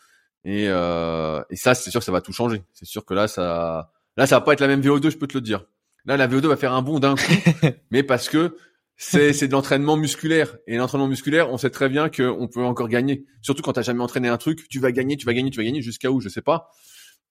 Et, 0.44 0.66
euh, 0.69 1.43
et 1.48 1.56
ça, 1.56 1.74
c'est 1.74 1.90
sûr 1.90 2.01
que 2.01 2.05
ça 2.05 2.12
va 2.12 2.20
tout 2.20 2.35
changer. 2.35 2.64
C'est 2.74 2.85
sûr 2.85 3.06
que 3.06 3.14
là, 3.14 3.28
ça, 3.28 3.93
là, 4.19 4.27
ça 4.27 4.36
va 4.36 4.40
pas 4.43 4.52
être 4.52 4.60
la 4.60 4.69
même 4.69 4.82
VO2, 4.82 5.10
je 5.10 5.16
peux 5.16 5.27
te 5.27 5.39
le 5.39 5.40
dire. 5.40 5.64
Là, 6.05 6.19
la 6.19 6.28
VO2 6.28 6.48
va 6.48 6.56
faire 6.59 6.74
un 6.74 6.82
bond 6.82 6.98
d'un 6.98 7.14
coup, 7.14 7.32
mais 7.90 8.02
parce 8.02 8.28
que 8.28 8.59
c'est 9.05 9.33
c'est 9.33 9.49
de 9.49 9.53
l'entraînement 9.53 9.97
musculaire 9.97 10.57
et 10.69 10.77
l'entraînement 10.77 11.09
musculaire, 11.09 11.51
on 11.51 11.59
sait 11.59 11.70
très 11.70 11.89
bien 11.89 12.09
qu'on 12.09 12.47
peut 12.47 12.62
encore 12.62 12.89
gagner. 12.89 13.27
Surtout 13.41 13.61
quand 13.61 13.73
t'as 13.73 13.83
jamais 13.83 14.01
entraîné 14.01 14.29
un 14.29 14.39
truc, 14.39 14.69
tu 14.69 14.79
vas 14.79 14.93
gagner, 14.93 15.16
tu 15.16 15.27
vas 15.27 15.35
gagner, 15.35 15.51
tu 15.51 15.57
vas 15.57 15.65
gagner 15.65 15.83
jusqu'à 15.83 16.12
où, 16.12 16.20
je 16.20 16.29
sais 16.29 16.41
pas. 16.41 16.70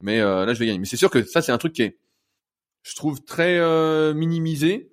Mais 0.01 0.19
euh, 0.19 0.45
là, 0.45 0.53
je 0.53 0.59
vais 0.59 0.65
gagner. 0.65 0.79
Mais 0.79 0.85
c'est 0.85 0.97
sûr 0.97 1.09
que 1.09 1.23
ça, 1.23 1.41
c'est 1.41 1.53
un 1.53 1.57
truc 1.57 1.71
qui 1.71 1.83
est, 1.83 1.97
je 2.83 2.93
trouve 2.93 3.23
très 3.23 3.57
euh, 3.57 4.13
minimisé, 4.13 4.91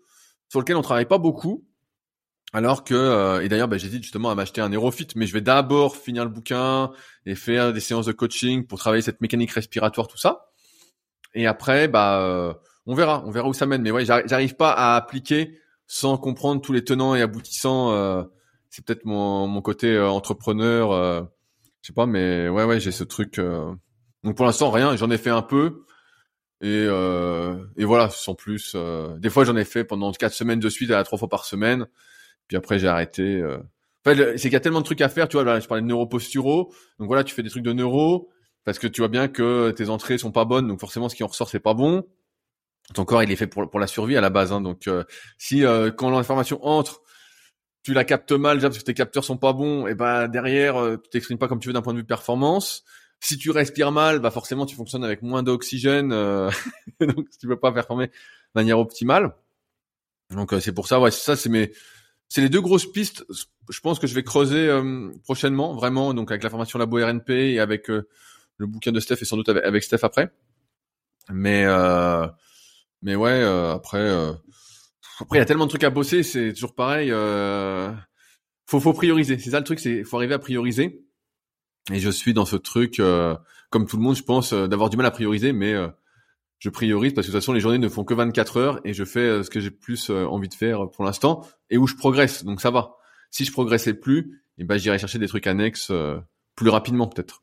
sur 0.49 0.61
lequel 0.61 0.77
on 0.77 0.83
travaille 0.83 1.07
pas 1.07 1.19
beaucoup. 1.19 1.67
Alors 2.53 2.85
que, 2.85 2.95
euh, 2.95 3.43
et 3.43 3.49
d'ailleurs, 3.49 3.69
bah, 3.69 3.77
j'hésite 3.77 4.05
justement 4.05 4.31
à 4.31 4.37
m'acheter 4.37 4.61
un 4.61 4.71
Aerofit, 4.71 5.09
mais 5.17 5.27
je 5.27 5.33
vais 5.33 5.41
d'abord 5.41 5.97
finir 5.97 6.25
le 6.25 6.31
bouquin 6.31 6.93
et 7.27 7.35
faire 7.35 7.73
des 7.73 7.81
séances 7.81 8.07
de 8.07 8.13
coaching 8.13 8.67
pour 8.67 8.79
travailler 8.79 9.03
cette 9.03 9.21
mécanique 9.21 9.51
respiratoire, 9.51 10.07
tout 10.07 10.17
ça. 10.17 10.53
Et 11.35 11.47
après, 11.47 11.89
bah, 11.89 12.23
euh, 12.23 12.55
on 12.87 12.95
verra, 12.95 13.25
on 13.27 13.33
verra 13.33 13.49
où 13.49 13.53
ça 13.53 13.67
mène. 13.67 13.83
Mais 13.83 13.91
ouais, 13.91 14.05
j'arrive 14.05 14.55
pas 14.55 14.71
à 14.71 14.95
appliquer 14.95 15.59
sans 15.89 16.19
comprendre 16.19 16.61
tous 16.61 16.73
les 16.73 16.85
tenants 16.85 17.17
et 17.17 17.23
aboutissants. 17.23 17.93
Euh, 17.93 18.23
c'est 18.71 18.85
peut-être 18.85 19.05
mon, 19.07 19.49
mon 19.49 19.63
côté 19.63 19.95
euh, 19.95 20.09
entrepreneur. 20.09 20.93
Euh, 20.93 21.23
je 21.81 21.89
sais 21.89 21.93
pas, 21.95 22.07
mais 22.07 22.49
ouais, 22.49 22.65
ouais, 22.65 22.79
j'ai 22.79 22.93
ce 22.93 23.03
truc. 23.03 23.39
Euh. 23.39 23.75
Donc 24.23 24.37
pour 24.37 24.47
l'instant, 24.47 24.71
rien. 24.71 24.95
J'en 24.97 25.11
ai 25.11 25.19
fait 25.19 25.31
un 25.31 25.43
peu. 25.43 25.85
Et, 26.61 26.87
et 27.77 27.85
voilà, 27.85 28.11
sans 28.11 28.35
plus. 28.35 28.77
des 29.19 29.31
fois, 29.31 29.45
j'en 29.45 29.57
ai 29.57 29.65
fait 29.65 29.85
pendant 29.85 30.11
quatre 30.11 30.33
semaines 30.33 30.59
de 30.59 30.69
suite, 30.69 30.91
à 30.91 31.05
trois 31.05 31.17
fois 31.17 31.29
par 31.29 31.45
semaine. 31.45 31.87
Puis 32.49 32.57
après, 32.57 32.81
j'ai 32.81 32.89
arrêté. 32.89 33.41
Enfin, 34.05 34.21
c'est 34.33 34.43
qu'il 34.43 34.55
y 34.55 34.57
a 34.57 34.61
tellement 34.61 34.81
de 34.81 34.85
trucs 34.85 35.01
à 35.01 35.09
faire. 35.09 35.29
Tu 35.29 35.37
vois, 35.37 35.45
là, 35.45 35.61
je 35.61 35.69
parlais 35.69 35.83
de 35.83 35.87
neuroposturo. 35.87 36.75
Donc 36.99 37.07
voilà, 37.07 37.23
tu 37.23 37.33
fais 37.33 37.45
des 37.45 37.49
trucs 37.49 37.63
de 37.63 37.73
neuro 37.73 38.29
parce 38.65 38.81
que 38.81 38.89
tu 38.89 39.01
vois 39.03 39.09
bien 39.09 39.29
que 39.29 39.71
tes 39.71 39.89
entrées 39.89 40.19
sont 40.19 40.33
pas 40.33 40.45
bonnes. 40.45 40.67
Donc 40.67 40.81
forcément, 40.81 41.09
ce 41.09 41.15
qui 41.15 41.23
en 41.23 41.29
ressort, 41.29 41.49
c'est 41.49 41.61
pas 41.61 41.75
bon 41.75 42.05
ton 42.95 43.05
corps 43.05 43.23
il 43.23 43.31
est 43.31 43.37
fait 43.37 43.47
pour, 43.47 43.69
pour 43.69 43.81
la 43.81 43.87
survie 43.87 44.17
à 44.17 44.21
la 44.21 44.31
base. 44.31 44.53
Hein, 44.53 44.61
donc 44.61 44.87
euh, 44.87 45.05
si 45.37 45.65
euh, 45.65 45.91
quand 45.91 46.11
l'information 46.11 46.65
entre, 46.65 47.03
tu 47.83 47.93
la 47.93 48.05
captes 48.05 48.33
mal 48.33 48.59
déjà 48.59 48.69
parce 48.69 48.79
que 48.79 48.85
tes 48.85 48.95
capteurs 48.95 49.25
sont 49.25 49.37
pas 49.37 49.53
bons, 49.53 49.87
et 49.87 49.95
ben 49.95 50.29
derrière 50.29 50.77
euh, 50.77 50.97
tu 50.97 51.11
t'exprimes 51.11 51.39
pas 51.39 51.49
comme 51.49 51.61
tu 51.61 51.69
veux 51.69 51.75
d'un 51.75 51.83
point 51.83 51.95
de 51.95 51.99
vue 51.99 52.05
performance. 52.05 52.85
Si 53.21 53.37
tu 53.37 53.51
respires 53.51 53.93
mal, 53.93 54.21
bah 54.21 54.31
forcément 54.31 54.65
tu 54.65 54.77
fonctionnes 54.77 55.05
avec 55.05 55.23
moins 55.23 55.43
d'oxygène, 55.43 56.11
donc 57.01 57.27
tu 57.41 57.49
peux 57.49 57.59
pas 57.59 57.73
performer 57.73 58.07
de 58.07 58.13
manière 58.55 58.79
optimale. 58.79 59.35
Donc 60.31 60.55
c'est 60.61 60.73
pour 60.73 60.87
ça, 60.87 61.01
ouais, 61.01 61.11
ça 61.11 61.35
c'est 61.35 61.49
mes, 61.49 61.73
c'est 62.29 62.41
les 62.41 62.49
deux 62.49 62.61
grosses 62.61 62.91
pistes. 62.91 63.25
Je 63.69 63.81
pense 63.81 63.99
que 63.99 64.07
je 64.07 64.15
vais 64.15 64.23
creuser 64.23 64.71
prochainement, 65.25 65.75
vraiment, 65.75 66.15
donc 66.15 66.31
avec 66.31 66.45
la 66.45 66.51
formation 66.51 66.79
Labo 66.79 67.05
RNP 67.05 67.31
et 67.31 67.61
avec 67.61 67.89
le 67.89 68.67
bouquin 68.67 68.93
de 68.93 69.01
Steph 69.01 69.17
et 69.21 69.25
sans 69.25 69.37
doute 69.37 69.49
avec, 69.49 69.65
avec 69.65 69.83
Steph 69.83 70.05
après. 70.05 70.31
Mais 71.31 71.65
euh, 71.65 72.27
mais 73.03 73.15
ouais, 73.15 73.31
euh, 73.31 73.75
après, 73.75 73.99
euh, 73.99 74.33
après 75.21 75.39
il 75.39 75.41
y 75.41 75.43
a 75.43 75.47
tellement 75.47 75.67
de 75.67 75.71
trucs 75.71 75.85
à 75.85 75.91
bosser, 75.91 76.23
c'est 76.23 76.53
toujours 76.53 76.75
pareil. 76.75 77.11
Euh, 77.11 77.93
faut, 78.67 78.81
faut 78.81 78.93
prioriser. 78.93 79.39
C'est 79.39 79.51
ça 79.51 79.59
le 79.59 79.65
truc, 79.65 79.81
c'est 79.81 80.05
faut 80.05 80.17
arriver 80.17 80.35
à 80.35 80.39
prioriser. 80.39 81.05
Et 81.93 82.01
je 82.01 82.11
suis 82.11 82.35
dans 82.35 82.45
ce 82.45 82.57
truc, 82.57 83.01
comme 83.71 83.87
tout 83.87 83.97
le 83.97 84.03
monde, 84.03 84.17
je 84.17 84.23
pense, 84.23 84.53
d'avoir 84.53 84.91
du 84.91 84.99
mal 84.99 85.07
à 85.07 85.11
prioriser, 85.11 85.53
mais 85.53 85.75
je 86.59 86.69
priorise 86.69 87.15
parce 87.15 87.27
que 87.27 87.33
de 87.33 87.37
toute 87.37 87.43
façon 87.43 87.55
les 87.55 87.61
journées 87.61 87.79
ne 87.79 87.89
font 87.89 88.05
que 88.05 88.13
24 88.13 88.57
heures 88.59 88.81
et 88.85 88.93
je 88.93 89.05
fais 89.05 89.43
ce 89.43 89.49
que 89.49 89.59
j'ai 89.59 89.71
plus 89.71 90.11
envie 90.11 90.49
de 90.49 90.55
faire 90.55 90.91
pour 90.91 91.05
l'instant 91.05 91.47
et 91.71 91.79
où 91.79 91.87
je 91.87 91.95
progresse. 91.95 92.45
Donc 92.45 92.61
ça 92.61 92.71
va. 92.71 92.97
Si 93.31 93.47
je 93.47 93.53
progressais 93.53 93.95
plus, 93.95 94.43
eh 94.59 94.65
ben 94.65 94.77
j'irai 94.77 94.99
chercher 94.99 95.19
des 95.19 95.29
trucs 95.29 95.47
annexes 95.47 95.91
plus 96.55 96.69
rapidement 96.69 97.07
peut-être 97.07 97.43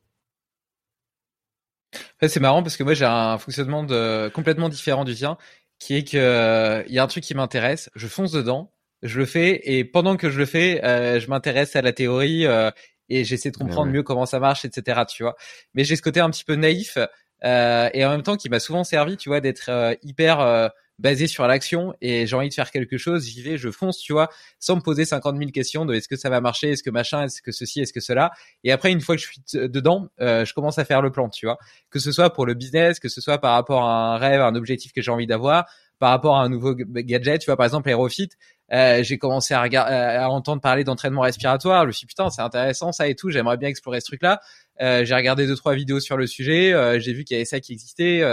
c'est 2.22 2.40
marrant 2.40 2.64
parce 2.64 2.78
que 2.78 2.84
moi 2.84 2.94
j'ai 2.94 3.06
un 3.06 3.38
fonctionnement 3.38 3.84
de, 3.84 4.30
complètement 4.30 4.70
différent 4.70 5.04
du 5.04 5.16
tien, 5.16 5.38
qui 5.80 5.96
est 5.96 6.04
que 6.10 6.18
euh, 6.18 6.84
il 6.88 6.94
y 6.94 7.00
a 7.00 7.04
un 7.04 7.08
truc 7.08 7.24
qui 7.24 7.36
m'intéresse, 7.36 7.90
je 7.96 8.08
fonce 8.08 8.32
dedans, 8.32 8.72
je 9.04 9.20
le 9.20 9.26
fais 9.26 9.62
et 9.64 9.84
pendant 9.84 10.18
que 10.18 10.30
je 10.30 10.40
le 10.40 10.46
fais, 10.46 10.84
euh, 10.84 11.20
je 11.20 11.30
m'intéresse 11.30 11.76
à 11.76 11.82
la 11.82 11.92
théorie 11.92 12.46
euh, 12.46 12.72
et 13.10 13.24
j'essaie 13.24 13.52
de 13.52 13.58
comprendre 13.58 13.92
mieux 13.92 14.04
comment 14.04 14.26
ça 14.26 14.40
marche, 14.40 14.66
etc. 14.66 15.02
Tu 15.08 15.24
vois. 15.24 15.36
Mais 15.74 15.84
j'ai 15.84 15.96
ce 15.96 16.02
côté 16.02 16.20
un 16.20 16.30
petit 16.30 16.44
peu 16.44 16.56
naïf 16.56 16.98
et 17.44 18.06
en 18.06 18.10
même 18.10 18.24
temps 18.24 18.38
qui 18.38 18.50
m'a 18.50 18.60
souvent 18.60 18.84
servi, 18.84 19.18
tu 19.18 19.30
vois, 19.30 19.42
d'être 19.42 19.70
hyper 20.02 20.72
basé 21.00 21.28
sur 21.28 21.46
l'action 21.48 21.94
et 22.02 22.26
j'ai 22.26 22.36
envie 22.36 22.50
de 22.50 22.54
faire 22.54 22.72
quelque 22.72 22.98
chose, 22.98 23.26
j'y 23.26 23.42
vais, 23.42 23.58
je 23.58 23.70
fonce, 23.70 23.98
tu 23.98 24.14
vois, 24.14 24.30
sans 24.60 24.78
me 24.78 24.82
poser 24.82 25.06
50 25.06 25.38
000 25.38 25.52
questions 25.52 25.86
de 25.86 25.94
est-ce 25.94 26.08
que 26.08 26.16
ça 26.16 26.30
va 26.30 26.42
marcher, 26.42 26.72
est-ce 26.72 26.84
que 26.84 26.90
machin, 26.90 27.24
est-ce 27.24 27.42
que 27.42 27.52
ceci, 27.52 27.82
est-ce 27.82 27.94
que 27.94 28.00
cela. 28.00 28.32
Et 28.64 28.72
après, 28.72 28.92
une 28.92 29.02
fois 29.02 29.16
que 29.16 29.22
je 29.22 29.28
suis 29.28 29.42
dedans, 29.54 30.08
euh, 30.22 30.46
je 30.46 30.54
commence 30.54 30.78
à 30.80 30.86
faire 30.86 31.02
le 31.02 31.12
plan, 31.12 31.30
tu 31.30 31.46
vois. 31.46 31.58
Que 31.90 32.00
ce 32.00 32.12
soit 32.12 32.32
pour 32.32 32.46
le 32.46 32.54
business, 32.54 33.00
que 33.00 33.10
ce 33.10 33.22
soit 33.22 33.40
par 33.40 33.54
rapport 33.54 33.84
à 33.84 34.16
un 34.16 34.18
rêve, 34.18 34.42
un 34.42 34.56
objectif 34.56 34.94
que 34.94 35.02
j'ai 35.02 35.12
envie 35.12 35.28
d'avoir, 35.28 35.66
par 36.00 36.10
rapport 36.10 36.38
à 36.38 36.44
un 36.44 36.50
nouveau 36.50 36.76
gadget, 36.76 37.42
tu 37.42 37.46
vois, 37.46 37.58
par 37.58 37.66
exemple, 37.66 37.90
Aerofit, 37.90 38.30
euh, 38.74 39.04
j'ai 39.04 39.18
commencé 39.18 39.54
à, 39.54 39.62
regarder, 39.62 39.94
à 39.94 40.30
entendre 40.30 40.62
parler 40.62 40.84
d'entraînement 40.84 41.22
respiratoire. 41.22 41.84
Je 41.84 41.88
me 41.88 41.92
suis 41.92 42.06
dit, 42.06 42.08
putain, 42.08 42.30
c'est 42.30 42.42
intéressant 42.42 42.92
ça 42.92 43.08
et 43.08 43.16
tout. 43.16 43.30
J'aimerais 43.30 43.58
bien 43.58 43.70
explorer 43.70 44.02
ce 44.02 44.08
truc-là. 44.08 44.40
Euh, 44.82 45.06
j'ai 45.06 45.16
regardé 45.16 45.46
deux 45.48 45.56
trois 45.56 45.76
vidéos 45.76 46.00
sur 46.00 46.18
le 46.18 46.28
sujet. 46.28 46.74
Euh, 46.74 47.00
j'ai 47.00 47.14
vu 47.14 47.24
qu'il 47.24 47.36
y 47.36 47.38
avait 47.38 47.46
ça 47.46 47.60
qui 47.60 47.74
existait. 47.74 48.24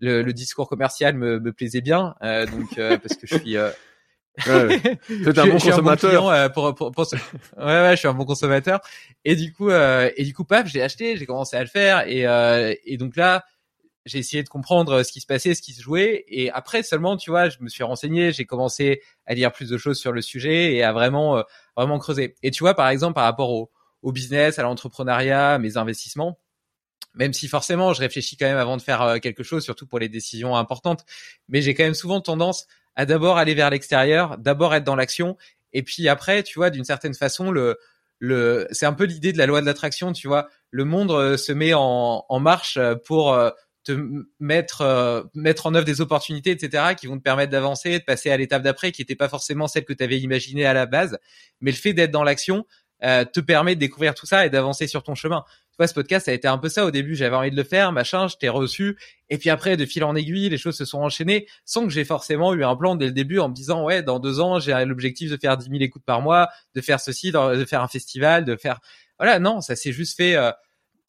Le, 0.00 0.22
le 0.22 0.32
discours 0.32 0.68
commercial 0.68 1.14
me, 1.14 1.40
me 1.40 1.52
plaisait 1.52 1.80
bien, 1.80 2.14
euh, 2.22 2.46
donc 2.46 2.78
euh, 2.78 2.98
parce 2.98 3.14
que 3.16 3.26
je 3.26 3.36
suis 3.38 3.56
euh, 3.56 3.70
Ouais, 4.46 4.80
c'est 5.08 5.38
un 5.38 5.46
bon 5.46 5.58
consommateur. 5.58 6.52
Pour, 6.52 6.74
pour, 6.74 6.92
pour, 6.92 7.06
Ouais, 7.56 7.64
ouais, 7.64 7.90
je 7.92 7.96
suis 7.96 8.08
un 8.08 8.12
bon 8.12 8.26
consommateur. 8.26 8.80
Et 9.24 9.34
du 9.34 9.52
coup, 9.52 9.70
euh, 9.70 10.10
et 10.16 10.24
du 10.24 10.34
coup, 10.34 10.44
paf, 10.44 10.66
j'ai 10.66 10.82
acheté, 10.82 11.16
j'ai 11.16 11.24
commencé 11.24 11.56
à 11.56 11.62
le 11.62 11.68
faire, 11.68 12.06
et, 12.06 12.26
euh, 12.26 12.74
et 12.84 12.98
donc 12.98 13.16
là, 13.16 13.44
j'ai 14.04 14.18
essayé 14.18 14.42
de 14.42 14.48
comprendre 14.48 15.02
ce 15.02 15.10
qui 15.10 15.20
se 15.20 15.26
passait, 15.26 15.54
ce 15.54 15.62
qui 15.62 15.72
se 15.72 15.82
jouait, 15.82 16.24
et 16.28 16.50
après 16.50 16.82
seulement, 16.82 17.16
tu 17.16 17.30
vois, 17.30 17.48
je 17.48 17.56
me 17.60 17.68
suis 17.68 17.82
renseigné, 17.82 18.30
j'ai 18.32 18.44
commencé 18.44 19.00
à 19.24 19.34
lire 19.34 19.52
plus 19.52 19.70
de 19.70 19.78
choses 19.78 19.98
sur 19.98 20.12
le 20.12 20.20
sujet 20.20 20.74
et 20.74 20.82
à 20.82 20.92
vraiment, 20.92 21.42
vraiment 21.76 21.98
creuser. 21.98 22.36
Et 22.42 22.50
tu 22.50 22.62
vois, 22.62 22.74
par 22.74 22.88
exemple, 22.88 23.14
par 23.14 23.24
rapport 23.24 23.50
au, 23.50 23.70
au 24.02 24.12
business, 24.12 24.58
à 24.58 24.62
l'entrepreneuriat, 24.62 25.58
mes 25.58 25.76
investissements, 25.76 26.38
même 27.16 27.32
si 27.32 27.48
forcément 27.48 27.92
je 27.92 28.00
réfléchis 28.00 28.36
quand 28.36 28.46
même 28.46 28.58
avant 28.58 28.76
de 28.76 28.82
faire 28.82 29.02
euh, 29.02 29.18
quelque 29.18 29.42
chose, 29.42 29.64
surtout 29.64 29.86
pour 29.86 29.98
les 29.98 30.08
décisions 30.08 30.54
importantes. 30.54 31.04
Mais 31.48 31.62
j'ai 31.62 31.74
quand 31.74 31.84
même 31.84 31.94
souvent 31.94 32.20
tendance 32.20 32.66
à 32.94 33.06
d'abord 33.06 33.38
aller 33.38 33.54
vers 33.54 33.70
l'extérieur, 33.70 34.38
d'abord 34.38 34.74
être 34.74 34.84
dans 34.84 34.96
l'action, 34.96 35.36
et 35.72 35.82
puis 35.82 36.08
après, 36.08 36.42
tu 36.42 36.58
vois, 36.58 36.70
d'une 36.70 36.84
certaine 36.84 37.14
façon, 37.14 37.50
le 37.50 37.78
le 38.18 38.66
c'est 38.70 38.86
un 38.86 38.94
peu 38.94 39.04
l'idée 39.04 39.32
de 39.32 39.38
la 39.38 39.44
loi 39.44 39.60
de 39.60 39.66
l'attraction, 39.66 40.12
tu 40.12 40.28
vois. 40.28 40.48
Le 40.70 40.84
monde 40.84 41.10
euh, 41.10 41.36
se 41.36 41.52
met 41.52 41.74
en, 41.74 42.24
en 42.26 42.40
marche 42.40 42.76
euh, 42.78 42.94
pour 42.94 43.38
te 43.84 43.92
mettre 44.40 45.28
mettre 45.34 45.66
en 45.66 45.74
œuvre 45.74 45.84
des 45.84 46.00
opportunités, 46.00 46.50
etc., 46.50 46.94
qui 46.98 47.06
vont 47.06 47.18
te 47.18 47.22
permettre 47.22 47.52
d'avancer, 47.52 47.98
de 47.98 48.04
passer 48.04 48.30
à 48.30 48.36
l'étape 48.36 48.62
d'après, 48.62 48.90
qui 48.90 49.02
n'était 49.02 49.14
pas 49.16 49.28
forcément 49.28 49.68
celle 49.68 49.84
que 49.84 49.92
tu 49.92 50.02
avais 50.02 50.18
imaginée 50.18 50.66
à 50.66 50.72
la 50.72 50.86
base. 50.86 51.18
Mais 51.60 51.70
le 51.70 51.76
fait 51.76 51.92
d'être 51.92 52.10
dans 52.10 52.24
l'action 52.24 52.66
te 53.00 53.40
permet 53.40 53.76
de 53.76 53.80
découvrir 53.80 54.14
tout 54.14 54.26
ça 54.26 54.44
et 54.44 54.50
d'avancer 54.50 54.88
sur 54.88 55.04
ton 55.04 55.14
chemin 55.14 55.44
vois, 55.78 55.86
ce 55.86 55.94
podcast, 55.94 56.26
ça 56.26 56.32
a 56.32 56.34
été 56.34 56.48
un 56.48 56.58
peu 56.58 56.68
ça. 56.68 56.86
Au 56.86 56.90
début, 56.90 57.14
j'avais 57.14 57.36
envie 57.36 57.50
de 57.50 57.56
le 57.56 57.64
faire, 57.64 57.92
machin, 57.92 58.28
je 58.28 58.36
t'ai 58.36 58.48
reçu. 58.48 58.98
Et 59.28 59.38
puis 59.38 59.50
après, 59.50 59.76
de 59.76 59.84
fil 59.84 60.04
en 60.04 60.14
aiguille, 60.14 60.48
les 60.48 60.58
choses 60.58 60.76
se 60.76 60.84
sont 60.84 60.98
enchaînées 60.98 61.46
sans 61.64 61.84
que 61.84 61.90
j'ai 61.90 62.04
forcément 62.04 62.54
eu 62.54 62.64
un 62.64 62.76
plan 62.76 62.94
dès 62.94 63.06
le 63.06 63.12
début 63.12 63.38
en 63.38 63.48
me 63.48 63.54
disant, 63.54 63.84
ouais, 63.84 64.02
dans 64.02 64.18
deux 64.18 64.40
ans, 64.40 64.58
j'ai 64.58 64.72
l'objectif 64.84 65.30
de 65.30 65.36
faire 65.36 65.56
10 65.56 65.68
000 65.70 65.82
écoutes 65.82 66.04
par 66.04 66.22
mois, 66.22 66.48
de 66.74 66.80
faire 66.80 67.00
ceci, 67.00 67.32
de 67.32 67.64
faire 67.64 67.82
un 67.82 67.88
festival, 67.88 68.44
de 68.44 68.56
faire, 68.56 68.80
voilà, 69.18 69.38
non, 69.38 69.60
ça 69.60 69.76
s'est 69.76 69.92
juste 69.92 70.16
fait, 70.16 70.36
euh, 70.36 70.50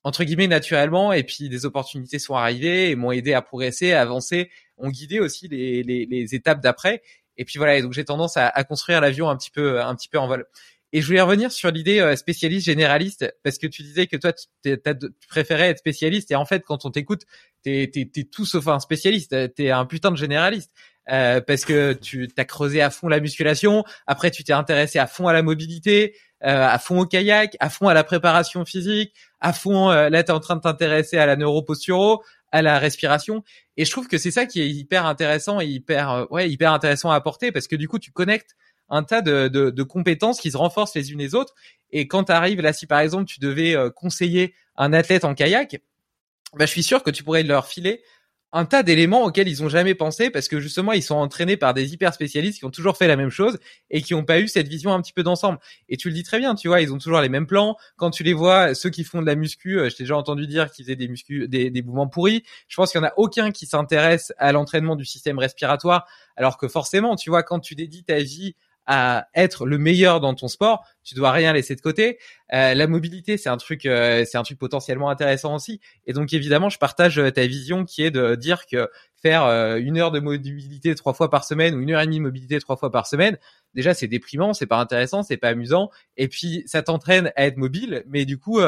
entre 0.03 0.23
guillemets, 0.23 0.47
naturellement. 0.47 1.13
Et 1.13 1.23
puis, 1.23 1.49
des 1.49 1.65
opportunités 1.65 2.19
sont 2.19 2.35
arrivées 2.35 2.89
et 2.89 2.95
m'ont 2.95 3.11
aidé 3.11 3.33
à 3.33 3.41
progresser, 3.41 3.93
à 3.93 4.01
avancer, 4.01 4.49
ont 4.77 4.89
guidé 4.89 5.19
aussi 5.19 5.47
les, 5.47 5.83
les, 5.83 6.35
étapes 6.35 6.61
d'après. 6.61 7.01
Et 7.37 7.45
puis 7.45 7.57
voilà, 7.57 7.77
et 7.77 7.81
donc 7.83 7.93
j'ai 7.93 8.03
tendance 8.03 8.35
à, 8.35 8.47
à 8.47 8.63
construire 8.63 8.99
l'avion 8.99 9.29
un 9.29 9.37
petit 9.37 9.51
peu, 9.51 9.79
un 9.81 9.95
petit 9.95 10.09
peu 10.09 10.17
en 10.17 10.27
vol. 10.27 10.45
Et 10.93 11.01
je 11.01 11.07
voulais 11.07 11.21
revenir 11.21 11.51
sur 11.51 11.69
l'idée 11.71 11.99
euh, 11.99 12.15
spécialiste 12.15 12.65
généraliste 12.65 13.33
parce 13.43 13.57
que 13.57 13.67
tu 13.67 13.83
disais 13.83 14.07
que 14.07 14.15
toi 14.17 14.33
tu, 14.33 14.77
préférais 15.27 15.69
être 15.69 15.79
spécialiste. 15.79 16.31
Et 16.31 16.35
en 16.35 16.45
fait 16.45 16.63
quand 16.65 16.85
on 16.85 16.91
t'écoute 16.91 17.23
t'es 17.63 17.91
es, 17.93 18.23
tout 18.23 18.45
sauf 18.45 18.67
un 18.67 18.79
spécialiste, 18.79 19.53
t'es 19.55 19.71
un 19.71 19.85
putain 19.85 20.11
de 20.11 20.17
généraliste. 20.17 20.71
Euh, 21.09 21.39
parce 21.39 21.63
que 21.63 21.93
tu 21.93 22.27
t'as 22.27 22.43
creusé 22.43 22.81
à 22.81 22.89
fond 22.89 23.07
la 23.07 23.21
musculation, 23.21 23.85
après 24.07 24.29
tu 24.29 24.43
t'es 24.43 24.51
intéressé 24.51 24.99
à 24.99 25.07
fond 25.07 25.27
à 25.27 25.33
la 25.33 25.41
mobilité, 25.41 26.13
euh, 26.43 26.67
à 26.67 26.77
fond 26.79 26.99
au 26.99 27.05
kayak, 27.05 27.55
à 27.59 27.69
fond 27.69 27.87
à 27.87 27.93
la 27.93 28.03
préparation 28.03 28.63
physique, 28.65 29.13
à 29.39 29.53
fond 29.53 29.89
euh, 29.89 30.09
là 30.09 30.21
t'es 30.23 30.31
en 30.31 30.39
train 30.39 30.55
de 30.55 30.61
t'intéresser 30.61 31.17
à 31.17 31.25
la 31.25 31.35
neuroposturo, 31.35 32.23
à 32.51 32.61
la 32.61 32.77
respiration. 32.77 33.43
Et 33.75 33.85
je 33.85 33.91
trouve 33.91 34.07
que 34.07 34.17
c'est 34.17 34.31
ça 34.31 34.45
qui 34.45 34.61
est 34.61 34.69
hyper 34.69 35.05
intéressant 35.05 35.59
et 35.61 35.65
hyper 35.65 36.11
euh, 36.11 36.25
ouais 36.29 36.49
hyper 36.49 36.73
intéressant 36.73 37.09
à 37.09 37.15
apporter 37.15 37.51
parce 37.51 37.67
que 37.67 37.75
du 37.75 37.87
coup 37.87 37.99
tu 37.99 38.11
connectes 38.11 38.55
un 38.89 39.03
tas 39.03 39.21
de, 39.21 39.83
compétences 39.83 40.39
qui 40.39 40.51
se 40.51 40.57
renforcent 40.57 40.95
les 40.95 41.11
unes 41.11 41.19
les 41.19 41.35
autres. 41.35 41.53
Et 41.91 42.07
quand 42.07 42.25
tu 42.25 42.31
arrives 42.31 42.61
là, 42.61 42.73
si 42.73 42.85
par 42.85 42.99
exemple 42.99 43.25
tu 43.25 43.39
devais 43.39 43.75
euh, 43.75 43.89
conseiller 43.89 44.53
un 44.75 44.93
athlète 44.93 45.23
en 45.23 45.33
kayak, 45.33 45.81
bah, 46.53 46.65
je 46.65 46.71
suis 46.71 46.83
sûr 46.83 47.03
que 47.03 47.11
tu 47.11 47.23
pourrais 47.23 47.43
leur 47.43 47.67
filer 47.67 48.01
un 48.53 48.65
tas 48.65 48.81
d'éléments 48.81 49.23
auxquels 49.23 49.47
ils 49.47 49.61
ont 49.61 49.67
jamais 49.67 49.93
pensé 49.93 50.29
parce 50.29 50.47
que 50.47 50.59
justement 50.59 50.93
ils 50.93 51.03
sont 51.03 51.15
entraînés 51.15 51.57
par 51.57 51.73
des 51.73 51.93
hyper 51.93 52.13
spécialistes 52.13 52.59
qui 52.59 52.65
ont 52.65 52.71
toujours 52.71 52.95
fait 52.95 53.07
la 53.07 53.17
même 53.17 53.29
chose 53.29 53.59
et 53.89 54.01
qui 54.01 54.13
ont 54.13 54.23
pas 54.23 54.39
eu 54.39 54.47
cette 54.47 54.69
vision 54.69 54.93
un 54.93 55.01
petit 55.01 55.11
peu 55.11 55.23
d'ensemble. 55.23 55.59
Et 55.89 55.97
tu 55.97 56.07
le 56.07 56.13
dis 56.13 56.23
très 56.23 56.39
bien, 56.39 56.55
tu 56.55 56.69
vois, 56.69 56.81
ils 56.81 56.93
ont 56.93 56.97
toujours 56.97 57.19
les 57.19 57.29
mêmes 57.29 57.45
plans. 57.45 57.75
Quand 57.97 58.09
tu 58.09 58.23
les 58.23 58.33
vois, 58.33 58.73
ceux 58.73 58.89
qui 58.89 59.03
font 59.03 59.21
de 59.21 59.25
la 59.25 59.35
muscu, 59.35 59.79
euh, 59.79 59.89
je 59.89 59.95
t'ai 59.95 60.03
déjà 60.03 60.15
entendu 60.15 60.47
dire 60.47 60.71
qu'ils 60.71 60.85
faisaient 60.85 60.95
des 60.95 61.09
muscu, 61.09 61.47
des, 61.47 61.69
des 61.69 61.81
mouvements 61.81 62.07
pourris. 62.07 62.43
Je 62.69 62.75
pense 62.77 62.91
qu'il 62.91 63.01
y 63.01 63.03
en 63.03 63.07
a 63.07 63.13
aucun 63.17 63.51
qui 63.51 63.65
s'intéresse 63.65 64.33
à 64.37 64.51
l'entraînement 64.53 64.95
du 64.95 65.05
système 65.05 65.39
respiratoire, 65.39 66.07
alors 66.37 66.57
que 66.57 66.67
forcément, 66.69 67.15
tu 67.17 67.29
vois, 67.29 67.43
quand 67.43 67.59
tu 67.59 67.75
dédies 67.75 68.05
ta 68.05 68.19
vie 68.19 68.55
à 68.87 69.27
être 69.35 69.65
le 69.65 69.77
meilleur 69.77 70.21
dans 70.21 70.33
ton 70.33 70.47
sport, 70.47 70.85
tu 71.03 71.13
dois 71.13 71.31
rien 71.31 71.51
laisser 71.53 71.75
de 71.75 71.81
côté. 71.81 72.17
Euh, 72.53 72.73
la 72.73 72.87
mobilité, 72.87 73.37
c'est 73.37 73.49
un 73.49 73.57
truc, 73.57 73.85
euh, 73.85 74.23
c'est 74.25 74.37
un 74.37 74.43
truc 74.43 74.57
potentiellement 74.57 75.09
intéressant 75.09 75.55
aussi. 75.55 75.81
Et 76.05 76.13
donc 76.13 76.33
évidemment, 76.33 76.69
je 76.69 76.77
partage 76.77 77.19
euh, 77.19 77.29
ta 77.29 77.45
vision 77.45 77.83
qui 77.83 78.03
est 78.03 78.11
de 78.11 78.35
dire 78.35 78.65
que 78.65 78.89
faire 79.21 79.43
une 79.77 79.97
heure 79.97 80.11
de 80.11 80.19
mobilité 80.19 80.93
trois 80.93 81.13
fois 81.13 81.31
par 81.31 81.43
semaine 81.43 81.73
ou 81.73 81.81
une 81.81 81.89
heure 81.91 82.01
et 82.01 82.05
demie 82.05 82.19
de 82.19 82.23
mobilité 82.23 82.59
trois 82.59 82.77
fois 82.77 82.91
par 82.91 83.07
semaine, 83.07 83.39
déjà 83.73 83.95
c'est 83.95 84.07
déprimant, 84.07 84.53
c'est 84.53 84.67
pas 84.67 84.77
intéressant, 84.77 85.23
c'est 85.23 85.37
pas 85.37 85.49
amusant. 85.49 85.89
Et 86.17 86.27
puis 86.27 86.61
ça 86.67 86.83
t'entraîne 86.83 87.31
à 87.35 87.47
être 87.47 87.57
mobile, 87.57 88.03
mais 88.07 88.25
du 88.25 88.37
coup 88.37 88.59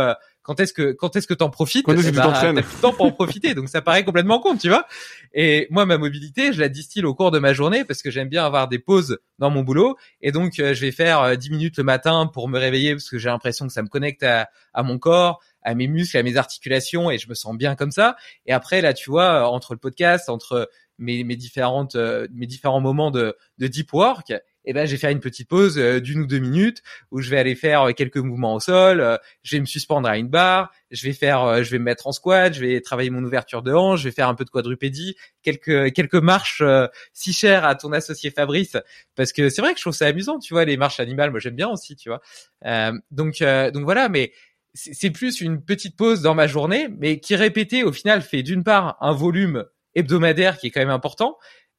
quand 0.41 0.59
est-ce 0.59 0.73
que 0.73 0.91
quand 0.91 1.15
est-ce 1.15 1.27
que 1.27 1.33
t'en 1.33 1.49
profites? 1.49 1.85
Quand 1.85 1.93
est-ce 1.93 2.03
que 2.03 2.07
Eh 2.07 2.11
tu 2.11 2.17
ben, 2.17 2.31
T'as 2.31 2.61
tout 2.61 2.75
le 2.75 2.81
temps 2.81 2.93
pour 2.93 3.05
en 3.05 3.11
profiter, 3.11 3.53
donc 3.53 3.69
ça 3.69 3.81
paraît 3.81 4.03
complètement 4.03 4.39
con, 4.39 4.57
tu 4.57 4.69
vois. 4.69 4.85
Et 5.33 5.67
moi, 5.69 5.85
ma 5.85 5.97
mobilité, 5.97 6.53
je 6.53 6.59
la 6.59 6.69
distille 6.69 7.03
au 7.03 7.13
cours 7.13 7.31
de 7.31 7.39
ma 7.39 7.53
journée 7.53 7.83
parce 7.85 8.01
que 8.01 8.09
j'aime 8.09 8.29
bien 8.29 8.45
avoir 8.45 8.67
des 8.67 8.79
pauses 8.79 9.19
dans 9.37 9.49
mon 9.49 9.61
boulot. 9.61 9.97
Et 10.21 10.31
donc, 10.31 10.59
euh, 10.59 10.73
je 10.73 10.81
vais 10.81 10.91
faire 10.91 11.21
euh, 11.21 11.35
10 11.35 11.49
minutes 11.51 11.77
le 11.77 11.83
matin 11.83 12.29
pour 12.31 12.49
me 12.49 12.57
réveiller 12.57 12.93
parce 12.93 13.09
que 13.09 13.17
j'ai 13.17 13.29
l'impression 13.29 13.67
que 13.67 13.73
ça 13.73 13.81
me 13.81 13.89
connecte 13.89 14.23
à, 14.23 14.49
à 14.73 14.83
mon 14.83 14.97
corps, 14.97 15.39
à 15.61 15.75
mes 15.75 15.87
muscles, 15.87 16.17
à 16.17 16.23
mes 16.23 16.37
articulations 16.37 17.11
et 17.11 17.17
je 17.17 17.29
me 17.29 17.33
sens 17.33 17.55
bien 17.55 17.75
comme 17.75 17.91
ça. 17.91 18.15
Et 18.45 18.53
après, 18.53 18.81
là, 18.81 18.93
tu 18.93 19.09
vois, 19.09 19.43
euh, 19.43 19.43
entre 19.43 19.73
le 19.73 19.79
podcast, 19.79 20.29
entre 20.29 20.69
mes, 20.97 21.23
mes 21.23 21.35
différentes, 21.35 21.95
euh, 21.95 22.27
mes 22.33 22.45
différents 22.45 22.81
moments 22.81 23.11
de, 23.11 23.35
de 23.57 23.67
deep 23.67 23.93
work, 23.93 24.33
et 24.65 24.73
ben, 24.73 24.85
je 24.85 24.91
vais 24.91 24.97
faire 24.97 25.09
une 25.09 25.19
petite 25.19 25.47
pause 25.47 25.77
euh, 25.77 25.99
d'une 25.99 26.21
ou 26.21 26.27
deux 26.27 26.39
minutes 26.39 26.83
où 27.11 27.21
je 27.21 27.29
vais 27.29 27.37
aller 27.37 27.55
faire 27.55 27.89
euh, 27.89 27.91
quelques 27.93 28.17
mouvements 28.17 28.55
au 28.55 28.59
sol, 28.59 29.01
euh, 29.01 29.17
je 29.43 29.55
vais 29.55 29.61
me 29.61 29.65
suspendre 29.65 30.07
à 30.07 30.17
une 30.17 30.27
barre, 30.27 30.71
je 30.91 31.05
vais 31.05 31.13
faire, 31.13 31.63
je 31.63 31.71
vais 31.71 31.79
me 31.79 31.85
mettre 31.85 32.07
en 32.07 32.11
squat, 32.11 32.53
je 32.53 32.59
vais 32.59 32.81
travailler 32.81 33.09
mon 33.09 33.23
ouverture 33.23 33.61
de 33.61 33.73
hanche, 33.73 33.99
je 33.99 34.05
vais 34.05 34.13
faire 34.13 34.27
un 34.27 34.35
peu 34.35 34.45
de 34.45 34.49
quadrupédie, 34.49 35.15
quelques 35.43 35.93
quelques 35.93 36.15
marches 36.15 36.63
si 37.13 37.31
chères 37.33 37.65
à 37.65 37.75
ton 37.75 37.91
associé 37.93 38.31
Fabrice, 38.31 38.75
parce 39.15 39.31
que 39.31 39.49
c'est 39.49 39.61
vrai 39.61 39.73
que 39.73 39.77
je 39.77 39.83
trouve 39.83 39.93
ça 39.93 40.07
amusant, 40.07 40.39
tu 40.39 40.53
vois, 40.53 40.65
les 40.65 40.77
marches 40.77 40.99
animales, 40.99 41.31
moi 41.31 41.39
j'aime 41.39 41.55
bien 41.55 41.69
aussi, 41.69 41.95
tu 41.95 42.09
vois. 42.09 42.21
Donc 43.11 43.41
euh, 43.41 43.71
donc 43.71 43.83
voilà, 43.83 44.09
mais 44.09 44.31
c'est 44.73 44.93
c'est 44.93 45.09
plus 45.09 45.41
une 45.41 45.63
petite 45.63 45.95
pause 45.95 46.21
dans 46.21 46.35
ma 46.35 46.47
journée, 46.47 46.87
mais 46.97 47.19
qui 47.19 47.35
répétée 47.35 47.83
au 47.83 47.91
final 47.91 48.21
fait 48.21 48.43
d'une 48.43 48.63
part 48.63 48.97
un 49.01 49.13
volume 49.13 49.65
hebdomadaire 49.95 50.57
qui 50.57 50.67
est 50.67 50.71
quand 50.71 50.81
même 50.81 50.89
important, 50.89 51.37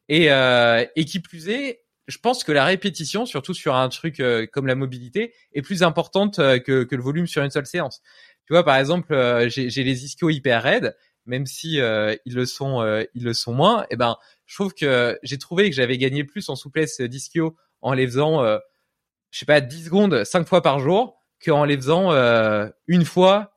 et 0.08 0.30
euh, 0.30 0.84
et 0.96 1.04
qui 1.04 1.20
plus 1.20 1.48
est 1.48 1.82
je 2.10 2.18
pense 2.18 2.42
que 2.42 2.52
la 2.52 2.64
répétition, 2.64 3.24
surtout 3.24 3.54
sur 3.54 3.76
un 3.76 3.88
truc 3.88 4.20
euh, 4.20 4.46
comme 4.52 4.66
la 4.66 4.74
mobilité, 4.74 5.32
est 5.52 5.62
plus 5.62 5.82
importante 5.82 6.40
euh, 6.40 6.58
que, 6.58 6.86
le 6.90 7.02
volume 7.02 7.26
sur 7.26 7.42
une 7.42 7.50
seule 7.50 7.66
séance. 7.66 8.02
Tu 8.46 8.52
vois, 8.52 8.64
par 8.64 8.76
exemple, 8.76 9.14
euh, 9.14 9.48
j'ai 9.48 9.84
les 9.84 10.04
ischios 10.04 10.28
hyper 10.28 10.62
raides, 10.62 10.96
même 11.24 11.46
si 11.46 11.76
ils 11.76 12.34
le 12.34 12.46
sont, 12.46 12.82
ils 13.14 13.22
le 13.22 13.34
sont 13.34 13.52
moins. 13.52 13.86
Et 13.90 13.96
ben, 13.96 14.16
je 14.46 14.56
trouve 14.56 14.74
que 14.74 15.16
j'ai 15.22 15.38
trouvé 15.38 15.70
que 15.70 15.76
j'avais 15.76 15.98
gagné 15.98 16.24
plus 16.24 16.48
en 16.48 16.56
souplesse 16.56 17.00
d'ischio 17.00 17.56
en 17.80 17.92
les 17.92 18.06
faisant, 18.06 18.42
euh, 18.42 18.58
je 19.30 19.38
sais 19.38 19.46
pas, 19.46 19.60
10 19.60 19.84
secondes, 19.84 20.24
5 20.24 20.48
fois 20.48 20.62
par 20.62 20.80
jour, 20.80 21.22
qu'en 21.44 21.64
les 21.64 21.76
faisant 21.76 22.10
une 22.88 23.04
fois 23.04 23.52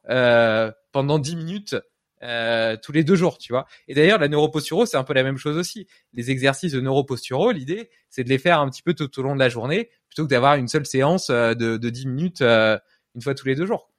pendant 0.92 1.18
10 1.18 1.36
minutes 1.38 1.76
euh, 2.24 2.78
tous 2.82 2.92
les 2.92 3.04
deux 3.04 3.16
jours, 3.16 3.38
tu 3.38 3.52
vois. 3.54 3.66
Et 3.88 3.94
d'ailleurs, 3.94 4.18
la 4.20 4.28
neuroposturaux, 4.28 4.86
c'est 4.86 4.98
un 4.98 5.04
peu 5.04 5.14
la 5.14 5.24
même 5.24 5.38
chose 5.38 5.58
aussi. 5.58 5.88
Les 6.14 6.32
exercices 6.32 6.72
de 6.72 6.82
neuroposturaux, 6.82 7.52
l'idée, 7.52 7.90
c'est 8.10 8.24
de 8.24 8.30
les 8.30 8.38
faire 8.38 8.60
un 8.60 8.70
petit 8.70 8.82
peu 8.82 8.94
tout 8.94 9.20
au 9.20 9.24
long 9.24 9.36
de 9.36 9.40
la 9.40 9.50
journée, 9.50 9.90
plutôt 10.08 10.24
que 10.24 10.30
d'avoir 10.30 10.56
une 10.56 10.68
seule 10.68 10.86
séance 10.86 11.30
euh, 11.30 11.54
de, 11.54 11.78
de 11.78 11.90
10 11.90 12.08
minutes 12.08 12.42
euh, 12.42 12.78
une 13.16 13.22
fois 13.22 13.36
tous 13.36 13.48
les 13.48 13.56
deux 13.56 13.66
jours. 13.66 13.92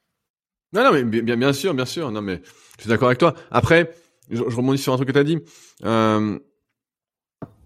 Non, 0.73 0.83
non, 0.83 0.93
mais 0.93 1.05
bien, 1.05 1.37
bien 1.37 1.53
sûr, 1.53 1.73
bien 1.75 1.85
sûr. 1.85 2.11
Non, 2.11 2.21
mais 2.23 2.41
je 2.77 2.83
suis 2.83 2.89
d'accord 2.91 3.09
avec 3.09 3.19
toi. 3.19 3.35
Après, 3.51 3.95
je, 4.31 4.39
je 4.39 4.57
rebondis 4.57 4.79
sur 4.83 4.93
un 4.93 4.97
truc 4.97 5.09
que 5.09 5.13
tu 5.13 5.19
as 5.19 5.25
dit. 5.25 5.39
Euh, 5.85 6.39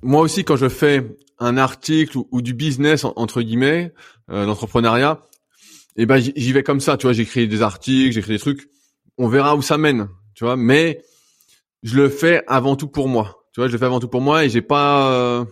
moi 0.02 0.20
aussi, 0.22 0.44
quand 0.44 0.56
je 0.56 0.68
fais 0.68 1.05
un 1.39 1.56
article 1.56 2.18
ou, 2.18 2.28
ou 2.32 2.43
du 2.43 2.52
business 2.55 3.05
en- 3.05 3.12
entre 3.16 3.43
guillemets, 3.43 3.93
euh, 4.30 4.44
l'entrepreneuriat, 4.44 5.22
et 5.97 6.06
ben 6.06 6.18
j'y 6.18 6.52
vais 6.52 6.62
comme 6.62 6.80
ça. 6.80 6.97
Tu 6.97 7.06
vois, 7.06 7.12
j'écris 7.12 7.48
des 7.48 7.62
articles, 7.62 8.12
j'écris 8.12 8.32
des 8.32 8.39
trucs. 8.39 8.68
On 9.16 9.26
verra 9.28 9.56
où 9.56 9.62
ça 9.62 9.78
mène. 9.78 10.09
Tu 10.39 10.44
vois, 10.44 10.55
mais 10.55 11.02
je 11.82 11.97
le 11.97 12.09
fais 12.09 12.44
avant 12.47 12.77
tout 12.77 12.86
pour 12.86 13.09
moi. 13.09 13.43
Tu 13.52 13.59
vois, 13.59 13.66
je 13.66 13.73
le 13.73 13.78
fais 13.78 13.86
avant 13.86 13.98
tout 13.98 14.06
pour 14.06 14.20
moi 14.20 14.44
et 14.44 14.48
j'ai 14.48 14.62
pas. 14.62 15.12
euh, 15.12 15.44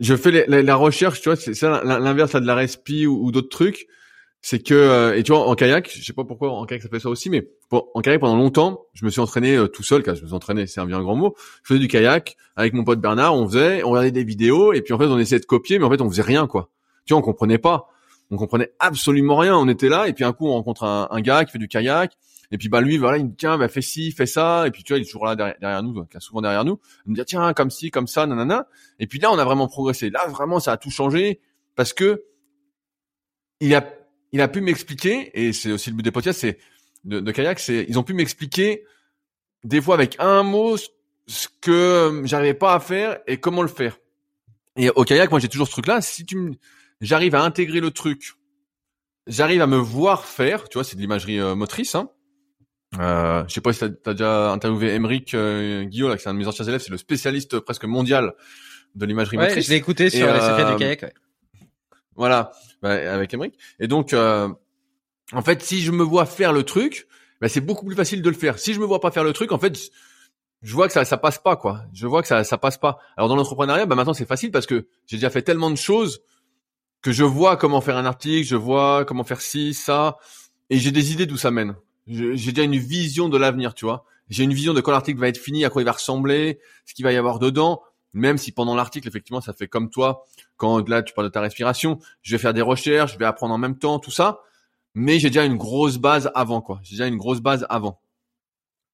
je 0.00 0.16
fais 0.16 0.44
la, 0.48 0.74
recherche. 0.74 1.20
Tu 1.20 1.28
vois, 1.28 1.36
c'est 1.36 1.54
ça 1.54 1.84
l'inverse 1.84 2.32
là, 2.32 2.40
de 2.40 2.46
la 2.48 2.56
respi 2.56 3.06
ou, 3.06 3.30
d'autres 3.30 3.48
trucs 3.48 3.86
c'est 4.40 4.58
que 4.58 4.74
euh, 4.74 5.16
et 5.16 5.22
tu 5.22 5.30
vois 5.30 5.46
en 5.46 5.54
kayak, 5.54 5.88
je 5.94 6.02
sais 6.04 6.12
pas 6.12 6.24
pourquoi 6.24 6.50
en 6.50 6.66
kayak 6.66 6.82
ça 6.82 6.88
fait 6.88 6.98
ça 6.98 7.08
aussi, 7.08 7.30
mais 7.30 7.48
pour- 7.70 7.92
en 7.94 8.00
kayak 8.00 8.18
pendant 8.18 8.34
longtemps, 8.34 8.86
je 8.92 9.04
me 9.04 9.10
suis 9.10 9.20
entraîné 9.20 9.54
euh, 9.54 9.68
tout 9.68 9.84
seul, 9.84 10.02
car 10.02 10.16
je 10.16 10.22
me 10.22 10.26
suis 10.26 10.34
entraîné, 10.34 10.66
c'est 10.66 10.80
un 10.80 10.86
bien 10.86 11.00
grand 11.00 11.14
mot. 11.14 11.36
Je 11.62 11.68
faisais 11.68 11.78
du 11.78 11.86
kayak 11.86 12.36
avec 12.56 12.72
mon 12.72 12.82
pote 12.82 13.00
Bernard, 13.00 13.36
on 13.36 13.46
faisait, 13.46 13.84
on 13.84 13.90
regardait 13.90 14.10
des 14.10 14.24
vidéos 14.24 14.72
et 14.72 14.82
puis 14.82 14.94
en 14.94 14.98
fait 14.98 15.04
on 15.04 15.20
essayait 15.20 15.38
de 15.38 15.46
copier, 15.46 15.78
mais 15.78 15.84
en 15.84 15.90
fait 15.90 16.00
on 16.00 16.10
faisait 16.10 16.22
rien 16.22 16.48
quoi. 16.48 16.70
Tu 17.06 17.14
vois, 17.14 17.20
on 17.20 17.24
comprenait 17.24 17.58
pas, 17.58 17.86
on 18.32 18.36
comprenait 18.36 18.72
absolument 18.80 19.36
rien. 19.36 19.56
On 19.56 19.68
était 19.68 19.88
là 19.88 20.08
et 20.08 20.12
puis 20.12 20.24
un 20.24 20.32
coup 20.32 20.48
on 20.48 20.54
rencontre 20.54 20.82
un 20.82 21.20
gars 21.20 21.44
qui 21.44 21.52
fait 21.52 21.60
du 21.60 21.68
kayak 21.68 22.18
et 22.52 22.58
puis 22.58 22.68
bah 22.68 22.80
lui 22.80 22.98
voilà 22.98 23.18
il 23.18 23.24
me 23.24 23.30
dit 23.30 23.36
tiens 23.36 23.58
bah 23.58 23.66
fais 23.68 23.82
ci, 23.82 24.12
fais 24.12 24.26
ça 24.26 24.66
et 24.68 24.70
puis 24.70 24.84
tu 24.84 24.92
vois 24.92 24.98
il 24.98 25.02
est 25.02 25.06
toujours 25.06 25.26
là 25.26 25.34
derrière, 25.34 25.56
derrière 25.60 25.82
nous, 25.82 26.04
qui 26.04 26.16
souvent 26.20 26.40
derrière 26.42 26.64
nous. 26.64 26.78
Il 27.06 27.10
me 27.12 27.16
dit 27.16 27.24
tiens 27.24 27.52
comme 27.54 27.70
ci, 27.70 27.90
comme 27.90 28.06
ça, 28.06 28.26
nanana. 28.26 28.68
Et 29.00 29.06
puis 29.08 29.18
là 29.18 29.32
on 29.32 29.38
a 29.38 29.44
vraiment 29.44 29.66
progressé. 29.66 30.10
Là 30.10 30.26
vraiment 30.28 30.60
ça 30.60 30.72
a 30.72 30.76
tout 30.76 30.90
changé 30.90 31.40
parce 31.74 31.92
que 31.92 32.22
il 33.60 33.74
a 33.74 33.84
il 34.32 34.40
a 34.40 34.48
pu 34.48 34.60
m'expliquer, 34.60 35.30
et 35.34 35.52
c'est 35.52 35.72
aussi 35.72 35.90
le 35.90 35.96
but 35.96 36.02
des 36.02 36.10
podcasts, 36.10 36.40
c'est 36.40 36.58
de, 37.04 37.20
de 37.20 37.32
kayak, 37.32 37.58
c'est 37.58 37.84
ils 37.88 37.98
ont 37.98 38.02
pu 38.02 38.14
m'expliquer 38.14 38.84
des 39.64 39.80
fois 39.80 39.94
avec 39.94 40.16
un 40.18 40.42
mot 40.42 40.76
ce- 40.76 41.48
que 41.60 42.22
j'arrivais 42.24 42.54
pas 42.54 42.74
à 42.74 42.80
faire 42.80 43.18
et 43.26 43.38
comment 43.38 43.62
le 43.62 43.68
faire. 43.68 43.98
Et 44.76 44.90
au 44.90 45.04
kayak, 45.04 45.30
moi 45.30 45.38
j'ai 45.40 45.48
toujours 45.48 45.66
ce 45.66 45.72
truc-là. 45.72 46.00
Si 46.00 46.24
tu 46.24 46.58
j'arrive 47.00 47.34
à 47.34 47.42
intégrer 47.42 47.80
le 47.80 47.90
truc, 47.90 48.32
j'arrive 49.26 49.60
à 49.62 49.66
me 49.66 49.76
voir 49.76 50.24
faire. 50.24 50.68
Tu 50.68 50.78
vois, 50.78 50.84
c'est 50.84 50.96
de 50.96 51.00
l'imagerie 51.00 51.38
euh, 51.38 51.54
motrice. 51.54 51.94
Hein. 51.94 52.08
Euh, 52.98 53.42
je 53.48 53.54
sais 53.54 53.60
pas 53.62 53.72
si 53.72 53.80
t'as 53.80 54.10
as 54.10 54.14
déjà 54.14 54.52
interviewé 54.52 54.94
Emeric 54.94 55.32
euh, 55.34 55.84
Guillot, 55.84 56.08
là, 56.08 56.16
qui 56.16 56.24
est 56.24 56.28
un 56.28 56.34
de 56.34 56.38
mes 56.38 56.46
anciens 56.46 56.66
élèves, 56.66 56.80
c'est 56.82 56.90
le 56.90 56.98
spécialiste 56.98 57.58
presque 57.60 57.84
mondial 57.84 58.34
de 58.94 59.06
l'imagerie 59.06 59.38
Ouais, 59.38 59.46
motrice. 59.46 59.66
je 59.66 59.70
l'ai 59.70 59.76
écouté 59.76 60.10
sur 60.10 60.26
les 60.26 60.40
secrets 60.40 60.64
euh, 60.64 60.70
du 60.72 60.76
kayak. 60.76 61.02
ouais. 61.02 61.12
Voilà, 62.16 62.52
bah, 62.82 62.90
avec 63.14 63.32
Emmerich. 63.32 63.54
Et 63.80 63.88
donc, 63.88 64.12
euh, 64.12 64.48
en 65.32 65.40
fait, 65.42 65.62
si 65.62 65.80
je 65.80 65.90
me 65.90 66.02
vois 66.02 66.26
faire 66.26 66.52
le 66.52 66.62
truc, 66.62 67.06
bah, 67.40 67.48
c'est 67.48 67.62
beaucoup 67.62 67.86
plus 67.86 67.96
facile 67.96 68.20
de 68.20 68.28
le 68.28 68.36
faire. 68.36 68.58
Si 68.58 68.74
je 68.74 68.80
me 68.80 68.84
vois 68.84 69.00
pas 69.00 69.10
faire 69.10 69.24
le 69.24 69.32
truc, 69.32 69.52
en 69.52 69.58
fait, 69.58 69.74
je- 69.78 69.88
je 70.60 70.74
vois 70.74 70.86
que 70.86 70.92
ça, 70.92 71.06
ça 71.06 71.16
passe 71.16 71.38
pas, 71.38 71.56
quoi. 71.56 71.84
Je 71.94 72.06
vois 72.06 72.20
que 72.20 72.28
ça, 72.28 72.44
ça 72.44 72.58
passe 72.58 72.76
pas. 72.76 72.98
Alors 73.16 73.28
dans 73.30 73.36
l'entrepreneuriat, 73.36 73.86
bah, 73.86 73.94
maintenant 73.96 74.12
c'est 74.14 74.26
facile 74.26 74.50
parce 74.50 74.66
que 74.66 74.86
j'ai 75.06 75.16
déjà 75.16 75.30
fait 75.30 75.42
tellement 75.42 75.70
de 75.70 75.76
choses 75.76 76.20
que 77.00 77.10
je 77.10 77.24
vois 77.24 77.56
comment 77.56 77.80
faire 77.80 77.96
un 77.96 78.04
article, 78.04 78.46
je 78.46 78.54
vois 78.54 79.04
comment 79.06 79.24
faire 79.24 79.40
ci, 79.40 79.72
ça, 79.74 80.18
et 80.70 80.78
j'ai 80.78 80.92
des 80.92 81.12
idées 81.12 81.26
d'où 81.26 81.36
ça 81.38 81.50
mène. 81.50 81.74
J'ai 82.06 82.52
déjà 82.52 82.64
une 82.64 82.76
vision 82.76 83.28
de 83.28 83.38
l'avenir, 83.38 83.74
tu 83.74 83.84
vois. 83.84 84.04
J'ai 84.28 84.44
une 84.44 84.54
vision 84.54 84.74
de 84.74 84.80
quand 84.80 84.92
l'article 84.92 85.20
va 85.20 85.28
être 85.28 85.38
fini, 85.38 85.64
à 85.64 85.70
quoi 85.70 85.82
il 85.82 85.84
va 85.84 85.92
ressembler, 85.92 86.58
ce 86.86 86.94
qu'il 86.94 87.04
va 87.04 87.12
y 87.12 87.16
avoir 87.16 87.38
dedans. 87.38 87.82
Même 88.14 88.38
si 88.38 88.52
pendant 88.52 88.74
l'article, 88.74 89.08
effectivement, 89.08 89.40
ça 89.40 89.52
fait 89.52 89.68
comme 89.68 89.88
toi, 89.88 90.24
quand 90.56 90.86
là 90.88 91.02
tu 91.02 91.14
parles 91.14 91.28
de 91.28 91.32
ta 91.32 91.40
respiration, 91.40 91.98
je 92.22 92.32
vais 92.32 92.38
faire 92.38 92.52
des 92.52 92.60
recherches, 92.60 93.14
je 93.14 93.18
vais 93.18 93.24
apprendre 93.24 93.54
en 93.54 93.58
même 93.58 93.78
temps, 93.78 93.98
tout 93.98 94.10
ça. 94.10 94.40
Mais 94.94 95.18
j'ai 95.18 95.30
déjà 95.30 95.44
une 95.44 95.56
grosse 95.56 95.98
base 95.98 96.30
avant, 96.34 96.60
quoi. 96.60 96.80
J'ai 96.82 96.96
déjà 96.96 97.06
une 97.06 97.16
grosse 97.16 97.40
base 97.40 97.66
avant. 97.70 98.00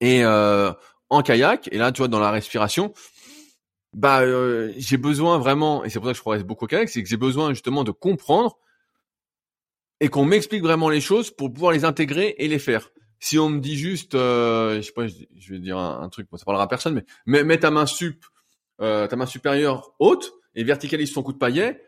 Et 0.00 0.24
euh, 0.24 0.72
en 1.10 1.22
kayak, 1.22 1.68
et 1.72 1.78
là, 1.78 1.90
tu 1.90 1.98
vois, 1.98 2.08
dans 2.08 2.20
la 2.20 2.30
respiration, 2.30 2.92
bah, 3.92 4.20
euh, 4.20 4.72
j'ai 4.76 4.96
besoin 4.96 5.38
vraiment, 5.38 5.84
et 5.84 5.90
c'est 5.90 5.98
pour 5.98 6.06
ça 6.06 6.12
que 6.12 6.18
je 6.18 6.22
progresse 6.22 6.44
beaucoup 6.44 6.66
au 6.66 6.68
kayak, 6.68 6.88
c'est 6.88 7.02
que 7.02 7.08
j'ai 7.08 7.16
besoin 7.16 7.50
justement 7.50 7.82
de 7.82 7.90
comprendre 7.90 8.58
et 10.00 10.08
qu'on 10.08 10.24
m'explique 10.24 10.62
vraiment 10.62 10.88
les 10.88 11.00
choses 11.00 11.30
pour 11.30 11.52
pouvoir 11.52 11.72
les 11.72 11.84
intégrer 11.84 12.34
et 12.38 12.48
les 12.48 12.58
faire. 12.58 12.90
Si 13.20 13.38
on 13.38 13.48
me 13.48 13.60
dit 13.60 13.76
juste, 13.76 14.14
euh, 14.14 14.76
je 14.76 14.82
sais 14.82 14.92
pas, 14.92 15.08
je, 15.08 15.52
vais 15.52 15.58
dire 15.58 15.76
un, 15.78 16.08
truc, 16.08 16.28
bon, 16.30 16.36
ça 16.36 16.44
parlera 16.44 16.64
à 16.64 16.68
personne, 16.68 16.94
mais 16.94 17.04
mets, 17.26 17.42
mets 17.42 17.58
ta 17.58 17.70
main 17.70 17.86
sup, 17.86 18.24
euh, 18.80 19.08
ta 19.08 19.16
main 19.16 19.26
supérieure 19.26 19.92
haute 19.98 20.32
et 20.54 20.62
verticalise 20.62 21.12
son 21.12 21.22
coup 21.22 21.32
de 21.32 21.38
paillet. 21.38 21.82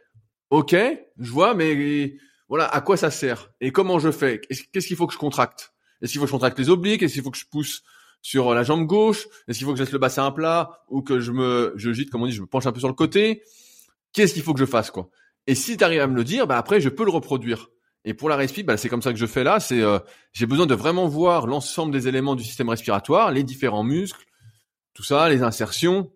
Ok, 0.51 0.75
je 0.75 1.31
vois, 1.31 1.55
mais 1.55 2.17
voilà, 2.49 2.67
à 2.67 2.81
quoi 2.81 2.97
ça 2.97 3.13
sert 3.13 3.51
et 3.61 3.71
comment 3.71 4.01
je 4.01 4.11
fais? 4.11 4.41
Qu'est-ce 4.41 4.87
qu'il 4.89 4.97
faut 4.97 5.07
que 5.07 5.15
je 5.15 5.19
contracte? 5.19 5.73
Est-ce 6.03 6.11
qu'il 6.11 6.19
faut 6.19 6.25
que 6.25 6.31
je 6.31 6.35
contracte 6.35 6.59
les 6.59 6.69
obliques? 6.69 7.03
Est-ce 7.03 7.15
qu'il 7.15 7.23
faut 7.23 7.31
que 7.31 7.39
je 7.39 7.47
pousse 7.49 7.85
sur 8.23 8.53
la 8.55 8.65
jambe 8.65 8.87
gauche? 8.87 9.29
Est-ce 9.47 9.59
qu'il 9.59 9.67
faut 9.67 9.73
que 9.73 9.79
je 9.79 9.85
laisse 9.85 9.93
le 9.93 9.99
bassin 9.99 10.27
à 10.27 10.33
plat 10.33 10.83
ou 10.89 11.03
que 11.03 11.21
je 11.21 11.31
me, 11.31 11.73
je 11.77 11.93
gîte, 11.93 12.11
comme 12.11 12.23
on 12.23 12.27
dit, 12.27 12.33
je 12.33 12.41
me 12.41 12.47
penche 12.47 12.67
un 12.67 12.73
peu 12.73 12.81
sur 12.81 12.89
le 12.89 12.95
côté? 12.95 13.43
Qu'est-ce 14.13 14.35
qu'il 14.35 14.43
faut 14.43 14.53
que 14.53 14.59
je 14.59 14.67
fasse 14.67 14.91
quoi? 14.91 15.11
Et 15.47 15.55
si 15.55 15.77
tu 15.77 15.85
arrives 15.85 16.01
à 16.01 16.09
me 16.09 16.17
le 16.17 16.25
dire, 16.25 16.49
bah 16.49 16.59
après 16.59 16.81
je 16.81 16.89
peux 16.89 17.05
le 17.05 17.11
reproduire. 17.11 17.69
Et 18.05 18.15
pour 18.15 18.29
la 18.29 18.37
respi, 18.37 18.63
bah, 18.63 18.77
c'est 18.77 18.89
comme 18.89 19.03
ça 19.03 19.13
que 19.13 19.19
je 19.19 19.27
fais 19.27 19.45
là. 19.45 19.61
C'est 19.61 19.81
euh, 19.81 19.99
j'ai 20.33 20.47
besoin 20.47 20.67
de 20.67 20.75
vraiment 20.75 21.07
voir 21.07 21.47
l'ensemble 21.47 21.93
des 21.93 22.09
éléments 22.09 22.35
du 22.35 22.45
système 22.45 22.69
respiratoire, 22.69 23.31
les 23.31 23.45
différents 23.45 23.85
muscles, 23.85 24.25
tout 24.95 25.03
ça, 25.03 25.29
les 25.29 25.43
insertions. 25.43 26.11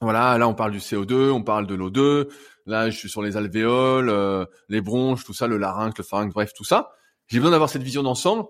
Voilà, 0.00 0.36
là 0.36 0.48
on 0.48 0.54
parle 0.54 0.72
du 0.72 0.78
CO2, 0.78 1.30
on 1.30 1.42
parle 1.42 1.66
de 1.66 1.76
l'O2. 1.76 2.28
Là, 2.66 2.90
je 2.90 2.96
suis 2.96 3.08
sur 3.08 3.22
les 3.22 3.36
alvéoles, 3.36 4.08
euh, 4.08 4.44
les 4.68 4.80
bronches, 4.80 5.24
tout 5.24 5.32
ça, 5.32 5.46
le 5.46 5.58
larynx, 5.58 5.96
le 5.98 6.04
pharynx, 6.04 6.32
bref, 6.32 6.52
tout 6.54 6.64
ça. 6.64 6.90
J'ai 7.28 7.38
besoin 7.38 7.52
d'avoir 7.52 7.70
cette 7.70 7.82
vision 7.82 8.02
d'ensemble 8.02 8.44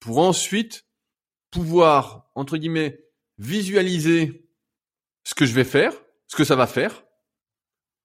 pour 0.00 0.18
ensuite 0.18 0.86
pouvoir 1.50 2.30
entre 2.34 2.56
guillemets 2.56 3.00
visualiser 3.38 4.48
ce 5.24 5.34
que 5.34 5.46
je 5.46 5.54
vais 5.54 5.64
faire, 5.64 5.92
ce 6.26 6.36
que 6.36 6.44
ça 6.44 6.56
va 6.56 6.66
faire, 6.66 7.04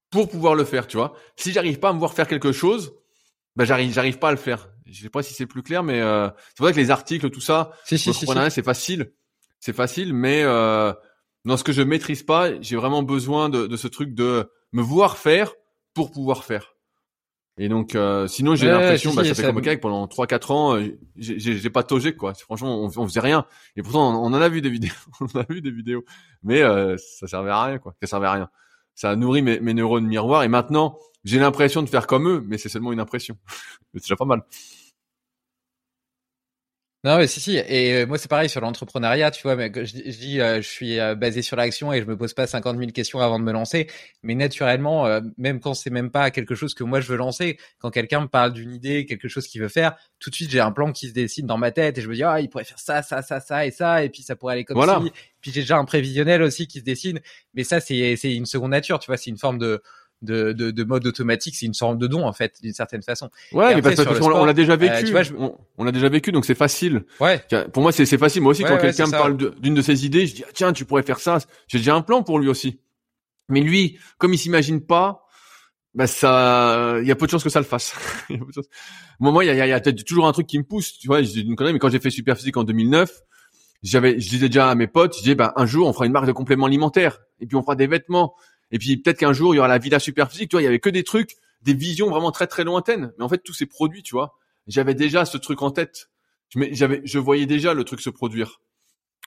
pour 0.10 0.30
pouvoir 0.30 0.56
le 0.56 0.64
faire. 0.64 0.88
Tu 0.88 0.98
vois, 0.98 1.14
si 1.36 1.52
j'arrive 1.52 1.80
pas 1.80 1.90
à 1.90 1.94
me 1.94 2.00
voir 2.00 2.14
faire 2.14 2.28
quelque 2.28 2.52
chose, 2.52 2.94
bah 3.56 3.66
j'arrive, 3.66 3.92
j'arrive 3.94 4.20
pas 4.20 4.30
à 4.30 4.32
le 4.32 4.38
faire. 4.38 4.70
Je 4.86 5.02
sais 5.02 5.10
pas 5.10 5.24
si 5.24 5.34
c'est 5.34 5.46
plus 5.46 5.64
clair, 5.64 5.84
mais 5.84 6.02
euh, 6.02 6.30
c'est 6.56 6.64
vrai 6.64 6.72
que 6.74 6.78
les 6.78 6.92
articles, 6.92 7.30
tout 7.30 7.42
ça, 7.42 7.72
Si, 7.86 7.98
si, 7.98 8.14
si, 8.14 8.26
c'est 8.50 8.64
facile, 8.64 9.14
c'est 9.60 9.74
facile, 9.74 10.14
mais 10.14 10.44
euh, 10.44 10.94
dans 11.46 11.58
ce 11.58 11.64
que 11.64 11.72
je 11.72 11.82
maîtrise 11.82 12.24
pas, 12.24 12.60
j'ai 12.62 12.76
vraiment 12.76 13.02
besoin 13.04 13.50
de, 13.50 13.66
de 13.68 13.78
ce 13.78 13.88
truc 13.88 14.14
de 14.14 14.50
me 14.72 14.82
voir 14.82 15.18
faire 15.18 15.54
pour 15.94 16.12
pouvoir 16.12 16.44
faire. 16.44 16.76
Et 17.60 17.70
donc, 17.70 17.94
euh, 17.94 18.28
sinon, 18.28 18.56
j'ai 18.56 18.66
Ouais, 18.66 18.72
l'impression, 18.74 19.12
si, 19.12 19.16
bah, 19.18 19.24
ça 19.26 19.36
fait 19.36 19.44
comme 19.44 19.62
Kayak 19.62 19.80
pendant 19.80 20.08
3-4 20.08 20.50
ans, 20.52 20.76
euh, 20.76 20.98
j'ai- 21.16 21.70
pas 21.70 21.84
togé, 21.84 22.16
quoi. 22.16 22.34
Franchement, 22.34 22.82
on, 22.84 22.86
on 22.98 23.08
faisait 23.08 23.20
rien. 23.20 23.46
Et 23.76 23.84
pourtant, 23.84 24.12
on, 24.12 24.26
on 24.26 24.34
en 24.36 24.42
a 24.42 24.50
vu 24.50 24.62
des 24.62 24.72
vidéos. 24.72 24.92
on 25.22 25.26
en 25.26 25.42
a 25.42 25.46
vu 25.48 25.62
des 25.62 25.70
vidéos. 25.70 26.04
Mais 26.42 26.64
euh, 26.64 26.98
ça 26.98 27.28
servait 27.28 27.52
à 27.52 27.64
rien, 27.64 27.78
quoi. 27.78 27.94
Ça 28.02 28.08
servait 28.08 28.26
à 28.28 28.32
rien. 28.34 28.50
Ça 28.95 29.11
a 29.11 29.15
nourri 29.15 29.41
mes, 29.41 29.60
mes 29.60 29.74
neurones 29.74 30.06
miroirs. 30.06 30.44
Et 30.44 30.48
maintenant, 30.48 30.98
j'ai 31.24 31.40
l'impression 31.40 31.82
de 31.82 31.90
faire 31.90 32.07
comme 32.07 32.28
eux, 32.28 32.44
mais 32.48 32.57
c'est 32.57 32.70
seulement 32.70 32.91
une 32.91 32.99
impression. 32.99 33.38
C'est 33.94 34.02
déjà 34.02 34.15
pas 34.15 34.26
mal. 34.26 34.44
Non, 37.06 37.18
mais 37.18 37.28
si, 37.28 37.42
si. 37.42 37.58
Et 37.58 37.96
euh, 37.96 38.06
moi, 38.06 38.18
c'est 38.18 38.30
pareil 38.30 38.48
sur 38.48 38.62
l'entrepreneuriat, 38.62 39.30
tu 39.32 39.44
vois. 39.44 39.58
Mais 39.58 39.70
je, 39.76 39.82
dis- 39.94 40.04
je 40.10 40.18
dis, 40.18 40.40
euh, 40.40 40.62
je 40.62 40.68
suis 40.70 41.02
euh, 41.02 41.16
basé 41.16 41.42
sur 41.42 41.58
l'action 41.58 41.92
et 41.92 42.00
je 42.02 42.06
me 42.06 42.16
pose 42.16 42.34
pas 42.34 42.48
50 42.48 42.78
000 42.78 42.92
questions 42.92 43.20
avant 43.20 43.40
de 43.40 43.44
me 43.44 43.52
lancer. 43.52 43.88
Mais 44.22 44.36
naturellement, 44.36 45.06
euh, 45.06 45.20
même 45.38 45.60
quand 45.60 45.74
c'est 45.74 45.90
même 45.90 46.12
pas 46.12 46.32
quelque 46.32 46.56
chose 46.56 46.74
que 46.74 46.86
moi 46.86 47.02
je 47.02 47.10
veux 47.10 47.18
lancer, 47.18 47.58
quand 47.80 47.90
quelqu'un 47.92 48.22
me 48.22 48.28
parle 48.28 48.54
d'une 48.54 48.72
idée, 48.74 49.06
quelque 49.06 49.28
chose 49.28 49.48
qu'il 49.50 49.60
veut 49.62 49.68
faire, 49.68 49.96
tout 50.20 50.30
de 50.30 50.36
suite 50.36 50.50
j'ai 50.50 50.62
un 50.62 50.72
plan 50.72 50.94
qui 50.94 51.10
se 51.10 51.14
dessine 51.14 51.46
dans 51.46 51.58
ma 51.58 51.72
tête 51.72 51.98
et 51.98 52.02
je 52.02 52.08
me 52.08 52.16
dis 52.16 52.24
ah 52.24 52.40
il 52.40 52.50
pourrait 52.50 52.64
faire 52.64 52.80
ça, 52.80 53.02
ça, 53.02 53.22
ça, 53.22 53.42
ça 53.42 53.66
et 53.66 53.72
ça 53.72 54.02
et 54.06 54.08
puis 54.10 54.22
ça 54.24 54.38
pourrait 54.38 54.54
aller 54.54 54.64
comme 54.64 54.78
Voilà. 54.78 55.02
ci. 55.04 55.12
Puis 55.42 55.52
j'ai 55.52 55.60
déjà 55.60 55.76
un 55.78 55.84
prévisionnel 55.84 56.42
aussi 56.42 56.68
qui 56.68 56.80
se 56.80 56.86
dessine. 56.86 57.20
Mais 57.54 57.66
ça 57.66 57.82
c'est 57.82 58.16
c'est 58.16 58.34
une 58.34 58.46
seconde 58.46 58.72
nature, 58.72 59.00
tu 59.00 59.08
vois. 59.08 59.18
C'est 59.18 59.30
une 59.30 59.38
forme 59.38 59.58
de 59.58 59.82
de, 60.24 60.52
de, 60.54 60.72
de 60.72 60.84
mode 60.84 61.06
automatique, 61.06 61.56
c'est 61.56 61.66
une 61.66 61.74
sorte 61.74 61.98
de 62.00 62.08
don 62.08 62.26
en 62.26 62.34
fait, 62.34 62.56
d'une 62.64 62.74
certaine 62.74 63.04
façon. 63.04 63.30
Ouais, 63.52 63.66
Et 63.66 63.76
mais 63.76 63.80
après, 63.80 63.82
parce, 63.82 63.95
parce 63.95 64.20
l'a- 64.20 64.26
on 64.26 64.30
sport, 64.32 64.45
l'a 64.45 64.54
déjà 64.54 64.74
euh, 64.74 64.78
vécu. 64.78 65.06
tu 65.06 65.12
vois, 65.12 65.24
je- 65.24 65.34
on, 65.38 65.58
on 65.78 65.84
l'a 65.84 65.91
déjà 65.91 66.10
vécu, 66.10 66.32
donc 66.32 66.45
c'est 66.45 66.56
facile. 66.56 67.04
Ouais. 67.20 67.44
Pour 67.74 67.84
moi, 67.84 67.91
c'est 67.91 68.06
c'est 68.06 68.18
facile. 68.18 68.41
Moi 68.41 68.52
aussi, 68.52 68.64
Ouais, 68.64 68.70
quand 68.70 68.76
ouais, 68.76 68.82
quelqu'un 68.82 69.06
me 69.06 69.12
ça. 69.12 69.18
parle 69.18 69.38
d'une 69.60 69.74
de 69.76 69.82
ses 69.82 70.06
idées, 70.06 70.26
je 70.26 70.36
dis 70.36 70.44
ah, 70.48 70.52
tiens, 70.54 70.74
tu 70.74 70.86
pourrais 70.86 71.04
faire 71.04 71.20
ça. 71.20 71.38
J'ai 71.68 71.78
déjà 71.78 71.94
un 71.95 72.02
plan 72.02 72.24
pour 72.24 72.40
lui 72.40 72.48
aussi. 72.50 72.80
Mais 73.50 73.60
lui, 73.62 74.00
comme 74.18 74.34
il 74.34 74.38
s'imagine 74.38 74.82
pas, 74.82 75.26
bah 75.94 76.08
ça, 76.08 76.98
il 77.02 77.08
y 77.08 77.12
a 77.12 77.16
peu 77.16 77.26
de 77.28 77.32
chances 77.32 77.44
que 77.44 77.50
ça 77.50 77.60
le 77.60 77.66
fasse. 77.66 77.94
Il 78.30 78.38
y 78.38 78.40
a 78.40 78.40
peu 78.40 78.48
de 78.48 78.54
chances. 78.54 78.70
Moi, 79.20 79.32
moi, 79.32 79.44
il 79.44 79.48
y 79.48 79.50
a, 79.52 79.54
il 79.54 79.58
y 79.58 79.62
a- 79.62 79.68
y 79.68 79.72
a 79.74 79.80
peut-être 79.80 80.04
toujours 80.06 80.26
un 80.28 80.32
truc 80.32 80.48
qui 80.48 80.58
me 80.58 80.64
pousse. 80.64 80.98
Tu 80.98 81.08
vois, 81.08 81.22
je 81.22 81.30
dis 81.30 81.41
une 81.41 81.56
connerie, 81.56 81.74
mais 81.74 81.80
quand 81.80 81.90
j'ai 81.90 82.00
fait 82.00 82.10
Superphysique 82.10 82.58
en 82.58 82.64
2009, 82.64 83.12
j'avais, 83.84 84.20
je 84.20 84.28
disais 84.30 84.48
déjà 84.48 84.70
à 84.70 84.76
mes 84.76 84.88
potes, 84.88 85.16
je 85.18 85.20
disais, 85.22 85.36
bah, 85.36 85.54
un 85.56 85.66
jour, 85.66 85.88
on 85.88 85.94
fera 85.94 86.06
une 86.08 86.12
marque 86.14 86.26
de 86.26 86.32
compléments 86.32 86.66
alimentaires, 86.66 87.20
et 87.41 87.45
puis 87.45 87.56
on 87.58 87.62
fera 87.62 87.76
des 87.76 87.86
vêtements, 87.86 88.34
et 88.74 88.78
puis 88.80 88.98
peut-être 88.98 89.20
qu'un 89.20 89.32
jour, 89.32 89.54
il 89.54 89.58
y 89.58 89.60
aura 89.60 89.70
la 89.70 89.78
Villa 89.78 90.00
Superphysique. 90.00 90.50
Tu 90.50 90.56
vois, 90.56 90.62
il 90.62 90.66
y 90.66 90.68
avait 90.68 90.80
que 90.80 90.90
des 90.90 91.04
trucs, 91.04 91.36
des 91.62 91.74
visions 91.74 92.10
vraiment 92.10 92.32
très 92.32 92.48
très 92.48 92.66
lointaines. 92.66 93.14
Mais 93.18 93.24
en 93.24 93.30
fait, 93.30 93.38
tous 93.38 93.54
ces 93.54 93.66
produits, 93.68 94.04
tu 94.04 94.16
vois, 94.16 94.36
j'avais 94.68 94.95
déjà 94.95 95.24
ce 95.24 95.38
truc 95.38 95.62
en 95.62 95.72
tête. 95.72 96.10
J'avais, 96.72 97.02
je 97.06 97.20
voyais 97.20 97.45
déjà 97.45 97.74
le 97.74 97.84
truc 97.86 98.02
se 98.02 98.10
produire. 98.10 98.60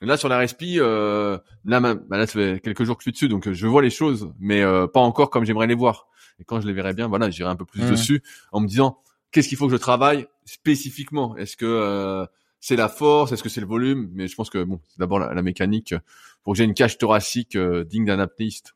Là, 0.01 0.15
sur 0.15 0.29
la 0.29 0.37
respi, 0.37 0.79
euh, 0.79 1.37
là, 1.65 1.79
bah, 1.79 1.95
là, 2.11 2.27
ça 2.27 2.33
fait 2.33 2.59
quelques 2.63 2.83
jours 2.83 2.95
que 2.97 3.01
je 3.01 3.05
suis 3.05 3.11
dessus, 3.13 3.27
donc 3.29 3.47
euh, 3.47 3.53
je 3.53 3.65
vois 3.65 3.81
les 3.81 3.89
choses, 3.89 4.31
mais 4.39 4.61
euh, 4.61 4.85
pas 4.85 4.99
encore 4.99 5.29
comme 5.31 5.43
j'aimerais 5.43 5.65
les 5.65 5.73
voir. 5.75 6.07
Et 6.39 6.43
quand 6.43 6.61
je 6.61 6.67
les 6.67 6.73
verrai 6.73 6.93
bien, 6.93 7.07
voilà, 7.07 7.29
j'irai 7.31 7.49
un 7.49 7.55
peu 7.55 7.65
plus 7.65 7.81
Mhm. 7.81 7.89
dessus 7.91 8.21
en 8.51 8.59
me 8.59 8.67
disant 8.67 8.99
qu'est-ce 9.31 9.47
qu'il 9.49 9.57
faut 9.57 9.65
que 9.65 9.71
je 9.73 9.77
travaille 9.77 10.27
spécifiquement? 10.45 11.35
Est-ce 11.37 11.57
que 11.57 11.65
euh, 11.65 12.25
c'est 12.59 12.75
la 12.75 12.89
force, 12.89 13.31
est-ce 13.31 13.41
que 13.41 13.49
c'est 13.49 13.61
le 13.61 13.67
volume? 13.67 14.09
Mais 14.13 14.27
je 14.27 14.35
pense 14.35 14.49
que 14.49 14.63
bon, 14.63 14.79
c'est 14.89 14.99
d'abord 14.99 15.19
la, 15.19 15.33
la 15.33 15.41
mécanique 15.41 15.95
pour 16.43 16.53
que 16.53 16.57
j'ai 16.57 16.63
une 16.65 16.73
cage 16.75 16.97
thoracique 16.97 17.55
euh, 17.55 17.83
digne 17.83 18.05
d'un 18.05 18.19
apnéiste. 18.19 18.75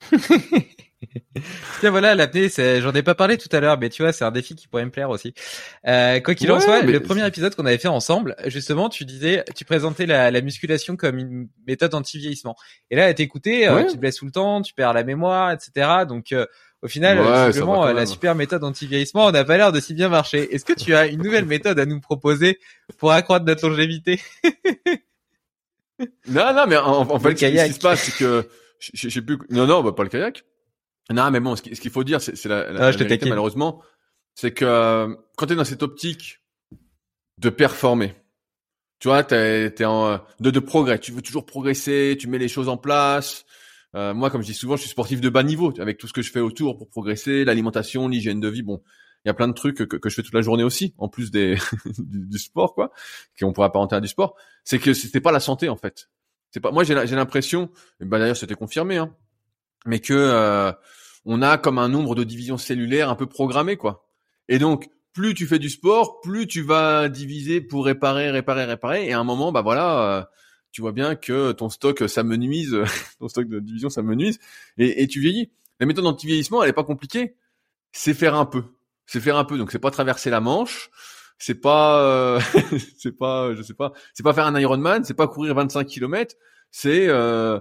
Tiens, 1.80 1.90
voilà, 1.90 2.14
l'apnée, 2.14 2.48
j'en 2.80 2.92
ai 2.92 3.02
pas 3.02 3.14
parlé 3.14 3.38
tout 3.38 3.48
à 3.52 3.60
l'heure, 3.60 3.78
mais 3.78 3.88
tu 3.88 4.02
vois, 4.02 4.12
c'est 4.12 4.24
un 4.24 4.30
défi 4.30 4.56
qui 4.56 4.66
pourrait 4.66 4.84
me 4.84 4.90
plaire 4.90 5.10
aussi. 5.10 5.32
Euh, 5.86 6.18
quoi 6.20 6.34
qu'il 6.34 6.50
en 6.50 6.58
soit, 6.60 6.82
le 6.82 7.00
premier 7.00 7.26
épisode 7.26 7.54
qu'on 7.54 7.66
avait 7.66 7.78
fait 7.78 7.88
ensemble, 7.88 8.34
justement, 8.46 8.88
tu 8.88 9.04
disais, 9.04 9.44
tu 9.54 9.64
présentais 9.64 10.06
la, 10.06 10.30
la 10.30 10.40
musculation 10.40 10.96
comme 10.96 11.18
une 11.18 11.48
méthode 11.66 11.94
anti-vieillissement. 11.94 12.56
Et 12.90 12.96
là, 12.96 13.06
à 13.06 13.14
t'écouter, 13.14 13.68
euh, 13.68 13.84
tu 13.84 13.94
te 13.94 13.98
blesses 13.98 14.16
tout 14.16 14.26
le 14.26 14.32
temps, 14.32 14.60
tu 14.62 14.74
perds 14.74 14.92
la 14.92 15.04
mémoire, 15.04 15.52
etc. 15.52 16.04
Donc, 16.08 16.32
euh, 16.32 16.46
au 16.82 16.88
final, 16.88 17.18
Ouais, 17.20 17.58
quand 17.58 17.86
euh, 17.86 17.92
la 17.92 18.06
super 18.06 18.34
méthode 18.34 18.64
anti-vieillissement, 18.64 19.26
on 19.26 19.30
n'a 19.30 19.44
pas 19.44 19.56
l'air 19.56 19.72
de 19.72 19.80
si 19.80 19.94
bien 19.94 20.08
marcher. 20.08 20.52
Est-ce 20.54 20.64
que 20.64 20.72
tu 20.72 20.94
as 20.94 21.06
une 21.06 21.22
nouvelle 21.22 21.44
méthode 21.46 21.78
à 21.78 21.86
nous 21.86 22.00
proposer 22.00 22.58
pour 22.98 23.12
accroître 23.12 23.44
notre 23.44 23.68
longévité? 23.68 24.20
Non, 26.28 26.54
non, 26.54 26.66
mais 26.68 26.76
en, 26.76 27.10
en 27.10 27.18
fait, 27.18 27.36
ce 27.36 27.66
qui 27.66 27.72
se 27.72 27.80
passe, 27.80 28.02
c'est 28.04 28.16
que 28.16 28.48
je, 28.78 29.08
sais 29.08 29.22
plus. 29.22 29.38
Non, 29.50 29.66
non, 29.66 29.82
bah, 29.82 29.92
pas 29.92 30.02
le 30.04 30.08
kayak. 30.08 30.44
Non, 31.10 31.30
mais 31.30 31.40
bon, 31.40 31.56
ce 31.56 31.62
qui- 31.62 31.74
ce 31.74 31.80
qu'il 31.80 31.90
faut 31.90 32.04
dire, 32.04 32.20
c'est 32.20 32.36
c'est 32.36 32.48
la, 32.48 32.70
la, 32.70 32.80
Ah, 32.80 32.90
la 32.90 32.90
vérité, 33.08 33.24
malheureusement, 33.30 33.82
c'est 34.34 34.52
que 34.52 34.64
euh, 34.64 35.14
quand 35.36 35.46
tu 35.46 35.54
es 35.54 35.56
dans 35.56 35.64
cette 35.64 35.82
optique 35.82 36.40
de 37.38 37.50
performer, 37.50 38.14
tu 38.98 39.08
vois, 39.08 39.22
t'es, 39.24 39.70
t'es 39.70 39.84
en 39.84 40.06
euh, 40.06 40.18
de, 40.40 40.50
de 40.50 40.60
progrès, 40.60 40.98
tu 40.98 41.12
veux 41.12 41.22
toujours 41.22 41.46
progresser, 41.46 42.16
tu 42.20 42.28
mets 42.28 42.38
les 42.38 42.48
choses 42.48 42.68
en 42.68 42.76
place. 42.76 43.44
Euh, 43.94 44.12
moi, 44.12 44.30
comme 44.30 44.42
je 44.42 44.46
dis 44.48 44.54
souvent, 44.54 44.76
je 44.76 44.82
suis 44.82 44.90
sportif 44.90 45.20
de 45.20 45.28
bas 45.30 45.42
niveau, 45.42 45.72
avec 45.80 45.96
tout 45.98 46.06
ce 46.06 46.12
que 46.12 46.20
je 46.22 46.30
fais 46.30 46.40
autour 46.40 46.76
pour 46.76 46.88
progresser, 46.90 47.44
l'alimentation, 47.44 48.06
l'hygiène 48.08 48.40
de 48.40 48.48
vie. 48.48 48.62
Bon, 48.62 48.82
il 49.24 49.28
y 49.28 49.30
a 49.30 49.34
plein 49.34 49.48
de 49.48 49.54
trucs 49.54 49.76
que, 49.78 49.96
que 49.96 50.08
je 50.10 50.14
fais 50.14 50.22
toute 50.22 50.34
la 50.34 50.42
journée 50.42 50.62
aussi, 50.64 50.94
en 50.98 51.08
plus 51.08 51.30
des 51.30 51.56
du, 51.98 52.26
du 52.26 52.38
sport, 52.38 52.74
quoi, 52.74 52.92
qu'on 53.40 53.52
pourrait 53.54 53.68
apparenter 53.68 53.96
à 53.96 54.00
du 54.00 54.08
sport. 54.08 54.36
C'est 54.64 54.78
que 54.78 54.92
c'était 54.92 55.20
pas 55.22 55.32
la 55.32 55.40
santé, 55.40 55.68
en 55.70 55.76
fait. 55.76 56.10
C'est 56.50 56.60
pas. 56.60 56.70
Moi, 56.70 56.84
j'ai 56.84 56.94
l'impression, 56.94 57.70
bah 58.00 58.18
d'ailleurs, 58.18 58.36
c'était 58.36 58.54
confirmé, 58.54 58.96
hein, 58.96 59.14
mais 59.86 60.00
que 60.00 60.14
euh, 60.14 60.72
on 61.24 61.42
a 61.42 61.58
comme 61.58 61.78
un 61.78 61.88
nombre 61.88 62.14
de 62.14 62.24
divisions 62.24 62.58
cellulaires 62.58 63.10
un 63.10 63.14
peu 63.14 63.26
programmé, 63.26 63.76
quoi. 63.76 64.06
Et 64.48 64.58
donc, 64.58 64.88
plus 65.12 65.34
tu 65.34 65.46
fais 65.46 65.58
du 65.58 65.68
sport, 65.68 66.20
plus 66.20 66.46
tu 66.46 66.62
vas 66.62 67.08
diviser 67.08 67.60
pour 67.60 67.84
réparer, 67.84 68.30
réparer, 68.30 68.64
réparer. 68.64 69.08
Et 69.08 69.12
à 69.12 69.18
un 69.18 69.24
moment, 69.24 69.52
bah 69.52 69.62
voilà, 69.62 70.18
euh, 70.18 70.24
tu 70.72 70.80
vois 70.80 70.92
bien 70.92 71.16
que 71.16 71.52
ton 71.52 71.68
stock 71.68 72.02
euh, 72.02 72.08
s'amenuise, 72.08 72.76
ton 73.18 73.28
stock 73.28 73.48
de 73.48 73.60
division 73.60 73.90
s'amenuise, 73.90 74.38
et, 74.78 75.02
et 75.02 75.06
tu 75.06 75.20
vieillis. 75.20 75.50
La 75.80 75.86
méthode 75.86 76.06
anti-vieillissement, 76.06 76.62
elle 76.62 76.70
est 76.70 76.74
pas 76.74 76.84
compliquée. 76.84 77.36
C'est 77.92 78.14
faire 78.14 78.34
un 78.34 78.46
peu. 78.46 78.64
C'est 79.06 79.20
faire 79.20 79.36
un 79.36 79.44
peu. 79.44 79.58
Donc, 79.58 79.70
c'est 79.70 79.78
pas 79.78 79.90
traverser 79.90 80.30
la 80.30 80.40
Manche. 80.40 80.90
C'est 81.38 81.60
pas, 81.60 82.00
euh, 82.02 82.40
c'est 82.98 83.16
pas, 83.16 83.54
je 83.54 83.62
sais 83.62 83.74
pas, 83.74 83.92
c'est 84.12 84.22
pas 84.22 84.32
faire 84.32 84.46
un 84.46 84.58
Ironman, 84.58 85.04
c'est 85.04 85.14
pas 85.14 85.28
courir 85.28 85.54
25 85.54 85.84
km. 85.84 86.34
C'est, 86.70 87.08
euh, 87.08 87.60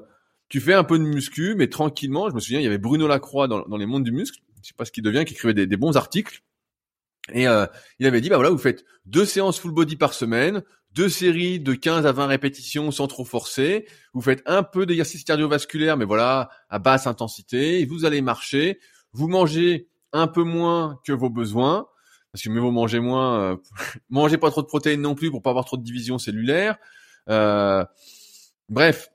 tu 0.49 0.59
fais 0.59 0.73
un 0.73 0.83
peu 0.83 0.97
de 0.97 1.03
muscu, 1.03 1.55
mais 1.55 1.67
tranquillement. 1.67 2.29
Je 2.29 2.35
me 2.35 2.39
souviens, 2.39 2.59
il 2.59 2.63
y 2.63 2.67
avait 2.67 2.77
Bruno 2.77 3.07
Lacroix 3.07 3.47
dans, 3.47 3.67
dans 3.67 3.77
les 3.77 3.85
mondes 3.85 4.03
du 4.03 4.11
muscle. 4.11 4.39
Je 4.61 4.69
sais 4.69 4.75
pas 4.75 4.85
ce 4.85 4.91
qu'il 4.91 5.03
devient, 5.03 5.23
qui 5.25 5.33
écrivait 5.33 5.53
des, 5.53 5.77
bons 5.77 5.95
articles. 5.95 6.41
Et 7.33 7.47
euh, 7.47 7.65
il 7.99 8.07
avait 8.07 8.21
dit, 8.21 8.29
bah 8.29 8.37
voilà, 8.37 8.49
vous 8.49 8.57
faites 8.57 8.85
deux 9.05 9.25
séances 9.25 9.59
full 9.59 9.71
body 9.71 9.95
par 9.95 10.13
semaine, 10.13 10.63
deux 10.93 11.09
séries 11.09 11.59
de 11.59 11.73
15 11.73 12.05
à 12.05 12.11
20 12.11 12.25
répétitions 12.25 12.91
sans 12.91 13.07
trop 13.07 13.25
forcer. 13.25 13.85
Vous 14.13 14.21
faites 14.21 14.41
un 14.45 14.63
peu 14.63 14.85
d'exercice 14.85 15.23
cardiovasculaire, 15.23 15.97
mais 15.97 16.05
voilà, 16.05 16.49
à 16.69 16.79
basse 16.79 17.07
intensité. 17.07 17.85
Vous 17.85 18.05
allez 18.05 18.21
marcher. 18.21 18.79
Vous 19.13 19.27
mangez 19.27 19.87
un 20.13 20.27
peu 20.27 20.43
moins 20.43 20.99
que 21.05 21.13
vos 21.13 21.29
besoins. 21.29 21.87
Parce 22.31 22.43
que 22.43 22.49
mieux 22.49 22.59
vaut 22.61 22.71
manger 22.71 22.99
moins. 22.99 23.39
Euh, 23.39 23.55
mangez 24.09 24.37
pas 24.37 24.51
trop 24.51 24.61
de 24.61 24.67
protéines 24.67 25.01
non 25.01 25.15
plus 25.15 25.31
pour 25.31 25.41
pas 25.41 25.49
avoir 25.51 25.65
trop 25.65 25.77
de 25.77 25.83
division 25.83 26.17
cellulaire. 26.17 26.77
Euh, 27.29 27.83
bref, 28.69 29.09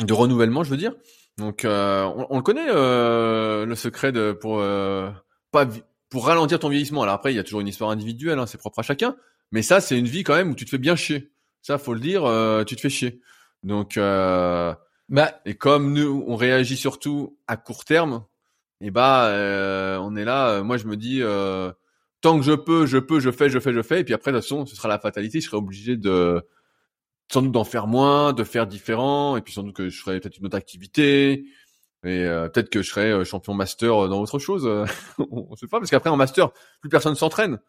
de 0.00 0.12
renouvellement, 0.12 0.64
je 0.64 0.70
veux 0.70 0.76
dire. 0.76 0.92
Donc, 1.38 1.64
euh, 1.64 2.04
on, 2.04 2.26
on 2.30 2.36
le 2.36 2.42
connaît, 2.42 2.68
euh, 2.68 3.64
le 3.66 3.74
secret 3.74 4.12
de 4.12 4.32
pour 4.32 4.58
euh, 4.60 5.10
pas 5.52 5.66
pour 6.10 6.26
ralentir 6.26 6.58
ton 6.58 6.68
vieillissement. 6.68 7.02
Alors 7.02 7.14
après, 7.14 7.32
il 7.32 7.36
y 7.36 7.38
a 7.38 7.44
toujours 7.44 7.60
une 7.60 7.68
histoire 7.68 7.90
individuelle, 7.90 8.38
hein, 8.38 8.46
c'est 8.46 8.58
propre 8.58 8.80
à 8.80 8.82
chacun. 8.82 9.16
Mais 9.52 9.62
ça, 9.62 9.80
c'est 9.80 9.98
une 9.98 10.06
vie 10.06 10.22
quand 10.24 10.34
même 10.34 10.50
où 10.50 10.54
tu 10.54 10.64
te 10.64 10.70
fais 10.70 10.78
bien 10.78 10.96
chier. 10.96 11.30
Ça, 11.62 11.78
faut 11.78 11.94
le 11.94 12.00
dire, 12.00 12.24
euh, 12.24 12.64
tu 12.64 12.76
te 12.76 12.80
fais 12.80 12.90
chier. 12.90 13.20
Donc, 13.62 13.96
euh, 13.96 14.74
Bah, 15.08 15.40
et 15.44 15.54
comme 15.54 15.92
nous, 15.92 16.24
on 16.28 16.36
réagit 16.36 16.76
surtout 16.76 17.36
à 17.48 17.56
court 17.56 17.84
terme, 17.84 18.24
et 18.80 18.90
bah, 18.90 19.26
euh, 19.26 19.98
on 19.98 20.16
est 20.16 20.24
là. 20.24 20.48
euh, 20.50 20.62
moi, 20.64 20.76
je 20.78 20.86
me 20.86 20.96
dis, 20.96 21.20
euh, 21.22 21.72
tant 22.20 22.38
que 22.38 22.44
je 22.44 22.52
peux, 22.52 22.86
je 22.86 22.98
peux, 22.98 23.20
je 23.20 23.30
fais, 23.30 23.48
je 23.50 23.58
fais, 23.58 23.72
je 23.72 23.82
fais. 23.82 24.00
Et 24.00 24.04
puis 24.04 24.14
après, 24.14 24.32
de 24.32 24.38
toute 24.38 24.44
façon, 24.44 24.66
ce 24.66 24.76
sera 24.76 24.88
la 24.88 24.98
fatalité. 24.98 25.40
Je 25.40 25.46
serai 25.46 25.56
obligé 25.56 25.96
de, 25.96 26.42
sans 27.32 27.42
doute 27.42 27.52
d'en 27.52 27.64
faire 27.64 27.86
moins, 27.86 28.32
de 28.32 28.44
faire 28.44 28.66
différent. 28.66 29.36
Et 29.36 29.42
puis 29.42 29.52
sans 29.54 29.62
doute 29.62 29.76
que 29.76 29.88
je 29.88 30.00
ferai 30.00 30.20
peut-être 30.20 30.38
une 30.38 30.46
autre 30.46 30.56
activité. 30.56 31.44
Et 32.04 32.24
euh, 32.24 32.48
peut-être 32.48 32.70
que 32.70 32.82
je 32.82 32.90
serai 32.90 33.10
euh, 33.10 33.24
champion 33.24 33.54
master 33.54 34.08
dans 34.08 34.20
autre 34.22 34.38
chose. 34.38 34.66
euh, 34.66 34.86
on 35.30 35.54
sait 35.56 35.66
pas, 35.68 35.78
parce 35.80 35.90
qu'après 35.90 36.10
en 36.10 36.16
master, 36.16 36.50
plus 36.80 36.90
personne 36.90 37.14
s'entraîne. 37.14 37.60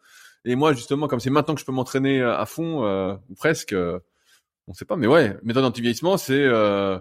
Et 0.44 0.56
moi, 0.56 0.72
justement, 0.72 1.08
comme 1.08 1.20
c'est 1.20 1.30
maintenant 1.30 1.54
que 1.54 1.60
je 1.60 1.66
peux 1.66 1.72
m'entraîner 1.72 2.20
euh, 2.22 2.36
à 2.36 2.46
fond, 2.46 2.84
euh, 2.84 3.14
ou 3.28 3.34
presque, 3.34 3.72
euh, 3.74 4.00
on 4.68 4.74
sait 4.74 4.84
pas. 4.86 4.96
Mais 4.96 5.06
ouais, 5.08 5.36
méthode 5.44 5.64
anti-vieillissement, 5.64 6.16
c'est 6.18 6.34
euh, 6.44 6.98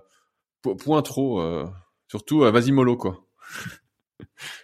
po- 0.63 0.75
point 0.75 1.01
trop. 1.03 1.41
euh, 1.41 1.67
surtout, 2.09 2.43
euh, 2.43 2.51
vas-y 2.51 2.71
mollo, 2.71 2.97
quoi. 2.97 3.25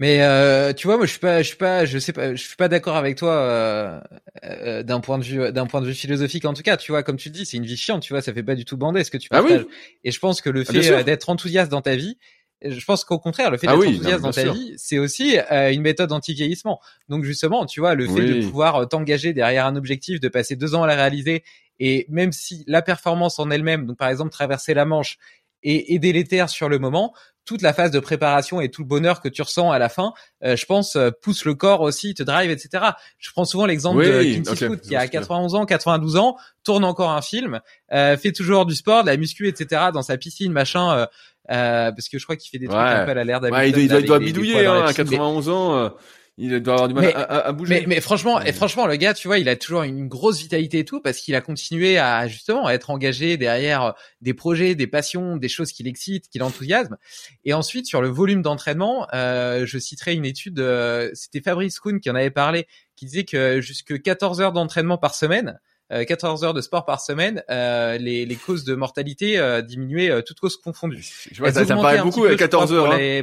Mais 0.00 0.22
euh, 0.22 0.72
tu 0.72 0.88
vois, 0.88 0.96
moi 0.96 1.06
je 1.06 1.12
suis 1.12 1.20
pas, 1.20 1.42
je 1.42 1.48
suis 1.48 1.56
pas, 1.56 1.84
je 1.84 1.98
sais 1.98 2.12
pas, 2.12 2.34
je 2.34 2.42
suis 2.42 2.56
pas 2.56 2.68
d'accord 2.68 2.96
avec 2.96 3.16
toi 3.16 3.32
euh, 3.32 4.00
euh, 4.44 4.82
d'un 4.82 4.98
point 5.00 5.18
de 5.18 5.24
vue, 5.24 5.52
d'un 5.52 5.66
point 5.66 5.80
de 5.80 5.86
vue 5.86 5.94
philosophique 5.94 6.44
en 6.46 6.52
tout 6.52 6.62
cas. 6.62 6.76
Tu 6.76 6.90
vois, 6.90 7.02
comme 7.04 7.16
tu 7.16 7.28
le 7.28 7.34
dis, 7.34 7.46
c'est 7.46 7.56
une 7.56 7.64
vie 7.64 7.76
chiante. 7.76 8.02
Tu 8.02 8.12
vois, 8.12 8.20
ça 8.20 8.32
fait 8.34 8.42
pas 8.42 8.56
du 8.56 8.64
tout 8.64 8.76
bander 8.76 9.04
ce 9.04 9.10
que 9.10 9.18
tu 9.18 9.28
Ah 9.30 9.40
oui. 9.42 9.50
partages. 9.50 9.66
Et 10.02 10.10
je 10.10 10.18
pense 10.18 10.40
que 10.40 10.50
le 10.50 10.64
Ah, 10.66 10.72
fait 10.72 10.90
euh, 10.90 11.02
d'être 11.04 11.30
enthousiaste 11.30 11.70
dans 11.70 11.80
ta 11.80 11.94
vie, 11.94 12.18
je 12.64 12.84
pense 12.84 13.04
qu'au 13.04 13.18
contraire, 13.18 13.50
le 13.50 13.58
fait 13.58 13.68
Ah 13.68 13.72
d'être 13.72 13.80
oui, 13.82 13.94
enthousiaste 13.94 14.22
dans 14.22 14.32
ta 14.32 14.42
sûr. 14.42 14.54
vie, 14.54 14.74
c'est 14.78 14.98
aussi 14.98 15.38
euh, 15.52 15.72
une 15.72 15.82
méthode 15.82 16.10
anti-vieillissement. 16.12 16.80
Donc 17.08 17.22
justement, 17.24 17.64
tu 17.66 17.78
vois, 17.80 17.94
le 17.94 18.06
fait 18.06 18.24
de 18.24 18.46
pouvoir 18.46 18.76
euh, 18.76 18.86
t'engager 18.86 19.32
derrière 19.32 19.66
un 19.66 19.76
objectif, 19.76 20.18
de 20.18 20.28
passer 20.28 20.56
deux 20.56 20.74
ans 20.74 20.82
à 20.82 20.86
la 20.88 20.96
réaliser, 20.96 21.44
et 21.78 22.06
même 22.08 22.32
si 22.32 22.64
la 22.66 22.82
performance 22.82 23.38
en 23.38 23.50
elle-même, 23.50 23.86
donc 23.86 23.98
par 23.98 24.08
exemple 24.08 24.30
traverser 24.30 24.74
la 24.74 24.84
Manche, 24.86 25.18
est, 25.62 25.94
est 25.94 25.98
délétère 25.98 26.48
sur 26.48 26.68
le 26.68 26.78
moment, 26.78 27.14
toute 27.44 27.62
la 27.62 27.72
phase 27.72 27.90
de 27.90 28.00
préparation 28.00 28.60
et 28.60 28.70
tout 28.70 28.82
le 28.82 28.88
bonheur 28.88 29.20
que 29.20 29.28
tu 29.28 29.42
ressens 29.42 29.70
à 29.70 29.78
la 29.78 29.88
fin, 29.88 30.12
euh, 30.44 30.56
je 30.56 30.64
pense, 30.66 30.96
euh, 30.96 31.10
pousse 31.22 31.44
le 31.44 31.54
corps 31.54 31.80
aussi, 31.82 32.14
te 32.14 32.22
drive, 32.22 32.50
etc. 32.50 32.84
Je 33.18 33.30
prends 33.32 33.44
souvent 33.44 33.66
l'exemple 33.66 33.98
Oui, 33.98 34.06
de 34.06 34.20
Clint 34.42 34.52
Eastwood 34.52 34.80
qui 34.80 34.94
a 34.96 35.00
parce 35.00 35.10
que- 35.10 35.12
91 35.18 35.54
ans, 35.54 35.66
92 35.66 36.16
ans, 36.16 36.36
tourne 36.64 36.84
encore 36.84 37.10
un 37.10 37.22
film, 37.22 37.60
euh, 37.92 38.16
fait 38.16 38.32
toujours 38.32 38.64
du 38.66 38.74
sport, 38.74 39.02
de 39.02 39.08
la 39.10 39.16
muscu, 39.16 39.46
etc. 39.48 39.82
dans 39.92 40.02
sa 40.02 40.16
piscine, 40.16 40.52
machin. 40.52 40.90
euh, 40.96 41.06
euh, 41.50 41.92
parce 41.92 42.08
que 42.08 42.18
je 42.18 42.24
crois 42.24 42.36
qu'il 42.36 42.48
fait 42.50 42.58
des 42.58 42.66
trucs 42.66 42.78
Ouais. 42.78 42.84
un 42.88 43.04
peu 43.04 43.10
à 43.10 43.22
l'air 43.24 43.42
Ouais, 43.42 43.68
il 43.68 43.72
doit, 43.72 43.82
il 43.82 43.88
doit, 43.88 44.00
il 44.00 44.06
doit 44.06 44.18
bidouiller 44.18 44.64
hein, 44.64 44.82
à 44.82 44.86
Mais- 44.88 44.94
91 44.94 45.48
ans. 45.50 45.90
Euh, 46.38 46.42
il 46.56 46.60
doit 46.60 46.74
avoir 46.74 46.88
du 46.88 46.94
mal 46.94 47.04
Mais- 47.06 47.14
à, 47.14 47.20
à- 47.22 47.46
à 47.48 47.52
bouger. 47.52 47.80
mais, 47.80 47.86
mais 47.86 48.00
franchement, 48.00 48.36
Ouais. 48.36 48.48
et 48.48 48.52
franchement, 48.52 48.86
le 48.86 48.96
gars, 48.96 49.14
tu 49.14 49.28
vois, 49.28 49.38
il 49.38 49.48
a 49.48 49.56
toujours 49.56 49.82
une 49.82 50.08
grosse 50.08 50.38
vitalité 50.40 50.80
et 50.80 50.84
tout 50.84 51.00
parce 51.00 51.18
qu'il 51.18 51.34
a 51.34 51.40
continué 51.40 51.98
à 51.98 52.26
justement 52.28 52.68
être 52.68 52.90
engagé 52.90 53.36
derrière 53.36 53.82
euh, 53.82 53.92
des 54.20 54.34
projets, 54.34 54.74
des 54.74 54.86
passions, 54.86 55.36
des 55.36 55.48
choses 55.48 55.72
qui 55.72 55.82
l'excitent, 55.84 56.28
qui 56.28 56.38
l'enthousiasment. 56.38 56.96
Et 57.44 57.54
ensuite, 57.54 57.86
sur 57.86 58.02
le 58.02 58.08
volume 58.08 58.42
d'entraînement, 58.42 59.06
euh, 59.14 59.64
je 59.66 59.78
citerai 59.78 60.14
une 60.14 60.24
étude, 60.24 60.58
euh, 60.60 61.10
c'était 61.14 61.40
Fabrice 61.40 61.78
Kuhn 61.80 62.00
qui 62.00 62.10
en 62.10 62.14
avait 62.14 62.30
parlé, 62.30 62.66
qui 62.96 63.06
disait 63.06 63.24
que 63.24 63.60
jusque 63.60 64.00
14 64.02 64.40
heures 64.40 64.52
d'entraînement 64.52 64.98
par 64.98 65.14
semaine, 65.14 65.58
euh, 65.92 66.04
14 66.04 66.44
heures 66.44 66.54
de 66.54 66.62
sport 66.62 66.84
par 66.86 67.00
semaine, 67.00 67.42
euh, 67.50 67.98
les, 67.98 68.24
les 68.24 68.36
causes 68.36 68.64
de 68.64 68.74
mortalité 68.74 69.38
euh, 69.38 69.60
diminuaient 69.62 70.10
euh, 70.10 70.22
toutes 70.22 70.40
causes 70.40 70.56
confondues. 70.56 71.06
Je 71.30 71.38
vois, 71.38 71.48
Elles 71.48 71.54
ça, 71.54 71.64
ça 71.66 71.76
me 71.76 71.82
paraît 71.82 71.98
beaucoup 71.98 72.10
petit 72.10 72.20
peu, 72.22 72.26
avec 72.28 72.40
je 72.40 72.46
crois, 72.46 72.60
14 72.66 72.72
heures. 72.72 72.92
hein. 72.92 72.98
les 72.98 73.22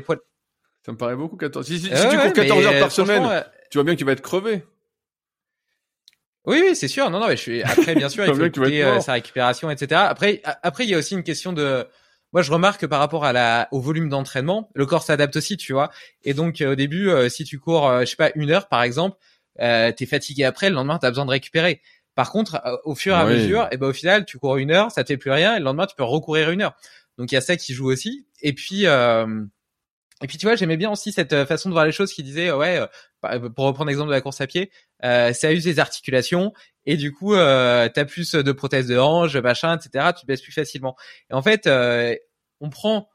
Ça 0.86 0.92
me 0.92 0.98
paraît 0.98 1.16
beaucoup 1.16 1.38
14. 1.38 1.66
Si, 1.66 1.80
si- 1.80 1.86
si 1.86 1.92
Ouais, 1.92 2.10
tu 2.10 2.18
ouais, 2.18 2.24
cours 2.24 2.34
14 2.34 2.60
mais, 2.60 2.66
heures 2.68 2.74
euh, 2.76 2.80
par 2.80 2.92
semaine, 2.92 3.26
euh, 3.26 3.42
tu 3.70 3.78
vois 3.78 3.84
bien 3.84 3.94
que 3.94 4.00
tu 4.00 4.06
vas 4.06 4.14
être 4.14 4.22
crevé. 4.22 4.64
Oui, 6.46 6.60
oui, 6.70 6.76
c'est 6.76 6.88
sûr. 6.88 7.10
Non, 7.12 7.20
non, 7.20 7.28
mais 7.28 7.38
je 7.38 7.42
suis. 7.42 7.62
Après, 7.64 7.94
bien 7.94 8.10
sûr, 8.10 8.26
il 8.28 8.34
faut 8.34 8.46
écouter 8.46 8.84
euh, 8.84 9.00
sa 9.00 9.14
récupération, 9.14 9.70
etc. 9.70 10.02
Après, 10.02 10.42
a- 10.44 10.60
après, 10.64 10.86
il 10.86 10.90
y 10.90 10.96
a 10.96 10.98
aussi 10.98 11.14
une 11.14 11.24
question 11.24 11.54
de. 11.54 11.88
Moi, 12.34 12.42
je 12.42 12.52
remarque 12.52 12.82
que 12.82 12.86
par 12.86 13.00
rapport 13.00 13.26
à 13.26 13.34
la 13.34 13.68
au 13.72 13.80
volume 13.80 14.10
d'entraînement, 14.10 14.70
le 14.74 14.86
corps 14.86 15.04
s'adapte 15.04 15.36
aussi, 15.36 15.58
tu 15.58 15.74
vois. 15.74 15.92
Et 16.24 16.34
donc, 16.34 16.62
euh, 16.62 16.72
au 16.72 16.76
début, 16.76 17.10
euh, 17.10 17.30
si 17.30 17.44
tu 17.44 17.60
cours, 17.60 17.92
je 18.00 18.06
sais 18.06 18.16
pas, 18.16 18.32
une 18.36 18.50
heure, 18.50 18.68
par 18.70 18.82
exemple, 18.84 19.18
euh, 19.60 19.92
t'es 19.92 20.06
fatigué 20.08 20.46
après, 20.46 20.70
le 20.70 20.76
lendemain, 20.76 20.98
t'as 20.98 21.10
besoin 21.10 21.26
de 21.26 21.32
récupérer. 21.32 21.82
Par 22.16 22.32
contre, 22.32 22.62
au 22.86 22.96
fur 22.96 23.14
et 23.16 23.20
à 23.20 23.26
Oui. 23.26 23.34
mesure, 23.34 23.68
et 23.72 23.78
ben 23.78 23.88
au 23.88 23.94
final, 23.94 24.26
tu 24.26 24.40
cours 24.40 24.58
une 24.58 24.72
heure, 24.72 24.92
ça 24.92 25.04
te 25.04 25.10
fait 25.10 25.18
plus 25.18 25.32
rien, 25.32 25.56
et 25.56 25.60
le 25.60 25.66
lendemain, 25.66 25.86
tu 25.86 25.96
peux 25.96 26.04
recourir 26.04 26.50
une 26.50 26.62
heure. 26.62 26.74
Donc, 27.18 27.32
il 27.32 27.36
y 27.36 27.38
a 27.38 27.42
ça 27.42 27.56
qui 27.58 27.74
joue 27.74 27.92
aussi. 27.92 28.26
Et 28.42 28.54
puis. 28.54 28.88
Euh, 28.88 29.44
et 30.22 30.28
puis 30.28 30.38
tu 30.38 30.46
vois, 30.46 30.56
j'aimais 30.56 30.78
bien 30.78 30.92
aussi 30.92 31.12
cette 31.12 31.34
euh, 31.34 31.46
façon 31.46 31.70
de 31.70 31.74
voir 31.74 31.86
les 31.86 31.92
choses 31.92 32.14
qui 32.14 32.24
disait 32.24 32.50
euh, 32.50 32.58
ouais, 32.58 32.78
euh, 32.78 32.88
bah, 33.22 33.40
pour 33.56 33.66
reprendre 33.66 33.88
l'exemple 33.88 34.10
de 34.10 34.14
la 34.14 34.22
course 34.22 34.42
à 34.42 34.48
pied, 34.48 34.72
euh, 35.04 35.34
ça 35.34 35.52
use 35.52 35.66
les 35.66 35.80
articulations 35.80 36.54
et 36.86 36.98
du 36.98 37.12
coup 37.12 37.34
euh, 37.34 37.90
t'as 37.94 38.06
plus 38.06 38.34
de 38.34 38.52
prothèses 38.52 38.88
de 38.88 38.98
hanche, 38.98 39.36
machin, 39.36 39.78
etc. 39.78 40.12
Tu 40.16 40.22
te 40.22 40.26
baisses 40.28 40.42
plus 40.42 40.52
facilement. 40.52 40.96
Et 41.30 41.34
en 41.34 41.42
fait, 41.42 41.68
euh, 41.68 42.16
on 42.60 42.70
prend 42.70 43.10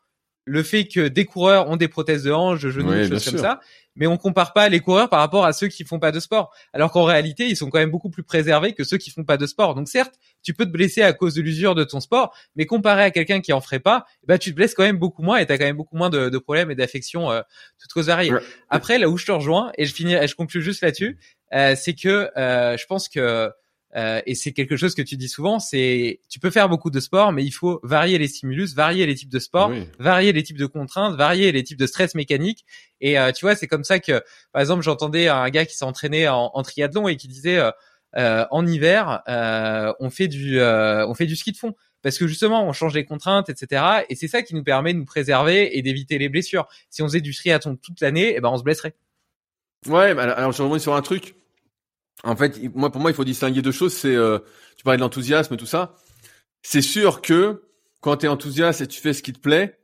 le 0.44 0.62
fait 0.62 0.86
que 0.86 1.08
des 1.08 1.24
coureurs 1.24 1.68
ont 1.68 1.76
des 1.76 1.88
prothèses 1.88 2.22
de 2.22 2.32
hanche, 2.32 2.62
de 2.62 2.70
genoux, 2.70 2.92
des 2.92 3.08
choses 3.08 3.24
comme 3.24 3.38
ça, 3.38 3.60
mais 3.96 4.06
on 4.06 4.16
compare 4.16 4.52
pas 4.52 4.68
les 4.68 4.80
coureurs 4.80 5.08
par 5.08 5.20
rapport 5.20 5.44
à 5.44 5.52
ceux 5.52 5.68
qui 5.68 5.84
font 5.84 5.98
pas 5.98 6.12
de 6.12 6.20
sport. 6.20 6.52
Alors 6.72 6.92
qu'en 6.92 7.04
réalité, 7.04 7.46
ils 7.46 7.56
sont 7.56 7.70
quand 7.70 7.78
même 7.78 7.90
beaucoup 7.90 8.10
plus 8.10 8.22
préservés 8.22 8.72
que 8.72 8.84
ceux 8.84 8.98
qui 8.98 9.10
font 9.10 9.24
pas 9.24 9.36
de 9.36 9.46
sport. 9.46 9.74
Donc 9.74 9.88
certes, 9.88 10.14
tu 10.42 10.54
peux 10.54 10.64
te 10.64 10.70
blesser 10.70 11.02
à 11.02 11.12
cause 11.12 11.34
de 11.34 11.42
l'usure 11.42 11.74
de 11.74 11.84
ton 11.84 12.00
sport, 12.00 12.34
mais 12.54 12.66
comparé 12.66 13.02
à 13.02 13.10
quelqu'un 13.10 13.40
qui 13.40 13.52
en 13.52 13.60
ferait 13.60 13.80
pas, 13.80 14.04
bah 14.26 14.38
tu 14.38 14.50
te 14.50 14.56
blesses 14.56 14.74
quand 14.74 14.84
même 14.84 14.98
beaucoup 14.98 15.22
moins 15.22 15.38
et 15.38 15.46
t'as 15.46 15.58
quand 15.58 15.64
même 15.64 15.76
beaucoup 15.76 15.96
moins 15.96 16.10
de, 16.10 16.28
de 16.28 16.38
problèmes 16.38 16.70
et 16.70 16.74
d'affections 16.74 17.30
euh, 17.30 17.40
toutes 17.80 17.92
causes 17.92 18.06
variées. 18.06 18.32
Après, 18.68 18.98
là 18.98 19.08
où 19.08 19.16
je 19.16 19.26
te 19.26 19.32
rejoins 19.32 19.72
et 19.78 19.86
je 19.86 19.94
finis, 19.94 20.14
et 20.14 20.28
je 20.28 20.34
conclue 20.34 20.62
juste 20.62 20.82
là-dessus, 20.82 21.18
euh, 21.52 21.74
c'est 21.76 21.94
que 21.94 22.30
euh, 22.36 22.76
je 22.76 22.86
pense 22.86 23.08
que 23.08 23.50
euh, 23.96 24.20
et 24.26 24.34
c'est 24.34 24.52
quelque 24.52 24.76
chose 24.76 24.94
que 24.94 25.02
tu 25.02 25.16
dis 25.16 25.28
souvent, 25.28 25.58
c'est 25.58 26.20
tu 26.28 26.38
peux 26.38 26.50
faire 26.50 26.68
beaucoup 26.68 26.90
de 26.90 27.00
sport, 27.00 27.32
mais 27.32 27.44
il 27.44 27.50
faut 27.50 27.80
varier 27.82 28.18
les 28.18 28.28
stimulus, 28.28 28.74
varier 28.74 29.06
les 29.06 29.14
types 29.14 29.30
de 29.32 29.38
sport, 29.38 29.70
Oui. 29.70 29.86
varier 29.98 30.32
les 30.32 30.42
types 30.42 30.58
de 30.58 30.66
contraintes, 30.66 31.16
varier 31.16 31.50
les 31.52 31.62
types 31.64 31.78
de 31.78 31.86
stress 31.86 32.14
mécanique. 32.14 32.64
Et 33.00 33.18
euh, 33.18 33.32
tu 33.32 33.44
vois, 33.44 33.54
c'est 33.56 33.66
comme 33.66 33.84
ça 33.84 33.98
que, 33.98 34.22
par 34.52 34.60
exemple, 34.60 34.82
j'entendais 34.82 35.28
un 35.28 35.48
gars 35.50 35.64
qui 35.64 35.74
s'est 35.76 35.84
entraîné 35.84 36.28
en, 36.28 36.50
en 36.52 36.62
triathlon 36.62 37.08
et 37.08 37.16
qui 37.16 37.28
disait 37.28 37.58
euh, 37.58 37.70
euh, 38.16 38.44
en 38.50 38.66
hiver, 38.66 39.22
euh, 39.28 39.92
on 40.00 40.10
fait 40.10 40.28
du 40.28 40.58
euh, 40.60 41.06
on 41.06 41.14
fait 41.14 41.26
du 41.26 41.36
ski 41.36 41.52
de 41.52 41.56
fond 41.58 41.74
parce 42.02 42.16
que 42.18 42.26
justement 42.26 42.66
on 42.66 42.72
change 42.72 42.94
les 42.94 43.04
contraintes, 43.04 43.48
etc. 43.50 43.82
Et 44.08 44.14
c'est 44.14 44.28
ça 44.28 44.42
qui 44.42 44.54
nous 44.54 44.62
permet 44.62 44.94
de 44.94 44.98
nous 44.98 45.04
préserver 45.04 45.76
et 45.76 45.82
d'éviter 45.82 46.16
les 46.18 46.28
blessures. 46.28 46.66
Si 46.88 47.02
on 47.02 47.06
faisait 47.06 47.20
du 47.20 47.34
triathlon 47.34 47.76
toute 47.76 48.00
l'année, 48.00 48.34
eh 48.36 48.40
ben 48.40 48.48
on 48.50 48.56
se 48.56 48.62
blesserait. 48.62 48.94
Ouais, 49.86 50.10
alors 50.18 50.52
je 50.52 50.62
reviens 50.62 50.78
sur 50.78 50.94
un 50.94 51.02
truc. 51.02 51.34
En 52.24 52.34
fait, 52.36 52.58
moi, 52.74 52.90
pour 52.90 53.00
moi, 53.00 53.10
il 53.10 53.14
faut 53.14 53.24
distinguer 53.24 53.62
deux 53.62 53.72
choses. 53.72 53.92
C'est, 53.92 54.14
euh, 54.14 54.38
tu 54.76 54.84
parlais 54.84 54.96
de 54.96 55.02
l'enthousiasme 55.02 55.54
et 55.54 55.56
tout 55.56 55.66
ça. 55.66 55.94
C'est 56.62 56.82
sûr 56.82 57.20
que 57.22 57.62
quand 58.00 58.18
tu 58.18 58.26
es 58.26 58.28
enthousiaste 58.28 58.80
et 58.80 58.86
tu 58.86 59.00
fais 59.00 59.12
ce 59.12 59.22
qui 59.22 59.32
te 59.32 59.38
plaît, 59.38 59.78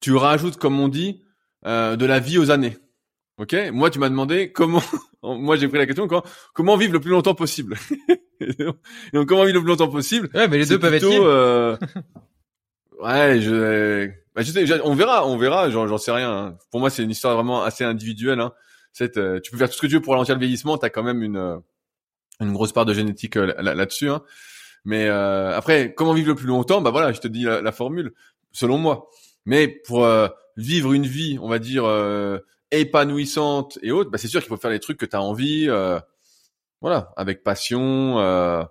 tu 0.00 0.14
rajoutes, 0.14 0.56
comme 0.56 0.78
on 0.80 0.88
dit, 0.88 1.22
euh, 1.66 1.96
de 1.96 2.06
la 2.06 2.20
vie 2.20 2.38
aux 2.38 2.50
années. 2.50 2.76
Ok? 3.38 3.56
Moi, 3.72 3.90
tu 3.90 3.98
m'as 3.98 4.08
demandé 4.08 4.52
comment. 4.52 4.82
moi, 5.22 5.56
j'ai 5.56 5.68
pris 5.68 5.78
la 5.78 5.86
question 5.86 6.06
comment, 6.06 6.24
comment 6.54 6.76
vivre 6.76 6.92
le 6.92 7.00
plus 7.00 7.10
longtemps 7.10 7.34
possible. 7.34 7.76
Et 8.40 8.52
donc, 9.14 9.26
comment 9.28 9.44
vivre 9.44 9.54
le 9.58 9.60
plus 9.60 9.68
longtemps 9.68 9.88
possible? 9.88 10.30
Ouais, 10.34 10.48
mais 10.48 10.58
les 10.58 10.66
deux 10.66 10.78
peuvent 10.78 10.94
être 10.94 11.06
plutôt, 11.06 11.24
liés. 11.24 11.30
euh, 11.30 11.76
ouais, 13.02 13.40
je, 13.40 14.08
bah, 14.34 14.42
je 14.42 14.80
on 14.84 14.94
verra, 14.94 15.26
on 15.26 15.36
verra. 15.36 15.70
J'en, 15.70 15.86
j'en 15.86 15.98
sais 15.98 16.12
rien. 16.12 16.30
hein. 16.32 16.58
Pour 16.70 16.80
moi, 16.80 16.90
c'est 16.90 17.02
une 17.02 17.10
histoire 17.10 17.34
vraiment 17.34 17.62
assez 17.62 17.84
individuelle. 17.84 18.40
Hein. 18.40 18.52
C'est, 18.92 19.16
euh, 19.16 19.40
tu 19.40 19.50
peux 19.50 19.56
faire 19.56 19.68
tout 19.68 19.76
ce 19.76 19.80
que 19.80 19.86
tu 19.86 19.94
veux 19.94 20.00
pour 20.02 20.12
ralentir 20.12 20.34
le 20.34 20.40
vieillissement. 20.40 20.78
T'as 20.78 20.90
quand 20.90 21.02
même 21.02 21.22
une 21.22 21.36
euh, 21.36 21.56
une 22.40 22.52
grosse 22.52 22.72
part 22.72 22.86
de 22.86 22.94
génétique 22.94 23.36
euh, 23.36 23.54
là- 23.58 23.74
là-dessus. 23.74 24.08
Hein. 24.10 24.22
Mais 24.84 25.06
euh, 25.08 25.56
après, 25.56 25.94
comment 25.94 26.14
vivre 26.14 26.28
le 26.28 26.34
plus 26.34 26.46
longtemps? 26.46 26.80
Bah 26.80 26.90
voilà, 26.90 27.12
je 27.12 27.20
te 27.20 27.28
dis 27.28 27.42
la, 27.44 27.72
formule, 27.72 28.14
selon 28.52 28.78
moi. 28.78 29.10
Mais 29.44 29.68
pour 29.68 30.04
euh, 30.04 30.28
vivre 30.56 30.92
une 30.92 31.06
vie, 31.06 31.38
on 31.40 31.48
va 31.48 31.58
dire 31.58 31.84
épanouissante 32.70 33.78
et 33.82 33.92
autres, 33.92 34.10
bah 34.10 34.18
c'est 34.18 34.28
sûr 34.28 34.40
qu'il 34.40 34.48
faut 34.48 34.56
faire 34.56 34.70
les 34.70 34.80
trucs 34.80 34.98
que 34.98 35.06
tu 35.06 35.16
as 35.16 35.22
envie. 35.22 35.68
voilà, 36.80 37.12
avec 37.16 37.42
passion. 37.42 38.18
Euh, 38.20 38.62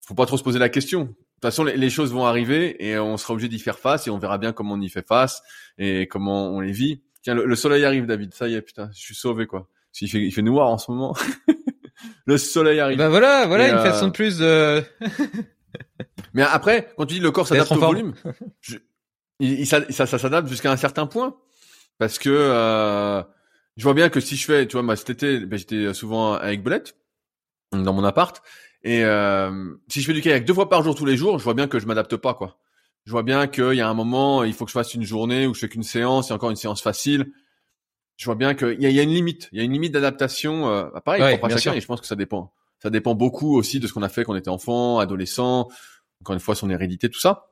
faut 0.00 0.14
pas 0.14 0.26
trop 0.26 0.36
se 0.36 0.42
poser 0.42 0.58
la 0.58 0.68
question. 0.68 1.00
De 1.00 1.06
toute 1.06 1.16
façon, 1.42 1.64
les 1.64 1.90
choses 1.90 2.12
vont 2.12 2.24
arriver 2.24 2.86
et 2.86 2.98
on 2.98 3.16
sera 3.18 3.34
obligé 3.34 3.48
d'y 3.48 3.58
faire 3.58 3.78
face 3.78 4.06
et 4.06 4.10
on 4.10 4.18
verra 4.18 4.38
bien 4.38 4.52
comment 4.52 4.74
on 4.74 4.80
y 4.80 4.88
fait 4.88 5.06
face 5.06 5.42
et 5.76 6.06
comment 6.06 6.48
on 6.48 6.60
les 6.60 6.72
vit. 6.72 7.02
Tiens, 7.24 7.34
le, 7.34 7.44
le 7.46 7.56
soleil 7.56 7.84
arrive, 7.84 8.06
David. 8.06 8.32
Ça 8.34 8.46
y 8.46 8.54
est, 8.54 8.62
putain, 8.62 8.88
je 8.94 9.00
suis 9.00 9.14
sauvé 9.16 9.46
quoi. 9.46 9.68
Qu'il 9.92 10.08
fait, 10.08 10.20
il 10.20 10.30
fait 10.30 10.42
noir 10.42 10.68
en 10.68 10.78
ce 10.78 10.90
moment. 10.92 11.16
le 12.26 12.38
soleil 12.38 12.78
arrive. 12.78 12.98
Bah 12.98 13.08
voilà, 13.08 13.46
voilà 13.46 13.66
Et, 13.66 13.70
une 13.70 13.76
euh, 13.76 13.82
façon 13.82 14.06
de 14.08 14.12
plus 14.12 14.38
de. 14.38 14.82
Mais 16.34 16.42
après, 16.42 16.92
quand 16.96 17.06
tu 17.06 17.14
dis 17.14 17.20
le 17.20 17.30
corps 17.32 17.48
s'adapte 17.48 17.72
au 17.72 17.76
forme. 17.76 17.94
volume, 17.96 18.14
je- 18.60 18.76
il, 19.40 19.60
il 19.60 19.66
ça, 19.66 19.80
ça 19.90 20.06
s'adapte 20.18 20.48
jusqu'à 20.48 20.70
un 20.70 20.76
certain 20.76 21.06
point. 21.06 21.36
Parce 21.98 22.18
que 22.18 22.28
euh, 22.30 23.22
je 23.76 23.82
vois 23.84 23.94
bien 23.94 24.08
que 24.08 24.20
si 24.20 24.36
je 24.36 24.44
fais, 24.44 24.66
tu 24.66 24.72
vois, 24.74 24.82
moi 24.82 24.96
cet 24.96 25.10
été, 25.10 25.38
ben, 25.40 25.56
j'étais 25.58 25.94
souvent 25.94 26.34
avec 26.34 26.62
Belette 26.62 26.96
dans 27.72 27.92
mon 27.92 28.04
appart, 28.04 28.42
et 28.82 29.04
euh, 29.04 29.74
si 29.88 30.00
je 30.00 30.06
fais 30.06 30.12
du 30.12 30.20
kayak 30.20 30.44
deux 30.44 30.54
fois 30.54 30.68
par 30.68 30.82
jour 30.82 30.94
tous 30.94 31.06
les 31.06 31.16
jours, 31.16 31.38
je 31.38 31.44
vois 31.44 31.54
bien 31.54 31.66
que 31.68 31.78
je 31.78 31.86
m'adapte 31.86 32.16
pas, 32.16 32.34
quoi. 32.34 32.58
Je 33.06 33.10
vois 33.10 33.22
bien 33.22 33.46
qu'il 33.46 33.74
y 33.74 33.80
a 33.80 33.88
un 33.88 33.94
moment, 33.94 34.44
il 34.44 34.54
faut 34.54 34.64
que 34.64 34.70
je 34.70 34.74
fasse 34.74 34.94
une 34.94 35.02
journée 35.04 35.46
où 35.46 35.54
je 35.54 35.60
fais 35.60 35.68
qu'une 35.68 35.82
séance, 35.82 36.30
et 36.30 36.32
encore 36.32 36.50
une 36.50 36.56
séance 36.56 36.80
facile. 36.82 37.32
Je 38.16 38.24
vois 38.24 38.34
bien 38.34 38.54
qu'il 38.54 38.80
y, 38.82 38.92
y 38.92 39.00
a 39.00 39.02
une 39.02 39.10
limite, 39.12 39.48
il 39.52 39.58
y 39.58 39.60
a 39.60 39.64
une 39.64 39.72
limite 39.72 39.92
d'adaptation. 39.92 40.68
Euh, 40.68 40.88
pareil, 41.04 41.22
Ouais, 41.22 41.40
chacun, 41.42 41.58
sûr. 41.58 41.72
et 41.74 41.80
je 41.80 41.86
pense 41.86 42.00
que 42.00 42.06
ça 42.06 42.16
dépend. 42.16 42.52
Ça 42.82 42.90
dépend 42.90 43.14
beaucoup 43.14 43.56
aussi 43.56 43.80
de 43.80 43.86
ce 43.86 43.92
qu'on 43.92 44.02
a 44.02 44.08
fait 44.08 44.24
quand 44.24 44.32
on 44.32 44.36
était 44.36 44.48
enfant, 44.50 44.98
adolescent, 44.98 45.68
encore 46.20 46.34
une 46.34 46.40
fois 46.40 46.54
son 46.54 46.70
hérédité, 46.70 47.08
tout 47.10 47.18
ça. 47.20 47.50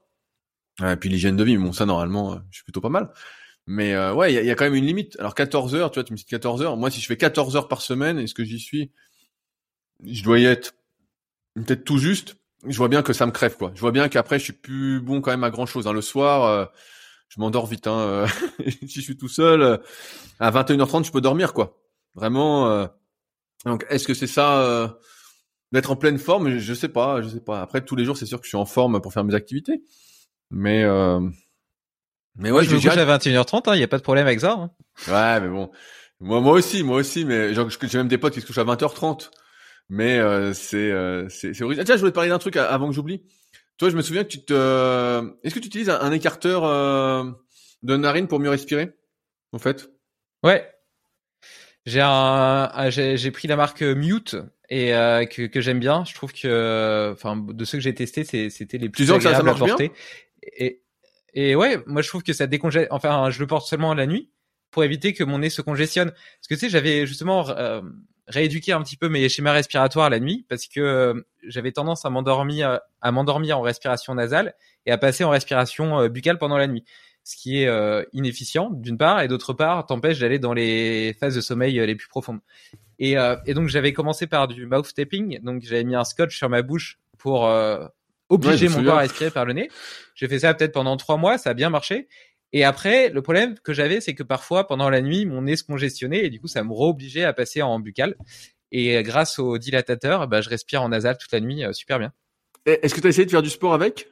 Euh, 0.80 0.92
Et 0.92 0.96
puis 0.96 1.08
l'hygiène 1.10 1.36
de 1.36 1.44
vie, 1.44 1.56
mais 1.58 1.64
bon 1.66 1.72
ça 1.72 1.84
normalement, 1.84 2.32
euh, 2.34 2.36
je 2.50 2.56
suis 2.56 2.64
plutôt 2.64 2.80
pas 2.80 2.88
mal. 2.88 3.12
Mais 3.66 3.92
euh, 3.94 4.14
ouais, 4.14 4.32
il 4.32 4.34
y 4.34 4.38
a, 4.38 4.40
il 4.42 4.46
y 4.46 4.50
a 4.50 4.54
quand 4.54 4.64
même 4.64 4.74
une 4.74 4.86
limite. 4.86 5.18
Alors 5.20 5.34
14 5.34 5.74
heures, 5.74 5.90
tu 5.90 5.96
vois, 5.96 6.04
tu 6.04 6.12
me 6.12 6.16
dis 6.16 6.24
14 6.24 6.62
heures. 6.62 6.76
Moi, 6.76 6.90
si 6.90 7.00
je 7.00 7.06
fais 7.06 7.16
14 7.16 7.56
heures 7.56 7.68
par 7.68 7.82
semaine, 7.82 8.18
est-ce 8.18 8.34
que 8.34 8.44
j'y 8.44 8.58
suis? 8.58 8.90
Je 10.04 10.22
dois 10.22 10.38
y 10.38 10.44
être 10.46 10.74
peut-être 11.54 11.84
tout 11.84 11.98
juste. 11.98 12.36
Je 12.66 12.76
vois 12.76 12.88
bien 12.88 13.02
que 13.02 13.12
ça 13.12 13.26
me 13.26 13.32
crève, 13.32 13.56
quoi. 13.56 13.72
Je 13.74 13.80
vois 13.80 13.90
bien 13.92 14.08
qu'après, 14.08 14.38
je 14.38 14.44
suis 14.44 14.52
plus 14.52 15.00
bon 15.00 15.20
quand 15.20 15.30
même 15.32 15.44
à 15.44 15.50
grand 15.50 15.66
chose. 15.66 15.86
Le 15.86 16.00
soir, 16.00 16.44
euh, 16.44 16.64
je 17.28 17.40
m'endors 17.40 17.66
vite. 17.66 17.86
Hein. 17.86 17.98
euh, 17.98 18.26
si 18.86 19.00
je 19.00 19.00
suis 19.00 19.16
tout 19.16 19.28
seul, 19.28 19.62
euh, 19.62 19.76
à 20.38 20.50
21h30, 20.50 21.04
je 21.04 21.10
peux 21.12 21.20
dormir, 21.20 21.52
quoi. 21.54 21.78
Vraiment. 22.14 22.70
euh, 22.70 22.86
Donc, 23.64 23.84
est-ce 23.88 24.06
que 24.06 24.14
c'est 24.14 24.26
ça 24.28 24.60
euh, 24.62 24.88
d'être 25.72 25.90
en 25.90 25.96
pleine 25.96 26.18
forme? 26.18 26.50
Je, 26.50 26.58
je 26.58 26.74
sais 26.74 26.88
pas, 26.88 27.20
je 27.22 27.28
sais 27.28 27.40
pas. 27.40 27.62
Après, 27.62 27.84
tous 27.84 27.96
les 27.96 28.04
jours, 28.04 28.16
c'est 28.16 28.26
sûr 28.26 28.38
que 28.38 28.44
je 28.44 28.50
suis 28.50 28.58
en 28.58 28.66
forme 28.66 29.00
pour 29.00 29.12
faire 29.12 29.24
mes 29.24 29.34
activités. 29.34 29.82
Mais 30.50 30.84
euh... 30.84 31.20
mais 32.36 32.50
ouais, 32.50 32.64
je 32.64 32.74
me 32.74 32.78
j'ai- 32.80 32.88
couche 32.88 32.98
à 32.98 33.18
21h30, 33.18 33.62
il 33.66 33.70
hein, 33.70 33.76
y 33.76 33.82
a 33.82 33.88
pas 33.88 33.98
de 33.98 34.02
problème 34.02 34.26
avec 34.26 34.40
ça. 34.40 34.52
hein. 34.52 34.70
Ouais, 35.08 35.40
mais 35.40 35.48
bon. 35.48 35.70
Moi, 36.20 36.40
moi 36.40 36.52
aussi, 36.52 36.82
moi 36.84 36.98
aussi, 36.98 37.24
mais 37.24 37.52
j'ai 37.54 37.98
même 37.98 38.08
des 38.08 38.18
potes 38.18 38.34
qui 38.34 38.40
se 38.40 38.46
couchent 38.46 38.58
à 38.58 38.64
20h30. 38.64 39.30
Mais 39.94 40.18
euh, 40.18 40.54
c'est 40.54 40.90
euh, 40.90 41.28
c'est 41.28 41.52
c'est 41.52 41.64
original. 41.64 41.84
Tiens, 41.84 41.96
je 41.96 42.00
voulais 42.00 42.12
te 42.12 42.14
parler 42.14 42.30
d'un 42.30 42.38
truc 42.38 42.56
avant 42.56 42.88
que 42.88 42.94
j'oublie. 42.94 43.26
Toi, 43.76 43.90
je 43.90 43.96
me 43.96 44.00
souviens 44.00 44.24
que 44.24 44.28
tu 44.28 44.42
te... 44.42 45.34
Est-ce 45.42 45.54
que 45.54 45.60
tu 45.60 45.66
utilises 45.66 45.90
un, 45.90 46.00
un 46.00 46.12
écarteur 46.12 46.64
euh, 46.64 47.30
de 47.82 47.96
narine 47.98 48.26
pour 48.26 48.40
mieux 48.40 48.48
respirer, 48.48 48.92
en 49.52 49.58
fait? 49.58 49.90
Ouais. 50.42 50.66
J'ai 51.84 52.00
un, 52.02 52.88
j'ai 52.88 53.18
j'ai 53.18 53.30
pris 53.32 53.48
la 53.48 53.56
marque 53.56 53.82
Mute 53.82 54.36
et 54.70 54.94
euh, 54.94 55.26
que, 55.26 55.42
que 55.42 55.60
j'aime 55.60 55.80
bien. 55.80 56.04
Je 56.06 56.14
trouve 56.14 56.32
que, 56.32 57.10
enfin, 57.12 57.36
de 57.36 57.64
ceux 57.66 57.76
que 57.76 57.84
j'ai 57.84 57.94
testés, 57.94 58.24
c'est- 58.24 58.48
c'était 58.48 58.78
les 58.78 58.88
plus 58.88 59.04
sens 59.06 59.18
que 59.18 59.22
ça- 59.24 59.30
ça 59.30 59.38
agréables 59.40 59.62
à 59.62 59.66
marche 59.66 59.78
bien? 59.78 59.90
Et 60.56 60.80
Et 61.34 61.54
ouais, 61.54 61.82
moi 61.86 62.00
je 62.00 62.08
trouve 62.08 62.22
que 62.22 62.32
ça 62.32 62.46
décongèle. 62.46 62.86
Enfin, 62.90 63.30
je 63.30 63.40
le 63.40 63.46
porte 63.46 63.66
seulement 63.66 63.92
la 63.94 64.06
nuit 64.06 64.30
pour 64.70 64.84
éviter 64.84 65.12
que 65.12 65.24
mon 65.24 65.38
nez 65.40 65.50
se 65.50 65.60
congestionne. 65.60 66.12
Parce 66.12 66.48
que 66.48 66.54
tu 66.54 66.60
sais, 66.60 66.68
j'avais 66.70 67.06
justement 67.06 67.48
euh, 67.50 67.82
rééduqué 68.32 68.72
un 68.72 68.82
petit 68.82 68.96
peu 68.96 69.08
mes 69.08 69.28
schémas 69.28 69.52
respiratoires 69.52 70.10
la 70.10 70.18
nuit 70.18 70.44
parce 70.48 70.66
que 70.66 70.80
euh, 70.80 71.14
j'avais 71.46 71.72
tendance 71.72 72.04
à 72.04 72.10
m'endormir, 72.10 72.80
à 73.00 73.12
m'endormir 73.12 73.58
en 73.58 73.62
respiration 73.62 74.14
nasale 74.14 74.54
et 74.86 74.92
à 74.92 74.98
passer 74.98 75.24
en 75.24 75.30
respiration 75.30 76.00
euh, 76.00 76.08
buccale 76.08 76.38
pendant 76.38 76.56
la 76.56 76.66
nuit. 76.66 76.84
Ce 77.24 77.36
qui 77.36 77.62
est 77.62 77.68
euh, 77.68 78.02
inefficient 78.12 78.70
d'une 78.70 78.98
part 78.98 79.20
et 79.20 79.28
d'autre 79.28 79.52
part 79.52 79.86
t'empêche 79.86 80.18
d'aller 80.18 80.38
dans 80.38 80.52
les 80.52 81.14
phases 81.20 81.36
de 81.36 81.40
sommeil 81.40 81.78
les 81.78 81.94
plus 81.94 82.08
profondes. 82.08 82.40
Et, 82.98 83.16
et 83.46 83.54
donc 83.54 83.68
j'avais 83.68 83.92
commencé 83.92 84.28
par 84.28 84.46
du 84.46 84.64
mouth 84.66 84.92
tapping, 84.94 85.40
donc 85.42 85.62
j'avais 85.62 85.82
mis 85.82 85.96
un 85.96 86.04
scotch 86.04 86.36
sur 86.36 86.48
ma 86.48 86.62
bouche 86.62 87.00
pour 87.18 87.50
obliger 88.28 88.68
mon 88.68 88.84
corps 88.84 88.98
à 88.98 89.00
respirer 89.00 89.30
par 89.30 89.44
le 89.44 89.54
nez. 89.54 89.70
J'ai 90.14 90.28
fait 90.28 90.38
ça 90.38 90.54
peut-être 90.54 90.72
pendant 90.72 90.96
trois 90.96 91.16
mois, 91.16 91.36
ça 91.36 91.50
a 91.50 91.54
bien 91.54 91.68
marché. 91.68 92.08
Et 92.52 92.64
après, 92.64 93.08
le 93.08 93.22
problème 93.22 93.58
que 93.58 93.72
j'avais, 93.72 94.00
c'est 94.00 94.14
que 94.14 94.22
parfois, 94.22 94.66
pendant 94.66 94.90
la 94.90 95.00
nuit, 95.00 95.24
mon 95.24 95.42
nez 95.42 95.56
se 95.56 95.64
congestionnait 95.64 96.24
et 96.24 96.30
du 96.30 96.38
coup, 96.38 96.48
ça 96.48 96.62
me 96.62 96.72
réobligeait 96.72 97.24
à 97.24 97.32
passer 97.32 97.62
en 97.62 97.80
buccal. 97.80 98.14
Et 98.72 99.02
grâce 99.02 99.38
au 99.38 99.58
dilatateur, 99.58 100.28
bah, 100.28 100.40
je 100.40 100.48
respire 100.48 100.82
en 100.82 100.88
nasal 100.88 101.18
toute 101.18 101.32
la 101.32 101.40
nuit, 101.40 101.64
euh, 101.64 101.72
super 101.72 101.98
bien. 101.98 102.12
Est-ce 102.64 102.94
que 102.94 103.00
tu 103.00 103.06
as 103.06 103.10
essayé 103.10 103.26
de 103.26 103.30
faire 103.30 103.42
du 103.42 103.50
sport 103.50 103.74
avec? 103.74 104.08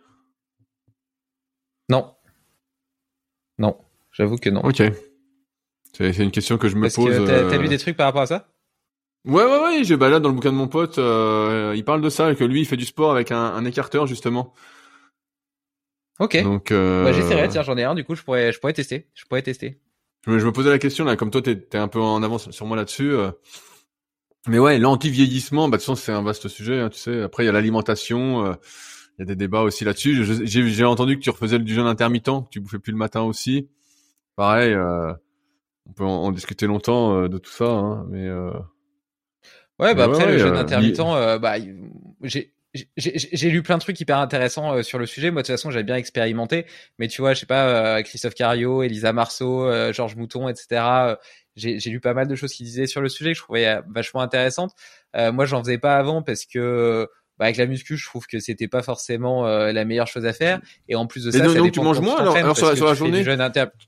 Non. 1.88 2.14
Non, 3.58 3.78
j'avoue 4.12 4.36
que 4.36 4.50
non. 4.50 4.60
Ok. 4.62 4.82
C'est 5.92 6.16
une 6.18 6.30
question 6.30 6.56
que 6.56 6.68
je 6.68 6.76
me 6.76 6.88
pose. 6.88 7.26
T'as 7.26 7.34
as 7.34 7.54
euh, 7.54 7.58
lu 7.58 7.68
des 7.68 7.78
trucs 7.78 7.96
par 7.96 8.06
rapport 8.06 8.22
à 8.22 8.26
ça? 8.26 8.48
Ouais, 9.26 9.44
ouais, 9.44 9.60
ouais. 9.60 9.84
Je 9.84 9.94
balade 9.94 10.22
dans 10.22 10.30
le 10.30 10.34
bouquin 10.34 10.52
de 10.52 10.56
mon 10.56 10.68
pote. 10.68 10.98
Euh, 10.98 11.74
il 11.76 11.84
parle 11.84 12.00
de 12.00 12.08
ça, 12.08 12.34
que 12.34 12.44
lui, 12.44 12.60
il 12.60 12.64
fait 12.64 12.76
du 12.76 12.86
sport 12.86 13.12
avec 13.12 13.32
un, 13.32 13.42
un 13.42 13.64
écarteur 13.64 14.06
justement. 14.06 14.54
Ok. 16.20 16.42
Donc, 16.42 16.70
euh... 16.70 17.02
bah, 17.02 17.12
j'essaierai. 17.12 17.48
Tiens, 17.48 17.62
j'en 17.62 17.76
ai 17.76 17.82
un. 17.82 17.94
Du 17.94 18.04
coup, 18.04 18.14
je 18.14 18.22
pourrais, 18.22 18.52
je 18.52 18.60
pourrais 18.60 18.74
tester. 18.74 19.08
Je 19.14 19.24
pourrais 19.24 19.42
tester. 19.42 19.80
Je 20.26 20.30
me, 20.30 20.38
je 20.38 20.44
me 20.46 20.52
posais 20.52 20.68
la 20.68 20.78
question 20.78 21.06
là, 21.06 21.16
comme 21.16 21.30
toi, 21.30 21.40
t'es 21.40 21.66
es 21.72 21.76
un 21.76 21.88
peu 21.88 21.98
en 21.98 22.22
avance 22.22 22.50
sur 22.50 22.66
moi 22.66 22.76
là-dessus. 22.76 23.10
Euh... 23.10 23.30
Mais 24.46 24.58
ouais, 24.58 24.78
l'anti-vieillissement, 24.78 25.68
bah 25.68 25.78
de 25.78 25.82
toute 25.82 25.86
façon, 25.86 25.94
c'est 25.94 26.12
un 26.12 26.22
vaste 26.22 26.48
sujet. 26.48 26.78
Hein, 26.78 26.90
tu 26.90 26.98
sais. 26.98 27.22
Après, 27.22 27.42
il 27.42 27.46
y 27.46 27.48
a 27.48 27.52
l'alimentation. 27.52 28.46
Euh, 28.46 28.52
il 29.18 29.22
y 29.22 29.24
a 29.24 29.26
des 29.26 29.36
débats 29.36 29.62
aussi 29.62 29.84
là-dessus. 29.84 30.46
J'ai 30.46 30.84
entendu 30.84 31.18
que 31.18 31.22
tu 31.22 31.30
refaisais 31.30 31.58
du 31.58 31.74
jeûne 31.74 31.86
intermittent, 31.86 32.26
que 32.26 32.50
tu 32.50 32.60
bouffais 32.60 32.78
plus 32.78 32.92
le 32.92 32.98
matin 32.98 33.22
aussi. 33.22 33.68
Pareil. 34.36 34.72
Euh, 34.72 35.12
on 35.86 35.92
peut 35.92 36.04
en, 36.04 36.24
en, 36.24 36.32
discuter 36.32 36.66
longtemps 36.66 37.28
de 37.28 37.38
tout 37.38 37.50
ça, 37.50 37.66
hein, 37.66 38.06
mais. 38.08 38.30
Ouais, 38.30 39.94
bah 39.94 39.94
mais 39.94 40.02
après 40.02 40.26
ouais, 40.26 40.32
le 40.32 40.38
jeûne 40.38 40.56
intermittent, 40.56 40.98
il- 40.98 41.38
bah 41.40 41.54
j'ai 42.22 42.52
j'ai 42.96 43.50
lu 43.50 43.62
plein 43.62 43.76
de 43.76 43.80
trucs 43.82 44.00
hyper 44.00 44.18
intéressants 44.18 44.74
euh, 44.74 44.82
sur 44.82 44.98
le 44.98 45.06
sujet. 45.06 45.30
Moi, 45.30 45.42
de 45.42 45.46
toute 45.46 45.54
façon, 45.54 45.70
j'avais 45.70 45.82
bien 45.84 45.96
expérimenté. 45.96 46.66
Mais 46.98 47.08
tu 47.08 47.20
vois, 47.20 47.34
je 47.34 47.40
sais 47.40 47.46
pas, 47.46 47.66
euh, 47.98 48.02
Christophe 48.02 48.34
Cario, 48.34 48.82
Elisa 48.82 49.12
Marceau, 49.12 49.64
euh, 49.66 49.92
Georges 49.92 50.16
Mouton, 50.16 50.48
etc. 50.48 50.66
euh, 50.80 51.16
j'ai 51.56 51.78
lu 51.90 52.00
pas 52.00 52.14
mal 52.14 52.28
de 52.28 52.34
choses 52.36 52.52
qu'ils 52.52 52.66
disaient 52.66 52.86
sur 52.86 53.00
le 53.00 53.08
sujet 53.08 53.32
que 53.32 53.38
je 53.38 53.42
trouvais 53.42 53.66
euh, 53.66 53.80
vachement 53.92 54.20
intéressantes. 54.20 54.72
Euh, 55.16 55.32
moi, 55.32 55.46
j'en 55.46 55.62
faisais 55.62 55.78
pas 55.78 55.96
avant 55.96 56.22
parce 56.22 56.44
que 56.46 57.08
bah, 57.38 57.46
avec 57.46 57.56
la 57.56 57.66
muscu, 57.66 57.96
je 57.96 58.06
trouve 58.06 58.26
que 58.26 58.38
c'était 58.38 58.68
pas 58.68 58.82
forcément 58.82 59.46
euh, 59.46 59.72
la 59.72 59.84
meilleure 59.84 60.06
chose 60.06 60.24
à 60.26 60.32
faire. 60.32 60.60
Et 60.88 60.94
en 60.94 61.06
plus 61.06 61.24
de 61.24 61.30
Mais 61.32 61.38
ça, 61.38 61.44
donc- 61.44 61.54
ça 61.56 61.60
dépend 61.62 61.72
tu 61.72 61.80
manges 61.80 62.00
moins, 62.00 62.18
alors- 62.18 62.34
sur 62.56 62.66
la- 62.68 62.76
sur 62.76 62.86
journée 62.94 63.24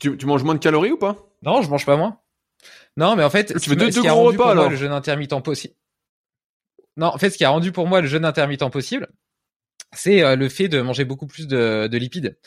tu, 0.01 0.17
tu 0.17 0.27
manges 0.27 0.43
moins 0.43 0.55
de 0.55 0.59
calories 0.59 0.91
ou 0.93 0.99
pas? 0.99 1.17
Non, 1.43 1.63
je 1.63 1.71
mange 1.71 1.87
pas 1.87 1.97
moins. 1.97 2.19
Non, 2.97 3.15
mais 3.17 3.23
en 3.25 3.31
fait, 3.31 3.55
Tu 3.59 3.71
fais 3.71 3.77
deux- 3.77 3.91
deux 3.91 4.03
gros 4.03 4.25
repas, 4.25 4.51
alors. 4.53 4.71
le 4.71 4.77
jeûne 4.77 4.93
intermittent 4.93 5.41
possible. 5.43 5.75
Non, 6.97 7.07
en 7.09 7.19
fait, 7.19 7.31
ce 7.31 7.39
qui 7.39 7.45
a 7.45 7.51
rendu 7.51 7.73
pour 7.73 7.87
moi 7.87 8.01
le 8.01 8.07
jeûne 8.07 8.25
intermittent 8.25 8.69
possible, 8.71 9.09
c'est 9.93 10.23
euh, 10.25 10.37
le 10.37 10.49
fait 10.49 10.69
de 10.69 10.81
manger 10.81 11.05
beaucoup 11.05 11.27
plus 11.27 11.47
de, 11.49 11.89
de 11.89 11.99
lipides. 11.99 12.39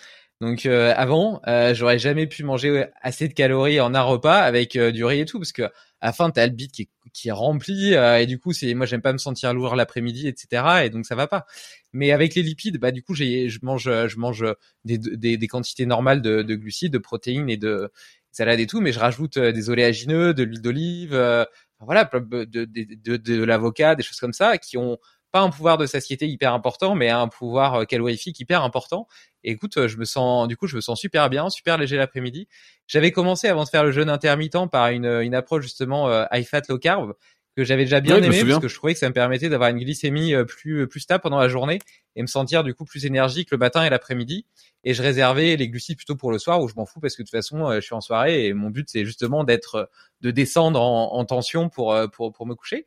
Donc 0.41 0.65
euh, 0.65 0.93
avant, 0.97 1.41
euh, 1.47 1.73
j'aurais 1.73 1.99
jamais 1.99 2.27
pu 2.27 2.43
manger 2.43 2.87
assez 3.01 3.27
de 3.29 3.33
calories 3.33 3.79
en 3.79 3.95
un 3.95 4.01
repas 4.01 4.39
avec 4.39 4.75
euh, 4.75 4.91
du 4.91 5.05
riz 5.05 5.21
et 5.21 5.25
tout, 5.25 5.39
parce 5.39 5.53
que 5.53 5.63
à 6.01 6.11
fin 6.13 6.29
t'as 6.29 6.45
le 6.47 6.51
bide 6.53 6.71
qui 6.71 6.83
est, 6.83 6.89
qui 7.13 7.29
est 7.29 7.31
rempli 7.31 7.95
euh, 7.95 8.19
et 8.19 8.25
du 8.25 8.37
coup 8.39 8.51
c'est 8.53 8.73
moi 8.73 8.85
j'aime 8.85 9.01
pas 9.01 9.13
me 9.13 9.17
sentir 9.17 9.53
lourd 9.53 9.75
l'après-midi, 9.77 10.27
etc. 10.27 10.85
Et 10.85 10.89
donc 10.89 11.05
ça 11.05 11.15
va 11.15 11.27
pas. 11.27 11.45
Mais 11.93 12.11
avec 12.11 12.35
les 12.35 12.43
lipides, 12.43 12.79
bah 12.79 12.91
du 12.91 13.01
coup 13.03 13.13
j'ai 13.15 13.49
je 13.49 13.59
mange 13.63 13.83
je 13.85 14.17
mange 14.17 14.45
des, 14.83 14.97
des, 14.97 15.37
des 15.37 15.47
quantités 15.47 15.85
normales 15.85 16.21
de, 16.21 16.41
de 16.43 16.55
glucides, 16.55 16.91
de 16.93 16.97
protéines 16.97 17.49
et 17.49 17.57
de 17.57 17.89
salade 18.31 18.59
et 18.59 18.67
tout, 18.67 18.81
mais 18.81 18.91
je 18.91 18.99
rajoute 18.99 19.37
euh, 19.37 19.51
des 19.51 19.69
oléagineux, 19.69 20.33
de 20.33 20.43
l'huile 20.43 20.61
d'olive, 20.61 21.13
euh, 21.13 21.45
voilà, 21.79 22.05
de, 22.05 22.45
de, 22.45 22.65
de, 22.65 23.17
de, 23.17 23.43
l'avocat, 23.43 23.95
des 23.95 24.03
choses 24.03 24.19
comme 24.19 24.33
ça, 24.33 24.57
qui 24.57 24.77
ont 24.77 24.97
pas 25.31 25.41
un 25.41 25.49
pouvoir 25.49 25.77
de 25.77 25.85
satiété 25.85 26.27
hyper 26.27 26.53
important, 26.53 26.95
mais 26.95 27.09
un 27.09 27.27
pouvoir 27.27 27.75
euh, 27.75 27.83
calorifique 27.83 28.39
hyper 28.39 28.63
important. 28.63 29.05
Et 29.43 29.51
écoute, 29.51 29.77
euh, 29.77 29.89
je 29.89 29.97
me 29.97 30.05
sens, 30.05 30.47
du 30.47 30.55
coup, 30.55 30.65
je 30.65 30.77
me 30.77 30.81
sens 30.81 30.97
super 30.97 31.29
bien, 31.29 31.49
super 31.49 31.77
léger 31.77 31.97
l'après-midi. 31.97 32.47
J'avais 32.87 33.11
commencé 33.11 33.49
avant 33.49 33.65
de 33.65 33.69
faire 33.69 33.83
le 33.83 33.91
jeûne 33.91 34.09
intermittent 34.09 34.69
par 34.71 34.87
une, 34.87 35.05
une 35.05 35.35
approche 35.35 35.63
justement 35.63 36.07
euh, 36.07 36.23
high 36.31 36.45
fat 36.45 36.61
low 36.69 36.77
carb 36.77 37.13
que 37.55 37.63
j'avais 37.63 37.83
déjà 37.83 38.01
bien 38.01 38.15
Ouais, 38.19 38.25
aimé 38.25 38.43
parce 38.43 38.59
que 38.59 38.67
je 38.67 38.75
trouvais 38.75 38.93
que 38.93 38.99
ça 38.99 39.07
me 39.07 39.13
permettait 39.13 39.49
d'avoir 39.49 39.69
une 39.69 39.79
glycémie 39.79 40.33
euh, 40.33 40.43
plus 40.43 40.87
plus 40.87 40.99
stable 40.99 41.21
pendant 41.21 41.39
la 41.39 41.47
journée 41.47 41.79
et 42.15 42.21
me 42.21 42.27
sentir 42.27 42.63
du 42.63 42.73
coup 42.73 42.85
plus 42.85 43.05
énergique 43.05 43.51
le 43.51 43.57
matin 43.57 43.83
et 43.83 43.89
l'après-midi. 43.89 44.45
Et 44.83 44.93
je 44.93 45.01
réservais 45.01 45.55
les 45.55 45.69
glucides 45.69 45.97
plutôt 45.97 46.15
pour 46.15 46.31
le 46.31 46.39
soir 46.39 46.61
où 46.61 46.67
je 46.67 46.75
m'en 46.75 46.85
fous 46.85 46.99
parce 46.99 47.15
que 47.15 47.23
de 47.23 47.27
toute 47.27 47.35
façon 47.35 47.69
euh, 47.69 47.75
je 47.75 47.85
suis 47.85 47.95
en 47.95 48.01
soirée 48.01 48.45
et 48.45 48.53
mon 48.53 48.69
but 48.69 48.87
c'est 48.89 49.05
justement 49.05 49.43
d'être 49.43 49.75
euh, 49.75 49.85
de 50.21 50.31
descendre 50.31 50.81
en, 50.81 51.13
en 51.13 51.25
tension 51.25 51.69
pour 51.69 51.93
euh, 51.93 52.07
pour 52.07 52.31
pour 52.31 52.45
me 52.45 52.55
coucher. 52.55 52.85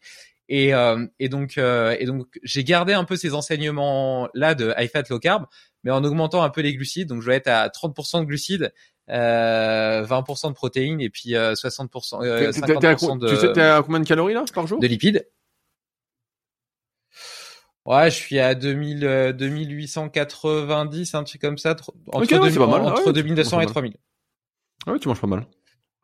Et, 0.48 0.72
euh, 0.74 1.06
et 1.18 1.28
donc, 1.28 1.58
euh, 1.58 1.94
et 1.98 2.06
donc, 2.06 2.26
j'ai 2.42 2.64
gardé 2.64 2.94
un 2.94 3.04
peu 3.04 3.16
ces 3.16 3.34
enseignements 3.34 4.28
là 4.34 4.54
de 4.54 4.72
high 4.78 4.90
fat 4.90 5.04
low 5.10 5.18
carb, 5.18 5.44
mais 5.84 5.90
en 5.90 6.02
augmentant 6.04 6.42
un 6.42 6.50
peu 6.50 6.62
les 6.62 6.74
glucides. 6.74 7.08
Donc, 7.08 7.20
je 7.20 7.26
vais 7.26 7.36
être 7.36 7.48
à 7.48 7.68
30% 7.68 8.20
de 8.20 8.24
glucides, 8.24 8.72
euh, 9.10 10.02
20% 10.04 10.48
de 10.50 10.54
protéines 10.54 11.00
et 11.00 11.10
puis 11.10 11.34
euh, 11.34 11.54
60%, 11.54 12.22
euh, 12.22 12.38
T'es- 12.52 12.60
t'es- 12.60 12.66
t'es 12.66 12.86
à 12.86 12.94
50% 12.96 13.18
co- 13.18 13.26
Tu 13.26 13.36
sais, 13.36 13.52
t'es 13.52 13.60
de, 13.60 13.60
à 13.60 13.82
combien 13.82 14.00
de 14.00 14.06
calories 14.06 14.34
là 14.34 14.44
par 14.54 14.66
jour? 14.66 14.80
De 14.80 14.86
lipides. 14.86 15.26
Ouais, 17.84 18.10
je 18.10 18.16
suis 18.16 18.38
à 18.38 18.54
2000, 18.54 19.04
euh, 19.06 19.32
2890, 19.32 21.14
un 21.14 21.24
truc 21.24 21.40
comme 21.40 21.56
ça, 21.56 21.72
tr- 21.72 21.88
entre, 22.08 22.18
Ok, 22.18 22.18
ouais, 22.20 22.26
2000 22.28 22.52
c'est 22.52 22.58
pas 22.58 22.66
mal. 22.66 22.82
entre 22.82 23.00
Ah 23.02 23.06
ouais, 23.06 23.12
2200 23.14 23.60
et 23.60 23.62
c'est 23.62 23.66
pas 23.68 23.72
3000. 23.72 23.96
Ah 24.86 24.92
ouais, 24.92 24.98
tu 24.98 25.08
manges 25.08 25.20
pas 25.20 25.26
mal. 25.26 25.46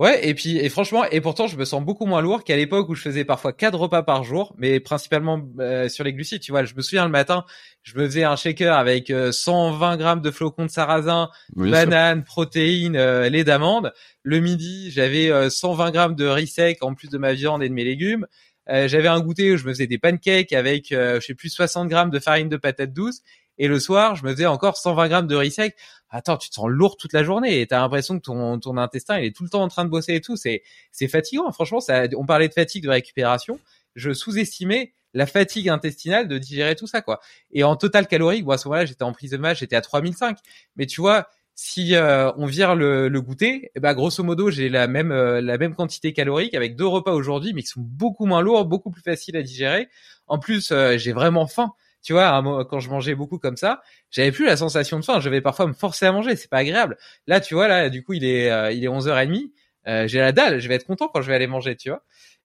Ouais, 0.01 0.29
et 0.29 0.35
puis 0.35 0.57
et 0.59 0.69
franchement, 0.69 1.05
et 1.13 1.21
pourtant 1.21 1.47
je 1.47 1.57
me 1.57 1.65
sens 1.65 1.81
beaucoup 1.85 2.05
moins 2.05 2.21
lourd 2.21 2.43
qu'à 2.43 2.57
l'époque 2.57 2.89
où 2.89 2.97
je 2.97 3.03
faisais 3.03 3.25
parfois 3.25 3.53
quatre 3.53 3.79
repas 3.79 4.03
par 4.03 4.25
jour, 4.25 4.53
mais 4.59 4.81
principalement 4.81 5.41
euh, 5.61 5.89
sur 5.89 6.03
les 6.03 6.13
glucides. 6.13 6.41
Tu 6.41 6.51
vois, 6.51 6.65
je 6.65 6.75
me 6.75 6.83
souviens 6.83 7.05
le 7.05 7.13
matin, 7.13 7.45
je 7.85 7.97
me 7.97 8.05
faisais 8.07 8.25
un 8.25 8.35
shaker 8.35 8.77
avec 8.77 9.11
euh, 9.11 9.31
120 9.31 9.97
grammes 9.97 10.21
de 10.21 10.33
flocons 10.33 10.67
de 10.67 10.71
sarrasin, 10.71 11.31
Oui, 11.55 11.71
bananes, 11.71 12.25
protéines, 12.25 12.97
euh, 12.97 13.29
lait 13.29 13.45
d'amande. 13.45 13.93
Le 14.25 14.41
midi, 14.41 14.91
j'avais 14.91 15.31
euh, 15.31 15.49
120 15.49 15.93
grammes 15.93 16.15
de 16.17 16.27
riz 16.27 16.49
sec 16.49 16.83
en 16.83 16.95
plus 16.95 17.09
de 17.09 17.19
ma 17.19 17.33
viande 17.33 17.63
et 17.63 17.69
de 17.69 17.75
mes 17.75 17.85
légumes. 17.85 18.27
Euh, 18.71 18.89
j'avais 18.89 19.09
un 19.09 19.21
goûter 19.21 19.53
où 19.53 19.57
je 19.57 19.65
me 19.65 19.73
faisais 19.73 19.87
des 19.87 19.99
pancakes 19.99 20.53
avec, 20.53 20.91
euh, 20.93 21.21
je 21.21 21.27
sais 21.27 21.35
plus, 21.35 21.51
60 21.51 21.89
grammes 21.89 22.11
de 22.11 22.19
farine 22.19 22.49
de 22.49 22.57
patate 22.57 22.93
douce. 22.93 23.21
Et 23.59 23.69
le 23.69 23.79
soir, 23.79 24.17
je 24.17 24.25
me 24.25 24.33
faisais 24.33 24.47
encore 24.47 24.77
120 24.77 25.09
grammes 25.09 25.27
de 25.27 25.37
riz 25.37 25.51
sec. 25.53 25.77
Attends, 26.17 26.37
tu 26.37 26.49
te 26.49 26.55
sens 26.55 26.69
lourd 26.69 26.97
toute 26.97 27.13
la 27.13 27.25
journée 27.25 27.61
et 27.61 27.67
t'as 27.67 27.81
l'impression 27.81 28.17
que 28.17 28.23
ton, 28.23 28.61
ton 28.61 28.77
intestin, 28.77 29.19
il 29.19 29.25
est 29.27 29.37
tout 29.37 29.43
le 29.43 29.49
temps 29.49 29.63
en 29.63 29.69
train 29.69 29.85
de 29.85 29.91
bosser 29.91 30.15
et 30.15 30.21
tout. 30.21 30.37
C'est, 30.37 30.63
c'est 30.93 31.09
fatigant. 31.09 31.51
Franchement, 31.51 31.81
ça, 31.81 32.05
on 32.17 32.25
parlait 32.25 32.47
de 32.47 32.53
fatigue 32.53 32.85
de 32.85 32.89
récupération. 32.89 33.59
Je 33.97 34.13
sous-estimais 34.13 34.93
la 35.13 35.27
fatigue 35.27 35.69
intestinale 35.69 36.29
de 36.29 36.39
digérer 36.39 36.77
tout 36.77 36.87
ça, 36.87 37.03
quoi. 37.03 37.19
Et 37.51 37.65
en 37.65 37.75
total 37.75 38.07
calorique, 38.07 38.45
bon, 38.45 38.53
à 38.53 38.59
ce 38.59 38.69
moment-là, 38.69 38.87
j'étais 38.87 39.03
en 39.03 39.13
prise 39.13 39.33
de 39.33 39.39
masse, 39.39 39.59
j'étais 39.59 39.75
à 39.75 39.81
3005. 39.81 40.39
Mais 40.77 40.87
tu 40.87 41.01
vois, 41.01 41.27
si 41.57 41.97
euh, 41.97 42.31
on 42.37 42.47
vire 42.47 42.77
le, 42.77 43.09
le 43.09 43.21
goûter, 43.21 43.73
eh 43.75 43.81
ben, 43.81 43.93
grosso 43.93 44.23
modo, 44.23 44.53
j'ai 44.53 44.69
la 44.69 44.87
même, 44.87 45.11
euh, 45.11 45.41
la 45.41 45.59
même 45.59 45.75
quantité 45.75 46.13
calorique 46.13 46.55
avec 46.55 46.77
deux 46.77 46.87
repas 46.87 47.13
aujourd'hui, 47.13 47.53
mais 47.55 47.63
qui 47.63 47.69
sont 47.69 47.81
beaucoup 47.81 48.27
moins 48.27 48.41
lourds, 48.41 48.67
beaucoup 48.67 48.93
plus 48.93 49.03
faciles 49.03 49.37
à 49.37 49.43
digérer. 49.43 49.89
En 50.29 50.39
plus, 50.39 50.71
euh, 50.71 50.97
j'ai 50.97 51.13
vraiment 51.13 51.49
faim. 51.49 51.73
Tu 52.05 52.13
vois, 52.13 52.27
à 52.27 52.35
un 52.35 52.43
moment, 52.43 52.65
quand 52.67 52.81
je 52.81 52.91
mangeais 52.91 53.15
beaucoup 53.15 53.39
comme 53.39 53.57
ça, 53.57 53.81
j'avais 54.11 54.31
plus 54.31 54.45
la 54.45 54.59
sensation 54.59 55.01
de 55.01 55.05
faim. 55.05 55.21
Je 55.21 55.31
vais 55.31 55.41
parfois 55.41 55.67
me 55.67 55.73
forcer 55.73 56.05
à 56.05 56.13
manger. 56.13 56.37
C'est 56.37 56.51
pas 56.51 56.59
agréable. 56.59 56.99
Là, 57.27 57.41
tu 57.41 57.55
vois, 57.55 57.67
là, 57.67 57.89
du 57.89 58.05
coup, 58.05 58.13
il 58.13 58.25
est, 58.27 58.51
euh, 58.51 58.71
il 58.71 58.85
est 58.85 58.89
11h30. 58.89 59.51
Euh, 59.87 60.07
j'ai 60.07 60.19
la 60.19 60.33
dalle. 60.33 60.61
Je 60.61 60.69
vais 60.69 60.75
être 60.75 60.87
content 60.87 61.09
quand 61.09 61.23
je 61.23 61.29
vais 61.29 61.35
aller 61.35 61.47
manger, 61.47 61.77
tu 61.77 61.89
vois. 61.89 62.03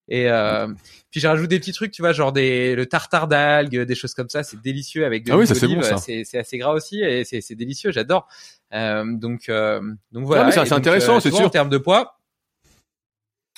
Et 0.08 0.30
euh, 0.30 0.68
puis 1.12 1.20
j'ai 1.20 1.28
rajouté 1.28 1.50
des 1.50 1.60
petits 1.60 1.74
trucs, 1.74 1.92
tu 1.92 2.02
vois, 2.02 2.14
genre 2.14 2.32
des 2.32 2.74
le 2.74 2.86
tartare 2.88 3.28
d'algues, 3.28 3.82
des 3.82 3.96
choses 3.96 4.14
comme 4.14 4.30
ça. 4.30 4.44
C'est 4.44 4.60
délicieux 4.60 5.06
avec 5.06 5.24
de 5.24 5.32
Ah 5.34 5.38
oui, 5.38 5.46
ça, 5.46 5.54
c'est 5.54 5.68
bon, 5.68 5.82
ça. 5.84 5.98
C'est 5.98 6.38
assez 6.38 6.58
gras 6.58 6.72
aussi 6.72 7.02
et 7.02 7.26
c'est 7.26 7.56
délicieux. 7.56 7.92
J'adore. 7.92 8.28
Euh, 8.74 9.04
donc 9.06 9.52
donc 10.12 10.26
voilà. 10.26 10.50
C'est- 10.52 10.74
intéressant, 10.74 11.20
c'est 11.20 11.32
sûr. 11.32 11.46
En 11.46 11.50
termes 11.50 11.70
de 11.70 11.78
poids. 11.78 12.20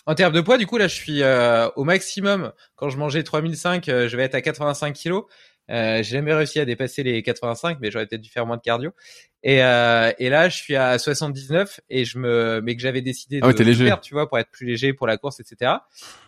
En 0.08 0.16
termes 0.16 0.34
de 0.34 0.42
poids, 0.42 0.58
du 0.58 0.66
coup, 0.66 0.78
là, 0.78 0.88
je 0.88 0.96
suis 0.96 1.22
euh, 1.22 1.70
au 1.76 1.84
maximum. 1.84 2.52
Quand 2.76 2.90
je 2.90 2.98
mangeais 2.98 3.24
3005, 3.24 3.88
euh, 3.88 4.08
je 4.08 4.18
vais 4.18 4.24
être 4.24 4.36
à 4.36 4.42
85 4.42 4.94
kilos. 4.94 5.26
Euh, 5.72 5.98
j'ai 5.98 6.18
jamais 6.18 6.34
réussi 6.34 6.60
à 6.60 6.66
dépasser 6.66 7.02
les 7.02 7.24
85, 7.24 7.78
mais 7.82 7.90
j'aurais 7.92 8.06
peut-être 8.06 8.22
dû 8.22 8.30
faire 8.30 8.46
moins 8.46 8.58
de 8.58 8.62
cardio. 8.62 8.92
Et, 9.44 9.64
euh, 9.64 10.12
et 10.20 10.30
là, 10.30 10.50
je 10.50 10.58
suis 10.58 10.76
à 10.76 11.00
79 11.00 11.80
et 11.90 12.06
je 12.06 12.20
me, 12.20 12.62
mais 12.62 12.76
que 12.76 12.82
j'avais 12.82 13.02
décidé 13.02 13.40
Ah 13.42 13.48
ouais, 13.48 13.54
de, 13.54 13.58
t'es 13.58 13.64
léger. 13.64 13.86
perdre, 13.86 14.02
tu 14.02 14.14
vois, 14.14 14.28
pour 14.28 14.38
être 14.38 14.52
plus 14.52 14.68
léger 14.68 14.94
pour 14.94 15.08
la 15.08 15.18
course, 15.18 15.40
etc. 15.40 15.72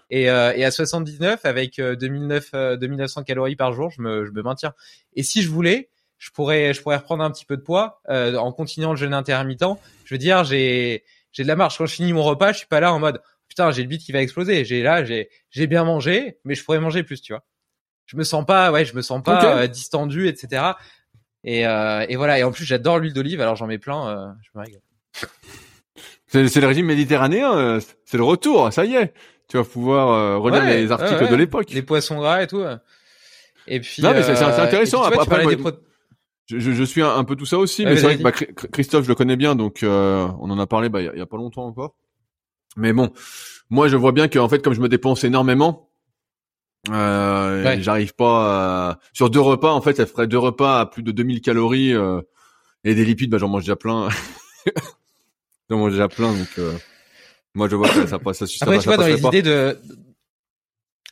Et, 0.09 0.29
euh, 0.29 0.53
et 0.55 0.63
à 0.65 0.71
79 0.71 1.45
avec 1.45 1.79
euh, 1.79 1.95
2009, 1.95 2.49
euh, 2.53 2.77
2900 2.77 3.23
calories 3.23 3.55
par 3.55 3.73
jour, 3.73 3.91
je 3.91 4.01
me, 4.01 4.25
je 4.25 4.31
me 4.31 4.41
maintiens. 4.41 4.73
Et 5.15 5.23
si 5.23 5.41
je 5.41 5.49
voulais, 5.49 5.89
je 6.17 6.31
pourrais, 6.31 6.73
je 6.73 6.81
pourrais 6.81 6.97
reprendre 6.97 7.23
un 7.23 7.31
petit 7.31 7.45
peu 7.45 7.57
de 7.57 7.61
poids 7.61 8.01
euh, 8.09 8.35
en 8.37 8.51
continuant 8.53 8.91
le 8.91 8.97
jeûne 8.97 9.13
intermittent. 9.13 9.65
Je 10.05 10.13
veux 10.13 10.19
dire, 10.19 10.43
j'ai, 10.43 11.03
j'ai 11.31 11.43
de 11.43 11.47
la 11.47 11.55
marge. 11.55 11.77
Quand 11.77 11.85
je 11.85 11.93
finis 11.95 12.13
mon 12.13 12.23
repas, 12.23 12.53
je 12.53 12.59
suis 12.59 12.67
pas 12.67 12.79
là 12.79 12.93
en 12.93 12.99
mode 12.99 13.21
putain, 13.47 13.69
j'ai 13.71 13.83
le 13.83 13.87
bide 13.87 14.01
qui 14.01 14.11
va 14.11 14.21
exploser. 14.21 14.65
J'ai 14.65 14.81
là, 14.81 15.03
j'ai, 15.03 15.29
j'ai 15.51 15.67
bien 15.67 15.83
mangé, 15.83 16.39
mais 16.43 16.55
je 16.55 16.63
pourrais 16.63 16.79
manger 16.79 17.03
plus, 17.03 17.21
tu 17.21 17.33
vois. 17.33 17.43
Je 18.13 18.17
me 18.17 18.23
sens 18.23 18.45
pas, 18.45 18.71
ouais, 18.71 18.85
je 18.85 18.95
me 18.95 19.01
sens 19.01 19.23
pas 19.23 19.57
euh, 19.57 19.67
distendu, 19.67 20.27
etc. 20.27 20.73
Et, 21.43 21.65
euh, 21.65 22.05
et 22.07 22.15
voilà. 22.15 22.37
Et 22.37 22.43
en 22.43 22.51
plus, 22.51 22.63
j'adore 22.63 22.99
l'huile 22.99 23.13
d'olive, 23.13 23.41
alors 23.41 23.55
j'en 23.55 23.65
mets 23.65 23.79
plein. 23.79 24.07
Euh, 24.07 24.27
je 24.43 24.49
me 24.55 24.63
régale. 24.63 24.81
C'est 26.27 26.61
le 26.61 26.67
régime 26.67 26.87
méditerranéen, 26.87 27.79
c'est 28.05 28.17
le 28.17 28.23
retour, 28.23 28.73
ça 28.73 28.85
y 28.85 28.95
est. 28.95 29.13
Tu 29.47 29.57
vas 29.57 29.63
pouvoir 29.63 30.09
euh, 30.09 30.37
relire 30.37 30.63
les 30.63 30.91
articles 30.91 31.29
de 31.29 31.35
l'époque. 31.35 31.69
Les 31.71 31.83
poissons 31.83 32.17
gras 32.17 32.41
et 32.41 32.47
tout. 32.47 32.63
Et 33.67 33.79
puis. 33.79 34.01
Non, 34.01 34.11
mais 34.13 34.23
c'est 34.23 34.41
intéressant. 34.41 35.03
après, 35.03 35.45
je, 36.49 36.59
je, 36.59 36.83
suis 36.83 37.01
un, 37.01 37.23
peu 37.23 37.35
tout 37.35 37.45
ça 37.45 37.57
aussi, 37.57 37.85
mais 37.85 37.95
c'est 37.95 38.03
vrai 38.03 38.17
que 38.17 38.23
bah, 38.23 38.31
Christophe, 38.31 39.05
je 39.05 39.09
le 39.09 39.15
connais 39.15 39.37
bien, 39.37 39.55
donc 39.55 39.79
on 39.83 40.49
en 40.49 40.59
a 40.59 40.67
parlé 40.67 40.89
bah, 40.89 41.01
il 41.01 41.17
y, 41.17 41.21
a 41.21 41.25
pas 41.25 41.37
longtemps 41.37 41.65
encore. 41.65 41.95
Mais 42.77 42.93
bon, 42.93 43.11
moi 43.69 43.87
je 43.87 43.95
vois 43.95 44.11
bien 44.11 44.27
que 44.27 44.39
en 44.39 44.49
fait, 44.49 44.59
comme 44.59 44.73
je 44.73 44.81
me 44.81 44.89
dépense 44.89 45.23
énormément, 45.23 45.89
euh, 46.89 47.77
J'arrive 47.79 48.13
pas 48.13 48.89
à... 48.91 48.99
sur 49.13 49.29
deux 49.29 49.39
repas. 49.39 49.71
En 49.71 49.81
fait, 49.81 49.95
ça 49.95 50.05
ferait 50.05 50.27
deux 50.27 50.37
repas 50.37 50.81
à 50.81 50.85
plus 50.85 51.03
de 51.03 51.11
2000 51.11 51.41
calories 51.41 51.93
euh, 51.93 52.21
et 52.83 52.95
des 52.95 53.05
lipides. 53.05 53.29
Bah, 53.29 53.37
j'en 53.37 53.49
mange 53.49 53.63
déjà 53.63 53.75
plein. 53.75 54.09
j'en 55.69 55.77
mange 55.77 55.91
déjà 55.91 56.07
plein, 56.07 56.33
donc 56.33 56.49
euh, 56.59 56.73
moi 57.53 57.69
je 57.69 57.75
vois 57.75 57.89
que 57.89 58.07
ça 58.07 58.19
passe. 58.19 58.39
Ça, 58.39 58.47
ça, 58.47 58.55
Après, 58.61 58.79
tu 58.79 58.85
vois, 58.85 58.97
dans 58.97 59.07
les 59.07 59.21
idées 59.21 59.41
de 59.41 59.77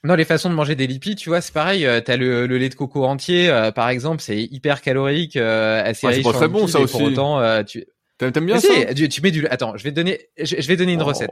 non, 0.03 0.15
les 0.15 0.25
façons 0.25 0.49
de 0.49 0.55
manger 0.55 0.75
des 0.75 0.87
lipides, 0.87 1.17
tu 1.17 1.29
vois, 1.29 1.41
c'est 1.41 1.53
pareil. 1.53 1.85
Euh, 1.85 2.01
t'as 2.01 2.17
le, 2.17 2.47
le 2.47 2.57
lait 2.57 2.69
de 2.69 2.75
coco 2.75 3.05
entier, 3.05 3.49
euh, 3.49 3.71
par 3.71 3.89
exemple, 3.89 4.21
c'est 4.21 4.41
hyper 4.41 4.81
calorique, 4.81 5.37
euh, 5.37 5.83
assez 5.83 6.07
riche 6.07 6.25
en 6.25 6.31
très 6.31 6.47
bon, 6.47 6.65
ça 6.65 6.79
aussi. 6.79 6.97
Pour 6.97 7.03
autant, 7.03 7.63
tu 7.63 7.85
T'aimes 8.17 8.45
bien 8.45 8.59
ça? 8.59 8.93
tu, 8.93 9.21
mets 9.21 9.31
du. 9.31 9.47
Attends, 9.47 9.77
je 9.77 9.83
vais 9.83 9.89
te 9.89 9.95
donner. 9.95 10.19
Je, 10.37 10.67
vais 10.67 10.77
donner 10.77 10.93
une 10.93 11.01
oh. 11.01 11.05
recette. 11.05 11.31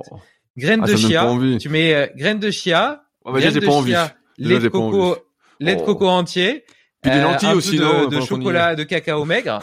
Graines 0.57 0.81
ah, 0.83 0.87
de 0.87 0.95
chia. 0.95 1.37
Tu 1.59 1.69
mets 1.69 2.11
graines 2.15 2.39
de 2.39 2.49
chia. 2.49 3.03
Oh, 3.25 3.31
bah, 3.31 3.39
j'ai 3.39 3.61
pas 3.61 3.71
envie 3.71 3.95
lait 4.39 4.59
de 4.59 4.67
coco, 4.67 5.17
lait 5.59 5.75
de 5.75 5.81
coco 5.81 6.07
entier. 6.07 6.65
Puis 7.01 7.11
des 7.11 7.17
euh, 7.17 7.23
lentilles 7.23 7.53
aussi, 7.53 7.77
de, 7.77 7.83
non 7.83 8.07
De 8.07 8.19
chocolat, 8.21 8.75
de 8.75 8.83
cacao 8.83 9.23
maigre. 9.23 9.61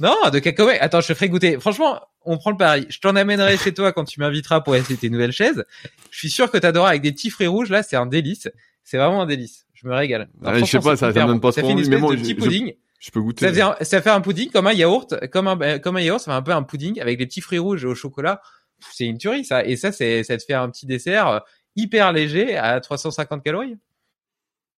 non, 0.00 0.14
de 0.32 0.38
cacao 0.38 0.66
maigre. 0.66 0.82
Attends, 0.82 1.00
je 1.00 1.08
te 1.08 1.14
ferai 1.14 1.28
goûter. 1.28 1.58
Franchement, 1.58 2.00
on 2.24 2.38
prend 2.38 2.50
le 2.50 2.56
pari. 2.56 2.86
Je 2.90 3.00
t'en 3.00 3.16
amènerai 3.16 3.56
chez 3.56 3.74
toi 3.74 3.92
quand 3.92 4.04
tu 4.04 4.20
m'inviteras 4.20 4.60
pour 4.60 4.76
essayer 4.76 4.96
tes 4.96 5.10
nouvelles 5.10 5.32
chaises. 5.32 5.64
Je 6.10 6.18
suis 6.18 6.30
sûr 6.30 6.50
que 6.50 6.58
t'adoras 6.58 6.90
avec 6.90 7.02
des 7.02 7.12
petits 7.12 7.30
fruits 7.30 7.46
rouges. 7.46 7.70
Là, 7.70 7.82
c'est 7.82 7.96
un 7.96 8.06
délice. 8.06 8.48
C'est 8.84 8.98
vraiment 8.98 9.22
un 9.22 9.26
délice. 9.26 9.66
Je 9.72 9.88
me 9.88 9.94
régale. 9.94 10.28
je 10.42 10.64
sais 10.64 10.78
pas, 10.78 10.96
ça, 10.96 11.12
ça 11.12 11.22
me 11.22 11.26
donne 11.26 11.40
pas 11.40 11.52
trop 11.52 11.68
envie. 11.68 11.88
Mais 11.88 11.96
de 11.96 12.22
petit 12.22 12.34
pudding. 12.34 12.72
Je, 13.00 13.10
peux 13.10 13.20
goûter. 13.20 13.52
Ça 13.52 13.74
fait, 13.76 13.84
ça 13.84 14.00
fait 14.00 14.10
un 14.10 14.20
pudding 14.20 14.50
comme 14.50 14.66
un 14.66 14.72
yaourt, 14.72 15.14
comme 15.30 15.48
un, 15.48 15.78
comme 15.78 15.96
un 15.96 16.00
yaourt. 16.00 16.20
Ça 16.20 16.30
fait 16.30 16.36
un 16.36 16.42
peu 16.42 16.52
un 16.52 16.62
pudding 16.62 17.00
avec 17.00 17.18
des 17.18 17.26
petits 17.26 17.40
fruits 17.40 17.58
rouges 17.58 17.84
au 17.84 17.94
chocolat. 17.94 18.40
C'est 18.92 19.04
une 19.04 19.18
tuerie, 19.18 19.44
ça. 19.44 19.64
Et 19.64 19.76
ça, 19.76 19.92
c'est, 19.92 20.22
ça 20.22 20.36
te 20.36 20.44
fait 20.44 20.54
un 20.54 20.70
petit 20.70 20.86
dessert 20.86 21.42
hyper 21.76 22.12
léger 22.12 22.56
à 22.56 22.80
350 22.80 23.42
calories. 23.42 23.76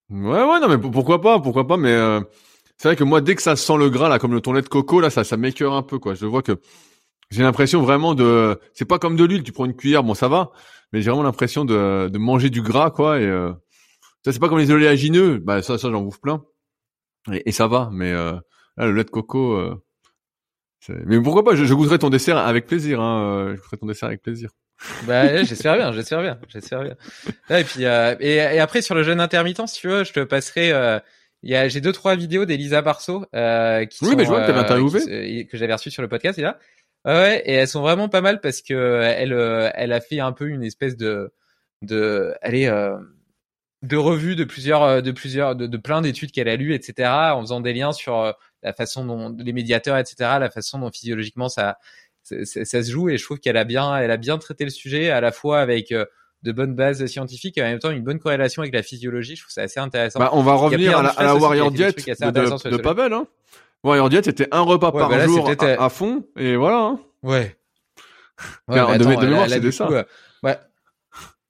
Ouais, 0.09 0.44
ouais, 0.44 0.60
non, 0.60 0.68
mais 0.68 0.78
pourquoi 0.78 1.20
pas, 1.20 1.40
pourquoi 1.40 1.66
pas, 1.66 1.77
mais 1.77 1.93
euh, 1.93 2.20
c'est 2.78 2.89
vrai 2.89 2.97
que 2.97 3.05
moi, 3.05 3.20
dès 3.20 3.35
que 3.35 3.43
ça 3.43 3.56
sent 3.56 3.77
le 3.77 3.90
gras, 3.90 4.09
là, 4.09 4.18
comme 4.18 4.32
le 4.32 4.40
lait 4.55 4.62
de 4.62 4.68
coco, 4.68 5.01
là, 5.01 5.10
ça, 5.10 5.24
ça 5.24 5.36
m'écœure 5.36 5.74
un 5.74 5.82
peu, 5.82 5.98
quoi. 5.98 6.14
Je 6.14 6.27
vois 6.27 6.43
que 6.43 6.60
j'ai 7.31 7.43
l'impression 7.43 7.82
vraiment 7.82 8.14
de, 8.14 8.60
c'est 8.73 8.85
pas 8.85 8.98
comme 8.98 9.16
de 9.16 9.24
l'huile, 9.24 9.43
tu 9.43 9.52
prends 9.52 9.64
une 9.64 9.74
cuillère, 9.74 10.05
bon, 10.05 10.14
ça 10.14 10.28
va, 10.28 10.52
mais 10.93 11.02
j'ai 11.02 11.10
vraiment 11.10 11.24
l'impression 11.24 11.64
de, 11.64 12.09
de 12.09 12.18
manger 12.18 12.51
du 12.51 12.62
gras, 12.62 12.90
quoi, 12.90 13.18
et 13.18 13.27
euh, 13.27 13.52
ça, 14.24 14.32
c'est 14.32 14.39
pas 14.39 14.48
comme 14.48 14.59
les 14.59 14.70
oléagineux, 14.70 15.39
bah, 15.39 15.62
ça, 15.62 15.77
ça, 15.78 15.90
j'en 15.90 16.02
bouffe 16.02 16.20
plein, 16.20 16.44
et, 17.32 17.48
et, 17.48 17.52
ça 17.52 17.66
va, 17.66 17.90
mais 17.93 18.12
euh, 18.12 18.35
là, 18.77 18.86
le 18.86 18.93
lait 18.93 19.05
de 19.05 19.10
coco, 19.10 19.55
euh, 19.55 19.74
mais 20.89 21.20
pourquoi 21.20 21.44
pas, 21.44 21.55
je, 21.56 21.64
je 21.64 21.74
goûterai 21.74 21.98
ton 21.98 22.10
dessert 22.10 22.39
avec 22.39 22.66
plaisir, 22.66 23.01
hein, 23.01 23.23
euh, 23.23 23.56
je 23.56 23.60
goûterai 23.60 23.77
ton 23.78 23.86
dessert 23.86 24.09
avec 24.09 24.23
plaisir. 24.23 24.51
Bah, 25.06 25.42
j'espère 25.42 25.76
bien, 25.76 25.92
j'espère 25.92 26.22
bien, 26.22 26.38
j'espère 26.48 26.82
bien. 26.82 26.96
et 27.50 27.64
puis 27.64 27.84
euh, 27.86 28.14
et, 28.20 28.34
et, 28.36 28.60
après 28.60 28.82
sur 28.82 28.94
le 28.94 29.02
jeûne 29.02 29.20
intermittent, 29.20 29.66
si 29.66 29.80
tu 29.80 29.88
veux, 29.88 30.04
je 30.04 30.12
te 30.12 30.20
passerai. 30.20 30.72
Euh, 30.72 30.98
il 31.42 31.50
y 31.50 31.54
a, 31.54 31.68
j'ai 31.68 31.80
deux 31.80 31.92
trois 31.92 32.16
vidéos 32.16 32.44
d'Elisa 32.44 32.82
Barceau 32.82 33.24
euh, 33.34 33.84
qui 33.84 34.04
oui, 34.04 34.10
sont, 34.10 34.16
mais 34.16 34.24
je 34.24 34.28
vois 34.28 34.44
que, 34.46 34.50
euh, 34.50 35.44
que 35.44 35.56
j'avais 35.56 35.72
reçu 35.72 35.90
sur 35.90 36.02
le 36.02 36.08
podcast. 36.08 36.38
Là, 36.38 36.58
ouais, 37.04 37.42
et 37.46 37.52
elles 37.52 37.68
sont 37.68 37.82
vraiment 37.82 38.08
pas 38.08 38.20
mal 38.20 38.40
parce 38.40 38.62
que 38.62 39.02
elle, 39.02 39.32
euh, 39.32 39.70
elle 39.74 39.92
a 39.92 40.00
fait 40.00 40.18
un 40.18 40.32
peu 40.32 40.48
une 40.48 40.64
espèce 40.64 40.96
de, 40.96 41.32
de, 41.82 42.34
allez, 42.42 42.66
euh, 42.66 42.96
de 43.82 43.96
revue 43.96 44.34
de 44.34 44.44
plusieurs, 44.44 45.02
de 45.02 45.10
plusieurs, 45.12 45.54
de, 45.54 45.66
de 45.66 45.76
plein 45.76 46.00
d'études 46.00 46.32
qu'elle 46.32 46.48
a 46.48 46.56
lues, 46.56 46.74
etc. 46.74 47.08
En 47.34 47.42
faisant 47.42 47.60
des 47.60 47.74
liens 47.74 47.92
sur 47.92 48.34
la 48.62 48.72
façon 48.72 49.04
dont 49.04 49.36
les 49.38 49.52
médiateurs, 49.52 49.98
etc. 49.98 50.16
La 50.40 50.50
façon 50.50 50.80
dont 50.80 50.90
physiologiquement 50.90 51.48
ça 51.48 51.78
ça, 52.26 52.82
se 52.82 52.90
joue 52.90 53.08
et 53.08 53.18
je 53.18 53.24
trouve 53.24 53.38
qu'elle 53.38 53.56
a 53.56 53.64
bien, 53.64 53.96
elle 53.96 54.10
a 54.10 54.16
bien 54.16 54.38
traité 54.38 54.64
le 54.64 54.70
sujet 54.70 55.10
à 55.10 55.20
la 55.20 55.32
fois 55.32 55.60
avec 55.60 55.92
euh, 55.92 56.04
de 56.42 56.52
bonnes 56.52 56.74
bases 56.74 57.04
scientifiques 57.06 57.56
et 57.58 57.62
en 57.62 57.66
même 57.66 57.78
temps 57.78 57.90
une 57.90 58.02
bonne 58.02 58.18
corrélation 58.18 58.62
avec 58.62 58.74
la 58.74 58.82
physiologie. 58.82 59.36
Je 59.36 59.42
trouve 59.42 59.52
ça 59.52 59.62
assez 59.62 59.80
intéressant. 59.80 60.18
Bah, 60.18 60.30
on 60.32 60.42
va 60.42 60.54
revenir 60.54 60.98
à 60.98 61.02
la, 61.02 61.08
à 61.10 61.24
la 61.24 61.36
Warrior 61.36 61.70
Diet 61.70 61.96
de, 61.96 62.30
de, 62.30 62.70
de 62.70 62.76
Pavel. 62.76 63.12
Hein. 63.12 63.26
Warrior 63.84 64.08
Diet, 64.08 64.24
c'était 64.24 64.48
un 64.50 64.62
repas 64.62 64.90
par 64.92 65.08
bah 65.08 65.24
jour 65.26 65.48
à, 65.48 65.84
à, 65.84 65.88
fond 65.88 66.24
et 66.36 66.56
voilà. 66.56 66.78
Hein. 66.78 67.00
Ouais. 67.22 67.56
ouais 68.68 68.76
de, 68.76 68.80
attends, 68.80 69.20
de 69.20 69.26
mémoire, 69.26 69.48
c'était 69.48 69.72
ça. 69.72 69.88
Euh, 69.88 70.04
ouais. 70.42 70.58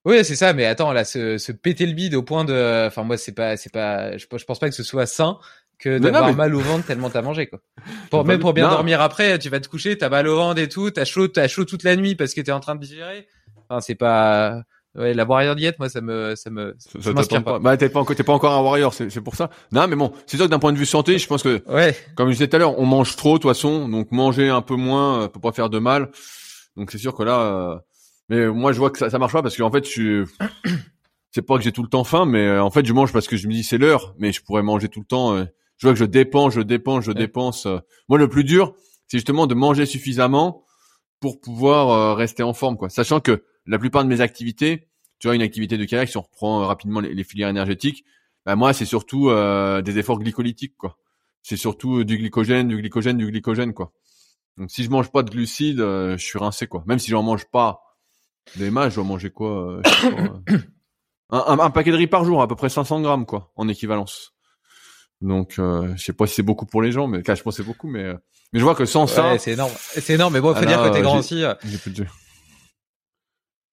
Oui, 0.04 0.24
c'est 0.24 0.36
ça, 0.36 0.52
mais 0.52 0.66
attends, 0.66 0.92
là, 0.92 1.04
se, 1.04 1.36
se 1.36 1.50
péter 1.50 1.84
le 1.84 1.92
bide 1.92 2.14
au 2.14 2.22
point 2.22 2.44
de, 2.44 2.86
enfin, 2.86 3.02
moi, 3.02 3.16
c'est 3.16 3.32
pas, 3.32 3.56
c'est 3.56 3.72
pas, 3.72 4.16
je, 4.16 4.26
je 4.30 4.44
pense 4.44 4.58
pas 4.58 4.68
que 4.68 4.74
ce 4.74 4.84
soit 4.84 5.06
sain 5.06 5.38
que 5.78 5.98
d'avoir 5.98 6.34
mal 6.34 6.54
au 6.54 6.60
ventre 6.60 6.86
tellement 6.86 7.10
t'as 7.10 7.22
mangé 7.22 7.46
quoi. 7.46 7.60
Pour 8.10 8.24
même 8.24 8.40
pour 8.40 8.52
bien 8.52 8.68
dormir 8.68 9.00
après, 9.00 9.38
tu 9.38 9.48
vas 9.50 9.60
te 9.60 9.68
coucher, 9.68 9.98
t'as 9.98 10.08
mal 10.08 10.26
au 10.28 10.36
ventre 10.36 10.60
et 10.60 10.68
tout, 10.68 10.90
t'as 10.90 11.04
chaud, 11.04 11.28
t'as 11.28 11.48
chaud 11.48 11.64
toute 11.64 11.82
la 11.82 11.96
nuit 11.96 12.14
parce 12.14 12.34
que 12.34 12.40
t'es 12.40 12.52
en 12.52 12.60
train 12.60 12.74
de 12.74 12.80
digérer. 12.80 13.26
Enfin, 13.68 13.80
c'est 13.80 13.94
pas 13.94 14.62
ouais 14.96 15.12
la 15.12 15.24
warrior 15.24 15.54
diète 15.54 15.78
moi 15.78 15.88
ça 15.88 16.00
me 16.00 16.34
ça 16.36 16.50
me 16.50 16.74
ça, 16.78 17.12
m'inspire 17.12 17.44
pas. 17.44 17.58
Bah 17.58 17.76
t'es 17.76 17.88
pas 17.88 18.00
encore 18.00 18.16
t'es 18.16 18.22
pas 18.22 18.32
encore 18.32 18.52
un 18.52 18.62
warrior, 18.62 18.94
c'est 18.94 19.10
c'est 19.10 19.20
pour 19.20 19.34
ça. 19.34 19.50
Non 19.72 19.86
mais 19.86 19.96
bon, 19.96 20.12
c'est 20.26 20.36
sûr 20.36 20.46
que 20.46 20.50
d'un 20.50 20.58
point 20.58 20.72
de 20.72 20.78
vue 20.78 20.86
santé, 20.86 21.18
je 21.18 21.26
pense 21.26 21.42
que 21.42 21.62
ouais. 21.68 21.96
comme 22.14 22.28
je 22.28 22.34
disais 22.34 22.48
tout 22.48 22.56
à 22.56 22.58
l'heure, 22.58 22.78
on 22.78 22.86
mange 22.86 23.16
trop 23.16 23.36
de 23.36 23.42
toute 23.42 23.50
façon, 23.50 23.88
donc 23.88 24.12
manger 24.12 24.48
un 24.48 24.62
peu 24.62 24.76
moins 24.76 25.22
euh, 25.22 25.28
peut 25.28 25.40
pas 25.40 25.52
faire 25.52 25.70
de 25.70 25.78
mal. 25.78 26.10
Donc 26.76 26.90
c'est 26.90 26.98
sûr 26.98 27.14
que 27.14 27.22
là 27.22 27.40
euh... 27.40 27.78
mais 28.28 28.46
moi 28.46 28.72
je 28.72 28.78
vois 28.78 28.90
que 28.90 28.98
ça 28.98 29.10
ça 29.10 29.18
marche 29.18 29.32
pas 29.32 29.42
parce 29.42 29.56
qu'en 29.56 29.70
fait 29.70 29.84
je 29.84 29.90
suis 29.90 30.24
c'est 31.32 31.42
pas 31.42 31.56
que 31.56 31.62
j'ai 31.62 31.72
tout 31.72 31.82
le 31.82 31.88
temps 31.88 32.04
faim 32.04 32.26
mais 32.26 32.46
euh, 32.46 32.62
en 32.62 32.70
fait 32.70 32.84
je 32.86 32.92
mange 32.92 33.12
parce 33.12 33.26
que 33.26 33.36
je 33.36 33.48
me 33.48 33.52
dis 33.52 33.64
c'est 33.64 33.78
l'heure 33.78 34.14
mais 34.18 34.32
je 34.32 34.42
pourrais 34.42 34.62
manger 34.62 34.88
tout 34.88 35.00
le 35.00 35.06
temps 35.06 35.34
euh, 35.34 35.44
je 35.78 35.86
vois 35.86 35.92
que 35.92 35.98
je 35.98 36.04
dépense, 36.04 36.54
je 36.54 36.60
dépense, 36.60 37.04
je 37.04 37.12
dépense. 37.12 37.66
Euh. 37.66 37.78
Moi, 38.08 38.18
le 38.18 38.28
plus 38.28 38.44
dur, 38.44 38.74
c'est 39.06 39.18
justement 39.18 39.46
de 39.46 39.54
manger 39.54 39.86
suffisamment 39.86 40.64
pour 41.20 41.40
pouvoir 41.40 41.90
euh, 41.90 42.14
rester 42.14 42.42
en 42.42 42.54
forme, 42.54 42.76
quoi. 42.76 42.88
Sachant 42.88 43.20
que 43.20 43.44
la 43.66 43.78
plupart 43.78 44.04
de 44.04 44.08
mes 44.08 44.20
activités, 44.20 44.88
tu 45.18 45.28
vois, 45.28 45.34
une 45.34 45.42
activité 45.42 45.76
de 45.76 45.84
kayak, 45.84 46.08
si 46.08 46.16
on 46.16 46.22
reprend 46.22 46.62
euh, 46.62 46.66
rapidement 46.66 47.00
les, 47.00 47.24
filières 47.24 47.48
énergétiques, 47.48 48.04
bah 48.44 48.56
moi, 48.56 48.72
c'est 48.72 48.84
surtout 48.84 49.28
des 49.28 49.98
efforts 49.98 50.20
glycolytiques, 50.20 50.76
quoi. 50.76 50.98
C'est 51.42 51.56
surtout 51.56 52.04
du 52.04 52.16
glycogène, 52.16 52.68
du 52.68 52.76
glycogène, 52.76 53.18
du 53.18 53.26
glycogène, 53.26 53.74
quoi. 53.74 53.92
Donc, 54.56 54.70
si 54.70 54.84
je 54.84 54.90
mange 54.90 55.10
pas 55.10 55.24
de 55.24 55.30
glucides, 55.30 55.78
je 55.80 56.16
suis 56.16 56.38
rincé, 56.38 56.68
quoi. 56.68 56.84
Même 56.86 57.00
si 57.00 57.10
j'en 57.10 57.24
mange 57.24 57.46
pas 57.46 57.82
des 58.54 58.70
masses, 58.70 58.90
je 58.90 58.96
dois 58.96 59.04
manger 59.04 59.30
quoi 59.30 59.80
un, 61.30 61.38
un, 61.38 61.58
un, 61.58 61.70
paquet 61.70 61.90
de 61.90 61.96
riz 61.96 62.06
par 62.06 62.24
jour, 62.24 62.40
à 62.40 62.46
peu 62.46 62.54
près 62.54 62.68
500 62.68 63.00
grammes, 63.00 63.26
quoi, 63.26 63.52
en 63.56 63.66
équivalence. 63.66 64.35
Donc, 65.22 65.54
euh, 65.58 65.92
je 65.96 66.04
sais 66.04 66.12
pas 66.12 66.26
si 66.26 66.34
c'est 66.34 66.42
beaucoup 66.42 66.66
pour 66.66 66.82
les 66.82 66.92
gens, 66.92 67.06
mais 67.06 67.18
je 67.26 67.42
pense 67.42 67.42
que 67.42 67.62
c'est 67.62 67.66
beaucoup, 67.66 67.88
mais 67.88 68.04
euh, 68.04 68.14
mais 68.52 68.60
je 68.60 68.64
vois 68.64 68.74
que 68.74 68.84
sans 68.84 69.06
ça, 69.06 69.38
c'est 69.38 69.52
énorme, 69.52 69.72
c'est 69.78 70.14
énorme. 70.14 70.34
Mais 70.34 70.40
bon, 70.40 70.54
faut 70.54 70.64
dire 70.64 70.82
que 70.82 70.88
t'es 70.90 71.02
grand 71.02 71.18
aussi. 71.18 71.42
Euh. 71.42 71.54
J'ai 71.64 71.78
plus 71.78 71.90
de 71.90 72.06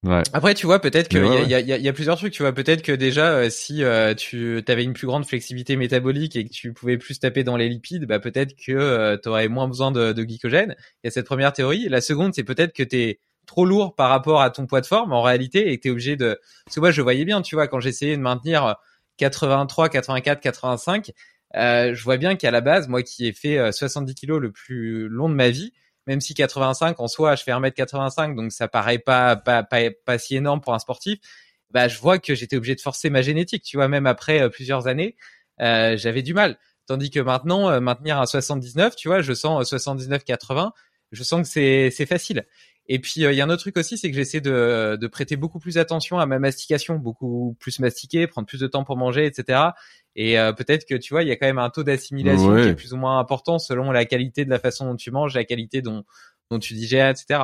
Ouais. 0.03 0.21
Après, 0.33 0.53
tu 0.53 0.65
vois, 0.65 0.79
peut-être 0.79 1.07
qu'il 1.07 1.23
y, 1.25 1.53
a, 1.53 1.61
y, 1.61 1.71
a, 1.71 1.77
y, 1.77 1.87
a, 1.87 1.93
plusieurs 1.93 2.17
trucs. 2.17 2.33
Tu 2.33 2.43
vois, 2.43 2.51
peut-être 2.51 2.81
que 2.81 2.91
déjà, 2.91 3.35
euh, 3.35 3.49
si 3.49 3.83
tu 4.17 4.63
avais 4.67 4.83
une 4.83 4.91
plus 4.91 5.07
grande 5.07 5.25
flexibilité 5.25 5.77
métabolique 5.77 6.35
et 6.35 6.43
que 6.43 6.51
tu 6.51 6.73
pouvais 6.73 6.97
plus 6.97 7.19
taper 7.19 7.45
dans 7.45 7.55
les 7.55 7.69
lipides, 7.69 8.05
bah 8.05 8.19
peut-être 8.19 8.53
que 8.53 9.15
tu 9.15 9.29
aurais 9.29 9.47
moins 9.47 9.69
besoin 9.69 9.91
de, 9.91 10.11
de 10.11 10.23
glycogène. 10.23 10.75
Il 11.03 11.05
y 11.05 11.07
a 11.07 11.11
cette 11.11 11.25
première 11.25 11.53
théorie. 11.53 11.87
La 11.87 12.01
seconde, 12.01 12.33
c'est 12.33 12.43
peut-être 12.43 12.73
que 12.73 12.83
t'es 12.83 13.21
trop 13.45 13.65
lourd 13.65 13.95
par 13.95 14.09
rapport 14.09 14.41
à 14.41 14.49
ton 14.49 14.65
poids 14.65 14.81
de 14.81 14.85
forme 14.85 15.13
en 15.13 15.21
réalité 15.21 15.71
et 15.71 15.77
que 15.77 15.83
t'es 15.83 15.89
obligé 15.89 16.17
de. 16.17 16.37
Parce 16.65 16.75
que 16.75 16.81
moi, 16.81 16.91
je 16.91 17.01
voyais 17.01 17.23
bien, 17.23 17.41
tu 17.41 17.55
vois, 17.55 17.69
quand 17.69 17.79
j'essayais 17.79 18.17
de 18.17 18.21
maintenir 18.21 18.75
83, 19.17 19.89
84, 19.89 20.41
85, 20.41 21.11
euh, 21.55 21.93
je 21.93 22.03
vois 22.03 22.17
bien 22.17 22.35
qu'à 22.35 22.51
la 22.51 22.61
base, 22.61 22.87
moi 22.87 23.03
qui 23.03 23.27
ai 23.27 23.33
fait 23.33 23.71
70 23.71 24.11
euh, 24.11 24.13
kilos 24.13 24.41
le 24.41 24.51
plus 24.51 25.07
long 25.07 25.29
de 25.29 25.35
ma 25.35 25.49
vie, 25.49 25.73
même 26.07 26.21
si 26.21 26.33
85 26.33 26.99
en 26.99 27.07
soi, 27.07 27.35
je 27.35 27.43
fais 27.43 27.51
1m85, 27.51 28.35
donc 28.35 28.51
ça 28.51 28.67
paraît 28.67 28.99
pas, 28.99 29.41
si 30.17 30.35
énorme 30.35 30.61
pour 30.61 30.73
un 30.73 30.79
sportif, 30.79 31.19
bah, 31.71 31.87
je 31.87 31.99
vois 31.99 32.19
que 32.19 32.35
j'étais 32.35 32.55
obligé 32.57 32.75
de 32.75 32.81
forcer 32.81 33.09
ma 33.09 33.21
génétique, 33.21 33.63
tu 33.63 33.77
vois, 33.77 33.87
même 33.87 34.05
après 34.05 34.41
euh, 34.41 34.49
plusieurs 34.49 34.87
années, 34.87 35.15
j'avais 35.59 36.21
du 36.21 36.33
mal. 36.33 36.57
Tandis 36.85 37.09
que 37.09 37.19
maintenant, 37.21 37.79
maintenir 37.79 38.19
un 38.19 38.25
79, 38.25 38.97
tu 38.97 39.07
vois, 39.07 39.21
je 39.21 39.33
sens 39.33 39.71
79-80, 39.71 40.71
je 41.13 41.23
sens 41.23 41.41
que 41.41 41.89
c'est 41.89 42.05
facile. 42.05 42.45
Et 42.87 42.99
puis 42.99 43.13
il 43.17 43.33
y 43.33 43.41
a 43.41 43.45
un 43.45 43.49
autre 43.49 43.61
truc 43.61 43.77
aussi, 43.77 43.97
c'est 43.97 44.09
que 44.09 44.15
j'essaie 44.15 44.41
de, 44.41 44.97
de 44.99 45.07
prêter 45.07 45.37
beaucoup 45.37 45.59
plus 45.59 45.77
attention 45.77 46.19
à 46.19 46.25
ma 46.25 46.39
mastication, 46.39 46.95
beaucoup 46.95 47.55
plus 47.59 47.79
mastiquer, 47.79 48.27
prendre 48.27 48.47
plus 48.47 48.59
de 48.59 48.67
temps 48.67 48.83
pour 48.83 48.97
manger, 48.97 49.25
etc. 49.25 49.59
Et 50.15 50.35
peut-être 50.57 50.85
que 50.85 50.95
tu 50.95 51.13
vois, 51.13 51.23
il 51.23 51.29
y 51.29 51.31
a 51.31 51.37
quand 51.37 51.47
même 51.47 51.59
un 51.59 51.69
taux 51.69 51.83
d'assimilation 51.83 52.55
qui 52.55 52.61
est 52.67 52.75
plus 52.75 52.93
ou 52.93 52.97
moins 52.97 53.19
important 53.19 53.57
selon 53.57 53.91
la 53.91 54.03
qualité 54.05 54.43
de 54.43 54.49
la 54.49 54.59
façon 54.59 54.85
dont 54.85 54.95
tu 54.95 55.11
manges, 55.11 55.33
la 55.33 55.45
qualité 55.45 55.81
dont 55.81 56.03
dont 56.49 56.59
tu 56.59 56.73
digères, 56.73 57.09
etc. 57.09 57.39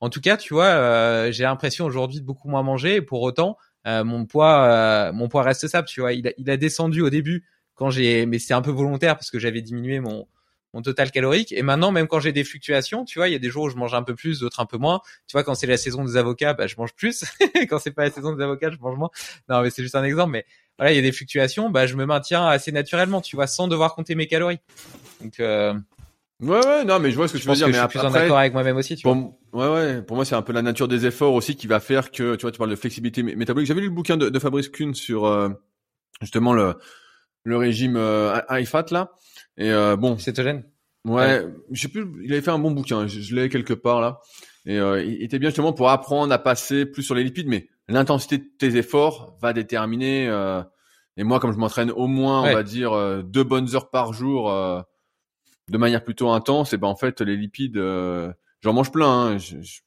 En 0.00 0.10
tout 0.10 0.20
cas, 0.20 0.36
tu 0.36 0.54
vois, 0.54 1.30
j'ai 1.30 1.42
l'impression 1.42 1.84
aujourd'hui 1.84 2.20
de 2.20 2.24
beaucoup 2.24 2.48
moins 2.48 2.62
manger. 2.62 2.96
Et 2.96 3.02
pour 3.02 3.22
autant, 3.22 3.56
mon 3.84 4.26
poids, 4.26 5.12
mon 5.12 5.28
poids 5.28 5.42
reste 5.42 5.66
stable. 5.68 5.88
Tu 5.88 6.00
vois, 6.00 6.12
il 6.12 6.28
a, 6.28 6.32
il 6.38 6.48
a 6.50 6.56
descendu 6.56 7.02
au 7.02 7.10
début 7.10 7.44
quand 7.74 7.90
j'ai, 7.90 8.26
mais 8.26 8.38
c'est 8.38 8.54
un 8.54 8.62
peu 8.62 8.70
volontaire 8.70 9.16
parce 9.16 9.30
que 9.30 9.38
j'avais 9.38 9.60
diminué 9.60 10.00
mon 10.00 10.26
mon 10.74 10.82
total 10.82 11.10
calorique. 11.10 11.52
Et 11.52 11.62
maintenant, 11.62 11.92
même 11.92 12.08
quand 12.08 12.20
j'ai 12.20 12.32
des 12.32 12.44
fluctuations, 12.44 13.04
tu 13.04 13.18
vois, 13.18 13.28
il 13.28 13.32
y 13.32 13.36
a 13.36 13.38
des 13.38 13.48
jours 13.48 13.64
où 13.64 13.70
je 13.70 13.76
mange 13.76 13.94
un 13.94 14.02
peu 14.02 14.14
plus, 14.14 14.40
d'autres 14.40 14.60
un 14.60 14.66
peu 14.66 14.76
moins. 14.76 15.00
Tu 15.26 15.32
vois, 15.32 15.44
quand 15.44 15.54
c'est 15.54 15.68
la 15.68 15.76
saison 15.76 16.04
des 16.04 16.16
avocats, 16.16 16.52
bah, 16.52 16.66
je 16.66 16.74
mange 16.76 16.92
plus. 16.94 17.24
quand 17.70 17.78
c'est 17.78 17.92
pas 17.92 18.02
la 18.02 18.10
saison 18.10 18.34
des 18.34 18.42
avocats, 18.42 18.70
je 18.70 18.76
mange 18.78 18.98
moins. 18.98 19.10
Non, 19.48 19.62
mais 19.62 19.70
c'est 19.70 19.82
juste 19.82 19.94
un 19.94 20.02
exemple. 20.02 20.32
Mais 20.32 20.44
voilà, 20.76 20.92
il 20.92 20.96
y 20.96 20.98
a 20.98 21.02
des 21.02 21.12
fluctuations. 21.12 21.70
Bah, 21.70 21.86
je 21.86 21.94
me 21.94 22.04
maintiens 22.04 22.46
assez 22.46 22.72
naturellement, 22.72 23.20
tu 23.20 23.36
vois, 23.36 23.46
sans 23.46 23.68
devoir 23.68 23.94
compter 23.94 24.16
mes 24.16 24.26
calories. 24.26 24.58
Donc, 25.22 25.38
euh... 25.40 25.74
Ouais, 26.42 26.66
ouais, 26.66 26.84
non, 26.84 26.98
mais 26.98 27.12
je 27.12 27.16
vois 27.16 27.28
ce 27.28 27.34
que 27.34 27.38
tu 27.38 27.46
veux 27.46 27.54
dire. 27.54 27.68
mais 27.68 27.74
je 27.74 27.78
suis 27.78 27.88
plus 27.88 28.00
en 28.00 28.12
accord 28.12 28.38
avec 28.38 28.52
moi-même 28.52 28.76
aussi, 28.76 28.96
tu 28.96 29.08
vois. 29.08 29.16
Ouais, 29.52 29.68
ouais. 29.72 30.02
Pour 30.02 30.16
moi, 30.16 30.24
c'est 30.24 30.34
un 30.34 30.42
peu 30.42 30.52
la 30.52 30.62
nature 30.62 30.88
des 30.88 31.06
efforts 31.06 31.32
aussi 31.32 31.54
qui 31.54 31.68
va 31.68 31.78
faire 31.78 32.10
que, 32.10 32.34
tu 32.34 32.42
vois, 32.42 32.50
tu 32.50 32.58
parles 32.58 32.70
de 32.70 32.76
flexibilité 32.76 33.22
métabolique. 33.22 33.68
J'avais 33.68 33.80
lu 33.80 33.86
le 33.86 33.94
bouquin 33.94 34.16
de, 34.16 34.28
de 34.28 34.38
Fabrice 34.40 34.68
Kuhn 34.68 34.92
sur 34.92 35.26
euh, 35.26 35.50
justement 36.20 36.52
le 36.52 36.74
le 37.44 37.56
régime 37.56 37.96
euh, 37.96 38.40
high 38.50 38.66
fat 38.66 38.86
là. 38.90 39.12
Et 39.56 39.70
euh, 39.70 39.96
bon. 39.96 40.18
Cétogène. 40.18 40.64
Ouais, 41.04 41.44
je 41.70 41.82
sais 41.82 41.88
plus. 41.88 42.06
Il 42.22 42.32
avait 42.32 42.40
fait 42.40 42.50
un 42.50 42.58
bon 42.58 42.70
bouquin. 42.70 43.06
Je, 43.06 43.34
l'ai 43.34 43.48
quelque 43.48 43.74
part 43.74 44.00
là. 44.00 44.20
Et 44.66 44.78
euh, 44.78 45.02
il 45.02 45.22
était 45.22 45.38
bien 45.38 45.50
justement 45.50 45.74
pour 45.74 45.90
apprendre 45.90 46.32
à 46.32 46.38
passer 46.38 46.86
plus 46.86 47.02
sur 47.02 47.14
les 47.14 47.22
lipides, 47.22 47.48
mais 47.48 47.68
l'intensité 47.88 48.38
de 48.38 48.44
tes 48.58 48.76
efforts 48.76 49.36
va 49.42 49.52
déterminer. 49.52 50.26
Euh, 50.28 50.62
et 51.18 51.24
moi, 51.24 51.40
comme 51.40 51.52
je 51.52 51.58
m'entraîne 51.58 51.90
au 51.90 52.06
moins, 52.06 52.40
on 52.40 52.52
va 52.52 52.62
dire 52.62 52.92
euh, 52.92 53.22
deux 53.22 53.44
bonnes 53.44 53.74
heures 53.74 53.90
par 53.90 54.14
jour, 54.14 54.50
euh, 54.50 54.80
de 55.68 55.76
manière 55.76 56.02
plutôt 56.02 56.30
intense, 56.30 56.72
et 56.72 56.78
ben 56.78 56.88
en 56.88 56.96
fait 56.96 57.20
les 57.20 57.36
lipides, 57.36 57.78
j'en 58.62 58.72
mange 58.72 58.90
plein. 58.90 59.10
Hein. 59.10 59.38
Je, 59.38 59.60
je, 59.60 59.80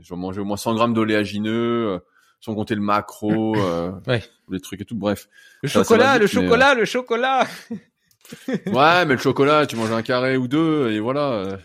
j'en 0.00 0.16
mangeais 0.16 0.40
au 0.40 0.46
moins 0.46 0.56
100 0.56 0.74
grammes 0.74 0.94
d'oléagineux 0.94 2.00
sans 2.42 2.54
compter 2.54 2.74
le 2.74 2.80
macro, 2.80 3.56
euh, 3.56 3.92
ouais. 4.06 4.22
les 4.50 4.60
trucs 4.60 4.80
et 4.82 4.84
tout. 4.84 4.96
Bref. 4.96 5.28
Le 5.62 5.68
chocolat, 5.68 6.18
le 6.18 6.26
chocolat, 6.26 6.74
le 6.74 6.84
chocolat. 6.84 7.46
ouais, 8.48 9.04
mais 9.04 9.14
le 9.14 9.18
chocolat, 9.18 9.66
tu 9.66 9.76
manges 9.76 9.92
un 9.92 10.02
carré 10.02 10.36
ou 10.36 10.48
deux 10.48 10.90
et 10.90 11.00
voilà, 11.00 11.32
euh, 11.32 11.56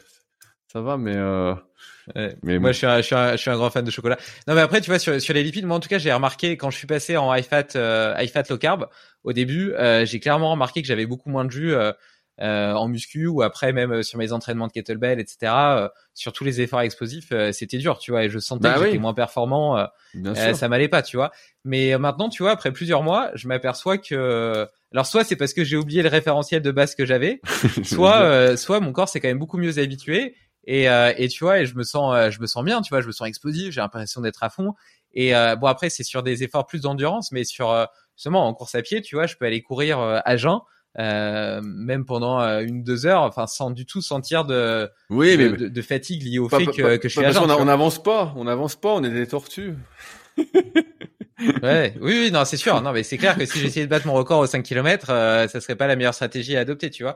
ça 0.72 0.82
va. 0.82 0.98
Mais 0.98 1.16
euh... 1.16 1.56
mais 2.44 2.60
moi, 2.60 2.72
je, 2.72 2.78
suis 2.78 2.88
un, 2.88 2.98
je, 2.98 3.02
suis 3.04 3.16
un, 3.16 3.32
je 3.32 3.38
suis 3.38 3.50
un 3.50 3.56
grand 3.56 3.70
fan 3.70 3.86
de 3.86 3.92
chocolat. 3.92 4.18
Non, 4.48 4.56
mais 4.56 4.62
après, 4.62 4.82
tu 4.82 4.90
vois, 4.90 5.00
sur, 5.00 5.22
sur 5.22 5.34
les 5.34 5.44
lipides, 5.44 5.66
moi, 5.66 5.78
en 5.78 5.80
tout 5.80 5.90
cas, 5.90 5.98
j'ai 5.98 6.12
remarqué 6.12 6.58
quand 6.58 6.70
je 6.70 6.78
suis 6.78 6.88
passé 6.88 7.18
en 7.18 7.34
high 7.34 7.46
fat, 7.46 7.68
euh, 7.76 8.16
high 8.18 8.30
fat 8.30 8.44
low 8.50 8.58
carb, 8.58 8.88
au 9.24 9.34
début, 9.34 9.74
euh, 9.74 10.06
j'ai 10.06 10.20
clairement 10.20 10.52
remarqué 10.52 10.82
que 10.82 10.88
j'avais 10.88 11.06
beaucoup 11.06 11.30
moins 11.30 11.46
de 11.46 11.52
jus. 11.52 11.76
Euh, 12.40 12.74
en 12.74 12.88
muscu 12.88 13.26
ou 13.26 13.42
après 13.42 13.74
même 13.74 14.04
sur 14.04 14.20
mes 14.20 14.32
entraînements 14.32 14.68
de 14.68 14.72
kettlebell, 14.72 15.20
etc. 15.20 15.90
Euh, 16.18 16.22
sur 16.28 16.34
tous 16.34 16.44
les 16.44 16.62
efforts 16.62 16.82
explosifs, 16.82 17.32
c'était 17.52 17.78
dur, 17.78 18.00
tu 18.00 18.12
vois, 18.12 18.24
et 18.24 18.30
je 18.30 18.40
sentais 18.40 18.64
bah 18.64 18.80
que 18.80 18.86
j'étais 18.86 18.98
moins 18.98 19.14
performant. 19.14 19.88
ça 20.34 20.68
m'allait 20.68 20.88
pas, 20.88 21.02
tu 21.02 21.18
vois. 21.18 21.32
Mais 21.64 21.98
maintenant, 21.98 22.30
tu 22.30 22.44
vois, 22.44 22.52
après 22.52 22.72
plusieurs 22.72 23.04
mois, 23.04 23.32
je 23.36 23.48
m'aperçois 23.48 23.98
que 23.98 24.68
alors 24.94 25.06
soit 25.06 25.26
c'est 25.26 25.36
parce 25.36 25.54
que 25.54 25.64
j'ai 25.64 25.76
oublié 25.76 26.02
le 26.02 26.10
référentiel 26.10 26.62
de 26.62 26.72
base 26.72 26.96
que 26.96 27.06
j'avais, 27.06 27.42
soit 27.84 28.58
soit 28.58 28.80
mon 28.80 28.94
corps 28.94 29.10
s'est 29.10 29.20
quand 29.20 29.28
même 29.28 29.38
beaucoup 29.38 29.58
mieux 29.58 29.80
habitué 29.80 30.36
et, 30.64 30.86
et 30.86 31.28
tu 31.28 31.44
vois 31.44 31.60
et 31.60 31.66
je 31.66 31.76
me 31.76 31.84
sens 31.84 32.32
je 32.32 32.40
me 32.40 32.48
sens 32.48 32.64
bien, 32.64 32.82
tu 32.82 32.90
vois, 32.90 33.02
je 33.02 33.08
me 33.08 33.12
sens 33.12 33.28
explosif, 33.28 33.74
j'ai 33.74 33.82
l'impression 33.82 34.22
d'être 34.22 34.44
à 34.44 34.50
fond. 34.50 34.74
Et 35.14 35.34
bon 35.60 35.68
après 35.68 35.90
c'est 35.90 36.04
sur 36.04 36.24
des 36.24 36.44
efforts 36.44 36.66
plus 36.66 36.82
d'endurance, 36.82 37.32
mais 37.32 37.44
sur 37.44 37.88
seulement 38.16 38.48
en 38.48 38.54
course 38.54 38.76
à 38.76 38.82
pied, 38.82 39.02
tu 39.02 39.16
vois, 39.16 39.28
je 39.28 39.36
peux 39.36 39.46
aller 39.46 39.62
courir 39.62 40.00
à 40.00 40.38
jeun 40.38 40.62
euh, 41.00 41.62
même 41.64 42.06
pendant 42.06 42.42
euh, 42.42 42.62
une 42.62 42.84
deux 42.84 43.06
heures, 43.06 43.22
enfin 43.22 43.48
sans 43.48 43.72
du 43.72 43.86
tout 43.86 44.02
sentir 44.02 44.46
de 44.46 44.90
oui, 45.10 45.38
de, 45.38 45.50
mais... 45.50 45.70
de, 45.70 45.82
fatigue 45.82 46.24
liée 46.24 46.40
au 46.40 46.50
fait 46.50 46.66
que, 46.66 46.98
que 46.98 47.08
je 47.08 47.18
suis 47.18 47.26
agent. 47.26 47.48
On 47.48 47.66
n'avance 47.66 48.02
pas, 48.02 48.34
on 48.36 48.46
n'avance 48.46 48.76
pas, 48.76 48.94
on 48.94 49.04
est 49.04 49.12
des 49.12 49.28
tortues. 49.28 49.76
ouais, 51.64 51.94
oui, 52.02 52.20
oui, 52.20 52.32
non, 52.32 52.46
c'est 52.46 52.58
sûr. 52.58 52.82
Non, 52.82 52.92
mais 52.92 53.04
c'est 53.04 53.18
clair 53.18 53.38
que 53.38 53.46
si 53.46 53.60
j'essayais 53.60 53.86
de 53.86 53.90
battre 53.92 54.08
mon 54.08 54.14
record 54.14 54.40
aux 54.40 54.48
5 54.48 54.64
km, 54.64 55.08
euh, 55.10 55.48
ça 55.48 55.62
serait 55.62 55.76
pas 55.76 55.88
la 55.88 55.96
meilleure 55.96 56.14
stratégie 56.14 56.56
à 56.58 56.62
adopter, 56.62 56.90
tu 56.90 57.04
vois. 57.04 57.16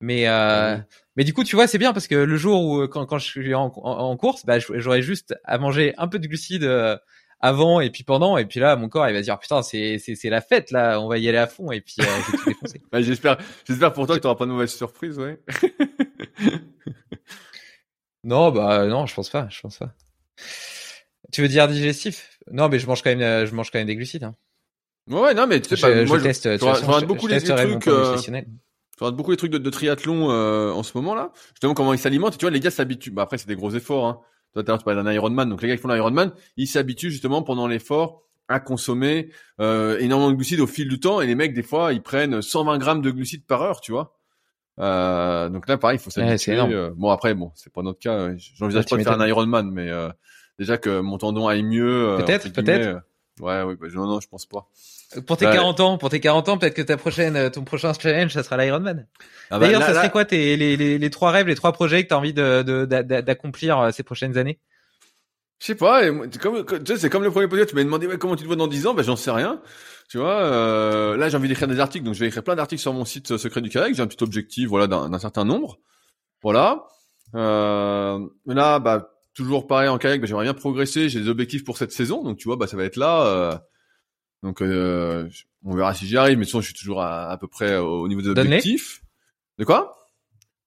Mais 0.00 0.28
euh, 0.28 0.76
mais 1.16 1.24
du 1.24 1.32
coup, 1.32 1.42
tu 1.42 1.56
vois, 1.56 1.66
c'est 1.66 1.78
bien 1.78 1.92
parce 1.92 2.06
que 2.06 2.14
le 2.14 2.36
jour 2.36 2.62
où 2.62 2.86
quand, 2.86 3.06
quand 3.06 3.18
je 3.18 3.26
suis 3.26 3.54
en, 3.54 3.72
en, 3.74 4.16
course, 4.16 4.44
bah, 4.44 4.58
j'aurais 4.58 5.02
juste 5.02 5.34
à 5.44 5.58
manger 5.58 5.94
un 5.96 6.06
peu 6.06 6.18
de 6.18 6.28
glucides 6.28 6.64
euh, 6.64 6.96
avant 7.40 7.80
et 7.80 7.90
puis 7.90 8.02
pendant 8.02 8.38
et 8.38 8.46
puis 8.46 8.60
là 8.60 8.76
mon 8.76 8.88
corps 8.88 9.08
il 9.08 9.14
va 9.14 9.20
dire 9.20 9.38
putain 9.38 9.62
c'est 9.62 9.98
c'est 9.98 10.30
la 10.30 10.40
fête 10.40 10.70
là 10.70 10.98
on 11.00 11.08
va 11.08 11.18
y 11.18 11.28
aller 11.28 11.36
à 11.38 11.46
fond 11.46 11.70
et 11.70 11.80
puis 11.82 11.96
euh, 12.00 12.04
bah, 12.90 13.00
j'espère 13.02 13.36
j'espère 13.66 13.92
pour 13.92 14.06
toi 14.06 14.16
que 14.16 14.22
tu 14.22 14.26
auras 14.26 14.36
pas 14.36 14.46
de 14.46 14.50
mauvaise 14.50 14.72
surprise 14.74 15.18
ouais. 15.18 15.38
Non 18.24 18.50
bah 18.50 18.86
non 18.86 19.06
je 19.06 19.14
pense 19.14 19.28
pas 19.30 19.46
je 19.50 19.60
pense 19.60 19.78
pas. 19.78 19.94
Tu 21.32 21.42
veux 21.42 21.48
dire 21.48 21.68
digestif? 21.68 22.38
Non 22.50 22.68
mais 22.68 22.78
je 22.78 22.86
mange 22.86 23.02
quand 23.02 23.14
même 23.14 23.46
je 23.46 23.54
mange 23.54 23.70
quand 23.70 23.78
même 23.78 23.86
des 23.86 23.96
glucides 23.96 24.24
hein. 24.24 24.34
ouais 25.08 25.34
non 25.34 25.46
mais 25.46 25.60
tu 25.60 25.76
sais 25.76 25.80
pas 25.80 26.04
moi 26.06 26.18
je, 26.18 26.24
teste 26.24 26.50
je, 26.52 26.58
je, 26.58 27.04
beaucoup 27.04 27.26
les, 27.26 27.40
trucs 27.40 27.86
euh, 27.86 28.16
je 28.16 28.30
regarde 28.98 29.16
beaucoup 29.16 29.30
les 29.30 29.36
trucs 29.36 29.52
de, 29.52 29.58
de 29.58 29.70
triathlon 29.70 30.30
euh, 30.30 30.72
en 30.72 30.82
ce 30.82 30.92
moment 30.96 31.14
là. 31.14 31.32
Justement 31.50 31.74
comment 31.74 31.92
ils 31.92 31.98
s'alimentent 31.98 32.38
tu 32.38 32.46
vois 32.46 32.50
les 32.50 32.60
gars 32.60 32.70
s'habituent 32.70 33.10
bah 33.10 33.22
après 33.22 33.36
c'est 33.38 33.48
des 33.48 33.56
gros 33.56 33.70
efforts 33.72 34.06
hein 34.06 34.20
toi, 34.54 34.62
tu 34.64 34.84
parlais 34.84 35.02
d'un 35.02 35.12
Ironman. 35.12 35.48
Donc, 35.48 35.62
les 35.62 35.68
gars 35.68 35.76
qui 35.76 35.82
font 35.82 35.88
l'Ironman, 35.88 36.32
ils 36.56 36.66
s'habituent 36.66 37.10
justement 37.10 37.42
pendant 37.42 37.66
l'effort 37.66 38.22
à 38.48 38.60
consommer 38.60 39.30
euh, 39.60 39.98
énormément 39.98 40.30
de 40.30 40.36
glucides 40.36 40.60
au 40.60 40.66
fil 40.66 40.88
du 40.88 41.00
temps. 41.00 41.20
Et 41.20 41.26
les 41.26 41.34
mecs, 41.34 41.52
des 41.52 41.62
fois, 41.62 41.92
ils 41.92 42.02
prennent 42.02 42.40
120 42.40 42.78
grammes 42.78 43.02
de 43.02 43.10
glucides 43.10 43.44
par 43.44 43.62
heure, 43.62 43.80
tu 43.80 43.92
vois. 43.92 44.16
Euh, 44.78 45.48
donc 45.48 45.68
là, 45.68 45.78
pareil, 45.78 45.98
il 45.98 46.02
faut 46.02 46.10
s'habituer. 46.10 46.58
Euh, 46.58 46.90
bon, 46.94 47.10
après, 47.10 47.34
bon, 47.34 47.50
c'est 47.54 47.72
pas 47.72 47.82
notre 47.82 47.98
cas. 47.98 48.30
J'envisage 48.36 48.86
pas 48.86 48.96
de 48.96 49.02
faire 49.02 49.20
un 49.20 49.26
Ironman, 49.26 49.70
mais 49.70 49.90
euh, 49.90 50.08
déjà 50.58 50.78
que 50.78 51.00
mon 51.00 51.18
tendon 51.18 51.48
aille 51.48 51.62
mieux. 51.62 52.10
Euh, 52.10 52.18
peut-être, 52.18 52.52
peut-être. 52.52 53.00
Ouais, 53.40 53.62
ouais, 53.62 53.76
bah, 53.76 53.86
non, 53.94 54.06
non, 54.06 54.20
je 54.20 54.28
pense 54.28 54.46
pas. 54.46 54.68
Pour 55.26 55.36
tes 55.36 55.44
40 55.44 55.80
ans, 55.80 55.98
pour 55.98 56.10
tes 56.10 56.20
40 56.20 56.48
ans, 56.48 56.58
peut-être 56.58 56.74
que 56.74 56.82
ta 56.82 56.96
prochaine, 56.96 57.36
euh, 57.36 57.50
ton 57.50 57.62
prochain 57.62 57.92
challenge, 57.92 58.32
ça 58.32 58.42
sera 58.42 58.56
l'Ironman. 58.56 59.06
Ah 59.50 59.58
bah, 59.58 59.66
D'ailleurs, 59.66 59.82
ça 59.82 59.94
serait 59.94 60.10
quoi 60.10 60.24
tes, 60.24 60.56
les, 60.56 60.76
les, 60.76 60.98
les, 60.98 61.10
trois 61.10 61.30
rêves, 61.30 61.46
les 61.46 61.54
trois 61.54 61.72
projets 61.72 62.02
que 62.02 62.08
tu 62.08 62.14
as 62.14 62.18
envie 62.18 62.34
de, 62.34 62.62
d'accomplir 62.84 63.78
euh, 63.78 63.90
ces 63.92 64.02
prochaines 64.02 64.36
années? 64.36 64.58
Je 65.58 65.66
sais 65.66 65.74
pas, 65.74 66.02
c'est 66.02 66.38
comme, 66.38 66.64
tu 66.66 66.86
sais, 66.86 66.98
c'est 66.98 67.08
comme 67.08 67.22
le 67.22 67.30
premier 67.30 67.48
podcast, 67.48 67.70
tu 67.70 67.76
m'as 67.76 67.84
demandé 67.84 68.06
ouais, 68.06 68.18
comment 68.18 68.36
tu 68.36 68.42
te 68.42 68.46
vois 68.46 68.56
dans 68.56 68.66
10 68.66 68.88
ans, 68.88 68.94
ben 68.94 69.02
j'en 69.02 69.16
sais 69.16 69.30
rien. 69.30 69.62
Tu 70.08 70.18
vois, 70.18 70.42
euh, 70.42 71.16
là 71.16 71.30
j'ai 71.30 71.36
envie 71.36 71.48
d'écrire 71.48 71.66
des 71.66 71.80
articles, 71.80 72.04
donc 72.04 72.14
je 72.14 72.20
vais 72.20 72.26
écrire 72.26 72.44
plein 72.44 72.56
d'articles 72.56 72.82
sur 72.82 72.92
mon 72.92 73.06
site 73.06 73.30
euh, 73.30 73.38
Secret 73.38 73.62
du 73.62 73.70
Kayak, 73.70 73.94
j'ai 73.94 74.02
un 74.02 74.06
petit 74.06 74.22
objectif, 74.22 74.68
voilà, 74.68 74.86
d'un 74.86 75.18
certain 75.18 75.44
nombre. 75.44 75.78
Voilà. 76.42 76.84
Euh, 77.34 78.20
là, 78.46 78.78
bah, 78.78 79.14
toujours 79.34 79.66
pareil 79.66 79.88
en 79.88 79.98
kayak, 79.98 80.20
bah, 80.20 80.26
j'aimerais 80.26 80.44
bien 80.44 80.54
progresser, 80.54 81.08
j'ai 81.08 81.20
des 81.20 81.28
objectifs 81.28 81.64
pour 81.64 81.78
cette 81.78 81.92
saison, 81.92 82.22
donc 82.22 82.36
tu 82.36 82.48
vois, 82.48 82.56
bah 82.56 82.66
ça 82.66 82.76
va 82.76 82.84
être 82.84 82.96
là. 82.96 83.26
Euh, 83.26 83.56
donc, 84.42 84.62
euh, 84.62 85.28
on 85.64 85.74
verra 85.74 85.94
si 85.94 86.06
j'y 86.06 86.16
arrive, 86.16 86.38
mais 86.38 86.44
de 86.44 86.50
toute 86.50 86.52
façon, 86.52 86.60
je 86.60 86.66
suis 86.66 86.78
toujours 86.78 87.02
à, 87.02 87.30
à 87.30 87.36
peu 87.36 87.48
près 87.48 87.76
au 87.78 88.06
niveau 88.08 88.22
des 88.22 88.28
objectifs. 88.28 89.02
De 89.58 89.64
quoi? 89.64 89.96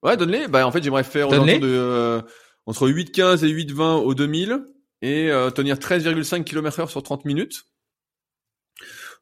Ouais, 0.02 0.16
donne-les. 0.16 0.48
Bah, 0.48 0.66
en 0.66 0.72
fait, 0.72 0.82
j'aimerais 0.82 1.04
faire 1.04 1.28
de, 1.28 1.60
euh, 1.62 2.20
entre 2.66 2.88
8,15 2.88 3.44
et 3.44 3.48
8,20 3.52 4.02
au 4.02 4.14
2000 4.14 4.64
et 5.02 5.30
euh, 5.30 5.50
tenir 5.50 5.76
13,5 5.76 6.44
km 6.44 6.80
heure 6.80 6.90
sur 6.90 7.02
30 7.02 7.24
minutes. 7.24 7.64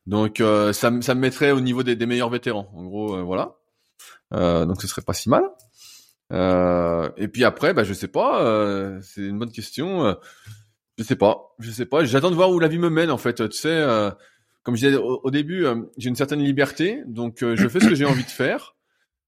Donc, 0.06 0.40
euh, 0.40 0.72
ça, 0.72 0.90
ça 1.02 1.14
me 1.14 1.20
mettrait 1.20 1.50
au 1.50 1.60
niveau 1.60 1.82
des, 1.82 1.96
des 1.96 2.06
meilleurs 2.06 2.30
vétérans. 2.30 2.70
En 2.74 2.84
gros, 2.84 3.16
euh, 3.16 3.22
voilà. 3.22 3.56
donc, 4.32 4.80
ce 4.80 4.88
serait 4.88 5.02
pas 5.02 5.12
si 5.12 5.28
mal. 5.28 5.44
et 6.30 7.28
puis 7.28 7.44
après, 7.44 7.74
bah, 7.74 7.84
je 7.84 7.92
sais 7.92 8.08
pas. 8.08 9.00
c'est 9.02 9.22
une 9.22 9.38
bonne 9.38 9.52
question. 9.52 10.16
je 10.96 11.04
sais 11.04 11.16
pas. 11.16 11.54
Je 11.58 11.70
sais 11.70 11.86
pas. 11.86 12.04
J'attends 12.04 12.30
de 12.30 12.36
voir 12.36 12.50
où 12.50 12.58
la 12.58 12.68
vie 12.68 12.78
me 12.78 12.90
mène, 12.90 13.10
en 13.10 13.18
fait. 13.18 13.48
Tu 13.48 13.56
sais 13.56 14.10
comme 14.62 14.76
je 14.76 14.86
disais 14.86 14.98
au, 14.98 15.30
début, 15.30 15.64
euh, 15.64 15.82
j'ai 15.96 16.08
une 16.08 16.16
certaine 16.16 16.42
liberté, 16.42 17.02
donc 17.06 17.42
euh, 17.42 17.56
je 17.56 17.68
fais 17.68 17.80
ce 17.80 17.88
que 17.88 17.94
j'ai 17.94 18.04
envie 18.04 18.24
de 18.24 18.30
faire 18.30 18.76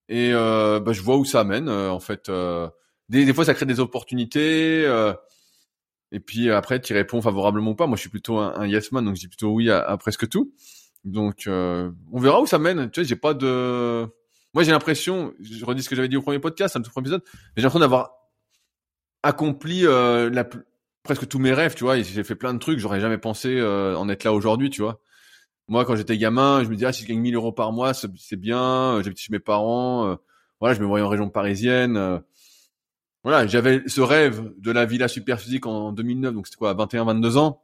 et 0.08 0.32
euh, 0.34 0.80
bah, 0.80 0.92
je 0.92 1.00
vois 1.02 1.16
où 1.16 1.24
ça 1.24 1.44
mène. 1.44 1.68
en 1.68 2.00
fait, 2.00 2.30
des, 3.08 3.32
fois 3.32 3.44
ça 3.44 3.54
crée 3.54 3.66
des 3.66 3.80
opportunités 3.80 4.82
et 6.12 6.20
puis 6.20 6.50
après 6.50 6.80
tu 6.80 6.92
réponds 6.92 7.22
favorablement 7.22 7.70
ou 7.70 7.74
pas. 7.74 7.86
Moi, 7.86 7.96
je 7.96 8.00
suis 8.00 8.10
plutôt 8.10 8.38
un, 8.38 8.66
yes 8.66 8.92
man, 8.92 9.04
donc 9.04 9.14
je 9.14 9.20
dis 9.20 9.28
plutôt 9.28 9.50
oui 9.50 9.70
à, 9.70 9.96
presque 9.96 10.28
tout. 10.28 10.52
Donc 11.04 11.44
on 11.46 12.18
verra 12.18 12.42
où 12.42 12.46
ça 12.46 12.58
mène. 12.58 12.90
Tu 12.90 13.00
sais, 13.00 13.08
j'ai 13.08 13.16
pas 13.16 13.34
de. 13.34 14.06
Moi, 14.52 14.64
j'ai 14.64 14.72
l'impression, 14.72 15.32
je 15.40 15.64
redis 15.64 15.84
ce 15.84 15.88
que 15.88 15.94
j'avais 15.94 16.08
dit 16.08 16.16
au 16.16 16.22
premier 16.22 16.40
podcast, 16.40 16.76
un 16.76 16.82
tout 16.82 16.90
premier 16.90 17.04
épisode, 17.04 17.22
j'ai 17.56 17.62
l'impression 17.62 17.78
d'avoir 17.78 18.10
accompli 19.22 19.84
presque 21.04 21.28
tous 21.28 21.38
mes 21.38 21.52
rêves, 21.52 21.76
tu 21.76 21.84
vois. 21.84 21.98
J'ai 22.02 22.24
fait 22.24 22.34
plein 22.34 22.52
de 22.52 22.58
trucs, 22.58 22.80
j'aurais 22.80 23.00
jamais 23.00 23.18
pensé 23.18 23.62
en 23.62 24.08
être 24.08 24.24
là 24.24 24.34
aujourd'hui, 24.34 24.68
tu 24.68 24.82
vois. 24.82 25.00
Moi, 25.70 25.86
quand 25.86 25.96
j'étais 25.96 26.18
gamin, 26.18 26.62
je 26.62 26.68
me 26.68 26.74
disais, 26.74 26.86
ah, 26.86 26.92
si 26.92 27.04
je 27.04 27.08
gagne 27.08 27.20
1000 27.20 27.34
euros 27.34 27.52
par 27.52 27.72
mois, 27.72 27.94
c'est 27.94 28.36
bien. 28.36 29.00
J'habite 29.02 29.18
chez 29.18 29.32
mes 29.32 29.38
parents. 29.38 30.06
Euh, 30.08 30.16
voilà, 30.60 30.74
je 30.74 30.80
me 30.80 30.86
voyais 30.86 31.04
en 31.04 31.08
région 31.08 31.30
parisienne. 31.30 31.96
Euh. 31.96 32.18
voilà, 33.24 33.46
j'avais 33.46 33.82
ce 33.86 34.02
rêve 34.02 34.52
de 34.58 34.70
la 34.70 34.84
villa 34.84 35.08
super 35.08 35.40
physique 35.40 35.66
en 35.66 35.92
2009, 35.92 36.34
donc 36.34 36.46
c'était 36.46 36.58
quoi, 36.58 36.74
21, 36.74 37.04
22 37.04 37.38
ans, 37.38 37.62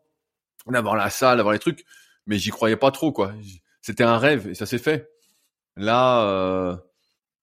d'avoir 0.66 0.96
la 0.96 1.10
salle, 1.10 1.36
d'avoir 1.36 1.52
les 1.52 1.58
trucs, 1.58 1.84
mais 2.26 2.38
j'y 2.38 2.50
croyais 2.50 2.76
pas 2.76 2.90
trop, 2.90 3.12
quoi. 3.12 3.32
C'était 3.82 4.04
un 4.04 4.18
rêve 4.18 4.48
et 4.48 4.54
ça 4.54 4.66
s'est 4.66 4.78
fait. 4.78 5.10
Là, 5.76 6.22
euh, 6.26 6.76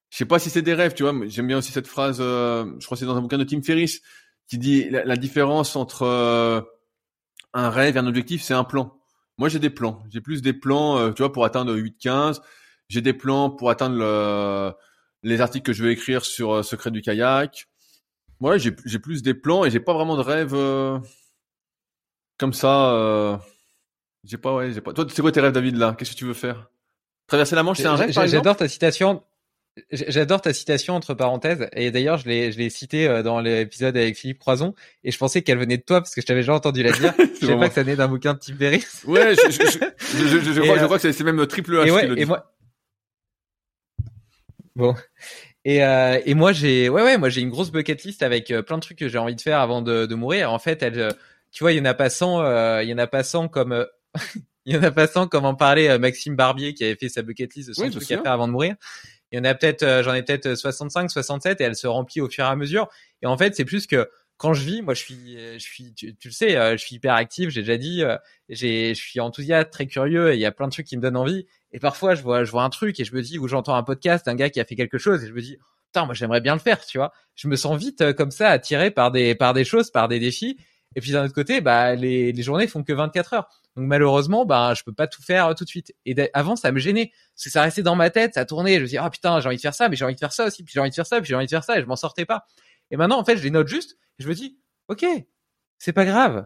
je 0.09 0.17
sais 0.17 0.25
pas 0.25 0.39
si 0.39 0.49
c'est 0.49 0.61
des 0.61 0.73
rêves, 0.73 0.93
tu 0.93 1.03
vois. 1.03 1.13
J'aime 1.27 1.47
bien 1.47 1.57
aussi 1.57 1.71
cette 1.71 1.87
phrase, 1.87 2.17
euh, 2.19 2.65
je 2.79 2.85
crois 2.85 2.95
que 2.95 2.99
c'est 2.99 3.05
dans 3.05 3.15
un 3.15 3.21
bouquin 3.21 3.37
de 3.37 3.43
Tim 3.43 3.61
Ferriss, 3.61 4.01
qui 4.47 4.57
dit 4.57 4.89
la, 4.89 5.17
différence 5.17 5.75
entre 5.75 6.03
euh, 6.03 6.61
un 7.53 7.69
rêve 7.69 7.95
et 7.95 7.99
un 7.99 8.07
objectif, 8.07 8.41
c'est 8.41 8.53
un 8.53 8.63
plan. 8.63 8.97
Moi, 9.37 9.49
j'ai 9.49 9.59
des 9.59 9.69
plans. 9.69 10.03
J'ai 10.09 10.21
plus 10.21 10.41
des 10.41 10.53
plans, 10.53 10.97
euh, 10.97 11.11
tu 11.11 11.21
vois, 11.21 11.31
pour 11.31 11.45
atteindre 11.45 11.75
8-15. 11.75 12.41
J'ai 12.89 13.01
des 13.01 13.13
plans 13.13 13.49
pour 13.49 13.69
atteindre 13.69 13.97
le, 13.97 14.73
les 15.23 15.41
articles 15.41 15.65
que 15.65 15.73
je 15.73 15.83
veux 15.83 15.91
écrire 15.91 16.25
sur 16.25 16.63
Secret 16.63 16.91
du 16.91 17.01
kayak. 17.01 17.67
Moi, 18.39 18.57
j'ai 18.57 18.71
plus 18.71 19.23
des 19.23 19.33
plans 19.33 19.63
et 19.65 19.71
j'ai 19.71 19.79
pas 19.79 19.93
vraiment 19.93 20.17
de 20.17 20.21
rêve 20.21 20.53
comme 22.37 22.53
ça. 22.53 23.39
j'ai 24.23 24.37
pas, 24.37 24.53
ouais, 24.53 24.73
j'ai 24.73 24.81
pas. 24.81 24.93
Toi, 24.93 25.05
c'est 25.09 25.21
quoi 25.21 25.31
tes 25.31 25.39
rêves, 25.39 25.53
David, 25.53 25.77
là? 25.77 25.95
Qu'est-ce 25.97 26.11
que 26.11 26.17
tu 26.17 26.25
veux 26.25 26.33
faire? 26.33 26.69
Traverser 27.27 27.55
la 27.55 27.63
Manche, 27.63 27.77
c'est 27.77 27.85
un 27.85 27.95
rêve, 27.95 28.11
J'adore 28.11 28.57
ta 28.57 28.67
citation. 28.67 29.23
J'adore 29.91 30.41
ta 30.41 30.53
citation 30.53 30.93
entre 30.93 31.15
parenthèses 31.15 31.67
et 31.73 31.89
d'ailleurs 31.89 32.17
je 32.17 32.27
l'ai 32.27 32.51
je 32.51 32.59
l'ai 32.59 32.69
cité 32.69 33.07
euh, 33.07 33.23
dans 33.23 33.39
l'épisode 33.39 33.97
avec 33.97 34.15
Philippe 34.15 34.37
Croison 34.37 34.75
et 35.03 35.09
je 35.09 35.17
pensais 35.17 35.41
qu'elle 35.41 35.57
venait 35.57 35.77
de 35.77 35.81
toi 35.81 35.99
parce 35.99 36.13
que 36.13 36.21
je 36.21 36.27
t'avais 36.27 36.41
déjà 36.41 36.53
entendu 36.53 36.83
la 36.83 36.91
dire. 36.91 37.11
je 37.41 37.47
sais 37.47 37.57
pas 37.57 37.69
que 37.69 37.73
ça 37.73 37.81
venait 37.81 37.95
d'un 37.95 38.07
bouquin 38.07 38.35
de 38.35 38.39
Tim 38.39 38.55
Ferriss. 38.55 39.03
Ouais, 39.07 39.33
je, 39.35 39.49
je, 39.49 39.61
je, 39.61 40.39
je 40.53 40.61
crois, 40.61 40.77
je 40.77 40.83
euh, 40.83 40.85
crois 40.85 40.99
que 40.99 41.11
c'est 41.11 41.23
même 41.23 41.47
triple 41.47 41.73
H. 41.73 41.87
Et, 41.87 41.91
ouais, 41.91 42.21
et 42.21 42.25
moi. 42.25 42.53
Bon. 44.75 44.93
Et, 45.65 45.83
euh, 45.83 46.19
et 46.23 46.35
moi 46.35 46.51
j'ai 46.51 46.89
ouais 46.89 47.01
ouais 47.01 47.17
moi 47.17 47.29
j'ai 47.29 47.41
une 47.41 47.49
grosse 47.49 47.71
bucket 47.71 48.03
list 48.03 48.21
avec 48.21 48.51
euh, 48.51 48.61
plein 48.61 48.77
de 48.77 48.81
trucs 48.81 48.99
que 48.99 49.07
j'ai 49.07 49.17
envie 49.17 49.35
de 49.35 49.41
faire 49.41 49.59
avant 49.59 49.81
de, 49.81 50.05
de 50.05 50.15
mourir. 50.15 50.51
En 50.51 50.59
fait, 50.59 50.83
elle, 50.83 51.15
tu 51.51 51.63
vois, 51.63 51.71
il 51.71 51.79
y 51.79 51.81
en 51.81 51.85
a 51.85 51.95
pas 51.95 52.11
100, 52.11 52.81
il 52.81 52.89
y 52.89 52.93
en 52.93 52.99
a 52.99 53.07
pas 53.07 53.23
100 53.23 53.47
comme 53.47 53.87
il 54.65 54.75
y 54.75 54.77
en 54.77 54.83
a 54.83 54.91
pas 54.91 55.07
100 55.07 55.29
comme 55.29 55.45
en 55.45 55.55
parlait 55.55 55.97
Maxime 55.97 56.35
Barbier 56.35 56.75
qui 56.75 56.83
avait 56.83 56.95
fait 56.95 57.09
sa 57.09 57.23
bucket 57.23 57.55
list 57.55 57.69
de 57.69 57.73
son 57.73 57.89
truc 57.89 58.03
à 58.03 58.21
faire 58.21 58.31
avant 58.31 58.47
de 58.47 58.53
mourir 58.53 58.75
il 59.33 59.37
y 59.37 59.39
en 59.39 59.45
a 59.45 59.55
peut-être, 59.55 59.81
euh, 59.81 60.03
j'en 60.03 60.13
ai 60.13 60.21
peut-être 60.21 60.53
65, 60.53 61.09
67 61.09 61.59
et 61.59 61.63
elle 61.63 61.75
se 61.75 61.87
remplit 61.87 62.21
au 62.21 62.29
fur 62.29 62.45
et 62.45 62.47
à 62.47 62.55
mesure. 62.55 62.87
Et 63.23 63.25
en 63.25 63.35
fait, 63.35 63.55
c'est 63.55 63.65
plus 63.65 63.87
que 63.87 64.07
quand 64.37 64.53
je 64.53 64.63
vis, 64.63 64.83
moi, 64.83 64.93
je 64.93 64.99
suis, 64.99 65.37
je 65.37 65.57
suis, 65.57 65.91
tu, 65.95 66.15
le 66.23 66.31
sais, 66.31 66.55
euh, 66.55 66.77
je 66.77 66.85
suis 66.85 66.97
hyper 66.97 67.15
actif. 67.15 67.49
J'ai 67.49 67.61
déjà 67.61 67.77
dit, 67.77 68.03
euh, 68.03 68.15
j'ai, 68.47 68.93
je 68.93 69.01
suis 69.01 69.19
enthousiaste, 69.19 69.71
très 69.71 69.87
curieux. 69.87 70.33
Et 70.33 70.35
il 70.35 70.39
y 70.39 70.45
a 70.45 70.51
plein 70.51 70.67
de 70.67 70.71
trucs 70.71 70.85
qui 70.85 70.97
me 70.97 71.01
donnent 71.01 71.17
envie. 71.17 71.47
Et 71.71 71.79
parfois, 71.79 72.13
je 72.13 72.21
vois, 72.21 72.43
je 72.43 72.51
vois 72.51 72.63
un 72.63 72.69
truc 72.69 72.99
et 72.99 73.05
je 73.05 73.15
me 73.15 73.23
dis, 73.23 73.39
ou 73.39 73.47
j'entends 73.47 73.73
un 73.73 73.81
podcast 73.81 74.27
d'un 74.27 74.35
gars 74.35 74.51
qui 74.51 74.59
a 74.59 74.65
fait 74.65 74.75
quelque 74.75 74.99
chose 74.99 75.23
et 75.23 75.27
je 75.27 75.33
me 75.33 75.41
dis, 75.41 75.57
putain, 75.87 76.05
moi, 76.05 76.13
j'aimerais 76.13 76.41
bien 76.41 76.53
le 76.53 76.61
faire, 76.61 76.85
tu 76.85 76.99
vois. 76.99 77.11
Je 77.33 77.47
me 77.47 77.55
sens 77.55 77.75
vite 77.75 78.13
comme 78.13 78.29
ça 78.29 78.49
attiré 78.49 78.91
par 78.91 79.09
des, 79.09 79.33
par 79.33 79.55
des 79.55 79.63
choses, 79.63 79.89
par 79.89 80.09
des 80.09 80.19
défis. 80.19 80.57
Et 80.95 81.01
puis 81.01 81.11
d'un 81.11 81.25
autre 81.25 81.33
côté, 81.33 81.59
bah 81.59 81.95
les, 81.95 82.31
les 82.31 82.43
journées 82.43 82.67
font 82.67 82.83
que 82.83 82.93
24 82.93 83.33
heures. 83.33 83.49
Donc 83.75 83.87
malheureusement, 83.87 84.45
bah 84.45 84.73
je 84.75 84.83
peux 84.83 84.93
pas 84.93 85.07
tout 85.07 85.21
faire 85.23 85.47
euh, 85.47 85.53
tout 85.53 85.63
de 85.63 85.69
suite. 85.69 85.93
Et 86.05 86.15
avant, 86.33 86.55
ça 86.55 86.71
me 86.71 86.79
gênait 86.79 87.11
parce 87.35 87.45
que 87.45 87.49
ça 87.49 87.61
restait 87.63 87.83
dans 87.83 87.95
ma 87.95 88.09
tête, 88.09 88.35
ça 88.35 88.45
tournait. 88.45 88.75
Je 88.75 88.81
me 88.81 88.85
disais 88.85 88.97
ah 88.97 89.09
putain, 89.09 89.39
j'ai 89.39 89.47
envie 89.47 89.57
de 89.57 89.61
faire 89.61 89.73
ça, 89.73 89.89
mais 89.89 89.95
j'ai 89.95 90.05
envie 90.05 90.15
de 90.15 90.19
faire 90.19 90.33
ça 90.33 90.45
aussi, 90.45 90.63
puis 90.63 90.73
j'ai 90.73 90.79
envie 90.79 90.89
de 90.89 90.95
faire 90.95 91.07
ça, 91.07 91.19
puis 91.19 91.27
j'ai 91.27 91.35
envie 91.35 91.45
de 91.45 91.51
faire 91.51 91.63
ça, 91.63 91.77
et 91.77 91.81
je 91.81 91.85
m'en 91.85 91.95
sortais 91.95 92.25
pas. 92.25 92.45
Et 92.91 92.97
maintenant, 92.97 93.19
en 93.19 93.25
fait, 93.25 93.37
je 93.37 93.43
les 93.43 93.51
note 93.51 93.67
juste. 93.67 93.97
Et 94.19 94.23
je 94.23 94.29
me 94.29 94.33
dis 94.33 94.59
ok, 94.87 95.05
c'est 95.79 95.93
pas 95.93 96.05
grave. 96.05 96.45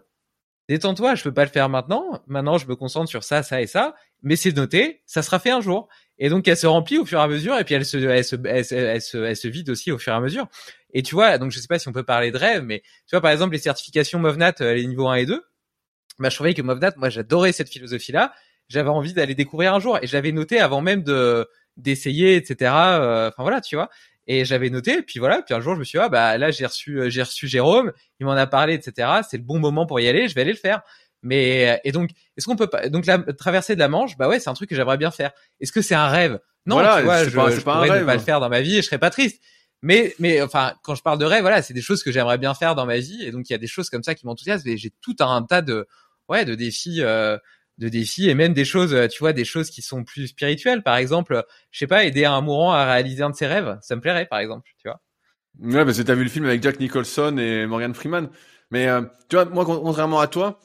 Détends-toi, 0.69 1.15
je 1.15 1.23
peux 1.23 1.33
pas 1.33 1.45
le 1.45 1.49
faire 1.49 1.69
maintenant. 1.69 2.21
Maintenant, 2.27 2.57
je 2.57 2.67
me 2.67 2.75
concentre 2.75 3.09
sur 3.09 3.23
ça, 3.23 3.41
ça 3.41 3.61
et 3.61 3.67
ça. 3.67 3.95
Mais 4.21 4.35
c'est 4.35 4.51
noté, 4.51 5.01
ça 5.05 5.21
sera 5.21 5.39
fait 5.39 5.51
un 5.51 5.61
jour. 5.61 5.87
Et 6.17 6.29
donc, 6.29 6.47
elle 6.47 6.57
se 6.57 6.67
remplit 6.67 6.97
au 6.97 7.05
fur 7.05 7.19
et 7.19 7.21
à 7.23 7.27
mesure, 7.27 7.57
et 7.57 7.63
puis 7.63 7.75
elle 7.75 7.85
se, 7.85 7.97
elle 7.97 8.25
se, 8.25 8.35
elle 8.43 8.65
se, 8.65 8.75
elle 8.75 9.01
se, 9.01 9.17
elle 9.17 9.35
se 9.37 9.47
vide 9.47 9.69
aussi 9.69 9.91
au 9.91 9.97
fur 9.97 10.11
et 10.11 10.15
à 10.15 10.19
mesure. 10.19 10.47
Et 10.93 11.03
tu 11.03 11.15
vois, 11.15 11.37
donc 11.37 11.51
je 11.51 11.59
sais 11.59 11.67
pas 11.67 11.79
si 11.79 11.87
on 11.87 11.93
peut 11.93 12.03
parler 12.03 12.31
de 12.31 12.37
rêve, 12.37 12.63
mais 12.63 12.81
tu 12.81 13.11
vois, 13.11 13.21
par 13.21 13.31
exemple, 13.31 13.53
les 13.53 13.59
certifications 13.59 14.19
MOVNAT, 14.19 14.55
euh, 14.61 14.73
les 14.73 14.87
niveaux 14.87 15.07
1 15.07 15.15
et 15.15 15.25
2, 15.25 15.41
bah, 16.19 16.29
je 16.29 16.35
trouvais 16.35 16.53
que 16.53 16.61
MOVNAT, 16.61 16.93
moi, 16.97 17.09
j'adorais 17.09 17.51
cette 17.51 17.69
philosophie-là. 17.69 18.33
J'avais 18.69 18.89
envie 18.89 19.13
d'aller 19.13 19.35
découvrir 19.35 19.73
un 19.73 19.79
jour, 19.79 19.97
et 20.01 20.07
j'avais 20.07 20.31
noté 20.31 20.59
avant 20.59 20.81
même 20.81 21.03
de 21.03 21.47
d'essayer, 21.77 22.35
etc. 22.35 22.71
Euh, 22.73 23.29
enfin 23.29 23.43
voilà, 23.43 23.61
tu 23.61 23.75
vois. 23.75 23.89
Et 24.25 24.43
j'avais 24.43 24.69
noté, 24.69 25.03
puis 25.03 25.19
voilà, 25.19 25.41
puis 25.41 25.53
un 25.53 25.61
jour 25.61 25.75
je 25.75 25.79
me 25.79 25.85
suis 25.85 25.97
dit, 25.97 26.03
ah 26.03 26.09
bah 26.09 26.37
là 26.37 26.51
j'ai 26.51 26.65
reçu, 26.65 26.99
euh, 26.99 27.09
j'ai 27.09 27.21
reçu 27.21 27.47
Jérôme, 27.47 27.93
il 28.19 28.25
m'en 28.25 28.33
a 28.33 28.47
parlé, 28.47 28.73
etc. 28.73 29.21
C'est 29.29 29.37
le 29.37 29.43
bon 29.43 29.59
moment 29.59 29.85
pour 29.85 29.99
y 30.01 30.07
aller, 30.09 30.27
je 30.27 30.35
vais 30.35 30.41
aller 30.41 30.51
le 30.51 30.57
faire. 30.57 30.81
Mais 31.23 31.79
et 31.83 31.91
donc, 31.91 32.09
est-ce 32.35 32.45
qu'on 32.45 32.55
peut 32.55 32.67
pas 32.67 32.89
donc 32.89 33.05
la 33.05 33.19
traversée 33.19 33.75
de 33.75 33.79
la 33.79 33.87
Manche, 33.87 34.17
bah 34.17 34.27
ouais, 34.27 34.39
c'est 34.39 34.49
un 34.49 34.53
truc 34.53 34.69
que 34.69 34.75
j'aimerais 34.75 34.97
bien 34.97 35.11
faire. 35.11 35.31
Est-ce 35.61 35.71
que 35.71 35.81
c'est 35.81 35.95
un 35.95 36.07
rêve? 36.09 36.39
Non, 36.65 36.77
tu 36.77 37.03
vois, 37.03 37.23
je, 37.23 37.29
pas, 37.29 37.49
je 37.51 37.61
pourrais 37.61 38.01
ne 38.01 38.05
pas 38.05 38.15
le 38.15 38.19
faire 38.19 38.39
dans 38.39 38.49
ma 38.49 38.61
vie 38.61 38.77
et 38.77 38.81
je 38.81 38.87
serais 38.87 38.99
pas 38.99 39.09
triste. 39.09 39.41
Mais, 39.81 40.13
mais 40.19 40.41
enfin, 40.41 40.73
quand 40.83 40.95
je 40.95 41.01
parle 41.01 41.19
de 41.19 41.25
rêve, 41.25 41.41
voilà, 41.41 41.61
c'est 41.61 41.73
des 41.73 41.81
choses 41.81 42.03
que 42.03 42.11
j'aimerais 42.11 42.37
bien 42.37 42.53
faire 42.53 42.75
dans 42.75 42.85
ma 42.85 42.97
vie, 42.97 43.23
et 43.23 43.31
donc 43.31 43.49
il 43.49 43.53
y 43.53 43.55
a 43.55 43.59
des 43.59 43.67
choses 43.67 43.89
comme 43.89 44.03
ça 44.03 44.15
qui 44.15 44.25
m'enthousiasment. 44.25 44.71
Et 44.71 44.77
j'ai 44.77 44.91
tout 45.01 45.15
un 45.19 45.43
tas 45.43 45.61
de, 45.61 45.87
ouais, 46.29 46.45
de 46.45 46.55
défis, 46.55 47.01
euh, 47.01 47.37
de 47.77 47.89
défis, 47.89 48.29
et 48.29 48.33
même 48.33 48.53
des 48.53 48.65
choses, 48.65 48.93
euh, 48.93 49.07
tu 49.07 49.19
vois, 49.19 49.33
des 49.33 49.45
choses 49.45 49.69
qui 49.69 49.81
sont 49.81 50.03
plus 50.03 50.27
spirituelles. 50.27 50.83
Par 50.83 50.97
exemple, 50.97 51.43
je 51.71 51.79
sais 51.79 51.87
pas, 51.87 52.05
aider 52.05 52.25
un 52.25 52.41
mourant 52.41 52.71
à 52.71 52.85
réaliser 52.85 53.23
un 53.23 53.29
de 53.29 53.35
ses 53.35 53.47
rêves, 53.47 53.77
ça 53.81 53.95
me 53.95 54.01
plairait, 54.01 54.25
par 54.25 54.39
exemple, 54.39 54.69
tu 54.77 54.87
vois. 54.87 55.01
Ouais, 55.59 55.85
parce 55.85 55.97
que 55.97 56.03
t'as 56.03 56.15
vu 56.15 56.23
le 56.23 56.29
film 56.29 56.45
avec 56.45 56.61
Jack 56.61 56.79
Nicholson 56.79 57.37
et 57.37 57.65
Morgan 57.65 57.93
Freeman. 57.93 58.29
Mais 58.69 58.87
euh, 58.87 59.01
tu 59.29 59.35
vois, 59.35 59.45
moi, 59.45 59.65
contrairement 59.65 60.19
à 60.19 60.27
toi, 60.27 60.59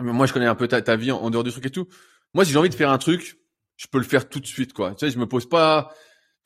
moi, 0.00 0.26
je 0.26 0.32
connais 0.32 0.46
un 0.46 0.54
peu 0.54 0.68
ta, 0.68 0.96
vie 0.96 1.10
en, 1.10 1.30
dehors 1.30 1.44
du 1.44 1.50
truc 1.50 1.66
et 1.66 1.70
tout. 1.70 1.88
Moi, 2.34 2.44
si 2.44 2.52
j'ai 2.52 2.58
envie 2.58 2.68
de 2.68 2.74
faire 2.74 2.90
un 2.90 2.98
truc, 2.98 3.38
je 3.76 3.86
peux 3.86 3.98
le 3.98 4.04
faire 4.04 4.28
tout 4.28 4.40
de 4.40 4.46
suite, 4.46 4.72
quoi. 4.72 4.94
Tu 4.94 5.06
sais, 5.06 5.12
je 5.12 5.18
me 5.18 5.26
pose 5.26 5.48
pas 5.48 5.94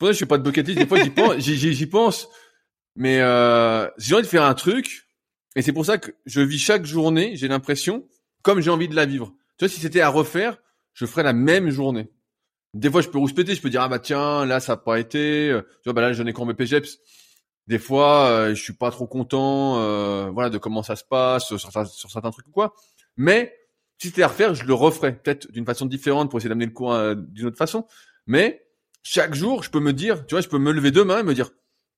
pour 0.01 0.07
ça, 0.07 0.13
je 0.13 0.17
fais 0.17 0.25
pas 0.25 0.39
de 0.39 0.43
bucket 0.43 0.67
list. 0.67 0.79
Des 0.79 0.87
fois, 0.87 0.99
j'y 0.99 1.11
pense, 1.11 1.37
j'y 1.37 1.85
pense. 1.85 2.27
Mais 2.95 3.21
euh, 3.21 3.87
j'ai 3.99 4.15
envie 4.15 4.23
de 4.23 4.27
faire 4.27 4.43
un 4.43 4.55
truc, 4.55 5.07
et 5.55 5.61
c'est 5.61 5.73
pour 5.73 5.85
ça 5.85 5.99
que 5.99 6.11
je 6.25 6.41
vis 6.41 6.57
chaque 6.57 6.85
journée. 6.85 7.35
J'ai 7.35 7.47
l'impression 7.47 8.07
comme 8.41 8.61
j'ai 8.61 8.71
envie 8.71 8.87
de 8.87 8.95
la 8.95 9.05
vivre. 9.05 9.33
Tu 9.57 9.65
vois, 9.65 9.69
si 9.69 9.79
c'était 9.79 10.01
à 10.01 10.09
refaire, 10.09 10.57
je 10.93 11.05
ferais 11.05 11.23
la 11.23 11.33
même 11.33 11.69
journée. 11.69 12.09
Des 12.73 12.89
fois, 12.89 13.01
je 13.01 13.09
peux 13.09 13.17
rouspéter, 13.17 13.53
je 13.55 13.61
peux 13.61 13.69
dire 13.69 13.81
ah 13.81 13.89
bah 13.89 13.99
tiens, 13.99 14.45
là 14.45 14.59
ça 14.59 14.73
a 14.73 14.77
pas 14.77 14.99
été. 14.99 15.57
Tu 15.83 15.83
vois, 15.85 15.93
bah 15.93 16.01
là 16.01 16.13
j'en 16.13 16.25
ai 16.25 16.33
quand 16.33 16.45
mes 16.45 16.53
PGEPS. 16.53 16.99
Des 17.67 17.79
fois, 17.79 18.27
euh, 18.27 18.55
je 18.55 18.61
suis 18.61 18.73
pas 18.73 18.91
trop 18.91 19.07
content, 19.07 19.79
euh, 19.79 20.29
voilà, 20.31 20.49
de 20.49 20.57
comment 20.57 20.83
ça 20.83 20.95
se 20.95 21.03
passe 21.03 21.47
sur, 21.47 21.59
certains 21.61 22.31
trucs 22.31 22.47
ou 22.47 22.51
quoi. 22.51 22.73
Mais 23.17 23.55
si 23.97 24.07
c'était 24.07 24.23
à 24.23 24.27
refaire, 24.27 24.55
je 24.55 24.65
le 24.65 24.73
referais 24.73 25.15
peut-être 25.15 25.51
d'une 25.51 25.65
façon 25.65 25.85
différente 25.85 26.29
pour 26.29 26.39
essayer 26.39 26.49
d'amener 26.49 26.65
le 26.65 26.71
cours 26.71 26.93
euh, 26.93 27.15
d'une 27.15 27.47
autre 27.47 27.57
façon. 27.57 27.85
Mais 28.25 28.65
chaque 29.03 29.35
jour, 29.35 29.63
je 29.63 29.69
peux 29.69 29.79
me 29.79 29.93
dire, 29.93 30.25
tu 30.25 30.35
vois, 30.35 30.41
je 30.41 30.49
peux 30.49 30.57
me 30.57 30.71
lever 30.71 30.91
demain 30.91 31.19
et 31.19 31.23
me 31.23 31.33
dire, 31.33 31.51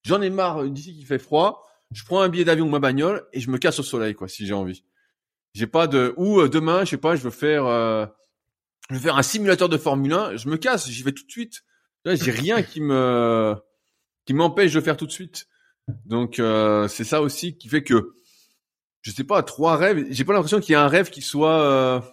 j'en 0.03 0.21
ai 0.21 0.29
marre 0.29 0.65
d'ici 0.65 0.93
qu'il 0.93 1.05
fait 1.05 1.19
froid, 1.19 1.65
je 1.91 2.03
prends 2.03 2.21
un 2.21 2.29
billet 2.29 2.45
d'avion 2.45 2.65
ou 2.65 2.69
ma 2.69 2.79
bagnole 2.79 3.25
et 3.33 3.39
je 3.39 3.49
me 3.49 3.57
casse 3.57 3.79
au 3.79 3.83
soleil, 3.83 4.15
quoi, 4.15 4.27
si 4.27 4.45
j'ai 4.45 4.53
envie. 4.53 4.83
J'ai 5.53 5.67
pas 5.67 5.87
de, 5.87 6.13
ou 6.17 6.39
euh, 6.39 6.49
demain, 6.49 6.83
je 6.83 6.91
sais 6.91 6.97
pas, 6.97 7.15
je 7.15 7.21
veux 7.21 7.29
faire, 7.29 7.65
euh, 7.65 8.05
je 8.89 8.95
veux 8.95 9.01
faire 9.01 9.17
un 9.17 9.23
simulateur 9.23 9.69
de 9.69 9.77
Formule 9.77 10.13
1, 10.13 10.35
je 10.37 10.49
me 10.49 10.57
casse, 10.57 10.89
j'y 10.89 11.03
vais 11.03 11.11
tout 11.11 11.25
de 11.25 11.31
suite. 11.31 11.63
J'ai 12.05 12.31
rien 12.31 12.63
qui 12.63 12.81
me, 12.81 13.55
qui 14.25 14.33
m'empêche 14.33 14.73
de 14.73 14.81
faire 14.81 14.97
tout 14.97 15.05
de 15.05 15.11
suite. 15.11 15.47
Donc 16.05 16.39
euh, 16.39 16.87
c'est 16.87 17.03
ça 17.03 17.21
aussi 17.21 17.57
qui 17.57 17.69
fait 17.69 17.83
que, 17.83 18.13
je 19.01 19.11
sais 19.11 19.23
pas, 19.23 19.41
trois 19.43 19.77
rêves. 19.77 20.05
J'ai 20.09 20.25
pas 20.25 20.33
l'impression 20.33 20.59
qu'il 20.59 20.73
y 20.73 20.75
a 20.75 20.83
un 20.83 20.87
rêve 20.87 21.09
qui 21.09 21.21
soit 21.21 22.03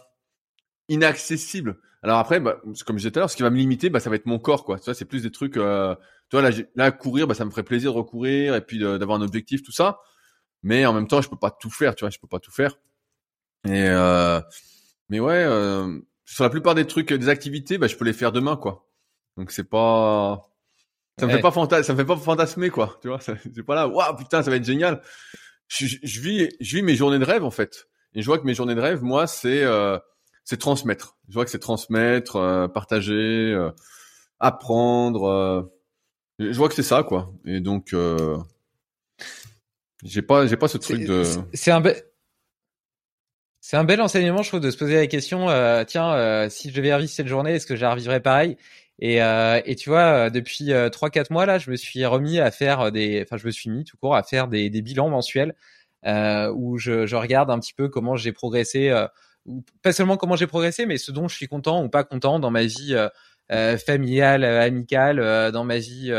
inaccessible. 0.89 1.81
Alors 2.03 2.19
après, 2.19 2.41
bah, 2.41 2.61
comme 2.87 2.97
je 2.97 3.03
disais 3.03 3.11
tout 3.11 3.19
à 3.19 3.21
l'heure, 3.21 3.31
ce 3.31 3.37
qui 3.37 3.43
va 3.43 3.51
me 3.51 3.57
limiter, 3.57 3.91
bah, 3.91 4.01
ça 4.01 4.09
va 4.11 4.17
être 4.17 4.27
mon 4.27 4.39
corps, 4.39 4.65
quoi. 4.65 4.79
Tu 4.79 4.93
c'est 4.95 5.05
plus 5.05 5.23
des 5.23 5.31
trucs. 5.31 5.57
Euh, 5.57 5.95
tu 6.31 6.39
vois, 6.39 6.49
là, 6.49 6.57
là, 6.75 6.91
courir, 6.93 7.27
bah, 7.27 7.35
ça 7.35 7.45
me 7.45 7.51
ferait 7.51 7.63
plaisir 7.63 7.93
de 7.93 7.99
recourir 7.99 8.55
et 8.55 8.61
puis 8.61 8.79
d'avoir 8.79 9.19
un 9.19 9.23
objectif, 9.23 9.63
tout 9.63 9.73
ça. 9.73 9.99
Mais 10.63 10.87
en 10.87 10.93
même 10.93 11.09
temps, 11.09 11.21
je 11.21 11.29
peux 11.29 11.39
pas 11.39 11.51
tout 11.51 11.71
faire, 11.71 11.95
tu 11.95 12.05
vois, 12.05 12.11
je 12.11 12.19
peux 12.19 12.29
pas 12.29 12.39
tout 12.39 12.53
faire. 12.53 12.77
Et 13.67 13.89
euh, 13.89 14.41
mais 15.09 15.21
ouais, 15.21 15.45
euh, 15.45 15.99
sur 16.25 16.45
la 16.45 16.51
plupart 16.51 16.75
des 16.75 16.87
trucs, 16.87 17.13
des 17.13 17.29
activités, 17.29 17.79
bah, 17.79 17.87
je 17.87 17.97
peux 17.97 18.05
les 18.05 18.13
faire 18.13 18.33
demain, 18.33 18.57
quoi. 18.57 18.87
Donc 19.37 19.51
c'est 19.51 19.69
pas, 19.69 20.43
ça 21.19 21.27
me 21.27 21.33
fait 21.33 21.41
pas 21.41 21.53
ça 21.83 21.93
me 21.93 21.99
fait 21.99 22.05
pas 22.05 22.17
fantasmer, 22.17 22.71
quoi. 22.71 22.99
Tu 23.03 23.09
vois, 23.09 23.21
c'est 23.21 23.63
pas 23.63 23.75
là, 23.75 23.89
waouh, 23.89 24.17
putain, 24.17 24.43
ça 24.43 24.51
va 24.51 24.57
être 24.57 24.65
génial. 24.65 25.03
Je, 25.69 25.87
je, 26.03 26.21
vis, 26.21 26.49
je 26.61 26.77
vis 26.77 26.83
mes 26.83 26.97
journées 26.97 27.19
de 27.19 27.25
rêve 27.25 27.45
en 27.45 27.51
fait. 27.51 27.89
Et 28.15 28.23
je 28.23 28.27
vois 28.27 28.39
que 28.39 28.45
mes 28.45 28.55
journées 28.55 28.75
de 28.75 28.81
rêve, 28.81 29.03
moi, 29.03 29.27
c'est 29.27 29.63
euh, 29.63 29.99
c'est 30.45 30.57
transmettre. 30.57 31.17
Je 31.29 31.35
vois 31.35 31.45
que 31.45 31.51
c'est 31.51 31.61
transmettre, 31.61 32.37
euh, 32.37 32.67
partager, 32.67 33.13
euh, 33.53 33.71
apprendre. 34.41 35.29
Euh, 35.29 35.63
je 36.39 36.57
vois 36.57 36.69
que 36.69 36.75
c'est 36.75 36.83
ça, 36.83 37.03
quoi. 37.05 37.33
Et 37.45 37.61
donc, 37.61 37.95
j'ai 40.03 40.23
pas, 40.23 40.47
j'ai 40.47 40.57
pas 40.57 40.69
ce 40.69 40.79
truc 40.79 41.05
de. 41.07 41.23
C'est 41.53 41.71
un 41.71 41.81
bel. 41.81 42.03
C'est 43.61 43.77
un 43.77 43.85
bel 43.85 44.01
enseignement, 44.01 44.43
je 44.43 44.49
trouve, 44.49 44.61
de 44.61 44.71
se 44.71 44.77
poser 44.77 44.95
la 44.95 45.07
question. 45.07 45.47
tiens, 45.87 46.49
si 46.49 46.71
je 46.71 46.75
devais 46.75 46.95
revivre 46.95 47.11
cette 47.11 47.29
journée, 47.29 47.55
est-ce 47.55 47.67
que 47.67 47.75
la 47.75 48.21
pareil? 48.21 48.57
Et, 49.01 49.17
et 49.19 49.77
tu 49.77 49.91
vois, 49.91 50.31
depuis 50.31 50.73
trois 50.91 51.11
quatre 51.11 51.31
mois 51.31 51.47
là, 51.47 51.59
je 51.59 51.71
me 51.71 51.77
suis 51.77 52.05
remis 52.07 52.41
à 52.41 52.51
faire 52.51 52.91
des, 52.91 53.23
enfin, 53.23 53.37
je 53.37 53.47
me 53.47 53.51
suis 53.51 53.69
mis 53.69 53.85
tout 53.85 53.97
court 53.99 54.17
à 54.17 54.23
faire 54.23 54.49
des, 54.49 54.71
des 54.71 54.81
bilans 54.81 55.11
mensuels 55.11 55.55
où 56.05 56.79
je, 56.79 57.07
je, 57.07 57.17
regarde 57.17 57.51
un 57.51 57.59
petit 57.59 57.75
peu 57.75 57.89
comment 57.89 58.17
j'ai 58.17 58.33
progressé 58.33 58.91
pas 59.83 59.93
seulement 59.93 60.17
comment 60.17 60.37
j'ai 60.37 60.47
progressé, 60.47 60.87
mais 60.87 60.99
ce 60.99 61.13
dont 61.13 61.29
je 61.29 61.37
suis 61.37 61.49
content 61.49 61.83
ou 61.85 61.89
pas 61.89 62.05
content 62.05 62.39
dans 62.39 62.51
ma 62.51 62.65
vie 62.65 62.95
euh, 62.95 63.09
euh 63.53 63.79
familiale, 63.79 64.45
euh, 64.45 64.63
amicale, 64.63 65.19
euh, 65.21 65.51
dans 65.51 65.65
ma 65.65 65.79
vie 65.79 66.13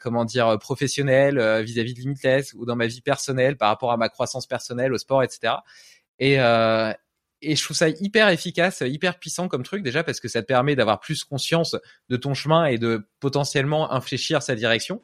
comment 0.00 0.24
dire 0.24 0.58
professionnelle 0.58 1.38
vis-à-vis 1.62 1.94
de 1.94 2.00
Limitless 2.00 2.52
ou 2.54 2.66
dans 2.66 2.74
ma 2.74 2.88
vie 2.88 3.00
personnelle 3.00 3.56
par 3.56 3.68
rapport 3.68 3.92
à 3.92 3.96
ma 3.96 4.08
croissance 4.08 4.46
personnelle, 4.46 4.92
au 4.92 4.98
sport, 4.98 5.22
etc. 5.22 5.54
Et 6.18 6.38
et 7.40 7.54
je 7.54 7.62
trouve 7.62 7.76
ça 7.76 7.88
hyper 7.88 8.28
efficace, 8.28 8.82
hyper 8.84 9.18
puissant 9.18 9.48
comme 9.48 9.62
truc 9.62 9.82
déjà 9.82 10.02
parce 10.02 10.20
que 10.20 10.28
ça 10.28 10.42
te 10.42 10.46
permet 10.46 10.74
d'avoir 10.74 10.98
plus 11.00 11.24
conscience 11.24 11.76
de 12.08 12.16
ton 12.16 12.34
chemin 12.34 12.66
et 12.66 12.78
de 12.78 13.08
potentiellement 13.20 13.92
infléchir 13.92 14.42
sa 14.42 14.54
direction. 14.54 15.02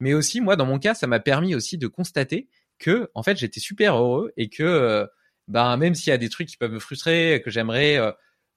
Mais 0.00 0.14
aussi, 0.14 0.40
moi, 0.40 0.56
dans 0.56 0.66
mon 0.66 0.78
cas, 0.78 0.94
ça 0.94 1.06
m'a 1.06 1.20
permis 1.20 1.54
aussi 1.54 1.78
de 1.78 1.86
constater 1.86 2.48
que, 2.78 3.10
en 3.14 3.22
fait, 3.22 3.36
j'étais 3.36 3.60
super 3.60 3.96
heureux 3.96 4.32
et 4.36 4.48
que, 4.48 4.62
euh, 4.62 5.06
ben, 5.48 5.76
même 5.76 5.94
s'il 5.94 6.10
y 6.10 6.14
a 6.14 6.18
des 6.18 6.28
trucs 6.28 6.48
qui 6.48 6.56
peuvent 6.56 6.72
me 6.72 6.78
frustrer, 6.78 7.42
que 7.44 7.50
j'aimerais 7.50 7.98
euh, 7.98 8.12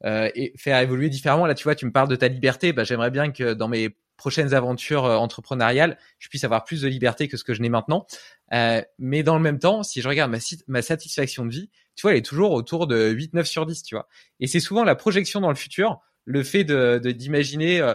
euh, 0.05 0.29
faire 0.57 0.79
évoluer 0.79 1.09
différemment. 1.09 1.45
Là, 1.45 1.55
tu 1.55 1.63
vois, 1.63 1.75
tu 1.75 1.85
me 1.85 1.91
parles 1.91 2.09
de 2.09 2.15
ta 2.15 2.27
liberté. 2.27 2.73
Ben, 2.73 2.83
j'aimerais 2.83 3.11
bien 3.11 3.31
que 3.31 3.53
dans 3.53 3.67
mes 3.67 3.95
prochaines 4.17 4.53
aventures 4.53 5.03
entrepreneuriales, 5.03 5.97
je 6.19 6.29
puisse 6.29 6.43
avoir 6.43 6.63
plus 6.63 6.81
de 6.81 6.87
liberté 6.87 7.27
que 7.27 7.37
ce 7.37 7.43
que 7.43 7.53
je 7.53 7.61
n'ai 7.61 7.69
maintenant. 7.69 8.05
mais 8.51 9.23
dans 9.23 9.35
le 9.35 9.41
même 9.41 9.59
temps, 9.59 9.83
si 9.83 10.01
je 10.01 10.07
regarde 10.07 10.31
ma, 10.31 10.37
ma 10.67 10.81
satisfaction 10.81 11.45
de 11.45 11.51
vie, 11.51 11.69
tu 11.95 12.01
vois, 12.01 12.11
elle 12.11 12.17
est 12.17 12.25
toujours 12.25 12.51
autour 12.51 12.87
de 12.87 13.09
8, 13.09 13.33
9 13.33 13.47
sur 13.47 13.65
10, 13.65 13.83
tu 13.83 13.95
vois. 13.95 14.07
Et 14.39 14.47
c'est 14.47 14.59
souvent 14.59 14.83
la 14.83 14.95
projection 14.95 15.39
dans 15.39 15.49
le 15.49 15.55
futur, 15.55 15.99
le 16.25 16.43
fait 16.43 16.63
de 16.63 16.99
d'imaginer 16.99 17.81
euh, 17.81 17.93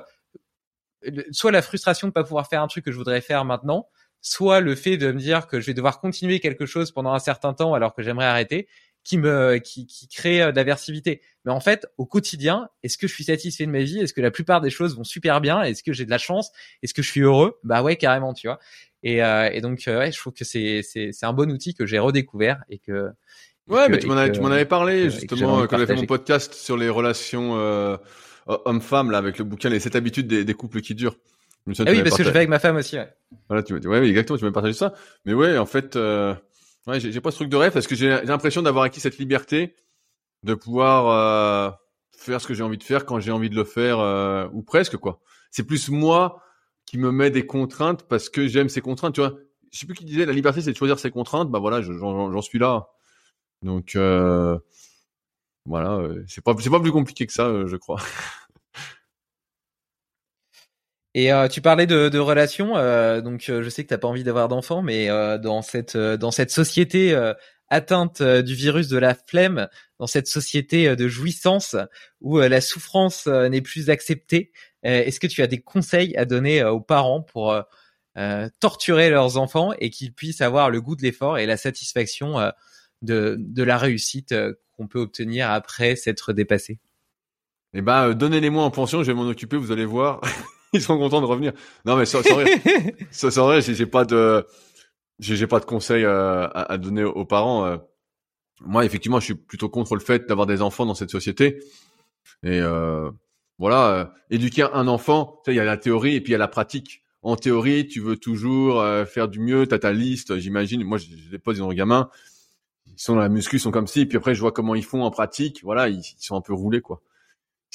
soit 1.30 1.52
la 1.52 1.62
frustration 1.62 2.08
de 2.08 2.12
pas 2.12 2.24
pouvoir 2.24 2.48
faire 2.48 2.62
un 2.62 2.66
truc 2.66 2.84
que 2.84 2.92
je 2.92 2.96
voudrais 2.96 3.20
faire 3.20 3.44
maintenant, 3.44 3.88
soit 4.20 4.60
le 4.60 4.74
fait 4.74 4.96
de 4.96 5.12
me 5.12 5.18
dire 5.18 5.46
que 5.46 5.60
je 5.60 5.66
vais 5.66 5.74
devoir 5.74 6.00
continuer 6.00 6.40
quelque 6.40 6.66
chose 6.66 6.92
pendant 6.92 7.12
un 7.12 7.18
certain 7.18 7.54
temps 7.54 7.74
alors 7.74 7.94
que 7.94 8.02
j'aimerais 8.02 8.26
arrêter, 8.26 8.68
qui 9.10 9.18
me 9.18 9.58
qui, 9.58 9.86
qui 9.86 10.06
crée 10.06 10.40
euh, 10.40 10.52
d'aversivité. 10.52 11.20
Mais 11.44 11.50
en 11.50 11.58
fait, 11.58 11.88
au 11.98 12.06
quotidien, 12.06 12.68
est-ce 12.84 12.96
que 12.96 13.08
je 13.08 13.12
suis 13.12 13.24
satisfait 13.24 13.66
de 13.66 13.72
ma 13.72 13.80
vie? 13.80 13.98
Est-ce 13.98 14.12
que 14.12 14.20
la 14.20 14.30
plupart 14.30 14.60
des 14.60 14.70
choses 14.70 14.96
vont 14.96 15.02
super 15.02 15.40
bien? 15.40 15.62
Est-ce 15.62 15.82
que 15.82 15.92
j'ai 15.92 16.04
de 16.04 16.10
la 16.10 16.18
chance? 16.18 16.52
Est-ce 16.84 16.94
que 16.94 17.02
je 17.02 17.10
suis 17.10 17.22
heureux? 17.22 17.58
Bah 17.64 17.82
ouais, 17.82 17.96
carrément, 17.96 18.34
tu 18.34 18.46
vois. 18.46 18.60
Et, 19.02 19.24
euh, 19.24 19.50
et 19.52 19.60
donc, 19.60 19.82
ouais, 19.88 20.12
je 20.12 20.18
trouve 20.18 20.32
que 20.32 20.44
c'est 20.44 20.82
c'est 20.84 21.10
c'est 21.10 21.26
un 21.26 21.32
bon 21.32 21.50
outil 21.50 21.74
que 21.74 21.86
j'ai 21.86 21.98
redécouvert 21.98 22.62
et 22.68 22.78
que 22.78 23.08
Ouais, 23.66 23.88
mais 23.88 23.98
tu 23.98 24.06
m'en 24.06 24.16
avais, 24.16 24.30
tu 24.30 24.40
m'en 24.40 24.48
avais 24.48 24.64
parlé 24.64 25.10
justement 25.10 25.66
quand 25.66 25.76
j'avais 25.76 25.86
fait 25.86 26.00
mon 26.00 26.06
podcast 26.06 26.54
sur 26.54 26.76
les 26.76 26.88
relations 26.88 27.56
euh, 27.58 27.96
hommes-femmes 28.46 29.10
là 29.10 29.18
avec 29.18 29.38
le 29.38 29.44
bouquin 29.44 29.70
Les 29.70 29.80
7 29.80 29.96
habitudes 29.96 30.28
des, 30.28 30.44
des 30.44 30.54
couples 30.54 30.80
qui 30.80 30.94
durent. 30.94 31.16
ah 31.66 31.72
oui, 31.88 32.02
parce 32.02 32.16
que 32.16 32.22
je 32.22 32.30
fais 32.30 32.36
avec 32.36 32.48
ma 32.48 32.60
femme 32.60 32.76
aussi. 32.76 32.96
Ouais. 32.96 33.08
Voilà, 33.48 33.62
tu 33.64 33.72
m'as 33.72 33.80
dit, 33.80 33.88
ouais, 33.88 34.06
exactement, 34.08 34.38
tu 34.38 34.44
m'as 34.44 34.52
partagé 34.52 34.74
ça. 34.74 34.94
Mais 35.24 35.34
ouais, 35.34 35.58
en 35.58 35.66
fait, 35.66 35.96
euh, 35.96 36.34
ouais, 36.86 37.00
j'ai 37.00 37.20
pas 37.20 37.30
ce 37.30 37.36
truc 37.36 37.48
de 37.48 37.56
rêve 37.56 37.72
parce 37.72 37.86
que 37.86 37.94
j'ai 37.94 38.22
l'impression 38.24 38.62
d'avoir 38.62 38.84
acquis 38.84 39.00
cette 39.00 39.18
liberté 39.18 39.74
de 40.42 40.54
pouvoir 40.54 41.08
euh, 41.08 41.70
faire 42.16 42.40
ce 42.40 42.46
que 42.46 42.54
j'ai 42.54 42.62
envie 42.62 42.78
de 42.78 42.84
faire 42.84 43.04
quand 43.04 43.20
j'ai 43.20 43.30
envie 43.30 43.50
de 43.50 43.56
le 43.56 43.64
faire 43.64 43.98
euh, 43.98 44.48
ou 44.52 44.62
presque 44.62 44.96
quoi. 44.96 45.20
C'est 45.50 45.64
plus 45.64 45.90
moi 45.90 46.42
qui 46.86 46.98
me 46.98 47.12
met 47.12 47.30
des 47.30 47.46
contraintes 47.46 48.08
parce 48.08 48.28
que 48.28 48.46
j'aime 48.46 48.68
ces 48.68 48.80
contraintes. 48.80 49.14
Tu 49.14 49.20
vois, 49.20 49.34
je 49.72 49.78
sais 49.78 49.86
plus 49.86 49.94
qui 49.94 50.04
disait 50.04 50.26
la 50.26 50.32
liberté 50.32 50.60
c'est 50.60 50.72
de 50.72 50.76
choisir 50.76 50.98
ses 50.98 51.10
contraintes. 51.10 51.50
Bah 51.50 51.58
voilà, 51.58 51.82
j'en 51.82 52.42
suis 52.42 52.58
là. 52.58 52.88
Donc 53.62 53.94
euh, 53.96 54.58
voilà, 55.66 55.92
euh, 55.94 56.24
c'est 56.26 56.42
pas 56.42 56.54
c'est 56.58 56.70
pas 56.70 56.80
plus 56.80 56.92
compliqué 56.92 57.26
que 57.26 57.32
ça, 57.32 57.46
euh, 57.46 57.66
je 57.66 57.76
crois. 57.76 58.00
Et 61.14 61.32
euh, 61.32 61.48
tu 61.48 61.60
parlais 61.60 61.86
de, 61.86 62.08
de 62.08 62.18
relations, 62.18 62.76
euh, 62.76 63.20
donc 63.20 63.44
je 63.46 63.68
sais 63.68 63.82
que 63.82 63.88
t'as 63.88 63.98
pas 63.98 64.08
envie 64.08 64.22
d'avoir 64.22 64.48
d'enfants, 64.48 64.82
mais 64.82 65.08
dans 65.38 65.62
cette 65.62 65.96
dans 65.96 66.30
cette 66.30 66.50
société 66.50 67.18
atteinte 67.68 68.22
du 68.22 68.54
virus 68.54 68.88
de 68.88 68.98
la 68.98 69.14
flemme, 69.14 69.68
dans 69.98 70.06
cette 70.06 70.28
société 70.28 70.94
de 70.94 71.08
jouissance 71.08 71.76
où 72.20 72.38
la 72.38 72.60
souffrance 72.60 73.26
n'est 73.26 73.60
plus 73.60 73.90
acceptée, 73.90 74.52
est-ce 74.82 75.18
que 75.18 75.26
tu 75.26 75.42
as 75.42 75.46
des 75.48 75.60
conseils 75.60 76.16
à 76.16 76.24
donner 76.24 76.62
aux 76.64 76.80
parents 76.80 77.22
pour 77.22 77.60
torturer 78.60 79.10
leurs 79.10 79.36
enfants 79.36 79.72
et 79.80 79.90
qu'ils 79.90 80.12
puissent 80.12 80.42
avoir 80.42 80.70
le 80.70 80.80
goût 80.80 80.94
de 80.94 81.02
l'effort 81.02 81.38
et 81.38 81.46
la 81.46 81.56
satisfaction 81.56 82.38
de, 83.02 83.36
de 83.38 83.62
la 83.62 83.78
réussite 83.78 84.32
euh, 84.32 84.54
qu'on 84.72 84.86
peut 84.86 85.00
obtenir 85.00 85.50
après 85.50 85.96
s'être 85.96 86.32
dépassé? 86.32 86.78
Eh 87.72 87.82
ben, 87.82 88.08
euh, 88.08 88.14
donnez-les-moi 88.14 88.64
en 88.64 88.70
pension, 88.70 89.02
je 89.02 89.12
vais 89.12 89.14
m'en 89.14 89.28
occuper, 89.28 89.56
vous 89.56 89.72
allez 89.72 89.84
voir. 89.84 90.20
Ils 90.72 90.82
sont 90.82 90.98
contents 90.98 91.20
de 91.20 91.26
revenir. 91.26 91.52
Non, 91.84 91.96
mais 91.96 92.06
sans, 92.06 92.22
sans 92.22 92.36
rire, 92.36 92.48
sans, 93.10 93.60
j'ai 93.60 93.86
pas 93.86 94.04
de, 94.04 94.46
j'ai 95.18 95.46
pas 95.46 95.60
de 95.60 95.64
conseils 95.64 96.04
euh, 96.04 96.46
à, 96.46 96.72
à, 96.72 96.78
donner 96.78 97.04
aux 97.04 97.24
parents. 97.24 97.78
Moi, 98.60 98.84
effectivement, 98.84 99.20
je 99.20 99.26
suis 99.26 99.34
plutôt 99.34 99.68
contre 99.68 99.94
le 99.94 100.00
fait 100.00 100.28
d'avoir 100.28 100.46
des 100.46 100.62
enfants 100.62 100.86
dans 100.86 100.94
cette 100.94 101.10
société. 101.10 101.58
Et 102.42 102.60
euh, 102.60 103.10
voilà, 103.58 104.14
éduquer 104.30 104.66
un 104.72 104.86
enfant, 104.86 105.42
il 105.46 105.54
y 105.54 105.60
a 105.60 105.64
la 105.64 105.76
théorie 105.76 106.14
et 106.14 106.20
puis 106.20 106.30
il 106.30 106.32
y 106.32 106.36
a 106.36 106.38
la 106.38 106.48
pratique. 106.48 107.02
En 107.22 107.36
théorie, 107.36 107.86
tu 107.86 108.00
veux 108.00 108.16
toujours 108.16 108.82
faire 109.06 109.28
du 109.28 109.40
mieux, 109.40 109.66
t'as 109.66 109.78
ta 109.78 109.92
liste, 109.92 110.38
j'imagine. 110.38 110.84
Moi, 110.84 110.98
je 110.98 111.08
les 111.30 111.38
pose 111.38 111.58
dans 111.58 111.68
le 111.68 111.74
gamin 111.74 112.08
ils 113.00 113.02
sont 113.02 113.14
dans 113.14 113.22
la 113.22 113.30
muscu, 113.30 113.56
ils 113.56 113.60
sont 113.60 113.70
comme 113.70 113.86
ci, 113.86 114.04
puis 114.04 114.18
après 114.18 114.34
je 114.34 114.40
vois 114.40 114.52
comment 114.52 114.74
ils 114.74 114.84
font 114.84 115.02
en 115.02 115.10
pratique. 115.10 115.60
Voilà, 115.62 115.88
ils, 115.88 116.02
sont 116.18 116.36
un 116.36 116.42
peu 116.42 116.52
roulés 116.52 116.82
quoi. 116.82 117.00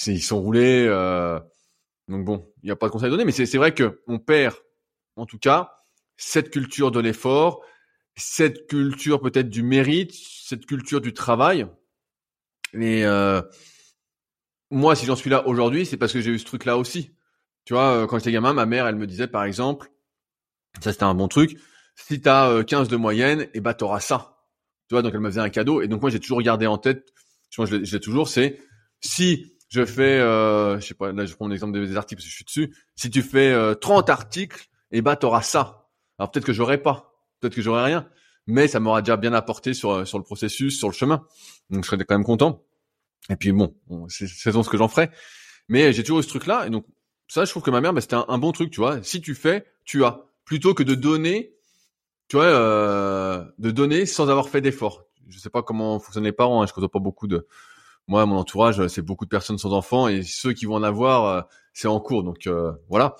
Ils 0.06 0.22
sont 0.22 0.40
roulés. 0.40 0.86
Euh... 0.88 1.40
Donc 2.08 2.26
bon, 2.26 2.52
il 2.62 2.68
n'y 2.68 2.72
a 2.72 2.76
pas 2.76 2.88
de 2.88 2.92
conseil 2.92 3.08
à 3.08 3.10
donner, 3.10 3.26
mais 3.26 3.32
c'est 3.32 3.58
vrai 3.58 3.74
que 3.74 4.02
on 4.08 4.20
perd, 4.20 4.56
en 5.16 5.26
tout 5.26 5.40
cas, 5.40 5.72
cette 6.18 6.52
culture 6.52 6.92
de 6.92 7.00
l'effort, 7.00 7.62
cette 8.16 8.68
culture 8.68 9.22
peut-être 9.22 9.50
du 9.50 9.64
mérite, 9.64 10.14
cette 10.14 10.66
culture 10.66 11.02
du 11.02 11.14
travail. 11.14 11.68
Et 12.74 13.06
euh... 13.06 13.42
moi, 14.70 14.96
si 14.96 15.06
j'en 15.06 15.16
suis 15.16 15.30
là 15.30 15.48
aujourd'hui, 15.48 15.86
c'est 15.86 15.98
parce 15.98 16.14
que 16.14 16.22
j'ai 16.22 16.32
eu 16.32 16.40
ce 16.40 16.46
truc-là 16.46 16.78
aussi. 16.78 17.12
Tu 17.66 17.74
vois, 17.74 18.04
euh, 18.04 18.08
quand 18.08 18.20
j'étais 18.20 18.32
gamin, 18.32 18.54
ma 18.54 18.66
mère, 18.68 18.86
elle 18.88 18.96
me 18.96 19.08
disait 19.08 19.28
par 19.28 19.44
exemple, 19.44 19.90
ça 20.82 20.92
c'était 20.92 21.04
un 21.04 21.16
bon 21.16 21.28
truc, 21.28 21.58
si 21.96 22.22
tu 22.22 22.30
as 22.30 22.64
15 22.64 22.88
de 22.88 22.96
moyenne, 22.98 23.42
et 23.42 23.50
eh 23.56 23.60
ben 23.62 23.74
t'auras 23.74 24.00
ça. 24.00 24.38
Tu 24.88 24.94
vois, 24.94 25.02
donc 25.02 25.14
elle 25.16 25.22
me 25.22 25.30
faisait 25.30 25.42
un 25.42 25.50
cadeau. 25.50 25.82
Et 25.82 25.88
donc 25.88 26.02
moi, 26.02 26.12
j'ai 26.12 26.20
toujours 26.20 26.42
gardé 26.44 26.68
en 26.68 26.78
tête, 26.78 27.12
je 27.50 27.58
pense 27.58 27.70
je 27.70 27.78
l'ai 27.78 28.00
toujours, 28.00 28.28
c'est 28.28 28.60
si 29.02 29.55
je 29.70 29.86
fais, 29.86 30.20
euh, 30.20 30.80
je 30.80 30.88
sais 30.88 30.94
pas, 30.94 31.12
là 31.12 31.26
je 31.26 31.34
prends 31.34 31.48
l'exemple 31.48 31.74
des, 31.74 31.98
articles 31.98 32.20
parce 32.20 32.26
que 32.26 32.32
je 32.32 32.36
suis 32.36 32.46
dessus. 32.46 32.76
Si 32.96 33.10
tu 33.10 33.22
fais 33.22 33.52
euh, 33.52 33.74
30 33.74 34.10
articles, 34.10 34.70
et 34.92 35.00
eh 35.00 35.02
ben 35.02 35.16
t'auras 35.16 35.42
ça. 35.42 35.90
Alors 36.18 36.32
peut-être 36.32 36.46
que 36.46 36.54
j'aurai 36.54 36.78
pas, 36.78 37.14
peut-être 37.40 37.56
que 37.56 37.62
j'aurai 37.62 37.84
rien, 37.84 38.08
mais 38.48 38.68
ça 38.68 38.80
m'aura 38.80 39.02
déjà 39.02 39.18
bien 39.18 39.34
apporté 39.34 39.74
sur 39.74 39.92
euh, 39.92 40.06
sur 40.06 40.18
le 40.18 40.24
processus, 40.24 40.78
sur 40.78 40.88
le 40.88 40.94
chemin. 40.94 41.26
Donc 41.70 41.84
je 41.84 41.90
serais 41.90 42.04
quand 42.06 42.16
même 42.16 42.26
content. 42.26 42.64
Et 43.30 43.36
puis 43.36 43.52
bon, 43.52 43.76
c'est 44.08 44.28
ce 44.28 44.70
que 44.70 44.78
j'en 44.78 44.88
ferai. 44.88 45.10
Mais 45.68 45.94
j'ai 45.94 46.04
toujours 46.04 46.20
eu 46.20 46.24
ce 46.24 46.30
truc-là, 46.30 46.68
et 46.68 46.70
donc 46.70 46.86
ça, 47.28 47.44
je 47.44 47.50
trouve 47.50 47.64
que 47.64 47.72
ma 47.72 47.82
mère, 47.82 47.92
bah, 47.92 48.02
c'était 48.02 48.16
un, 48.16 48.26
un, 48.28 48.38
bon 48.38 48.52
truc, 48.52 48.70
tu 48.70 48.80
vois. 48.80 49.02
Si 49.02 49.20
tu 49.20 49.34
fais, 49.34 49.66
tu 49.84 50.06
as. 50.06 50.22
Plutôt 50.46 50.76
que 50.76 50.84
de 50.84 50.94
donner 50.94 51.56
tu 52.28 52.38
vois, 52.38 52.46
euh, 52.46 53.44
de 53.60 53.72
donner 53.72 54.06
sans 54.06 54.30
avoir 54.30 54.50
fait 54.50 54.62
d'effort. 54.62 55.06
Je 55.28 55.40
sais 55.40 55.50
pas 55.50 55.64
comment 55.64 56.00
fonctionnent 56.00 56.24
les 56.24 56.32
parents. 56.32 56.62
Hein, 56.62 56.66
je 56.68 56.74
connais 56.74 56.88
pas 56.88 57.00
beaucoup 57.00 57.28
de. 57.28 57.48
Moi, 58.08 58.26
mon 58.26 58.38
entourage, 58.38 58.86
c'est 58.88 59.02
beaucoup 59.02 59.26
de 59.26 59.30
personnes 59.30 59.58
sans 59.58 59.74
enfants 59.74 60.08
et 60.08 60.24
ceux 60.24 60.54
qui 60.54 60.66
vont 60.66 60.76
en 60.76 60.84
avoir, 60.84 61.26
euh, 61.26 61.42
c'est 61.74 61.88
en 61.88 62.00
cours. 62.00 62.24
Donc 62.24 62.48
euh, 62.48 62.72
voilà. 62.90 63.16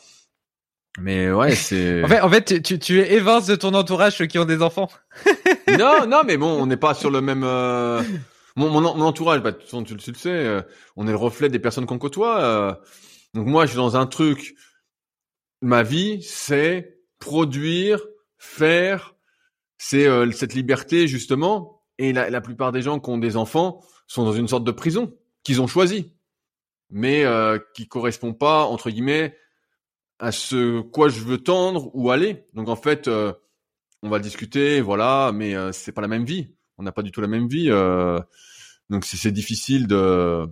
Mais 1.00 1.32
ouais, 1.32 1.56
c'est. 1.56 2.04
en 2.04 2.08
fait, 2.08 2.22
en 2.22 2.30
fait, 2.30 2.62
tu, 2.62 2.80
tu 2.80 3.00
évinces 3.00 3.48
de 3.48 3.56
ton 3.56 3.74
entourage 3.74 4.18
ceux 4.18 4.26
qui 4.28 4.40
ont 4.40 4.46
des 4.46 4.62
enfants. 4.62 4.90
non, 5.80 6.06
non, 6.08 6.22
mais 6.26 6.38
bon, 6.38 6.52
on 6.62 6.68
n'est 6.68 6.78
pas 6.78 6.94
sur 6.94 7.10
le 7.10 7.22
même. 7.22 7.44
Euh, 7.44 8.02
mon, 8.56 8.70
mon, 8.70 8.82
mon, 8.82 9.02
entourage, 9.02 9.42
bah, 9.42 9.52
tu, 9.52 9.66
tu, 9.84 9.98
tu, 9.98 10.12
le 10.12 10.18
sais, 10.18 10.66
on 10.96 11.08
est 11.08 11.12
le 11.12 11.18
reflet 11.18 11.50
des 11.50 11.60
personnes 11.60 11.86
qu'on 11.86 11.98
côtoie. 11.98 12.80
donc 13.34 13.48
moi, 13.48 13.66
je 13.66 13.72
suis 13.72 13.78
dans 13.78 13.98
un 13.98 14.06
truc. 14.06 14.56
Ma 15.62 15.84
vie, 15.84 16.22
c'est 16.22 17.00
produire 17.20 18.00
faire, 18.38 19.16
c'est 19.78 20.08
euh, 20.08 20.32
cette 20.32 20.54
liberté 20.54 21.08
justement. 21.08 21.84
Et 21.98 22.14
la, 22.14 22.30
la, 22.30 22.42
plupart 22.42 22.72
des 22.72 22.82
gens 22.82 23.00
qui 23.00 23.10
ont 23.10 23.18
des 23.18 23.38
enfants 23.38 23.82
sont 24.08 24.24
dans 24.24 24.34
une 24.34 24.48
sorte 24.48 24.64
de 24.64 24.72
prison 24.72 25.14
qu'ils 25.44 25.62
ont 25.62 25.68
choisi, 25.68 26.14
mais 26.90 27.24
euh, 27.26 27.60
qui 27.74 27.88
correspond 27.88 28.34
pas 28.34 28.64
entre 28.66 28.90
guillemets 28.90 29.36
à 30.20 30.32
ce 30.32 30.82
quoi 30.82 31.10
je 31.10 31.20
veux 31.22 31.38
tendre 31.38 31.92
ou 31.94 32.12
aller. 32.12 32.46
Donc 32.54 32.70
en 32.70 32.76
fait, 32.76 33.08
euh, 33.08 33.34
on 34.06 34.10
va 34.10 34.20
discuter, 34.20 34.82
voilà, 34.82 35.32
mais 35.34 35.56
euh, 35.56 35.72
c'est 35.72 35.92
pas 35.92 36.02
la 36.02 36.08
même 36.08 36.26
vie. 36.26 36.54
On 36.78 36.84
n'a 36.84 36.92
pas 36.92 37.02
du 37.02 37.12
tout 37.12 37.22
la 37.22 37.28
même 37.28 37.48
vie, 37.48 37.68
euh, 37.70 38.20
donc 38.90 39.06
c'est 39.06 39.32
difficile 39.32 39.88
de 39.88 40.46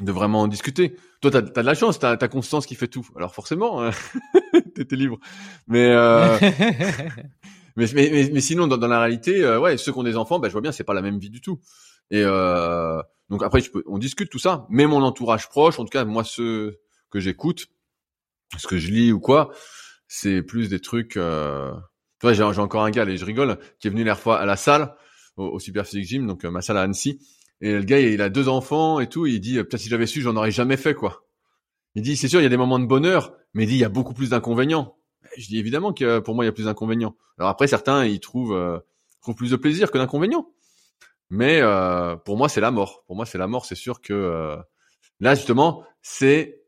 de 0.00 0.10
vraiment 0.10 0.40
en 0.40 0.48
discuter. 0.48 0.96
Toi, 1.20 1.30
t'as 1.30 1.38
as 1.38 1.42
de 1.42 1.66
la 1.66 1.74
chance, 1.74 1.98
t'as 1.98 2.16
ta 2.16 2.26
Constance 2.28 2.66
qui 2.66 2.74
fait 2.74 2.88
tout. 2.88 3.06
Alors 3.14 3.34
forcément, 3.34 3.88
t'étais 4.74 4.96
libre. 4.96 5.18
Euh, 5.70 6.38
mais, 7.76 7.86
mais, 7.94 8.10
mais, 8.10 8.30
mais, 8.32 8.40
sinon, 8.40 8.66
dans, 8.66 8.78
dans 8.78 8.88
la 8.88 9.00
réalité, 9.00 9.46
ouais, 9.58 9.76
ceux 9.76 9.92
qui 9.92 9.98
ont 9.98 10.02
des 10.02 10.16
enfants, 10.16 10.38
bah, 10.38 10.48
je 10.48 10.52
vois 10.52 10.62
bien, 10.62 10.72
c'est 10.72 10.82
pas 10.82 10.94
la 10.94 11.02
même 11.02 11.18
vie 11.18 11.30
du 11.30 11.42
tout. 11.42 11.60
Et 12.12 12.22
euh, 12.24 13.02
donc 13.28 13.42
après, 13.42 13.60
peux, 13.62 13.82
on 13.86 13.98
discute 13.98 14.30
tout 14.30 14.38
ça. 14.38 14.66
Mais 14.70 14.86
mon 14.86 15.02
entourage 15.02 15.48
proche, 15.48 15.80
en 15.80 15.84
tout 15.84 15.90
cas, 15.90 16.04
moi, 16.04 16.22
ceux 16.22 16.78
que 17.10 17.18
j'écoute, 17.18 17.66
ce 18.56 18.68
que 18.68 18.78
je 18.78 18.92
lis 18.92 19.10
ou 19.10 19.18
quoi, 19.18 19.52
c'est 20.06 20.42
plus 20.42 20.68
des 20.68 20.78
trucs. 20.78 21.16
Euh... 21.16 21.72
Tu 22.20 22.28
vois, 22.28 22.32
j'ai 22.34 22.60
encore 22.60 22.84
un 22.84 22.90
gars, 22.90 23.04
et 23.04 23.16
je 23.16 23.24
rigole, 23.24 23.58
qui 23.80 23.88
est 23.88 23.90
venu 23.90 24.04
l'air 24.04 24.20
fois 24.20 24.38
à 24.38 24.46
la 24.46 24.54
salle, 24.54 24.94
au, 25.36 25.46
au 25.46 25.58
Super 25.58 25.84
Physique 25.84 26.06
Gym, 26.06 26.28
donc 26.28 26.44
ma 26.44 26.62
salle 26.62 26.76
à 26.76 26.82
Annecy. 26.82 27.18
Et 27.60 27.72
le 27.72 27.82
gars, 27.82 27.98
il 27.98 28.22
a 28.22 28.28
deux 28.28 28.48
enfants 28.48 29.00
et 29.00 29.08
tout. 29.08 29.26
il 29.26 29.40
dit, 29.40 29.56
peut-être 29.56 29.78
si 29.78 29.88
j'avais 29.88 30.06
su, 30.06 30.20
j'en 30.20 30.36
aurais 30.36 30.52
jamais 30.52 30.76
fait, 30.76 30.94
quoi. 30.94 31.26
Il 31.96 32.02
dit, 32.02 32.16
c'est 32.16 32.28
sûr, 32.28 32.40
il 32.40 32.44
y 32.44 32.46
a 32.46 32.50
des 32.50 32.56
moments 32.56 32.78
de 32.78 32.86
bonheur, 32.86 33.34
mais 33.54 33.64
il 33.64 33.66
dit, 33.66 33.74
il 33.74 33.80
y 33.80 33.84
a 33.84 33.88
beaucoup 33.88 34.14
plus 34.14 34.30
d'inconvénients. 34.30 34.96
Je 35.36 35.46
dis 35.46 35.58
évidemment 35.58 35.92
que 35.92 36.18
pour 36.18 36.34
moi 36.34 36.44
il 36.44 36.48
y 36.48 36.48
a 36.48 36.52
plus 36.52 36.64
d'inconvénients. 36.64 37.16
Alors 37.38 37.50
après 37.50 37.66
certains 37.66 38.04
ils 38.04 38.20
trouvent 38.20 38.54
euh, 38.54 38.78
trouvent 39.20 39.34
plus 39.34 39.50
de 39.50 39.56
plaisir 39.56 39.90
que 39.90 39.98
d'inconvénients. 39.98 40.48
Mais 41.34 41.62
euh, 41.62 42.14
pour 42.14 42.36
moi 42.36 42.50
c'est 42.50 42.60
la 42.60 42.70
mort. 42.70 43.04
Pour 43.06 43.16
moi 43.16 43.24
c'est 43.24 43.38
la 43.38 43.46
mort. 43.46 43.64
C'est 43.64 43.74
sûr 43.74 44.02
que 44.02 44.12
euh, 44.12 44.56
là 45.18 45.34
justement 45.34 45.82
c'est 46.02 46.60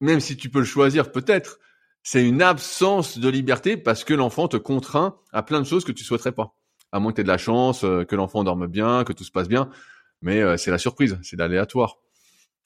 même 0.00 0.18
si 0.18 0.36
tu 0.36 0.50
peux 0.50 0.58
le 0.58 0.64
choisir 0.64 1.12
peut-être, 1.12 1.60
c'est 2.02 2.26
une 2.26 2.42
absence 2.42 3.16
de 3.16 3.28
liberté 3.28 3.76
parce 3.76 4.02
que 4.02 4.12
l'enfant 4.12 4.48
te 4.48 4.56
contraint 4.56 5.20
à 5.32 5.44
plein 5.44 5.60
de 5.60 5.66
choses 5.66 5.84
que 5.84 5.92
tu 5.92 6.02
souhaiterais 6.02 6.32
pas. 6.32 6.56
À 6.90 6.98
moins 6.98 7.12
que 7.12 7.16
tu 7.16 7.20
aies 7.20 7.24
de 7.24 7.28
la 7.28 7.38
chance, 7.38 7.84
euh, 7.84 8.04
que 8.04 8.16
l'enfant 8.16 8.42
dorme 8.42 8.66
bien, 8.66 9.04
que 9.04 9.12
tout 9.12 9.24
se 9.24 9.30
passe 9.30 9.48
bien. 9.48 9.70
Mais 10.20 10.42
euh, 10.42 10.56
c'est 10.56 10.72
la 10.72 10.78
surprise, 10.78 11.16
c'est 11.22 11.38
l'aléatoire. 11.38 11.98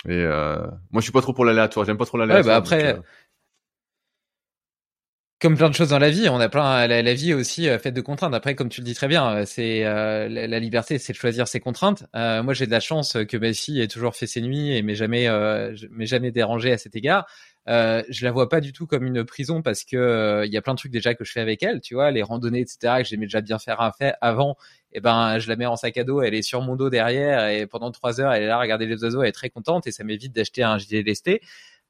Et 0.07 0.13
euh, 0.13 0.57
moi, 0.91 1.01
je 1.01 1.03
suis 1.03 1.13
pas 1.13 1.21
trop 1.21 1.35
pour 1.35 1.45
l'aléatoire. 1.45 1.85
J'aime 1.85 1.99
pas 1.99 2.07
trop 2.07 2.17
l'aléatoire. 2.17 2.47
Ouais, 2.47 2.51
bah 2.51 2.57
après, 2.57 2.95
donc, 2.95 3.05
euh, 3.05 3.09
comme 5.41 5.57
plein 5.57 5.71
de 5.71 5.75
choses 5.75 5.91
dans 5.91 6.01
la 6.01 6.11
vie, 6.11 6.29
on 6.29 6.41
a 6.41 6.49
plein 6.49 6.87
la, 6.89 7.15
vie 7.15 7.33
aussi 7.33 7.69
euh, 7.69 7.79
faite 7.79 7.95
de 7.95 8.01
contraintes. 8.01 8.35
Après, 8.35 8.57
comme 8.57 8.69
tu 8.69 8.81
le 8.81 8.85
dis 8.85 8.95
très 8.95 9.07
bien, 9.07 9.31
euh, 9.31 9.45
c'est 9.47 9.85
euh, 9.85 10.29
la, 10.29 10.59
liberté, 10.59 10.99
c'est 10.99 11.13
de 11.13 11.19
choisir 11.19 11.47
ses 11.47 11.61
contraintes. 11.61 12.05
Moi, 12.15 12.55
j'ai 12.55 12.67
de 12.67 12.71
la 12.73 12.81
chance 12.81 13.17
que 13.29 13.37
ma 13.37 13.53
fille 13.53 13.81
ait 13.81 13.89
toujours 13.89 14.17
fait 14.17 14.27
ses 14.27 14.41
nuits 14.41 14.77
et 14.77 14.83
m'ait 14.83 14.97
jamais 14.97 15.29
m'ait 15.91 16.07
jamais 16.07 16.33
dérangé 16.33 16.73
à 16.73 16.79
cet 16.79 16.97
égard. 16.97 17.27
Euh, 17.69 18.03
je 18.09 18.25
la 18.25 18.33
vois 18.33 18.49
pas 18.49 18.61
du 18.61 18.73
tout 18.73 18.87
comme 18.87 19.05
une 19.05 19.25
prison 19.25 19.61
parce 19.61 19.85
que 19.85 20.43
il 20.47 20.53
y 20.53 20.57
a 20.57 20.63
plein 20.63 20.73
de 20.73 20.79
trucs 20.79 20.93
déjà 20.93 21.15
que 21.15 21.25
je 21.25 21.33
fais 21.33 21.41
avec 21.41 21.63
elle, 21.63 21.81
tu 21.81 21.95
vois, 21.95 22.11
les 22.11 22.23
randonnées, 22.23 22.61
etc. 22.61 23.03
que 23.03 23.05
j'aimais 23.05 23.27
déjà 23.27 23.41
bien 23.43 23.59
faire, 23.59 23.79
avant. 24.21 24.57
Et 24.93 25.01
ben, 25.01 25.39
je 25.39 25.49
la 25.49 25.57
mets 25.57 25.67
en 25.67 25.77
sac 25.77 25.99
à 25.99 26.05
dos, 26.05 26.23
elle 26.23 26.35
est 26.35 26.43
sur 26.43 26.63
mon 26.63 26.75
dos 26.75 26.89
derrière 26.89 27.49
et 27.49 27.67
pendant 27.67 27.91
trois 27.91 28.21
heures, 28.21 28.33
elle 28.33 28.45
est 28.45 28.47
là 28.47 28.57
à 28.57 28.61
regarder 28.61 28.87
les 28.87 29.05
oiseaux, 29.05 29.23
elle 29.23 29.29
est 29.29 29.33
très 29.33 29.51
contente 29.51 29.87
et 29.87 29.93
ça 29.93 30.03
m'évite 30.03 30.35
d'acheter 30.35 30.63
un 30.63 30.79
gilet 30.79 31.03
lesté. 31.03 31.43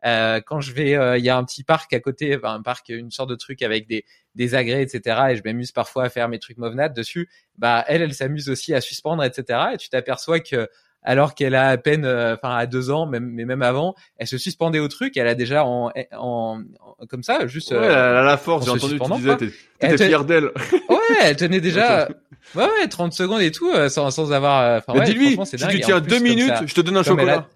Euh, 0.06 0.40
quand 0.40 0.60
je 0.60 0.72
vais, 0.72 0.94
euh, 0.94 1.18
il 1.18 1.24
y 1.24 1.28
a 1.28 1.36
un 1.36 1.44
petit 1.44 1.64
parc 1.64 1.92
à 1.92 2.00
côté, 2.00 2.36
enfin, 2.36 2.54
un 2.54 2.62
parc, 2.62 2.88
une 2.90 3.10
sorte 3.10 3.30
de 3.30 3.34
truc 3.34 3.62
avec 3.62 3.88
des, 3.88 4.04
des 4.36 4.54
agrès, 4.54 4.82
etc. 4.82 5.20
Et 5.30 5.36
je 5.36 5.42
m'amuse 5.44 5.72
parfois 5.72 6.04
à 6.04 6.08
faire 6.08 6.28
mes 6.28 6.38
trucs 6.38 6.58
movenades 6.58 6.94
dessus. 6.94 7.28
Bah, 7.56 7.84
elle, 7.88 8.02
elle 8.02 8.14
s'amuse 8.14 8.48
aussi 8.48 8.74
à 8.74 8.80
suspendre, 8.80 9.24
etc. 9.24 9.60
Et 9.74 9.76
tu 9.76 9.88
t'aperçois 9.88 10.38
que, 10.38 10.68
alors 11.02 11.34
qu'elle 11.34 11.54
a 11.56 11.68
à 11.68 11.76
peine, 11.78 12.04
euh, 12.04 12.34
enfin, 12.34 12.54
à 12.56 12.66
deux 12.66 12.90
ans, 12.90 13.06
même, 13.06 13.28
mais 13.32 13.44
même 13.44 13.62
avant, 13.62 13.94
elle 14.18 14.26
se 14.28 14.38
suspendait 14.38 14.78
au 14.78 14.86
truc. 14.88 15.16
Elle 15.16 15.26
a 15.28 15.34
déjà 15.34 15.64
en, 15.64 15.90
en, 16.12 16.62
en- 16.80 17.06
comme 17.08 17.22
ça, 17.24 17.46
juste. 17.48 17.72
Ouais, 17.72 17.78
elle 17.86 17.90
a 17.92 18.22
la 18.22 18.36
force. 18.36 18.66
J'ai 18.66 18.70
entendu, 18.72 18.98
tu 18.98 18.98
disais, 19.16 19.30
t'étais 19.78 20.06
fier 20.06 20.24
d'elle. 20.24 20.44
ouais, 20.88 20.98
elle 21.22 21.36
tenait 21.36 21.60
déjà, 21.60 22.06
ouais, 22.54 22.64
ouais, 22.80 22.88
30 22.88 23.12
secondes 23.12 23.40
et 23.40 23.50
tout, 23.50 23.72
sans, 23.88 24.10
sans 24.12 24.32
avoir. 24.32 24.80
ouais, 25.00 25.04
dis-lui, 25.06 25.36
si 25.46 25.56
tu 25.56 25.80
tiens 25.86 26.00
deux 26.00 26.18
minutes, 26.20 26.48
ça- 26.48 26.66
je 26.66 26.74
te 26.74 26.80
donne 26.82 26.96
un 26.96 27.00
a- 27.00 27.04
chocolat. 27.04 27.48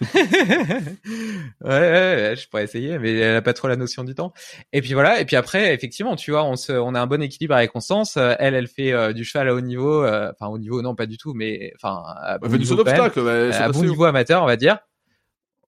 ouais, 0.12 1.70
ouais, 1.70 2.34
je 2.36 2.48
pourrais 2.48 2.64
essayer, 2.64 2.98
mais 2.98 3.14
elle 3.14 3.36
a 3.36 3.42
pas 3.42 3.52
trop 3.52 3.68
la 3.68 3.76
notion 3.76 4.04
du 4.04 4.14
temps. 4.14 4.32
Et 4.72 4.80
puis 4.80 4.94
voilà, 4.94 5.20
et 5.20 5.24
puis 5.24 5.36
après, 5.36 5.72
effectivement, 5.74 6.16
tu 6.16 6.30
vois, 6.30 6.44
on 6.44 6.56
se, 6.56 6.72
on 6.72 6.94
a 6.94 7.00
un 7.00 7.06
bon 7.06 7.22
équilibre 7.22 7.54
avec 7.54 7.72
Constance. 7.72 8.16
Euh, 8.16 8.34
Elle, 8.38 8.54
elle 8.54 8.68
fait 8.68 8.92
euh, 8.92 9.12
du 9.12 9.24
cheval 9.24 9.48
à 9.48 9.54
haut 9.54 9.60
niveau, 9.60 10.02
euh, 10.02 10.30
enfin 10.32 10.50
haut 10.50 10.58
niveau, 10.58 10.82
non, 10.82 10.94
pas 10.94 11.06
du 11.06 11.16
tout, 11.16 11.34
mais 11.34 11.72
enfin 11.76 12.02
Elle 12.42 12.50
fait 12.50 12.58
du 12.58 12.66
saut 12.66 12.76
d'obstacle. 12.76 13.20
Euh, 13.20 13.52
à 13.52 13.68
bon 13.70 13.82
niveau 13.82 14.04
amateur, 14.04 14.42
on 14.42 14.46
va 14.46 14.56
dire. 14.56 14.78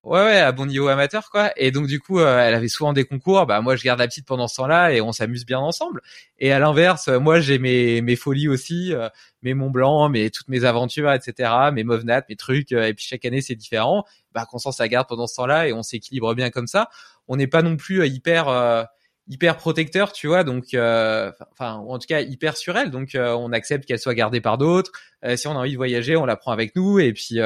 Ouais, 0.09 0.23
ouais, 0.25 0.39
à 0.41 0.53
bon 0.53 0.65
niveau 0.65 0.89
amateur, 0.89 1.29
quoi. 1.31 1.53
Et 1.57 1.71
donc, 1.71 1.87
du 1.87 2.01
coup, 2.01 2.19
euh, 2.19 2.39
elle 2.39 2.55
avait 2.55 2.69
souvent 2.69 2.95
des 2.95 3.05
concours. 3.05 3.45
Bah, 3.45 3.61
moi, 3.61 3.77
je 3.77 3.85
garde 3.85 3.99
la 3.99 4.07
petite 4.09 4.25
pendant 4.27 4.49
ce 4.49 4.57
temps-là 4.57 4.91
et 4.95 5.03
on 5.03 5.13
s'amuse 5.13 5.45
bien 5.45 5.59
ensemble. 5.59 6.01
Et 6.39 6.51
à 6.51 6.59
l'inverse, 6.59 7.09
euh, 7.09 7.21
moi, 7.21 7.41
j'ai 7.41 7.59
mes, 7.59 8.01
mes 8.01 8.17
folies 8.17 8.49
aussi, 8.49 8.95
euh, 8.95 9.11
mes 9.43 9.53
Mont 9.53 9.69
Blanc, 9.69 10.09
mes, 10.09 10.31
toutes 10.31 10.49
mes 10.49 10.65
aventures, 10.65 11.13
etc., 11.13 11.51
mes 11.75 11.85
Movenat, 11.85 12.23
mes 12.31 12.37
trucs. 12.37 12.73
euh, 12.73 12.87
et 12.87 12.95
puis, 12.95 13.05
chaque 13.05 13.27
année, 13.27 13.43
c'est 13.43 13.55
différent. 13.55 14.03
Bah, 14.33 14.47
Constance 14.51 14.79
la 14.79 14.89
garde 14.89 15.07
pendant 15.09 15.27
ce 15.27 15.37
temps-là 15.37 15.69
et 15.69 15.75
on 15.75 15.83
s'équilibre 15.83 16.35
bien 16.35 16.49
comme 16.49 16.69
ça. 16.69 16.89
On 17.27 17.37
n'est 17.37 17.47
pas 17.47 17.61
non 17.61 17.77
plus 17.77 18.09
hyper, 18.09 18.87
hyper 19.29 19.59
protecteur, 19.59 20.13
tu 20.13 20.27
vois. 20.29 20.43
Donc, 20.43 20.69
enfin, 20.73 21.75
en 21.75 21.99
tout 21.99 22.07
cas, 22.07 22.23
hyper 22.23 22.57
sur 22.57 22.79
elle. 22.79 22.91
Donc, 22.91 23.11
on 23.15 23.53
accepte 23.53 23.85
qu'elle 23.85 23.99
soit 23.99 24.15
gardée 24.15 24.41
par 24.41 24.57
d'autres. 24.57 24.93
Si 25.37 25.47
on 25.47 25.51
a 25.53 25.57
envie 25.57 25.73
de 25.73 25.77
voyager, 25.77 26.17
on 26.17 26.25
la 26.25 26.37
prend 26.37 26.53
avec 26.53 26.75
nous. 26.75 26.99
Et 26.99 27.13
puis, 27.13 27.39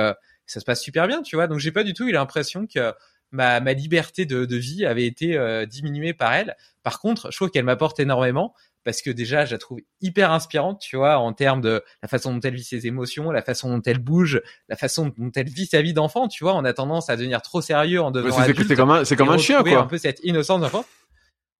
ça 0.52 0.60
se 0.60 0.64
passe 0.64 0.82
super 0.82 1.06
bien, 1.06 1.22
tu 1.22 1.36
vois. 1.36 1.46
Donc 1.46 1.58
j'ai 1.58 1.72
pas 1.72 1.84
du 1.84 1.94
tout 1.94 2.06
eu 2.06 2.12
l'impression 2.12 2.66
que 2.66 2.92
ma, 3.30 3.60
ma 3.60 3.72
liberté 3.72 4.26
de, 4.26 4.44
de 4.44 4.56
vie 4.56 4.84
avait 4.84 5.06
été 5.06 5.36
euh, 5.36 5.66
diminuée 5.66 6.12
par 6.12 6.32
elle. 6.34 6.56
Par 6.82 7.00
contre, 7.00 7.30
je 7.30 7.36
trouve 7.36 7.50
qu'elle 7.50 7.64
m'apporte 7.64 7.98
énormément 8.00 8.54
parce 8.84 9.00
que 9.00 9.10
déjà, 9.10 9.44
je 9.44 9.52
la 9.52 9.58
trouve 9.58 9.78
hyper 10.00 10.32
inspirante, 10.32 10.80
tu 10.80 10.96
vois, 10.96 11.18
en 11.18 11.32
termes 11.32 11.60
de 11.60 11.84
la 12.02 12.08
façon 12.08 12.34
dont 12.34 12.40
elle 12.40 12.54
vit 12.54 12.64
ses 12.64 12.86
émotions, 12.86 13.30
la 13.30 13.42
façon 13.42 13.68
dont 13.70 13.82
elle 13.86 13.98
bouge, 13.98 14.42
la 14.68 14.76
façon 14.76 15.12
dont 15.16 15.30
elle 15.36 15.48
vit 15.48 15.66
sa 15.66 15.82
vie 15.82 15.92
d'enfant, 15.92 16.26
tu 16.26 16.42
vois. 16.42 16.54
On 16.56 16.64
a 16.64 16.72
tendance 16.72 17.08
à 17.08 17.16
devenir 17.16 17.42
trop 17.42 17.60
sérieux 17.60 18.02
en 18.02 18.06
Ouais, 18.06 18.12
devenant 18.12 18.38
adulte. 18.38 18.66
C'est 18.66 18.74
comme 18.74 18.90
un, 18.90 19.04
c'est 19.04 19.16
comme 19.16 19.30
un 19.30 19.38
chien, 19.38 19.62
quoi. 19.62 19.78
Un 19.78 19.86
peu 19.86 19.98
cette 19.98 20.20
innocence 20.24 20.60
d'enfant. 20.60 20.84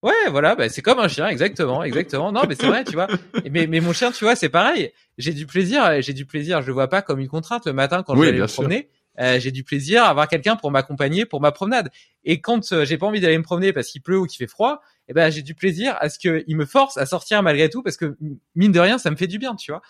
Ouais, 0.03 0.29
voilà, 0.29 0.55
bah, 0.55 0.69
c'est 0.69 0.81
comme 0.81 0.99
un 0.99 1.07
chien, 1.07 1.27
exactement, 1.29 1.81
exactement. 1.83 2.31
Non, 2.31 2.43
mais 2.47 2.55
c'est 2.55 2.67
vrai, 2.67 2.83
tu 2.83 2.93
vois. 2.93 3.07
Mais, 3.49 3.67
mais 3.67 3.79
mon 3.79 3.93
chien, 3.93 4.11
tu 4.11 4.25
vois, 4.25 4.35
c'est 4.35 4.49
pareil. 4.49 4.91
J'ai 5.17 5.33
du 5.33 5.45
plaisir, 5.45 6.01
j'ai 6.01 6.13
du 6.13 6.25
plaisir. 6.25 6.61
Je 6.61 6.67
le 6.67 6.73
vois 6.73 6.89
pas 6.89 7.01
comme 7.01 7.19
une 7.19 7.27
contrainte 7.29 7.65
le 7.65 7.73
matin 7.73 8.03
quand 8.03 8.13
Oui, 8.13 8.19
je 8.19 8.23
vais 8.23 8.29
aller 8.29 8.41
me 8.41 8.47
sûr. 8.47 8.63
promener. 8.63 8.89
Euh, 9.19 9.39
j'ai 9.39 9.51
du 9.51 9.63
plaisir 9.63 10.03
à 10.03 10.07
avoir 10.09 10.27
quelqu'un 10.27 10.55
pour 10.55 10.71
m'accompagner 10.71 11.25
pour 11.25 11.39
ma 11.39 11.51
promenade. 11.51 11.89
Et 12.25 12.41
quand 12.41 12.71
euh, 12.73 12.83
j'ai 12.83 12.97
pas 12.97 13.05
envie 13.05 13.21
d'aller 13.21 13.37
me 13.37 13.43
promener 13.43 13.71
parce 13.71 13.87
qu'il 13.89 14.01
pleut 14.01 14.17
ou 14.17 14.25
qu'il 14.25 14.37
fait 14.39 14.49
froid, 14.49 14.81
eh 15.07 15.13
ben 15.13 15.29
j'ai 15.29 15.43
du 15.43 15.53
plaisir 15.53 15.95
à 15.99 16.09
ce 16.09 16.17
qu'il 16.17 16.57
me 16.57 16.65
force 16.65 16.97
à 16.97 17.05
sortir 17.05 17.43
malgré 17.43 17.69
tout 17.69 17.83
parce 17.83 17.95
que 17.95 18.17
mine 18.55 18.71
de 18.71 18.79
rien, 18.79 18.97
ça 18.97 19.11
me 19.11 19.15
fait 19.15 19.27
du 19.27 19.37
bien, 19.37 19.55
tu 19.55 19.71
vois. 19.71 19.81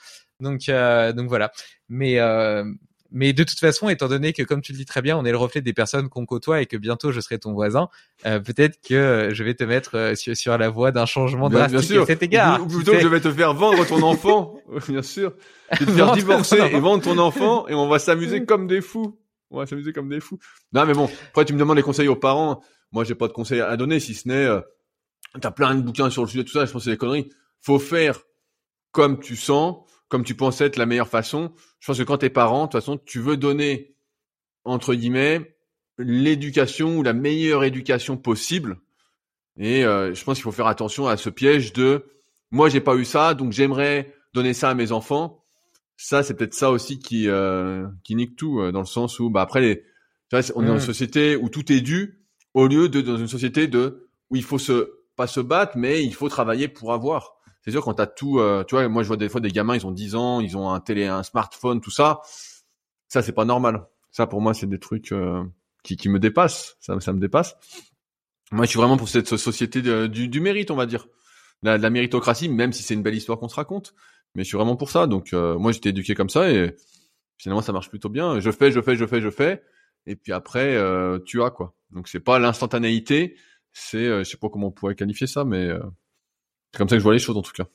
Donc 0.41 0.67
euh, 0.67 1.13
donc 1.13 1.29
voilà. 1.29 1.51
Mais 1.87 2.19
euh, 2.19 2.65
mais 3.13 3.31
de 3.31 3.43
toute 3.43 3.59
façon, 3.59 3.89
étant 3.89 4.07
donné 4.07 4.33
que, 4.33 4.41
comme 4.41 4.61
tu 4.61 4.71
le 4.71 4.77
dis 4.79 4.85
très 4.85 5.03
bien, 5.03 5.15
on 5.17 5.23
est 5.23 5.31
le 5.31 5.37
reflet 5.37 5.61
des 5.61 5.71
personnes 5.71 6.09
qu'on 6.09 6.25
côtoie 6.25 6.61
et 6.61 6.65
que 6.65 6.77
bientôt 6.77 7.11
je 7.11 7.21
serai 7.21 7.37
ton 7.37 7.53
voisin, 7.53 7.87
euh, 8.25 8.39
peut-être 8.39 8.79
que 8.81 8.95
euh, 8.95 9.33
je 9.33 9.43
vais 9.43 9.53
te 9.53 9.63
mettre 9.63 9.95
euh, 9.95 10.15
sur, 10.15 10.35
sur 10.35 10.57
la 10.57 10.69
voie 10.69 10.91
d'un 10.91 11.05
changement 11.05 11.47
Bien, 11.47 11.59
drastique 11.59 11.79
bien 11.79 11.89
sûr. 11.89 12.01
à 12.01 12.05
cet 12.07 12.23
égard. 12.23 12.61
Ou, 12.63 12.67
plutôt, 12.67 12.91
sait 12.91 13.01
je 13.01 13.07
vais 13.07 13.21
te 13.21 13.31
faire 13.31 13.53
vendre 13.53 13.85
ton 13.85 14.01
enfant. 14.01 14.55
bien 14.89 15.03
sûr. 15.03 15.33
Je 15.71 15.79
vais 15.79 15.85
te 15.85 15.91
faire 15.91 16.05
Vendre 16.07 16.17
divorcer 16.17 16.57
et 16.57 16.79
vendre 16.79 17.03
ton 17.03 17.17
enfant 17.19 17.67
et 17.67 17.75
on 17.75 17.87
va 17.87 17.99
s'amuser 17.99 18.45
comme 18.45 18.67
des 18.67 18.81
fous. 18.81 19.17
On 19.51 19.59
va 19.59 19.67
s'amuser 19.67 19.93
comme 19.93 20.09
des 20.09 20.19
fous. 20.19 20.39
Non, 20.73 20.85
mais 20.87 20.93
bon. 20.93 21.07
Après, 21.29 21.45
tu 21.45 21.53
me 21.53 21.59
demandes 21.59 21.77
des 21.77 21.83
conseils 21.83 22.07
aux 22.07 22.15
parents. 22.15 22.63
Moi, 22.91 23.03
j'ai 23.03 23.13
pas 23.13 23.27
de 23.27 23.33
conseils 23.33 23.61
à 23.61 23.77
donner 23.77 23.99
si 23.99 24.15
ce 24.15 24.27
n'est, 24.27 24.45
euh, 24.45 24.61
t'as 25.39 25.51
plein 25.51 25.75
de 25.75 25.81
bouquins 25.81 26.09
sur 26.09 26.23
le 26.23 26.27
sujet, 26.27 26.43
tout 26.43 26.53
ça. 26.53 26.65
Je 26.65 26.71
pense 26.71 26.81
que 26.81 26.85
c'est 26.85 26.91
des 26.91 26.97
conneries. 26.97 27.29
Faut 27.61 27.77
faire 27.77 28.19
comme 28.91 29.19
tu 29.19 29.35
sens, 29.35 29.82
comme 30.13 30.23
tu 30.23 30.35
penses 30.35 30.61
être 30.61 30.77
la 30.77 30.85
meilleure 30.85 31.07
façon. 31.07 31.51
Je 31.79 31.87
pense 31.87 31.97
que 31.97 32.03
quand 32.03 32.19
t'es 32.19 32.29
parent, 32.29 32.61
de 32.61 32.71
toute 32.71 32.79
façon, 32.79 32.99
tu 33.03 33.19
veux 33.19 33.35
donner, 33.35 33.95
entre 34.63 34.93
guillemets, 34.93 35.55
l'éducation 35.97 36.97
ou 36.99 37.01
la 37.01 37.13
meilleure 37.13 37.63
éducation 37.63 38.15
possible. 38.15 38.77
Et 39.57 39.83
euh, 39.83 40.13
je 40.13 40.23
pense 40.23 40.37
qu'il 40.37 40.43
faut 40.43 40.51
faire 40.51 40.67
attention 40.67 41.07
à 41.07 41.17
ce 41.17 41.31
piège 41.31 41.73
de 41.73 42.05
moi 42.51 42.69
j'ai 42.69 42.79
pas 42.79 42.95
eu 42.95 43.05
ça, 43.05 43.33
donc 43.33 43.53
j'aimerais 43.53 44.13
donner 44.35 44.53
ça 44.53 44.69
à 44.69 44.75
mes 44.75 44.91
enfants. 44.91 45.43
Ça, 45.97 46.21
c'est 46.21 46.35
peut-être 46.35 46.53
ça 46.53 46.69
aussi 46.69 46.99
qui 46.99 47.27
euh, 47.27 47.87
qui 48.03 48.13
nique 48.15 48.35
tout 48.35 48.59
euh, 48.59 48.71
dans 48.71 48.81
le 48.81 48.85
sens 48.85 49.19
où 49.19 49.31
bah 49.31 49.41
après 49.41 49.61
les, 49.61 49.77
tu 49.81 49.83
vois, 50.33 50.43
c'est- 50.43 50.53
on 50.55 50.61
est 50.63 50.67
dans 50.67 50.73
une 50.73 50.77
Mm. 50.77 50.93
société 50.93 51.35
où 51.35 51.49
tout 51.49 51.71
est 51.71 51.81
dû 51.81 52.19
au 52.53 52.67
lieu 52.67 52.87
de 52.87 53.01
dans 53.01 53.17
une 53.17 53.27
société 53.27 53.67
de 53.67 54.07
où 54.29 54.35
il 54.35 54.43
faut 54.43 54.59
se 54.59 54.91
pas 55.15 55.25
se 55.25 55.39
battre 55.39 55.73
mais 55.75 56.03
il 56.03 56.13
faut 56.13 56.29
travailler 56.29 56.67
pour 56.67 56.93
avoir. 56.93 57.33
C'est 57.63 57.71
sûr 57.71 57.83
quand 57.83 57.93
t'as 57.95 58.07
tout, 58.07 58.39
euh, 58.39 58.63
tu 58.65 58.75
vois, 58.75 58.87
moi 58.89 59.03
je 59.03 59.07
vois 59.07 59.17
des 59.17 59.29
fois 59.29 59.41
des 59.41 59.49
gamins 59.51 59.75
ils 59.75 59.85
ont 59.87 59.91
10 59.91 60.15
ans, 60.15 60.39
ils 60.41 60.57
ont 60.57 60.69
un 60.69 60.79
télé, 60.81 61.05
un 61.07 61.23
smartphone, 61.23 61.81
tout 61.81 61.91
ça. 61.91 62.21
Ça 63.07 63.21
c'est 63.21 63.31
pas 63.33 63.45
normal. 63.45 63.85
Ça 64.11 64.27
pour 64.27 64.41
moi 64.41 64.53
c'est 64.53 64.67
des 64.67 64.79
trucs 64.79 65.11
euh, 65.11 65.43
qui 65.83 65.97
qui 65.97 66.09
me 66.09 66.19
dépassent. 66.19 66.75
Ça 66.79 66.99
ça 66.99 67.13
me 67.13 67.19
dépasse. 67.19 67.55
Moi, 68.51 68.65
je 68.65 68.69
suis 68.69 68.77
vraiment 68.77 68.97
pour 68.97 69.09
cette 69.09 69.35
société 69.37 69.81
de- 69.81 70.07
du, 70.07 70.27
du 70.27 70.39
mérite, 70.39 70.69
on 70.71 70.75
va 70.75 70.85
dire. 70.85 71.07
La, 71.63 71.77
la 71.77 71.89
méritocratie, 71.89 72.49
même 72.49 72.73
si 72.73 72.83
c'est 72.83 72.93
une 72.93 73.01
belle 73.01 73.15
histoire 73.15 73.39
qu'on 73.39 73.47
se 73.49 73.55
raconte. 73.55 73.93
Mais 74.35 74.43
je 74.43 74.49
suis 74.49 74.57
vraiment 74.57 74.75
pour 74.75 74.91
ça. 74.91 75.07
Donc, 75.07 75.33
euh, 75.33 75.57
moi, 75.57 75.71
j'étais 75.71 75.89
éduqué 75.89 76.13
comme 76.13 76.29
ça 76.29 76.49
et 76.51 76.75
finalement, 77.37 77.61
ça 77.61 77.71
marche 77.71 77.89
plutôt 77.89 78.09
bien. 78.09 78.39
Je 78.39 78.51
fais, 78.51 78.71
je 78.71 78.81
fais, 78.81 78.95
je 78.95 79.05
fais, 79.05 79.21
je 79.21 79.29
fais. 79.29 79.63
Et 80.05 80.15
puis 80.15 80.33
après, 80.33 80.75
euh, 80.75 81.19
tu 81.25 81.41
as 81.41 81.49
quoi. 81.49 81.73
Donc, 81.91 82.07
c'est 82.07 82.19
pas 82.19 82.37
l'instantanéité. 82.39 83.37
C'est, 83.71 83.97
euh, 84.05 84.19
je 84.23 84.29
sais 84.29 84.37
pas 84.37 84.49
comment 84.49 84.67
on 84.67 84.71
pourrait 84.71 84.95
qualifier 84.95 85.25
ça, 85.27 85.45
mais 85.45 85.67
euh, 85.69 85.79
c'est 86.73 86.77
comme 86.77 86.89
ça 86.89 86.95
que 86.95 86.99
je 86.99 87.03
vois 87.03 87.13
les 87.13 87.19
choses, 87.19 87.37
en 87.37 87.41
tout 87.41 87.51
cas. 87.53 87.65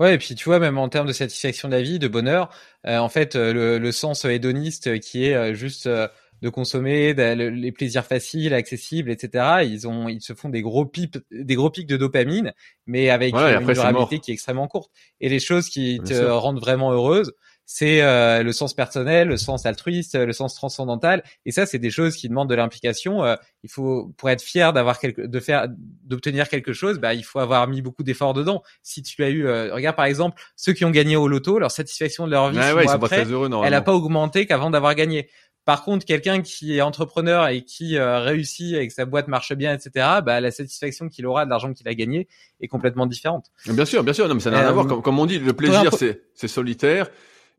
Ouais, 0.00 0.14
et 0.14 0.18
puis 0.18 0.34
tu 0.36 0.44
vois, 0.44 0.60
même 0.60 0.78
en 0.78 0.88
termes 0.88 1.08
de 1.08 1.12
satisfaction 1.12 1.68
de 1.68 1.74
la 1.74 1.82
vie, 1.82 1.98
de 1.98 2.06
bonheur, 2.06 2.50
euh, 2.86 2.98
en 2.98 3.08
fait, 3.08 3.34
euh, 3.34 3.52
le, 3.52 3.78
le 3.78 3.92
sens 3.92 4.24
hédoniste 4.24 5.00
qui 5.00 5.24
est 5.24 5.34
euh, 5.34 5.54
juste 5.54 5.86
euh, 5.88 6.06
de 6.40 6.48
consommer 6.50 7.14
de- 7.14 7.34
le- 7.34 7.48
les 7.50 7.72
plaisirs 7.72 8.04
faciles, 8.06 8.54
accessibles, 8.54 9.10
etc. 9.10 9.64
Ils 9.64 9.88
ont, 9.88 10.08
ils 10.08 10.20
se 10.22 10.34
font 10.34 10.50
des 10.50 10.62
gros 10.62 10.86
pics, 10.86 11.18
des 11.32 11.54
gros 11.56 11.70
pics 11.70 11.88
de 11.88 11.96
dopamine, 11.96 12.52
mais 12.86 13.10
avec 13.10 13.42
Ouais, 13.42 13.52
après, 13.54 13.62
une 13.64 13.72
c'est 13.74 13.88
durabilité 13.88 14.20
mort. 14.20 14.20
qui 14.20 14.30
est 14.30 14.34
extrêmement 14.34 14.68
courte. 14.68 14.92
Et 15.20 15.28
les 15.28 15.40
choses 15.40 15.68
qui 15.68 16.00
Bien 16.00 16.04
te 16.04 16.12
sûr. 16.12 16.30
rendent 16.30 16.60
vraiment 16.60 16.92
heureuse, 16.92 17.32
c'est 17.70 18.00
euh, 18.00 18.42
le 18.42 18.52
sens 18.52 18.72
personnel, 18.72 19.28
le 19.28 19.36
sens 19.36 19.66
altruiste, 19.66 20.14
le 20.14 20.32
sens 20.32 20.54
transcendantal. 20.54 21.22
Et 21.44 21.52
ça, 21.52 21.66
c'est 21.66 21.78
des 21.78 21.90
choses 21.90 22.16
qui 22.16 22.26
demandent 22.30 22.48
de 22.48 22.54
l'implication. 22.54 23.22
Euh, 23.24 23.36
il 23.62 23.68
faut, 23.68 24.14
pour 24.16 24.30
être 24.30 24.40
fier 24.40 24.72
d'avoir 24.72 24.98
quelque, 24.98 25.20
de 25.20 25.38
faire, 25.38 25.68
d'obtenir 26.04 26.48
quelque 26.48 26.72
chose, 26.72 26.98
bah, 26.98 27.12
il 27.12 27.24
faut 27.24 27.40
avoir 27.40 27.68
mis 27.68 27.82
beaucoup 27.82 28.04
d'efforts 28.04 28.32
dedans. 28.32 28.62
Si 28.82 29.02
tu 29.02 29.22
as 29.22 29.28
eu, 29.28 29.46
euh, 29.46 29.74
regarde 29.74 29.96
par 29.96 30.06
exemple 30.06 30.40
ceux 30.56 30.72
qui 30.72 30.86
ont 30.86 30.90
gagné 30.90 31.16
au 31.16 31.28
loto, 31.28 31.58
leur 31.58 31.70
satisfaction 31.70 32.24
de 32.24 32.30
leur 32.30 32.48
vie 32.48 32.58
ouais, 32.58 32.72
mois 32.72 32.84
pas 32.84 32.92
après, 32.94 33.20
elle 33.20 33.28
normalement. 33.28 33.76
a 33.76 33.80
pas 33.82 33.92
augmenté 33.92 34.46
qu'avant 34.46 34.70
d'avoir 34.70 34.94
gagné. 34.94 35.28
Par 35.66 35.84
contre, 35.84 36.06
quelqu'un 36.06 36.40
qui 36.40 36.74
est 36.74 36.80
entrepreneur 36.80 37.48
et 37.48 37.64
qui 37.64 37.98
réussit 37.98 38.76
et 38.76 38.88
que 38.88 38.94
sa 38.94 39.04
boîte 39.04 39.28
marche 39.28 39.52
bien, 39.52 39.74
etc., 39.74 39.90
bah, 40.24 40.40
la 40.40 40.50
satisfaction 40.50 41.10
qu'il 41.10 41.26
aura 41.26 41.44
de 41.44 41.50
l'argent 41.50 41.74
qu'il 41.74 41.86
a 41.86 41.92
gagné 41.92 42.28
est 42.62 42.68
complètement 42.68 43.04
différente. 43.04 43.48
Bien 43.66 43.84
sûr, 43.84 44.02
bien 44.02 44.14
sûr. 44.14 44.26
Non, 44.26 44.32
mais 44.36 44.40
ça 44.40 44.50
n'a 44.50 44.60
rien 44.60 44.68
à 44.68 44.72
voir. 44.72 44.86
Comme, 44.86 45.02
comme, 45.02 45.18
on 45.18 45.26
dit, 45.26 45.38
le 45.38 45.52
plaisir, 45.52 45.90
c'est 45.92 46.48
solitaire. 46.48 47.10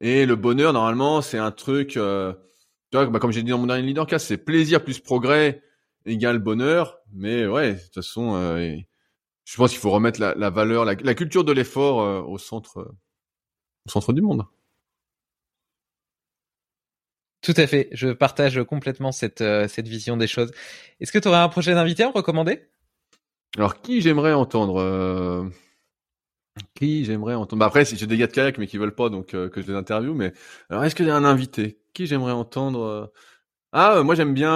Et 0.02 0.26
le 0.26 0.36
bonheur, 0.36 0.74
normalement, 0.74 1.22
c'est 1.22 1.38
un 1.38 1.52
truc, 1.52 1.98
euh, 1.98 2.34
tu 2.92 2.98
vois, 2.98 3.06
bah, 3.08 3.20
comme 3.20 3.32
j'ai 3.32 3.44
dit 3.44 3.52
dans 3.52 3.58
mon 3.58 3.68
dernier 3.68 3.84
leadercast, 3.84 4.28
c'est 4.28 4.38
plaisir 4.38 4.84
plus 4.84 5.00
progrès 5.00 5.62
égale 6.06 6.40
bonheur. 6.40 7.00
Mais 7.14 7.46
ouais, 7.48 7.74
de 7.74 7.80
toute 7.80 7.96
façon, 7.96 8.36
euh, 8.36 8.76
je 9.44 9.58
pense 9.58 9.72
qu'il 9.72 9.80
faut 9.80 9.92
remettre 9.92 10.20
la, 10.22 10.36
la 10.36 10.50
valeur, 10.50 10.86
la, 10.86 10.96
la, 10.96 11.16
culture 11.16 11.44
de 11.44 11.52
l'effort 11.52 12.02
euh, 12.02 12.22
au 12.22 12.38
centre, 12.38 12.96
au 13.86 13.90
centre 13.90 14.14
du 14.14 14.22
monde. 14.22 14.46
Tout 17.42 17.54
à 17.58 17.68
fait, 17.68 17.90
je 17.92 18.10
partage 18.10 18.62
complètement 18.64 19.12
cette, 19.12 19.44
cette 19.70 19.88
vision 19.88 20.18
des 20.18 20.28
choses. 20.28 20.52
Est-ce 21.00 21.12
que 21.12 21.20
tu 21.20 21.30
aurais 21.30 21.38
un 21.38 21.48
prochain 21.48 21.78
invité 21.78 22.04
à 22.04 22.08
me 22.08 22.14
recommander? 22.14 22.68
Alors, 23.56 23.82
qui 23.82 24.02
j'aimerais 24.02 24.34
entendre 24.34 25.50
qui 26.76 27.06
j'aimerais 27.06 27.36
entendre? 27.36 27.60
Bah 27.60 27.66
Après, 27.66 27.86
si 27.86 27.98
j'ai 27.98 28.08
des 28.08 28.18
gars 28.18 28.28
de 28.28 28.32
kayak 28.32 28.58
mais 28.58 28.68
qui 28.68 28.78
veulent 28.78 28.96
pas, 28.96 29.10
donc 29.10 29.34
euh, 29.34 29.50
que 29.50 29.62
je 29.62 29.68
les 29.68 29.74
interviewe. 29.74 30.14
Mais 30.14 30.34
alors, 30.70 30.84
est-ce 30.84 31.02
y 31.02 31.10
a 31.10 31.16
un 31.16 31.24
invité? 31.24 31.80
Qui 31.94 32.06
j'aimerais 32.06 32.32
entendre 32.32 32.82
euh? 32.82 33.06
Ah, 33.72 33.98
euh, 33.98 34.04
moi 34.04 34.16
j'aime 34.16 34.34
bien. 34.34 34.52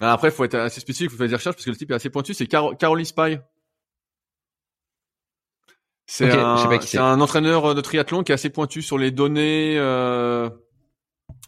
Alors 0.00 0.12
après, 0.14 0.28
il 0.28 0.32
faut 0.32 0.44
être 0.44 0.54
assez 0.54 0.80
spécifique, 0.80 1.10
faut 1.10 1.16
faire 1.16 1.28
des 1.28 1.34
recherches 1.34 1.56
parce 1.56 1.64
que 1.64 1.70
le 1.70 1.76
type 1.76 1.90
est 1.90 1.94
assez 1.94 2.10
pointu. 2.10 2.34
C'est 2.34 2.46
Car 2.46 2.76
Caroli 2.76 3.06
Spy. 3.06 3.38
C'est 6.08 6.30
un, 6.30 6.56
un, 6.98 7.20
entraîneur 7.20 7.74
de 7.74 7.80
triathlon 7.80 8.22
qui 8.22 8.30
est 8.30 8.34
assez 8.34 8.50
pointu 8.50 8.80
sur 8.80 8.96
les 8.96 9.10
données, 9.10 9.74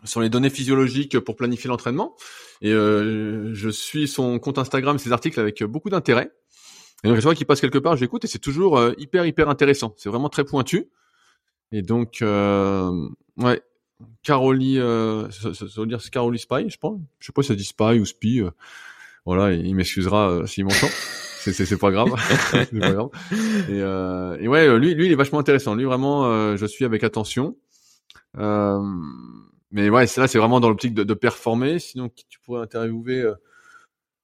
sur 0.05 0.21
les 0.21 0.29
données 0.29 0.51
physiologiques 0.51 1.21
pour 1.21 1.37
planifier 1.37 1.69
l'entraînement. 1.69 2.17
Et 2.61 2.73
je 2.73 3.69
suis 3.71 4.09
son 4.09 4.39
compte 4.41 4.59
Instagram, 4.59 4.99
ses 4.99 5.13
articles 5.13 5.39
avec 5.39 5.63
beaucoup 5.63 5.91
d'intérêt. 5.91 6.33
Et 7.05 7.09
donc, 7.09 7.17
je 7.17 7.23
vois 7.23 7.35
qu'il 7.35 7.47
passe 7.47 7.60
quelque 7.60 7.78
part, 7.78 7.97
j'écoute 7.97 8.25
et 8.25 8.28
c'est 8.28 8.39
toujours 8.39 8.77
euh, 8.77 8.93
hyper, 8.99 9.25
hyper 9.25 9.49
intéressant. 9.49 9.94
C'est 9.97 10.09
vraiment 10.09 10.28
très 10.28 10.44
pointu. 10.44 10.89
Et 11.70 11.83
donc, 11.83 12.23
euh, 12.23 13.09
ouais, 13.36 13.62
Caroli, 14.23 14.78
euh, 14.78 15.28
ça, 15.31 15.51
veut 15.77 15.86
dire 15.86 16.01
Caroli 16.10 16.39
Spy, 16.39 16.68
je 16.70 16.78
pense. 16.78 17.01
Je 17.18 17.27
sais 17.27 17.33
pas 17.33 17.43
si 17.43 17.49
ça 17.49 17.55
dit 17.55 17.65
Spy 17.65 17.99
ou 17.99 18.05
Spy. 18.05 18.41
Euh, 18.41 18.51
voilà, 19.25 19.52
il 19.52 19.75
m'excusera 19.75 20.31
euh, 20.31 20.47
s'il 20.47 20.65
m'entend. 20.65 20.86
c'est, 21.41 21.52
c'est, 21.52 21.67
c'est 21.67 21.77
pas 21.77 21.91
grave. 21.91 22.09
c'est 22.51 22.78
pas. 22.78 23.10
Et, 23.68 23.81
euh, 23.81 24.36
et, 24.41 24.49
ouais, 24.49 24.78
lui, 24.78 24.94
lui, 24.94 25.07
il 25.07 25.12
est 25.12 25.17
vachement 25.17 25.39
intéressant. 25.39 25.75
Lui, 25.75 25.85
vraiment, 25.85 26.57
je 26.57 26.67
suis 26.67 26.85
avec 26.85 27.05
attention. 27.05 27.57
mais 28.36 29.91
ouais, 29.91 30.07
c'est 30.07 30.20
là, 30.20 30.28
c'est 30.28 30.39
vraiment 30.39 30.60
dans 30.60 30.68
l'optique 30.68 30.94
de, 30.94 31.05
de 31.05 31.15
performer. 31.15 31.78
Sinon, 31.78 32.09
tu 32.28 32.39
pourrais 32.41 32.62
interviewer. 32.62 33.33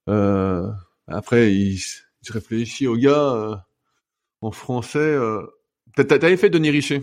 après, 0.07 1.53
il 1.53 1.79
je 2.25 2.33
réfléchis 2.33 2.87
au 2.87 2.97
gars 2.97 3.33
euh, 3.35 3.57
en 4.41 4.51
français. 4.51 4.99
Euh... 4.99 5.43
T'avais 5.97 6.37
fait 6.37 6.51
Denis 6.51 6.71
Richer? 6.71 7.03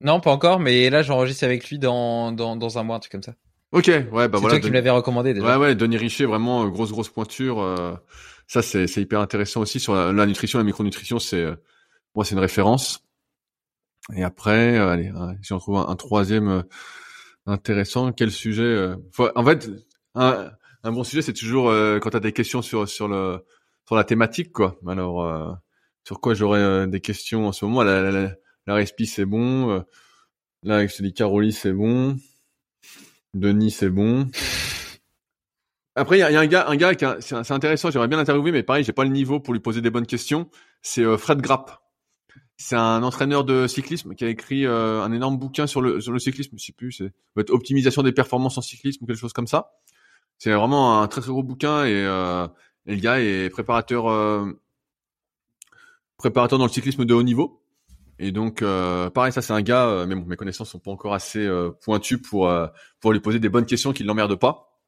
Non, 0.00 0.20
pas 0.20 0.32
encore, 0.32 0.60
mais 0.60 0.90
là 0.90 1.02
j'enregistre 1.02 1.44
avec 1.44 1.68
lui 1.68 1.78
dans, 1.78 2.32
dans, 2.32 2.56
dans 2.56 2.78
un 2.78 2.82
mois, 2.82 2.96
un 2.96 3.00
truc 3.00 3.12
comme 3.12 3.22
ça. 3.22 3.34
Ok, 3.72 3.86
ouais, 3.86 4.04
bah 4.10 4.38
voilà. 4.38 4.40
C'est 4.40 4.48
toi 4.48 4.60
qui 4.60 4.68
me 4.68 4.74
l'avais 4.74 4.90
recommandé 4.90 5.32
déjà. 5.32 5.46
Ouais, 5.46 5.56
ouais, 5.56 5.74
Denis 5.74 5.96
Richer, 5.96 6.26
vraiment 6.26 6.64
euh, 6.64 6.68
grosse 6.68 6.90
grosse 6.90 7.08
pointure. 7.08 7.60
Euh, 7.60 7.94
ça 8.46 8.62
c'est 8.62 8.86
c'est 8.86 9.00
hyper 9.00 9.20
intéressant 9.20 9.60
aussi 9.60 9.80
sur 9.80 9.94
la, 9.94 10.26
nutrition, 10.26 10.58
la 10.58 10.64
micronutrition, 10.64 11.18
c'est 11.18 11.46
moi 12.14 12.24
c'est 12.24 12.34
une 12.34 12.40
référence. 12.40 13.04
Et 14.14 14.24
après, 14.24 14.76
allez, 14.76 15.12
si 15.42 15.52
on 15.52 15.58
trouve 15.58 15.76
un, 15.76 15.94
troisième 15.94 16.64
intéressant, 17.46 18.12
quel 18.12 18.32
sujet 18.32 18.94
En 19.36 19.44
fait, 19.44 19.70
un, 20.16 20.50
un 20.84 20.92
bon 20.92 21.04
sujet, 21.04 21.22
c'est 21.22 21.32
toujours 21.32 21.70
euh, 21.70 21.98
quand 21.98 22.10
tu 22.10 22.16
as 22.16 22.20
des 22.20 22.32
questions 22.32 22.62
sur 22.62 22.88
sur 22.88 23.08
le 23.08 23.44
sur 23.86 23.96
la 23.96 24.04
thématique, 24.04 24.52
quoi. 24.52 24.78
Alors, 24.86 25.24
euh, 25.24 25.52
sur 26.04 26.20
quoi 26.20 26.34
j'aurais 26.34 26.60
euh, 26.60 26.86
des 26.86 27.00
questions 27.00 27.46
en 27.46 27.52
ce 27.52 27.64
moment? 27.64 27.82
La, 27.82 28.10
la, 28.10 28.32
la, 28.66 28.74
respi, 28.74 29.06
c'est 29.06 29.24
bon. 29.24 29.84
là, 30.62 30.86
te 30.86 31.02
dis 31.02 31.12
Caroli, 31.12 31.52
c'est 31.52 31.72
bon. 31.72 32.16
Denis, 33.34 33.70
c'est 33.70 33.90
bon. 33.90 34.28
Après, 35.94 36.16
il 36.16 36.20
y 36.20 36.22
a, 36.22 36.30
y 36.30 36.36
a, 36.36 36.40
un 36.40 36.46
gars, 36.46 36.66
un 36.68 36.76
gars 36.76 36.94
qui 36.94 37.04
c'est 37.20 37.50
intéressant. 37.52 37.90
J'aimerais 37.90 38.08
bien 38.08 38.18
l'interviewer, 38.18 38.50
mais 38.50 38.62
pareil, 38.62 38.84
j'ai 38.84 38.92
pas 38.92 39.04
le 39.04 39.10
niveau 39.10 39.40
pour 39.40 39.54
lui 39.54 39.60
poser 39.60 39.80
des 39.80 39.90
bonnes 39.90 40.06
questions. 40.06 40.50
C'est 40.80 41.04
Fred 41.16 41.40
Grapp. 41.40 41.78
C'est 42.56 42.76
un 42.76 43.02
entraîneur 43.02 43.44
de 43.44 43.66
cyclisme 43.66 44.14
qui 44.14 44.24
a 44.24 44.28
écrit 44.28 44.66
un 44.66 45.12
énorme 45.12 45.38
bouquin 45.38 45.66
sur 45.66 45.80
le 45.80 46.00
sur 46.00 46.12
le 46.12 46.18
cyclisme. 46.18 46.56
Je 46.58 46.64
sais 46.64 46.72
plus, 46.72 46.92
c'est 46.92 47.50
optimisation 47.50 48.02
des 48.02 48.12
performances 48.12 48.58
en 48.58 48.62
cyclisme 48.62 49.04
ou 49.04 49.06
quelque 49.06 49.18
chose 49.18 49.32
comme 49.32 49.46
ça. 49.46 49.70
C'est 50.42 50.52
vraiment 50.52 51.00
un 51.00 51.06
très 51.06 51.20
très 51.20 51.30
gros 51.30 51.44
bouquin 51.44 51.84
et, 51.84 51.94
euh, 51.94 52.48
et 52.86 52.96
le 52.96 53.00
gars 53.00 53.20
est 53.20 53.48
préparateur 53.48 54.10
euh, 54.10 54.60
préparateur 56.16 56.58
dans 56.58 56.64
le 56.64 56.70
cyclisme 56.72 57.04
de 57.04 57.14
haut 57.14 57.22
niveau. 57.22 57.62
Et 58.18 58.32
donc 58.32 58.60
euh, 58.60 59.08
pareil, 59.08 59.32
ça 59.32 59.40
c'est 59.40 59.52
un 59.52 59.62
gars, 59.62 59.86
euh, 59.86 60.04
mais 60.04 60.16
bon, 60.16 60.24
mes 60.24 60.34
connaissances 60.34 60.70
sont 60.70 60.80
pas 60.80 60.90
encore 60.90 61.14
assez 61.14 61.46
euh, 61.46 61.70
pointues 61.70 62.20
pour 62.20 62.48
euh, 62.48 62.66
pour 62.98 63.12
lui 63.12 63.20
poser 63.20 63.38
des 63.38 63.48
bonnes 63.48 63.66
questions 63.66 63.92
qui 63.92 64.02
l'emmerdent 64.02 64.34
pas. 64.34 64.80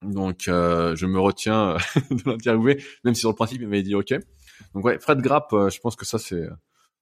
Donc 0.00 0.44
je 0.46 1.04
me 1.04 1.20
retiens 1.20 1.76
de 2.10 2.30
l'interviewer, 2.30 2.82
même 3.04 3.14
si 3.14 3.20
sur 3.20 3.28
le 3.28 3.34
principe 3.34 3.60
il 3.60 3.68
m'avait 3.68 3.82
dit 3.82 3.94
ok. 3.94 4.14
Donc 4.72 4.82
ouais, 4.82 4.98
Fred 4.98 5.20
Grapp, 5.20 5.50
je 5.52 5.78
pense 5.78 5.94
que 5.94 6.06
ça 6.06 6.18
c'est 6.18 6.48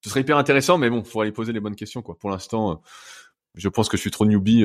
ce 0.00 0.10
serait 0.10 0.22
hyper 0.22 0.36
intéressant, 0.36 0.78
mais 0.78 0.90
bon, 0.90 0.98
il 0.98 1.06
faudrait 1.08 1.26
lui 1.26 1.32
poser 1.32 1.52
les 1.52 1.60
bonnes 1.60 1.76
questions 1.76 2.02
quoi. 2.02 2.18
Pour 2.18 2.30
l'instant, 2.30 2.82
je 3.54 3.68
pense 3.68 3.88
que 3.88 3.96
je 3.96 4.00
suis 4.00 4.10
trop 4.10 4.26
newbie 4.26 4.64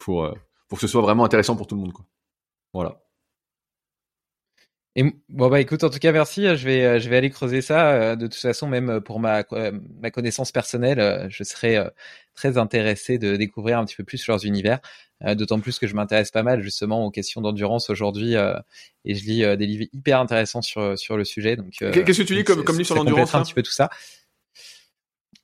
pour 0.00 0.28
pour 0.66 0.78
que 0.78 0.82
ce 0.82 0.88
soit 0.88 1.02
vraiment 1.02 1.24
intéressant 1.24 1.54
pour 1.54 1.68
tout 1.68 1.76
le 1.76 1.82
monde 1.82 1.92
quoi. 1.92 2.04
Voilà. 2.72 3.00
Et 4.96 5.04
bon 5.28 5.48
bah 5.48 5.60
écoute, 5.60 5.84
en 5.84 5.90
tout 5.90 6.00
cas 6.00 6.10
merci. 6.10 6.44
Je 6.56 6.64
vais 6.66 6.98
je 6.98 7.08
vais 7.08 7.16
aller 7.16 7.30
creuser 7.30 7.62
ça. 7.62 7.92
Euh, 7.92 8.16
de 8.16 8.26
toute 8.26 8.40
façon, 8.40 8.66
même 8.66 9.00
pour 9.00 9.20
ma 9.20 9.44
ma 10.00 10.10
connaissance 10.10 10.50
personnelle, 10.50 10.98
euh, 10.98 11.26
je 11.28 11.44
serais 11.44 11.76
euh, 11.76 11.88
très 12.34 12.58
intéressé 12.58 13.16
de 13.16 13.36
découvrir 13.36 13.78
un 13.78 13.84
petit 13.84 13.94
peu 13.94 14.04
plus 14.04 14.26
leurs 14.26 14.44
univers. 14.44 14.80
D'autant 15.34 15.60
plus 15.60 15.78
que 15.78 15.86
je 15.86 15.94
m'intéresse 15.94 16.30
pas 16.30 16.42
mal 16.42 16.62
justement 16.62 17.04
aux 17.04 17.10
questions 17.10 17.42
d'endurance 17.42 17.90
aujourd'hui 17.90 18.36
et 19.04 19.14
je 19.14 19.24
lis 19.26 19.56
des 19.58 19.66
livres 19.66 19.84
hyper 19.92 20.18
intéressants 20.18 20.62
sur 20.62 20.98
sur 20.98 21.18
le 21.18 21.26
sujet. 21.26 21.56
Donc 21.56 21.72
qu'est-ce 21.72 22.22
que 22.22 22.26
tu 22.26 22.34
lis 22.34 22.42
comme 22.42 22.64
comme 22.64 22.76
livre 22.78 22.86
sur 22.86 22.96
l'endurance 22.96 23.34
Un 23.34 23.42
petit 23.42 23.52
peu 23.52 23.62
tout 23.62 23.70
ça. 23.70 23.90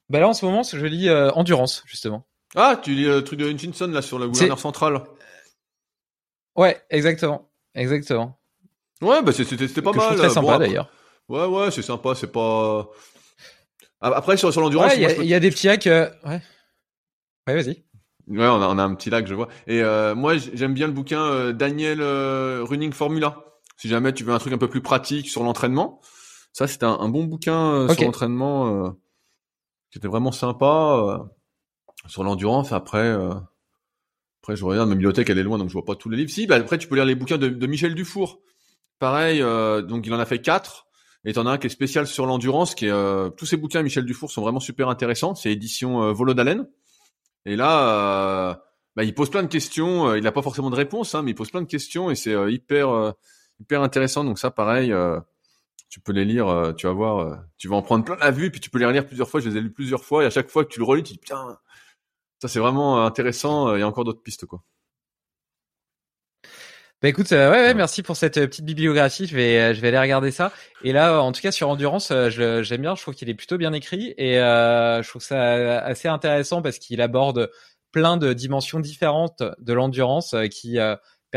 Bah 0.09 0.19
là 0.19 0.29
en 0.29 0.33
ce 0.33 0.47
moment, 0.47 0.63
je 0.63 0.87
lis 0.87 1.11
endurance 1.11 1.83
justement. 1.85 2.27
Ah, 2.55 2.81
tu 2.83 2.95
lis 2.95 3.05
le 3.05 3.23
truc 3.23 3.39
de 3.39 3.51
Hutchinson 3.51 3.89
là 3.89 4.01
sur 4.01 4.19
le 4.19 4.29
gouverneur 4.29 4.59
central. 4.59 5.03
Ouais, 6.57 6.81
exactement, 6.91 7.51
exactement. 7.75 8.39
Ouais, 9.03 9.23
bah 9.23 9.33
c'était 9.33 9.83
pas 9.83 9.93
que 9.93 9.97
mal. 9.97 10.17
très 10.17 10.31
sympa 10.31 10.59
d'ailleurs. 10.59 10.91
Ouais, 11.29 11.45
ouais, 11.45 11.71
c'est 11.71 11.83
sympa, 11.83 12.15
c'est 12.15 12.33
pas. 12.33 12.89
Après 14.01 14.37
sur, 14.37 14.53
sur 14.53 14.61
l'endurance, 14.61 14.93
il 14.97 15.03
y, 15.27 15.35
a 15.35 15.41
des 15.41 15.51
petits 15.51 15.69
hacks. 15.69 15.87
Euh, 15.87 16.09
ouais. 16.25 16.41
Ouais, 17.47 17.55
vas-y. 17.55 17.85
Ouais, 18.29 18.47
on 18.47 18.63
a, 18.63 18.69
on 18.69 18.79
a 18.79 18.83
un 18.83 18.95
petit 18.95 19.11
lac, 19.11 19.27
je 19.27 19.35
vois. 19.35 19.49
Et 19.67 19.83
euh, 19.83 20.15
moi, 20.15 20.37
j'aime 20.37 20.75
bien 20.75 20.87
le 20.87 20.93
bouquin 20.93 21.21
euh, 21.21 21.53
Daniel 21.53 22.03
Running 22.03 22.93
Formula. 22.93 23.45
Si 23.77 23.89
jamais 23.89 24.13
tu 24.13 24.25
veux 24.25 24.33
un 24.33 24.39
truc 24.39 24.53
un 24.53 24.59
peu 24.59 24.69
plus 24.69 24.81
pratique 24.81 25.29
sur 25.29 25.43
l'entraînement, 25.43 26.01
ça 26.53 26.67
c'est 26.67 26.83
un, 26.83 26.99
un, 26.99 27.09
bon 27.09 27.25
bouquin 27.25 27.87
sur 27.93 28.05
l'entraînement 28.05 28.93
qui 29.91 29.99
était 29.99 30.09
vraiment 30.09 30.33
sympa. 30.33 31.27
sur 32.07 32.25
l'endurance, 32.25 32.73
après. 32.73 33.15
Après, 34.47 34.55
je 34.55 34.65
regarde, 34.65 34.89
ma 34.89 34.95
bibliothèque, 34.95 35.29
elle 35.29 35.39
est 35.39 35.43
loin, 35.43 35.59
donc 35.59 35.71
je 35.71 35.73
vois 35.73 35.85
pas 35.85 35.97
tous 35.97 36.09
les 36.09 36.17
livres. 36.17 36.31
Si, 36.31 36.47
bah, 36.47 36.55
après, 36.55 36.79
tu 36.79 36.87
peux 36.87 36.95
lire 36.95 37.05
les 37.05 37.17
bouquins 37.17 37.37
de, 37.37 37.67
Michel 37.67 37.97
Dufour. 37.97 38.39
Pareil, 39.01 39.43
euh, 39.43 39.83
donc 39.83 40.07
il 40.07 40.15
en 40.15 40.21
a 40.21 40.25
fait 40.25 40.41
quatre. 40.41 40.87
Et 41.25 41.33
t'en 41.33 41.47
as 41.47 41.51
un 41.51 41.59
qui 41.59 41.67
est 41.67 41.71
spécial 41.71 42.07
sur 42.07 42.27
l'endurance, 42.27 42.77
qui 42.77 42.87
est 42.87 42.93
euh, 42.93 43.29
tous 43.29 43.45
ces 43.45 43.57
bouquins 43.57 43.83
Michel 43.83 44.05
Dufour 44.05 44.31
sont 44.31 44.43
vraiment 44.43 44.61
super 44.61 44.89
intéressants. 44.89 45.35
C'est 45.35 45.51
édition 45.51 46.01
euh, 46.01 46.13
Volodalen. 46.13 46.69
Et 47.45 47.57
là, 47.57 48.51
euh, 48.51 48.55
bah, 48.95 49.03
il 49.03 49.13
pose 49.15 49.31
plein 49.31 49.43
de 49.43 49.49
questions. 49.49 50.15
il 50.15 50.23
n'a 50.23 50.31
pas 50.31 50.43
forcément 50.43 50.71
de 50.71 50.77
réponse, 50.77 51.17
hein, 51.17 51.23
mais 51.23 51.33
il 51.33 51.35
pose 51.35 51.51
plein 51.51 51.63
de 51.63 51.67
questions 51.67 52.13
et 52.13 52.15
c'est 52.15 52.37
hyper 52.53 53.15
hyper 53.59 53.83
intéressant. 53.83 54.23
Donc 54.23 54.39
ça, 54.39 54.53
pareil, 54.53 54.95
tu 55.89 55.99
peux 55.99 56.13
les 56.13 56.25
lire. 56.25 56.73
tu 56.77 56.87
vas 56.87 56.93
voir, 56.93 57.43
tu 57.59 57.67
vas 57.67 57.75
en 57.75 57.83
prendre 57.83 58.05
plein 58.05 58.17
la 58.21 58.31
vue, 58.31 58.53
puis 58.53 58.61
tu 58.61 58.71
peux 58.71 58.79
les 58.79 58.87
relire 58.87 59.05
plusieurs 59.05 59.29
fois. 59.29 59.41
Je 59.41 59.49
les 59.49 59.57
ai 59.57 59.61
lus 59.61 59.73
plusieurs 59.73 60.05
fois 60.05 60.23
et 60.23 60.27
à 60.27 60.31
chaque 60.31 60.51
fois 60.51 60.65
que 60.65 60.71
tu 60.71 60.79
le 60.79 60.85
relis, 60.85 61.03
tu 61.03 61.15
dis 61.15 61.19
putain, 61.19 61.59
ça 62.41 62.49
c'est 62.49 62.59
vraiment 62.59 62.99
euh, 63.01 63.07
intéressant. 63.07 63.69
Euh, 63.69 63.79
il 63.79 63.81
y 63.81 63.83
a 63.83 63.89
encore 63.89 64.05
d'autres 64.05 64.23
pistes 64.23 64.47
quoi. 64.47 64.63
Bah 67.03 67.09
écoute, 67.09 67.31
euh, 67.33 67.51
ouais, 67.51 67.59
ouais, 67.59 67.75
merci 67.75 68.03
pour 68.03 68.17
cette 68.17 68.35
petite 68.35 68.65
bibliographie. 68.65 69.27
Je 69.27 69.37
vais, 69.37 69.75
je 69.75 69.81
vais 69.83 69.89
aller 69.89 69.99
regarder 69.99 70.31
ça. 70.31 70.51
Et 70.83 70.93
là, 70.93 71.21
en 71.21 71.31
tout 71.31 71.43
cas 71.43 71.53
sur 71.53 71.69
endurance, 71.69 72.11
j'aime 72.31 72.81
bien. 72.81 72.95
Je 72.95 73.03
trouve 73.03 73.15
qu'il 73.15 73.29
est 73.29 73.35
plutôt 73.35 73.59
bien 73.59 73.75
écrit 73.75 74.15
et 74.17 74.37
je 74.37 75.09
trouve 75.09 75.23
ça 75.23 75.79
assez 75.81 76.09
intéressant 76.09 76.63
parce 76.63 76.79
qu'il 76.79 77.03
aborde 77.03 77.51
plein 77.93 78.17
de 78.17 78.33
dimensions 78.33 78.81
différentes 78.81 79.43
de 79.59 79.73
l'endurance 79.75 80.35
qui 80.51 80.79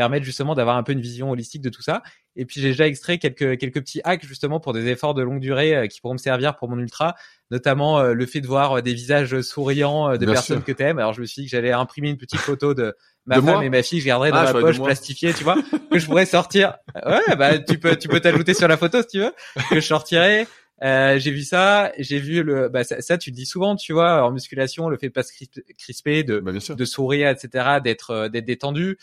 permettent 0.00 0.24
justement 0.24 0.54
d'avoir 0.54 0.78
un 0.78 0.82
peu 0.82 0.92
une 0.92 1.02
vision 1.02 1.30
holistique 1.30 1.60
de 1.60 1.68
tout 1.68 1.82
ça. 1.82 2.02
Et 2.34 2.46
puis 2.46 2.58
j'ai 2.62 2.68
déjà 2.68 2.86
extrait 2.86 3.18
quelques 3.18 3.58
quelques 3.58 3.82
petits 3.82 4.00
hacks 4.02 4.24
justement 4.24 4.58
pour 4.58 4.72
des 4.72 4.86
efforts 4.86 5.12
de 5.12 5.20
longue 5.20 5.40
durée 5.40 5.76
euh, 5.76 5.86
qui 5.88 6.00
pourront 6.00 6.14
me 6.14 6.18
servir 6.18 6.56
pour 6.56 6.70
mon 6.70 6.78
ultra, 6.78 7.16
notamment 7.50 8.00
euh, 8.00 8.14
le 8.14 8.24
fait 8.24 8.40
de 8.40 8.46
voir 8.46 8.78
euh, 8.78 8.80
des 8.80 8.94
visages 8.94 9.38
souriants 9.42 10.16
de 10.16 10.24
personnes 10.24 10.62
que 10.62 10.72
t'aimes. 10.72 10.98
Alors 10.98 11.12
je 11.12 11.20
me 11.20 11.26
suis 11.26 11.42
dit 11.42 11.48
que 11.48 11.50
j'allais 11.50 11.72
imprimer 11.72 12.08
une 12.08 12.16
petite 12.16 12.40
photo 12.40 12.72
de 12.72 12.96
ma 13.26 13.42
femme 13.42 13.62
et 13.62 13.68
ma 13.68 13.82
fille, 13.82 14.00
je 14.00 14.06
garderai 14.06 14.30
dans 14.30 14.38
ah, 14.38 14.54
ma 14.54 14.58
poche 14.58 14.80
plastifiée, 14.80 15.34
tu 15.34 15.44
vois, 15.44 15.56
que 15.92 15.98
je 15.98 16.06
pourrais 16.06 16.24
sortir. 16.24 16.78
Ouais, 17.04 17.36
bah 17.36 17.58
tu 17.58 17.78
peux 17.78 17.94
tu 17.94 18.08
peux 18.08 18.20
t'ajouter 18.20 18.54
sur 18.54 18.68
la 18.68 18.78
photo 18.78 19.02
si 19.02 19.08
tu 19.08 19.18
veux, 19.18 19.34
que 19.68 19.74
je 19.74 19.86
sortirai. 19.86 20.46
Euh, 20.82 21.18
j'ai 21.18 21.30
vu 21.30 21.42
ça, 21.42 21.92
j'ai 21.98 22.18
vu 22.18 22.42
le, 22.42 22.68
bah 22.68 22.84
ça, 22.84 23.18
tu 23.18 23.30
le 23.30 23.36
dis 23.36 23.44
souvent, 23.44 23.76
tu 23.76 23.92
vois, 23.92 24.24
en 24.24 24.30
musculation, 24.30 24.88
le 24.88 24.96
fait 24.96 25.08
de 25.08 25.12
pas 25.12 25.22
se 25.22 25.32
crisper, 25.78 26.24
de, 26.24 26.40
bah, 26.40 26.52
de 26.52 26.84
sourire, 26.86 27.28
etc., 27.28 27.80
d'être 27.84 28.28
d'être 28.28 28.46
détendu. 28.46 28.96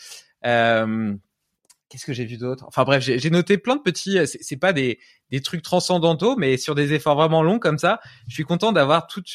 Euh, 0.44 1.14
Qu'est-ce 1.88 2.04
que 2.04 2.12
j'ai 2.12 2.26
vu 2.26 2.36
d'autre? 2.36 2.66
Enfin 2.68 2.84
bref, 2.84 3.02
j'ai 3.02 3.30
noté 3.30 3.56
plein 3.56 3.74
de 3.74 3.80
petits. 3.80 4.18
C'est 4.26 4.58
pas 4.58 4.74
des, 4.74 4.98
des 5.30 5.40
trucs 5.40 5.62
transcendantaux, 5.62 6.36
mais 6.36 6.58
sur 6.58 6.74
des 6.74 6.92
efforts 6.92 7.16
vraiment 7.16 7.42
longs 7.42 7.58
comme 7.58 7.78
ça, 7.78 7.98
je 8.28 8.34
suis 8.34 8.44
content 8.44 8.72
d'avoir 8.72 9.06
toute 9.06 9.26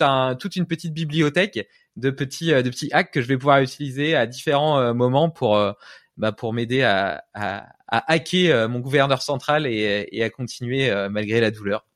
un 0.00 0.34
toute 0.34 0.56
une 0.56 0.66
petite 0.66 0.94
bibliothèque 0.94 1.68
de 1.96 2.10
petits 2.10 2.48
de 2.48 2.68
petits 2.70 2.88
hacks 2.92 3.12
que 3.12 3.20
je 3.22 3.28
vais 3.28 3.36
pouvoir 3.36 3.60
utiliser 3.60 4.16
à 4.16 4.26
différents 4.26 4.80
euh, 4.80 4.94
moments 4.94 5.30
pour 5.30 5.56
euh, 5.56 5.72
bah, 6.16 6.32
pour 6.32 6.52
m'aider 6.52 6.82
à, 6.82 7.22
à, 7.34 7.66
hacker 7.88 8.52
euh, 8.52 8.68
mon 8.68 8.80
gouverneur 8.80 9.22
central 9.22 9.66
et, 9.68 10.22
à 10.22 10.30
continuer 10.30 10.92
malgré 11.08 11.40
la 11.40 11.52
douleur. 11.52 11.86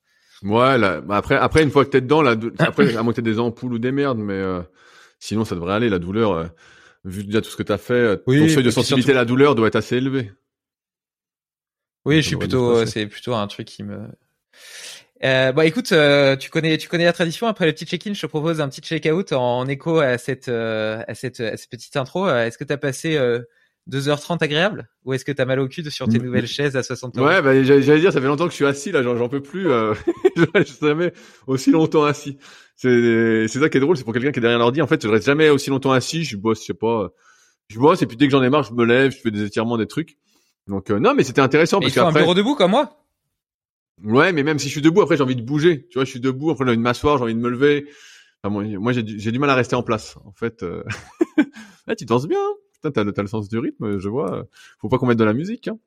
Ouais, 0.44 0.78
bah, 0.78 1.16
après 1.16 1.34
après 1.34 1.64
une 1.64 1.70
fois 1.72 1.84
que 1.84 1.90
t'es 1.90 2.00
dedans, 2.00 2.24
après 2.60 2.96
à 2.96 3.02
moins 3.02 3.12
que 3.12 3.20
des 3.20 3.40
ampoules 3.40 3.74
ou 3.74 3.78
des 3.80 3.92
merdes, 3.92 4.18
mais 4.18 4.40
sinon 5.18 5.44
ça 5.44 5.56
devrait 5.56 5.74
aller. 5.74 5.88
La 5.88 5.98
douleur 5.98 6.48
vu 7.06 7.24
déjà 7.24 7.40
tout 7.40 7.50
ce 7.50 7.56
que 7.56 7.62
tu 7.62 7.72
as 7.72 7.78
fait, 7.78 7.94
euh, 7.94 8.16
oui, 8.26 8.40
ton 8.40 8.48
seuil 8.48 8.64
de 8.64 8.70
sensibilité 8.70 9.12
à 9.12 9.14
la 9.14 9.24
douleur 9.24 9.54
doit 9.54 9.68
être 9.68 9.76
assez 9.76 9.96
élevé. 9.96 10.32
Oui, 12.04 12.16
je 12.16 12.28
suis 12.28 12.36
plutôt, 12.36 12.84
c'est 12.86 13.06
plutôt 13.06 13.34
un 13.34 13.46
truc 13.46 13.66
qui 13.66 13.82
me. 13.82 13.98
Euh, 15.24 15.52
bon, 15.52 15.62
écoute, 15.62 15.92
euh, 15.92 16.36
tu 16.36 16.50
connais, 16.50 16.76
tu 16.78 16.88
connais 16.88 17.04
la 17.04 17.12
tradition. 17.12 17.46
Après 17.46 17.66
le 17.66 17.72
petit 17.72 17.86
check-in, 17.86 18.12
je 18.12 18.20
te 18.20 18.26
propose 18.26 18.60
un 18.60 18.68
petit 18.68 18.82
check-out 18.82 19.32
en, 19.32 19.66
écho 19.66 19.98
à 19.98 20.18
cette, 20.18 20.48
euh, 20.48 21.02
à 21.08 21.14
cette, 21.14 21.40
à 21.40 21.56
cette 21.56 21.70
petite 21.70 21.96
intro. 21.96 22.28
Est-ce 22.28 22.58
que 22.58 22.64
tu 22.64 22.72
as 22.72 22.78
passé 22.78 23.18
2h30 23.90 24.42
agréable? 24.42 24.88
Ou 25.04 25.12
est-ce 25.12 25.24
que 25.24 25.32
tu 25.32 25.40
as 25.40 25.44
mal 25.44 25.60
au 25.60 25.68
cul 25.68 25.88
sur 25.90 26.08
tes 26.08 26.18
nouvelles 26.18 26.46
chaises 26.46 26.76
à 26.76 26.82
60 26.82 27.18
euros? 27.18 27.26
Ouais, 27.26 27.42
bah, 27.42 27.62
j'allais 27.62 28.00
dire, 28.00 28.12
ça 28.12 28.20
fait 28.20 28.26
longtemps 28.26 28.46
que 28.46 28.50
je 28.50 28.56
suis 28.56 28.66
assis 28.66 28.92
là, 28.92 29.02
j'en 29.02 29.28
peux 29.28 29.42
plus. 29.42 29.64
je 30.36 30.62
suis 30.64 30.78
jamais 30.80 31.12
aussi 31.46 31.70
longtemps 31.70 32.04
assis 32.04 32.38
c'est 32.76 33.48
c'est 33.48 33.58
ça 33.58 33.68
qui 33.68 33.78
est 33.78 33.80
drôle, 33.80 33.96
c'est 33.96 34.04
pour 34.04 34.12
quelqu'un 34.12 34.32
qui 34.32 34.38
est 34.38 34.42
derrière 34.42 34.58
l'ordi. 34.58 34.82
En 34.82 34.86
fait, 34.86 35.02
je 35.02 35.08
reste 35.08 35.26
jamais 35.26 35.48
aussi 35.48 35.70
longtemps 35.70 35.92
assis. 35.92 36.24
Je 36.24 36.36
bosse, 36.36 36.60
je 36.60 36.66
sais 36.66 36.74
pas, 36.74 37.10
je 37.68 37.78
bosse 37.78 38.02
et 38.02 38.06
puis 38.06 38.16
dès 38.16 38.26
que 38.26 38.32
j'en 38.32 38.42
ai 38.42 38.50
marre, 38.50 38.62
je 38.62 38.74
me 38.74 38.84
lève, 38.84 39.12
je 39.12 39.18
fais 39.18 39.30
des 39.30 39.42
étirements, 39.42 39.78
des 39.78 39.86
trucs. 39.86 40.18
Donc 40.66 40.90
euh, 40.90 40.98
non, 40.98 41.14
mais 41.14 41.24
c'était 41.24 41.40
intéressant 41.40 41.78
mais 41.78 41.86
parce 41.86 41.94
qu'après. 41.94 42.20
un 42.20 42.22
bureau 42.22 42.34
debout 42.34 42.54
comme 42.54 42.72
moi. 42.72 43.02
Ouais, 44.04 44.32
mais 44.32 44.42
même 44.42 44.58
si 44.58 44.66
je 44.66 44.72
suis 44.72 44.82
debout, 44.82 45.00
après 45.00 45.16
j'ai 45.16 45.22
envie 45.22 45.36
de 45.36 45.42
bouger. 45.42 45.86
Tu 45.88 45.94
vois, 45.94 46.04
je 46.04 46.10
suis 46.10 46.20
debout, 46.20 46.50
après 46.50 46.64
j'ai 46.64 46.70
envie 46.70 46.78
de 46.78 46.82
m'asseoir, 46.82 47.16
j'ai 47.16 47.24
envie 47.24 47.34
de 47.34 47.40
me 47.40 47.48
lever. 47.48 47.88
moi, 48.44 48.62
moi 48.62 48.92
j'ai 48.92 49.02
du, 49.02 49.16
du 49.16 49.38
mal 49.38 49.48
à 49.48 49.54
rester 49.54 49.74
en 49.74 49.82
place. 49.82 50.16
En 50.26 50.32
fait, 50.32 50.62
euh... 50.62 50.84
tu 51.98 52.04
danses 52.04 52.28
bien. 52.28 52.38
Hein? 52.38 52.54
Putain, 52.76 52.90
t'as, 52.90 53.12
t'as 53.12 53.22
le 53.22 53.28
sens 53.28 53.48
du 53.48 53.58
rythme, 53.58 53.98
je 53.98 54.08
vois. 54.08 54.46
Faut 54.80 54.88
pas 54.88 54.98
qu'on 54.98 55.06
mette 55.06 55.18
de 55.18 55.24
la 55.24 55.34
musique. 55.34 55.68
Hein. 55.68 55.78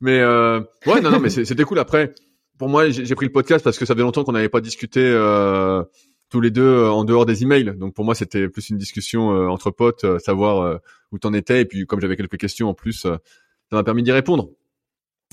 Mais 0.00 0.20
euh... 0.20 0.60
ouais, 0.86 1.00
non, 1.00 1.10
non, 1.10 1.20
mais 1.20 1.30
c'était 1.30 1.64
cool. 1.64 1.78
Après, 1.78 2.14
pour 2.58 2.68
moi, 2.68 2.90
j'ai 2.90 3.14
pris 3.14 3.26
le 3.26 3.32
podcast 3.32 3.64
parce 3.64 3.78
que 3.78 3.86
ça 3.86 3.94
fait 3.94 4.00
longtemps 4.00 4.24
qu'on 4.24 4.32
n'avait 4.32 4.48
pas 4.48 4.60
discuté. 4.60 5.00
Euh 5.00 5.82
tous 6.32 6.40
les 6.40 6.50
deux 6.50 6.66
euh, 6.66 6.90
en 6.90 7.04
dehors 7.04 7.26
des 7.26 7.42
emails. 7.42 7.76
Donc 7.76 7.94
pour 7.94 8.04
moi, 8.04 8.14
c'était 8.14 8.48
plus 8.48 8.70
une 8.70 8.78
discussion 8.78 9.32
euh, 9.32 9.48
entre 9.48 9.70
potes, 9.70 10.04
euh, 10.04 10.18
savoir 10.18 10.80
où 11.12 11.18
t'en 11.18 11.34
étais. 11.34 11.60
Et 11.60 11.64
puis 11.66 11.86
comme 11.86 12.00
j'avais 12.00 12.16
quelques 12.16 12.38
questions 12.38 12.70
en 12.70 12.74
plus, 12.74 13.02
ça 13.02 13.20
m'a 13.70 13.84
permis 13.84 14.02
d'y 14.02 14.12
répondre. 14.12 14.48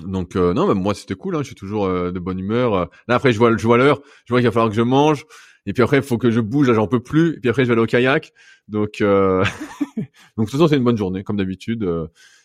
Donc 0.05 0.35
non, 0.35 0.67
mais 0.67 0.75
moi 0.75 0.93
c'était 0.93 1.15
cool. 1.15 1.35
Hein, 1.35 1.39
je 1.39 1.47
suis 1.47 1.55
toujours 1.55 1.87
de 1.87 2.19
bonne 2.19 2.39
humeur. 2.39 2.89
Là 3.07 3.15
après, 3.15 3.33
je 3.33 3.37
vois, 3.37 3.55
je 3.57 3.65
vois 3.65 3.77
l'heure. 3.77 4.01
Je 4.25 4.33
vois 4.33 4.39
qu'il 4.39 4.47
va 4.47 4.51
falloir 4.51 4.69
que 4.69 4.75
je 4.75 4.81
mange. 4.81 5.25
Et 5.65 5.73
puis 5.73 5.83
après, 5.83 5.97
il 5.97 6.03
faut 6.03 6.17
que 6.17 6.31
je 6.31 6.39
bouge. 6.39 6.67
Là, 6.67 6.73
j'en 6.73 6.87
peux 6.87 7.01
plus. 7.01 7.35
Et 7.35 7.39
puis 7.39 7.49
après, 7.49 7.63
je 7.63 7.67
vais 7.67 7.73
aller 7.73 7.81
au 7.81 7.85
kayak. 7.85 8.31
Donc, 8.67 8.97
donc 8.99 9.01
de 9.01 10.05
toute 10.37 10.51
façon, 10.51 10.67
c'est 10.67 10.77
une 10.77 10.83
bonne 10.83 10.97
journée 10.97 11.23
comme 11.23 11.37
d'habitude. 11.37 11.87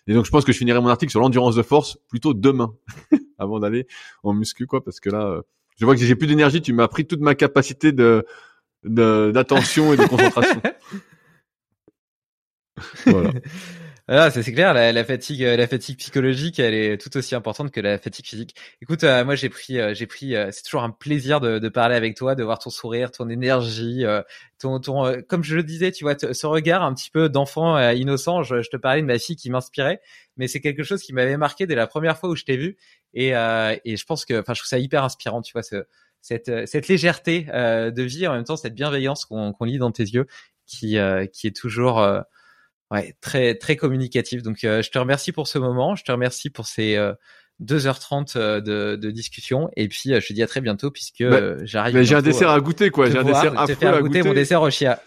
Et 0.07 0.15
donc, 0.15 0.27
je 0.27 0.31
pense 0.31 0.45
que 0.45 0.53
je 0.53 0.59
finirai 0.59 0.81
mon 0.81 0.89
article 0.89 1.11
sur 1.11 1.21
l'endurance 1.21 1.57
de 1.57 1.63
force 1.63 1.99
plutôt 2.09 2.35
demain, 2.35 2.75
avant 3.39 3.61
d'aller 3.61 3.87
en 4.23 4.35
muscu, 4.35 4.67
quoi, 4.67 4.85
parce 4.85 5.01
que 5.01 5.09
là, 5.09 5.41
je 5.79 5.85
vois 5.85 5.95
que 5.95 6.03
j'ai 6.03 6.15
plus 6.15 6.27
d'énergie. 6.27 6.61
Tu 6.61 6.73
m'as 6.73 6.89
pris 6.89 7.07
toute 7.07 7.21
ma 7.21 7.35
capacité 7.35 7.93
de 7.93 8.25
d'attention 8.85 9.95
et 9.95 9.97
de 9.97 10.05
concentration. 10.05 10.61
voilà. 13.07 13.31
Ah, 14.07 14.31
c'est 14.31 14.53
clair, 14.53 14.75
la, 14.75 14.93
la, 14.93 15.03
fatigue, 15.03 15.43
euh, 15.43 15.57
la 15.57 15.67
fatigue 15.67 15.97
psychologique, 15.97 16.59
elle 16.59 16.75
est 16.75 17.01
tout 17.01 17.17
aussi 17.17 17.35
importante 17.35 17.71
que 17.71 17.81
la 17.81 17.97
fatigue 17.97 18.27
physique. 18.27 18.55
Écoute, 18.83 19.03
euh, 19.03 19.25
moi 19.25 19.35
j'ai 19.35 19.49
pris, 19.49 19.81
euh, 19.81 19.95
j'ai 19.95 20.07
pris, 20.07 20.35
c'est 20.53 20.63
toujours 20.63 20.83
un 20.83 20.91
plaisir 20.91 21.41
de, 21.41 21.59
de, 21.59 21.69
parler 21.71 21.97
avec 21.97 22.15
toi, 22.15 22.35
de 22.35 22.43
voir 22.45 22.59
ton 22.59 22.69
sourire, 22.69 23.11
ton 23.11 23.31
énergie, 23.31 24.05
ton, 24.59 24.79
ton, 24.79 25.23
comme 25.27 25.43
je 25.43 25.57
le 25.57 25.63
disais, 25.63 25.91
tu 25.91 26.05
vois, 26.05 26.17
ce 26.19 26.47
regard 26.47 26.83
un 26.83 26.93
petit 26.93 27.09
peu 27.11 27.31
d'enfant 27.31 27.79
innocent. 27.93 28.43
Je, 28.43 28.61
je, 28.61 28.69
te 28.69 28.77
parlais 28.77 29.01
de 29.01 29.07
ma 29.07 29.19
fille 29.19 29.37
qui 29.37 29.49
m'inspirait, 29.49 30.03
mais 30.37 30.49
c'est 30.49 30.61
quelque 30.61 30.83
chose 30.83 31.03
qui 31.03 31.15
m'avait 31.15 31.39
marqué 31.39 31.67
dès 31.67 31.75
la 31.75 31.87
première 31.87 32.19
fois 32.19 32.29
où 32.29 32.37
je 32.37 32.45
t'ai 32.45 32.59
vu, 32.59 32.77
et, 33.15 33.29
et 33.31 33.97
je 33.97 34.05
pense 34.05 34.27
que, 34.27 34.39
enfin, 34.39 34.53
je 34.53 34.61
trouve 34.61 34.69
ça 34.69 34.79
hyper 34.79 35.03
inspirant, 35.03 35.41
tu 35.41 35.55
vois, 35.55 35.63
ce, 35.63 35.77
cette, 36.21 36.69
cette 36.69 36.89
légèreté 36.89 37.45
de 37.45 38.03
vie, 38.03 38.27
en 38.27 38.35
même 38.35 38.45
temps 38.45 38.57
cette 38.57 38.75
bienveillance 38.75 39.25
qu'on 39.25 39.55
lit 39.63 39.79
dans 39.79 39.93
tes 39.93 40.05
yeux, 40.05 40.27
qui, 40.67 40.99
qui 41.33 41.47
est 41.47 41.57
toujours 41.57 42.07
ouais, 42.91 43.15
très 43.21 43.55
très 43.55 43.77
communicatif. 43.77 44.43
Donc 44.43 44.65
euh, 44.65 44.83
je 44.83 44.91
te 44.91 44.99
remercie 44.99 45.33
pour 45.33 45.49
ce 45.49 45.59
moment, 45.59 45.97
je 45.97 46.05
te 46.05 46.13
remercie 46.13 46.51
pour 46.51 46.67
ces 46.67 46.97
2h30 47.63 48.37
euh, 48.37 48.41
euh, 48.41 48.61
de, 48.61 48.97
de, 48.97 49.11
discussion 49.11 49.71
et 49.77 49.89
puis 49.89 50.03
je 50.05 50.27
te 50.27 50.33
dis 50.33 50.43
à 50.43 50.47
très 50.47 50.61
bientôt 50.61 50.91
puisque 50.91 51.25
bah, 51.25 51.65
j'arrive. 51.65 52.03
j'ai 52.03 52.15
un 52.15 52.23
dessert 52.23 52.51
à 52.51 52.61
goûter 52.61 52.91
quoi, 52.91 53.11
j'ai 53.11 53.19
un 53.19 53.25
dessert 53.25 53.59
à, 53.59 53.67
faire 53.67 54.01
goûter, 54.03 54.23
mon 54.23 54.33
dessert 54.33 54.63
au 54.63 54.71
chia. 54.71 55.01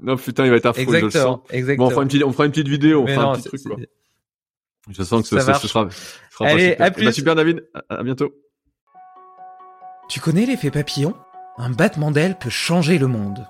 Non 0.00 0.16
putain, 0.16 0.44
il 0.44 0.50
va 0.50 0.56
être 0.56 0.66
affreux, 0.66 0.82
exactement, 0.82 1.10
je 1.10 1.18
le 1.18 1.22
sens. 1.22 1.40
Exactement. 1.50 1.86
Bon, 1.86 1.90
on 1.90 1.94
fera 1.94 2.02
une 2.02 2.08
petite, 2.08 2.24
on 2.24 2.32
fera 2.32 2.46
une 2.46 2.52
petite 2.52 2.68
vidéo, 2.68 3.02
on 3.02 3.06
fera 3.06 3.32
un 3.32 3.36
petit 3.36 3.48
truc 3.48 3.62
quoi. 3.62 3.76
Je 4.90 5.02
sens 5.04 5.22
que 5.22 5.28
ce, 5.28 5.38
ce, 5.38 5.42
sera, 5.46 5.58
ce 5.60 5.68
sera 5.68 5.88
Allez, 6.40 6.74
pas 6.74 6.86
À 6.86 6.90
plus. 6.90 7.04
Bah, 7.04 7.12
super 7.12 7.36
David, 7.36 7.64
à 7.88 8.02
bientôt. 8.02 8.34
Tu 10.08 10.18
connais 10.18 10.44
l'effet 10.44 10.72
papillon? 10.72 11.14
Un 11.56 11.70
battement 11.70 12.10
d'aile 12.10 12.36
peut 12.36 12.50
changer 12.50 12.98
le 12.98 13.06
monde. 13.06 13.46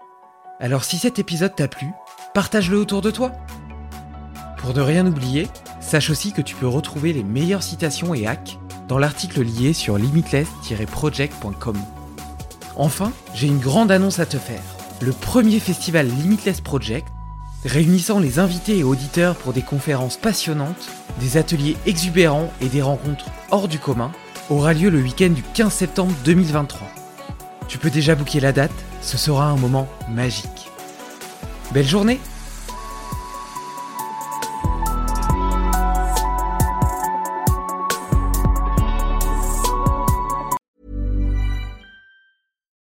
Alors 0.61 0.85
si 0.85 0.99
cet 0.99 1.19
épisode 1.19 1.57
t'a 1.57 1.69
plu, 1.69 1.86
partage-le 2.35 2.78
autour 2.78 3.01
de 3.01 3.11
toi. 3.11 3.33
Pour 4.62 4.74
ne 4.74 4.81
rien 4.81 5.05
oublier, 5.07 5.49
sache 5.81 6.08
aussi 6.08 6.32
que 6.32 6.41
tu 6.41 6.55
peux 6.55 6.68
retrouver 6.68 7.12
les 7.12 7.24
meilleures 7.24 7.65
citations 7.65 8.15
et 8.15 8.28
hacks 8.28 8.58
dans 8.86 8.99
l'article 8.99 9.42
lié 9.42 9.73
sur 9.73 9.99
limitless-project.com. 9.99 11.76
Enfin, 12.76 13.12
j'ai 13.34 13.49
une 13.49 13.58
grande 13.58 13.91
annonce 13.91 14.20
à 14.20 14.26
te 14.26 14.39
faire. 14.39 14.62
Le 15.00 15.10
premier 15.10 15.58
festival 15.58 16.07
Limitless 16.07 16.60
Project, 16.60 17.08
réunissant 17.65 18.20
les 18.20 18.39
invités 18.39 18.78
et 18.78 18.84
auditeurs 18.84 19.34
pour 19.34 19.52
des 19.52 19.62
conférences 19.62 20.16
passionnantes, 20.16 20.89
des 21.18 21.36
ateliers 21.36 21.76
exubérants 21.84 22.52
et 22.60 22.68
des 22.68 22.82
rencontres 22.82 23.26
hors 23.50 23.66
du 23.66 23.81
commun, 23.81 24.12
aura 24.49 24.74
lieu 24.74 24.91
le 24.91 25.00
week-end 25.00 25.31
du 25.31 25.42
15 25.42 25.73
septembre 25.73 26.15
2023. 26.24 26.86
Tu 27.66 27.78
peux 27.78 27.91
déjà 27.91 28.15
booker 28.15 28.39
la 28.39 28.52
date, 28.52 28.70
ce 29.00 29.18
sera 29.18 29.47
un 29.47 29.57
moment 29.57 29.89
magique. 30.08 30.70
Belle 31.73 31.89
journée 31.89 32.20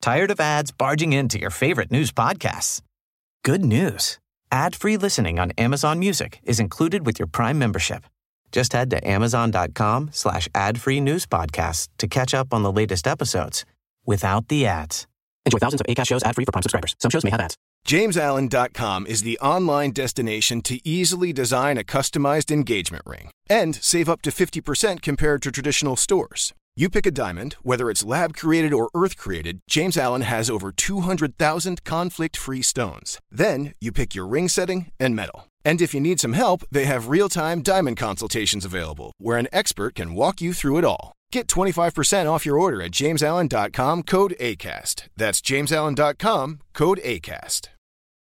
Tired 0.00 0.30
of 0.30 0.40
ads 0.40 0.70
barging 0.70 1.12
into 1.12 1.38
your 1.38 1.50
favorite 1.50 1.90
news 1.90 2.10
podcasts? 2.10 2.80
Good 3.44 3.64
news. 3.64 4.18
Ad-free 4.50 4.96
listening 4.96 5.38
on 5.38 5.52
Amazon 5.52 5.98
Music 5.98 6.40
is 6.42 6.58
included 6.58 7.04
with 7.04 7.18
your 7.18 7.28
Prime 7.28 7.58
membership. 7.58 8.04
Just 8.50 8.72
head 8.72 8.90
to 8.90 9.06
amazon.com 9.06 10.10
slash 10.12 10.48
ad-free 10.54 11.00
news 11.00 11.26
podcasts 11.26 11.88
to 11.98 12.08
catch 12.08 12.34
up 12.34 12.52
on 12.52 12.62
the 12.62 12.72
latest 12.72 13.06
episodes 13.06 13.64
without 14.06 14.48
the 14.48 14.66
ads. 14.66 15.06
Enjoy 15.44 15.58
thousands 15.58 15.82
of 15.82 15.86
ACAST 15.86 16.08
shows 16.08 16.22
ad-free 16.22 16.46
for 16.46 16.52
Prime 16.52 16.62
subscribers. 16.62 16.96
Some 16.98 17.10
shows 17.10 17.22
may 17.22 17.30
have 17.30 17.40
ads. 17.40 17.56
JamesAllen.com 17.86 19.06
is 19.06 19.22
the 19.22 19.38
online 19.38 19.92
destination 19.92 20.62
to 20.62 20.80
easily 20.86 21.32
design 21.32 21.78
a 21.78 21.84
customized 21.84 22.50
engagement 22.50 23.04
ring 23.06 23.30
and 23.48 23.76
save 23.76 24.08
up 24.08 24.22
to 24.22 24.30
50% 24.30 25.02
compared 25.02 25.42
to 25.42 25.52
traditional 25.52 25.96
stores. 25.96 26.52
You 26.76 26.88
pick 26.88 27.04
a 27.04 27.10
diamond, 27.10 27.54
whether 27.62 27.90
it's 27.90 28.04
lab 28.04 28.34
created 28.34 28.72
or 28.72 28.90
earth 28.94 29.16
created, 29.16 29.60
James 29.68 29.96
Allen 29.96 30.22
has 30.22 30.48
over 30.48 30.70
200,000 30.70 31.84
conflict 31.84 32.36
free 32.36 32.62
stones. 32.62 33.18
Then 33.30 33.74
you 33.80 33.92
pick 33.92 34.14
your 34.14 34.26
ring 34.26 34.48
setting 34.48 34.92
and 34.98 35.16
metal. 35.16 35.48
And 35.64 35.82
if 35.82 35.92
you 35.92 36.00
need 36.00 36.20
some 36.20 36.32
help, 36.32 36.62
they 36.70 36.86
have 36.86 37.08
real 37.08 37.28
time 37.28 37.62
diamond 37.62 37.96
consultations 37.96 38.64
available 38.64 39.12
where 39.18 39.36
an 39.36 39.48
expert 39.52 39.96
can 39.96 40.14
walk 40.14 40.40
you 40.40 40.52
through 40.54 40.78
it 40.78 40.84
all. 40.84 41.12
Get 41.32 41.48
25% 41.48 42.30
off 42.30 42.46
your 42.46 42.58
order 42.58 42.82
at 42.82 42.92
jamesallen.com 42.92 44.04
code 44.04 44.34
ACAST. 44.40 45.08
That's 45.16 45.40
jamesallen.com 45.40 46.60
code 46.72 47.00
ACAST. 47.04 47.68